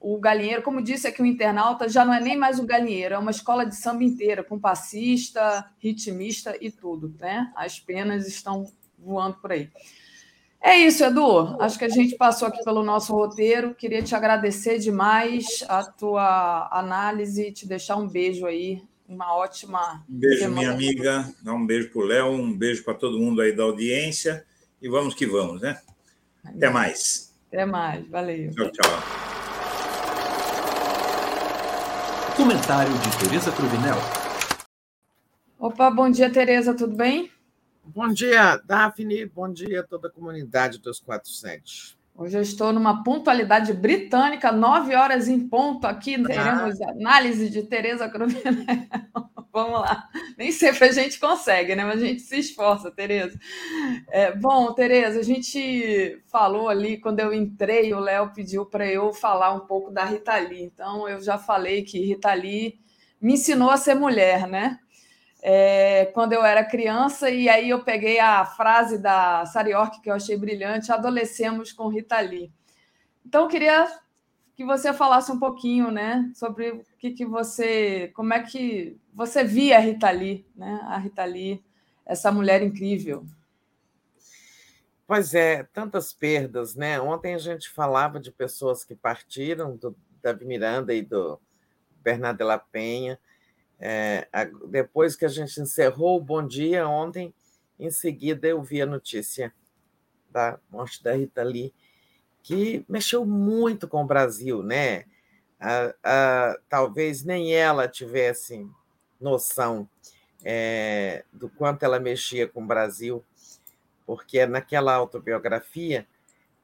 o 0.00 0.18
galinheiro, 0.18 0.62
como 0.62 0.82
disse 0.82 1.06
aqui 1.08 1.20
o 1.20 1.26
internauta, 1.26 1.88
já 1.88 2.04
não 2.04 2.14
é 2.14 2.20
nem 2.20 2.36
mais 2.36 2.58
o 2.58 2.66
galinheiro, 2.66 3.14
é 3.14 3.18
uma 3.18 3.30
escola 3.30 3.66
de 3.66 3.76
samba 3.76 4.04
inteira, 4.04 4.44
com 4.44 4.58
passista, 4.58 5.68
ritmista 5.78 6.56
e 6.60 6.70
tudo, 6.70 7.14
né? 7.18 7.52
As 7.56 7.80
penas 7.80 8.26
estão 8.26 8.70
voando 8.96 9.36
por 9.38 9.52
aí. 9.52 9.70
É 10.60 10.76
isso, 10.76 11.04
Edu. 11.04 11.56
Acho 11.60 11.78
que 11.78 11.84
a 11.84 11.88
gente 11.88 12.16
passou 12.16 12.48
aqui 12.48 12.62
pelo 12.64 12.82
nosso 12.82 13.12
roteiro. 13.12 13.74
Queria 13.74 14.02
te 14.02 14.14
agradecer 14.14 14.78
demais 14.78 15.64
a 15.68 15.84
tua 15.84 16.68
análise, 16.72 17.52
te 17.52 17.66
deixar 17.66 17.96
um 17.96 18.08
beijo 18.08 18.44
aí, 18.44 18.82
uma 19.08 19.36
ótima. 19.36 20.04
Um 20.08 20.18
beijo, 20.18 20.40
semana. 20.40 20.60
minha 20.60 20.72
amiga. 20.72 21.32
Dá 21.42 21.54
um 21.54 21.64
beijo 21.64 21.90
para 21.90 22.00
o 22.00 22.04
Léo, 22.04 22.32
um 22.32 22.52
beijo 22.52 22.84
para 22.84 22.94
todo 22.94 23.18
mundo 23.18 23.40
aí 23.40 23.54
da 23.54 23.62
audiência. 23.62 24.44
E 24.80 24.88
vamos 24.88 25.14
que 25.14 25.26
vamos, 25.26 25.60
né? 25.60 25.80
Até 26.44 26.70
mais. 26.70 27.36
Até 27.48 27.64
mais. 27.66 28.08
Valeu. 28.08 28.50
Tchau, 28.52 28.70
tchau. 28.70 28.90
Comentário 32.36 32.92
de 32.92 33.18
Tereza 33.18 33.50
Cruvinel. 33.50 33.96
Opa, 35.58 35.90
bom 35.90 36.08
dia, 36.08 36.30
Tereza, 36.32 36.72
tudo 36.72 36.94
bem? 36.94 37.32
Bom 37.84 38.06
dia, 38.06 38.56
Daphne. 38.58 39.26
Bom 39.26 39.52
dia 39.52 39.80
a 39.80 39.82
toda 39.82 40.06
a 40.06 40.10
comunidade 40.10 40.78
dos 40.78 41.00
47. 41.00 41.97
Hoje 42.18 42.36
eu 42.36 42.42
estou 42.42 42.72
numa 42.72 43.04
pontualidade 43.04 43.72
britânica, 43.72 44.50
nove 44.50 44.92
horas 44.92 45.28
em 45.28 45.38
ponto. 45.38 45.86
Aqui 45.86 46.20
teremos 46.20 46.80
ah. 46.80 46.90
análise 46.90 47.48
de 47.48 47.62
Tereza 47.62 48.08
Cruvinel. 48.08 48.42
Vamos 49.54 49.80
lá. 49.82 50.08
Nem 50.36 50.50
sempre 50.50 50.86
a 50.86 50.92
gente 50.92 51.20
consegue, 51.20 51.76
né? 51.76 51.84
Mas 51.84 52.02
a 52.02 52.04
gente 52.04 52.22
se 52.22 52.36
esforça, 52.36 52.90
Tereza. 52.90 53.38
É, 54.08 54.34
bom, 54.34 54.72
Tereza, 54.72 55.20
a 55.20 55.22
gente 55.22 56.20
falou 56.26 56.68
ali, 56.68 56.98
quando 56.98 57.20
eu 57.20 57.32
entrei, 57.32 57.94
o 57.94 58.00
Léo 58.00 58.32
pediu 58.34 58.66
para 58.66 58.84
eu 58.84 59.12
falar 59.12 59.54
um 59.54 59.60
pouco 59.60 59.92
da 59.92 60.04
Rita 60.04 60.36
Lee. 60.38 60.64
Então, 60.64 61.08
eu 61.08 61.20
já 61.20 61.38
falei 61.38 61.84
que 61.84 62.04
Rita 62.04 62.34
Lee 62.34 62.80
me 63.22 63.34
ensinou 63.34 63.70
a 63.70 63.76
ser 63.76 63.94
mulher, 63.94 64.48
né? 64.48 64.80
É, 65.40 66.06
quando 66.06 66.32
eu 66.32 66.44
era 66.44 66.64
criança, 66.64 67.30
e 67.30 67.48
aí 67.48 67.70
eu 67.70 67.84
peguei 67.84 68.18
a 68.18 68.44
frase 68.44 68.98
da 68.98 69.44
Sara 69.46 69.68
York, 69.68 70.00
que 70.00 70.10
eu 70.10 70.14
achei 70.14 70.36
brilhante, 70.36 70.92
adolescemos 70.92 71.72
com 71.72 71.88
Rita 71.88 72.18
Lee. 72.20 72.52
Então, 73.24 73.42
eu 73.42 73.48
queria 73.48 73.86
que 74.54 74.64
você 74.64 74.92
falasse 74.92 75.30
um 75.30 75.38
pouquinho, 75.38 75.90
né, 75.90 76.30
sobre 76.34 76.70
o 76.70 76.84
que, 76.98 77.12
que 77.12 77.24
você, 77.24 78.10
como 78.14 78.34
é 78.34 78.42
que 78.42 78.98
você 79.14 79.44
via 79.44 79.76
a 79.76 79.80
Rita 79.80 80.10
Lee, 80.10 80.44
né, 80.56 80.80
a 80.84 80.98
Rita 80.98 81.24
Lee, 81.24 81.62
essa 82.04 82.32
mulher 82.32 82.62
incrível. 82.62 83.24
Pois 85.06 85.32
é, 85.34 85.62
tantas 85.72 86.12
perdas, 86.12 86.74
né? 86.74 87.00
Ontem 87.00 87.34
a 87.34 87.38
gente 87.38 87.70
falava 87.70 88.20
de 88.20 88.30
pessoas 88.30 88.84
que 88.84 88.94
partiram, 88.94 89.74
do 89.74 89.96
Davi 90.22 90.44
Miranda 90.44 90.92
e 90.92 91.00
do 91.00 91.40
Bernardo 92.02 92.38
de 92.38 92.44
la 92.44 92.58
Penha, 92.58 93.18
é, 93.78 94.26
depois 94.68 95.14
que 95.14 95.24
a 95.24 95.28
gente 95.28 95.60
encerrou 95.60 96.18
o 96.18 96.24
Bom 96.24 96.46
Dia 96.46 96.88
ontem, 96.88 97.32
em 97.78 97.90
seguida 97.90 98.48
eu 98.48 98.62
vi 98.62 98.82
a 98.82 98.86
notícia 98.86 99.52
da 100.30 100.58
morte 100.70 101.02
da 101.02 101.14
Rita 101.14 101.42
Lee, 101.42 101.72
que 102.42 102.84
mexeu 102.88 103.24
muito 103.24 103.86
com 103.86 104.02
o 104.02 104.06
Brasil, 104.06 104.62
né? 104.62 105.04
Talvez 106.68 107.24
nem 107.24 107.54
ela 107.54 107.88
tivesse 107.88 108.66
noção 109.20 109.88
é, 110.44 111.24
do 111.32 111.48
quanto 111.48 111.82
ela 111.84 111.98
mexia 111.98 112.46
com 112.46 112.62
o 112.62 112.66
Brasil, 112.66 113.24
porque 114.06 114.46
naquela 114.46 114.94
autobiografia 114.94 116.06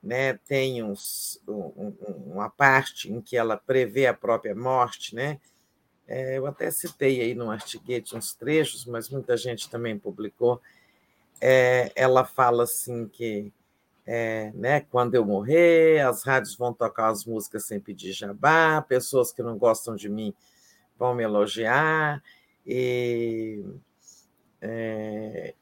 né, 0.02 0.34
tem 0.46 0.82
uns, 0.82 1.40
um, 1.48 1.94
uma 2.26 2.50
parte 2.50 3.10
em 3.10 3.20
que 3.20 3.36
ela 3.36 3.56
prevê 3.56 4.06
a 4.06 4.14
própria 4.14 4.54
morte, 4.54 5.14
né? 5.14 5.40
É, 6.06 6.36
eu 6.38 6.46
até 6.46 6.70
citei 6.70 7.20
aí 7.20 7.34
no 7.34 7.50
artiguete 7.50 8.16
uns 8.16 8.34
trechos, 8.34 8.84
mas 8.84 9.08
muita 9.08 9.36
gente 9.36 9.70
também 9.70 9.98
publicou. 9.98 10.60
É, 11.40 11.90
ela 11.94 12.24
fala 12.24 12.64
assim 12.64 13.08
que 13.08 13.52
é, 14.06 14.52
né, 14.54 14.80
quando 14.80 15.14
eu 15.14 15.24
morrer, 15.24 16.00
as 16.06 16.22
rádios 16.24 16.56
vão 16.56 16.74
tocar 16.74 17.08
as 17.08 17.24
músicas 17.24 17.64
sem 17.64 17.80
pedir 17.80 18.12
jabá, 18.12 18.82
pessoas 18.82 19.32
que 19.32 19.42
não 19.42 19.56
gostam 19.56 19.96
de 19.96 20.08
mim 20.08 20.34
vão 20.98 21.14
me 21.14 21.24
elogiar, 21.24 22.22
e 22.66 23.64
é, 24.60 25.54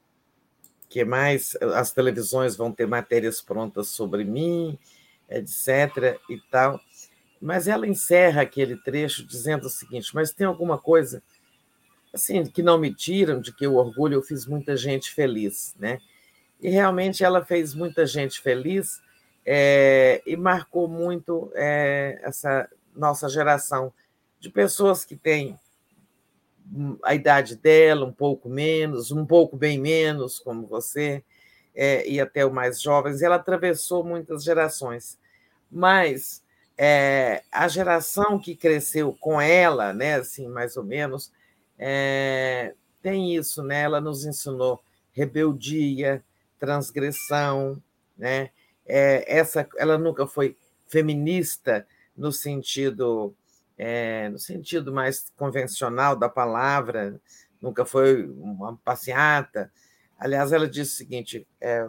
que 0.88 1.04
mais 1.04 1.56
as 1.74 1.92
televisões 1.92 2.56
vão 2.56 2.70
ter 2.70 2.86
matérias 2.86 3.40
prontas 3.40 3.88
sobre 3.88 4.24
mim, 4.24 4.78
etc. 5.28 6.18
e 6.28 6.38
tal. 6.50 6.80
Mas 7.42 7.66
ela 7.66 7.88
encerra 7.88 8.42
aquele 8.42 8.76
trecho 8.76 9.26
dizendo 9.26 9.66
o 9.66 9.70
seguinte: 9.70 10.14
mas 10.14 10.32
tem 10.32 10.46
alguma 10.46 10.78
coisa 10.78 11.20
assim 12.14 12.44
que 12.46 12.62
não 12.62 12.78
me 12.78 12.94
tiram 12.94 13.40
de 13.40 13.52
que 13.52 13.66
o 13.66 13.74
orgulho 13.74 14.14
eu 14.14 14.22
fiz 14.22 14.46
muita 14.46 14.76
gente 14.76 15.12
feliz, 15.12 15.74
né? 15.76 15.98
E 16.60 16.70
realmente 16.70 17.24
ela 17.24 17.44
fez 17.44 17.74
muita 17.74 18.06
gente 18.06 18.40
feliz 18.40 19.02
é, 19.44 20.22
e 20.24 20.36
marcou 20.36 20.86
muito 20.86 21.50
é, 21.56 22.20
essa 22.22 22.70
nossa 22.94 23.28
geração 23.28 23.92
de 24.38 24.48
pessoas 24.48 25.04
que 25.04 25.16
têm 25.16 25.58
a 27.02 27.12
idade 27.12 27.56
dela, 27.56 28.06
um 28.06 28.12
pouco 28.12 28.48
menos, 28.48 29.10
um 29.10 29.26
pouco 29.26 29.56
bem 29.56 29.80
menos, 29.80 30.38
como 30.38 30.64
você, 30.64 31.24
é, 31.74 32.08
e 32.08 32.20
até 32.20 32.46
os 32.46 32.52
mais 32.52 32.80
jovens. 32.80 33.20
Ela 33.20 33.34
atravessou 33.36 34.04
muitas 34.04 34.44
gerações, 34.44 35.18
mas 35.68 36.40
é, 36.76 37.42
a 37.50 37.68
geração 37.68 38.38
que 38.38 38.56
cresceu 38.56 39.16
com 39.20 39.40
ela, 39.40 39.92
né, 39.92 40.16
assim, 40.16 40.48
mais 40.48 40.76
ou 40.76 40.84
menos, 40.84 41.32
é, 41.78 42.74
tem 43.02 43.34
isso, 43.34 43.62
né? 43.62 43.82
Ela 43.82 44.00
nos 44.00 44.24
ensinou 44.24 44.82
rebeldia, 45.12 46.24
transgressão, 46.58 47.82
né? 48.16 48.50
É, 48.86 49.24
essa, 49.38 49.68
ela 49.76 49.98
nunca 49.98 50.26
foi 50.26 50.56
feminista 50.86 51.86
no 52.16 52.30
sentido 52.30 53.34
é, 53.76 54.28
no 54.28 54.38
sentido 54.38 54.92
mais 54.92 55.32
convencional 55.36 56.14
da 56.14 56.28
palavra, 56.28 57.20
nunca 57.60 57.84
foi 57.84 58.26
uma 58.26 58.76
passeata. 58.76 59.72
Aliás, 60.18 60.52
ela 60.52 60.68
disse 60.68 60.92
o 60.92 60.96
seguinte: 60.96 61.46
é, 61.60 61.88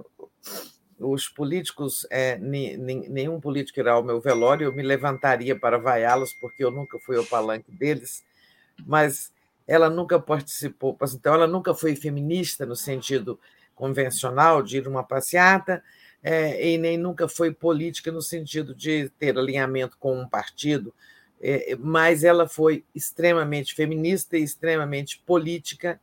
os 1.03 1.27
políticos, 1.27 2.07
é, 2.09 2.37
nenhum 2.37 3.39
político 3.39 3.79
irá 3.79 3.93
ao 3.93 4.03
meu 4.03 4.19
velório, 4.19 4.65
eu 4.65 4.73
me 4.73 4.81
levantaria 4.81 5.57
para 5.57 5.77
vaiá-los, 5.77 6.33
porque 6.33 6.63
eu 6.63 6.71
nunca 6.71 6.99
fui 6.99 7.17
ao 7.17 7.25
palanque 7.25 7.71
deles, 7.71 8.23
mas 8.85 9.31
ela 9.67 9.89
nunca 9.89 10.19
participou, 10.19 10.97
então 11.13 11.33
ela 11.33 11.47
nunca 11.47 11.73
foi 11.73 11.95
feminista 11.95 12.65
no 12.65 12.75
sentido 12.75 13.39
convencional 13.75 14.61
de 14.61 14.77
ir 14.77 14.87
uma 14.87 15.03
passeata, 15.03 15.83
é, 16.21 16.71
e 16.71 16.77
nem 16.77 16.97
nunca 16.97 17.27
foi 17.27 17.53
política 17.53 18.11
no 18.11 18.21
sentido 18.21 18.73
de 18.73 19.09
ter 19.19 19.37
alinhamento 19.37 19.97
com 19.99 20.17
um 20.17 20.27
partido. 20.27 20.93
é, 21.41 21.75
mas 21.77 22.23
ela 22.23 22.47
foi 22.47 22.85
extremamente 22.95 23.75
feminista 23.75 24.37
e 24.37 24.43
extremamente 24.43 25.21
política 25.25 25.99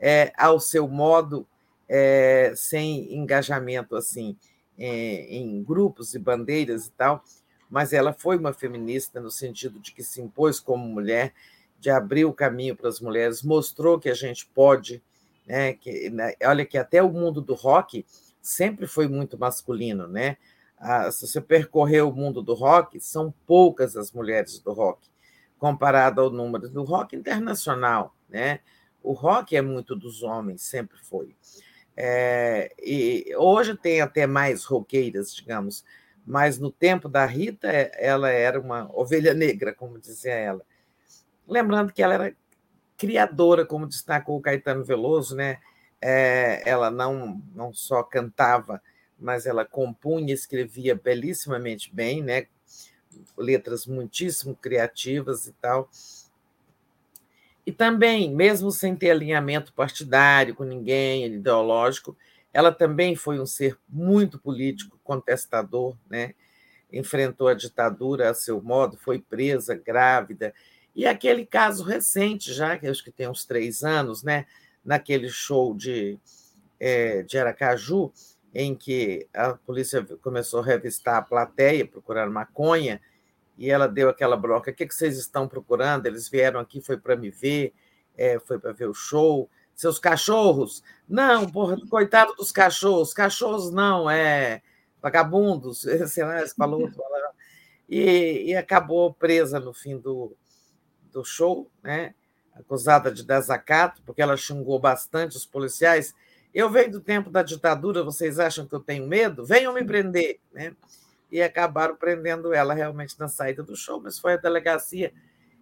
é, 0.00 0.32
ao 0.36 0.58
seu 0.58 0.88
modo, 0.88 1.46
é, 1.92 2.52
sem 2.54 3.12
engajamento 3.12 3.96
assim 3.96 4.36
é, 4.78 5.26
em 5.34 5.60
grupos 5.64 6.14
e 6.14 6.20
bandeiras 6.20 6.86
e 6.86 6.92
tal, 6.92 7.24
mas 7.68 7.92
ela 7.92 8.12
foi 8.12 8.38
uma 8.38 8.52
feminista 8.52 9.20
no 9.20 9.30
sentido 9.30 9.80
de 9.80 9.92
que 9.92 10.04
se 10.04 10.22
impôs 10.22 10.60
como 10.60 10.86
mulher, 10.86 11.34
de 11.80 11.90
abrir 11.90 12.24
o 12.24 12.32
caminho 12.32 12.76
para 12.76 12.88
as 12.88 13.00
mulheres, 13.00 13.42
mostrou 13.42 13.98
que 13.98 14.08
a 14.08 14.14
gente 14.14 14.46
pode, 14.46 15.02
né, 15.44 15.72
que, 15.72 16.08
né, 16.10 16.34
olha 16.44 16.64
que 16.64 16.78
até 16.78 17.02
o 17.02 17.10
mundo 17.10 17.40
do 17.40 17.54
rock 17.54 18.06
sempre 18.40 18.86
foi 18.86 19.08
muito 19.08 19.36
masculino, 19.36 20.06
né? 20.06 20.36
Ah, 20.78 21.10
se 21.10 21.26
você 21.26 21.40
percorrer 21.40 22.02
o 22.02 22.12
mundo 22.12 22.40
do 22.40 22.54
rock, 22.54 23.00
são 23.00 23.34
poucas 23.46 23.96
as 23.96 24.12
mulheres 24.12 24.58
do 24.60 24.72
rock, 24.72 25.08
comparado 25.58 26.20
ao 26.20 26.30
número 26.30 26.68
do 26.68 26.84
rock 26.84 27.16
internacional, 27.16 28.14
né? 28.28 28.60
O 29.02 29.12
rock 29.12 29.56
é 29.56 29.62
muito 29.62 29.96
dos 29.96 30.22
homens, 30.22 30.62
sempre 30.62 30.98
foi. 30.98 31.34
É, 32.02 32.72
e 32.82 33.26
hoje 33.36 33.76
tem 33.76 34.00
até 34.00 34.26
mais 34.26 34.64
roqueiras, 34.64 35.34
digamos, 35.34 35.84
mas 36.24 36.58
no 36.58 36.72
tempo 36.72 37.10
da 37.10 37.26
Rita, 37.26 37.68
ela 37.68 38.30
era 38.30 38.58
uma 38.58 38.90
ovelha 38.98 39.34
negra, 39.34 39.74
como 39.74 39.98
dizia 39.98 40.32
ela. 40.32 40.64
Lembrando 41.46 41.92
que 41.92 42.02
ela 42.02 42.14
era 42.14 42.36
criadora, 42.96 43.66
como 43.66 43.86
destacou 43.86 44.38
o 44.38 44.40
Caetano 44.40 44.82
Veloso, 44.82 45.36
né? 45.36 45.58
É, 46.00 46.62
ela 46.64 46.90
não, 46.90 47.42
não 47.54 47.70
só 47.70 48.02
cantava, 48.02 48.80
mas 49.18 49.44
ela 49.44 49.66
compunha 49.66 50.32
escrevia 50.32 50.94
belíssimamente 50.94 51.94
bem, 51.94 52.22
né? 52.22 52.46
letras 53.36 53.86
muitíssimo 53.86 54.56
criativas 54.56 55.46
e 55.46 55.52
tal. 55.52 55.90
E 57.70 57.72
também, 57.72 58.34
mesmo 58.34 58.72
sem 58.72 58.96
ter 58.96 59.12
alinhamento 59.12 59.72
partidário 59.72 60.56
com 60.56 60.64
ninguém, 60.64 61.24
ideológico, 61.26 62.18
ela 62.52 62.72
também 62.72 63.14
foi 63.14 63.38
um 63.38 63.46
ser 63.46 63.78
muito 63.88 64.40
político, 64.40 64.98
contestador, 65.04 65.96
né? 66.10 66.34
enfrentou 66.92 67.46
a 67.46 67.54
ditadura 67.54 68.28
a 68.28 68.34
seu 68.34 68.60
modo, 68.60 68.96
foi 68.96 69.20
presa, 69.20 69.76
grávida. 69.76 70.52
E 70.96 71.06
aquele 71.06 71.46
caso 71.46 71.84
recente, 71.84 72.52
já 72.52 72.76
que 72.76 72.88
acho 72.88 73.04
que 73.04 73.12
tem 73.12 73.28
uns 73.28 73.44
três 73.44 73.84
anos, 73.84 74.24
né? 74.24 74.46
naquele 74.84 75.28
show 75.28 75.72
de, 75.72 76.18
é, 76.80 77.22
de 77.22 77.38
Aracaju, 77.38 78.12
em 78.52 78.74
que 78.74 79.28
a 79.32 79.52
polícia 79.52 80.04
começou 80.20 80.58
a 80.58 80.66
revistar 80.66 81.18
a 81.18 81.22
plateia, 81.22 81.86
procurar 81.86 82.28
maconha, 82.28 83.00
e 83.60 83.70
ela 83.70 83.86
deu 83.86 84.08
aquela 84.08 84.38
broca: 84.38 84.70
o 84.70 84.74
que, 84.74 84.86
que 84.86 84.94
vocês 84.94 85.18
estão 85.18 85.46
procurando? 85.46 86.06
Eles 86.06 86.30
vieram 86.30 86.58
aqui, 86.58 86.80
foi 86.80 86.96
para 86.96 87.14
me 87.14 87.30
ver, 87.30 87.74
é, 88.16 88.38
foi 88.40 88.58
para 88.58 88.72
ver 88.72 88.86
o 88.86 88.94
show. 88.94 89.50
Seus 89.74 89.98
cachorros? 89.98 90.82
Não, 91.08 91.46
porra, 91.46 91.76
coitado 91.88 92.34
dos 92.34 92.50
cachorros. 92.50 93.12
Cachorros 93.12 93.70
não, 93.70 94.10
é 94.10 94.62
vagabundos. 95.00 95.86
Sei 96.08 96.24
lá, 96.24 96.42
falou, 96.56 96.90
e, 97.88 98.44
e 98.46 98.56
acabou 98.56 99.12
presa 99.12 99.60
no 99.60 99.74
fim 99.74 99.98
do, 99.98 100.34
do 101.12 101.22
show, 101.22 101.70
né? 101.82 102.14
acusada 102.54 103.10
de 103.10 103.24
desacato, 103.24 104.02
porque 104.04 104.22
ela 104.22 104.36
xingou 104.36 104.78
bastante 104.78 105.36
os 105.36 105.44
policiais. 105.44 106.14
Eu 106.52 106.70
venho 106.70 106.92
do 106.92 107.00
tempo 107.00 107.30
da 107.30 107.42
ditadura, 107.42 108.02
vocês 108.02 108.38
acham 108.38 108.66
que 108.66 108.74
eu 108.74 108.80
tenho 108.80 109.06
medo? 109.06 109.44
Venham 109.44 109.74
me 109.74 109.84
prender. 109.84 110.40
Né? 110.52 110.74
E 111.30 111.42
acabaram 111.42 111.96
prendendo 111.96 112.52
ela 112.52 112.74
realmente 112.74 113.18
na 113.18 113.28
saída 113.28 113.62
do 113.62 113.76
show, 113.76 114.00
mas 114.00 114.18
foi 114.18 114.34
a 114.34 114.38
delegacia 114.38 115.12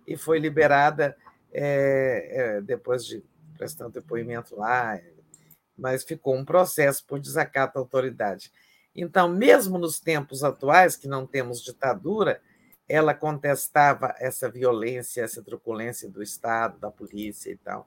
e 0.06 0.16
foi 0.16 0.38
liberada 0.38 1.16
é, 1.52 2.28
é, 2.30 2.60
depois 2.60 3.04
de 3.04 3.22
prestar 3.56 3.88
depoimento 3.88 4.56
lá, 4.56 4.98
mas 5.76 6.04
ficou 6.04 6.34
um 6.36 6.44
processo 6.44 7.04
por 7.06 7.20
desacato 7.20 7.78
à 7.78 7.80
autoridade. 7.80 8.52
Então, 8.94 9.28
mesmo 9.28 9.78
nos 9.78 10.00
tempos 10.00 10.42
atuais, 10.42 10.96
que 10.96 11.06
não 11.06 11.26
temos 11.26 11.62
ditadura, 11.62 12.40
ela 12.88 13.12
contestava 13.14 14.14
essa 14.18 14.50
violência, 14.50 15.22
essa 15.22 15.42
truculência 15.42 16.08
do 16.08 16.22
Estado, 16.22 16.78
da 16.78 16.90
polícia 16.90 17.50
e 17.50 17.56
tal. 17.56 17.86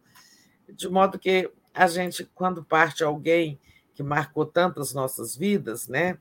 De 0.69 0.88
modo 0.88 1.18
que 1.18 1.51
a 1.74 1.88
gente, 1.88 2.24
quando 2.35 2.64
parte 2.64 3.03
alguém 3.03 3.60
que 3.93 4.03
marcou 4.03 4.45
tantas 4.45 4.93
nossas 4.93 5.35
vidas, 5.35 5.88
né? 5.88 6.18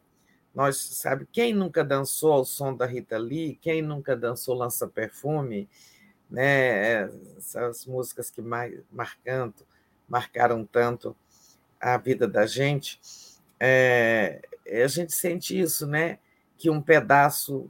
Nós, 0.60 0.76
sabe, 0.76 1.26
quem 1.32 1.54
nunca 1.54 1.82
dançou 1.82 2.34
ao 2.34 2.44
som 2.44 2.76
da 2.76 2.84
Rita 2.84 3.16
Lee, 3.16 3.58
quem 3.62 3.80
nunca 3.80 4.14
dançou 4.14 4.54
Lança 4.54 4.86
Perfume, 4.86 5.66
né? 6.30 7.08
Essas 7.38 7.86
músicas 7.86 8.30
que 8.30 8.42
mais 8.42 8.78
marcando, 8.92 9.66
marcaram 10.06 10.62
tanto 10.66 11.16
a 11.80 11.96
vida 11.96 12.28
da 12.28 12.44
gente. 12.44 13.00
É, 13.58 14.42
a 14.84 14.86
gente 14.86 15.14
sente 15.14 15.58
isso, 15.58 15.86
né? 15.86 16.18
Que 16.58 16.68
um 16.68 16.82
pedaço 16.82 17.66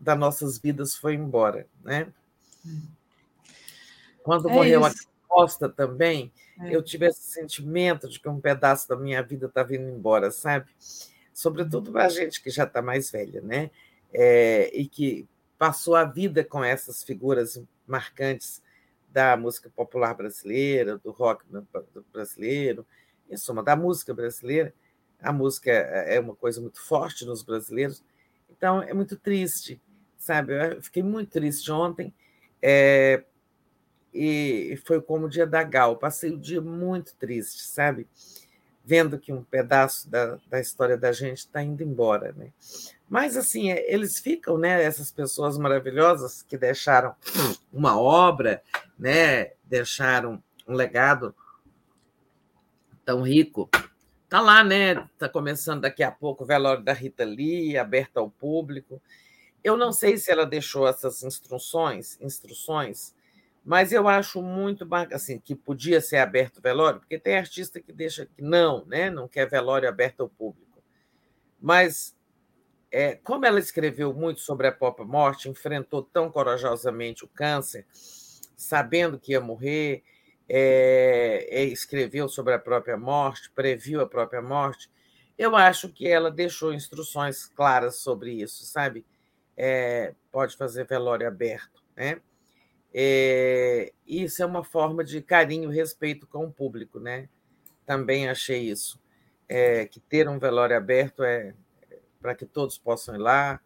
das 0.00 0.18
nossas 0.18 0.58
vidas 0.58 0.96
foi 0.96 1.14
embora, 1.14 1.68
né? 1.80 2.12
Quando 4.24 4.50
é 4.50 4.52
morreu 4.52 4.84
isso. 4.84 5.06
a 5.06 5.28
Costa 5.28 5.68
também, 5.68 6.32
é. 6.58 6.74
eu 6.74 6.82
tive 6.82 7.06
esse 7.06 7.22
sentimento 7.22 8.08
de 8.08 8.18
que 8.18 8.28
um 8.28 8.40
pedaço 8.40 8.88
da 8.88 8.96
minha 8.96 9.22
vida 9.22 9.46
estava 9.46 9.76
indo 9.76 9.88
embora, 9.88 10.32
sabe? 10.32 10.66
Sobretudo 11.32 11.92
para 11.92 12.06
a 12.06 12.08
gente 12.08 12.42
que 12.42 12.50
já 12.50 12.64
está 12.64 12.82
mais 12.82 13.10
velha, 13.10 13.40
né? 13.40 13.70
É, 14.12 14.70
e 14.74 14.86
que 14.86 15.26
passou 15.58 15.94
a 15.94 16.04
vida 16.04 16.44
com 16.44 16.62
essas 16.62 17.02
figuras 17.02 17.62
marcantes 17.86 18.62
da 19.10 19.36
música 19.36 19.70
popular 19.70 20.14
brasileira, 20.14 20.98
do 20.98 21.10
rock 21.10 21.44
brasileiro, 22.12 22.86
em 23.30 23.36
suma, 23.36 23.62
da 23.62 23.76
música 23.76 24.12
brasileira. 24.12 24.74
A 25.20 25.32
música 25.32 25.70
é 25.70 26.18
uma 26.18 26.34
coisa 26.34 26.60
muito 26.60 26.80
forte 26.80 27.24
nos 27.24 27.42
brasileiros, 27.42 28.02
então 28.50 28.82
é 28.82 28.92
muito 28.92 29.16
triste 29.16 29.80
sabe? 30.22 30.52
Eu 30.54 30.80
fiquei 30.80 31.02
muito 31.02 31.30
triste 31.30 31.70
ontem. 31.72 32.14
É, 32.62 33.24
e 34.14 34.78
foi 34.86 35.02
como 35.02 35.26
o 35.26 35.28
dia 35.28 35.46
da 35.46 35.64
Gal. 35.64 35.96
Passei 35.96 36.30
o 36.30 36.38
dia 36.38 36.60
muito 36.60 37.16
triste, 37.16 37.64
sabe? 37.64 38.06
Vendo 38.84 39.18
que 39.18 39.32
um 39.32 39.42
pedaço 39.44 40.10
da, 40.10 40.38
da 40.48 40.60
história 40.60 40.96
da 40.96 41.12
gente 41.12 41.38
está 41.38 41.62
indo 41.62 41.82
embora, 41.82 42.32
né? 42.32 42.52
Mas, 43.08 43.36
assim, 43.36 43.70
é, 43.70 43.92
eles 43.92 44.18
ficam, 44.18 44.58
né? 44.58 44.82
Essas 44.82 45.12
pessoas 45.12 45.58
maravilhosas 45.58 46.42
que 46.42 46.56
deixaram 46.56 47.14
uma 47.72 48.00
obra, 48.00 48.62
né? 48.98 49.52
Deixaram 49.64 50.42
um 50.66 50.74
legado 50.74 51.34
tão 53.04 53.22
rico. 53.22 53.68
Tá 54.28 54.40
lá, 54.40 54.64
né? 54.64 55.08
Tá 55.18 55.28
começando 55.28 55.82
daqui 55.82 56.02
a 56.02 56.10
pouco 56.10 56.42
o 56.42 56.46
velório 56.46 56.82
da 56.82 56.92
Rita 56.92 57.24
Lee, 57.24 57.76
aberto 57.76 58.16
ao 58.16 58.30
público. 58.30 59.00
Eu 59.62 59.76
não 59.76 59.92
sei 59.92 60.16
se 60.16 60.30
ela 60.30 60.46
deixou 60.46 60.88
essas 60.88 61.22
instruções, 61.22 62.18
instruções, 62.20 63.14
mas 63.64 63.92
eu 63.92 64.08
acho 64.08 64.42
muito 64.42 64.86
assim 65.12 65.38
que 65.38 65.54
podia 65.54 66.00
ser 66.00 66.18
aberto 66.18 66.58
o 66.58 66.62
velório, 66.62 67.00
porque 67.00 67.18
tem 67.18 67.36
artista 67.36 67.80
que 67.80 67.92
deixa 67.92 68.26
que 68.26 68.42
não, 68.42 68.84
né, 68.86 69.10
não 69.10 69.28
quer 69.28 69.48
velório 69.48 69.88
aberto 69.88 70.20
ao 70.20 70.28
público. 70.28 70.82
Mas 71.60 72.16
é, 72.90 73.16
como 73.16 73.46
ela 73.46 73.58
escreveu 73.58 74.12
muito 74.12 74.40
sobre 74.40 74.66
a 74.66 74.72
própria 74.72 75.06
morte, 75.06 75.48
enfrentou 75.48 76.02
tão 76.02 76.30
corajosamente 76.30 77.24
o 77.24 77.28
câncer, 77.28 77.86
sabendo 78.56 79.18
que 79.18 79.32
ia 79.32 79.40
morrer, 79.40 80.02
é, 80.48 81.46
é, 81.50 81.64
escreveu 81.64 82.28
sobre 82.28 82.52
a 82.54 82.58
própria 82.58 82.96
morte, 82.96 83.50
previu 83.52 84.00
a 84.00 84.06
própria 84.06 84.42
morte, 84.42 84.90
eu 85.38 85.56
acho 85.56 85.88
que 85.88 86.06
ela 86.06 86.30
deixou 86.30 86.74
instruções 86.74 87.46
claras 87.46 87.96
sobre 87.96 88.32
isso, 88.32 88.64
sabe? 88.64 89.04
é, 89.56 90.14
pode 90.30 90.56
fazer 90.56 90.86
velório 90.86 91.26
aberto. 91.26 91.82
Né? 91.96 92.20
É, 92.94 93.92
isso 94.06 94.42
é 94.42 94.46
uma 94.46 94.62
forma 94.62 95.02
de 95.02 95.22
carinho 95.22 95.70
respeito 95.70 96.26
com 96.26 96.44
o 96.44 96.52
público. 96.52 97.00
Né? 97.00 97.28
Também 97.86 98.28
achei 98.28 98.60
isso. 98.60 99.00
É, 99.48 99.86
que 99.86 100.00
ter 100.00 100.28
um 100.28 100.38
velório 100.38 100.76
aberto 100.76 101.22
é 101.22 101.54
para 102.20 102.34
que 102.34 102.46
todos 102.46 102.78
possam 102.78 103.14
ir 103.14 103.18
lá. 103.18 103.60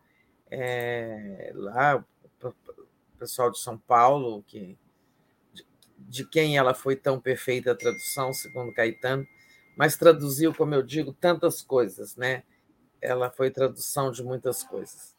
É, 0.50 1.52
lá, 1.54 2.04
o 2.42 3.18
pessoal 3.18 3.50
de 3.50 3.58
São 3.58 3.76
Paulo, 3.76 4.42
que, 4.46 4.78
de, 5.52 5.66
de 5.98 6.28
quem 6.28 6.56
ela 6.56 6.74
foi 6.74 6.94
tão 6.94 7.20
perfeita 7.20 7.72
a 7.72 7.74
tradução, 7.74 8.32
segundo 8.32 8.72
Caetano, 8.72 9.26
mas 9.76 9.96
traduziu, 9.96 10.54
como 10.54 10.74
eu 10.74 10.82
digo, 10.82 11.12
tantas 11.12 11.60
coisas, 11.62 12.16
né? 12.16 12.44
Ela 13.00 13.30
foi 13.30 13.50
tradução 13.50 14.10
de 14.10 14.22
muitas 14.22 14.62
coisas. 14.62 15.15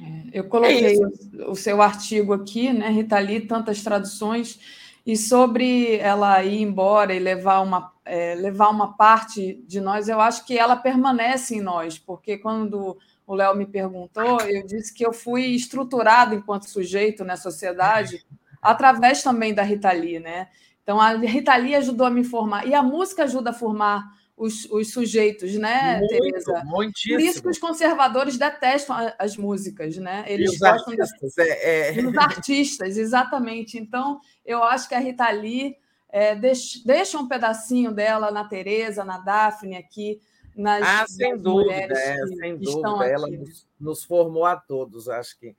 É, 0.00 0.38
eu 0.38 0.44
coloquei 0.44 0.94
é 0.94 1.06
o, 1.46 1.52
o, 1.52 1.56
seu 1.56 1.82
artigo 1.82 2.32
aqui, 2.32 2.72
né, 2.72 2.88
Rita 2.88 3.18
Lee, 3.18 3.40
tantas 3.40 3.82
traduções, 3.82 4.58
e 5.04 5.16
sobre 5.16 5.96
ela 5.96 6.44
ir 6.44 6.60
embora 6.60 7.14
e 7.14 7.18
levar 7.18 7.60
uma, 7.60 7.92
é, 8.04 8.34
levar 8.34 8.68
uma 8.68 8.96
parte 8.96 9.62
de 9.66 9.80
nós, 9.80 10.08
eu 10.08 10.20
acho 10.20 10.44
que 10.44 10.56
ela 10.56 10.76
permanece 10.76 11.56
em 11.56 11.60
nós, 11.60 11.98
porque 11.98 12.38
quando 12.38 12.96
o 13.26 13.34
Léo 13.34 13.56
me 13.56 13.66
perguntou, 13.66 14.40
eu 14.42 14.66
disse 14.66 14.92
que 14.92 15.04
eu 15.04 15.12
fui 15.12 15.46
estruturado 15.46 16.34
enquanto 16.34 16.68
sujeito 16.68 17.24
na 17.24 17.36
sociedade 17.36 18.24
através 18.62 19.22
também 19.22 19.54
da 19.54 19.62
Rita 19.62 19.92
Lee, 19.92 20.18
né? 20.18 20.48
Então 20.82 21.00
a 21.00 21.10
Rita 21.10 21.54
Lee 21.56 21.74
ajudou 21.74 22.06
a 22.06 22.10
me 22.10 22.24
formar 22.24 22.66
e 22.66 22.74
a 22.74 22.82
música 22.82 23.24
ajuda 23.24 23.50
a 23.50 23.52
formar 23.52 24.17
os, 24.38 24.64
os 24.70 24.92
sujeitos, 24.92 25.54
né, 25.54 25.98
Muito, 25.98 26.08
Tereza? 26.08 26.64
Muitíssimo. 26.64 27.18
Por 27.18 27.24
isso 27.24 27.42
que 27.42 27.48
os 27.48 27.58
conservadores 27.58 28.38
detestam 28.38 28.96
as 29.18 29.36
músicas, 29.36 29.96
né? 29.96 30.24
Eles 30.28 30.52
os 30.52 30.58
gostam 30.58 30.94
artistas, 30.94 31.38
é, 31.38 31.88
é... 31.88 32.02
dos 32.02 32.16
artistas, 32.16 32.96
exatamente. 32.96 33.76
Então, 33.76 34.20
eu 34.46 34.62
acho 34.62 34.88
que 34.88 34.94
a 34.94 35.00
Rita 35.00 35.28
Lee 35.30 35.76
é, 36.08 36.34
deixa, 36.34 36.78
deixa, 36.86 37.18
um 37.18 37.28
pedacinho 37.28 37.92
dela 37.92 38.30
na 38.30 38.44
Tereza, 38.44 39.04
na 39.04 39.18
Daphne 39.18 39.76
aqui, 39.76 40.20
nas 40.56 40.82
ah, 40.82 41.06
sem 41.06 41.36
dúvida, 41.36 41.74
é, 41.74 41.86
que, 42.16 42.36
sem 42.36 42.58
que 42.58 42.64
dúvida. 42.64 43.06
Ela 43.06 43.28
nos, 43.28 43.68
nos, 43.78 44.04
formou 44.04 44.44
a 44.44 44.56
todos, 44.56 45.08
acho 45.08 45.38
que. 45.38 45.54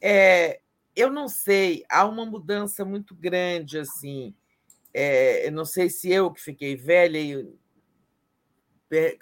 É, 0.00 0.60
eu 0.94 1.10
não 1.10 1.28
sei, 1.28 1.84
há 1.90 2.06
uma 2.06 2.24
mudança 2.24 2.84
muito 2.84 3.14
grande, 3.14 3.78
assim. 3.78 4.34
É, 4.94 5.46
eu 5.46 5.52
não 5.52 5.64
sei 5.64 5.90
se 5.90 6.10
eu 6.10 6.30
que 6.30 6.40
fiquei 6.40 6.74
velha 6.74 7.18
e 7.18 7.46
per, 8.88 9.18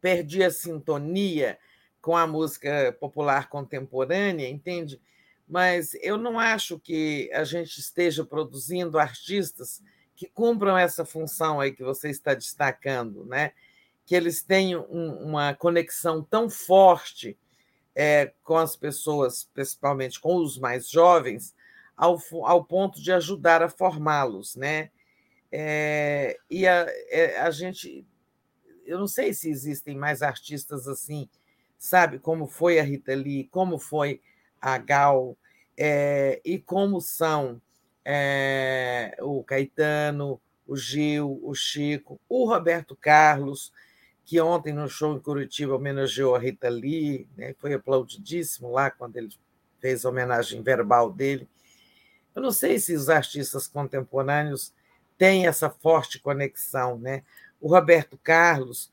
perdi 0.00 0.42
a 0.42 0.50
sintonia 0.50 1.58
com 2.00 2.16
a 2.16 2.26
música 2.26 2.96
popular 2.98 3.48
contemporânea, 3.48 4.48
entende? 4.48 5.00
Mas 5.46 5.94
eu 6.00 6.16
não 6.16 6.38
acho 6.38 6.78
que 6.78 7.30
a 7.32 7.44
gente 7.44 7.78
esteja 7.78 8.24
produzindo 8.24 8.98
artistas 8.98 9.82
que 10.14 10.26
cumpram 10.26 10.76
essa 10.76 11.04
função 11.04 11.60
aí 11.60 11.72
que 11.72 11.82
você 11.82 12.10
está 12.10 12.34
destacando, 12.34 13.24
né? 13.24 13.52
Que 14.06 14.14
eles 14.14 14.42
tenham 14.42 14.86
um, 14.90 15.12
uma 15.24 15.54
conexão 15.54 16.22
tão 16.22 16.48
forte 16.48 17.38
é, 17.94 18.32
com 18.42 18.56
as 18.56 18.76
pessoas, 18.76 19.44
principalmente 19.52 20.20
com 20.20 20.36
os 20.36 20.58
mais 20.58 20.88
jovens, 20.88 21.54
ao, 21.96 22.18
ao 22.44 22.64
ponto 22.64 23.00
de 23.00 23.12
ajudar 23.12 23.62
a 23.62 23.68
formá-los, 23.68 24.56
né? 24.56 24.90
É, 25.52 26.38
e 26.48 26.66
a, 26.66 26.86
é, 27.08 27.40
a 27.40 27.50
gente 27.50 28.06
eu 28.84 28.98
não 28.98 29.06
sei 29.06 29.32
se 29.32 29.50
existem 29.50 29.96
mais 29.96 30.22
artistas 30.22 30.88
assim, 30.88 31.28
sabe? 31.78 32.18
Como 32.18 32.46
foi 32.46 32.78
a 32.78 32.82
Rita 32.82 33.14
Lee, 33.14 33.48
como 33.50 33.78
foi 33.78 34.20
a 34.60 34.76
Gal, 34.78 35.36
é, 35.76 36.40
e 36.44 36.58
como 36.58 37.00
são 37.00 37.60
é, 38.04 39.16
o 39.20 39.42
Caetano, 39.42 40.40
o 40.66 40.76
Gil, 40.76 41.40
o 41.42 41.54
Chico, 41.54 42.20
o 42.28 42.46
Roberto 42.48 42.94
Carlos, 42.94 43.72
que 44.24 44.40
ontem 44.40 44.72
no 44.72 44.88
show 44.88 45.16
em 45.16 45.20
Curitiba 45.20 45.74
homenageou 45.74 46.36
a 46.36 46.38
Rita 46.38 46.68
Lee, 46.68 47.26
né? 47.36 47.54
foi 47.58 47.74
aplaudidíssimo 47.74 48.70
lá 48.70 48.90
quando 48.90 49.16
ele 49.16 49.30
fez 49.80 50.04
a 50.04 50.08
homenagem 50.08 50.62
verbal 50.62 51.10
dele. 51.10 51.48
Eu 52.34 52.42
não 52.42 52.52
sei 52.52 52.78
se 52.78 52.94
os 52.94 53.08
artistas 53.08 53.66
contemporâneos 53.66 54.72
têm 55.18 55.46
essa 55.46 55.68
forte 55.68 56.20
conexão, 56.20 56.98
né? 56.98 57.24
O 57.60 57.68
Roberto 57.68 58.18
Carlos, 58.18 58.90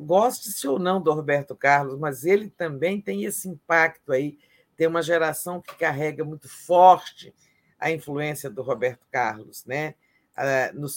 goste-se 0.00 0.66
ou 0.68 0.78
não 0.78 1.00
do 1.00 1.12
Roberto 1.12 1.56
Carlos, 1.56 1.98
mas 1.98 2.24
ele 2.24 2.50
também 2.50 3.00
tem 3.00 3.24
esse 3.24 3.48
impacto 3.48 4.12
aí, 4.12 4.38
tem 4.76 4.86
uma 4.86 5.02
geração 5.02 5.60
que 5.60 5.74
carrega 5.76 6.24
muito 6.24 6.48
forte 6.48 7.34
a 7.78 7.90
influência 7.90 8.50
do 8.50 8.62
Roberto 8.62 9.06
Carlos, 9.10 9.64
né? 9.64 9.94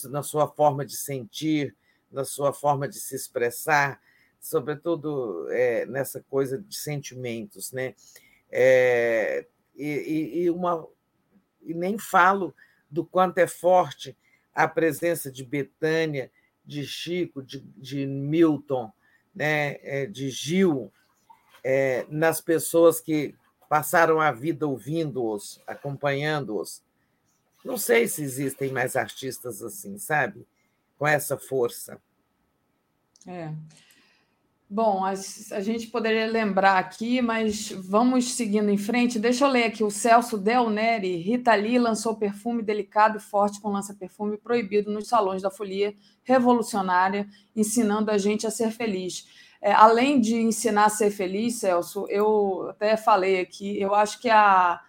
na 0.09 0.23
sua 0.23 0.47
forma 0.47 0.85
de 0.85 0.95
sentir, 0.95 1.75
na 2.11 2.23
sua 2.23 2.53
forma 2.53 2.87
de 2.87 2.99
se 2.99 3.15
expressar, 3.15 3.99
sobretudo 4.39 5.47
é, 5.49 5.85
nessa 5.85 6.21
coisa 6.29 6.57
de 6.57 6.75
sentimentos, 6.75 7.71
né? 7.71 7.95
É, 8.51 9.45
e, 9.75 10.43
e, 10.43 10.49
uma, 10.49 10.87
e 11.61 11.73
nem 11.73 11.97
falo 11.97 12.53
do 12.89 13.03
quanto 13.03 13.39
é 13.39 13.47
forte 13.47 14.15
a 14.53 14.67
presença 14.67 15.31
de 15.31 15.43
Betânia, 15.43 16.31
de 16.65 16.85
Chico, 16.85 17.41
de, 17.41 17.59
de 17.59 18.05
Milton, 18.05 18.91
né, 19.35 19.77
é, 19.81 20.05
de 20.05 20.29
Gil, 20.29 20.91
é, 21.63 22.05
nas 22.09 22.41
pessoas 22.41 22.99
que 22.99 23.35
passaram 23.69 24.21
a 24.21 24.31
vida 24.31 24.67
ouvindo-os, 24.67 25.59
acompanhando-os. 25.65 26.83
Não 27.63 27.77
sei 27.77 28.07
se 28.07 28.21
existem 28.21 28.71
mais 28.71 28.95
artistas 28.95 29.63
assim, 29.63 29.97
sabe? 29.97 30.45
Com 30.97 31.07
essa 31.07 31.37
força. 31.37 31.99
É. 33.25 33.53
Bom, 34.73 35.05
a, 35.05 35.11
a, 35.11 35.61
gente 35.61 35.85
poderia 35.85 36.25
lembrar 36.25 36.79
aqui, 36.79 37.21
mas 37.21 37.69
vamos 37.69 38.33
seguindo 38.33 38.71
em 38.71 38.77
frente. 38.77 39.19
Deixa 39.19 39.45
eu 39.45 39.49
ler 39.51 39.65
aqui. 39.65 39.83
O 39.83 39.91
Celso 39.91 40.35
Del 40.35 40.67
Neri, 40.67 41.15
Rita 41.17 41.53
Lee 41.53 41.77
lançou 41.77 42.15
perfume 42.15 42.63
delicado 42.63 43.19
e 43.19 43.21
forte 43.21 43.61
com 43.61 43.69
lança-perfume 43.69 44.35
proibido 44.35 44.91
nos 44.91 45.07
salões 45.07 45.43
da 45.43 45.51
folia 45.51 45.93
revolucionária, 46.23 47.27
ensinando 47.55 48.09
a 48.09 48.17
gente 48.17 48.47
a 48.47 48.49
ser 48.49 48.71
feliz. 48.71 49.27
É, 49.61 49.71
além 49.71 50.19
de 50.19 50.37
ensinar 50.37 50.85
a 50.85 50.89
ser 50.89 51.11
feliz, 51.11 51.59
Celso, 51.59 52.07
eu 52.09 52.67
até 52.71 52.97
falei 52.97 53.41
aqui, 53.41 53.79
eu 53.79 53.93
acho 53.93 54.19
que 54.19 54.27
a, 54.27 54.81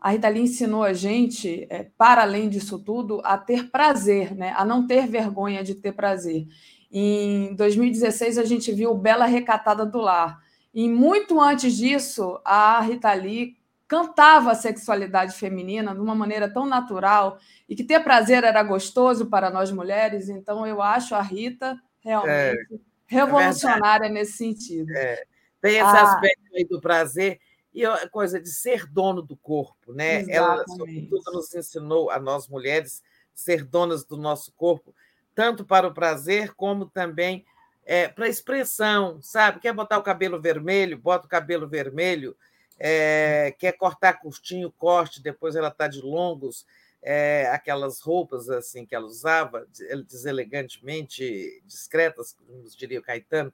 a 0.00 0.10
Rita 0.10 0.28
Lee 0.28 0.42
ensinou 0.42 0.84
a 0.84 0.92
gente, 0.92 1.66
é, 1.68 1.90
para 1.98 2.22
além 2.22 2.48
disso 2.48 2.78
tudo, 2.78 3.20
a 3.24 3.36
ter 3.36 3.72
prazer, 3.72 4.36
né? 4.36 4.54
a 4.56 4.64
não 4.64 4.86
ter 4.86 5.08
vergonha 5.08 5.64
de 5.64 5.74
ter 5.74 5.90
prazer. 5.90 6.46
Em 6.90 7.54
2016, 7.54 8.38
a 8.38 8.44
gente 8.44 8.72
viu 8.72 8.94
Bela 8.94 9.26
Recatada 9.26 9.84
do 9.84 9.98
Lar. 9.98 10.40
E 10.72 10.88
muito 10.88 11.40
antes 11.40 11.76
disso, 11.76 12.40
a 12.44 12.80
Rita 12.80 13.12
Lee 13.12 13.56
cantava 13.88 14.50
a 14.50 14.54
sexualidade 14.54 15.34
feminina 15.34 15.94
de 15.94 16.00
uma 16.00 16.14
maneira 16.14 16.52
tão 16.52 16.66
natural 16.66 17.38
e 17.68 17.76
que 17.76 17.84
ter 17.84 18.00
prazer 18.00 18.44
era 18.44 18.62
gostoso 18.62 19.26
para 19.26 19.50
nós 19.50 19.70
mulheres. 19.70 20.28
Então, 20.28 20.66
eu 20.66 20.82
acho 20.82 21.14
a 21.14 21.22
Rita 21.22 21.80
realmente 22.00 22.30
é, 22.30 22.78
revolucionária 23.06 24.06
é 24.06 24.10
nesse 24.10 24.32
sentido. 24.32 24.90
É. 24.92 25.24
Tem 25.60 25.76
esse 25.76 25.82
ah, 25.82 26.02
aspecto 26.02 26.54
aí 26.54 26.64
do 26.64 26.80
prazer 26.80 27.40
e 27.72 27.84
a 27.84 28.08
coisa 28.08 28.40
de 28.40 28.50
ser 28.50 28.86
dono 28.86 29.22
do 29.22 29.36
corpo, 29.36 29.92
né? 29.92 30.20
Exatamente. 30.20 30.36
Ela, 30.36 30.64
sobretudo, 30.66 31.32
nos 31.32 31.54
ensinou 31.54 32.10
a 32.10 32.18
nós 32.18 32.48
mulheres 32.48 33.02
ser 33.34 33.64
donas 33.64 34.04
do 34.04 34.16
nosso 34.16 34.52
corpo 34.52 34.94
tanto 35.36 35.66
para 35.66 35.86
o 35.86 35.92
prazer 35.92 36.54
como 36.54 36.86
também 36.86 37.44
é, 37.84 38.08
para 38.08 38.24
a 38.24 38.28
expressão, 38.28 39.20
sabe? 39.22 39.60
Quer 39.60 39.72
botar 39.74 39.98
o 39.98 40.02
cabelo 40.02 40.40
vermelho, 40.40 40.98
bota 40.98 41.26
o 41.26 41.30
cabelo 41.30 41.68
vermelho. 41.68 42.34
É, 42.78 43.54
quer 43.58 43.72
cortar 43.72 44.14
curtinho, 44.14 44.72
corte, 44.72 45.22
depois 45.22 45.54
ela 45.54 45.68
está 45.68 45.86
de 45.86 46.00
longos, 46.00 46.66
é, 47.02 47.48
aquelas 47.50 48.00
roupas 48.00 48.50
assim 48.50 48.84
que 48.84 48.94
ela 48.94 49.06
usava, 49.06 49.66
deselegantemente 50.06 51.62
discretas, 51.64 52.32
como 52.32 52.68
diria 52.76 52.98
o 52.98 53.02
Caetano, 53.02 53.52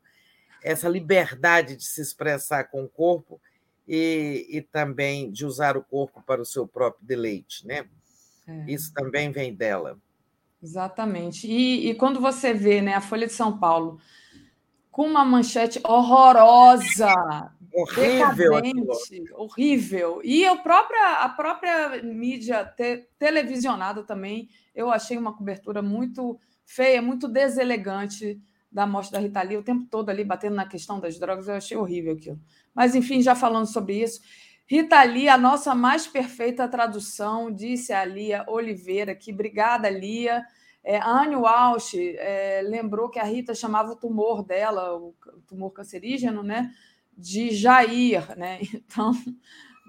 essa 0.63 0.89
liberdade 0.89 1.77
de 1.77 1.85
se 1.85 2.01
expressar 2.01 2.65
com 2.65 2.85
o 2.85 2.89
corpo 2.89 3.41
e, 3.87 4.47
e 4.49 4.61
também 4.61 5.31
de 5.31 5.45
usar 5.45 5.77
o 5.77 5.85
corpo 5.85 6.23
para 6.23 6.41
o 6.41 6.47
seu 6.47 6.67
próprio 6.67 7.05
deleite, 7.05 7.67
né? 7.67 7.87
É. 8.47 8.65
Isso 8.67 8.93
também 8.93 9.31
vem 9.31 9.55
dela. 9.55 9.99
Exatamente. 10.63 11.47
E, 11.47 11.91
e 11.91 11.95
quando 11.95 12.21
você 12.21 12.55
vê 12.55 12.81
né, 12.81 12.95
a 12.95 13.01
Folha 13.01 13.27
de 13.27 13.33
São 13.33 13.59
Paulo 13.59 13.99
com 14.91 15.07
uma 15.07 15.25
manchete 15.25 15.81
horrorosa, 15.85 17.13
horrível, 17.73 18.61
horrível. 19.35 20.21
E 20.23 20.45
a 20.45 20.57
própria, 20.57 21.23
a 21.23 21.29
própria 21.31 22.03
mídia 22.03 22.65
te, 22.65 23.09
televisionada 23.19 24.03
também, 24.03 24.49
eu 24.75 24.91
achei 24.91 25.17
uma 25.17 25.35
cobertura 25.35 25.81
muito 25.81 26.39
feia, 26.65 27.01
muito 27.03 27.27
deselegante 27.27 28.39
da 28.71 28.87
morte 28.87 29.13
da 29.13 29.19
Rita 29.19 29.43
Lee, 29.43 29.57
o 29.57 29.63
tempo 29.63 29.87
todo 29.91 30.09
ali 30.09 30.25
batendo 30.25 30.57
na 30.57 30.67
questão 30.67 30.99
das 30.99 31.19
drogas, 31.19 31.49
eu 31.49 31.55
achei 31.55 31.77
horrível 31.77 32.15
aquilo. 32.15 32.41
Mas, 32.75 32.95
enfim, 32.95 33.21
já 33.21 33.35
falando 33.35 33.67
sobre 33.67 34.03
isso, 34.03 34.21
Rita 34.67 35.03
Lee, 35.03 35.29
a 35.29 35.37
nossa 35.37 35.75
mais 35.75 36.07
perfeita 36.07 36.69
tradução, 36.69 37.53
disse 37.53 37.93
a 37.93 38.05
Lia 38.05 38.45
Oliveira 38.49 39.13
aqui. 39.13 39.33
Obrigada, 39.33 39.89
Lia. 39.91 40.45
É, 40.85 40.99
a 40.99 41.23
Anne 41.23 41.37
Walsh 41.37 41.95
é, 41.95 42.61
lembrou 42.65 43.09
que 43.09 43.19
a 43.19 43.25
Rita 43.25 43.55
chamava 43.55 43.93
o 43.93 43.97
tumor 43.97 44.43
dela, 44.43 44.97
o 44.97 45.15
tumor 45.47 45.71
cancerígeno, 45.71 46.43
né, 46.43 46.73
de 47.17 47.51
Jair. 47.51 48.37
Né? 48.37 48.61
Então, 48.75 49.13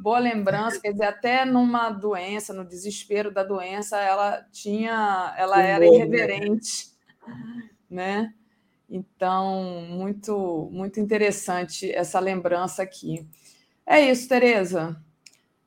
boa 0.02 0.20
lembrança, 0.20 0.80
quer 0.80 0.92
dizer, 0.92 1.06
até 1.06 1.46
numa 1.46 1.90
doença, 1.90 2.54
no 2.54 2.66
desespero 2.66 3.34
da 3.34 3.44
doença, 3.44 4.00
ela 4.00 4.46
tinha, 4.52 5.34
ela 5.38 5.62
era 5.62 5.80
né? 5.80 5.88
irreverente, 5.88 6.92
né? 7.90 8.34
Então, 8.90 9.88
muito, 9.90 10.70
muito 10.72 11.00
interessante 11.00 11.92
essa 11.92 12.20
lembrança 12.20 12.84
aqui. 12.84 13.28
É 13.86 14.00
isso, 14.10 14.28
Tereza. 14.28 15.02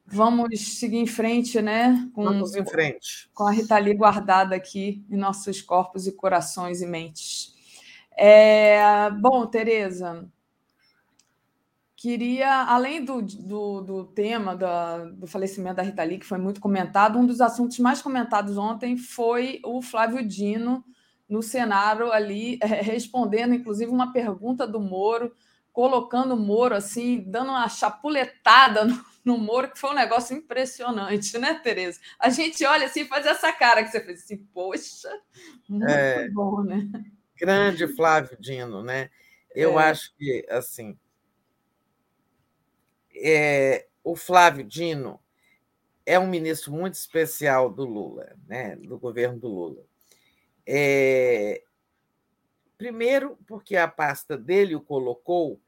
Vamos 0.06 0.78
seguir 0.78 0.98
em 0.98 1.06
frente, 1.06 1.60
né? 1.60 2.08
Com, 2.14 2.24
Vamos 2.24 2.54
em 2.54 2.64
frente. 2.64 3.28
Com 3.34 3.46
a 3.46 3.50
Rita 3.50 3.76
Lee 3.76 3.94
guardada 3.94 4.54
aqui 4.54 5.04
em 5.10 5.16
nossos 5.16 5.60
corpos 5.60 6.06
e 6.06 6.12
corações 6.12 6.80
e 6.80 6.86
mentes. 6.86 7.54
É, 8.16 9.10
bom, 9.10 9.44
Tereza, 9.46 10.26
queria, 11.96 12.62
além 12.64 13.04
do, 13.04 13.20
do, 13.20 13.80
do 13.80 14.04
tema 14.04 14.54
da, 14.54 15.04
do 15.06 15.26
falecimento 15.26 15.76
da 15.76 15.82
Rita 15.82 16.04
Lee, 16.04 16.18
que 16.18 16.26
foi 16.26 16.38
muito 16.38 16.60
comentado, 16.60 17.18
um 17.18 17.26
dos 17.26 17.40
assuntos 17.40 17.78
mais 17.80 18.00
comentados 18.00 18.56
ontem 18.56 18.96
foi 18.96 19.60
o 19.64 19.82
Flávio 19.82 20.26
Dino 20.26 20.84
no 21.28 21.42
cenário 21.42 22.12
ali, 22.12 22.58
respondendo, 22.62 23.54
inclusive, 23.54 23.90
uma 23.90 24.12
pergunta 24.12 24.66
do 24.66 24.80
Moro, 24.80 25.32
colocando 25.76 26.32
o 26.32 26.38
Moro 26.38 26.74
assim, 26.74 27.22
dando 27.26 27.50
uma 27.50 27.68
chapuletada 27.68 28.86
no, 28.86 29.04
no 29.22 29.36
Moro, 29.36 29.70
que 29.70 29.78
foi 29.78 29.90
um 29.90 29.94
negócio 29.94 30.34
impressionante, 30.34 31.36
né, 31.36 31.60
Tereza? 31.62 32.00
A 32.18 32.30
gente 32.30 32.64
olha 32.64 32.86
assim 32.86 33.02
e 33.02 33.06
faz 33.06 33.26
essa 33.26 33.52
cara 33.52 33.84
que 33.84 33.90
você 33.90 34.00
fez 34.00 34.22
assim, 34.22 34.38
poxa, 34.54 35.10
muito 35.68 35.86
é, 35.86 36.30
bom, 36.30 36.62
né? 36.62 36.88
Grande 37.38 37.86
Flávio 37.94 38.38
Dino, 38.40 38.82
né? 38.82 39.10
Eu 39.54 39.78
é. 39.78 39.90
acho 39.90 40.16
que, 40.16 40.46
assim, 40.48 40.98
é, 43.14 43.86
o 44.02 44.16
Flávio 44.16 44.64
Dino 44.64 45.20
é 46.06 46.18
um 46.18 46.26
ministro 46.26 46.72
muito 46.72 46.94
especial 46.94 47.68
do 47.68 47.84
Lula, 47.84 48.34
né, 48.48 48.76
do 48.76 48.98
governo 48.98 49.38
do 49.38 49.48
Lula. 49.48 49.84
É, 50.66 51.62
primeiro, 52.78 53.38
porque 53.46 53.76
a 53.76 53.86
pasta 53.86 54.38
dele 54.38 54.74
o 54.74 54.80
colocou 54.80 55.60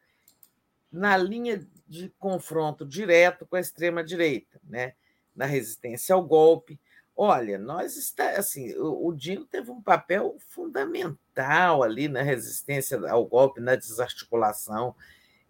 na 0.91 1.17
linha 1.17 1.67
de 1.87 2.09
confronto 2.19 2.85
direto 2.87 3.47
com 3.47 3.57
a 3.57 3.61
extrema-direita, 3.61 4.61
né? 4.65 4.95
na 5.35 5.47
resistência 5.47 6.15
ao 6.15 6.23
golpe. 6.23 6.81
Olha, 7.17 7.59
nós 7.59 7.97
está 7.97 8.31
assim, 8.33 8.75
o, 8.77 9.13
Dino 9.13 9.45
teve 9.45 9.71
um 9.71 9.83
papel 9.83 10.37
fundamental 10.49 11.83
ali 11.83 12.09
na 12.09 12.23
resistência 12.23 12.99
ao 13.09 13.25
golpe, 13.25 13.61
na 13.61 13.75
desarticulação 13.75 14.95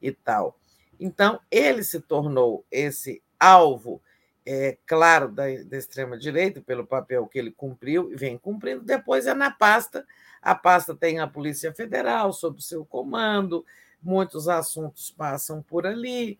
e 0.01 0.13
tal. 0.13 0.59
Então, 0.99 1.41
ele 1.51 1.83
se 1.85 2.01
tornou 2.01 2.65
esse 2.71 3.23
alvo 3.39 4.03
é, 4.47 4.79
claro 4.87 5.29
da, 5.29 5.45
da 5.65 5.77
extrema-direita, 5.77 6.63
pelo 6.63 6.87
papel 6.87 7.27
que 7.27 7.39
ele 7.39 7.51
cumpriu 7.51 8.11
e 8.11 8.17
vem 8.17 8.39
cumprindo. 8.39 8.83
Depois 8.83 9.27
é 9.27 9.35
na 9.35 9.51
pasta. 9.51 10.07
A 10.41 10.55
pasta 10.55 10.95
tem 10.95 11.19
a 11.19 11.27
Polícia 11.27 11.73
Federal 11.73 12.33
sob 12.33 12.63
seu 12.63 12.85
comando, 12.85 13.65
muitos 14.03 14.49
assuntos 14.49 15.11
passam 15.11 15.63
por 15.63 15.87
ali, 15.87 16.39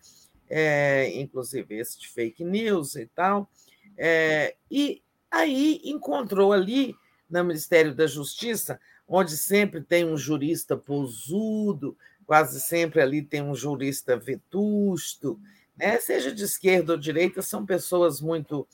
é, 0.49 1.13
inclusive 1.19 1.77
esse 1.77 1.99
de 1.99 2.09
fake 2.09 2.45
news 2.45 2.97
e 2.97 3.07
tal. 3.07 3.49
É, 3.97 4.55
e 4.71 5.03
aí 5.31 5.81
encontrou 5.85 6.53
ali, 6.53 6.95
no 7.29 7.45
Ministério 7.45 7.95
da 7.95 8.07
Justiça, 8.07 8.81
onde 9.07 9.37
sempre 9.37 9.83
tem 9.83 10.05
um 10.05 10.17
jurista 10.17 10.77
posudo, 10.77 11.97
quase 12.27 12.61
sempre 12.61 13.01
ali 13.01 13.23
tem 13.23 13.43
um 13.43 13.55
jurista 13.55 14.17
vetusto, 14.17 15.39
né? 15.77 15.99
seja 15.99 16.33
de 16.33 16.45
esquerda 16.45 16.93
ou 16.93 16.99
direita, 16.99 17.43
são 17.43 17.65
pessoas 17.67 18.21
muito 18.21 18.67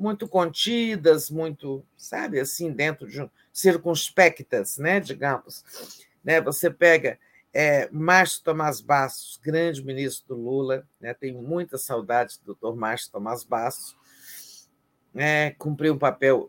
muito 0.00 0.26
contidas, 0.26 1.28
muito, 1.28 1.84
sabe, 1.94 2.40
assim, 2.40 2.72
dentro 2.72 3.06
de 3.06 3.20
um, 3.20 3.28
circunspectas, 3.52 4.78
né, 4.78 4.98
digamos. 4.98 5.62
Né? 6.24 6.40
Você 6.40 6.70
pega 6.70 7.18
é, 7.52 7.88
Márcio 7.90 8.42
Tomás 8.44 8.80
Bastos, 8.80 9.38
grande 9.42 9.84
ministro 9.84 10.36
do 10.36 10.42
Lula, 10.42 10.86
né? 11.00 11.12
tenho 11.14 11.42
muita 11.42 11.76
saudade 11.76 12.38
do 12.40 12.46
doutor 12.46 12.76
Márcio 12.76 13.10
Tomás 13.10 13.42
Bastos, 13.42 13.96
né? 15.12 15.50
cumpriu 15.52 15.94
um 15.94 15.98
papel 15.98 16.48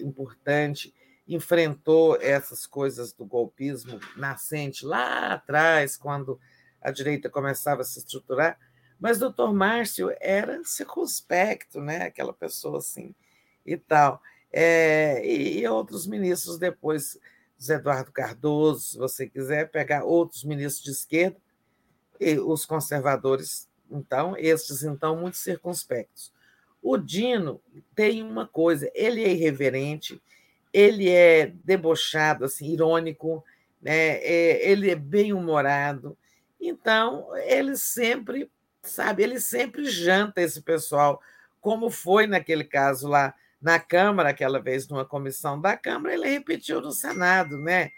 importante, 0.00 0.92
enfrentou 1.26 2.20
essas 2.20 2.66
coisas 2.66 3.12
do 3.12 3.24
golpismo 3.24 3.98
nascente 4.16 4.84
lá 4.84 5.32
atrás, 5.32 5.96
quando 5.96 6.38
a 6.82 6.90
direita 6.90 7.30
começava 7.30 7.82
a 7.82 7.84
se 7.84 8.00
estruturar, 8.00 8.58
mas 8.98 9.18
doutor 9.18 9.54
Márcio 9.54 10.14
era 10.20 10.62
circunspecto, 10.64 11.80
né? 11.80 12.02
aquela 12.02 12.32
pessoa 12.32 12.78
assim 12.78 13.14
e 13.64 13.76
tal. 13.76 14.20
É, 14.52 15.24
e 15.26 15.66
outros 15.66 16.06
ministros 16.06 16.58
depois 16.58 17.18
Eduardo 17.68 18.12
Cardoso, 18.12 18.80
se 18.80 18.98
você 18.98 19.28
quiser 19.28 19.70
pegar 19.70 20.04
outros 20.04 20.44
ministros 20.44 20.84
de 20.84 20.90
esquerda, 20.90 21.36
e 22.20 22.38
os 22.38 22.64
conservadores, 22.64 23.68
então, 23.90 24.36
estes, 24.36 24.82
então, 24.82 25.16
muito 25.16 25.36
circunspectos. 25.36 26.32
O 26.82 26.96
Dino 26.96 27.60
tem 27.94 28.22
uma 28.22 28.46
coisa, 28.46 28.90
ele 28.94 29.22
é 29.24 29.30
irreverente, 29.30 30.20
ele 30.72 31.08
é 31.08 31.52
debochado, 31.64 32.44
assim, 32.44 32.72
irônico, 32.72 33.44
né? 33.80 34.16
É, 34.18 34.70
ele 34.70 34.90
é 34.90 34.94
bem 34.94 35.32
humorado, 35.32 36.16
então 36.60 37.34
ele 37.36 37.76
sempre, 37.76 38.50
sabe, 38.82 39.22
ele 39.22 39.40
sempre 39.40 39.84
janta 39.84 40.40
esse 40.40 40.62
pessoal, 40.62 41.20
como 41.60 41.90
foi 41.90 42.26
naquele 42.26 42.64
caso 42.64 43.08
lá 43.08 43.34
na 43.64 43.80
Câmara, 43.80 44.28
aquela 44.28 44.60
vez 44.60 44.86
numa 44.86 45.06
comissão 45.06 45.58
da 45.58 45.74
Câmara, 45.74 46.12
ele 46.12 46.28
repetiu 46.28 46.82
no 46.82 46.92
Senado, 46.92 47.56
né? 47.56 47.90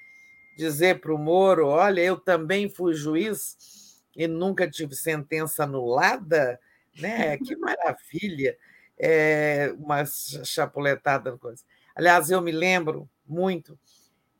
Dizer 0.57 1.01
para 1.01 1.13
o 1.13 1.19
Moro: 1.19 1.67
olha, 1.67 2.01
eu 2.01 2.17
também 2.17 2.69
fui 2.69 2.95
juiz 2.95 4.01
e 4.15 4.29
nunca 4.29 4.71
tive 4.71 4.95
sentença 4.95 5.65
anulada, 5.65 6.61
né? 6.97 7.37
Que 7.45 7.57
maravilha! 7.57 8.57
É, 8.97 9.75
uma 9.77 10.05
chapuletada. 10.07 11.37
Coisa. 11.37 11.65
Aliás, 11.97 12.31
eu 12.31 12.41
me 12.41 12.53
lembro 12.53 13.11
muito, 13.27 13.77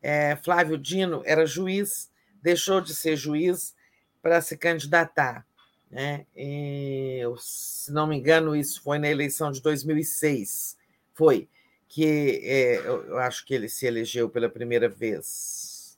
é, 0.01 0.37
Flávio 0.37 0.77
Dino 0.77 1.23
era 1.25 1.45
juiz, 1.45 2.09
deixou 2.41 2.79
de 2.79 2.95
ser 2.95 3.17
juiz 3.17 3.75
para 4.21 4.39
se 4.39 4.55
candidatar. 4.55 5.45
Né? 5.91 6.25
E, 6.33 7.21
se 7.37 7.91
não 7.91 8.07
me 8.07 8.15
engano, 8.15 8.55
isso 8.55 8.81
foi 8.81 8.97
na 8.97 9.09
eleição 9.09 9.51
de 9.51 9.61
2006 9.61 10.76
foi 11.17 11.49
que 11.89 12.41
é, 12.43 12.77
eu 12.85 13.17
acho 13.17 13.43
que 13.45 13.53
ele 13.53 13.67
se 13.67 13.87
elegeu 13.87 14.29
pela 14.29 14.47
primeira 14.47 14.87
vez, 14.87 15.97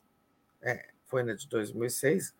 é, 0.62 0.88
foi 1.06 1.22
na 1.22 1.34
de 1.34 1.46
2006, 1.46 2.34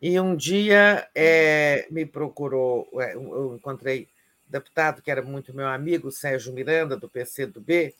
e 0.00 0.20
um 0.20 0.36
dia 0.36 1.08
é, 1.14 1.88
me 1.90 2.06
procurou, 2.06 2.88
é, 3.00 3.14
eu 3.14 3.56
encontrei 3.56 4.08
deputado 4.46 5.02
que 5.02 5.10
era 5.10 5.20
muito 5.20 5.52
meu 5.52 5.66
amigo, 5.66 6.12
Sérgio 6.12 6.52
Miranda, 6.52 6.96
do 6.96 7.08
PCdoB, 7.08 7.94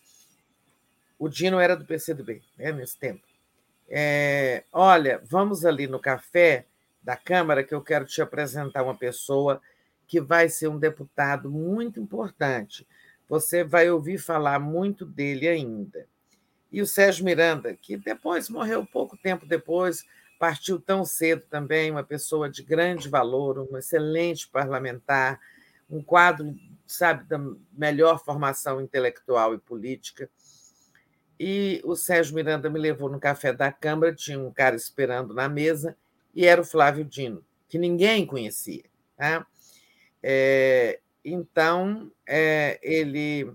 o 1.19 1.29
Dino 1.29 1.59
era 1.59 1.75
do 1.75 1.85
PCdoB 1.85 2.41
né, 2.57 2.71
nesse 2.71 2.97
tempo. 2.97 3.27
É, 3.89 4.63
olha, 4.73 5.21
vamos 5.25 5.65
ali 5.65 5.89
no 5.89 5.99
café 5.99 6.67
da 7.03 7.17
Câmara 7.17 7.65
que 7.65 7.75
eu 7.75 7.83
quero 7.83 8.05
te 8.05 8.23
apresentar 8.23 8.85
uma 8.85 8.95
pessoa 8.97 9.61
que 10.07 10.21
vai 10.21 10.49
ser 10.49 10.69
um 10.69 10.79
deputado 10.79 11.51
muito 11.51 11.99
importante 11.99 12.87
você 13.29 13.63
vai 13.63 13.91
ouvir 13.91 14.19
falar 14.19 14.59
muito 14.59 15.05
dele 15.05 15.47
ainda. 15.47 16.07
E 16.71 16.81
o 16.81 16.87
Sérgio 16.87 17.25
Miranda, 17.25 17.75
que 17.75 17.97
depois 17.97 18.49
morreu 18.49 18.85
pouco 18.87 19.17
tempo 19.17 19.47
depois, 19.47 20.05
partiu 20.39 20.81
tão 20.81 21.05
cedo 21.05 21.43
também, 21.51 21.91
uma 21.91 22.05
pessoa 22.05 22.49
de 22.49 22.63
grande 22.63 23.09
valor, 23.09 23.59
um 23.59 23.77
excelente 23.77 24.49
parlamentar, 24.49 25.41
um 25.91 26.03
quadro, 26.03 26.55
sabe, 26.87 27.25
da 27.25 27.39
melhor 27.73 28.23
formação 28.23 28.81
intelectual 28.81 29.55
e 29.55 29.59
política. 29.59 30.31
E 31.41 31.81
o 31.85 31.95
Sérgio 31.97 32.35
Miranda 32.35 32.69
me 32.69 32.79
levou 32.79 33.09
no 33.09 33.21
café 33.21 33.53
da 33.53 33.73
Câmara, 33.73 34.15
tinha 34.15 34.39
um 34.39 34.53
cara 34.53 34.77
esperando 34.77 35.33
na 35.33 35.49
mesa, 35.49 35.97
e 36.35 36.47
era 36.47 36.61
o 36.61 36.65
Flávio 36.65 37.05
Dino, 37.05 37.45
que 37.69 37.79
ninguém 37.79 38.27
conhecia. 38.27 38.85
Tá? 39.17 39.47
É, 40.23 41.01
então, 41.33 42.11
é, 42.27 42.79
ele 42.83 43.53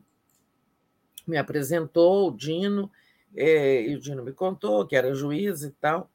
me 1.25 1.37
apresentou, 1.37 2.29
o 2.29 2.35
Dino, 2.35 2.91
é, 3.35 3.81
e 3.81 3.95
o 3.95 3.99
Dino 3.99 4.23
me 4.23 4.33
contou 4.33 4.85
que 4.85 4.95
era 4.95 5.13
juiz 5.13 5.63
e 5.63 5.71
tal. 5.71 6.09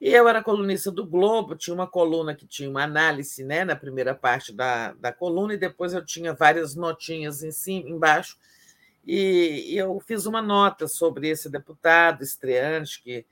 E 0.00 0.08
eu 0.08 0.26
era 0.26 0.42
colunista 0.42 0.90
do 0.90 1.04
Globo, 1.04 1.54
tinha 1.54 1.74
uma 1.74 1.86
coluna 1.86 2.34
que 2.34 2.46
tinha 2.46 2.70
uma 2.70 2.82
análise 2.82 3.44
né, 3.44 3.64
na 3.64 3.76
primeira 3.76 4.14
parte 4.14 4.50
da, 4.50 4.92
da 4.94 5.12
coluna, 5.12 5.52
e 5.52 5.58
depois 5.58 5.92
eu 5.92 6.02
tinha 6.02 6.32
várias 6.32 6.74
notinhas 6.74 7.42
em 7.42 7.52
cima, 7.52 7.90
embaixo, 7.90 8.38
e, 9.06 9.72
e 9.72 9.76
eu 9.76 10.00
fiz 10.00 10.24
uma 10.24 10.40
nota 10.40 10.88
sobre 10.88 11.28
esse 11.28 11.50
deputado 11.50 12.22
estreante 12.22 13.02
que 13.02 13.26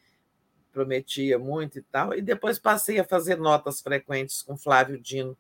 prometia 0.71 1.39
muito 1.39 1.79
e 1.79 1.83
tal, 1.83 2.13
e 2.13 2.21
depois 2.21 2.59
passei 2.59 2.99
a 2.99 3.05
fazer 3.05 3.37
notas 3.37 3.81
frequentes 3.81 4.43
com 4.43 4.57
Flávio 4.57 5.01
Dino, 5.01 5.37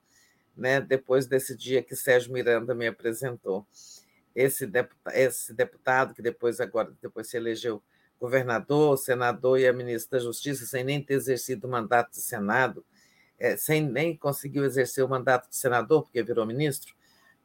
né, 0.59 0.81
depois 0.81 1.27
desse 1.27 1.57
dia 1.57 1.83
que 1.83 1.95
Sérgio 1.95 2.33
Miranda 2.33 2.75
me 2.75 2.87
apresentou. 2.87 3.67
Esse 4.35 4.67
deputado, 4.67 5.15
esse 5.15 5.55
deputado 5.55 6.15
que 6.15 6.21
depois 6.21 6.61
agora 6.61 6.93
depois 7.01 7.29
se 7.29 7.37
elegeu 7.37 7.83
governador, 8.21 8.99
senador 8.99 9.59
e 9.59 9.67
a 9.67 9.73
ministra 9.73 10.19
da 10.19 10.25
Justiça, 10.25 10.67
sem 10.67 10.83
nem 10.83 11.03
ter 11.03 11.15
exercido 11.15 11.67
o 11.67 11.71
mandato 11.71 12.11
de 12.11 12.21
Senado, 12.21 12.85
é, 13.39 13.57
sem 13.57 13.81
nem 13.81 14.17
conseguiu 14.17 14.65
exercer 14.65 15.05
o 15.05 15.09
mandato 15.09 15.49
de 15.49 15.57
senador, 15.57 16.03
porque 16.03 16.23
virou 16.23 16.45
ministro. 16.45 16.93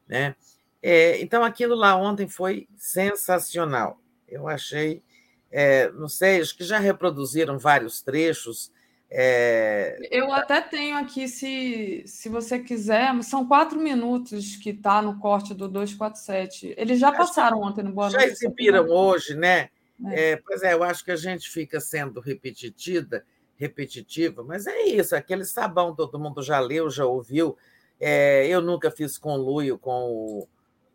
Né? 0.07 0.35
É, 0.81 1.21
então, 1.21 1.43
aquilo 1.43 1.75
lá 1.75 1.95
ontem 1.95 2.27
foi 2.27 2.67
sensacional. 2.75 4.01
Eu 4.27 4.47
achei, 4.47 5.03
é, 5.51 5.91
não 5.91 6.09
sei, 6.09 6.41
acho 6.41 6.57
que 6.57 6.63
já 6.63 6.79
reproduziram 6.79 7.59
vários 7.59 8.01
trechos 8.01 8.71
É... 9.15 9.95
Eu 10.09 10.33
até 10.33 10.59
tenho 10.59 10.97
aqui, 10.97 11.27
se, 11.27 12.01
se 12.07 12.27
você 12.29 12.57
quiser, 12.57 13.13
são 13.21 13.47
quatro 13.47 13.79
minutos 13.79 14.55
que 14.55 14.71
está 14.71 15.03
no 15.03 15.19
corte 15.19 15.53
do 15.53 15.67
247. 15.69 16.73
Eles 16.75 16.99
já 16.99 17.11
passaram 17.11 17.61
ontem 17.61 17.83
no 17.83 17.91
Boa 17.91 18.09
Já 18.09 18.23
exibiram 18.25 18.87
hoje, 18.89 19.35
né? 19.35 19.69
É. 20.07 20.31
É, 20.31 20.35
pois 20.37 20.63
é, 20.63 20.73
eu 20.73 20.83
acho 20.83 21.05
que 21.05 21.11
a 21.11 21.15
gente 21.15 21.47
fica 21.47 21.79
sendo 21.79 22.19
repetitiva, 22.19 23.23
repetitiva, 23.55 24.43
mas 24.43 24.65
é 24.65 24.81
isso, 24.81 25.15
aquele 25.15 25.45
sabão 25.45 25.95
todo 25.95 26.19
mundo 26.19 26.41
já 26.41 26.59
leu, 26.59 26.89
já 26.89 27.05
ouviu. 27.05 27.55
É, 27.99 28.47
eu 28.47 28.61
nunca 28.61 28.89
fiz 28.89 29.19
conluio 29.19 29.77
com 29.77 30.11
o, 30.11 30.47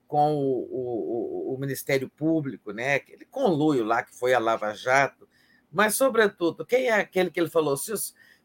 com 0.08 0.34
o, 0.34 1.50
o, 1.50 1.54
o, 1.54 1.58
Ministério 1.58 2.10
Público, 2.10 2.72
né? 2.72 2.96
aquele 2.96 3.24
conluio 3.26 3.84
lá 3.84 4.02
que 4.02 4.14
foi 4.14 4.34
a 4.34 4.40
Lava 4.40 4.74
Jato, 4.74 5.28
mas, 5.70 5.96
sobretudo, 5.96 6.64
quem 6.64 6.86
é 6.86 6.94
aquele 6.94 7.30
que 7.30 7.38
ele 7.38 7.50
falou? 7.50 7.76
Se, 7.76 7.92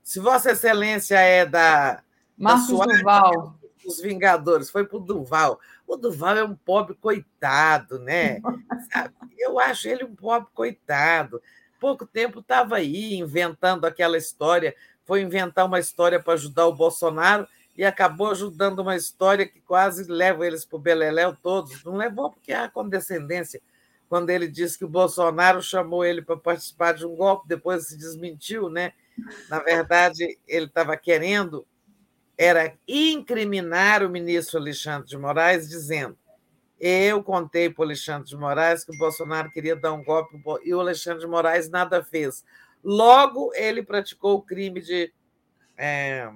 se 0.04 0.20
Vossa 0.20 0.52
Excelência 0.52 1.18
é 1.18 1.46
da. 1.46 2.04
Marcos 2.38 2.78
da 2.78 2.86
Duval. 2.86 3.60
Os 3.86 4.00
Vingadores, 4.00 4.70
foi 4.70 4.86
para 4.86 4.98
o 4.98 5.02
Duval. 5.02 5.60
O 5.86 5.98
Duval 5.98 6.38
é 6.38 6.44
um 6.44 6.56
pobre 6.56 6.96
coitado, 6.96 8.00
né? 8.00 8.40
Eu 9.38 9.60
acho 9.60 9.90
ele 9.90 10.06
um 10.06 10.16
pobre 10.16 10.50
coitado. 10.54 11.42
Pouco 11.80 12.06
tempo 12.06 12.40
estava 12.40 12.78
aí 12.78 13.16
inventando 13.16 13.84
aquela 13.84 14.18
história, 14.18 14.74
foi 15.04 15.22
inventar 15.22 15.66
uma 15.66 15.80
história 15.80 16.18
para 16.18 16.34
ajudar 16.34 16.66
o 16.66 16.74
Bolsonaro 16.74 17.46
e 17.76 17.84
acabou 17.84 18.32
ajudando 18.32 18.80
uma 18.80 18.96
história 18.96 19.46
que 19.46 19.60
quase 19.60 20.10
leva 20.10 20.48
eles 20.48 20.64
para 20.64 20.78
o 20.78 20.82
Beleléu 20.82 21.36
todos. 21.36 21.84
Não 21.84 21.98
levou 21.98 22.30
porque 22.30 22.54
há 22.54 22.70
condescendência 22.70 23.62
quando 24.10 24.30
ele 24.30 24.48
disse 24.48 24.78
que 24.78 24.86
o 24.86 24.90
Bolsonaro 24.90 25.62
chamou 25.62 26.06
ele 26.06 26.22
para 26.22 26.38
participar 26.38 26.94
de 26.94 27.06
um 27.06 27.16
golpe, 27.16 27.48
depois 27.48 27.88
se 27.88 27.98
desmentiu, 27.98 28.70
né? 28.70 28.94
Na 29.50 29.60
verdade, 29.60 30.38
ele 30.48 30.66
estava 30.66 30.96
querendo 30.98 31.66
era 32.38 32.74
incriminar 32.88 34.04
o 34.04 34.10
ministro 34.10 34.60
Alexandre 34.60 35.08
de 35.08 35.18
Moraes, 35.18 35.70
dizendo: 35.70 36.18
eu 36.80 37.24
contei 37.24 37.70
para 37.70 37.82
o 37.82 37.86
Alexandre 37.86 38.28
de 38.28 38.36
Moraes 38.36 38.84
que 38.84 38.94
o 38.94 38.98
Bolsonaro 38.98 39.50
queria 39.52 39.76
dar 39.76 39.94
um 39.94 40.04
golpe 40.04 40.38
e 40.66 40.74
o 40.74 40.80
Alexandre 40.80 41.22
de 41.22 41.28
Moraes 41.28 41.70
nada 41.70 42.04
fez. 42.04 42.44
Logo, 42.84 43.54
ele 43.54 43.82
praticou 43.82 44.36
o 44.36 44.42
crime 44.42 44.82
de. 44.82 45.14
É, 45.78 46.30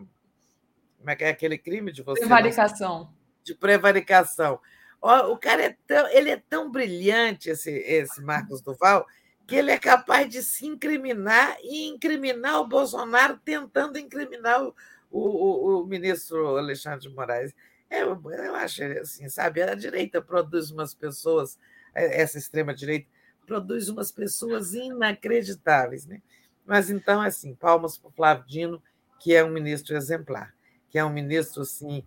como 0.97 1.09
é 1.09 1.15
que 1.15 1.23
é 1.25 1.29
aquele 1.29 1.57
crime 1.57 1.91
de 1.91 2.01
você? 2.01 2.21
Prevaricação. 2.21 3.11
De 3.43 3.53
prevaricação. 3.53 4.59
O 5.01 5.37
cara 5.37 5.63
é 5.63 5.77
tão, 5.85 6.07
ele 6.09 6.29
é 6.31 6.41
tão 6.49 6.71
brilhante, 6.71 7.49
esse, 7.49 7.71
esse 7.71 8.21
Marcos 8.21 8.61
Duval, 8.61 9.05
que 9.45 9.55
ele 9.55 9.71
é 9.71 9.77
capaz 9.77 10.29
de 10.29 10.43
se 10.43 10.65
incriminar 10.65 11.57
e 11.61 11.87
incriminar 11.87 12.59
o 12.59 12.67
Bolsonaro 12.67 13.37
tentando 13.37 13.97
incriminar 13.97 14.61
o, 14.61 14.75
o, 15.09 15.81
o 15.81 15.85
ministro 15.85 16.57
Alexandre 16.57 17.07
de 17.07 17.15
Moraes. 17.15 17.53
Eu, 17.89 18.21
eu 18.31 18.55
acho 18.55 18.83
assim, 18.83 19.29
sabe? 19.29 19.61
A 19.61 19.73
direita 19.73 20.21
produz 20.21 20.71
umas 20.71 20.93
pessoas, 20.93 21.57
é, 21.95 22.21
essa 22.21 22.37
extrema-direita, 22.37 23.07
produz 23.45 23.87
umas 23.87 24.11
pessoas 24.11 24.73
inacreditáveis. 24.73 26.05
Né? 26.05 26.21
Mas 26.65 26.89
então, 26.89 27.21
assim, 27.21 27.55
palmas 27.55 27.97
para 27.97 28.09
o 28.09 28.11
Flávio 28.11 28.45
Dino, 28.45 28.83
que 29.19 29.33
é 29.33 29.43
um 29.43 29.49
ministro 29.49 29.95
exemplar, 29.95 30.53
que 30.89 30.99
é 30.99 31.05
um 31.05 31.09
ministro 31.09 31.61
assim 31.61 32.05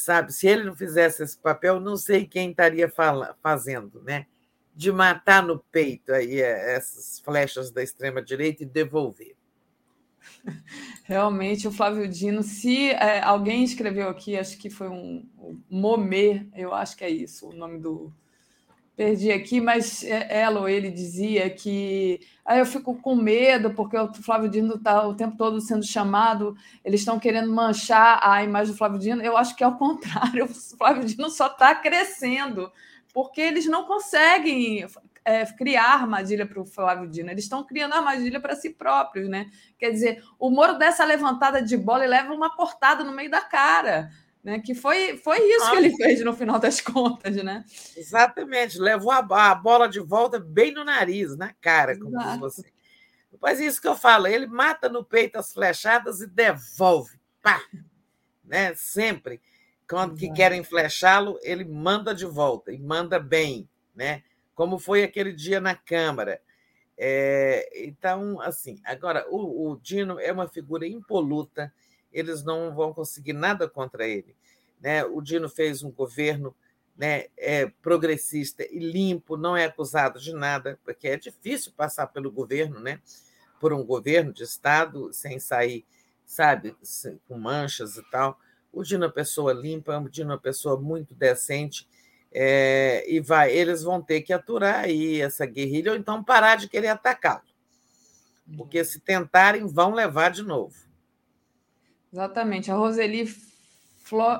sabe? 0.00 0.32
Se 0.32 0.46
ele 0.46 0.64
não 0.64 0.74
fizesse 0.74 1.22
esse 1.22 1.36
papel, 1.36 1.80
não 1.80 1.96
sei 1.96 2.26
quem 2.26 2.50
estaria 2.50 2.88
fala, 2.88 3.36
fazendo, 3.42 4.02
né? 4.02 4.26
De 4.74 4.90
matar 4.90 5.42
no 5.42 5.58
peito 5.70 6.12
aí 6.12 6.40
eh, 6.40 6.74
essas 6.74 7.20
flechas 7.20 7.70
da 7.70 7.82
extrema 7.82 8.22
direita 8.22 8.62
e 8.62 8.66
devolver. 8.66 9.36
Realmente, 11.04 11.68
o 11.68 11.72
Flávio 11.72 12.08
Dino, 12.08 12.42
se 12.42 12.90
é, 12.90 13.20
alguém 13.22 13.62
escreveu 13.62 14.08
aqui, 14.08 14.36
acho 14.36 14.58
que 14.58 14.70
foi 14.70 14.88
um, 14.88 15.28
um 15.38 15.60
Momê, 15.70 16.46
eu 16.54 16.74
acho 16.74 16.96
que 16.96 17.04
é 17.04 17.10
isso, 17.10 17.48
o 17.48 17.52
nome 17.52 17.78
do, 17.78 18.12
perdi 18.96 19.32
aqui, 19.32 19.60
mas 19.60 20.04
é, 20.04 20.26
ela 20.40 20.60
ou 20.60 20.68
ele 20.68 20.90
dizia 20.90 21.50
que 21.50 22.20
aí 22.44 22.58
eu 22.58 22.66
fico 22.66 22.94
com 22.96 23.14
medo 23.14 23.70
porque 23.70 23.96
o 23.96 24.12
Flávio 24.14 24.48
Dino 24.48 24.74
está 24.74 25.06
o 25.06 25.14
tempo 25.14 25.36
todo 25.36 25.60
sendo 25.60 25.84
chamado, 25.84 26.56
eles 26.84 27.00
estão 27.00 27.18
querendo 27.18 27.50
manchar 27.50 28.20
a 28.22 28.42
imagem 28.42 28.72
do 28.72 28.78
Flávio 28.78 28.98
Dino. 28.98 29.22
Eu 29.22 29.36
acho 29.36 29.56
que 29.56 29.64
é 29.64 29.66
o 29.66 29.76
contrário, 29.76 30.44
o 30.46 30.76
Flávio 30.76 31.04
Dino 31.04 31.30
só 31.30 31.46
está 31.46 31.74
crescendo 31.74 32.70
porque 33.12 33.40
eles 33.40 33.66
não 33.66 33.84
conseguem 33.84 34.86
é, 35.24 35.46
criar 35.46 35.94
armadilha 35.94 36.44
para 36.44 36.60
o 36.60 36.66
Flávio 36.66 37.08
Dino, 37.08 37.30
eles 37.30 37.44
estão 37.44 37.64
criando 37.64 37.94
armadilha 37.94 38.40
para 38.40 38.54
si 38.56 38.70
próprios, 38.70 39.28
né? 39.28 39.50
Quer 39.78 39.90
dizer, 39.90 40.22
o 40.38 40.50
Moro 40.50 40.76
dessa 40.76 41.04
levantada 41.04 41.62
de 41.62 41.76
bola 41.76 42.04
e 42.04 42.08
leva 42.08 42.34
uma 42.34 42.54
cortada 42.54 43.02
no 43.02 43.12
meio 43.12 43.30
da 43.30 43.40
cara. 43.40 44.10
Né? 44.44 44.60
Que 44.60 44.74
foi, 44.74 45.16
foi 45.16 45.38
isso 45.38 45.64
ah, 45.64 45.70
que 45.70 45.76
ele 45.78 45.96
fez 45.96 46.22
no 46.22 46.34
final 46.34 46.58
das 46.58 46.78
contas, 46.78 47.34
né? 47.36 47.64
Exatamente, 47.96 48.78
levou 48.78 49.10
a, 49.10 49.18
a 49.18 49.54
bola 49.54 49.88
de 49.88 50.00
volta 50.00 50.38
bem 50.38 50.70
no 50.70 50.84
nariz, 50.84 51.34
na 51.34 51.54
cara, 51.54 51.98
como 51.98 52.18
diz 52.18 52.38
você. 52.38 52.74
Mas 53.40 53.58
é 53.58 53.64
isso 53.64 53.80
que 53.80 53.88
eu 53.88 53.96
falo, 53.96 54.26
ele 54.26 54.46
mata 54.46 54.88
no 54.88 55.02
peito 55.02 55.38
as 55.38 55.52
flechadas 55.52 56.20
e 56.20 56.26
devolve. 56.26 57.18
Pá! 57.42 57.62
Né? 58.44 58.74
Sempre. 58.74 59.40
Quando 59.88 60.14
que 60.14 60.30
querem 60.32 60.62
flechá-lo, 60.62 61.38
ele 61.42 61.64
manda 61.64 62.14
de 62.14 62.26
volta 62.26 62.72
e 62.72 62.78
manda 62.78 63.18
bem, 63.18 63.68
né? 63.94 64.22
Como 64.54 64.78
foi 64.78 65.02
aquele 65.02 65.32
dia 65.32 65.60
na 65.60 65.74
Câmara. 65.74 66.40
É, 66.96 67.68
então, 67.86 68.40
assim, 68.40 68.80
agora 68.84 69.26
o, 69.28 69.72
o 69.72 69.76
Dino 69.76 70.18
é 70.20 70.32
uma 70.32 70.48
figura 70.48 70.86
impoluta, 70.86 71.72
eles 72.14 72.42
não 72.42 72.74
vão 72.74 72.94
conseguir 72.94 73.32
nada 73.34 73.68
contra 73.68 74.06
ele. 74.06 74.34
Né? 74.80 75.04
O 75.04 75.20
Dino 75.20 75.48
fez 75.48 75.82
um 75.82 75.90
governo 75.90 76.54
né, 76.96 77.26
é, 77.36 77.66
progressista 77.82 78.64
e 78.70 78.78
limpo, 78.78 79.36
não 79.36 79.56
é 79.56 79.64
acusado 79.64 80.20
de 80.20 80.32
nada, 80.32 80.78
porque 80.84 81.08
é 81.08 81.16
difícil 81.16 81.72
passar 81.76 82.06
pelo 82.06 82.30
governo, 82.30 82.78
né? 82.78 83.00
por 83.58 83.72
um 83.72 83.84
governo 83.84 84.32
de 84.32 84.44
Estado, 84.44 85.12
sem 85.12 85.38
sair, 85.38 85.84
sabe, 86.24 86.76
com 87.26 87.38
manchas 87.38 87.96
e 87.96 88.02
tal. 88.10 88.38
O 88.72 88.82
Dino 88.82 89.04
é 89.04 89.06
uma 89.06 89.12
pessoa 89.12 89.52
limpa, 89.52 89.98
o 89.98 90.08
Dino 90.08 90.32
é 90.32 90.34
uma 90.34 90.40
pessoa 90.40 90.78
muito 90.78 91.14
decente, 91.14 91.88
é, 92.30 93.04
e 93.08 93.20
vai, 93.20 93.52
eles 93.52 93.82
vão 93.82 94.02
ter 94.02 94.20
que 94.22 94.32
aturar 94.32 94.84
aí 94.84 95.20
essa 95.20 95.46
guerrilha, 95.46 95.92
ou 95.92 95.96
então 95.96 96.22
parar 96.22 96.56
de 96.56 96.68
querer 96.68 96.88
atacá-lo. 96.88 97.42
Porque 98.56 98.84
se 98.84 99.00
tentarem, 99.00 99.66
vão 99.66 99.94
levar 99.94 100.30
de 100.30 100.42
novo. 100.42 100.74
Exatamente. 102.14 102.70
A 102.70 102.76
Roseli 102.76 103.26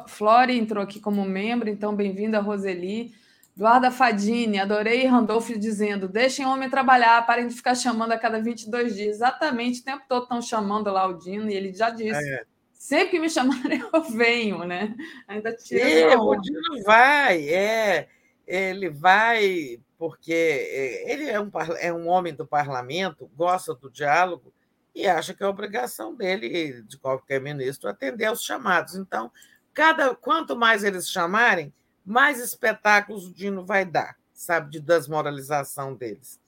Flore 0.06 0.56
entrou 0.56 0.80
aqui 0.80 1.00
como 1.00 1.24
membro, 1.24 1.68
então 1.68 1.92
bem-vinda, 1.92 2.38
Roseli. 2.38 3.12
Eduarda 3.56 3.90
Fadini, 3.90 4.60
adorei 4.60 5.04
Randolph 5.06 5.50
dizendo: 5.58 6.06
deixem 6.06 6.46
o 6.46 6.50
homem 6.50 6.70
trabalhar, 6.70 7.26
parem 7.26 7.48
de 7.48 7.54
ficar 7.54 7.74
chamando 7.74 8.12
a 8.12 8.18
cada 8.18 8.40
22 8.40 8.94
dias. 8.94 9.16
Exatamente, 9.16 9.80
o 9.80 9.84
tempo 9.84 10.04
todo 10.08 10.22
estão 10.22 10.40
chamando 10.40 10.88
lá 10.92 11.04
o 11.04 11.14
Dino, 11.14 11.50
e 11.50 11.54
ele 11.54 11.72
já 11.72 11.90
disse: 11.90 12.32
é. 12.32 12.44
sempre 12.72 13.08
que 13.08 13.18
me 13.18 13.28
chamarem, 13.28 13.82
eu 13.92 14.02
venho, 14.02 14.58
né? 14.64 14.94
Ainda 15.26 15.52
tira. 15.52 15.80
É, 15.82 16.16
o 16.16 16.36
Dino 16.36 16.80
vai, 16.84 17.48
é, 17.48 18.06
ele 18.46 18.88
vai, 18.88 19.80
porque 19.98 20.32
é, 20.32 21.12
ele 21.12 21.28
é 21.28 21.40
um, 21.40 21.50
é 21.80 21.92
um 21.92 22.06
homem 22.06 22.32
do 22.32 22.46
parlamento, 22.46 23.28
gosta 23.34 23.74
do 23.74 23.90
diálogo, 23.90 24.53
e 24.94 25.06
acha 25.06 25.34
que 25.34 25.42
é 25.42 25.46
obrigação 25.46 26.14
dele, 26.14 26.82
de 26.82 26.96
qualquer 26.96 27.40
ministro, 27.40 27.88
atender 27.88 28.26
aos 28.26 28.42
chamados. 28.42 28.94
Então, 28.94 29.30
cada 29.72 30.14
quanto 30.14 30.56
mais 30.56 30.84
eles 30.84 31.10
chamarem, 31.10 31.72
mais 32.04 32.38
espetáculos 32.40 33.26
o 33.26 33.32
Dino 33.32 33.64
vai 33.66 33.84
dar, 33.84 34.16
sabe, 34.32 34.70
de 34.70 34.80
desmoralização 34.80 35.94
deles. 35.94 36.38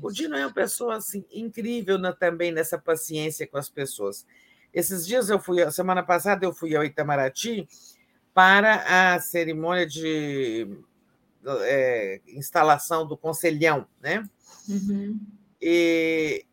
O 0.00 0.10
Dino 0.10 0.36
é 0.36 0.46
uma 0.46 0.52
pessoa 0.52 0.96
assim, 0.96 1.24
incrível 1.30 1.98
na, 1.98 2.12
também 2.12 2.52
nessa 2.52 2.78
paciência 2.78 3.46
com 3.46 3.58
as 3.58 3.68
pessoas. 3.68 4.24
Esses 4.72 5.06
dias 5.06 5.28
eu 5.28 5.38
fui, 5.38 5.70
semana 5.70 6.02
passada 6.02 6.44
eu 6.44 6.52
fui 6.52 6.74
ao 6.76 6.84
Itamaraty 6.84 7.68
para 8.32 9.14
a 9.14 9.20
cerimônia 9.20 9.86
de 9.86 10.68
é, 11.62 12.20
instalação 12.28 13.06
do 13.06 13.16
Conselhão, 13.16 13.86
né? 14.00 14.28
Uhum. 14.68 15.20
E 15.60 16.44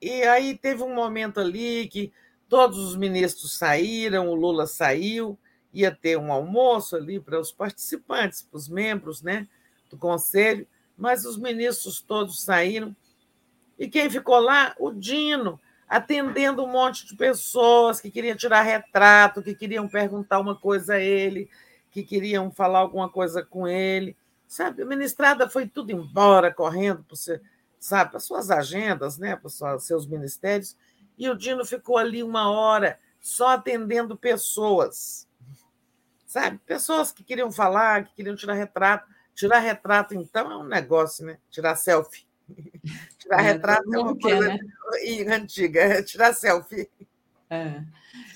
e 0.00 0.22
aí 0.22 0.56
teve 0.56 0.82
um 0.82 0.94
momento 0.94 1.40
ali 1.40 1.88
que 1.88 2.12
todos 2.48 2.78
os 2.78 2.96
ministros 2.96 3.56
saíram, 3.56 4.28
o 4.28 4.34
Lula 4.34 4.66
saiu, 4.66 5.38
ia 5.72 5.90
ter 5.94 6.16
um 6.16 6.32
almoço 6.32 6.96
ali 6.96 7.20
para 7.20 7.38
os 7.38 7.52
participantes, 7.52 8.42
para 8.42 8.56
os 8.56 8.68
membros 8.68 9.22
né, 9.22 9.46
do 9.90 9.96
conselho, 9.96 10.66
mas 10.96 11.24
os 11.24 11.36
ministros 11.36 12.00
todos 12.00 12.42
saíram. 12.42 12.94
E 13.78 13.88
quem 13.88 14.10
ficou 14.10 14.40
lá? 14.40 14.74
O 14.78 14.90
Dino, 14.90 15.60
atendendo 15.88 16.64
um 16.64 16.70
monte 16.70 17.06
de 17.06 17.16
pessoas 17.16 18.00
que 18.00 18.10
queriam 18.10 18.36
tirar 18.36 18.62
retrato, 18.62 19.42
que 19.42 19.54
queriam 19.54 19.88
perguntar 19.88 20.40
uma 20.40 20.56
coisa 20.56 20.94
a 20.94 21.00
ele, 21.00 21.48
que 21.90 22.02
queriam 22.02 22.50
falar 22.50 22.80
alguma 22.80 23.08
coisa 23.08 23.42
com 23.42 23.68
ele. 23.68 24.16
Sabe, 24.46 24.82
a 24.82 24.86
ministrada 24.86 25.48
foi 25.48 25.68
tudo 25.68 25.92
embora, 25.92 26.52
correndo 26.52 27.04
para 27.04 27.40
sabe, 27.78 28.10
para 28.10 28.20
suas 28.20 28.50
agendas, 28.50 29.18
né, 29.18 29.36
para 29.36 29.78
seus 29.78 30.06
ministérios, 30.06 30.76
E 31.18 31.28
o 31.28 31.36
Dino 31.36 31.64
ficou 31.64 31.98
ali 31.98 32.22
uma 32.22 32.50
hora 32.50 32.98
só 33.20 33.48
atendendo 33.48 34.16
pessoas, 34.16 35.28
sabe? 36.26 36.58
Pessoas 36.64 37.10
que 37.10 37.24
queriam 37.24 37.50
falar, 37.50 38.04
que 38.04 38.14
queriam 38.14 38.36
tirar 38.36 38.54
retrato. 38.54 39.08
Tirar 39.34 39.60
retrato, 39.60 40.14
então, 40.14 40.50
é 40.50 40.56
um 40.56 40.64
negócio, 40.64 41.24
né? 41.24 41.38
Tirar 41.50 41.76
selfie. 41.76 42.26
Tirar 43.18 43.40
é, 43.40 43.52
retrato 43.52 43.94
é 43.94 43.98
uma 43.98 44.18
coisa 44.18 44.48
né? 44.48 44.58
antiga, 45.34 45.80
é 45.80 46.02
tirar 46.02 46.32
selfie. 46.32 46.88
É. 47.50 47.82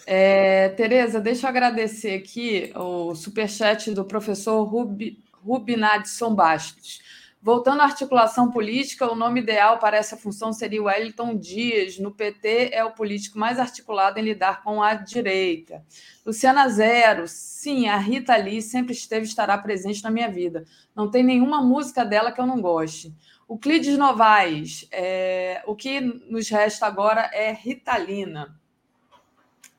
É, 0.07 0.69
Tereza, 0.71 1.21
deixa 1.21 1.47
eu 1.47 1.51
agradecer 1.51 2.15
aqui 2.15 2.73
o 2.75 3.15
superchat 3.15 3.93
do 3.93 4.05
professor 4.05 4.63
Rubi, 4.65 5.23
Rubinadson 5.45 6.35
Bastos. 6.35 7.02
Voltando 7.45 7.81
à 7.81 7.85
articulação 7.87 8.53
política, 8.53 9.11
o 9.11 9.17
nome 9.17 9.41
ideal 9.41 9.81
para 9.81 9.97
essa 9.97 10.17
função 10.17 10.53
seria 10.53 10.81
Wellington 10.81 11.37
Dias. 11.37 11.99
No 11.99 12.13
PT, 12.13 12.71
é 12.73 12.85
o 12.85 12.93
político 12.93 13.37
mais 13.37 13.59
articulado 13.59 14.17
em 14.21 14.23
lidar 14.23 14.63
com 14.63 14.81
a 14.81 14.95
direita. 14.95 15.85
Luciana 16.25 16.69
Zero, 16.69 17.25
sim, 17.27 17.89
a 17.89 17.97
Rita 17.97 18.37
Lee 18.37 18.63
sempre 18.63 18.93
esteve 18.93 19.27
e 19.27 19.29
estará 19.29 19.59
presente 19.59 20.05
na 20.05 20.11
minha 20.11 20.31
vida. 20.31 20.65
Não 20.95 21.11
tem 21.11 21.25
nenhuma 21.25 21.61
música 21.61 22.05
dela 22.05 22.31
que 22.31 22.41
eu 22.41 22.47
não 22.47 22.61
goste. 22.61 23.13
O 23.49 23.59
Clides 23.59 23.99
Novaes, 23.99 24.87
é, 24.93 25.65
o 25.67 25.75
que 25.75 26.01
nos 26.01 26.49
resta 26.49 26.87
agora 26.87 27.29
é 27.35 27.51
Ritalina, 27.51 28.57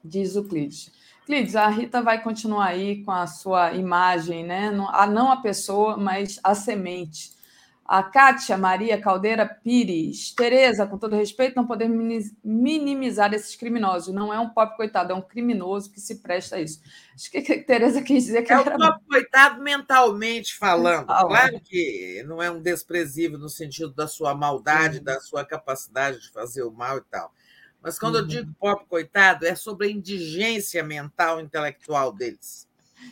diz 0.03 0.35
o 0.35 0.43
Clides. 0.43 0.91
Clides, 1.25 1.55
a 1.55 1.69
Rita 1.69 2.01
vai 2.01 2.21
continuar 2.21 2.65
aí 2.65 3.01
com 3.05 3.11
a 3.11 3.25
sua 3.25 3.71
imagem, 3.71 4.43
né? 4.43 4.69
Não, 4.69 4.93
a, 4.93 5.07
não 5.07 5.31
a 5.31 5.37
pessoa, 5.37 5.95
mas 5.95 6.41
a 6.43 6.53
semente 6.53 7.32
a 7.85 8.01
Kátia 8.01 8.57
Maria 8.57 8.99
Caldeira 8.99 9.45
Pires. 9.45 10.31
Tereza, 10.33 10.87
com 10.87 10.97
todo 10.97 11.15
respeito, 11.15 11.55
não 11.55 11.67
podemos 11.67 12.31
minimizar 12.43 13.33
esses 13.33 13.55
criminosos. 13.55 14.13
Não 14.13 14.33
é 14.33 14.39
um 14.39 14.49
pop 14.49 14.75
coitado, 14.77 15.11
é 15.11 15.15
um 15.15 15.21
criminoso 15.21 15.91
que 15.91 15.99
se 15.99 16.21
presta 16.21 16.55
a 16.55 16.61
isso. 16.61 16.81
Acho 17.13 17.29
que 17.29 17.37
a 17.37 17.43
Tereza 17.63 18.01
quis 18.01 18.25
dizer 18.25 18.43
que 18.43 18.53
é 18.53 18.55
era... 18.55 18.75
um 18.75 18.77
pop 18.77 19.03
coitado 19.09 19.61
mentalmente 19.61 20.55
falando. 20.57 21.07
Claro 21.07 21.59
que 21.59 22.23
não 22.25 22.41
é 22.41 22.49
um 22.49 22.61
desprezível 22.61 23.37
no 23.37 23.49
sentido 23.49 23.93
da 23.93 24.07
sua 24.07 24.33
maldade, 24.33 24.99
uhum. 24.99 25.03
da 25.03 25.19
sua 25.19 25.43
capacidade 25.43 26.21
de 26.21 26.31
fazer 26.31 26.63
o 26.63 26.71
mal 26.71 26.97
e 26.97 27.03
tal. 27.11 27.33
Mas 27.81 27.99
quando 27.99 28.15
uhum. 28.15 28.21
eu 28.21 28.27
digo 28.27 28.55
pop 28.57 28.85
coitado, 28.87 29.45
é 29.45 29.55
sobre 29.55 29.87
a 29.87 29.91
indigência 29.91 30.81
mental 30.81 31.41
intelectual 31.41 32.13
deles. 32.13 32.65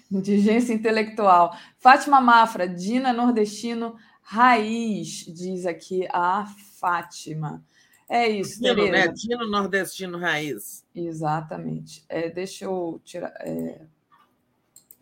Indigência 0.10 0.74
intelectual. 0.74 1.54
Fátima 1.78 2.22
Mafra, 2.22 2.66
Dina 2.70 3.12
Nordestino 3.12 3.98
raiz, 4.22 5.26
diz 5.28 5.66
aqui 5.66 6.08
a 6.12 6.46
Fátima. 6.80 7.64
É 8.10 8.28
isso, 8.28 8.62
Dino, 8.62 8.76
Tereza. 8.76 9.08
Né? 9.08 9.14
Dino 9.14 9.50
nordestino 9.50 10.18
raiz. 10.18 10.86
Exatamente. 10.94 12.04
É, 12.10 12.30
deixa 12.30 12.66
eu 12.66 13.00
tirar. 13.06 13.34
É, 13.40 13.82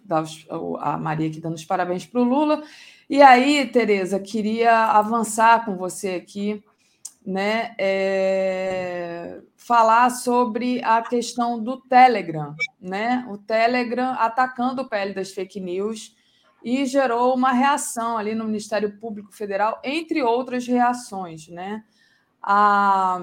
dar 0.10 0.24
os, 0.24 0.46
a 0.80 0.98
Maria 0.98 1.28
aqui 1.28 1.40
dando 1.40 1.56
os 1.56 1.66
parabéns 1.66 2.06
para 2.06 2.22
o 2.22 2.24
Lula. 2.24 2.64
E 3.10 3.22
aí, 3.22 3.66
Tereza, 3.68 4.20
queria 4.20 4.92
avançar 4.92 5.66
com 5.66 5.76
você 5.76 6.10
aqui, 6.10 6.64
né? 7.26 7.74
É, 7.80 9.40
falar 9.56 10.10
sobre 10.12 10.84
a 10.84 11.02
questão 11.02 11.62
do 11.62 11.78
Telegram, 11.78 12.56
né? 12.80 13.26
O 13.30 13.38
Telegram 13.38 14.14
atacando 14.20 14.84
o 14.84 14.90
PL 14.90 15.14
das 15.14 15.32
fake 15.32 15.60
news 15.60 16.16
e 16.64 16.86
gerou 16.86 17.34
uma 17.34 17.52
reação 17.52 18.18
ali 18.18 18.36
no 18.36 18.46
Ministério 18.46 18.98
Público 19.00 19.32
Federal, 19.32 19.80
entre 19.84 20.22
outras 20.22 20.68
reações. 20.68 21.48
Né? 21.48 21.84
A, 22.42 23.20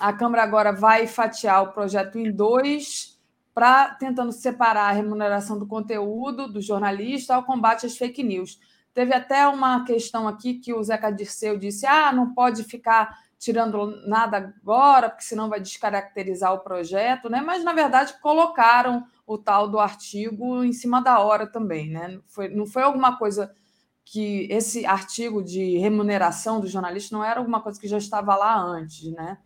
a 0.00 0.12
Câmara 0.12 0.42
agora 0.42 0.72
vai 0.72 1.06
fatiar 1.06 1.62
o 1.62 1.72
projeto 1.72 2.18
em 2.18 2.30
dois, 2.30 3.18
para 3.58 3.88
tentando 3.94 4.30
separar 4.30 4.88
a 4.88 4.92
remuneração 4.92 5.58
do 5.58 5.66
conteúdo 5.66 6.46
do 6.46 6.60
jornalista 6.60 7.34
ao 7.34 7.42
combate 7.42 7.86
às 7.86 7.96
fake 7.96 8.22
news. 8.22 8.60
Teve 8.94 9.12
até 9.12 9.48
uma 9.48 9.84
questão 9.84 10.28
aqui 10.28 10.54
que 10.54 10.72
o 10.72 10.82
Zeca 10.82 11.10
Dirceu 11.10 11.58
disse: 11.58 11.84
ah, 11.84 12.12
não 12.12 12.32
pode 12.34 12.62
ficar 12.62 13.18
tirando 13.36 14.00
nada 14.06 14.36
agora, 14.36 15.08
porque 15.08 15.24
senão 15.24 15.48
vai 15.48 15.60
descaracterizar 15.60 16.52
o 16.52 16.60
projeto, 16.60 17.28
né? 17.28 17.40
Mas 17.40 17.64
na 17.64 17.72
verdade 17.72 18.14
colocaram 18.20 19.04
o 19.28 19.36
tal 19.36 19.68
do 19.68 19.78
artigo 19.78 20.64
em 20.64 20.72
cima 20.72 21.02
da 21.02 21.20
hora 21.20 21.46
também, 21.46 21.90
né? 21.90 22.18
Foi, 22.26 22.48
não 22.48 22.66
foi 22.66 22.82
alguma 22.82 23.18
coisa 23.18 23.54
que 24.02 24.48
esse 24.50 24.86
artigo 24.86 25.42
de 25.44 25.76
remuneração 25.76 26.60
do 26.60 26.66
jornalista 26.66 27.14
não 27.14 27.22
era 27.22 27.38
alguma 27.38 27.60
coisa 27.60 27.78
que 27.78 27.86
já 27.86 27.98
estava 27.98 28.34
lá 28.34 28.58
antes, 28.58 29.12
né? 29.12 29.36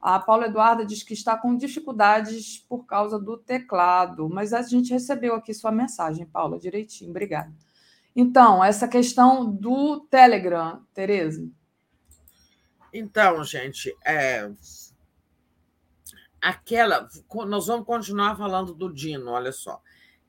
A 0.00 0.18
Paula 0.18 0.46
Eduarda 0.46 0.84
diz 0.84 1.04
que 1.04 1.14
está 1.14 1.36
com 1.36 1.56
dificuldades 1.56 2.58
por 2.68 2.84
causa 2.86 3.20
do 3.20 3.36
teclado, 3.36 4.28
mas 4.28 4.52
a 4.52 4.62
gente 4.62 4.92
recebeu 4.92 5.36
aqui 5.36 5.54
sua 5.54 5.70
mensagem, 5.70 6.26
Paula, 6.26 6.58
direitinho, 6.58 7.10
obrigada. 7.10 7.52
Então, 8.16 8.64
essa 8.64 8.88
questão 8.88 9.48
do 9.48 10.00
Telegram, 10.10 10.82
Tereza. 10.92 11.48
Então, 12.92 13.44
gente, 13.44 13.94
é, 14.04 14.50
aquela. 16.40 17.08
Nós 17.46 17.66
vamos 17.66 17.86
continuar 17.86 18.36
falando 18.36 18.74
do 18.74 18.92
Dino, 18.92 19.30
olha 19.30 19.52
só. 19.52 19.82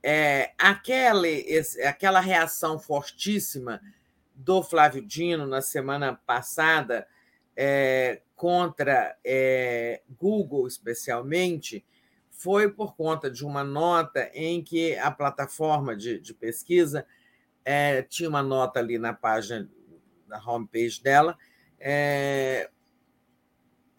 É, 0.04 0.54
aquela, 0.58 1.28
esse, 1.28 1.82
aquela 1.84 2.20
reação 2.20 2.80
fortíssima 2.80 3.82
do 4.34 4.64
Flávio 4.64 5.06
Dino 5.06 5.46
na 5.46 5.62
semana 5.62 6.20
passada 6.26 7.08
é, 7.56 8.22
contra 8.36 9.16
é, 9.24 10.02
Google, 10.20 10.68
especialmente, 10.68 11.86
foi 12.32 12.72
por 12.72 12.96
conta 12.96 13.30
de 13.30 13.46
uma 13.46 13.64
nota 13.64 14.32
em 14.34 14.64
que 14.64 14.98
a 14.98 15.12
plataforma 15.12 15.96
de, 15.96 16.20
de 16.20 16.34
pesquisa 16.34 17.06
é, 17.64 18.02
tinha 18.02 18.28
uma 18.28 18.42
nota 18.42 18.80
ali 18.80 18.98
na 18.98 19.14
página 19.14 19.70
da 20.28 20.42
homepage 20.44 21.04
dela, 21.04 21.38
é, 21.80 22.70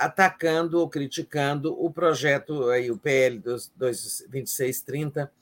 atacando 0.05 0.81
ou 0.81 0.89
criticando 0.89 1.75
o 1.83 1.91
projeto, 1.91 2.69
aí, 2.69 2.91
o 2.91 2.99
PL 2.99 3.39
2630, 3.39 5.33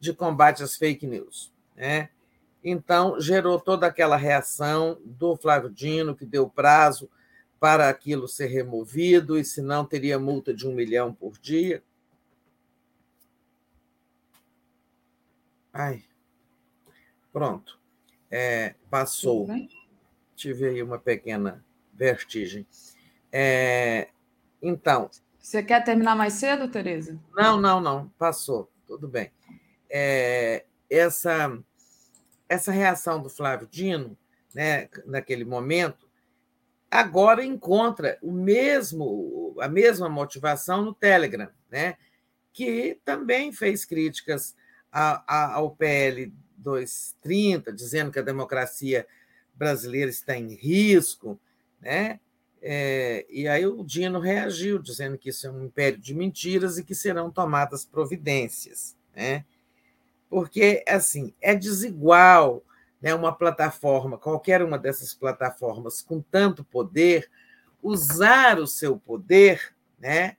de 0.00 0.12
combate 0.12 0.62
às 0.62 0.76
fake 0.76 1.06
news. 1.06 1.52
Né? 1.76 2.10
Então, 2.62 3.20
gerou 3.20 3.60
toda 3.60 3.86
aquela 3.86 4.16
reação 4.16 5.00
do 5.04 5.36
Flávio 5.36 5.70
Dino, 5.70 6.14
que 6.14 6.26
deu 6.26 6.48
prazo 6.48 7.10
para 7.58 7.88
aquilo 7.88 8.28
ser 8.28 8.46
removido, 8.46 9.38
e 9.38 9.44
senão 9.44 9.84
teria 9.84 10.18
multa 10.18 10.54
de 10.54 10.66
um 10.66 10.74
milhão 10.74 11.12
por 11.12 11.38
dia. 11.38 11.82
Ai, 15.72 16.04
pronto. 17.32 17.78
É, 18.30 18.74
passou. 18.90 19.48
Tive 20.36 20.66
aí 20.66 20.82
uma 20.82 20.98
pequena 20.98 21.64
vertigem. 21.92 22.66
É, 23.32 24.08
então. 24.62 25.10
Você 25.38 25.62
quer 25.62 25.82
terminar 25.84 26.16
mais 26.16 26.34
cedo, 26.34 26.68
Tereza? 26.68 27.18
Não, 27.34 27.60
não, 27.60 27.80
não. 27.80 28.08
Passou. 28.18 28.70
Tudo 28.86 29.06
bem. 29.08 29.30
É, 29.90 30.64
essa, 30.90 31.58
essa 32.48 32.72
reação 32.72 33.22
do 33.22 33.28
Flávio 33.28 33.68
Dino, 33.70 34.16
né, 34.54 34.88
naquele 35.06 35.44
momento, 35.44 36.08
agora 36.90 37.44
encontra 37.44 38.18
o 38.22 38.32
mesmo, 38.32 39.54
a 39.60 39.68
mesma 39.68 40.08
motivação 40.08 40.82
no 40.82 40.94
Telegram, 40.94 41.48
né, 41.70 41.96
que 42.52 42.98
também 43.04 43.52
fez 43.52 43.84
críticas 43.84 44.56
a, 44.90 45.22
a, 45.26 45.54
ao 45.54 45.70
PL 45.76 46.32
230, 46.56 47.72
dizendo 47.72 48.10
que 48.10 48.18
a 48.18 48.22
democracia 48.22 49.06
brasileira 49.54 50.10
está 50.10 50.36
em 50.36 50.54
risco, 50.54 51.38
né? 51.80 52.20
É, 52.60 53.24
e 53.30 53.46
aí 53.46 53.66
o 53.66 53.84
Dino 53.84 54.18
reagiu, 54.18 54.78
dizendo 54.78 55.16
que 55.16 55.30
isso 55.30 55.46
é 55.46 55.50
um 55.50 55.64
império 55.64 55.98
de 55.98 56.14
mentiras 56.14 56.78
e 56.78 56.84
que 56.84 56.94
serão 56.94 57.30
tomadas 57.30 57.84
providências. 57.84 58.96
Né? 59.14 59.44
Porque, 60.28 60.84
assim, 60.88 61.32
é 61.40 61.54
desigual 61.54 62.62
né, 63.00 63.14
uma 63.14 63.32
plataforma, 63.32 64.18
qualquer 64.18 64.62
uma 64.62 64.78
dessas 64.78 65.14
plataformas 65.14 66.02
com 66.02 66.20
tanto 66.20 66.64
poder, 66.64 67.30
usar 67.82 68.58
o 68.58 68.66
seu 68.66 68.98
poder 68.98 69.74
né, 69.98 70.36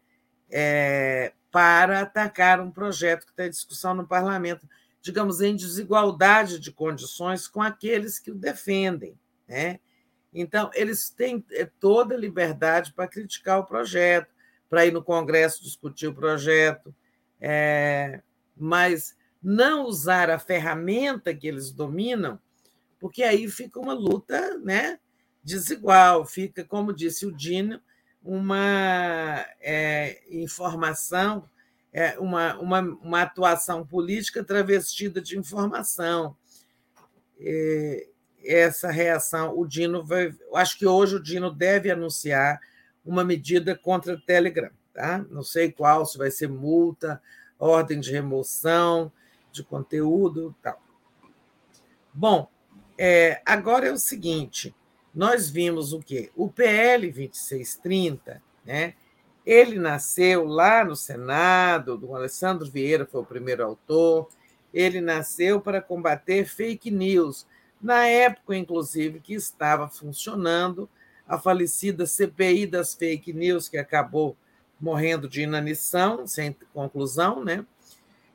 é, 0.50 1.34
para 1.50 2.02
atacar 2.02 2.60
um 2.60 2.70
projeto 2.70 3.26
que 3.26 3.32
está 3.32 3.46
em 3.46 3.50
discussão 3.50 3.94
no 3.94 4.06
parlamento, 4.06 4.68
digamos, 5.02 5.40
em 5.40 5.56
desigualdade 5.56 6.60
de 6.60 6.72
condições 6.72 7.48
com 7.48 7.62
aqueles 7.62 8.20
que 8.20 8.32
o 8.32 8.36
defendem. 8.36 9.18
Né? 9.48 9.80
Então, 10.34 10.70
eles 10.74 11.10
têm 11.10 11.44
é, 11.52 11.66
toda 11.80 12.16
a 12.16 12.18
liberdade 12.18 12.94
para 12.94 13.08
criticar 13.08 13.60
o 13.60 13.66
projeto, 13.66 14.28
para 14.70 14.86
ir 14.86 14.94
no 14.94 15.04
Congresso 15.04 15.64
discutir 15.64 16.08
o 16.08 16.14
projeto, 16.14 16.94
é, 17.42 18.22
mas 18.56 19.16
não 19.42 19.86
usar 19.86 20.30
a 20.30 20.38
ferramenta 20.38 21.34
que 21.34 21.48
eles 21.48 21.72
dominam, 21.72 22.40
porque 23.00 23.24
aí 23.24 23.50
fica 23.50 23.80
uma 23.80 23.94
luta 23.94 24.58
né, 24.60 25.00
desigual, 25.44 26.26
fica, 26.26 26.64
como 26.64 26.94
disse 26.94 27.26
o 27.26 27.32
Dino, 27.32 27.82
uma 28.22 29.46
é, 29.62 30.22
informação, 30.30 31.50
é, 31.92 32.20
uma, 32.20 32.60
uma, 32.60 32.82
uma 32.82 33.22
atuação 33.22 33.88
política 33.88 34.44
travestida 34.44 35.22
de 35.22 35.38
informação. 35.38 36.36
Essa 38.44 38.90
reação, 38.90 39.58
o 39.58 39.66
Dino 39.66 40.04
vai. 40.06 40.34
Acho 40.56 40.78
que 40.78 40.86
hoje 40.86 41.16
o 41.16 41.24
Dino 41.24 41.52
deve 41.52 41.92
anunciar 41.92 42.60
uma 43.06 43.24
medida 43.24 43.76
contra 43.76 44.14
o 44.14 44.22
Telegram. 44.22 44.72
Tá? 44.94 45.26
Não 45.30 45.44
sei 45.44 45.72
qual, 45.72 46.06
se 46.06 46.18
vai 46.18 46.32
ser 46.32 46.48
multa, 46.50 47.22
ordem 47.58 48.00
de 48.00 48.12
remoção 48.12 49.12
de 49.52 49.64
conteúdo 49.64 50.56
tal. 50.62 50.82
Bom, 52.14 52.50
é, 52.98 53.42
agora 53.46 53.88
é 53.88 53.92
o 53.92 53.98
seguinte: 53.98 54.76
nós 55.14 55.50
vimos 55.50 55.94
o 55.94 56.00
quê? 56.00 56.32
O 56.36 56.50
PL 56.50 57.08
2630, 57.08 58.42
né? 58.66 58.94
Ele 59.46 59.80
nasceu 59.80 60.46
lá 60.46 60.84
no 60.84 60.96
Senado, 60.96 61.98
do 61.98 62.14
Alessandro 62.14 62.70
Vieira 62.70 63.06
foi 63.06 63.22
o 63.22 63.26
primeiro 63.26 63.66
autor. 63.66 64.30
Ele 64.72 65.02
nasceu 65.02 65.60
para 65.60 65.82
combater 65.82 66.46
fake 66.46 66.92
news, 66.92 67.48
na 67.82 68.06
época, 68.06 68.56
inclusive, 68.56 69.20
que 69.20 69.34
estava 69.34 69.88
funcionando 69.88 70.90
a 71.28 71.38
falecida 71.38 72.06
CPI 72.06 72.66
das 72.66 72.94
fake 72.94 73.32
news, 73.34 73.70
que 73.70 73.78
acabou 73.78 74.36
morrendo 74.80 75.28
de 75.28 75.42
inanição, 75.42 76.26
sem 76.26 76.56
conclusão, 76.74 77.44
né? 77.44 77.66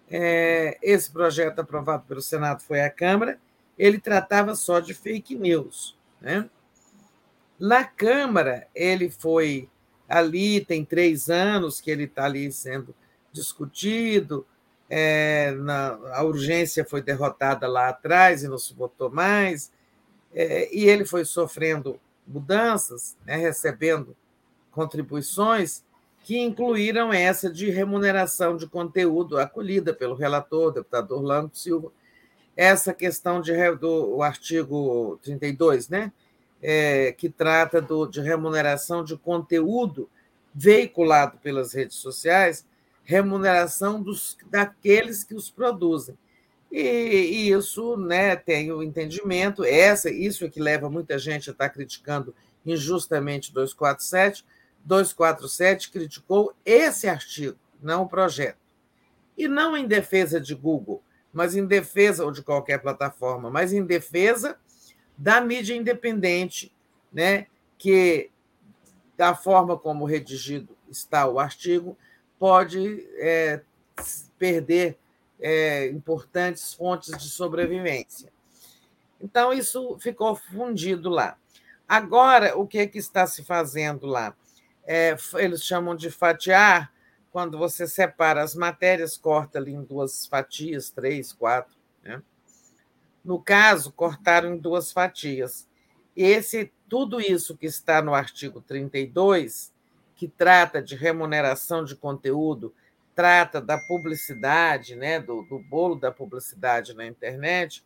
É, 0.08 0.78
esse 0.82 1.10
projeto 1.10 1.60
aprovado 1.60 2.04
pelo 2.06 2.20
Senado 2.20 2.62
foi 2.62 2.80
à 2.80 2.90
Câmara, 2.90 3.40
ele 3.78 3.98
tratava 3.98 4.54
só 4.54 4.78
de 4.78 4.94
fake 4.94 5.34
news. 5.34 5.96
Né? 6.20 6.48
Na 7.58 7.84
Câmara, 7.84 8.68
ele 8.74 9.10
foi 9.10 9.68
ali, 10.08 10.64
tem 10.64 10.84
três 10.84 11.28
anos 11.28 11.80
que 11.80 11.90
ele 11.90 12.04
está 12.04 12.26
ali 12.26 12.52
sendo 12.52 12.94
discutido, 13.32 14.46
é, 14.88 15.52
na, 15.52 15.98
a 16.12 16.22
urgência 16.22 16.84
foi 16.84 17.02
derrotada 17.02 17.66
lá 17.66 17.88
atrás 17.88 18.42
e 18.42 18.48
não 18.48 18.58
se 18.58 18.74
votou 18.74 19.10
mais, 19.10 19.72
é, 20.34 20.74
e 20.74 20.84
ele 20.88 21.04
foi 21.04 21.24
sofrendo 21.24 21.98
mudanças, 22.26 23.16
né, 23.24 23.36
recebendo 23.36 24.16
contribuições 24.70 25.84
que 26.24 26.40
incluíram 26.40 27.12
essa 27.12 27.50
de 27.50 27.70
remuneração 27.70 28.56
de 28.56 28.66
conteúdo 28.66 29.38
acolhida 29.38 29.92
pelo 29.92 30.14
relator, 30.14 30.72
deputado 30.72 31.12
Orlando 31.12 31.50
Silva, 31.54 31.92
essa 32.56 32.94
questão 32.94 33.40
de, 33.40 33.52
do 33.76 34.22
artigo 34.22 35.18
32, 35.22 35.88
né? 35.88 36.12
É, 36.62 37.12
que 37.12 37.28
trata 37.28 37.78
do, 37.78 38.06
de 38.06 38.22
remuneração 38.22 39.04
de 39.04 39.18
conteúdo 39.18 40.08
veiculado 40.54 41.36
pelas 41.42 41.74
redes 41.74 41.96
sociais, 41.96 42.64
remuneração 43.04 44.02
dos, 44.02 44.36
daqueles 44.50 45.22
que 45.22 45.34
os 45.34 45.50
produzem. 45.50 46.16
E, 46.72 46.80
e 46.80 47.50
isso 47.50 47.96
né, 47.96 48.34
tem 48.34 48.72
o 48.72 48.82
entendimento, 48.82 49.64
essa, 49.64 50.10
isso 50.10 50.44
é 50.44 50.48
que 50.48 50.60
leva 50.60 50.90
muita 50.90 51.18
gente 51.18 51.48
a 51.48 51.52
estar 51.52 51.68
criticando 51.68 52.34
injustamente 52.66 53.52
247, 53.52 54.44
247 54.84 55.90
criticou 55.90 56.54
esse 56.64 57.06
artigo, 57.06 57.56
não 57.80 58.02
o 58.02 58.08
projeto. 58.08 58.58
E 59.36 59.46
não 59.46 59.76
em 59.76 59.86
defesa 59.86 60.40
de 60.40 60.54
Google, 60.54 61.02
mas 61.32 61.54
em 61.54 61.66
defesa, 61.66 62.24
ou 62.24 62.30
de 62.30 62.42
qualquer 62.42 62.78
plataforma, 62.80 63.50
mas 63.50 63.72
em 63.72 63.84
defesa 63.84 64.56
da 65.16 65.40
mídia 65.40 65.74
independente, 65.74 66.72
né, 67.12 67.46
que, 67.78 68.30
da 69.16 69.34
forma 69.34 69.78
como 69.78 70.04
redigido 70.04 70.76
está 70.88 71.26
o 71.28 71.38
artigo, 71.38 71.96
pode 72.38 73.06
é, 73.18 73.60
perder 74.38 74.98
é, 75.40 75.88
importantes 75.88 76.74
fontes 76.74 77.16
de 77.16 77.28
sobrevivência. 77.28 78.32
Então, 79.20 79.52
isso 79.52 79.98
ficou 79.98 80.34
fundido 80.34 81.08
lá. 81.08 81.36
Agora, 81.88 82.56
o 82.56 82.66
que, 82.66 82.78
é 82.78 82.86
que 82.86 82.98
está 82.98 83.26
se 83.26 83.44
fazendo 83.44 84.06
lá? 84.06 84.34
é, 84.86 85.16
eles 85.34 85.64
chamam 85.64 85.94
de 85.94 86.10
fatiar, 86.10 86.92
quando 87.32 87.58
você 87.58 87.86
separa 87.86 88.42
as 88.42 88.54
matérias, 88.54 89.16
corta 89.16 89.58
ali 89.58 89.72
em 89.72 89.82
duas 89.82 90.26
fatias, 90.26 90.90
três, 90.90 91.32
quatro. 91.32 91.74
Né? 92.02 92.22
No 93.24 93.40
caso, 93.40 93.90
cortaram 93.90 94.54
em 94.54 94.58
duas 94.58 94.92
fatias. 94.92 95.66
Esse, 96.14 96.72
tudo 96.88 97.20
isso 97.20 97.56
que 97.56 97.66
está 97.66 98.00
no 98.00 98.14
artigo 98.14 98.60
32, 98.60 99.72
que 100.16 100.28
trata 100.28 100.82
de 100.82 100.94
remuneração 100.94 101.84
de 101.84 101.96
conteúdo, 101.96 102.74
trata 103.14 103.60
da 103.60 103.78
publicidade, 103.78 104.96
né, 104.96 105.20
do, 105.20 105.42
do 105.42 105.58
bolo 105.58 105.94
da 105.94 106.10
publicidade 106.10 106.94
na 106.94 107.06
internet, 107.06 107.84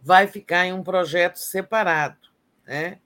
vai 0.00 0.26
ficar 0.26 0.66
em 0.66 0.72
um 0.72 0.82
projeto 0.82 1.36
separado. 1.36 2.28
Né? 2.66 2.98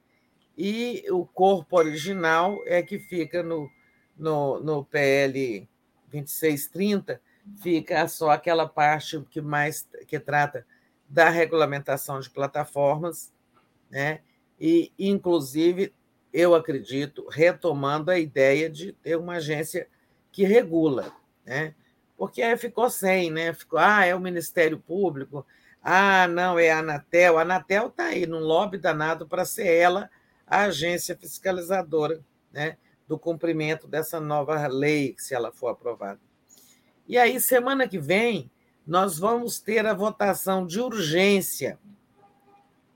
e 0.57 1.05
o 1.11 1.25
corpo 1.25 1.77
original 1.77 2.63
é 2.67 2.83
que 2.83 2.99
fica 2.99 3.43
no, 3.43 3.71
no, 4.17 4.61
no 4.61 4.85
PL 4.85 5.69
2630, 6.09 7.21
fica 7.61 8.07
só 8.07 8.31
aquela 8.31 8.69
parte 8.69 9.21
que 9.31 9.41
mais 9.41 9.89
que 10.07 10.21
trata 10.21 10.67
da 11.09 11.29
regulamentação 11.29 12.21
de 12.21 12.31
plataformas, 12.31 13.33
né? 13.91 14.21
E 14.61 14.93
inclusive 14.99 15.93
eu 16.33 16.55
acredito 16.55 17.27
retomando 17.29 18.11
a 18.11 18.19
ideia 18.19 18.69
de 18.71 18.93
ter 18.93 19.17
uma 19.17 19.35
agência 19.35 19.89
que 20.31 20.45
regula, 20.45 21.13
né? 21.45 21.75
Porque 22.17 22.57
ficou 22.57 22.89
sem, 22.89 23.31
né? 23.31 23.53
Ficou, 23.53 23.79
ah, 23.79 24.05
é 24.05 24.15
o 24.15 24.21
Ministério 24.21 24.79
Público, 24.79 25.45
ah, 25.83 26.29
não, 26.29 26.59
é 26.59 26.71
a 26.71 26.79
Anatel. 26.79 27.39
A 27.39 27.43
Anatel 27.43 27.89
está 27.89 28.05
aí 28.05 28.25
num 28.25 28.39
lobby 28.39 28.79
danado 28.79 29.27
para 29.27 29.45
ser 29.45 29.67
ela 29.67 30.09
a 30.47 30.65
agência 30.65 31.17
fiscalizadora 31.17 32.21
né, 32.53 32.77
do 33.09 33.19
cumprimento 33.19 33.89
dessa 33.89 34.21
nova 34.21 34.67
lei, 34.69 35.15
se 35.19 35.35
ela 35.35 35.51
for 35.51 35.69
aprovada. 35.69 36.21
E 37.09 37.19
aí, 37.19 37.41
semana 37.41 37.89
que 37.89 37.99
vem, 37.99 38.51
nós 38.87 39.19
vamos 39.19 39.61
ter 39.61 39.87
a 39.87 39.95
votação 39.95 40.65
de 40.65 40.81
urgência 40.81 41.79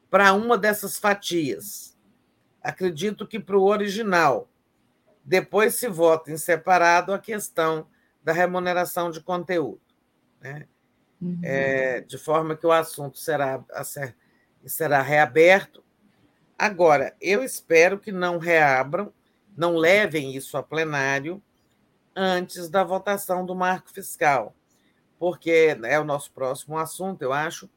para 0.08 0.32
uma 0.32 0.56
dessas 0.56 0.96
fatias. 0.98 1.95
Acredito 2.68 3.26
que 3.26 3.38
para 3.38 3.56
o 3.56 3.64
original. 3.64 4.48
Depois 5.24 5.74
se 5.74 5.88
vota 5.88 6.30
em 6.30 6.36
separado 6.36 7.12
a 7.12 7.18
questão 7.18 7.86
da 8.22 8.32
remuneração 8.32 9.10
de 9.10 9.20
conteúdo. 9.20 9.80
Né? 10.40 10.66
Uhum. 11.20 11.40
É, 11.42 12.00
de 12.00 12.18
forma 12.18 12.56
que 12.56 12.66
o 12.66 12.72
assunto 12.72 13.18
será, 13.18 13.64
será 14.64 15.02
reaberto 15.02 15.84
Agora, 16.58 17.14
eu 17.20 17.44
espero 17.44 17.98
que 17.98 18.10
não 18.10 18.38
reabram, 18.38 19.12
não 19.54 19.76
levem 19.76 20.34
isso 20.34 20.56
a 20.56 20.62
plenário 20.62 21.42
antes 22.14 22.70
da 22.70 22.82
votação 22.82 23.44
do 23.44 23.54
marco 23.54 23.90
fiscal, 23.90 24.56
porque 25.18 25.76
é 25.84 26.00
o 26.00 26.04
nosso 26.04 26.32
próximo 26.32 26.78
assunto, 26.78 27.20
eu 27.20 27.30
acho. 27.30 27.68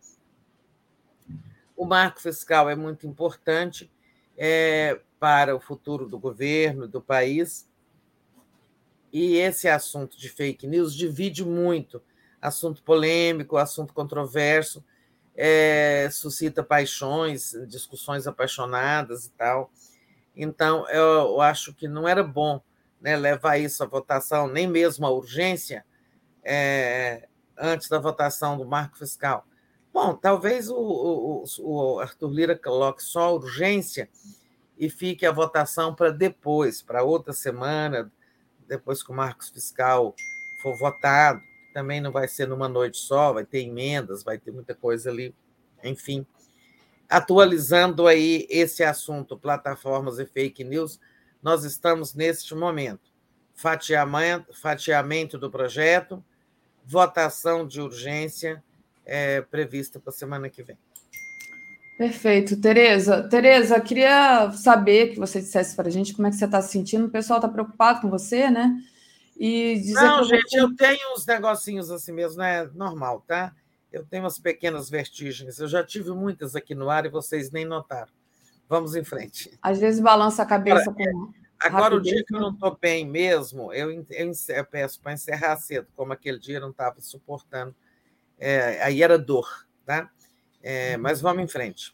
O 1.75 1.85
marco 1.85 2.21
fiscal 2.21 2.69
é 2.69 2.75
muito 2.75 3.05
importante 3.05 3.91
é, 4.39 4.99
para 5.19 5.55
o 5.55 5.59
futuro 5.59 6.07
do 6.07 6.17
governo, 6.17 6.87
do 6.87 7.01
país, 7.01 7.69
e 9.13 9.35
esse 9.35 9.67
assunto 9.67 10.17
de 10.17 10.29
fake 10.29 10.65
news 10.65 10.95
divide 10.95 11.45
muito 11.45 12.01
assunto 12.41 12.81
polêmico, 12.81 13.57
assunto 13.57 13.93
controverso 13.93 14.83
é, 15.41 16.09
suscita 16.11 16.61
paixões, 16.61 17.53
discussões 17.65 18.27
apaixonadas 18.27 19.23
e 19.25 19.31
tal. 19.31 19.71
Então, 20.35 20.85
eu, 20.89 21.39
acho 21.39 21.73
que 21.73 21.87
não 21.87 22.05
era 22.05 22.21
bom 22.21 22.61
né, 22.99 23.15
levar 23.15 23.57
isso 23.57 23.81
à 23.81 23.85
votação, 23.85 24.49
nem 24.49 24.67
mesmo 24.67 25.05
à 25.05 25.09
urgência, 25.09 25.85
é, 26.43 27.29
antes 27.57 27.87
da 27.87 27.97
votação 27.99 28.57
do 28.57 28.65
marco 28.65 28.97
fiscal. 28.97 29.45
Bom, 30.01 30.15
talvez 30.15 30.69
o, 30.69 30.77
o, 30.77 31.43
o 31.59 31.99
Arthur 31.99 32.31
Lira 32.31 32.55
coloque 32.57 33.03
só 33.03 33.35
urgência 33.35 34.09
e 34.77 34.89
fique 34.89 35.25
a 35.25 35.31
votação 35.33 35.93
para 35.93 36.09
depois, 36.09 36.81
para 36.81 37.03
outra 37.03 37.33
semana, 37.33 38.09
depois 38.65 39.03
que 39.03 39.11
o 39.11 39.13
marco 39.13 39.43
fiscal 39.43 40.15
for 40.61 40.77
votado 40.77 41.41
também 41.73 41.99
não 41.99 42.13
vai 42.13 42.29
ser 42.29 42.47
numa 42.47 42.69
noite 42.69 42.97
só, 42.97 43.33
vai 43.33 43.43
ter 43.43 43.59
emendas, 43.59 44.23
vai 44.23 44.37
ter 44.37 44.51
muita 44.51 44.73
coisa 44.73 45.09
ali, 45.09 45.35
enfim. 45.83 46.25
Atualizando 47.09 48.07
aí 48.07 48.47
esse 48.49 48.85
assunto, 48.85 49.37
plataformas 49.37 50.17
e 50.17 50.25
fake 50.25 50.63
news, 50.63 50.97
nós 51.43 51.65
estamos 51.65 52.13
neste 52.13 52.55
momento. 52.55 53.11
Fatiamento, 53.53 54.53
fatiamento 54.53 55.37
do 55.37 55.51
projeto, 55.51 56.23
votação 56.85 57.67
de 57.67 57.81
urgência 57.81 58.63
é, 59.09 59.41
prevista 59.41 59.99
para 59.99 60.11
a 60.11 60.13
semana 60.13 60.49
que 60.49 60.61
vem. 60.63 60.77
Perfeito. 61.97 62.61
Tereza, 62.61 63.27
Tereza, 63.27 63.81
queria 63.81 64.51
saber 64.51 65.09
que 65.09 65.19
você 65.19 65.41
dissesse 65.41 65.75
para 65.75 65.89
a 65.89 65.91
gente 65.91 66.13
como 66.13 66.27
é 66.27 66.29
que 66.29 66.37
você 66.37 66.45
está 66.45 66.61
se 66.61 66.71
sentindo. 66.71 67.07
O 67.07 67.11
pessoal 67.11 67.39
está 67.39 67.49
preocupado 67.49 68.01
com 68.01 68.09
você, 68.09 68.49
né? 68.49 68.73
E 69.37 69.75
dizer 69.75 69.95
Não, 69.95 70.23
gente, 70.23 70.53
eu 70.55 70.73
tenho 70.75 71.13
uns 71.13 71.25
negocinhos 71.25 71.91
assim 71.91 72.13
mesmo, 72.13 72.37
né? 72.37 72.69
Normal, 72.73 73.23
tá? 73.27 73.53
Eu 73.91 74.05
tenho 74.05 74.23
umas 74.23 74.39
pequenas 74.39 74.89
vertigens. 74.89 75.59
Eu 75.59 75.67
já 75.67 75.83
tive 75.83 76.11
muitas 76.11 76.55
aqui 76.55 76.73
no 76.73 76.89
ar 76.89 77.05
e 77.05 77.09
vocês 77.09 77.51
nem 77.51 77.65
notaram. 77.65 78.13
Vamos 78.69 78.95
em 78.95 79.03
frente. 79.03 79.51
Às 79.61 79.79
vezes 79.79 79.99
balança 79.99 80.43
a 80.43 80.45
cabeça 80.45 80.89
agora, 80.89 81.11
com. 81.11 81.33
Agora, 81.61 81.95
o 81.95 82.01
dia 82.01 82.23
que 82.25 82.33
eu 82.33 82.39
não 82.39 82.51
estou 82.51 82.77
bem 82.79 83.05
mesmo, 83.05 83.73
eu, 83.73 83.91
eu, 83.91 84.31
eu 84.49 84.65
peço 84.65 85.01
para 85.01 85.13
encerrar 85.13 85.57
cedo, 85.57 85.87
como 85.95 86.13
aquele 86.13 86.39
dia 86.39 86.57
eu 86.57 86.61
não 86.61 86.69
estava 86.69 87.01
suportando. 87.01 87.75
É, 88.39 88.81
aí 88.81 89.03
era 89.03 89.17
dor, 89.17 89.67
tá? 89.85 90.09
É, 90.61 90.97
mas 90.97 91.21
vamos 91.21 91.43
em 91.43 91.47
frente. 91.47 91.93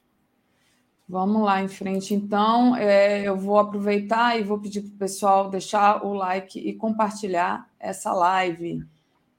Vamos 1.07 1.43
lá 1.43 1.61
em 1.61 1.67
frente, 1.67 2.13
então. 2.13 2.75
É, 2.75 3.21
eu 3.23 3.37
vou 3.37 3.59
aproveitar 3.59 4.39
e 4.39 4.43
vou 4.43 4.59
pedir 4.59 4.81
para 4.81 4.93
o 4.93 4.97
pessoal 4.97 5.49
deixar 5.49 6.03
o 6.03 6.13
like 6.13 6.59
e 6.59 6.73
compartilhar 6.73 7.69
essa 7.79 8.11
live. 8.13 8.83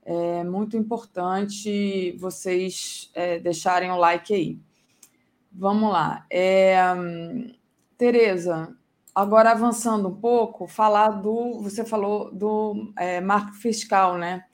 É 0.04 0.44
muito 0.44 0.76
importante 0.76 2.16
vocês 2.18 3.10
é, 3.14 3.40
deixarem 3.40 3.90
o 3.90 3.96
like 3.96 4.32
aí. 4.32 4.58
Vamos 5.50 5.90
lá. 5.90 6.24
É, 6.30 6.76
Tereza, 7.98 8.76
agora 9.12 9.50
avançando 9.50 10.08
um 10.08 10.14
pouco, 10.14 10.68
falar 10.68 11.08
do. 11.08 11.60
Você 11.62 11.84
falou 11.84 12.32
do 12.32 12.92
é, 12.96 13.20
marco 13.20 13.54
fiscal, 13.54 14.16
né? 14.16 14.44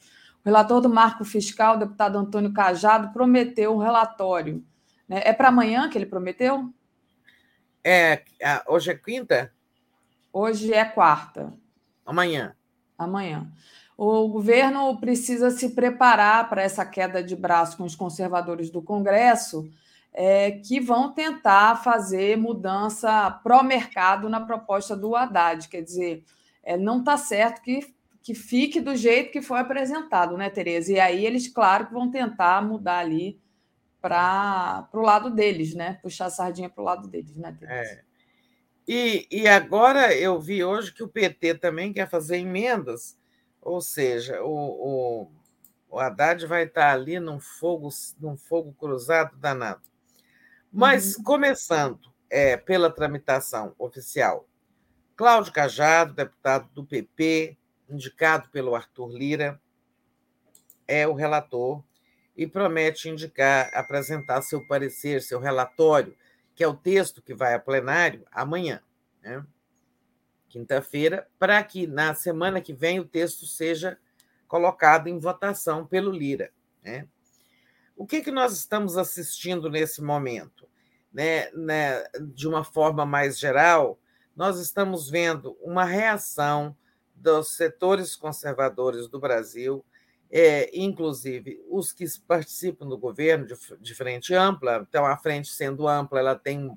O 0.44 0.48
relator 0.48 0.80
do 0.80 0.88
marco 0.88 1.24
fiscal, 1.24 1.76
o 1.76 1.78
deputado 1.78 2.18
Antônio 2.18 2.52
Cajado, 2.52 3.12
prometeu 3.12 3.74
um 3.74 3.78
relatório 3.78 4.64
né? 5.12 5.20
É 5.24 5.32
para 5.34 5.48
amanhã 5.48 5.90
que 5.90 5.98
ele 5.98 6.06
prometeu? 6.06 6.72
É, 7.84 8.22
hoje 8.66 8.90
é 8.90 8.94
quinta? 8.94 9.52
Hoje 10.32 10.72
é 10.72 10.86
quarta. 10.86 11.52
Amanhã. 12.06 12.56
Amanhã. 12.96 13.52
O 13.94 14.26
governo 14.28 14.98
precisa 14.98 15.50
se 15.50 15.74
preparar 15.74 16.48
para 16.48 16.62
essa 16.62 16.86
queda 16.86 17.22
de 17.22 17.36
braço 17.36 17.76
com 17.76 17.84
os 17.84 17.94
conservadores 17.94 18.70
do 18.70 18.80
Congresso, 18.80 19.70
é, 20.14 20.52
que 20.52 20.80
vão 20.80 21.12
tentar 21.12 21.82
fazer 21.82 22.38
mudança 22.38 23.30
pró-mercado 23.42 24.30
na 24.30 24.40
proposta 24.40 24.96
do 24.96 25.14
Haddad. 25.14 25.68
Quer 25.68 25.82
dizer, 25.82 26.24
é, 26.62 26.76
não 26.78 27.00
está 27.00 27.18
certo 27.18 27.60
que, 27.60 27.94
que 28.22 28.34
fique 28.34 28.80
do 28.80 28.94
jeito 28.94 29.32
que 29.32 29.42
foi 29.42 29.58
apresentado, 29.58 30.36
né, 30.36 30.48
Tereza? 30.48 30.92
E 30.92 31.00
aí 31.00 31.26
eles, 31.26 31.48
claro, 31.48 31.86
que 31.86 31.92
vão 31.92 32.10
tentar 32.10 32.62
mudar 32.62 32.98
ali 32.98 33.40
para 34.00 34.88
o 34.92 35.00
lado 35.00 35.30
deles, 35.30 35.74
né? 35.74 35.98
Puxar 36.02 36.26
a 36.26 36.30
sardinha 36.30 36.68
para 36.68 36.82
o 36.82 36.84
lado 36.84 37.08
deles, 37.08 37.36
né, 37.36 37.56
é. 37.62 38.02
E, 38.86 39.28
e 39.30 39.46
agora 39.46 40.14
eu 40.14 40.40
vi 40.40 40.64
hoje 40.64 40.92
que 40.92 41.04
o 41.04 41.08
PT 41.08 41.54
também 41.54 41.92
quer 41.92 42.08
fazer 42.08 42.38
emendas, 42.38 43.16
ou 43.60 43.80
seja, 43.80 44.42
o, 44.42 44.48
o, 44.48 45.30
o 45.88 45.98
Haddad 46.00 46.44
vai 46.46 46.64
estar 46.64 46.92
ali 46.92 47.20
num 47.20 47.38
fogo, 47.38 47.88
num 48.18 48.36
fogo 48.36 48.72
cruzado 48.72 49.36
danado. 49.36 49.82
Mas, 50.72 51.16
uhum. 51.16 51.22
começando 51.22 52.12
é, 52.28 52.56
pela 52.56 52.90
tramitação 52.90 53.74
oficial, 53.78 54.48
Cláudio 55.14 55.52
Cajado, 55.52 56.14
deputado 56.14 56.68
do 56.72 56.84
PP, 56.84 57.56
indicado 57.92 58.48
pelo 58.50 58.74
Arthur 58.74 59.10
Lira, 59.10 59.60
é 60.86 61.06
o 61.06 61.14
relator 61.14 61.82
e 62.36 62.46
promete 62.46 63.08
indicar, 63.08 63.70
apresentar 63.74 64.42
seu 64.42 64.66
parecer, 64.66 65.22
seu 65.22 65.38
relatório, 65.38 66.16
que 66.54 66.64
é 66.64 66.68
o 66.68 66.76
texto 66.76 67.22
que 67.22 67.34
vai 67.34 67.54
a 67.54 67.58
plenário 67.58 68.26
amanhã, 68.30 68.80
né? 69.22 69.44
quinta-feira, 70.48 71.26
para 71.38 71.62
que 71.62 71.86
na 71.86 72.14
semana 72.14 72.60
que 72.60 72.74
vem 72.74 73.00
o 73.00 73.06
texto 73.06 73.46
seja 73.46 73.98
colocado 74.46 75.08
em 75.08 75.18
votação 75.18 75.86
pelo 75.86 76.10
Lira. 76.10 76.52
Né? 76.82 77.08
O 77.96 78.06
que, 78.06 78.20
que 78.20 78.30
nós 78.30 78.52
estamos 78.52 78.98
assistindo 78.98 79.70
nesse 79.70 80.02
momento? 80.02 80.68
Né, 81.10 81.50
né, 81.52 82.04
de 82.34 82.48
uma 82.48 82.64
forma 82.64 83.04
mais 83.04 83.38
geral, 83.38 83.98
nós 84.34 84.58
estamos 84.58 85.10
vendo 85.10 85.56
uma 85.60 85.84
reação 85.84 86.76
dos 87.22 87.56
setores 87.56 88.16
conservadores 88.16 89.08
do 89.08 89.20
Brasil 89.20 89.84
é, 90.32 90.70
inclusive 90.72 91.62
os 91.68 91.92
que 91.92 92.06
participam 92.26 92.88
do 92.88 92.96
governo 92.96 93.46
de, 93.46 93.54
de, 93.78 93.94
frente 93.94 94.34
ampla, 94.34 94.86
então 94.88 95.04
a 95.04 95.14
frente 95.14 95.48
sendo 95.48 95.86
ampla, 95.86 96.20
ela 96.20 96.34
tem 96.34 96.70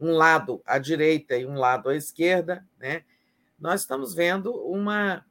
um 0.00 0.12
lado 0.12 0.62
à 0.64 0.78
direita 0.78 1.36
e 1.36 1.44
um 1.44 1.58
lado 1.58 1.90
à 1.90 1.94
esquerda, 1.94 2.66
né? 2.78 3.04
Nós 3.60 3.82
estamos 3.82 4.14
vendo 4.14 4.50
uma 4.50 5.24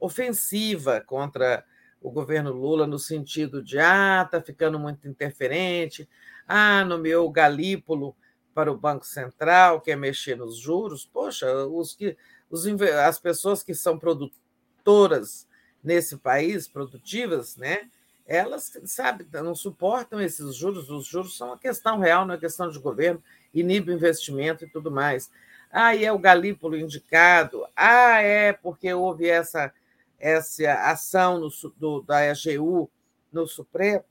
ofensiva 0.00 1.00
contra 1.00 1.64
o 2.00 2.10
governo 2.10 2.52
Lula 2.52 2.88
no 2.88 2.98
sentido 2.98 3.62
de 3.62 3.78
ah, 3.78 4.22
está 4.24 4.40
ficando 4.40 4.78
muito 4.78 5.06
interferente, 5.06 6.08
ah, 6.46 6.84
nomeou 6.84 7.30
Galípolo 7.30 8.16
para 8.52 8.70
o 8.70 8.76
Banco 8.76 9.06
Central, 9.06 9.80
quer 9.80 9.96
mexer 9.96 10.36
nos 10.36 10.58
juros. 10.58 11.04
Poxa, 11.06 11.46
os 11.66 11.94
que, 11.94 12.16
os, 12.52 12.66
as 12.66 13.18
pessoas 13.18 13.62
que 13.62 13.74
são 13.74 13.98
produtoras 13.98 15.48
nesse 15.82 16.18
país, 16.18 16.68
produtivas, 16.68 17.56
né? 17.56 17.88
Elas, 18.24 18.78
sabe, 18.84 19.26
não 19.32 19.54
suportam 19.54 20.20
esses 20.20 20.54
juros. 20.54 20.88
Os 20.90 21.06
juros 21.06 21.36
são 21.36 21.48
uma 21.48 21.58
questão 21.58 21.98
real, 21.98 22.24
não 22.24 22.34
é 22.34 22.38
questão 22.38 22.70
de 22.70 22.78
governo, 22.78 23.22
inibe 23.52 23.92
investimento 23.92 24.64
e 24.64 24.68
tudo 24.68 24.90
mais. 24.90 25.30
Ah, 25.70 25.96
e 25.96 26.04
é 26.04 26.12
o 26.12 26.18
Galípolo 26.18 26.76
indicado. 26.76 27.66
Ah, 27.74 28.20
é 28.20 28.52
porque 28.52 28.92
houve 28.92 29.26
essa, 29.26 29.72
essa 30.20 30.74
ação 30.90 31.40
no, 31.40 31.50
do, 31.76 32.02
da 32.02 32.30
AGU 32.30 32.88
no 33.32 33.46
Supremo, 33.48 34.04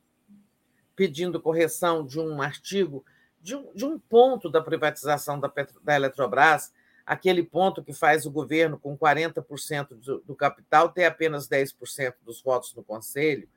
pedindo 0.95 1.39
correção 1.39 2.05
de 2.05 2.19
um 2.19 2.41
artigo, 2.41 3.05
de 3.39 3.55
um, 3.55 3.71
de 3.73 3.85
um 3.85 3.97
ponto 3.97 4.49
da 4.49 4.61
privatização 4.61 5.39
da, 5.39 5.47
Petro, 5.47 5.79
da 5.81 5.95
Eletrobras, 5.95 6.73
aquele 7.05 7.43
ponto 7.43 7.83
que 7.83 7.93
faz 7.93 8.25
o 8.25 8.31
governo, 8.31 8.79
com 8.79 8.97
40% 8.97 9.95
do, 9.95 10.19
do 10.21 10.35
capital, 10.35 10.89
ter 10.89 11.05
apenas 11.05 11.47
10% 11.47 12.15
dos 12.23 12.41
votos 12.41 12.73
no 12.75 12.83
Conselho. 12.83 13.47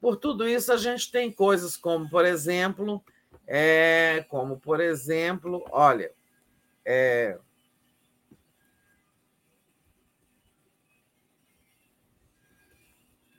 Por 0.00 0.16
tudo 0.16 0.48
isso, 0.48 0.72
a 0.72 0.76
gente 0.76 1.12
tem 1.12 1.30
coisas 1.30 1.76
como, 1.76 2.08
por 2.08 2.24
exemplo, 2.24 3.02
é, 3.46 4.24
como, 4.28 4.58
por 4.58 4.80
exemplo, 4.80 5.64
olha, 5.70 6.12
é, 6.84 7.38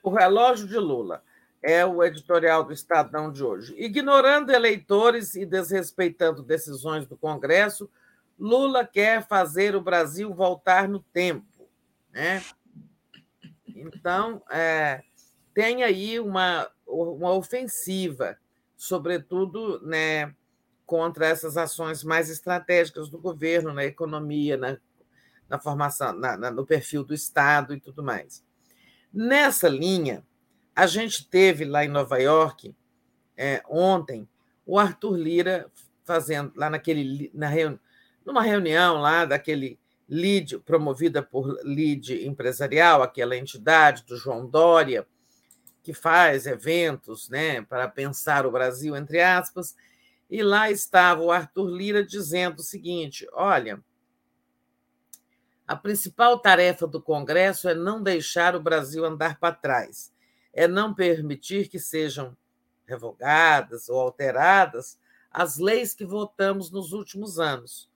o 0.01 0.09
relógio 0.09 0.67
de 0.67 0.77
Lula 0.77 1.23
é 1.61 1.85
o 1.85 2.03
editorial 2.03 2.63
do 2.63 2.73
Estadão 2.73 3.31
de 3.31 3.43
hoje. 3.43 3.73
Ignorando 3.77 4.51
eleitores 4.51 5.33
e 5.33 5.45
desrespeitando 5.45 6.43
decisões 6.43 7.07
do 7.07 7.17
Congresso, 7.17 7.89
Lula 8.43 8.85
quer 8.85 9.25
fazer 9.25 9.73
o 9.73 9.79
Brasil 9.79 10.33
voltar 10.33 10.89
no 10.89 10.99
tempo. 10.99 11.65
Né? 12.11 12.43
Então, 13.73 14.43
é, 14.51 15.01
tem 15.53 15.81
aí 15.81 16.19
uma, 16.19 16.69
uma 16.85 17.31
ofensiva, 17.31 18.37
sobretudo 18.75 19.79
né, 19.87 20.35
contra 20.85 21.25
essas 21.25 21.55
ações 21.55 22.03
mais 22.03 22.29
estratégicas 22.29 23.07
do 23.07 23.17
governo 23.17 23.71
na 23.71 23.85
economia, 23.85 24.57
na, 24.57 24.77
na 25.47 25.57
formação, 25.57 26.11
na, 26.11 26.35
na, 26.35 26.51
no 26.51 26.65
perfil 26.65 27.05
do 27.05 27.13
Estado 27.13 27.73
e 27.73 27.79
tudo 27.79 28.03
mais. 28.03 28.43
Nessa 29.13 29.69
linha, 29.69 30.21
a 30.75 30.85
gente 30.85 31.29
teve 31.29 31.63
lá 31.63 31.85
em 31.85 31.89
Nova 31.89 32.17
York, 32.17 32.75
é, 33.37 33.63
ontem, 33.69 34.27
o 34.65 34.77
Arthur 34.77 35.15
Lira 35.15 35.71
fazendo, 36.03 36.51
lá 36.57 36.69
naquele, 36.69 37.31
na 37.33 37.47
reunião, 37.47 37.79
numa 38.25 38.41
reunião 38.41 38.99
lá 38.99 39.25
daquele 39.25 39.79
LID, 40.07 40.59
promovida 40.59 41.21
por 41.23 41.59
LID 41.63 42.25
Empresarial, 42.25 43.01
aquela 43.01 43.35
entidade 43.35 44.03
do 44.05 44.17
João 44.17 44.45
Dória, 44.47 45.07
que 45.81 45.93
faz 45.93 46.45
eventos 46.45 47.29
né, 47.29 47.61
para 47.61 47.87
pensar 47.87 48.45
o 48.45 48.51
Brasil, 48.51 48.95
entre 48.95 49.21
aspas, 49.21 49.75
e 50.29 50.41
lá 50.41 50.71
estava 50.71 51.21
o 51.21 51.31
Arthur 51.31 51.67
Lira 51.67 52.03
dizendo 52.03 52.59
o 52.59 52.63
seguinte: 52.63 53.27
olha, 53.33 53.83
a 55.67 55.75
principal 55.75 56.39
tarefa 56.39 56.87
do 56.87 57.01
Congresso 57.01 57.69
é 57.69 57.75
não 57.75 58.01
deixar 58.01 58.55
o 58.55 58.61
Brasil 58.61 59.05
andar 59.05 59.39
para 59.39 59.53
trás, 59.53 60.11
é 60.53 60.67
não 60.67 60.93
permitir 60.93 61.67
que 61.67 61.79
sejam 61.79 62.35
revogadas 62.85 63.89
ou 63.89 63.99
alteradas 63.99 64.97
as 65.29 65.57
leis 65.57 65.93
que 65.93 66.05
votamos 66.05 66.71
nos 66.71 66.93
últimos 66.93 67.39
anos. 67.39 67.89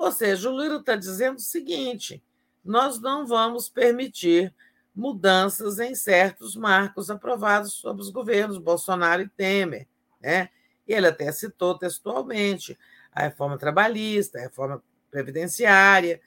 Ou 0.00 0.10
seja, 0.10 0.48
o 0.48 0.52
Lula 0.52 0.76
está 0.76 0.96
dizendo 0.96 1.36
o 1.36 1.42
seguinte: 1.42 2.24
nós 2.64 2.98
não 2.98 3.26
vamos 3.26 3.68
permitir 3.68 4.52
mudanças 4.96 5.78
em 5.78 5.94
certos 5.94 6.56
marcos 6.56 7.10
aprovados 7.10 7.74
sob 7.74 8.00
os 8.00 8.08
governos 8.08 8.56
Bolsonaro 8.56 9.20
e 9.20 9.28
Temer. 9.28 9.86
Né? 10.18 10.48
E 10.88 10.94
ele 10.94 11.06
até 11.06 11.30
citou 11.30 11.76
textualmente 11.76 12.78
a 13.12 13.24
reforma 13.24 13.58
trabalhista, 13.58 14.38
a 14.38 14.42
reforma 14.42 14.82
previdenciária, 15.10 16.18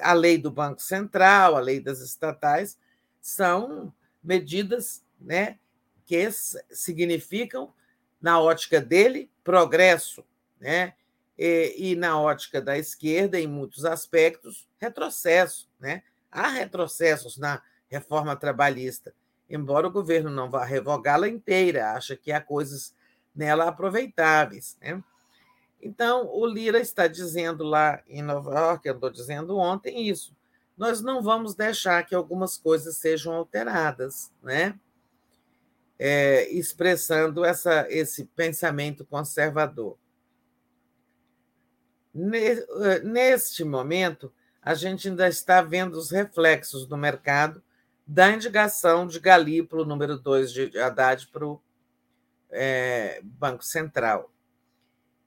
a 0.00 0.12
lei 0.12 0.38
do 0.38 0.52
Banco 0.52 0.80
Central, 0.80 1.56
a 1.56 1.60
lei 1.60 1.80
das 1.80 1.98
estatais, 1.98 2.78
são 3.20 3.92
medidas 4.22 5.04
né, 5.20 5.58
que 6.06 6.30
significam, 6.70 7.74
na 8.20 8.40
ótica 8.40 8.80
dele, 8.80 9.28
progresso, 9.42 10.24
né? 10.60 10.94
E, 11.38 11.74
e, 11.92 11.96
na 11.96 12.20
ótica 12.20 12.60
da 12.60 12.76
esquerda, 12.76 13.38
em 13.38 13.46
muitos 13.46 13.84
aspectos, 13.84 14.68
retrocesso. 14.78 15.68
Né? 15.78 16.02
Há 16.30 16.48
retrocessos 16.48 17.38
na 17.38 17.62
reforma 17.88 18.36
trabalhista, 18.36 19.14
embora 19.48 19.86
o 19.86 19.90
governo 19.90 20.30
não 20.30 20.50
vá 20.50 20.64
revogá-la 20.64 21.28
inteira, 21.28 21.92
acha 21.92 22.16
que 22.16 22.32
há 22.32 22.40
coisas 22.40 22.94
nela 23.34 23.68
aproveitáveis. 23.68 24.76
Né? 24.80 25.02
Então, 25.80 26.28
o 26.32 26.44
Lira 26.44 26.80
está 26.80 27.06
dizendo 27.06 27.64
lá 27.64 28.02
em 28.08 28.20
Nova 28.20 28.52
York, 28.58 28.86
eu 28.86 28.94
estou 28.94 29.10
dizendo 29.10 29.56
ontem 29.56 30.08
isso, 30.08 30.36
nós 30.76 31.00
não 31.00 31.22
vamos 31.22 31.54
deixar 31.54 32.04
que 32.04 32.14
algumas 32.14 32.56
coisas 32.56 32.96
sejam 32.98 33.34
alteradas, 33.34 34.32
né? 34.42 34.78
É, 35.98 36.48
expressando 36.50 37.44
essa, 37.44 37.84
esse 37.90 38.24
pensamento 38.24 39.04
conservador. 39.04 39.98
Eh, 42.18 43.00
neste 43.04 43.62
momento, 43.62 44.32
a 44.60 44.74
gente 44.74 45.08
ainda 45.08 45.28
está 45.28 45.62
vendo 45.62 45.94
os 45.94 46.10
reflexos 46.10 46.88
no 46.88 46.96
mercado 46.96 47.62
da 48.04 48.32
indicação 48.32 49.06
de 49.06 49.20
Galípolo, 49.20 49.84
número 49.84 50.18
2 50.18 50.52
de 50.52 50.78
Haddad, 50.78 51.28
para 51.28 51.46
o 51.46 51.60
é, 52.50 53.20
Banco 53.22 53.64
Central. 53.64 54.32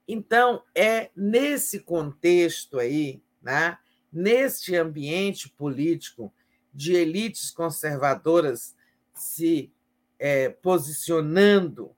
Então, 0.08 0.64
é 0.76 1.10
nesse 1.16 1.80
contexto 1.80 2.78
aí, 2.80 3.22
né, 3.42 3.78
neste 4.12 4.76
ambiente 4.76 5.48
político 5.48 6.34
de 6.74 6.94
elites 6.94 7.52
conservadoras 7.52 8.76
se 9.14 9.72
é, 10.20 10.50
posicionando 10.50 11.96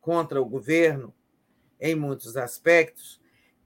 contra 0.00 0.40
o 0.40 0.44
governo 0.44 1.14
em 1.80 1.94
muitos 1.94 2.36
aspectos, 2.36 3.17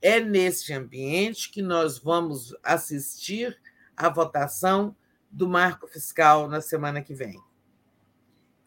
é 0.02 0.18
neste 0.18 0.72
ambiente 0.72 1.50
que 1.50 1.62
nós 1.62 1.98
vamos 1.98 2.54
assistir 2.62 3.56
à 3.96 4.08
votação 4.08 4.96
do 5.30 5.48
marco 5.48 5.86
fiscal 5.86 6.48
na 6.48 6.60
semana 6.60 7.00
que 7.00 7.14
vem. 7.14 7.40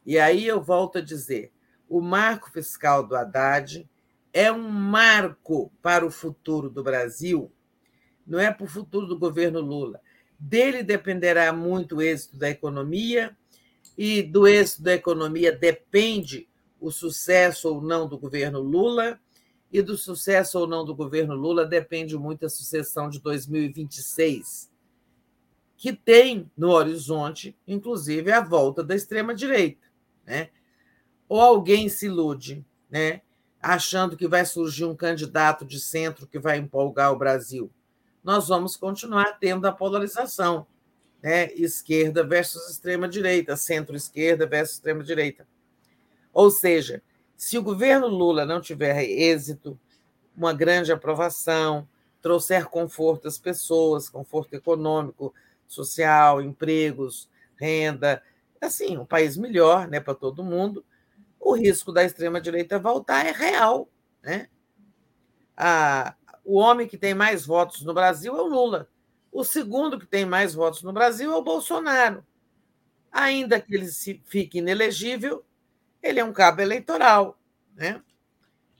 E 0.05 0.17
aí 0.17 0.47
eu 0.47 0.63
volto 0.63 0.99
a 0.99 1.01
dizer: 1.01 1.51
o 1.89 1.99
marco 1.99 2.49
fiscal 2.49 3.05
do 3.05 3.15
Haddad 3.15 3.87
é 4.31 4.51
um 4.51 4.69
marco 4.69 5.71
para 5.81 6.05
o 6.05 6.11
futuro 6.11 6.69
do 6.69 6.81
Brasil, 6.81 7.51
não 8.25 8.39
é 8.39 8.51
para 8.51 8.65
o 8.65 8.69
futuro 8.69 9.05
do 9.05 9.19
governo 9.19 9.59
Lula. 9.59 9.99
Dele 10.39 10.83
dependerá 10.83 11.51
muito 11.51 11.97
o 11.97 12.01
êxito 12.01 12.37
da 12.37 12.49
economia, 12.49 13.37
e 13.97 14.21
do 14.21 14.47
êxito 14.47 14.83
da 14.83 14.93
economia 14.93 15.51
depende 15.51 16.49
o 16.79 16.91
sucesso 16.91 17.69
ou 17.69 17.81
não 17.81 18.07
do 18.07 18.17
governo 18.17 18.59
Lula, 18.59 19.19
e 19.77 19.81
do 19.81 19.97
sucesso 19.97 20.57
ou 20.57 20.65
não 20.65 20.85
do 20.85 20.95
governo 20.95 21.35
Lula 21.35 21.65
depende 21.65 22.17
muito 22.17 22.41
da 22.41 22.49
sucessão 22.49 23.09
de 23.09 23.19
2026, 23.19 24.71
que 25.75 25.91
tem 25.91 26.49
no 26.55 26.69
horizonte, 26.69 27.53
inclusive, 27.67 28.31
a 28.31 28.39
volta 28.39 28.81
da 28.81 28.95
extrema-direita. 28.95 29.85
Né? 30.25 30.49
Ou 31.27 31.41
alguém 31.41 31.89
se 31.89 32.05
ilude, 32.05 32.65
né? 32.89 33.21
achando 33.61 34.15
que 34.15 34.29
vai 34.29 34.45
surgir 34.45 34.85
um 34.85 34.95
candidato 34.95 35.65
de 35.65 35.77
centro 35.77 36.25
que 36.25 36.39
vai 36.39 36.57
empolgar 36.57 37.11
o 37.11 37.17
Brasil. 37.17 37.69
Nós 38.23 38.47
vamos 38.47 38.77
continuar 38.77 39.37
tendo 39.39 39.65
a 39.65 39.73
polarização, 39.73 40.65
né? 41.21 41.51
esquerda 41.55 42.23
versus 42.23 42.69
extrema-direita, 42.69 43.57
centro-esquerda 43.57 44.47
versus 44.47 44.75
extrema-direita. 44.75 45.45
Ou 46.31 46.49
seja, 46.49 47.03
se 47.35 47.57
o 47.57 47.63
governo 47.63 48.07
Lula 48.07 48.45
não 48.45 48.61
tiver 48.61 49.03
êxito, 49.03 49.79
uma 50.35 50.53
grande 50.53 50.91
aprovação, 50.91 51.87
trouxer 52.21 52.67
conforto 52.67 53.27
às 53.27 53.37
pessoas, 53.37 54.09
conforto 54.09 54.53
econômico, 54.53 55.33
social, 55.67 56.41
empregos, 56.41 57.29
renda, 57.55 58.21
assim, 58.59 58.97
um 58.97 59.05
país 59.05 59.37
melhor 59.37 59.87
né, 59.87 59.99
para 59.99 60.13
todo 60.13 60.43
mundo, 60.43 60.83
o 61.39 61.53
risco 61.53 61.91
da 61.91 62.03
extrema-direita 62.03 62.79
voltar 62.79 63.25
é 63.25 63.31
real. 63.31 63.87
Né? 64.23 64.47
O 66.43 66.57
homem 66.57 66.87
que 66.87 66.97
tem 66.97 67.13
mais 67.13 67.45
votos 67.45 67.83
no 67.83 67.93
Brasil 67.93 68.35
é 68.35 68.41
o 68.41 68.47
Lula. 68.47 68.89
O 69.31 69.43
segundo 69.43 69.99
que 69.99 70.07
tem 70.07 70.25
mais 70.25 70.53
votos 70.53 70.81
no 70.81 70.91
Brasil 70.91 71.31
é 71.31 71.35
o 71.35 71.43
Bolsonaro. 71.43 72.25
Ainda 73.11 73.59
que 73.59 73.75
ele 73.75 73.87
fique 74.25 74.57
inelegível, 74.57 75.45
ele 76.05 76.19
é 76.19 76.23
um 76.23 76.31
cabo 76.31 76.61
eleitoral. 76.61 77.37
Né? 77.75 78.01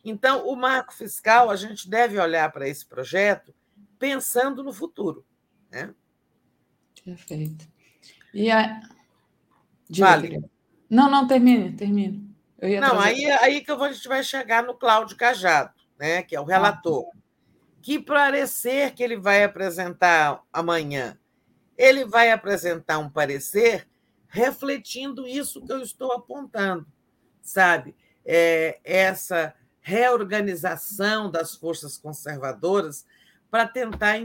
Então, 0.04 0.48
o 0.48 0.56
marco 0.56 0.94
fiscal, 0.94 1.50
a 1.50 1.56
gente 1.56 1.90
deve 1.90 2.20
olhar 2.20 2.52
para 2.52 2.70
esse 2.70 2.86
projeto 2.86 3.54
pensando 3.98 4.64
no 4.64 4.72
futuro. 4.72 5.26
Né? 5.72 5.94
Perfeito. 7.04 7.68
E 8.32 8.52
a... 8.52 8.80
vale. 9.90 10.44
Não, 10.88 11.10
não, 11.10 11.28
termine, 11.28 11.76
termine. 11.76 12.30
não, 12.80 13.00
aí, 13.00 13.26
aí 13.26 13.62
que 13.62 13.72
a 13.72 13.92
gente 13.92 14.08
vai 14.08 14.24
chegar 14.24 14.64
no 14.64 14.76
Cláudio 14.76 15.18
Cajado, 15.18 15.74
né, 15.98 16.22
que 16.22 16.36
é 16.36 16.40
o 16.40 16.46
relator. 16.46 17.06
Ah. 17.12 17.18
Que 17.82 18.00
parecer 18.00 18.94
que 18.94 19.04
ele 19.04 19.18
vai 19.18 19.44
apresentar 19.44 20.44
amanhã? 20.54 21.18
Ele 21.76 22.06
vai 22.06 22.32
apresentar 22.32 23.00
um 23.00 23.10
parecer 23.10 23.88
refletindo 24.28 25.28
isso 25.28 25.66
que 25.66 25.72
eu 25.72 25.82
estou 25.82 26.12
apontando 26.12 26.86
sabe? 27.46 27.96
É, 28.26 28.80
essa 28.84 29.54
reorganização 29.80 31.30
das 31.30 31.56
forças 31.56 31.96
conservadoras 31.96 33.06
para 33.52 33.68
tentar 33.68 34.16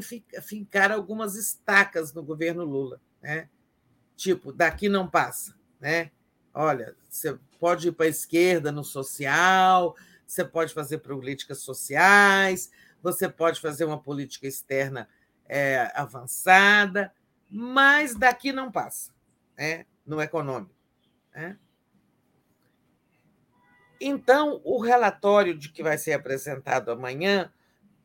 fincar 0.43 0.91
algumas 0.91 1.37
estacas 1.37 2.13
no 2.13 2.23
governo 2.23 2.65
Lula, 2.65 3.01
né? 3.23 3.49
Tipo, 4.17 4.53
daqui 4.53 4.89
não 4.89 5.09
passa, 5.09 5.55
né? 5.79 6.11
Olha, 6.53 6.97
você 7.09 7.39
pode 7.61 7.89
ir 7.89 7.93
para 7.93 8.07
a 8.07 8.09
esquerda 8.09 8.73
no 8.73 8.83
social, 8.83 9.95
você 10.27 10.45
pode 10.45 10.73
fazer 10.73 10.99
políticas 10.99 11.59
sociais, 11.59 12.71
você 13.03 13.29
pode 13.29 13.61
fazer 13.61 13.85
uma 13.85 14.01
política 14.01 14.47
externa 14.47 15.09
é, 15.47 15.93
avançada, 15.95 17.13
mas 17.51 18.15
daqui 18.15 18.53
não 18.53 18.73
passa, 18.73 19.13
né? 19.57 19.85
no 20.07 20.21
econômico. 20.21 20.75
Né? 21.35 21.57
Então, 24.01 24.63
o 24.65 24.81
relatório 24.81 25.57
de 25.57 25.71
que 25.71 25.83
vai 25.83 25.99
ser 25.99 26.15
apresentado 26.15 26.91
amanhã, 26.91 27.53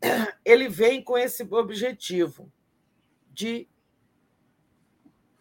ele 0.43 0.67
vem 0.67 1.01
com 1.01 1.17
esse 1.17 1.43
objetivo 1.43 2.51
de 3.31 3.67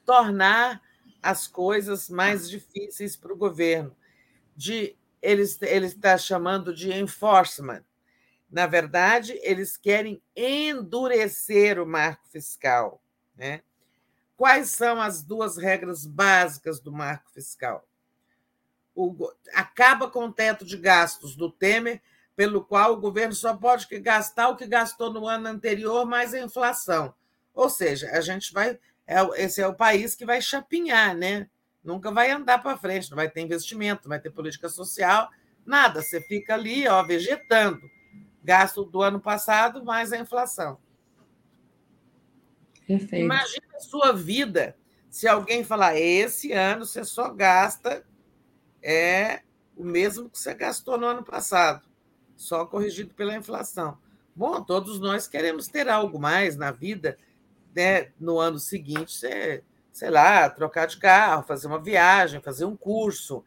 tornar 0.05 0.81
as 1.21 1.49
coisas 1.49 2.09
mais 2.09 2.49
difíceis 2.49 3.17
para 3.17 3.33
o 3.33 3.37
governo, 3.37 3.97
de 4.55 4.97
ele, 5.21 5.43
ele 5.63 5.87
está 5.87 6.17
chamando 6.19 6.75
de 6.75 6.93
enforcement. 6.93 7.83
Na 8.51 8.67
verdade, 8.67 9.33
eles 9.43 9.77
querem 9.77 10.23
endurecer 10.37 11.81
o 11.81 11.87
marco 11.87 12.29
fiscal. 12.29 13.03
Né? 13.35 13.63
Quais 14.37 14.69
são 14.71 15.01
as 15.01 15.23
duas 15.23 15.57
regras 15.57 16.07
básicas 16.07 16.79
do 16.79 16.93
marco 16.93 17.31
fiscal? 17.33 17.89
O, 18.95 19.31
acaba 19.53 20.09
com 20.09 20.27
o 20.27 20.33
teto 20.33 20.65
de 20.65 20.77
gastos 20.77 21.35
do 21.35 21.51
Temer, 21.51 22.01
pelo 22.37 22.65
qual 22.65 22.93
o 22.93 23.01
governo 23.01 23.35
só 23.35 23.57
pode 23.57 23.87
gastar 24.01 24.49
o 24.49 24.57
que 24.57 24.67
gastou 24.67 25.13
no 25.13 25.27
ano 25.27 25.49
anterior 25.49 26.05
mais 26.05 26.35
a 26.35 26.41
inflação. 26.41 27.15
Ou 27.53 27.71
seja, 27.71 28.11
a 28.11 28.21
gente 28.21 28.53
vai. 28.53 28.79
É, 29.07 29.21
esse 29.43 29.61
é 29.61 29.67
o 29.67 29.75
país 29.75 30.15
que 30.15 30.25
vai 30.25 30.41
chapinhar, 30.41 31.15
né? 31.15 31.49
Nunca 31.83 32.11
vai 32.11 32.31
andar 32.31 32.63
para 32.63 32.79
frente, 32.79 33.11
não 33.11 33.17
vai 33.17 33.29
ter 33.29 33.43
investimento, 33.43 34.05
não 34.05 34.11
vai 34.11 34.21
ter 34.21 34.31
política 34.31 34.69
social, 34.69 35.29
nada. 35.65 36.03
Você 36.03 36.21
fica 36.21 36.55
ali, 36.55 36.89
ó, 36.89 37.03
vegetando. 37.03 37.81
Gasto 38.43 38.85
do 38.85 39.03
ano 39.03 39.21
passado 39.21 39.85
mais 39.85 40.13
a 40.13 40.19
inflação. 40.19 40.79
Perfeito. 42.87 43.25
Imagina 43.25 43.67
a 43.77 43.81
sua 43.81 44.13
vida 44.13 44.77
se 45.09 45.29
alguém 45.29 45.63
falar: 45.63 45.97
esse 45.97 46.53
ano 46.53 46.85
você 46.85 47.05
só 47.05 47.31
gasta 47.33 48.05
é 48.85 49.41
o 49.75 49.83
mesmo 49.83 50.29
que 50.29 50.39
você 50.39 50.55
gastou 50.55 50.99
no 50.99 51.07
ano 51.07 51.25
passado, 51.25 51.89
só 52.37 52.67
corrigido 52.67 53.15
pela 53.15 53.35
inflação. 53.35 53.99
Bom, 54.37 54.63
todos 54.63 55.01
nós 55.01 55.27
queremos 55.27 55.67
ter 55.69 55.89
algo 55.89 56.21
mais 56.21 56.57
na 56.57 56.71
vida, 56.71 57.17
né? 57.75 58.13
no 58.21 58.39
ano 58.39 58.59
seguinte, 58.59 59.13
você, 59.13 59.65
sei 59.91 60.11
lá, 60.11 60.49
trocar 60.51 60.87
de 60.87 60.99
carro, 60.99 61.45
fazer 61.45 61.67
uma 61.67 61.81
viagem, 61.81 62.41
fazer 62.41 62.67
um 62.67 62.77
curso, 62.77 63.45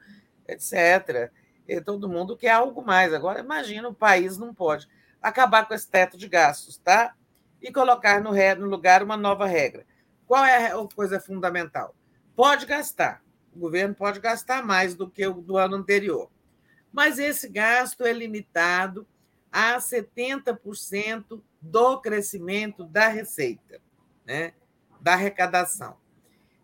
etc. 0.48 1.32
E 1.67 1.80
todo 1.82 2.09
mundo 2.09 2.35
quer 2.35 2.51
algo 2.51 2.83
mais. 2.83 3.14
Agora, 3.14 3.40
imagina, 3.40 3.88
o 3.88 3.93
país 3.93 4.38
não 4.38 4.53
pode 4.53 4.88
acabar 5.22 5.67
com 5.67 5.74
esse 5.74 5.90
teto 5.90 6.17
de 6.17 6.27
gastos, 6.27 6.77
tá? 6.77 7.14
E 7.61 7.72
colocar 7.72 8.22
no, 8.22 8.32
no 8.32 8.69
lugar 8.69 9.03
uma 9.03 9.17
nova 9.17 9.45
regra. 9.45 9.85
Qual 10.25 10.43
é 10.43 10.72
a 10.72 10.88
coisa 10.95 11.19
fundamental? 11.19 11.95
Pode 12.35 12.66
gastar. 12.66 13.22
O 13.58 13.60
governo 13.60 13.95
pode 13.95 14.19
gastar 14.19 14.64
mais 14.64 14.94
do 14.94 15.10
que 15.10 15.26
o 15.26 15.34
do 15.34 15.58
ano 15.58 15.76
anterior. 15.76 16.30
Mas 16.94 17.18
esse 17.18 17.50
gasto 17.50 18.06
é 18.06 18.14
limitado 18.14 19.08
a 19.52 19.77
70% 19.77 21.42
do 21.60 22.00
crescimento 22.00 22.84
da 22.84 23.08
receita, 23.08 23.82
né? 24.24 24.53
da 25.02 25.14
arrecadação. 25.14 25.98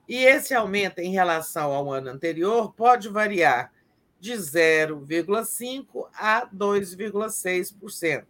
E 0.08 0.18
esse 0.18 0.54
aumento 0.54 1.00
em 1.00 1.12
relação 1.12 1.72
ao 1.72 1.92
ano 1.92 2.12
anterior 2.12 2.72
pode 2.74 3.10
variar 3.10 3.74
de 4.20 4.34
0,5% 4.34 6.08
a 6.14 6.48
2,6%, 6.54 8.26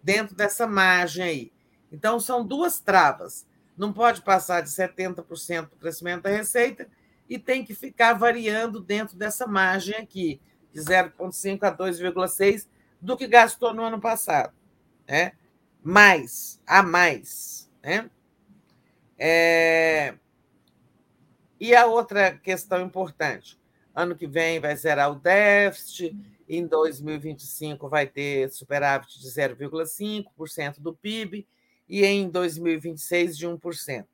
dentro 0.00 0.36
dessa 0.36 0.68
margem 0.68 1.24
aí. 1.24 1.52
Então, 1.90 2.20
são 2.20 2.46
duas 2.46 2.78
travas. 2.78 3.44
Não 3.76 3.92
pode 3.92 4.22
passar 4.22 4.60
de 4.60 4.70
70% 4.70 5.70
do 5.70 5.76
crescimento 5.76 6.22
da 6.22 6.30
receita 6.30 6.88
e 7.28 7.38
tem 7.38 7.64
que 7.64 7.74
ficar 7.74 8.14
variando 8.14 8.80
dentro 8.80 9.16
dessa 9.16 9.46
margem 9.46 9.96
aqui, 9.96 10.40
de 10.72 10.80
0,5% 10.80 11.62
a 11.62 11.76
2,6% 11.76 12.66
do 13.00 13.16
que 13.16 13.26
gastou 13.26 13.72
no 13.72 13.82
ano 13.82 14.00
passado. 14.00 14.52
Né? 15.06 15.32
Mais, 15.82 16.60
a 16.66 16.82
mais. 16.82 17.70
Né? 17.82 18.10
É... 19.18 20.14
E 21.60 21.74
a 21.74 21.86
outra 21.86 22.36
questão 22.36 22.84
importante: 22.84 23.58
ano 23.94 24.16
que 24.16 24.26
vem 24.26 24.60
vai 24.60 24.74
zerar 24.76 25.10
o 25.12 25.14
déficit, 25.14 26.16
em 26.48 26.66
2025 26.66 27.88
vai 27.88 28.06
ter 28.06 28.50
superávit 28.50 29.18
de 29.18 29.28
0,5% 29.28 30.80
do 30.80 30.94
PIB 30.94 31.46
e 31.88 32.04
em 32.04 32.28
2026 32.28 33.36
de 33.36 33.46
1%. 33.46 34.06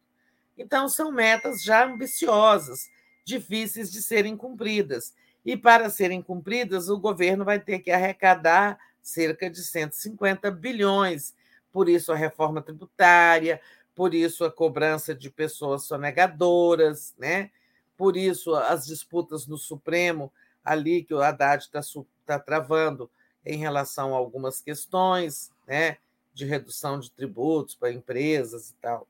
Então, 0.57 0.89
são 0.89 1.11
metas 1.11 1.63
já 1.63 1.87
ambiciosas, 1.87 2.91
difíceis 3.31 3.91
de 3.91 4.03
serem 4.03 4.37
cumpridas. 4.37 5.15
E 5.45 5.57
para 5.57 5.89
serem 5.89 6.21
cumpridas, 6.21 6.89
o 6.89 6.99
governo 6.99 7.45
vai 7.45 7.59
ter 7.59 7.79
que 7.79 7.91
arrecadar 7.91 8.79
cerca 9.01 9.49
de 9.49 9.63
150 9.63 10.51
bilhões. 10.51 11.35
Por 11.73 11.89
isso, 11.89 12.13
a 12.13 12.17
reforma 12.17 12.61
tributária, 12.61 13.61
por 13.95 14.15
isso 14.15 14.45
a 14.45 14.51
cobrança 14.51 15.15
de 15.15 15.31
pessoas 15.31 15.85
sonegadoras, 15.85 17.15
né? 17.17 17.51
por 17.97 18.17
isso 18.17 18.55
as 18.55 18.87
disputas 18.87 19.47
no 19.47 19.57
Supremo, 19.57 20.33
ali 20.65 21.03
que 21.05 21.15
o 21.15 21.21
Haddad 21.21 21.65
está 21.65 21.81
tá 22.27 22.39
travando 22.39 23.11
em 23.45 23.59
relação 23.59 24.15
a 24.15 24.19
algumas 24.19 24.61
questões 24.61 25.53
né? 25.67 25.99
de 26.33 26.45
redução 26.45 26.99
de 26.99 27.11
tributos 27.11 27.75
para 27.75 27.93
empresas 27.93 28.71
e 28.71 28.75
tal. 28.75 29.07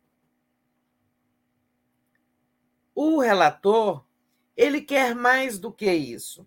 O 2.94 3.20
relator 3.20 4.04
ele 4.60 4.82
quer 4.82 5.14
mais 5.14 5.58
do 5.58 5.72
que 5.72 5.90
isso. 5.90 6.46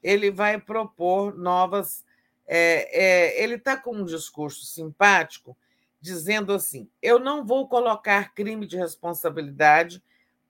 Ele 0.00 0.30
vai 0.30 0.60
propor 0.60 1.36
novas. 1.36 2.04
É, 2.46 2.88
é, 3.36 3.42
ele 3.42 3.56
está 3.56 3.76
com 3.76 3.96
um 3.96 4.04
discurso 4.04 4.64
simpático 4.64 5.56
dizendo 6.00 6.52
assim: 6.52 6.88
eu 7.02 7.18
não 7.18 7.44
vou 7.44 7.66
colocar 7.66 8.32
crime 8.32 8.64
de 8.64 8.76
responsabilidade 8.76 10.00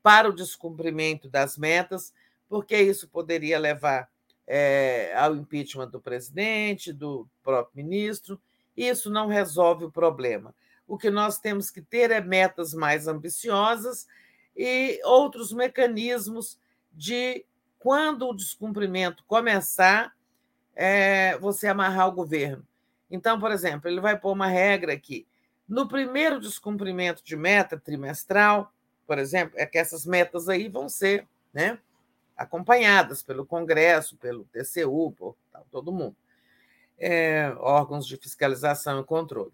para 0.02 0.28
o 0.28 0.34
descumprimento 0.34 1.30
das 1.30 1.56
metas, 1.56 2.12
porque 2.46 2.76
isso 2.76 3.08
poderia 3.08 3.58
levar 3.58 4.10
é, 4.46 5.14
ao 5.16 5.34
impeachment 5.34 5.88
do 5.88 6.00
presidente, 6.00 6.92
do 6.92 7.26
próprio 7.42 7.86
ministro. 7.86 8.38
Isso 8.76 9.08
não 9.08 9.28
resolve 9.28 9.86
o 9.86 9.90
problema. 9.90 10.54
O 10.86 10.98
que 10.98 11.08
nós 11.08 11.38
temos 11.38 11.70
que 11.70 11.80
ter 11.80 12.10
é 12.10 12.20
metas 12.20 12.74
mais 12.74 13.08
ambiciosas 13.08 14.06
e 14.54 15.00
outros 15.04 15.54
mecanismos 15.54 16.58
de, 16.92 17.44
quando 17.78 18.28
o 18.28 18.34
descumprimento 18.34 19.24
começar, 19.26 20.14
é, 20.74 21.36
você 21.38 21.66
amarrar 21.66 22.08
o 22.08 22.12
governo. 22.12 22.66
Então, 23.10 23.38
por 23.38 23.50
exemplo, 23.50 23.88
ele 23.88 24.00
vai 24.00 24.18
pôr 24.18 24.32
uma 24.32 24.46
regra 24.46 24.92
aqui 24.92 25.26
no 25.68 25.86
primeiro 25.86 26.40
descumprimento 26.40 27.22
de 27.22 27.36
meta 27.36 27.78
trimestral, 27.78 28.72
por 29.06 29.18
exemplo, 29.18 29.54
é 29.58 29.66
que 29.66 29.76
essas 29.76 30.06
metas 30.06 30.48
aí 30.48 30.68
vão 30.68 30.88
ser 30.88 31.26
né, 31.52 31.78
acompanhadas 32.36 33.22
pelo 33.22 33.44
Congresso, 33.44 34.16
pelo 34.16 34.44
TCU, 34.44 35.12
por 35.12 35.36
tal, 35.52 35.66
todo 35.70 35.92
mundo, 35.92 36.16
é, 36.98 37.52
órgãos 37.58 38.06
de 38.06 38.16
fiscalização 38.16 39.00
e 39.00 39.04
controle. 39.04 39.52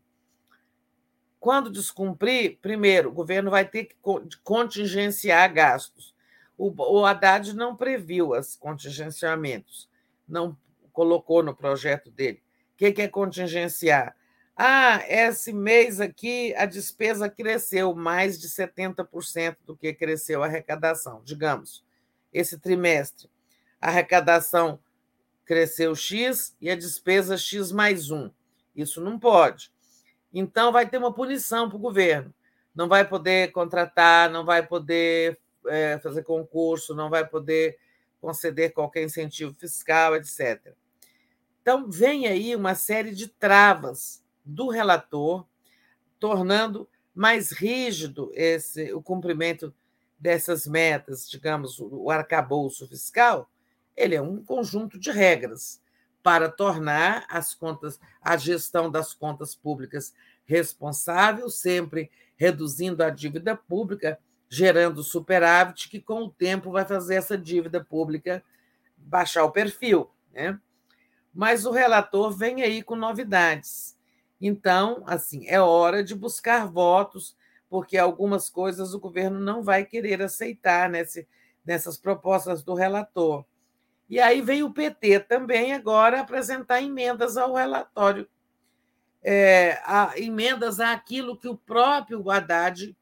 Quando 1.40 1.70
descumprir, 1.70 2.58
primeiro, 2.62 3.10
o 3.10 3.12
governo 3.12 3.50
vai 3.50 3.66
ter 3.66 3.84
que 3.84 3.96
contingenciar 4.42 5.52
gastos. 5.52 6.13
O, 6.56 6.72
o 6.98 7.04
Haddad 7.04 7.54
não 7.54 7.76
previu 7.76 8.30
os 8.30 8.56
contingenciamentos, 8.56 9.88
não 10.26 10.56
colocou 10.92 11.42
no 11.42 11.54
projeto 11.54 12.10
dele. 12.10 12.42
O 12.74 12.76
que 12.76 13.02
é 13.02 13.08
contingenciar? 13.08 14.16
Ah, 14.56 15.02
esse 15.08 15.52
mês 15.52 16.00
aqui 16.00 16.54
a 16.54 16.64
despesa 16.64 17.28
cresceu 17.28 17.92
mais 17.92 18.38
de 18.38 18.48
70% 18.48 19.56
do 19.66 19.76
que 19.76 19.92
cresceu 19.92 20.42
a 20.42 20.46
arrecadação. 20.46 21.22
Digamos, 21.24 21.84
esse 22.32 22.58
trimestre, 22.58 23.28
a 23.80 23.88
arrecadação 23.88 24.78
cresceu 25.44 25.94
X 25.94 26.56
e 26.60 26.70
a 26.70 26.76
despesa 26.76 27.36
X 27.36 27.72
mais 27.72 28.10
1. 28.10 28.30
Isso 28.76 29.00
não 29.00 29.18
pode. 29.18 29.72
Então, 30.32 30.72
vai 30.72 30.88
ter 30.88 30.98
uma 30.98 31.12
punição 31.12 31.68
para 31.68 31.76
o 31.76 31.80
governo. 31.80 32.32
Não 32.74 32.88
vai 32.88 33.06
poder 33.06 33.52
contratar, 33.52 34.30
não 34.30 34.44
vai 34.44 34.66
poder 34.66 35.38
é, 35.66 35.98
fazer 35.98 36.22
concurso, 36.22 36.94
não 36.94 37.10
vai 37.10 37.26
poder 37.26 37.78
conceder 38.20 38.72
qualquer 38.72 39.02
incentivo 39.02 39.54
fiscal, 39.54 40.16
etc. 40.16 40.72
Então, 41.60 41.90
vem 41.90 42.26
aí 42.26 42.54
uma 42.54 42.74
série 42.74 43.14
de 43.14 43.28
travas 43.28 44.22
do 44.44 44.68
relator, 44.68 45.46
tornando 46.18 46.88
mais 47.14 47.52
rígido 47.52 48.30
esse, 48.34 48.92
o 48.92 49.02
cumprimento 49.02 49.74
dessas 50.18 50.66
metas, 50.66 51.28
digamos, 51.28 51.78
o 51.78 52.10
arcabouço 52.10 52.88
fiscal, 52.88 53.50
ele 53.96 54.14
é 54.14 54.22
um 54.22 54.42
conjunto 54.42 54.98
de 54.98 55.10
regras 55.10 55.82
para 56.22 56.48
tornar 56.48 57.26
as 57.28 57.54
contas, 57.54 58.00
a 58.20 58.36
gestão 58.36 58.90
das 58.90 59.12
contas 59.12 59.54
públicas 59.54 60.14
responsável, 60.46 61.48
sempre 61.50 62.10
reduzindo 62.36 63.02
a 63.02 63.10
dívida 63.10 63.54
pública, 63.54 64.18
gerando 64.54 65.02
superávit, 65.02 65.88
que 65.88 66.00
com 66.00 66.22
o 66.22 66.30
tempo 66.30 66.70
vai 66.70 66.84
fazer 66.84 67.16
essa 67.16 67.36
dívida 67.36 67.84
pública 67.84 68.42
baixar 68.96 69.42
o 69.42 69.50
perfil. 69.50 70.08
Né? 70.32 70.58
Mas 71.34 71.66
o 71.66 71.72
relator 71.72 72.30
vem 72.30 72.62
aí 72.62 72.80
com 72.80 72.94
novidades. 72.94 73.98
Então, 74.40 75.02
assim, 75.06 75.44
é 75.48 75.60
hora 75.60 76.04
de 76.04 76.14
buscar 76.14 76.68
votos, 76.68 77.36
porque 77.68 77.98
algumas 77.98 78.48
coisas 78.48 78.94
o 78.94 79.00
governo 79.00 79.40
não 79.40 79.60
vai 79.60 79.84
querer 79.84 80.22
aceitar 80.22 80.88
nesse, 80.88 81.26
nessas 81.66 81.96
propostas 81.98 82.62
do 82.62 82.74
relator. 82.74 83.44
E 84.08 84.20
aí 84.20 84.40
vem 84.40 84.62
o 84.62 84.72
PT 84.72 85.20
também 85.20 85.72
agora 85.72 86.20
apresentar 86.20 86.80
emendas 86.80 87.36
ao 87.36 87.54
relatório, 87.54 88.28
é, 89.20 89.80
a, 89.84 90.12
emendas 90.16 90.78
àquilo 90.78 91.36
que 91.36 91.48
o 91.48 91.56
próprio 91.56 92.30
Haddad 92.30 92.94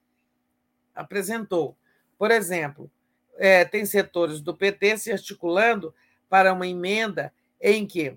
apresentou. 0.95 1.77
Por 2.19 2.31
exemplo, 2.31 2.91
é, 3.37 3.65
tem 3.65 3.85
setores 3.85 4.41
do 4.41 4.57
PT 4.57 4.99
se 4.99 5.13
articulando 5.13 5.95
para 6.29 6.53
uma 6.53 6.67
emenda 6.67 7.33
em 7.61 7.87
que 7.87 8.17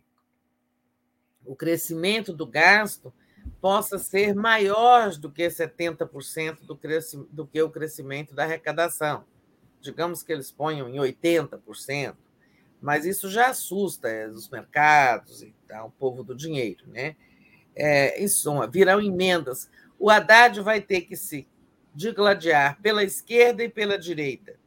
o 1.46 1.56
crescimento 1.56 2.34
do 2.34 2.46
gasto 2.46 3.14
possa 3.62 3.98
ser 3.98 4.34
maior 4.36 5.12
do 5.16 5.32
que 5.32 5.48
70% 5.48 6.62
do, 6.62 6.80
do 7.32 7.48
que 7.48 7.62
o 7.62 7.70
crescimento 7.70 8.34
da 8.34 8.44
arrecadação. 8.44 9.26
Digamos 9.82 10.24
que 10.24 10.34
eles 10.34 10.52
ponham 10.52 10.90
em 10.90 10.98
80%, 10.98 12.16
mas 12.82 13.06
isso 13.06 13.30
já 13.30 13.50
assusta 13.50 14.08
é, 14.08 14.28
os 14.28 14.50
mercados 14.50 15.44
e 15.44 15.54
tal, 15.68 15.88
o 15.88 15.92
povo 15.92 16.24
do 16.24 16.36
dinheiro. 16.36 16.86
Né? 16.88 17.16
É, 17.76 18.22
em 18.24 18.28
suma, 18.28 18.68
virão 18.68 19.02
emendas. 19.02 19.70
O 20.00 20.10
Haddad 20.10 20.60
vai 20.62 20.82
ter 20.82 21.02
que 21.02 21.16
se 21.16 21.48
digladiar 21.96 22.80
pela 22.82 23.04
esquerda 23.04 23.64
e 23.64 23.70
pela 23.70 23.98
direita, 23.98 24.60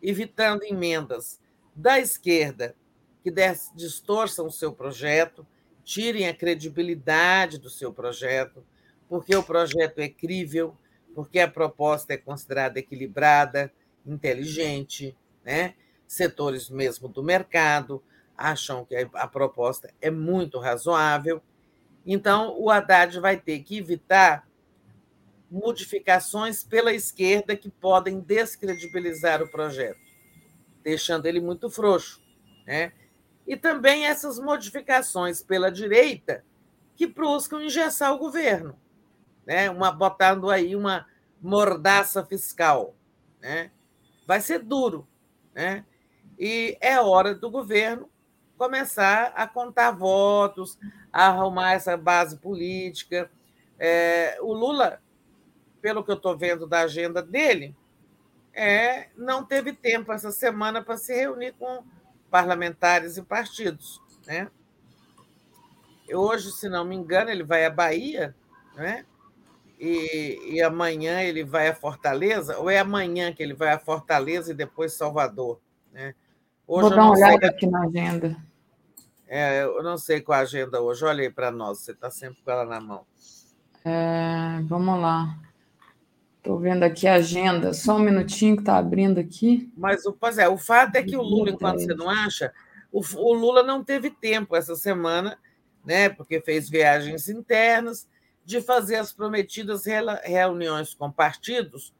evitando 0.00 0.62
emendas 0.62 1.40
da 1.74 1.98
esquerda 1.98 2.74
que 3.22 3.32
distorçam 3.74 4.46
o 4.46 4.52
seu 4.52 4.72
projeto, 4.72 5.46
tirem 5.84 6.28
a 6.28 6.34
credibilidade 6.34 7.58
do 7.58 7.68
seu 7.68 7.92
projeto, 7.92 8.64
porque 9.08 9.34
o 9.34 9.42
projeto 9.42 9.98
é 9.98 10.08
crível, 10.08 10.76
porque 11.14 11.40
a 11.40 11.48
proposta 11.48 12.14
é 12.14 12.16
considerada 12.16 12.78
equilibrada, 12.78 13.72
inteligente, 14.06 15.16
né? 15.44 15.74
setores 16.06 16.70
mesmo 16.70 17.08
do 17.08 17.22
mercado, 17.22 18.02
acham 18.36 18.84
que 18.84 18.94
a 19.12 19.26
proposta 19.26 19.92
é 20.00 20.10
muito 20.10 20.58
razoável. 20.58 21.42
Então, 22.06 22.58
o 22.58 22.70
Haddad 22.70 23.18
vai 23.20 23.36
ter 23.36 23.60
que 23.60 23.76
evitar 23.76 24.47
modificações 25.50 26.62
pela 26.62 26.92
esquerda 26.92 27.56
que 27.56 27.70
podem 27.70 28.20
descredibilizar 28.20 29.42
o 29.42 29.50
projeto, 29.50 30.00
deixando 30.82 31.26
ele 31.26 31.40
muito 31.40 31.70
frouxo. 31.70 32.22
Né? 32.66 32.92
E 33.46 33.56
também 33.56 34.06
essas 34.06 34.38
modificações 34.38 35.42
pela 35.42 35.70
direita 35.70 36.44
que 36.94 37.06
buscam 37.06 37.62
engessar 37.62 38.12
o 38.12 38.18
governo, 38.18 38.78
né? 39.46 39.70
uma, 39.70 39.90
botando 39.90 40.50
aí 40.50 40.76
uma 40.76 41.06
mordaça 41.40 42.24
fiscal. 42.24 42.94
Né? 43.40 43.70
Vai 44.26 44.40
ser 44.40 44.58
duro. 44.58 45.08
Né? 45.54 45.84
E 46.38 46.76
é 46.80 47.00
hora 47.00 47.34
do 47.34 47.50
governo 47.50 48.10
começar 48.58 49.32
a 49.36 49.46
contar 49.46 49.92
votos, 49.92 50.76
a 51.12 51.28
arrumar 51.28 51.72
essa 51.74 51.96
base 51.96 52.36
política. 52.36 53.30
É, 53.78 54.36
o 54.42 54.52
Lula 54.52 55.00
pelo 55.80 56.04
que 56.04 56.10
eu 56.10 56.16
estou 56.16 56.36
vendo 56.36 56.66
da 56.66 56.80
agenda 56.80 57.22
dele, 57.22 57.74
é, 58.52 59.08
não 59.16 59.44
teve 59.44 59.72
tempo 59.72 60.12
essa 60.12 60.30
semana 60.30 60.82
para 60.82 60.96
se 60.96 61.14
reunir 61.14 61.52
com 61.52 61.84
parlamentares 62.30 63.16
e 63.16 63.22
partidos. 63.22 64.02
Né? 64.26 64.48
Hoje, 66.12 66.50
se 66.52 66.68
não 66.68 66.84
me 66.84 66.96
engano, 66.96 67.30
ele 67.30 67.42
vai 67.42 67.64
à 67.64 67.70
Bahia, 67.70 68.34
né? 68.74 69.04
E, 69.78 70.54
e, 70.54 70.62
amanhã 70.62 71.20
ele 71.20 71.44
vai 71.44 71.68
a 71.68 71.74
Fortaleza, 71.74 72.58
ou 72.58 72.68
é 72.68 72.80
amanhã 72.80 73.32
que 73.32 73.40
ele 73.40 73.54
vai 73.54 73.72
a 73.72 73.78
Fortaleza 73.78 74.50
e 74.50 74.54
depois 74.54 74.92
Salvador? 74.92 75.60
Né? 75.92 76.16
Hoje 76.66 76.88
Vou 76.88 76.90
dar 76.90 77.04
uma 77.04 77.12
olhada 77.12 77.38
sei... 77.38 77.48
aqui 77.48 77.66
na 77.68 77.84
agenda. 77.84 78.36
É, 79.28 79.62
eu 79.62 79.80
não 79.84 79.96
sei 79.96 80.20
qual 80.20 80.40
a 80.40 80.42
agenda 80.42 80.80
hoje, 80.80 81.04
olha 81.04 81.22
aí 81.22 81.30
para 81.30 81.52
nós, 81.52 81.78
você 81.78 81.92
está 81.92 82.10
sempre 82.10 82.42
com 82.42 82.50
ela 82.50 82.64
na 82.64 82.80
mão. 82.80 83.06
É, 83.84 84.60
vamos 84.64 85.00
lá. 85.00 85.38
Estou 86.38 86.58
vendo 86.58 86.82
aqui 86.82 87.06
a 87.06 87.14
agenda, 87.14 87.74
só 87.74 87.96
um 87.96 88.00
minutinho 88.00 88.56
que 88.56 88.62
está 88.62 88.78
abrindo 88.78 89.18
aqui. 89.18 89.70
Mas 89.76 90.02
pois 90.18 90.38
é, 90.38 90.48
o 90.48 90.56
fato 90.56 90.96
é 90.96 91.02
que 91.02 91.16
o 91.16 91.22
Lula, 91.22 91.50
enquanto 91.50 91.80
você 91.80 91.94
não 91.94 92.08
acha, 92.08 92.52
o, 92.90 93.00
o 93.00 93.32
Lula 93.34 93.62
não 93.62 93.84
teve 93.84 94.10
tempo 94.10 94.56
essa 94.56 94.74
semana, 94.76 95.38
né, 95.84 96.08
porque 96.08 96.40
fez 96.40 96.70
viagens 96.70 97.28
internas, 97.28 98.08
de 98.44 98.62
fazer 98.62 98.96
as 98.96 99.12
prometidas 99.12 99.84
reuniões 100.24 100.94
com 100.94 101.12
partidos 101.12 101.92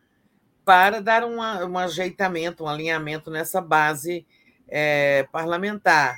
para 0.64 1.00
dar 1.00 1.24
uma, 1.24 1.64
um 1.66 1.76
ajeitamento, 1.76 2.64
um 2.64 2.68
alinhamento 2.68 3.30
nessa 3.30 3.60
base 3.60 4.26
é, 4.66 5.26
parlamentar. 5.30 6.16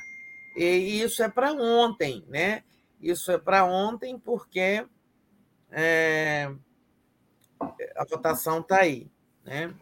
E 0.57 1.01
isso 1.03 1.23
é 1.23 1.29
para 1.29 1.53
ontem, 1.53 2.25
né? 2.29 2.63
Isso 3.01 3.33
é 3.33 3.39
para 3.39 3.65
ontem 3.65 4.19
porque 4.19 4.87
é, 5.71 6.53
a 7.97 8.05
votação 8.05 8.61
está 8.61 8.81
aí. 8.81 9.11
Né? 9.45 9.73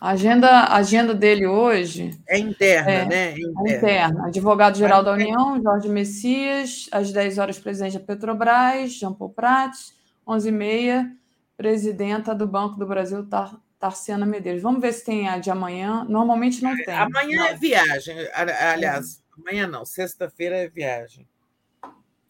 A 0.00 0.10
agenda, 0.10 0.48
a 0.48 0.76
agenda 0.76 1.14
dele 1.14 1.46
hoje. 1.46 2.18
É 2.28 2.38
interna, 2.38 2.90
é, 2.90 3.06
né? 3.06 3.28
É 3.28 3.38
interna. 3.38 3.70
É 3.70 3.76
interna. 3.76 4.26
Advogado-geral 4.26 5.04
da 5.04 5.12
União, 5.12 5.62
Jorge 5.62 5.88
Messias, 5.88 6.88
às 6.90 7.12
10 7.12 7.38
horas, 7.38 7.58
presidente 7.58 7.98
da 7.98 8.04
Petrobras, 8.04 8.92
Jean 8.92 9.12
Paul 9.12 9.30
Prats, 9.30 9.94
11h30, 10.26 11.08
presidenta 11.56 12.34
do 12.34 12.46
Banco 12.46 12.78
do 12.78 12.86
Brasil, 12.86 13.24
Tar, 13.28 13.56
Tarciana 13.78 14.26
Medeiros. 14.26 14.62
Vamos 14.62 14.80
ver 14.80 14.92
se 14.92 15.04
tem 15.04 15.28
a 15.28 15.38
de 15.38 15.50
amanhã. 15.50 16.04
Normalmente 16.08 16.62
não 16.62 16.76
tem. 16.76 16.94
Amanhã 16.94 17.38
não. 17.38 17.46
é 17.46 17.54
viagem. 17.54 18.16
Aliás, 18.34 19.22
amanhã 19.38 19.66
não, 19.66 19.84
sexta-feira 19.84 20.56
é 20.56 20.68
viagem. 20.68 21.28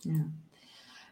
É. 0.07 0.42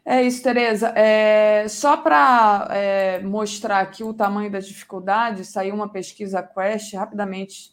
É 0.03 0.23
isso, 0.23 0.41
Tereza. 0.41 0.89
É, 0.95 1.67
só 1.67 1.95
para 1.95 2.67
é, 2.71 3.19
mostrar 3.19 3.79
aqui 3.79 4.03
o 4.03 4.13
tamanho 4.13 4.51
da 4.51 4.59
dificuldade, 4.59 5.45
saiu 5.45 5.75
uma 5.75 5.89
pesquisa 5.89 6.41
Quest 6.41 6.93
rapidamente. 6.95 7.71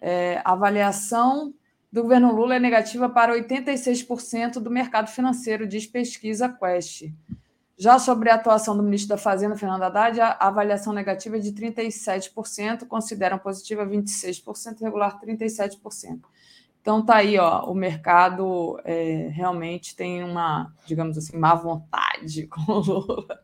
É, 0.00 0.40
avaliação 0.44 1.52
do 1.90 2.02
governo 2.02 2.32
Lula 2.32 2.56
é 2.56 2.60
negativa 2.60 3.08
para 3.08 3.34
86% 3.34 4.60
do 4.60 4.70
mercado 4.70 5.08
financeiro, 5.08 5.66
diz 5.66 5.86
pesquisa 5.86 6.48
Quest. 6.48 7.10
Já 7.78 7.98
sobre 7.98 8.30
a 8.30 8.36
atuação 8.36 8.76
do 8.76 8.82
ministro 8.82 9.10
da 9.10 9.18
Fazenda, 9.18 9.56
Fernando 9.56 9.82
Haddad, 9.82 10.20
a 10.20 10.36
avaliação 10.40 10.92
negativa 10.92 11.36
é 11.36 11.40
de 11.40 11.52
37%, 11.52 12.86
consideram 12.86 13.38
positiva 13.38 13.84
26%, 13.84 14.80
regular 14.80 15.20
37%. 15.20 16.20
Então 16.86 17.04
tá 17.04 17.16
aí, 17.16 17.36
ó, 17.36 17.64
o 17.64 17.74
mercado 17.74 18.80
é, 18.84 19.26
realmente 19.32 19.96
tem 19.96 20.22
uma, 20.22 20.72
digamos 20.86 21.18
assim, 21.18 21.36
má 21.36 21.52
vontade 21.52 22.46
com 22.46 22.60
o 22.70 22.78
Lula. 22.78 23.40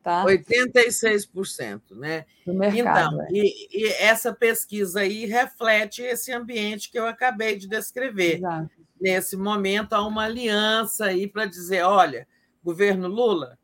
Tá? 0.00 0.24
86%, 0.24 1.96
né? 1.96 2.26
Do 2.46 2.54
mercado, 2.54 3.14
então, 3.16 3.22
é. 3.22 3.28
e, 3.32 3.68
e, 3.72 3.86
essa 3.94 4.32
pesquisa 4.32 5.00
aí 5.00 5.26
reflete 5.26 6.00
esse 6.00 6.30
ambiente 6.30 6.92
que 6.92 6.96
eu 6.96 7.08
acabei 7.08 7.58
de 7.58 7.66
descrever. 7.66 8.36
Exato. 8.36 8.70
Nesse 9.00 9.36
momento 9.36 9.94
há 9.94 10.06
uma 10.06 10.26
aliança 10.26 11.06
aí 11.06 11.26
para 11.26 11.46
dizer, 11.46 11.82
olha, 11.82 12.24
governo 12.62 13.08
Lula, 13.08 13.58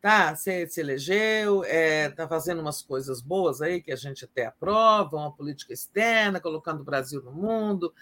tá, 0.00 0.36
você 0.36 0.64
se 0.68 0.80
elegeu, 0.80 1.64
está 1.64 1.74
é, 1.74 2.08
tá 2.10 2.28
fazendo 2.28 2.60
umas 2.60 2.82
coisas 2.82 3.20
boas 3.20 3.60
aí 3.60 3.82
que 3.82 3.90
a 3.90 3.96
gente 3.96 4.24
até 4.24 4.46
aprova, 4.46 5.16
uma 5.16 5.32
política 5.34 5.72
externa, 5.72 6.38
colocando 6.38 6.82
o 6.82 6.84
Brasil 6.84 7.20
no 7.20 7.32
mundo, 7.32 7.92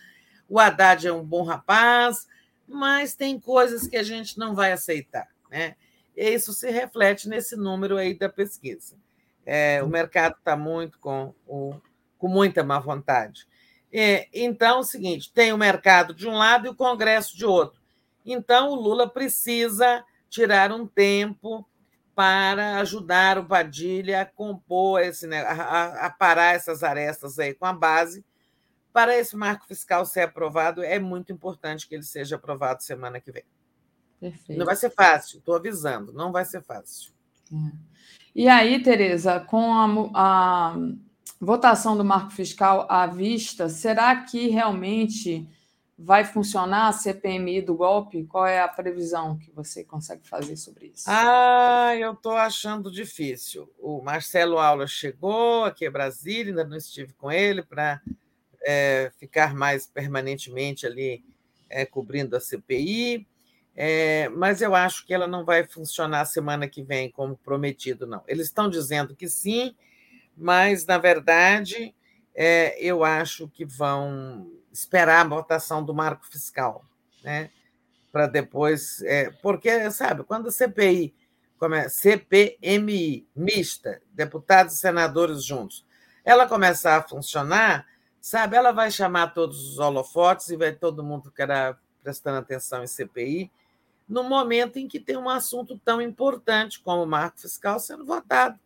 o 0.49 0.58
Haddad 0.58 1.07
é 1.07 1.12
um 1.12 1.25
bom 1.25 1.42
rapaz, 1.42 2.26
mas 2.66 3.15
tem 3.15 3.39
coisas 3.39 3.86
que 3.86 3.97
a 3.97 4.02
gente 4.02 4.39
não 4.39 4.55
vai 4.55 4.73
aceitar. 4.73 5.28
Né? 5.50 5.76
E 6.16 6.31
isso 6.31 6.52
se 6.52 6.70
reflete 6.70 7.28
nesse 7.28 7.57
número 7.57 7.97
aí 7.97 8.15
da 8.15 8.28
pesquisa. 8.28 8.97
É, 9.44 9.83
o 9.83 9.89
mercado 9.89 10.36
está 10.39 10.57
muito 10.57 10.99
com, 10.99 11.33
o, 11.47 11.75
com 12.18 12.28
muita 12.28 12.65
má 12.65 12.78
vontade. 12.78 13.47
É, 13.92 14.28
então, 14.33 14.78
é 14.78 14.81
o 14.81 14.84
seguinte: 14.84 15.33
tem 15.33 15.52
o 15.52 15.58
mercado 15.58 16.12
de 16.12 16.26
um 16.26 16.34
lado 16.34 16.66
e 16.66 16.70
o 16.70 16.75
Congresso 16.75 17.36
de 17.36 17.47
outro. 17.47 17.81
Então, 18.25 18.70
o 18.70 18.75
Lula 18.75 19.08
precisa 19.08 20.05
tirar 20.28 20.73
um 20.73 20.86
tempo 20.86 21.65
para 22.15 22.78
ajudar 22.78 23.39
o 23.39 23.44
Padilha 23.44 24.23
a 24.23 24.26
compor 24.26 25.02
esse, 25.02 25.33
a, 25.33 26.07
a 26.07 26.10
parar 26.10 26.55
essas 26.55 26.83
arestas 26.83 27.39
aí 27.39 27.55
com 27.55 27.66
a 27.66 27.73
base 27.73 28.25
para 28.97 29.15
esse 29.15 29.36
marco 29.36 29.66
fiscal 29.66 30.07
ser 30.07 30.20
aprovado, 30.20 30.83
é 30.83 30.99
muito 30.99 31.31
importante 31.31 31.86
que 31.86 31.94
ele 31.94 32.02
seja 32.02 32.36
aprovado 32.36 32.83
semana 32.83 33.20
que 33.20 33.31
vem. 33.31 33.42
Perfeito. 34.18 34.58
Não 34.58 34.65
vai 34.65 34.75
ser 34.75 34.89
fácil, 34.89 35.39
estou 35.39 35.55
avisando, 35.55 36.15
não 36.15 36.33
vai 36.33 36.47
ser 36.47 36.62
fácil. 36.62 37.12
É. 37.52 37.73
E 38.34 38.49
aí, 38.49 38.83
Tereza, 38.83 39.39
com 39.39 39.70
a, 39.70 40.15
a 40.15 40.76
votação 41.39 41.94
do 41.94 42.07
marco 42.07 42.31
fiscal 42.31 42.86
à 42.89 43.07
vista, 43.07 43.68
será 43.68 44.16
que 44.16 44.49
realmente 44.49 45.47
vai 45.99 46.25
funcionar 46.25 46.89
a 46.89 46.92
CPMI 46.92 47.60
do 47.60 47.75
golpe? 47.75 48.25
Qual 48.25 48.47
é 48.47 48.62
a 48.62 48.68
previsão 48.68 49.36
que 49.36 49.52
você 49.52 49.84
consegue 49.84 50.26
fazer 50.26 50.57
sobre 50.57 50.86
isso? 50.94 51.05
Ah, 51.07 51.94
eu 51.99 52.15
estou 52.15 52.33
achando 52.33 52.91
difícil. 52.91 53.70
O 53.78 54.00
Marcelo 54.00 54.57
Aula 54.57 54.86
chegou 54.86 55.66
aqui 55.66 55.84
a 55.84 55.91
Brasília, 55.91 56.50
ainda 56.50 56.65
não 56.65 56.78
estive 56.78 57.12
com 57.12 57.31
ele 57.31 57.62
para 57.62 58.00
é, 58.66 59.12
ficar 59.16 59.54
mais 59.54 59.86
permanentemente 59.86 60.86
ali 60.86 61.24
é, 61.70 61.86
cobrindo 61.86 62.36
a 62.36 62.40
CPI, 62.40 63.26
é, 63.76 64.28
mas 64.30 64.60
eu 64.60 64.74
acho 64.74 65.06
que 65.06 65.14
ela 65.14 65.28
não 65.28 65.44
vai 65.44 65.64
funcionar 65.64 66.24
semana 66.24 66.66
que 66.66 66.82
vem 66.82 67.10
como 67.10 67.36
prometido, 67.36 68.06
não. 68.06 68.24
Eles 68.26 68.46
estão 68.46 68.68
dizendo 68.68 69.14
que 69.14 69.28
sim, 69.28 69.76
mas, 70.36 70.84
na 70.84 70.98
verdade, 70.98 71.94
é, 72.34 72.76
eu 72.82 73.04
acho 73.04 73.48
que 73.48 73.64
vão 73.64 74.50
esperar 74.72 75.24
a 75.24 75.28
votação 75.28 75.84
do 75.84 75.94
marco 75.94 76.26
fiscal, 76.26 76.84
né? 77.22 77.50
Para 78.10 78.26
depois. 78.26 79.00
É, 79.02 79.30
porque, 79.42 79.90
sabe, 79.90 80.24
quando 80.24 80.48
a 80.48 80.52
CPI, 80.52 81.14
como 81.58 81.74
é, 81.74 81.88
CPMI, 81.88 83.28
mista, 83.34 84.02
deputados 84.12 84.74
e 84.74 84.78
senadores 84.78 85.44
juntos, 85.44 85.86
ela 86.24 86.48
começar 86.48 86.96
a 86.96 87.02
funcionar, 87.02 87.86
sabe? 88.26 88.56
Ela 88.56 88.72
vai 88.72 88.90
chamar 88.90 89.28
todos 89.28 89.70
os 89.70 89.78
holofotes 89.78 90.48
e 90.48 90.56
vai 90.56 90.72
todo 90.72 91.05
mundo 91.05 91.30
ficar 91.30 91.78
prestando 92.02 92.38
atenção 92.38 92.82
em 92.82 92.86
CPI, 92.88 93.52
no 94.08 94.24
momento 94.24 94.80
em 94.80 94.88
que 94.88 94.98
tem 94.98 95.16
um 95.16 95.28
assunto 95.28 95.78
tão 95.84 96.02
importante 96.02 96.80
como 96.80 97.05
o 97.05 97.06
marco 97.06 97.40
fiscal 97.40 97.78
sendo 97.78 98.05
votado 98.05 98.58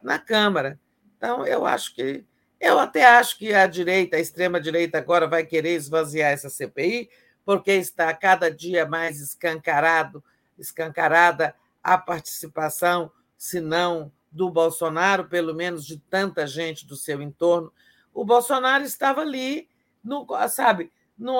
na 0.00 0.20
Câmara. 0.20 0.78
Então, 1.16 1.44
eu 1.44 1.66
acho 1.66 1.96
que. 1.96 2.24
Eu 2.60 2.78
até 2.78 3.04
acho 3.04 3.38
que 3.38 3.52
a 3.52 3.66
direita, 3.66 4.16
a 4.16 4.20
extrema-direita, 4.20 4.98
agora 4.98 5.26
vai 5.26 5.44
querer 5.44 5.74
esvaziar 5.74 6.30
essa 6.30 6.48
CPI, 6.48 7.10
porque 7.44 7.72
está 7.72 8.14
cada 8.14 8.48
dia 8.52 8.86
mais 8.86 9.20
escancarado, 9.20 10.22
escancarada 10.56 11.56
a 11.82 11.98
participação, 11.98 13.10
se 13.36 13.60
não 13.60 14.12
do 14.30 14.48
Bolsonaro, 14.48 15.24
pelo 15.24 15.54
menos 15.54 15.84
de 15.84 15.98
tanta 15.98 16.46
gente 16.46 16.86
do 16.86 16.94
seu 16.94 17.20
entorno, 17.20 17.72
o 18.12 18.24
Bolsonaro 18.24 18.84
estava 18.84 19.20
ali, 19.20 19.68
no, 20.02 20.26
sabe, 20.48 20.92
num, 21.16 21.38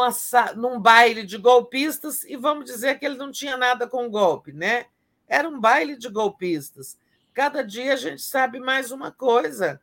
num 0.56 0.80
baile 0.80 1.24
de 1.24 1.38
golpistas 1.38 2.24
e 2.24 2.36
vamos 2.36 2.64
dizer 2.64 2.98
que 2.98 3.06
ele 3.06 3.16
não 3.16 3.30
tinha 3.30 3.56
nada 3.56 3.86
com 3.86 4.10
golpe, 4.10 4.52
né? 4.52 4.86
Era 5.26 5.48
um 5.48 5.60
baile 5.60 5.96
de 5.96 6.08
golpistas. 6.08 6.98
Cada 7.32 7.62
dia 7.62 7.92
a 7.92 7.96
gente 7.96 8.22
sabe 8.22 8.58
mais 8.58 8.90
uma 8.90 9.12
coisa, 9.12 9.80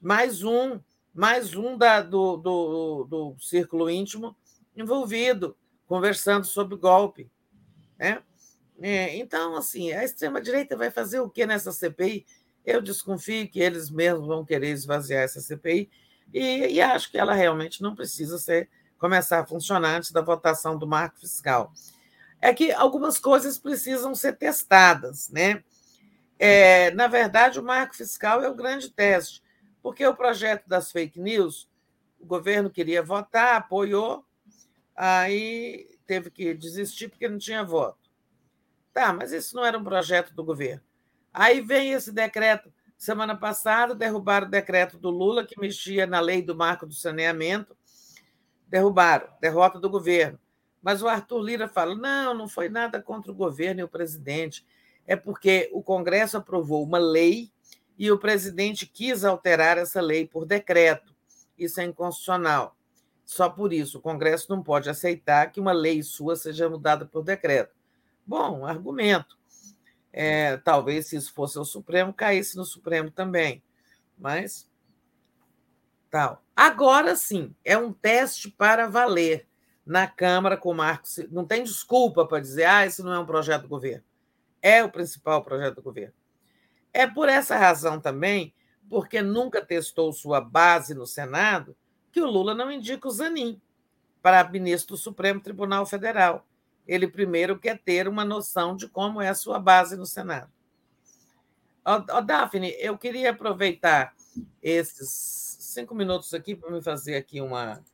mais 0.00 0.42
um, 0.42 0.78
mais 1.14 1.54
um 1.54 1.76
da, 1.76 2.02
do, 2.02 2.36
do, 2.36 3.04
do 3.04 3.36
círculo 3.40 3.88
íntimo 3.88 4.36
envolvido, 4.76 5.56
conversando 5.86 6.44
sobre 6.44 6.76
golpe. 6.76 7.30
Né? 7.98 8.22
É, 8.80 9.16
então, 9.16 9.56
assim, 9.56 9.92
a 9.92 10.04
extrema-direita 10.04 10.76
vai 10.76 10.90
fazer 10.90 11.20
o 11.20 11.30
que 11.30 11.46
nessa 11.46 11.72
CPI? 11.72 12.26
Eu 12.64 12.82
desconfio 12.82 13.48
que 13.48 13.60
eles 13.60 13.90
mesmos 13.90 14.26
vão 14.26 14.44
querer 14.44 14.70
esvaziar 14.70 15.22
essa 15.22 15.40
CPI 15.40 15.90
e, 16.32 16.74
e 16.74 16.80
acho 16.80 17.10
que 17.10 17.18
ela 17.18 17.34
realmente 17.34 17.82
não 17.82 17.94
precisa 17.94 18.38
ser 18.38 18.68
começar 18.98 19.40
a 19.40 19.46
funcionar 19.46 19.96
antes 19.96 20.10
da 20.10 20.20
votação 20.20 20.76
do 20.76 20.86
marco 20.86 21.20
fiscal. 21.20 21.72
É 22.40 22.52
que 22.52 22.70
algumas 22.72 23.18
coisas 23.18 23.58
precisam 23.58 24.14
ser 24.14 24.36
testadas, 24.36 25.28
né? 25.30 25.62
É, 26.38 26.90
na 26.92 27.08
verdade, 27.08 27.58
o 27.58 27.64
marco 27.64 27.96
fiscal 27.96 28.42
é 28.42 28.48
o 28.48 28.54
grande 28.54 28.90
teste, 28.90 29.42
porque 29.82 30.06
o 30.06 30.14
projeto 30.14 30.68
das 30.68 30.92
fake 30.92 31.18
news, 31.20 31.68
o 32.20 32.26
governo 32.26 32.70
queria 32.70 33.02
votar, 33.02 33.56
apoiou, 33.56 34.24
aí 34.94 35.98
teve 36.06 36.30
que 36.30 36.54
desistir 36.54 37.08
porque 37.08 37.28
não 37.28 37.38
tinha 37.38 37.64
voto. 37.64 38.08
Tá, 38.92 39.12
mas 39.12 39.32
isso 39.32 39.54
não 39.54 39.64
era 39.64 39.78
um 39.78 39.84
projeto 39.84 40.32
do 40.34 40.44
governo. 40.44 40.82
Aí 41.32 41.60
vem 41.60 41.92
esse 41.92 42.10
decreto. 42.12 42.72
Semana 42.98 43.36
passada, 43.36 43.94
derrubaram 43.94 44.48
o 44.48 44.50
decreto 44.50 44.98
do 44.98 45.08
Lula, 45.08 45.46
que 45.46 45.58
mexia 45.58 46.04
na 46.04 46.18
lei 46.18 46.42
do 46.42 46.56
marco 46.56 46.84
do 46.84 46.92
saneamento, 46.92 47.76
derrubaram, 48.66 49.28
derrota 49.40 49.78
do 49.78 49.88
governo. 49.88 50.36
Mas 50.82 51.00
o 51.00 51.06
Arthur 51.06 51.40
Lira 51.40 51.68
fala: 51.68 51.94
não, 51.94 52.34
não 52.34 52.48
foi 52.48 52.68
nada 52.68 53.00
contra 53.00 53.30
o 53.30 53.34
governo 53.34 53.80
e 53.80 53.84
o 53.84 53.88
presidente, 53.88 54.66
é 55.06 55.14
porque 55.14 55.70
o 55.72 55.80
Congresso 55.80 56.36
aprovou 56.36 56.82
uma 56.82 56.98
lei 56.98 57.52
e 57.96 58.10
o 58.10 58.18
presidente 58.18 58.84
quis 58.84 59.24
alterar 59.24 59.78
essa 59.78 60.00
lei 60.00 60.26
por 60.26 60.44
decreto. 60.44 61.14
Isso 61.56 61.80
é 61.80 61.84
inconstitucional. 61.84 62.76
Só 63.24 63.48
por 63.48 63.72
isso, 63.72 63.98
o 63.98 64.00
Congresso 64.00 64.46
não 64.48 64.60
pode 64.60 64.90
aceitar 64.90 65.52
que 65.52 65.60
uma 65.60 65.72
lei 65.72 66.02
sua 66.02 66.34
seja 66.34 66.68
mudada 66.68 67.06
por 67.06 67.22
decreto. 67.22 67.76
Bom, 68.26 68.66
argumento. 68.66 69.38
É, 70.20 70.56
talvez, 70.56 71.06
se 71.06 71.14
isso 71.14 71.32
fosse 71.32 71.56
o 71.60 71.64
Supremo, 71.64 72.12
caísse 72.12 72.56
no 72.56 72.64
Supremo 72.64 73.08
também. 73.08 73.62
Mas 74.18 74.68
tal. 76.10 76.42
Agora 76.56 77.14
sim, 77.14 77.54
é 77.64 77.78
um 77.78 77.92
teste 77.92 78.50
para 78.50 78.88
valer 78.88 79.46
na 79.86 80.08
Câmara 80.08 80.56
com 80.56 80.70
o 80.70 80.74
Marcos. 80.74 81.20
Não 81.30 81.44
tem 81.44 81.62
desculpa 81.62 82.26
para 82.26 82.40
dizer, 82.40 82.64
ah, 82.64 82.84
isso 82.84 83.04
não 83.04 83.12
é 83.12 83.18
um 83.20 83.26
projeto 83.26 83.62
do 83.62 83.68
governo. 83.68 84.02
É 84.60 84.82
o 84.82 84.90
principal 84.90 85.44
projeto 85.44 85.76
do 85.76 85.82
governo. 85.82 86.14
É 86.92 87.06
por 87.06 87.28
essa 87.28 87.56
razão 87.56 88.00
também, 88.00 88.52
porque 88.90 89.22
nunca 89.22 89.64
testou 89.64 90.12
sua 90.12 90.40
base 90.40 90.94
no 90.94 91.06
Senado, 91.06 91.76
que 92.10 92.20
o 92.20 92.26
Lula 92.26 92.56
não 92.56 92.72
indica 92.72 93.06
o 93.06 93.12
Zanin 93.12 93.62
para 94.20 94.42
ministro 94.48 94.96
do 94.96 95.00
Supremo 95.00 95.40
Tribunal 95.40 95.86
Federal. 95.86 96.44
Ele 96.88 97.06
primeiro 97.06 97.58
quer 97.58 97.78
ter 97.78 98.08
uma 98.08 98.24
noção 98.24 98.74
de 98.74 98.88
como 98.88 99.20
é 99.20 99.28
a 99.28 99.34
sua 99.34 99.60
base 99.60 99.94
no 99.94 100.06
Senado. 100.06 100.50
Ô, 101.84 102.20
Daphne, 102.22 102.74
eu 102.78 102.96
queria 102.96 103.30
aproveitar 103.30 104.14
esses 104.62 105.56
cinco 105.60 105.94
minutos 105.94 106.32
aqui 106.32 106.56
para 106.56 106.70
me 106.70 106.82
fazer 106.82 107.16
aqui 107.16 107.40
uma, 107.40 107.84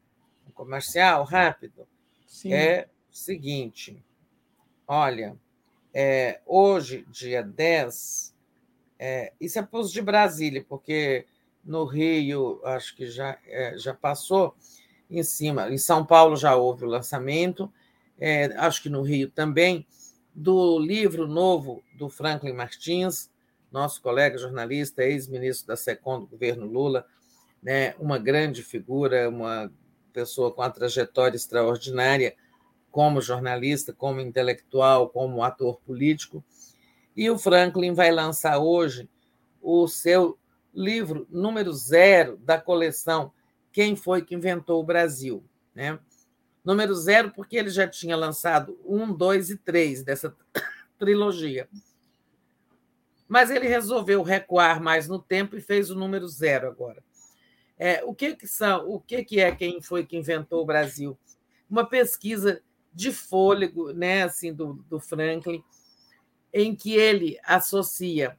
um 0.47 0.53
comercial 0.53 1.25
rápido. 1.25 1.87
Sim. 2.27 2.53
É 2.53 2.89
o 3.13 3.17
seguinte: 3.17 4.05
olha, 4.87 5.37
é, 5.93 6.41
hoje, 6.47 7.05
dia 7.11 7.43
10, 7.43 8.35
é, 8.99 9.33
isso 9.41 9.59
é 9.59 9.63
Pouso 9.63 9.93
de 9.93 10.03
Brasília, 10.03 10.65
porque 10.69 11.27
no 11.65 11.85
Rio 11.85 12.61
acho 12.65 12.95
que 12.97 13.07
já, 13.07 13.39
é, 13.47 13.77
já 13.79 13.95
passou 13.95 14.57
em 15.09 15.23
cima, 15.23 15.71
em 15.71 15.79
São 15.79 16.05
Paulo 16.05 16.37
já 16.37 16.57
houve 16.57 16.85
o 16.85 16.89
lançamento, 16.89 17.73
é, 18.19 18.47
acho 18.57 18.83
que 18.83 18.89
no 18.89 19.03
Rio 19.03 19.31
também, 19.31 19.87
do 20.35 20.79
livro 20.79 21.27
novo 21.27 21.83
do 21.97 22.09
Franklin 22.09 22.53
Martins, 22.53 23.31
nosso 23.71 24.01
colega 24.01 24.39
jornalista, 24.39 25.03
ex-ministro 25.03 25.67
da 25.67 25.77
SECOM 25.77 26.21
do 26.21 26.27
governo 26.27 26.67
Lula, 26.67 27.07
né, 27.63 27.95
uma 27.99 28.19
grande 28.19 28.63
figura, 28.63 29.29
uma 29.29 29.73
pessoa 30.13 30.53
com 30.53 30.61
uma 30.61 30.71
trajetória 30.71 31.37
extraordinária 31.37 32.37
como 32.91 33.21
jornalista, 33.21 33.93
como 33.93 34.21
intelectual, 34.21 35.09
como 35.09 35.43
ator 35.43 35.81
político. 35.81 36.45
E 37.17 37.29
o 37.29 37.37
Franklin 37.37 37.93
vai 37.93 38.13
lançar 38.13 38.59
hoje 38.59 39.09
o 39.61 39.89
seu 39.89 40.39
livro 40.73 41.27
número 41.31 41.73
zero 41.73 42.37
da 42.37 42.61
coleção 42.61 43.33
Quem 43.73 43.97
Foi 43.97 44.23
que 44.23 44.35
Inventou 44.35 44.81
o 44.81 44.87
Brasil. 44.87 45.45
Né? 45.75 45.99
Número 46.65 46.95
zero, 46.95 47.31
porque 47.31 47.57
ele 47.57 47.69
já 47.69 47.87
tinha 47.87 48.17
lançado 48.17 48.79
um, 48.85 49.13
dois 49.13 49.51
e 49.51 49.57
três 49.57 50.03
dessa 50.03 50.35
trilogia. 50.99 51.69
Mas 53.29 53.51
ele 53.51 53.69
resolveu 53.69 54.23
recuar 54.23 54.83
mais 54.83 55.09
no 55.09 55.19
tempo 55.19 55.57
e 55.57 55.61
fez 55.61 55.91
o 55.91 55.95
número 55.95 56.27
zero 56.27 56.69
agora. 56.69 57.03
É, 57.79 58.03
o 58.05 58.15
que, 58.15 58.37
que 58.37 58.47
são? 58.47 58.89
O 58.89 59.01
que, 59.01 59.25
que 59.25 59.41
é 59.41 59.55
quem 59.55 59.83
foi 59.83 60.07
que 60.07 60.17
inventou 60.17 60.63
o 60.63 60.67
Brasil? 60.67 61.19
Uma 61.69 61.85
pesquisa 61.85 62.63
de 62.93 63.13
fôlego, 63.13 63.93
né, 63.93 64.23
assim, 64.23 64.55
do, 64.55 64.75
do 64.89 65.01
Franklin, 65.01 65.63
em 66.53 66.75
que 66.75 66.95
ele 66.95 67.39
associa 67.45 68.39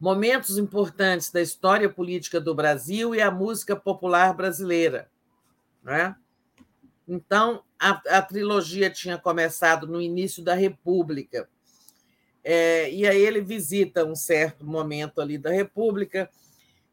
momentos 0.00 0.56
importantes 0.56 1.30
da 1.30 1.42
história 1.42 1.88
política 1.90 2.40
do 2.40 2.54
Brasil 2.54 3.14
e 3.14 3.20
a 3.20 3.30
música 3.30 3.76
popular 3.76 4.32
brasileira. 4.32 5.10
Né? 5.82 6.16
Então, 7.08 7.64
a, 7.80 8.18
a 8.18 8.22
trilogia 8.22 8.90
tinha 8.90 9.16
começado 9.16 9.86
no 9.86 10.00
início 10.00 10.44
da 10.44 10.52
República. 10.52 11.48
É, 12.44 12.90
e 12.92 13.06
aí 13.06 13.20
ele 13.20 13.40
visita 13.40 14.04
um 14.04 14.14
certo 14.14 14.64
momento 14.64 15.20
ali 15.20 15.38
da 15.38 15.50
República, 15.50 16.30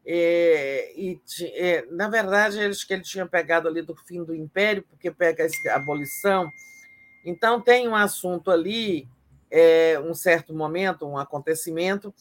é, 0.08 0.92
e, 0.96 1.20
é, 1.54 1.84
na 1.90 2.08
verdade, 2.08 2.58
eles 2.58 2.82
que 2.84 2.94
ele 2.94 3.02
tinha 3.02 3.26
pegado 3.26 3.68
ali 3.68 3.82
do 3.82 3.94
fim 3.94 4.24
do 4.24 4.34
Império, 4.34 4.84
porque 4.88 5.10
pega 5.10 5.44
a 5.44 5.74
abolição. 5.74 6.50
Então, 7.24 7.60
tem 7.60 7.88
um 7.88 7.94
assunto 7.94 8.50
ali, 8.50 9.08
é, 9.50 9.98
um 9.98 10.14
certo 10.14 10.54
momento, 10.54 11.06
um 11.06 11.18
acontecimento, 11.18 12.14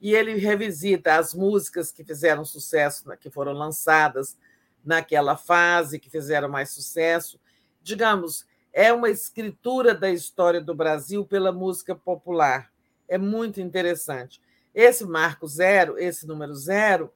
e 0.00 0.14
ele 0.14 0.34
revisita 0.34 1.16
as 1.16 1.34
músicas 1.34 1.90
que 1.90 2.04
fizeram 2.04 2.44
sucesso, 2.44 3.04
que 3.18 3.30
foram 3.30 3.52
lançadas 3.52 4.36
naquela 4.84 5.36
fase, 5.36 5.98
que 5.98 6.10
fizeram 6.10 6.48
mais 6.48 6.70
sucesso. 6.70 7.38
Digamos, 7.82 8.46
é 8.72 8.92
uma 8.92 9.10
escritura 9.10 9.94
da 9.94 10.10
história 10.10 10.60
do 10.60 10.74
Brasil 10.74 11.24
pela 11.24 11.52
música 11.52 11.94
popular. 11.94 12.70
É 13.08 13.18
muito 13.18 13.60
interessante. 13.60 14.40
Esse 14.74 15.04
marco 15.04 15.46
zero, 15.46 15.98
esse 15.98 16.26
número 16.26 16.54
zero, 16.54 17.12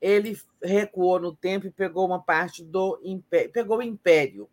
ele 0.00 0.36
recuou 0.62 1.20
no 1.20 1.34
tempo 1.34 1.66
e 1.66 1.70
pegou 1.70 2.06
uma 2.06 2.20
parte 2.20 2.64
do 2.64 3.00
império, 3.02 3.50
pegou 3.50 3.78
o 3.78 3.82
império. 3.82 4.48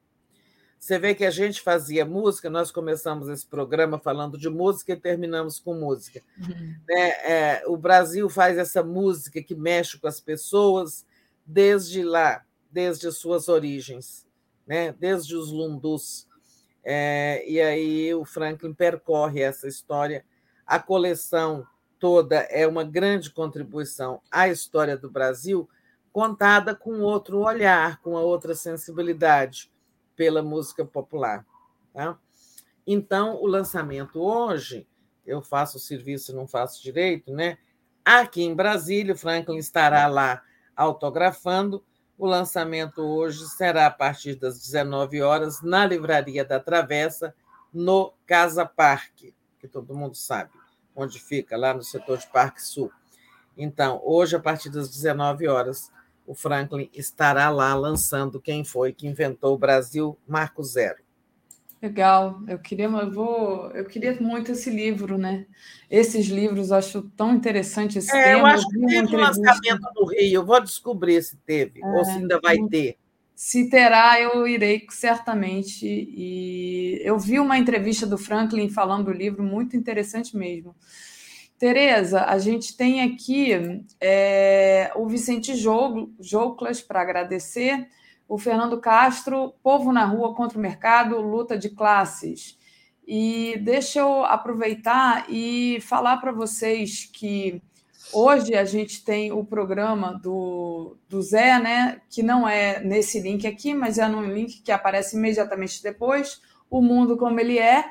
Você 0.80 1.00
vê 1.00 1.16
que 1.16 1.24
a 1.24 1.32
gente 1.32 1.61
fazia 1.61 2.06
música, 2.06 2.50
nós 2.50 2.69
começamos 2.69 3.30
esse 3.30 3.48
programa 3.48 3.98
falando 3.98 4.38
de 4.38 4.50
música 4.50 4.92
e 4.92 4.98
terminamos 4.98 5.58
com 5.58 5.74
música. 5.75 6.22
Uhum. 6.38 6.75
Né? 6.85 7.09
É, 7.24 7.64
o 7.67 7.77
Brasil 7.77 8.30
faz 8.30 8.58
essa 8.58 8.83
música 8.83 9.42
que 9.42 9.56
mexe 9.56 9.98
com 9.98 10.08
as 10.08 10.19
pessoas 10.19 11.06
desde 11.45 12.03
lá, 12.03 12.43
desde 12.74 13.08
as 13.08 13.18
suas 13.18 13.48
origens, 13.48 14.27
né? 14.66 14.92
desde 14.93 15.35
os 15.35 15.52
lundus. 15.52 16.27
É, 16.84 17.45
e 17.48 17.61
aí 17.61 18.14
o 18.14 18.26
Franklin 18.26 18.74
percorre 18.74 19.42
essa 19.42 19.68
história. 19.68 20.26
A 20.66 20.80
coleção 20.80 21.66
toda 22.00 22.38
é 22.50 22.68
uma 22.68 22.84
grande 22.84 23.32
contribuição 23.32 24.22
à 24.30 24.50
história 24.50 24.98
do 24.98 25.10
Brasil, 25.10 25.69
contada 26.11 26.76
com 26.76 27.00
outro 27.02 27.40
olhar, 27.40 28.02
com 28.02 28.11
outra 28.11 28.56
sensibilidade 28.56 29.72
pela 30.16 30.42
música 30.42 30.84
popular. 30.84 31.45
Tá? 31.93 32.18
Então, 32.85 33.35
o 33.42 33.48
lançamento 33.48 34.19
hoje, 34.19 34.88
eu 35.26 35.42
faço 35.42 35.77
o 35.77 35.80
serviço, 35.80 36.35
não 36.35 36.48
faço 36.48 36.84
direito, 36.84 37.32
né? 37.32 37.58
Aqui 38.03 38.43
em 38.43 38.53
Brasília, 38.53 39.14
o 39.14 39.18
Franklin 39.18 39.58
estará 39.58 40.06
lá 40.08 40.43
autografando. 40.76 41.84
O 42.24 42.26
lançamento 42.26 43.02
hoje 43.02 43.45
será 43.50 43.85
a 43.85 43.92
partir 43.92 44.35
das 44.35 44.58
19 44.58 45.22
horas 45.22 45.61
na 45.61 45.85
Livraria 45.85 46.45
da 46.45 46.58
Travessa, 46.58 47.35
no 47.74 48.14
Casa 48.26 48.66
Parque, 48.66 49.35
que 49.60 49.68
todo 49.68 49.93
mundo 49.93 50.16
sabe 50.16 50.50
onde 50.95 51.19
fica, 51.19 51.58
lá 51.58 51.74
no 51.74 51.84
setor 51.84 52.18
de 52.18 52.27
Parque 52.27 52.61
Sul. 52.61 52.90
Então, 53.58 54.02
hoje, 54.06 54.38
a 54.38 54.40
partir 54.40 54.69
das 54.69 54.90
19 54.90 55.50
horas, 55.50 55.92
o 56.26 56.34
Franklin 56.34 56.90
estará 56.93 57.50
lá 57.50 57.76
lançando 57.76 58.40
quem 58.40 58.64
foi 58.64 58.93
que 58.93 59.06
inventou 59.06 59.56
o 59.56 59.60
Brasil 59.60 60.18
Marco 60.26 60.64
Zero. 60.64 61.02
Legal, 61.84 62.42
eu 62.48 62.58
queria, 62.60 62.86
eu 62.86 63.12
vou, 63.12 63.70
eu 63.72 63.84
queria 63.84 64.16
muito 64.22 64.53
esse 64.53 64.70
livro, 64.70 65.18
né? 65.18 65.45
Esses 65.92 66.28
livros 66.28 66.70
eu 66.70 66.78
acho 66.78 67.02
tão 67.18 67.36
interessante 67.36 67.98
esse 67.98 68.10
é, 68.16 68.24
tema. 68.24 68.40
Eu 68.40 68.45
acho 68.45 68.70
que 68.70 68.80
teve 68.86 69.14
um 69.14 69.20
lançamento 69.20 69.82
no 69.94 70.06
Rio, 70.06 70.34
eu 70.34 70.45
vou 70.45 70.62
descobrir 70.64 71.22
se 71.22 71.36
teve, 71.45 71.82
é, 71.84 71.86
ou 71.86 72.06
se 72.06 72.12
ainda 72.12 72.40
vai 72.42 72.58
ter. 72.70 72.95
Se 73.36 73.70
terá, 73.70 74.18
eu 74.22 74.48
irei 74.48 74.86
certamente. 74.92 75.86
E 75.86 77.02
eu 77.03 77.20
vi 77.20 77.38
uma 77.38 77.58
entrevista 77.58 78.08
do 78.08 78.18
Franklin 78.18 78.70
falando 78.70 79.08
do 79.08 79.12
livro, 79.12 79.44
muito 79.44 79.76
interessante 79.76 80.38
mesmo. 80.38 80.74
Tereza, 81.60 82.24
a 82.24 82.38
gente 82.40 82.78
tem 82.78 83.02
aqui 83.02 83.84
é, 84.00 84.90
o 84.95 85.06
Vicente 85.06 85.53
Jouclas 85.53 86.82
para 86.82 87.02
agradecer, 87.02 87.90
o 88.34 88.38
Fernando 88.40 88.80
Castro, 88.80 89.53
Povo 89.62 89.94
na 89.94 90.06
Rua 90.06 90.34
contra 90.34 90.58
o 90.58 90.62
Mercado, 90.62 91.22
Luta 91.22 91.56
de 91.56 91.70
Classes. 91.70 92.58
E 93.08 93.60
deixa 93.62 94.00
eu 94.00 94.26
aproveitar 94.26 95.28
e 95.30 95.78
falar 95.82 96.18
para 96.18 96.32
vocês 96.32 97.08
que 97.14 97.62
hoje 98.12 98.56
a 98.56 98.66
gente 98.66 99.06
tem 99.06 99.32
o 99.32 99.45
programa 99.45 100.20
do, 100.20 100.98
do 101.08 101.22
Zé, 101.22 101.60
né, 101.60 102.02
que 102.10 102.24
não 102.24 102.50
é 102.50 102.84
nesse 102.84 103.20
link 103.20 103.45
aqui, 103.45 103.72
mas 103.72 104.00
é 104.00 104.08
num 104.08 104.24
link 104.24 104.64
que 104.64 104.72
aparece 104.72 105.16
imediatamente 105.16 105.84
depois, 105.84 106.42
O 106.72 106.82
Mundo 106.82 107.16
Como 107.16 107.40
Ele 107.40 107.60
É, 107.60 107.86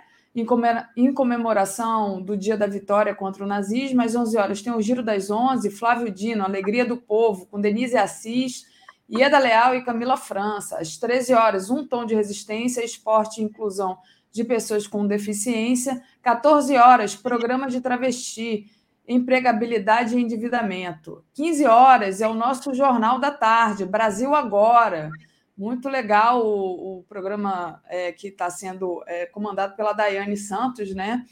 em 0.97 1.15
comemoração 1.15 2.21
do 2.21 2.37
Dia 2.37 2.57
da 2.57 2.67
Vitória 2.67 3.15
contra 3.15 3.45
o 3.45 3.47
Nazismo. 3.47 4.03
Às 4.03 4.17
11 4.17 4.37
horas 4.37 4.61
tem 4.61 4.73
o 4.73 4.83
Giro 4.83 5.05
das 5.05 5.31
11, 5.31 5.71
Flávio 5.71 6.11
Dino, 6.11 6.43
Alegria 6.43 6.85
do 6.85 6.97
Povo, 6.97 7.47
com 7.47 7.61
Denise 7.61 7.97
Assis, 7.97 8.72
Ieda 9.13 9.39
Leal 9.39 9.75
e 9.75 9.85
Camila 9.85 10.17
França. 10.17 10.79
Às 10.79 10.97
13 10.97 11.35
horas, 11.35 11.71
Um 11.71 11.87
Tom 11.87 12.07
de 12.07 12.15
Resistência, 12.15 12.85
Esporte 12.85 13.41
e 13.41 13.45
Inclusão 13.45 13.99
de 14.31 14.43
Pessoas 14.43 14.87
com 14.87 15.07
Deficiência. 15.07 16.03
14 16.23 16.77
horas, 16.77 17.15
Programa 17.15 17.69
de 17.69 17.81
Travesti, 17.81 18.71
Empregabilidade 19.07 20.17
e 20.17 20.21
Endividamento. 20.21 21.25
15 21.35 21.67
horas 21.67 22.21
é 22.21 22.29
o 22.29 22.35
nosso 22.35 22.73
Jornal 22.73 23.19
da 23.19 23.31
Tarde, 23.31 23.85
Brasil 23.85 24.35
Agora 24.35 25.11
muito 25.57 25.89
legal 25.89 26.45
o, 26.45 26.99
o 26.99 27.03
programa 27.05 27.81
é, 27.87 28.11
que 28.13 28.29
está 28.29 28.51
sendo 28.51 29.03
é, 29.07 29.27
comandado 29.27 29.77
pela 29.77 29.93
Daiane 29.93 30.37
Santos, 30.37 30.95
né? 30.95 31.25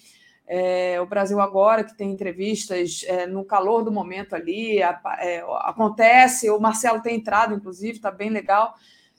É, 0.52 1.00
o 1.00 1.06
Brasil 1.06 1.40
Agora, 1.40 1.84
que 1.84 1.96
tem 1.96 2.10
entrevistas 2.10 3.04
é, 3.06 3.24
no 3.24 3.44
calor 3.44 3.84
do 3.84 3.92
momento 3.92 4.34
ali, 4.34 4.82
a, 4.82 5.00
é, 5.20 5.44
acontece, 5.60 6.50
o 6.50 6.58
Marcelo 6.58 7.00
tem 7.00 7.14
entrado, 7.14 7.54
inclusive, 7.54 7.98
está 7.98 8.10
bem 8.10 8.30
legal. 8.30 8.74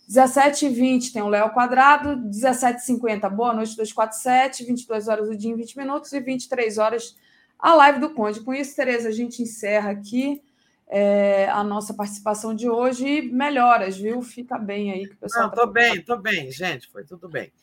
17h20 0.10 1.14
tem 1.14 1.22
o 1.22 1.30
Léo 1.30 1.52
Quadrado, 1.52 2.18
17h50, 2.30 3.30
Boa 3.30 3.54
Noite 3.54 3.78
247, 3.78 4.66
22 4.66 5.08
horas 5.08 5.30
do 5.30 5.38
dia 5.38 5.52
em 5.52 5.56
20 5.56 5.78
minutos 5.78 6.12
e 6.12 6.20
23 6.20 6.78
horas 6.78 7.16
a 7.58 7.76
live 7.76 8.00
do 8.00 8.10
Conde. 8.10 8.42
Com 8.42 8.54
isso, 8.54 8.76
Tereza, 8.76 9.08
a 9.08 9.14
gente 9.14 9.42
encerra 9.42 9.92
aqui 9.92 10.42
é, 10.90 11.48
a 11.48 11.64
nossa 11.64 11.94
participação 11.94 12.54
de 12.54 12.70
hoje 12.70 13.08
e 13.08 13.32
melhoras, 13.32 13.96
viu? 13.96 14.22
Fica 14.22 14.58
bem 14.58 14.92
aí. 14.92 15.08
Que 15.08 15.14
o 15.14 15.18
pessoal 15.18 15.48
Não, 15.48 15.56
tá... 15.56 15.66
bem, 15.66 15.96
estou 15.96 16.18
bem, 16.18 16.52
gente, 16.52 16.90
foi 16.90 17.06
tudo 17.06 17.30
bem. 17.30 17.54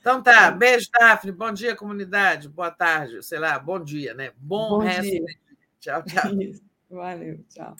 Então 0.00 0.22
tá, 0.22 0.50
beijo, 0.50 0.88
Daphne, 0.92 1.32
bom 1.32 1.52
dia, 1.52 1.76
comunidade, 1.76 2.48
boa 2.48 2.70
tarde, 2.70 3.22
sei 3.22 3.38
lá, 3.38 3.58
bom 3.58 3.82
dia, 3.82 4.14
né? 4.14 4.32
Bom, 4.36 4.68
bom 4.70 4.78
resto. 4.78 5.10
Dia. 5.10 5.24
Tchau, 5.80 6.02
tchau. 6.04 6.30
Valeu, 6.90 7.44
tchau. 7.48 7.76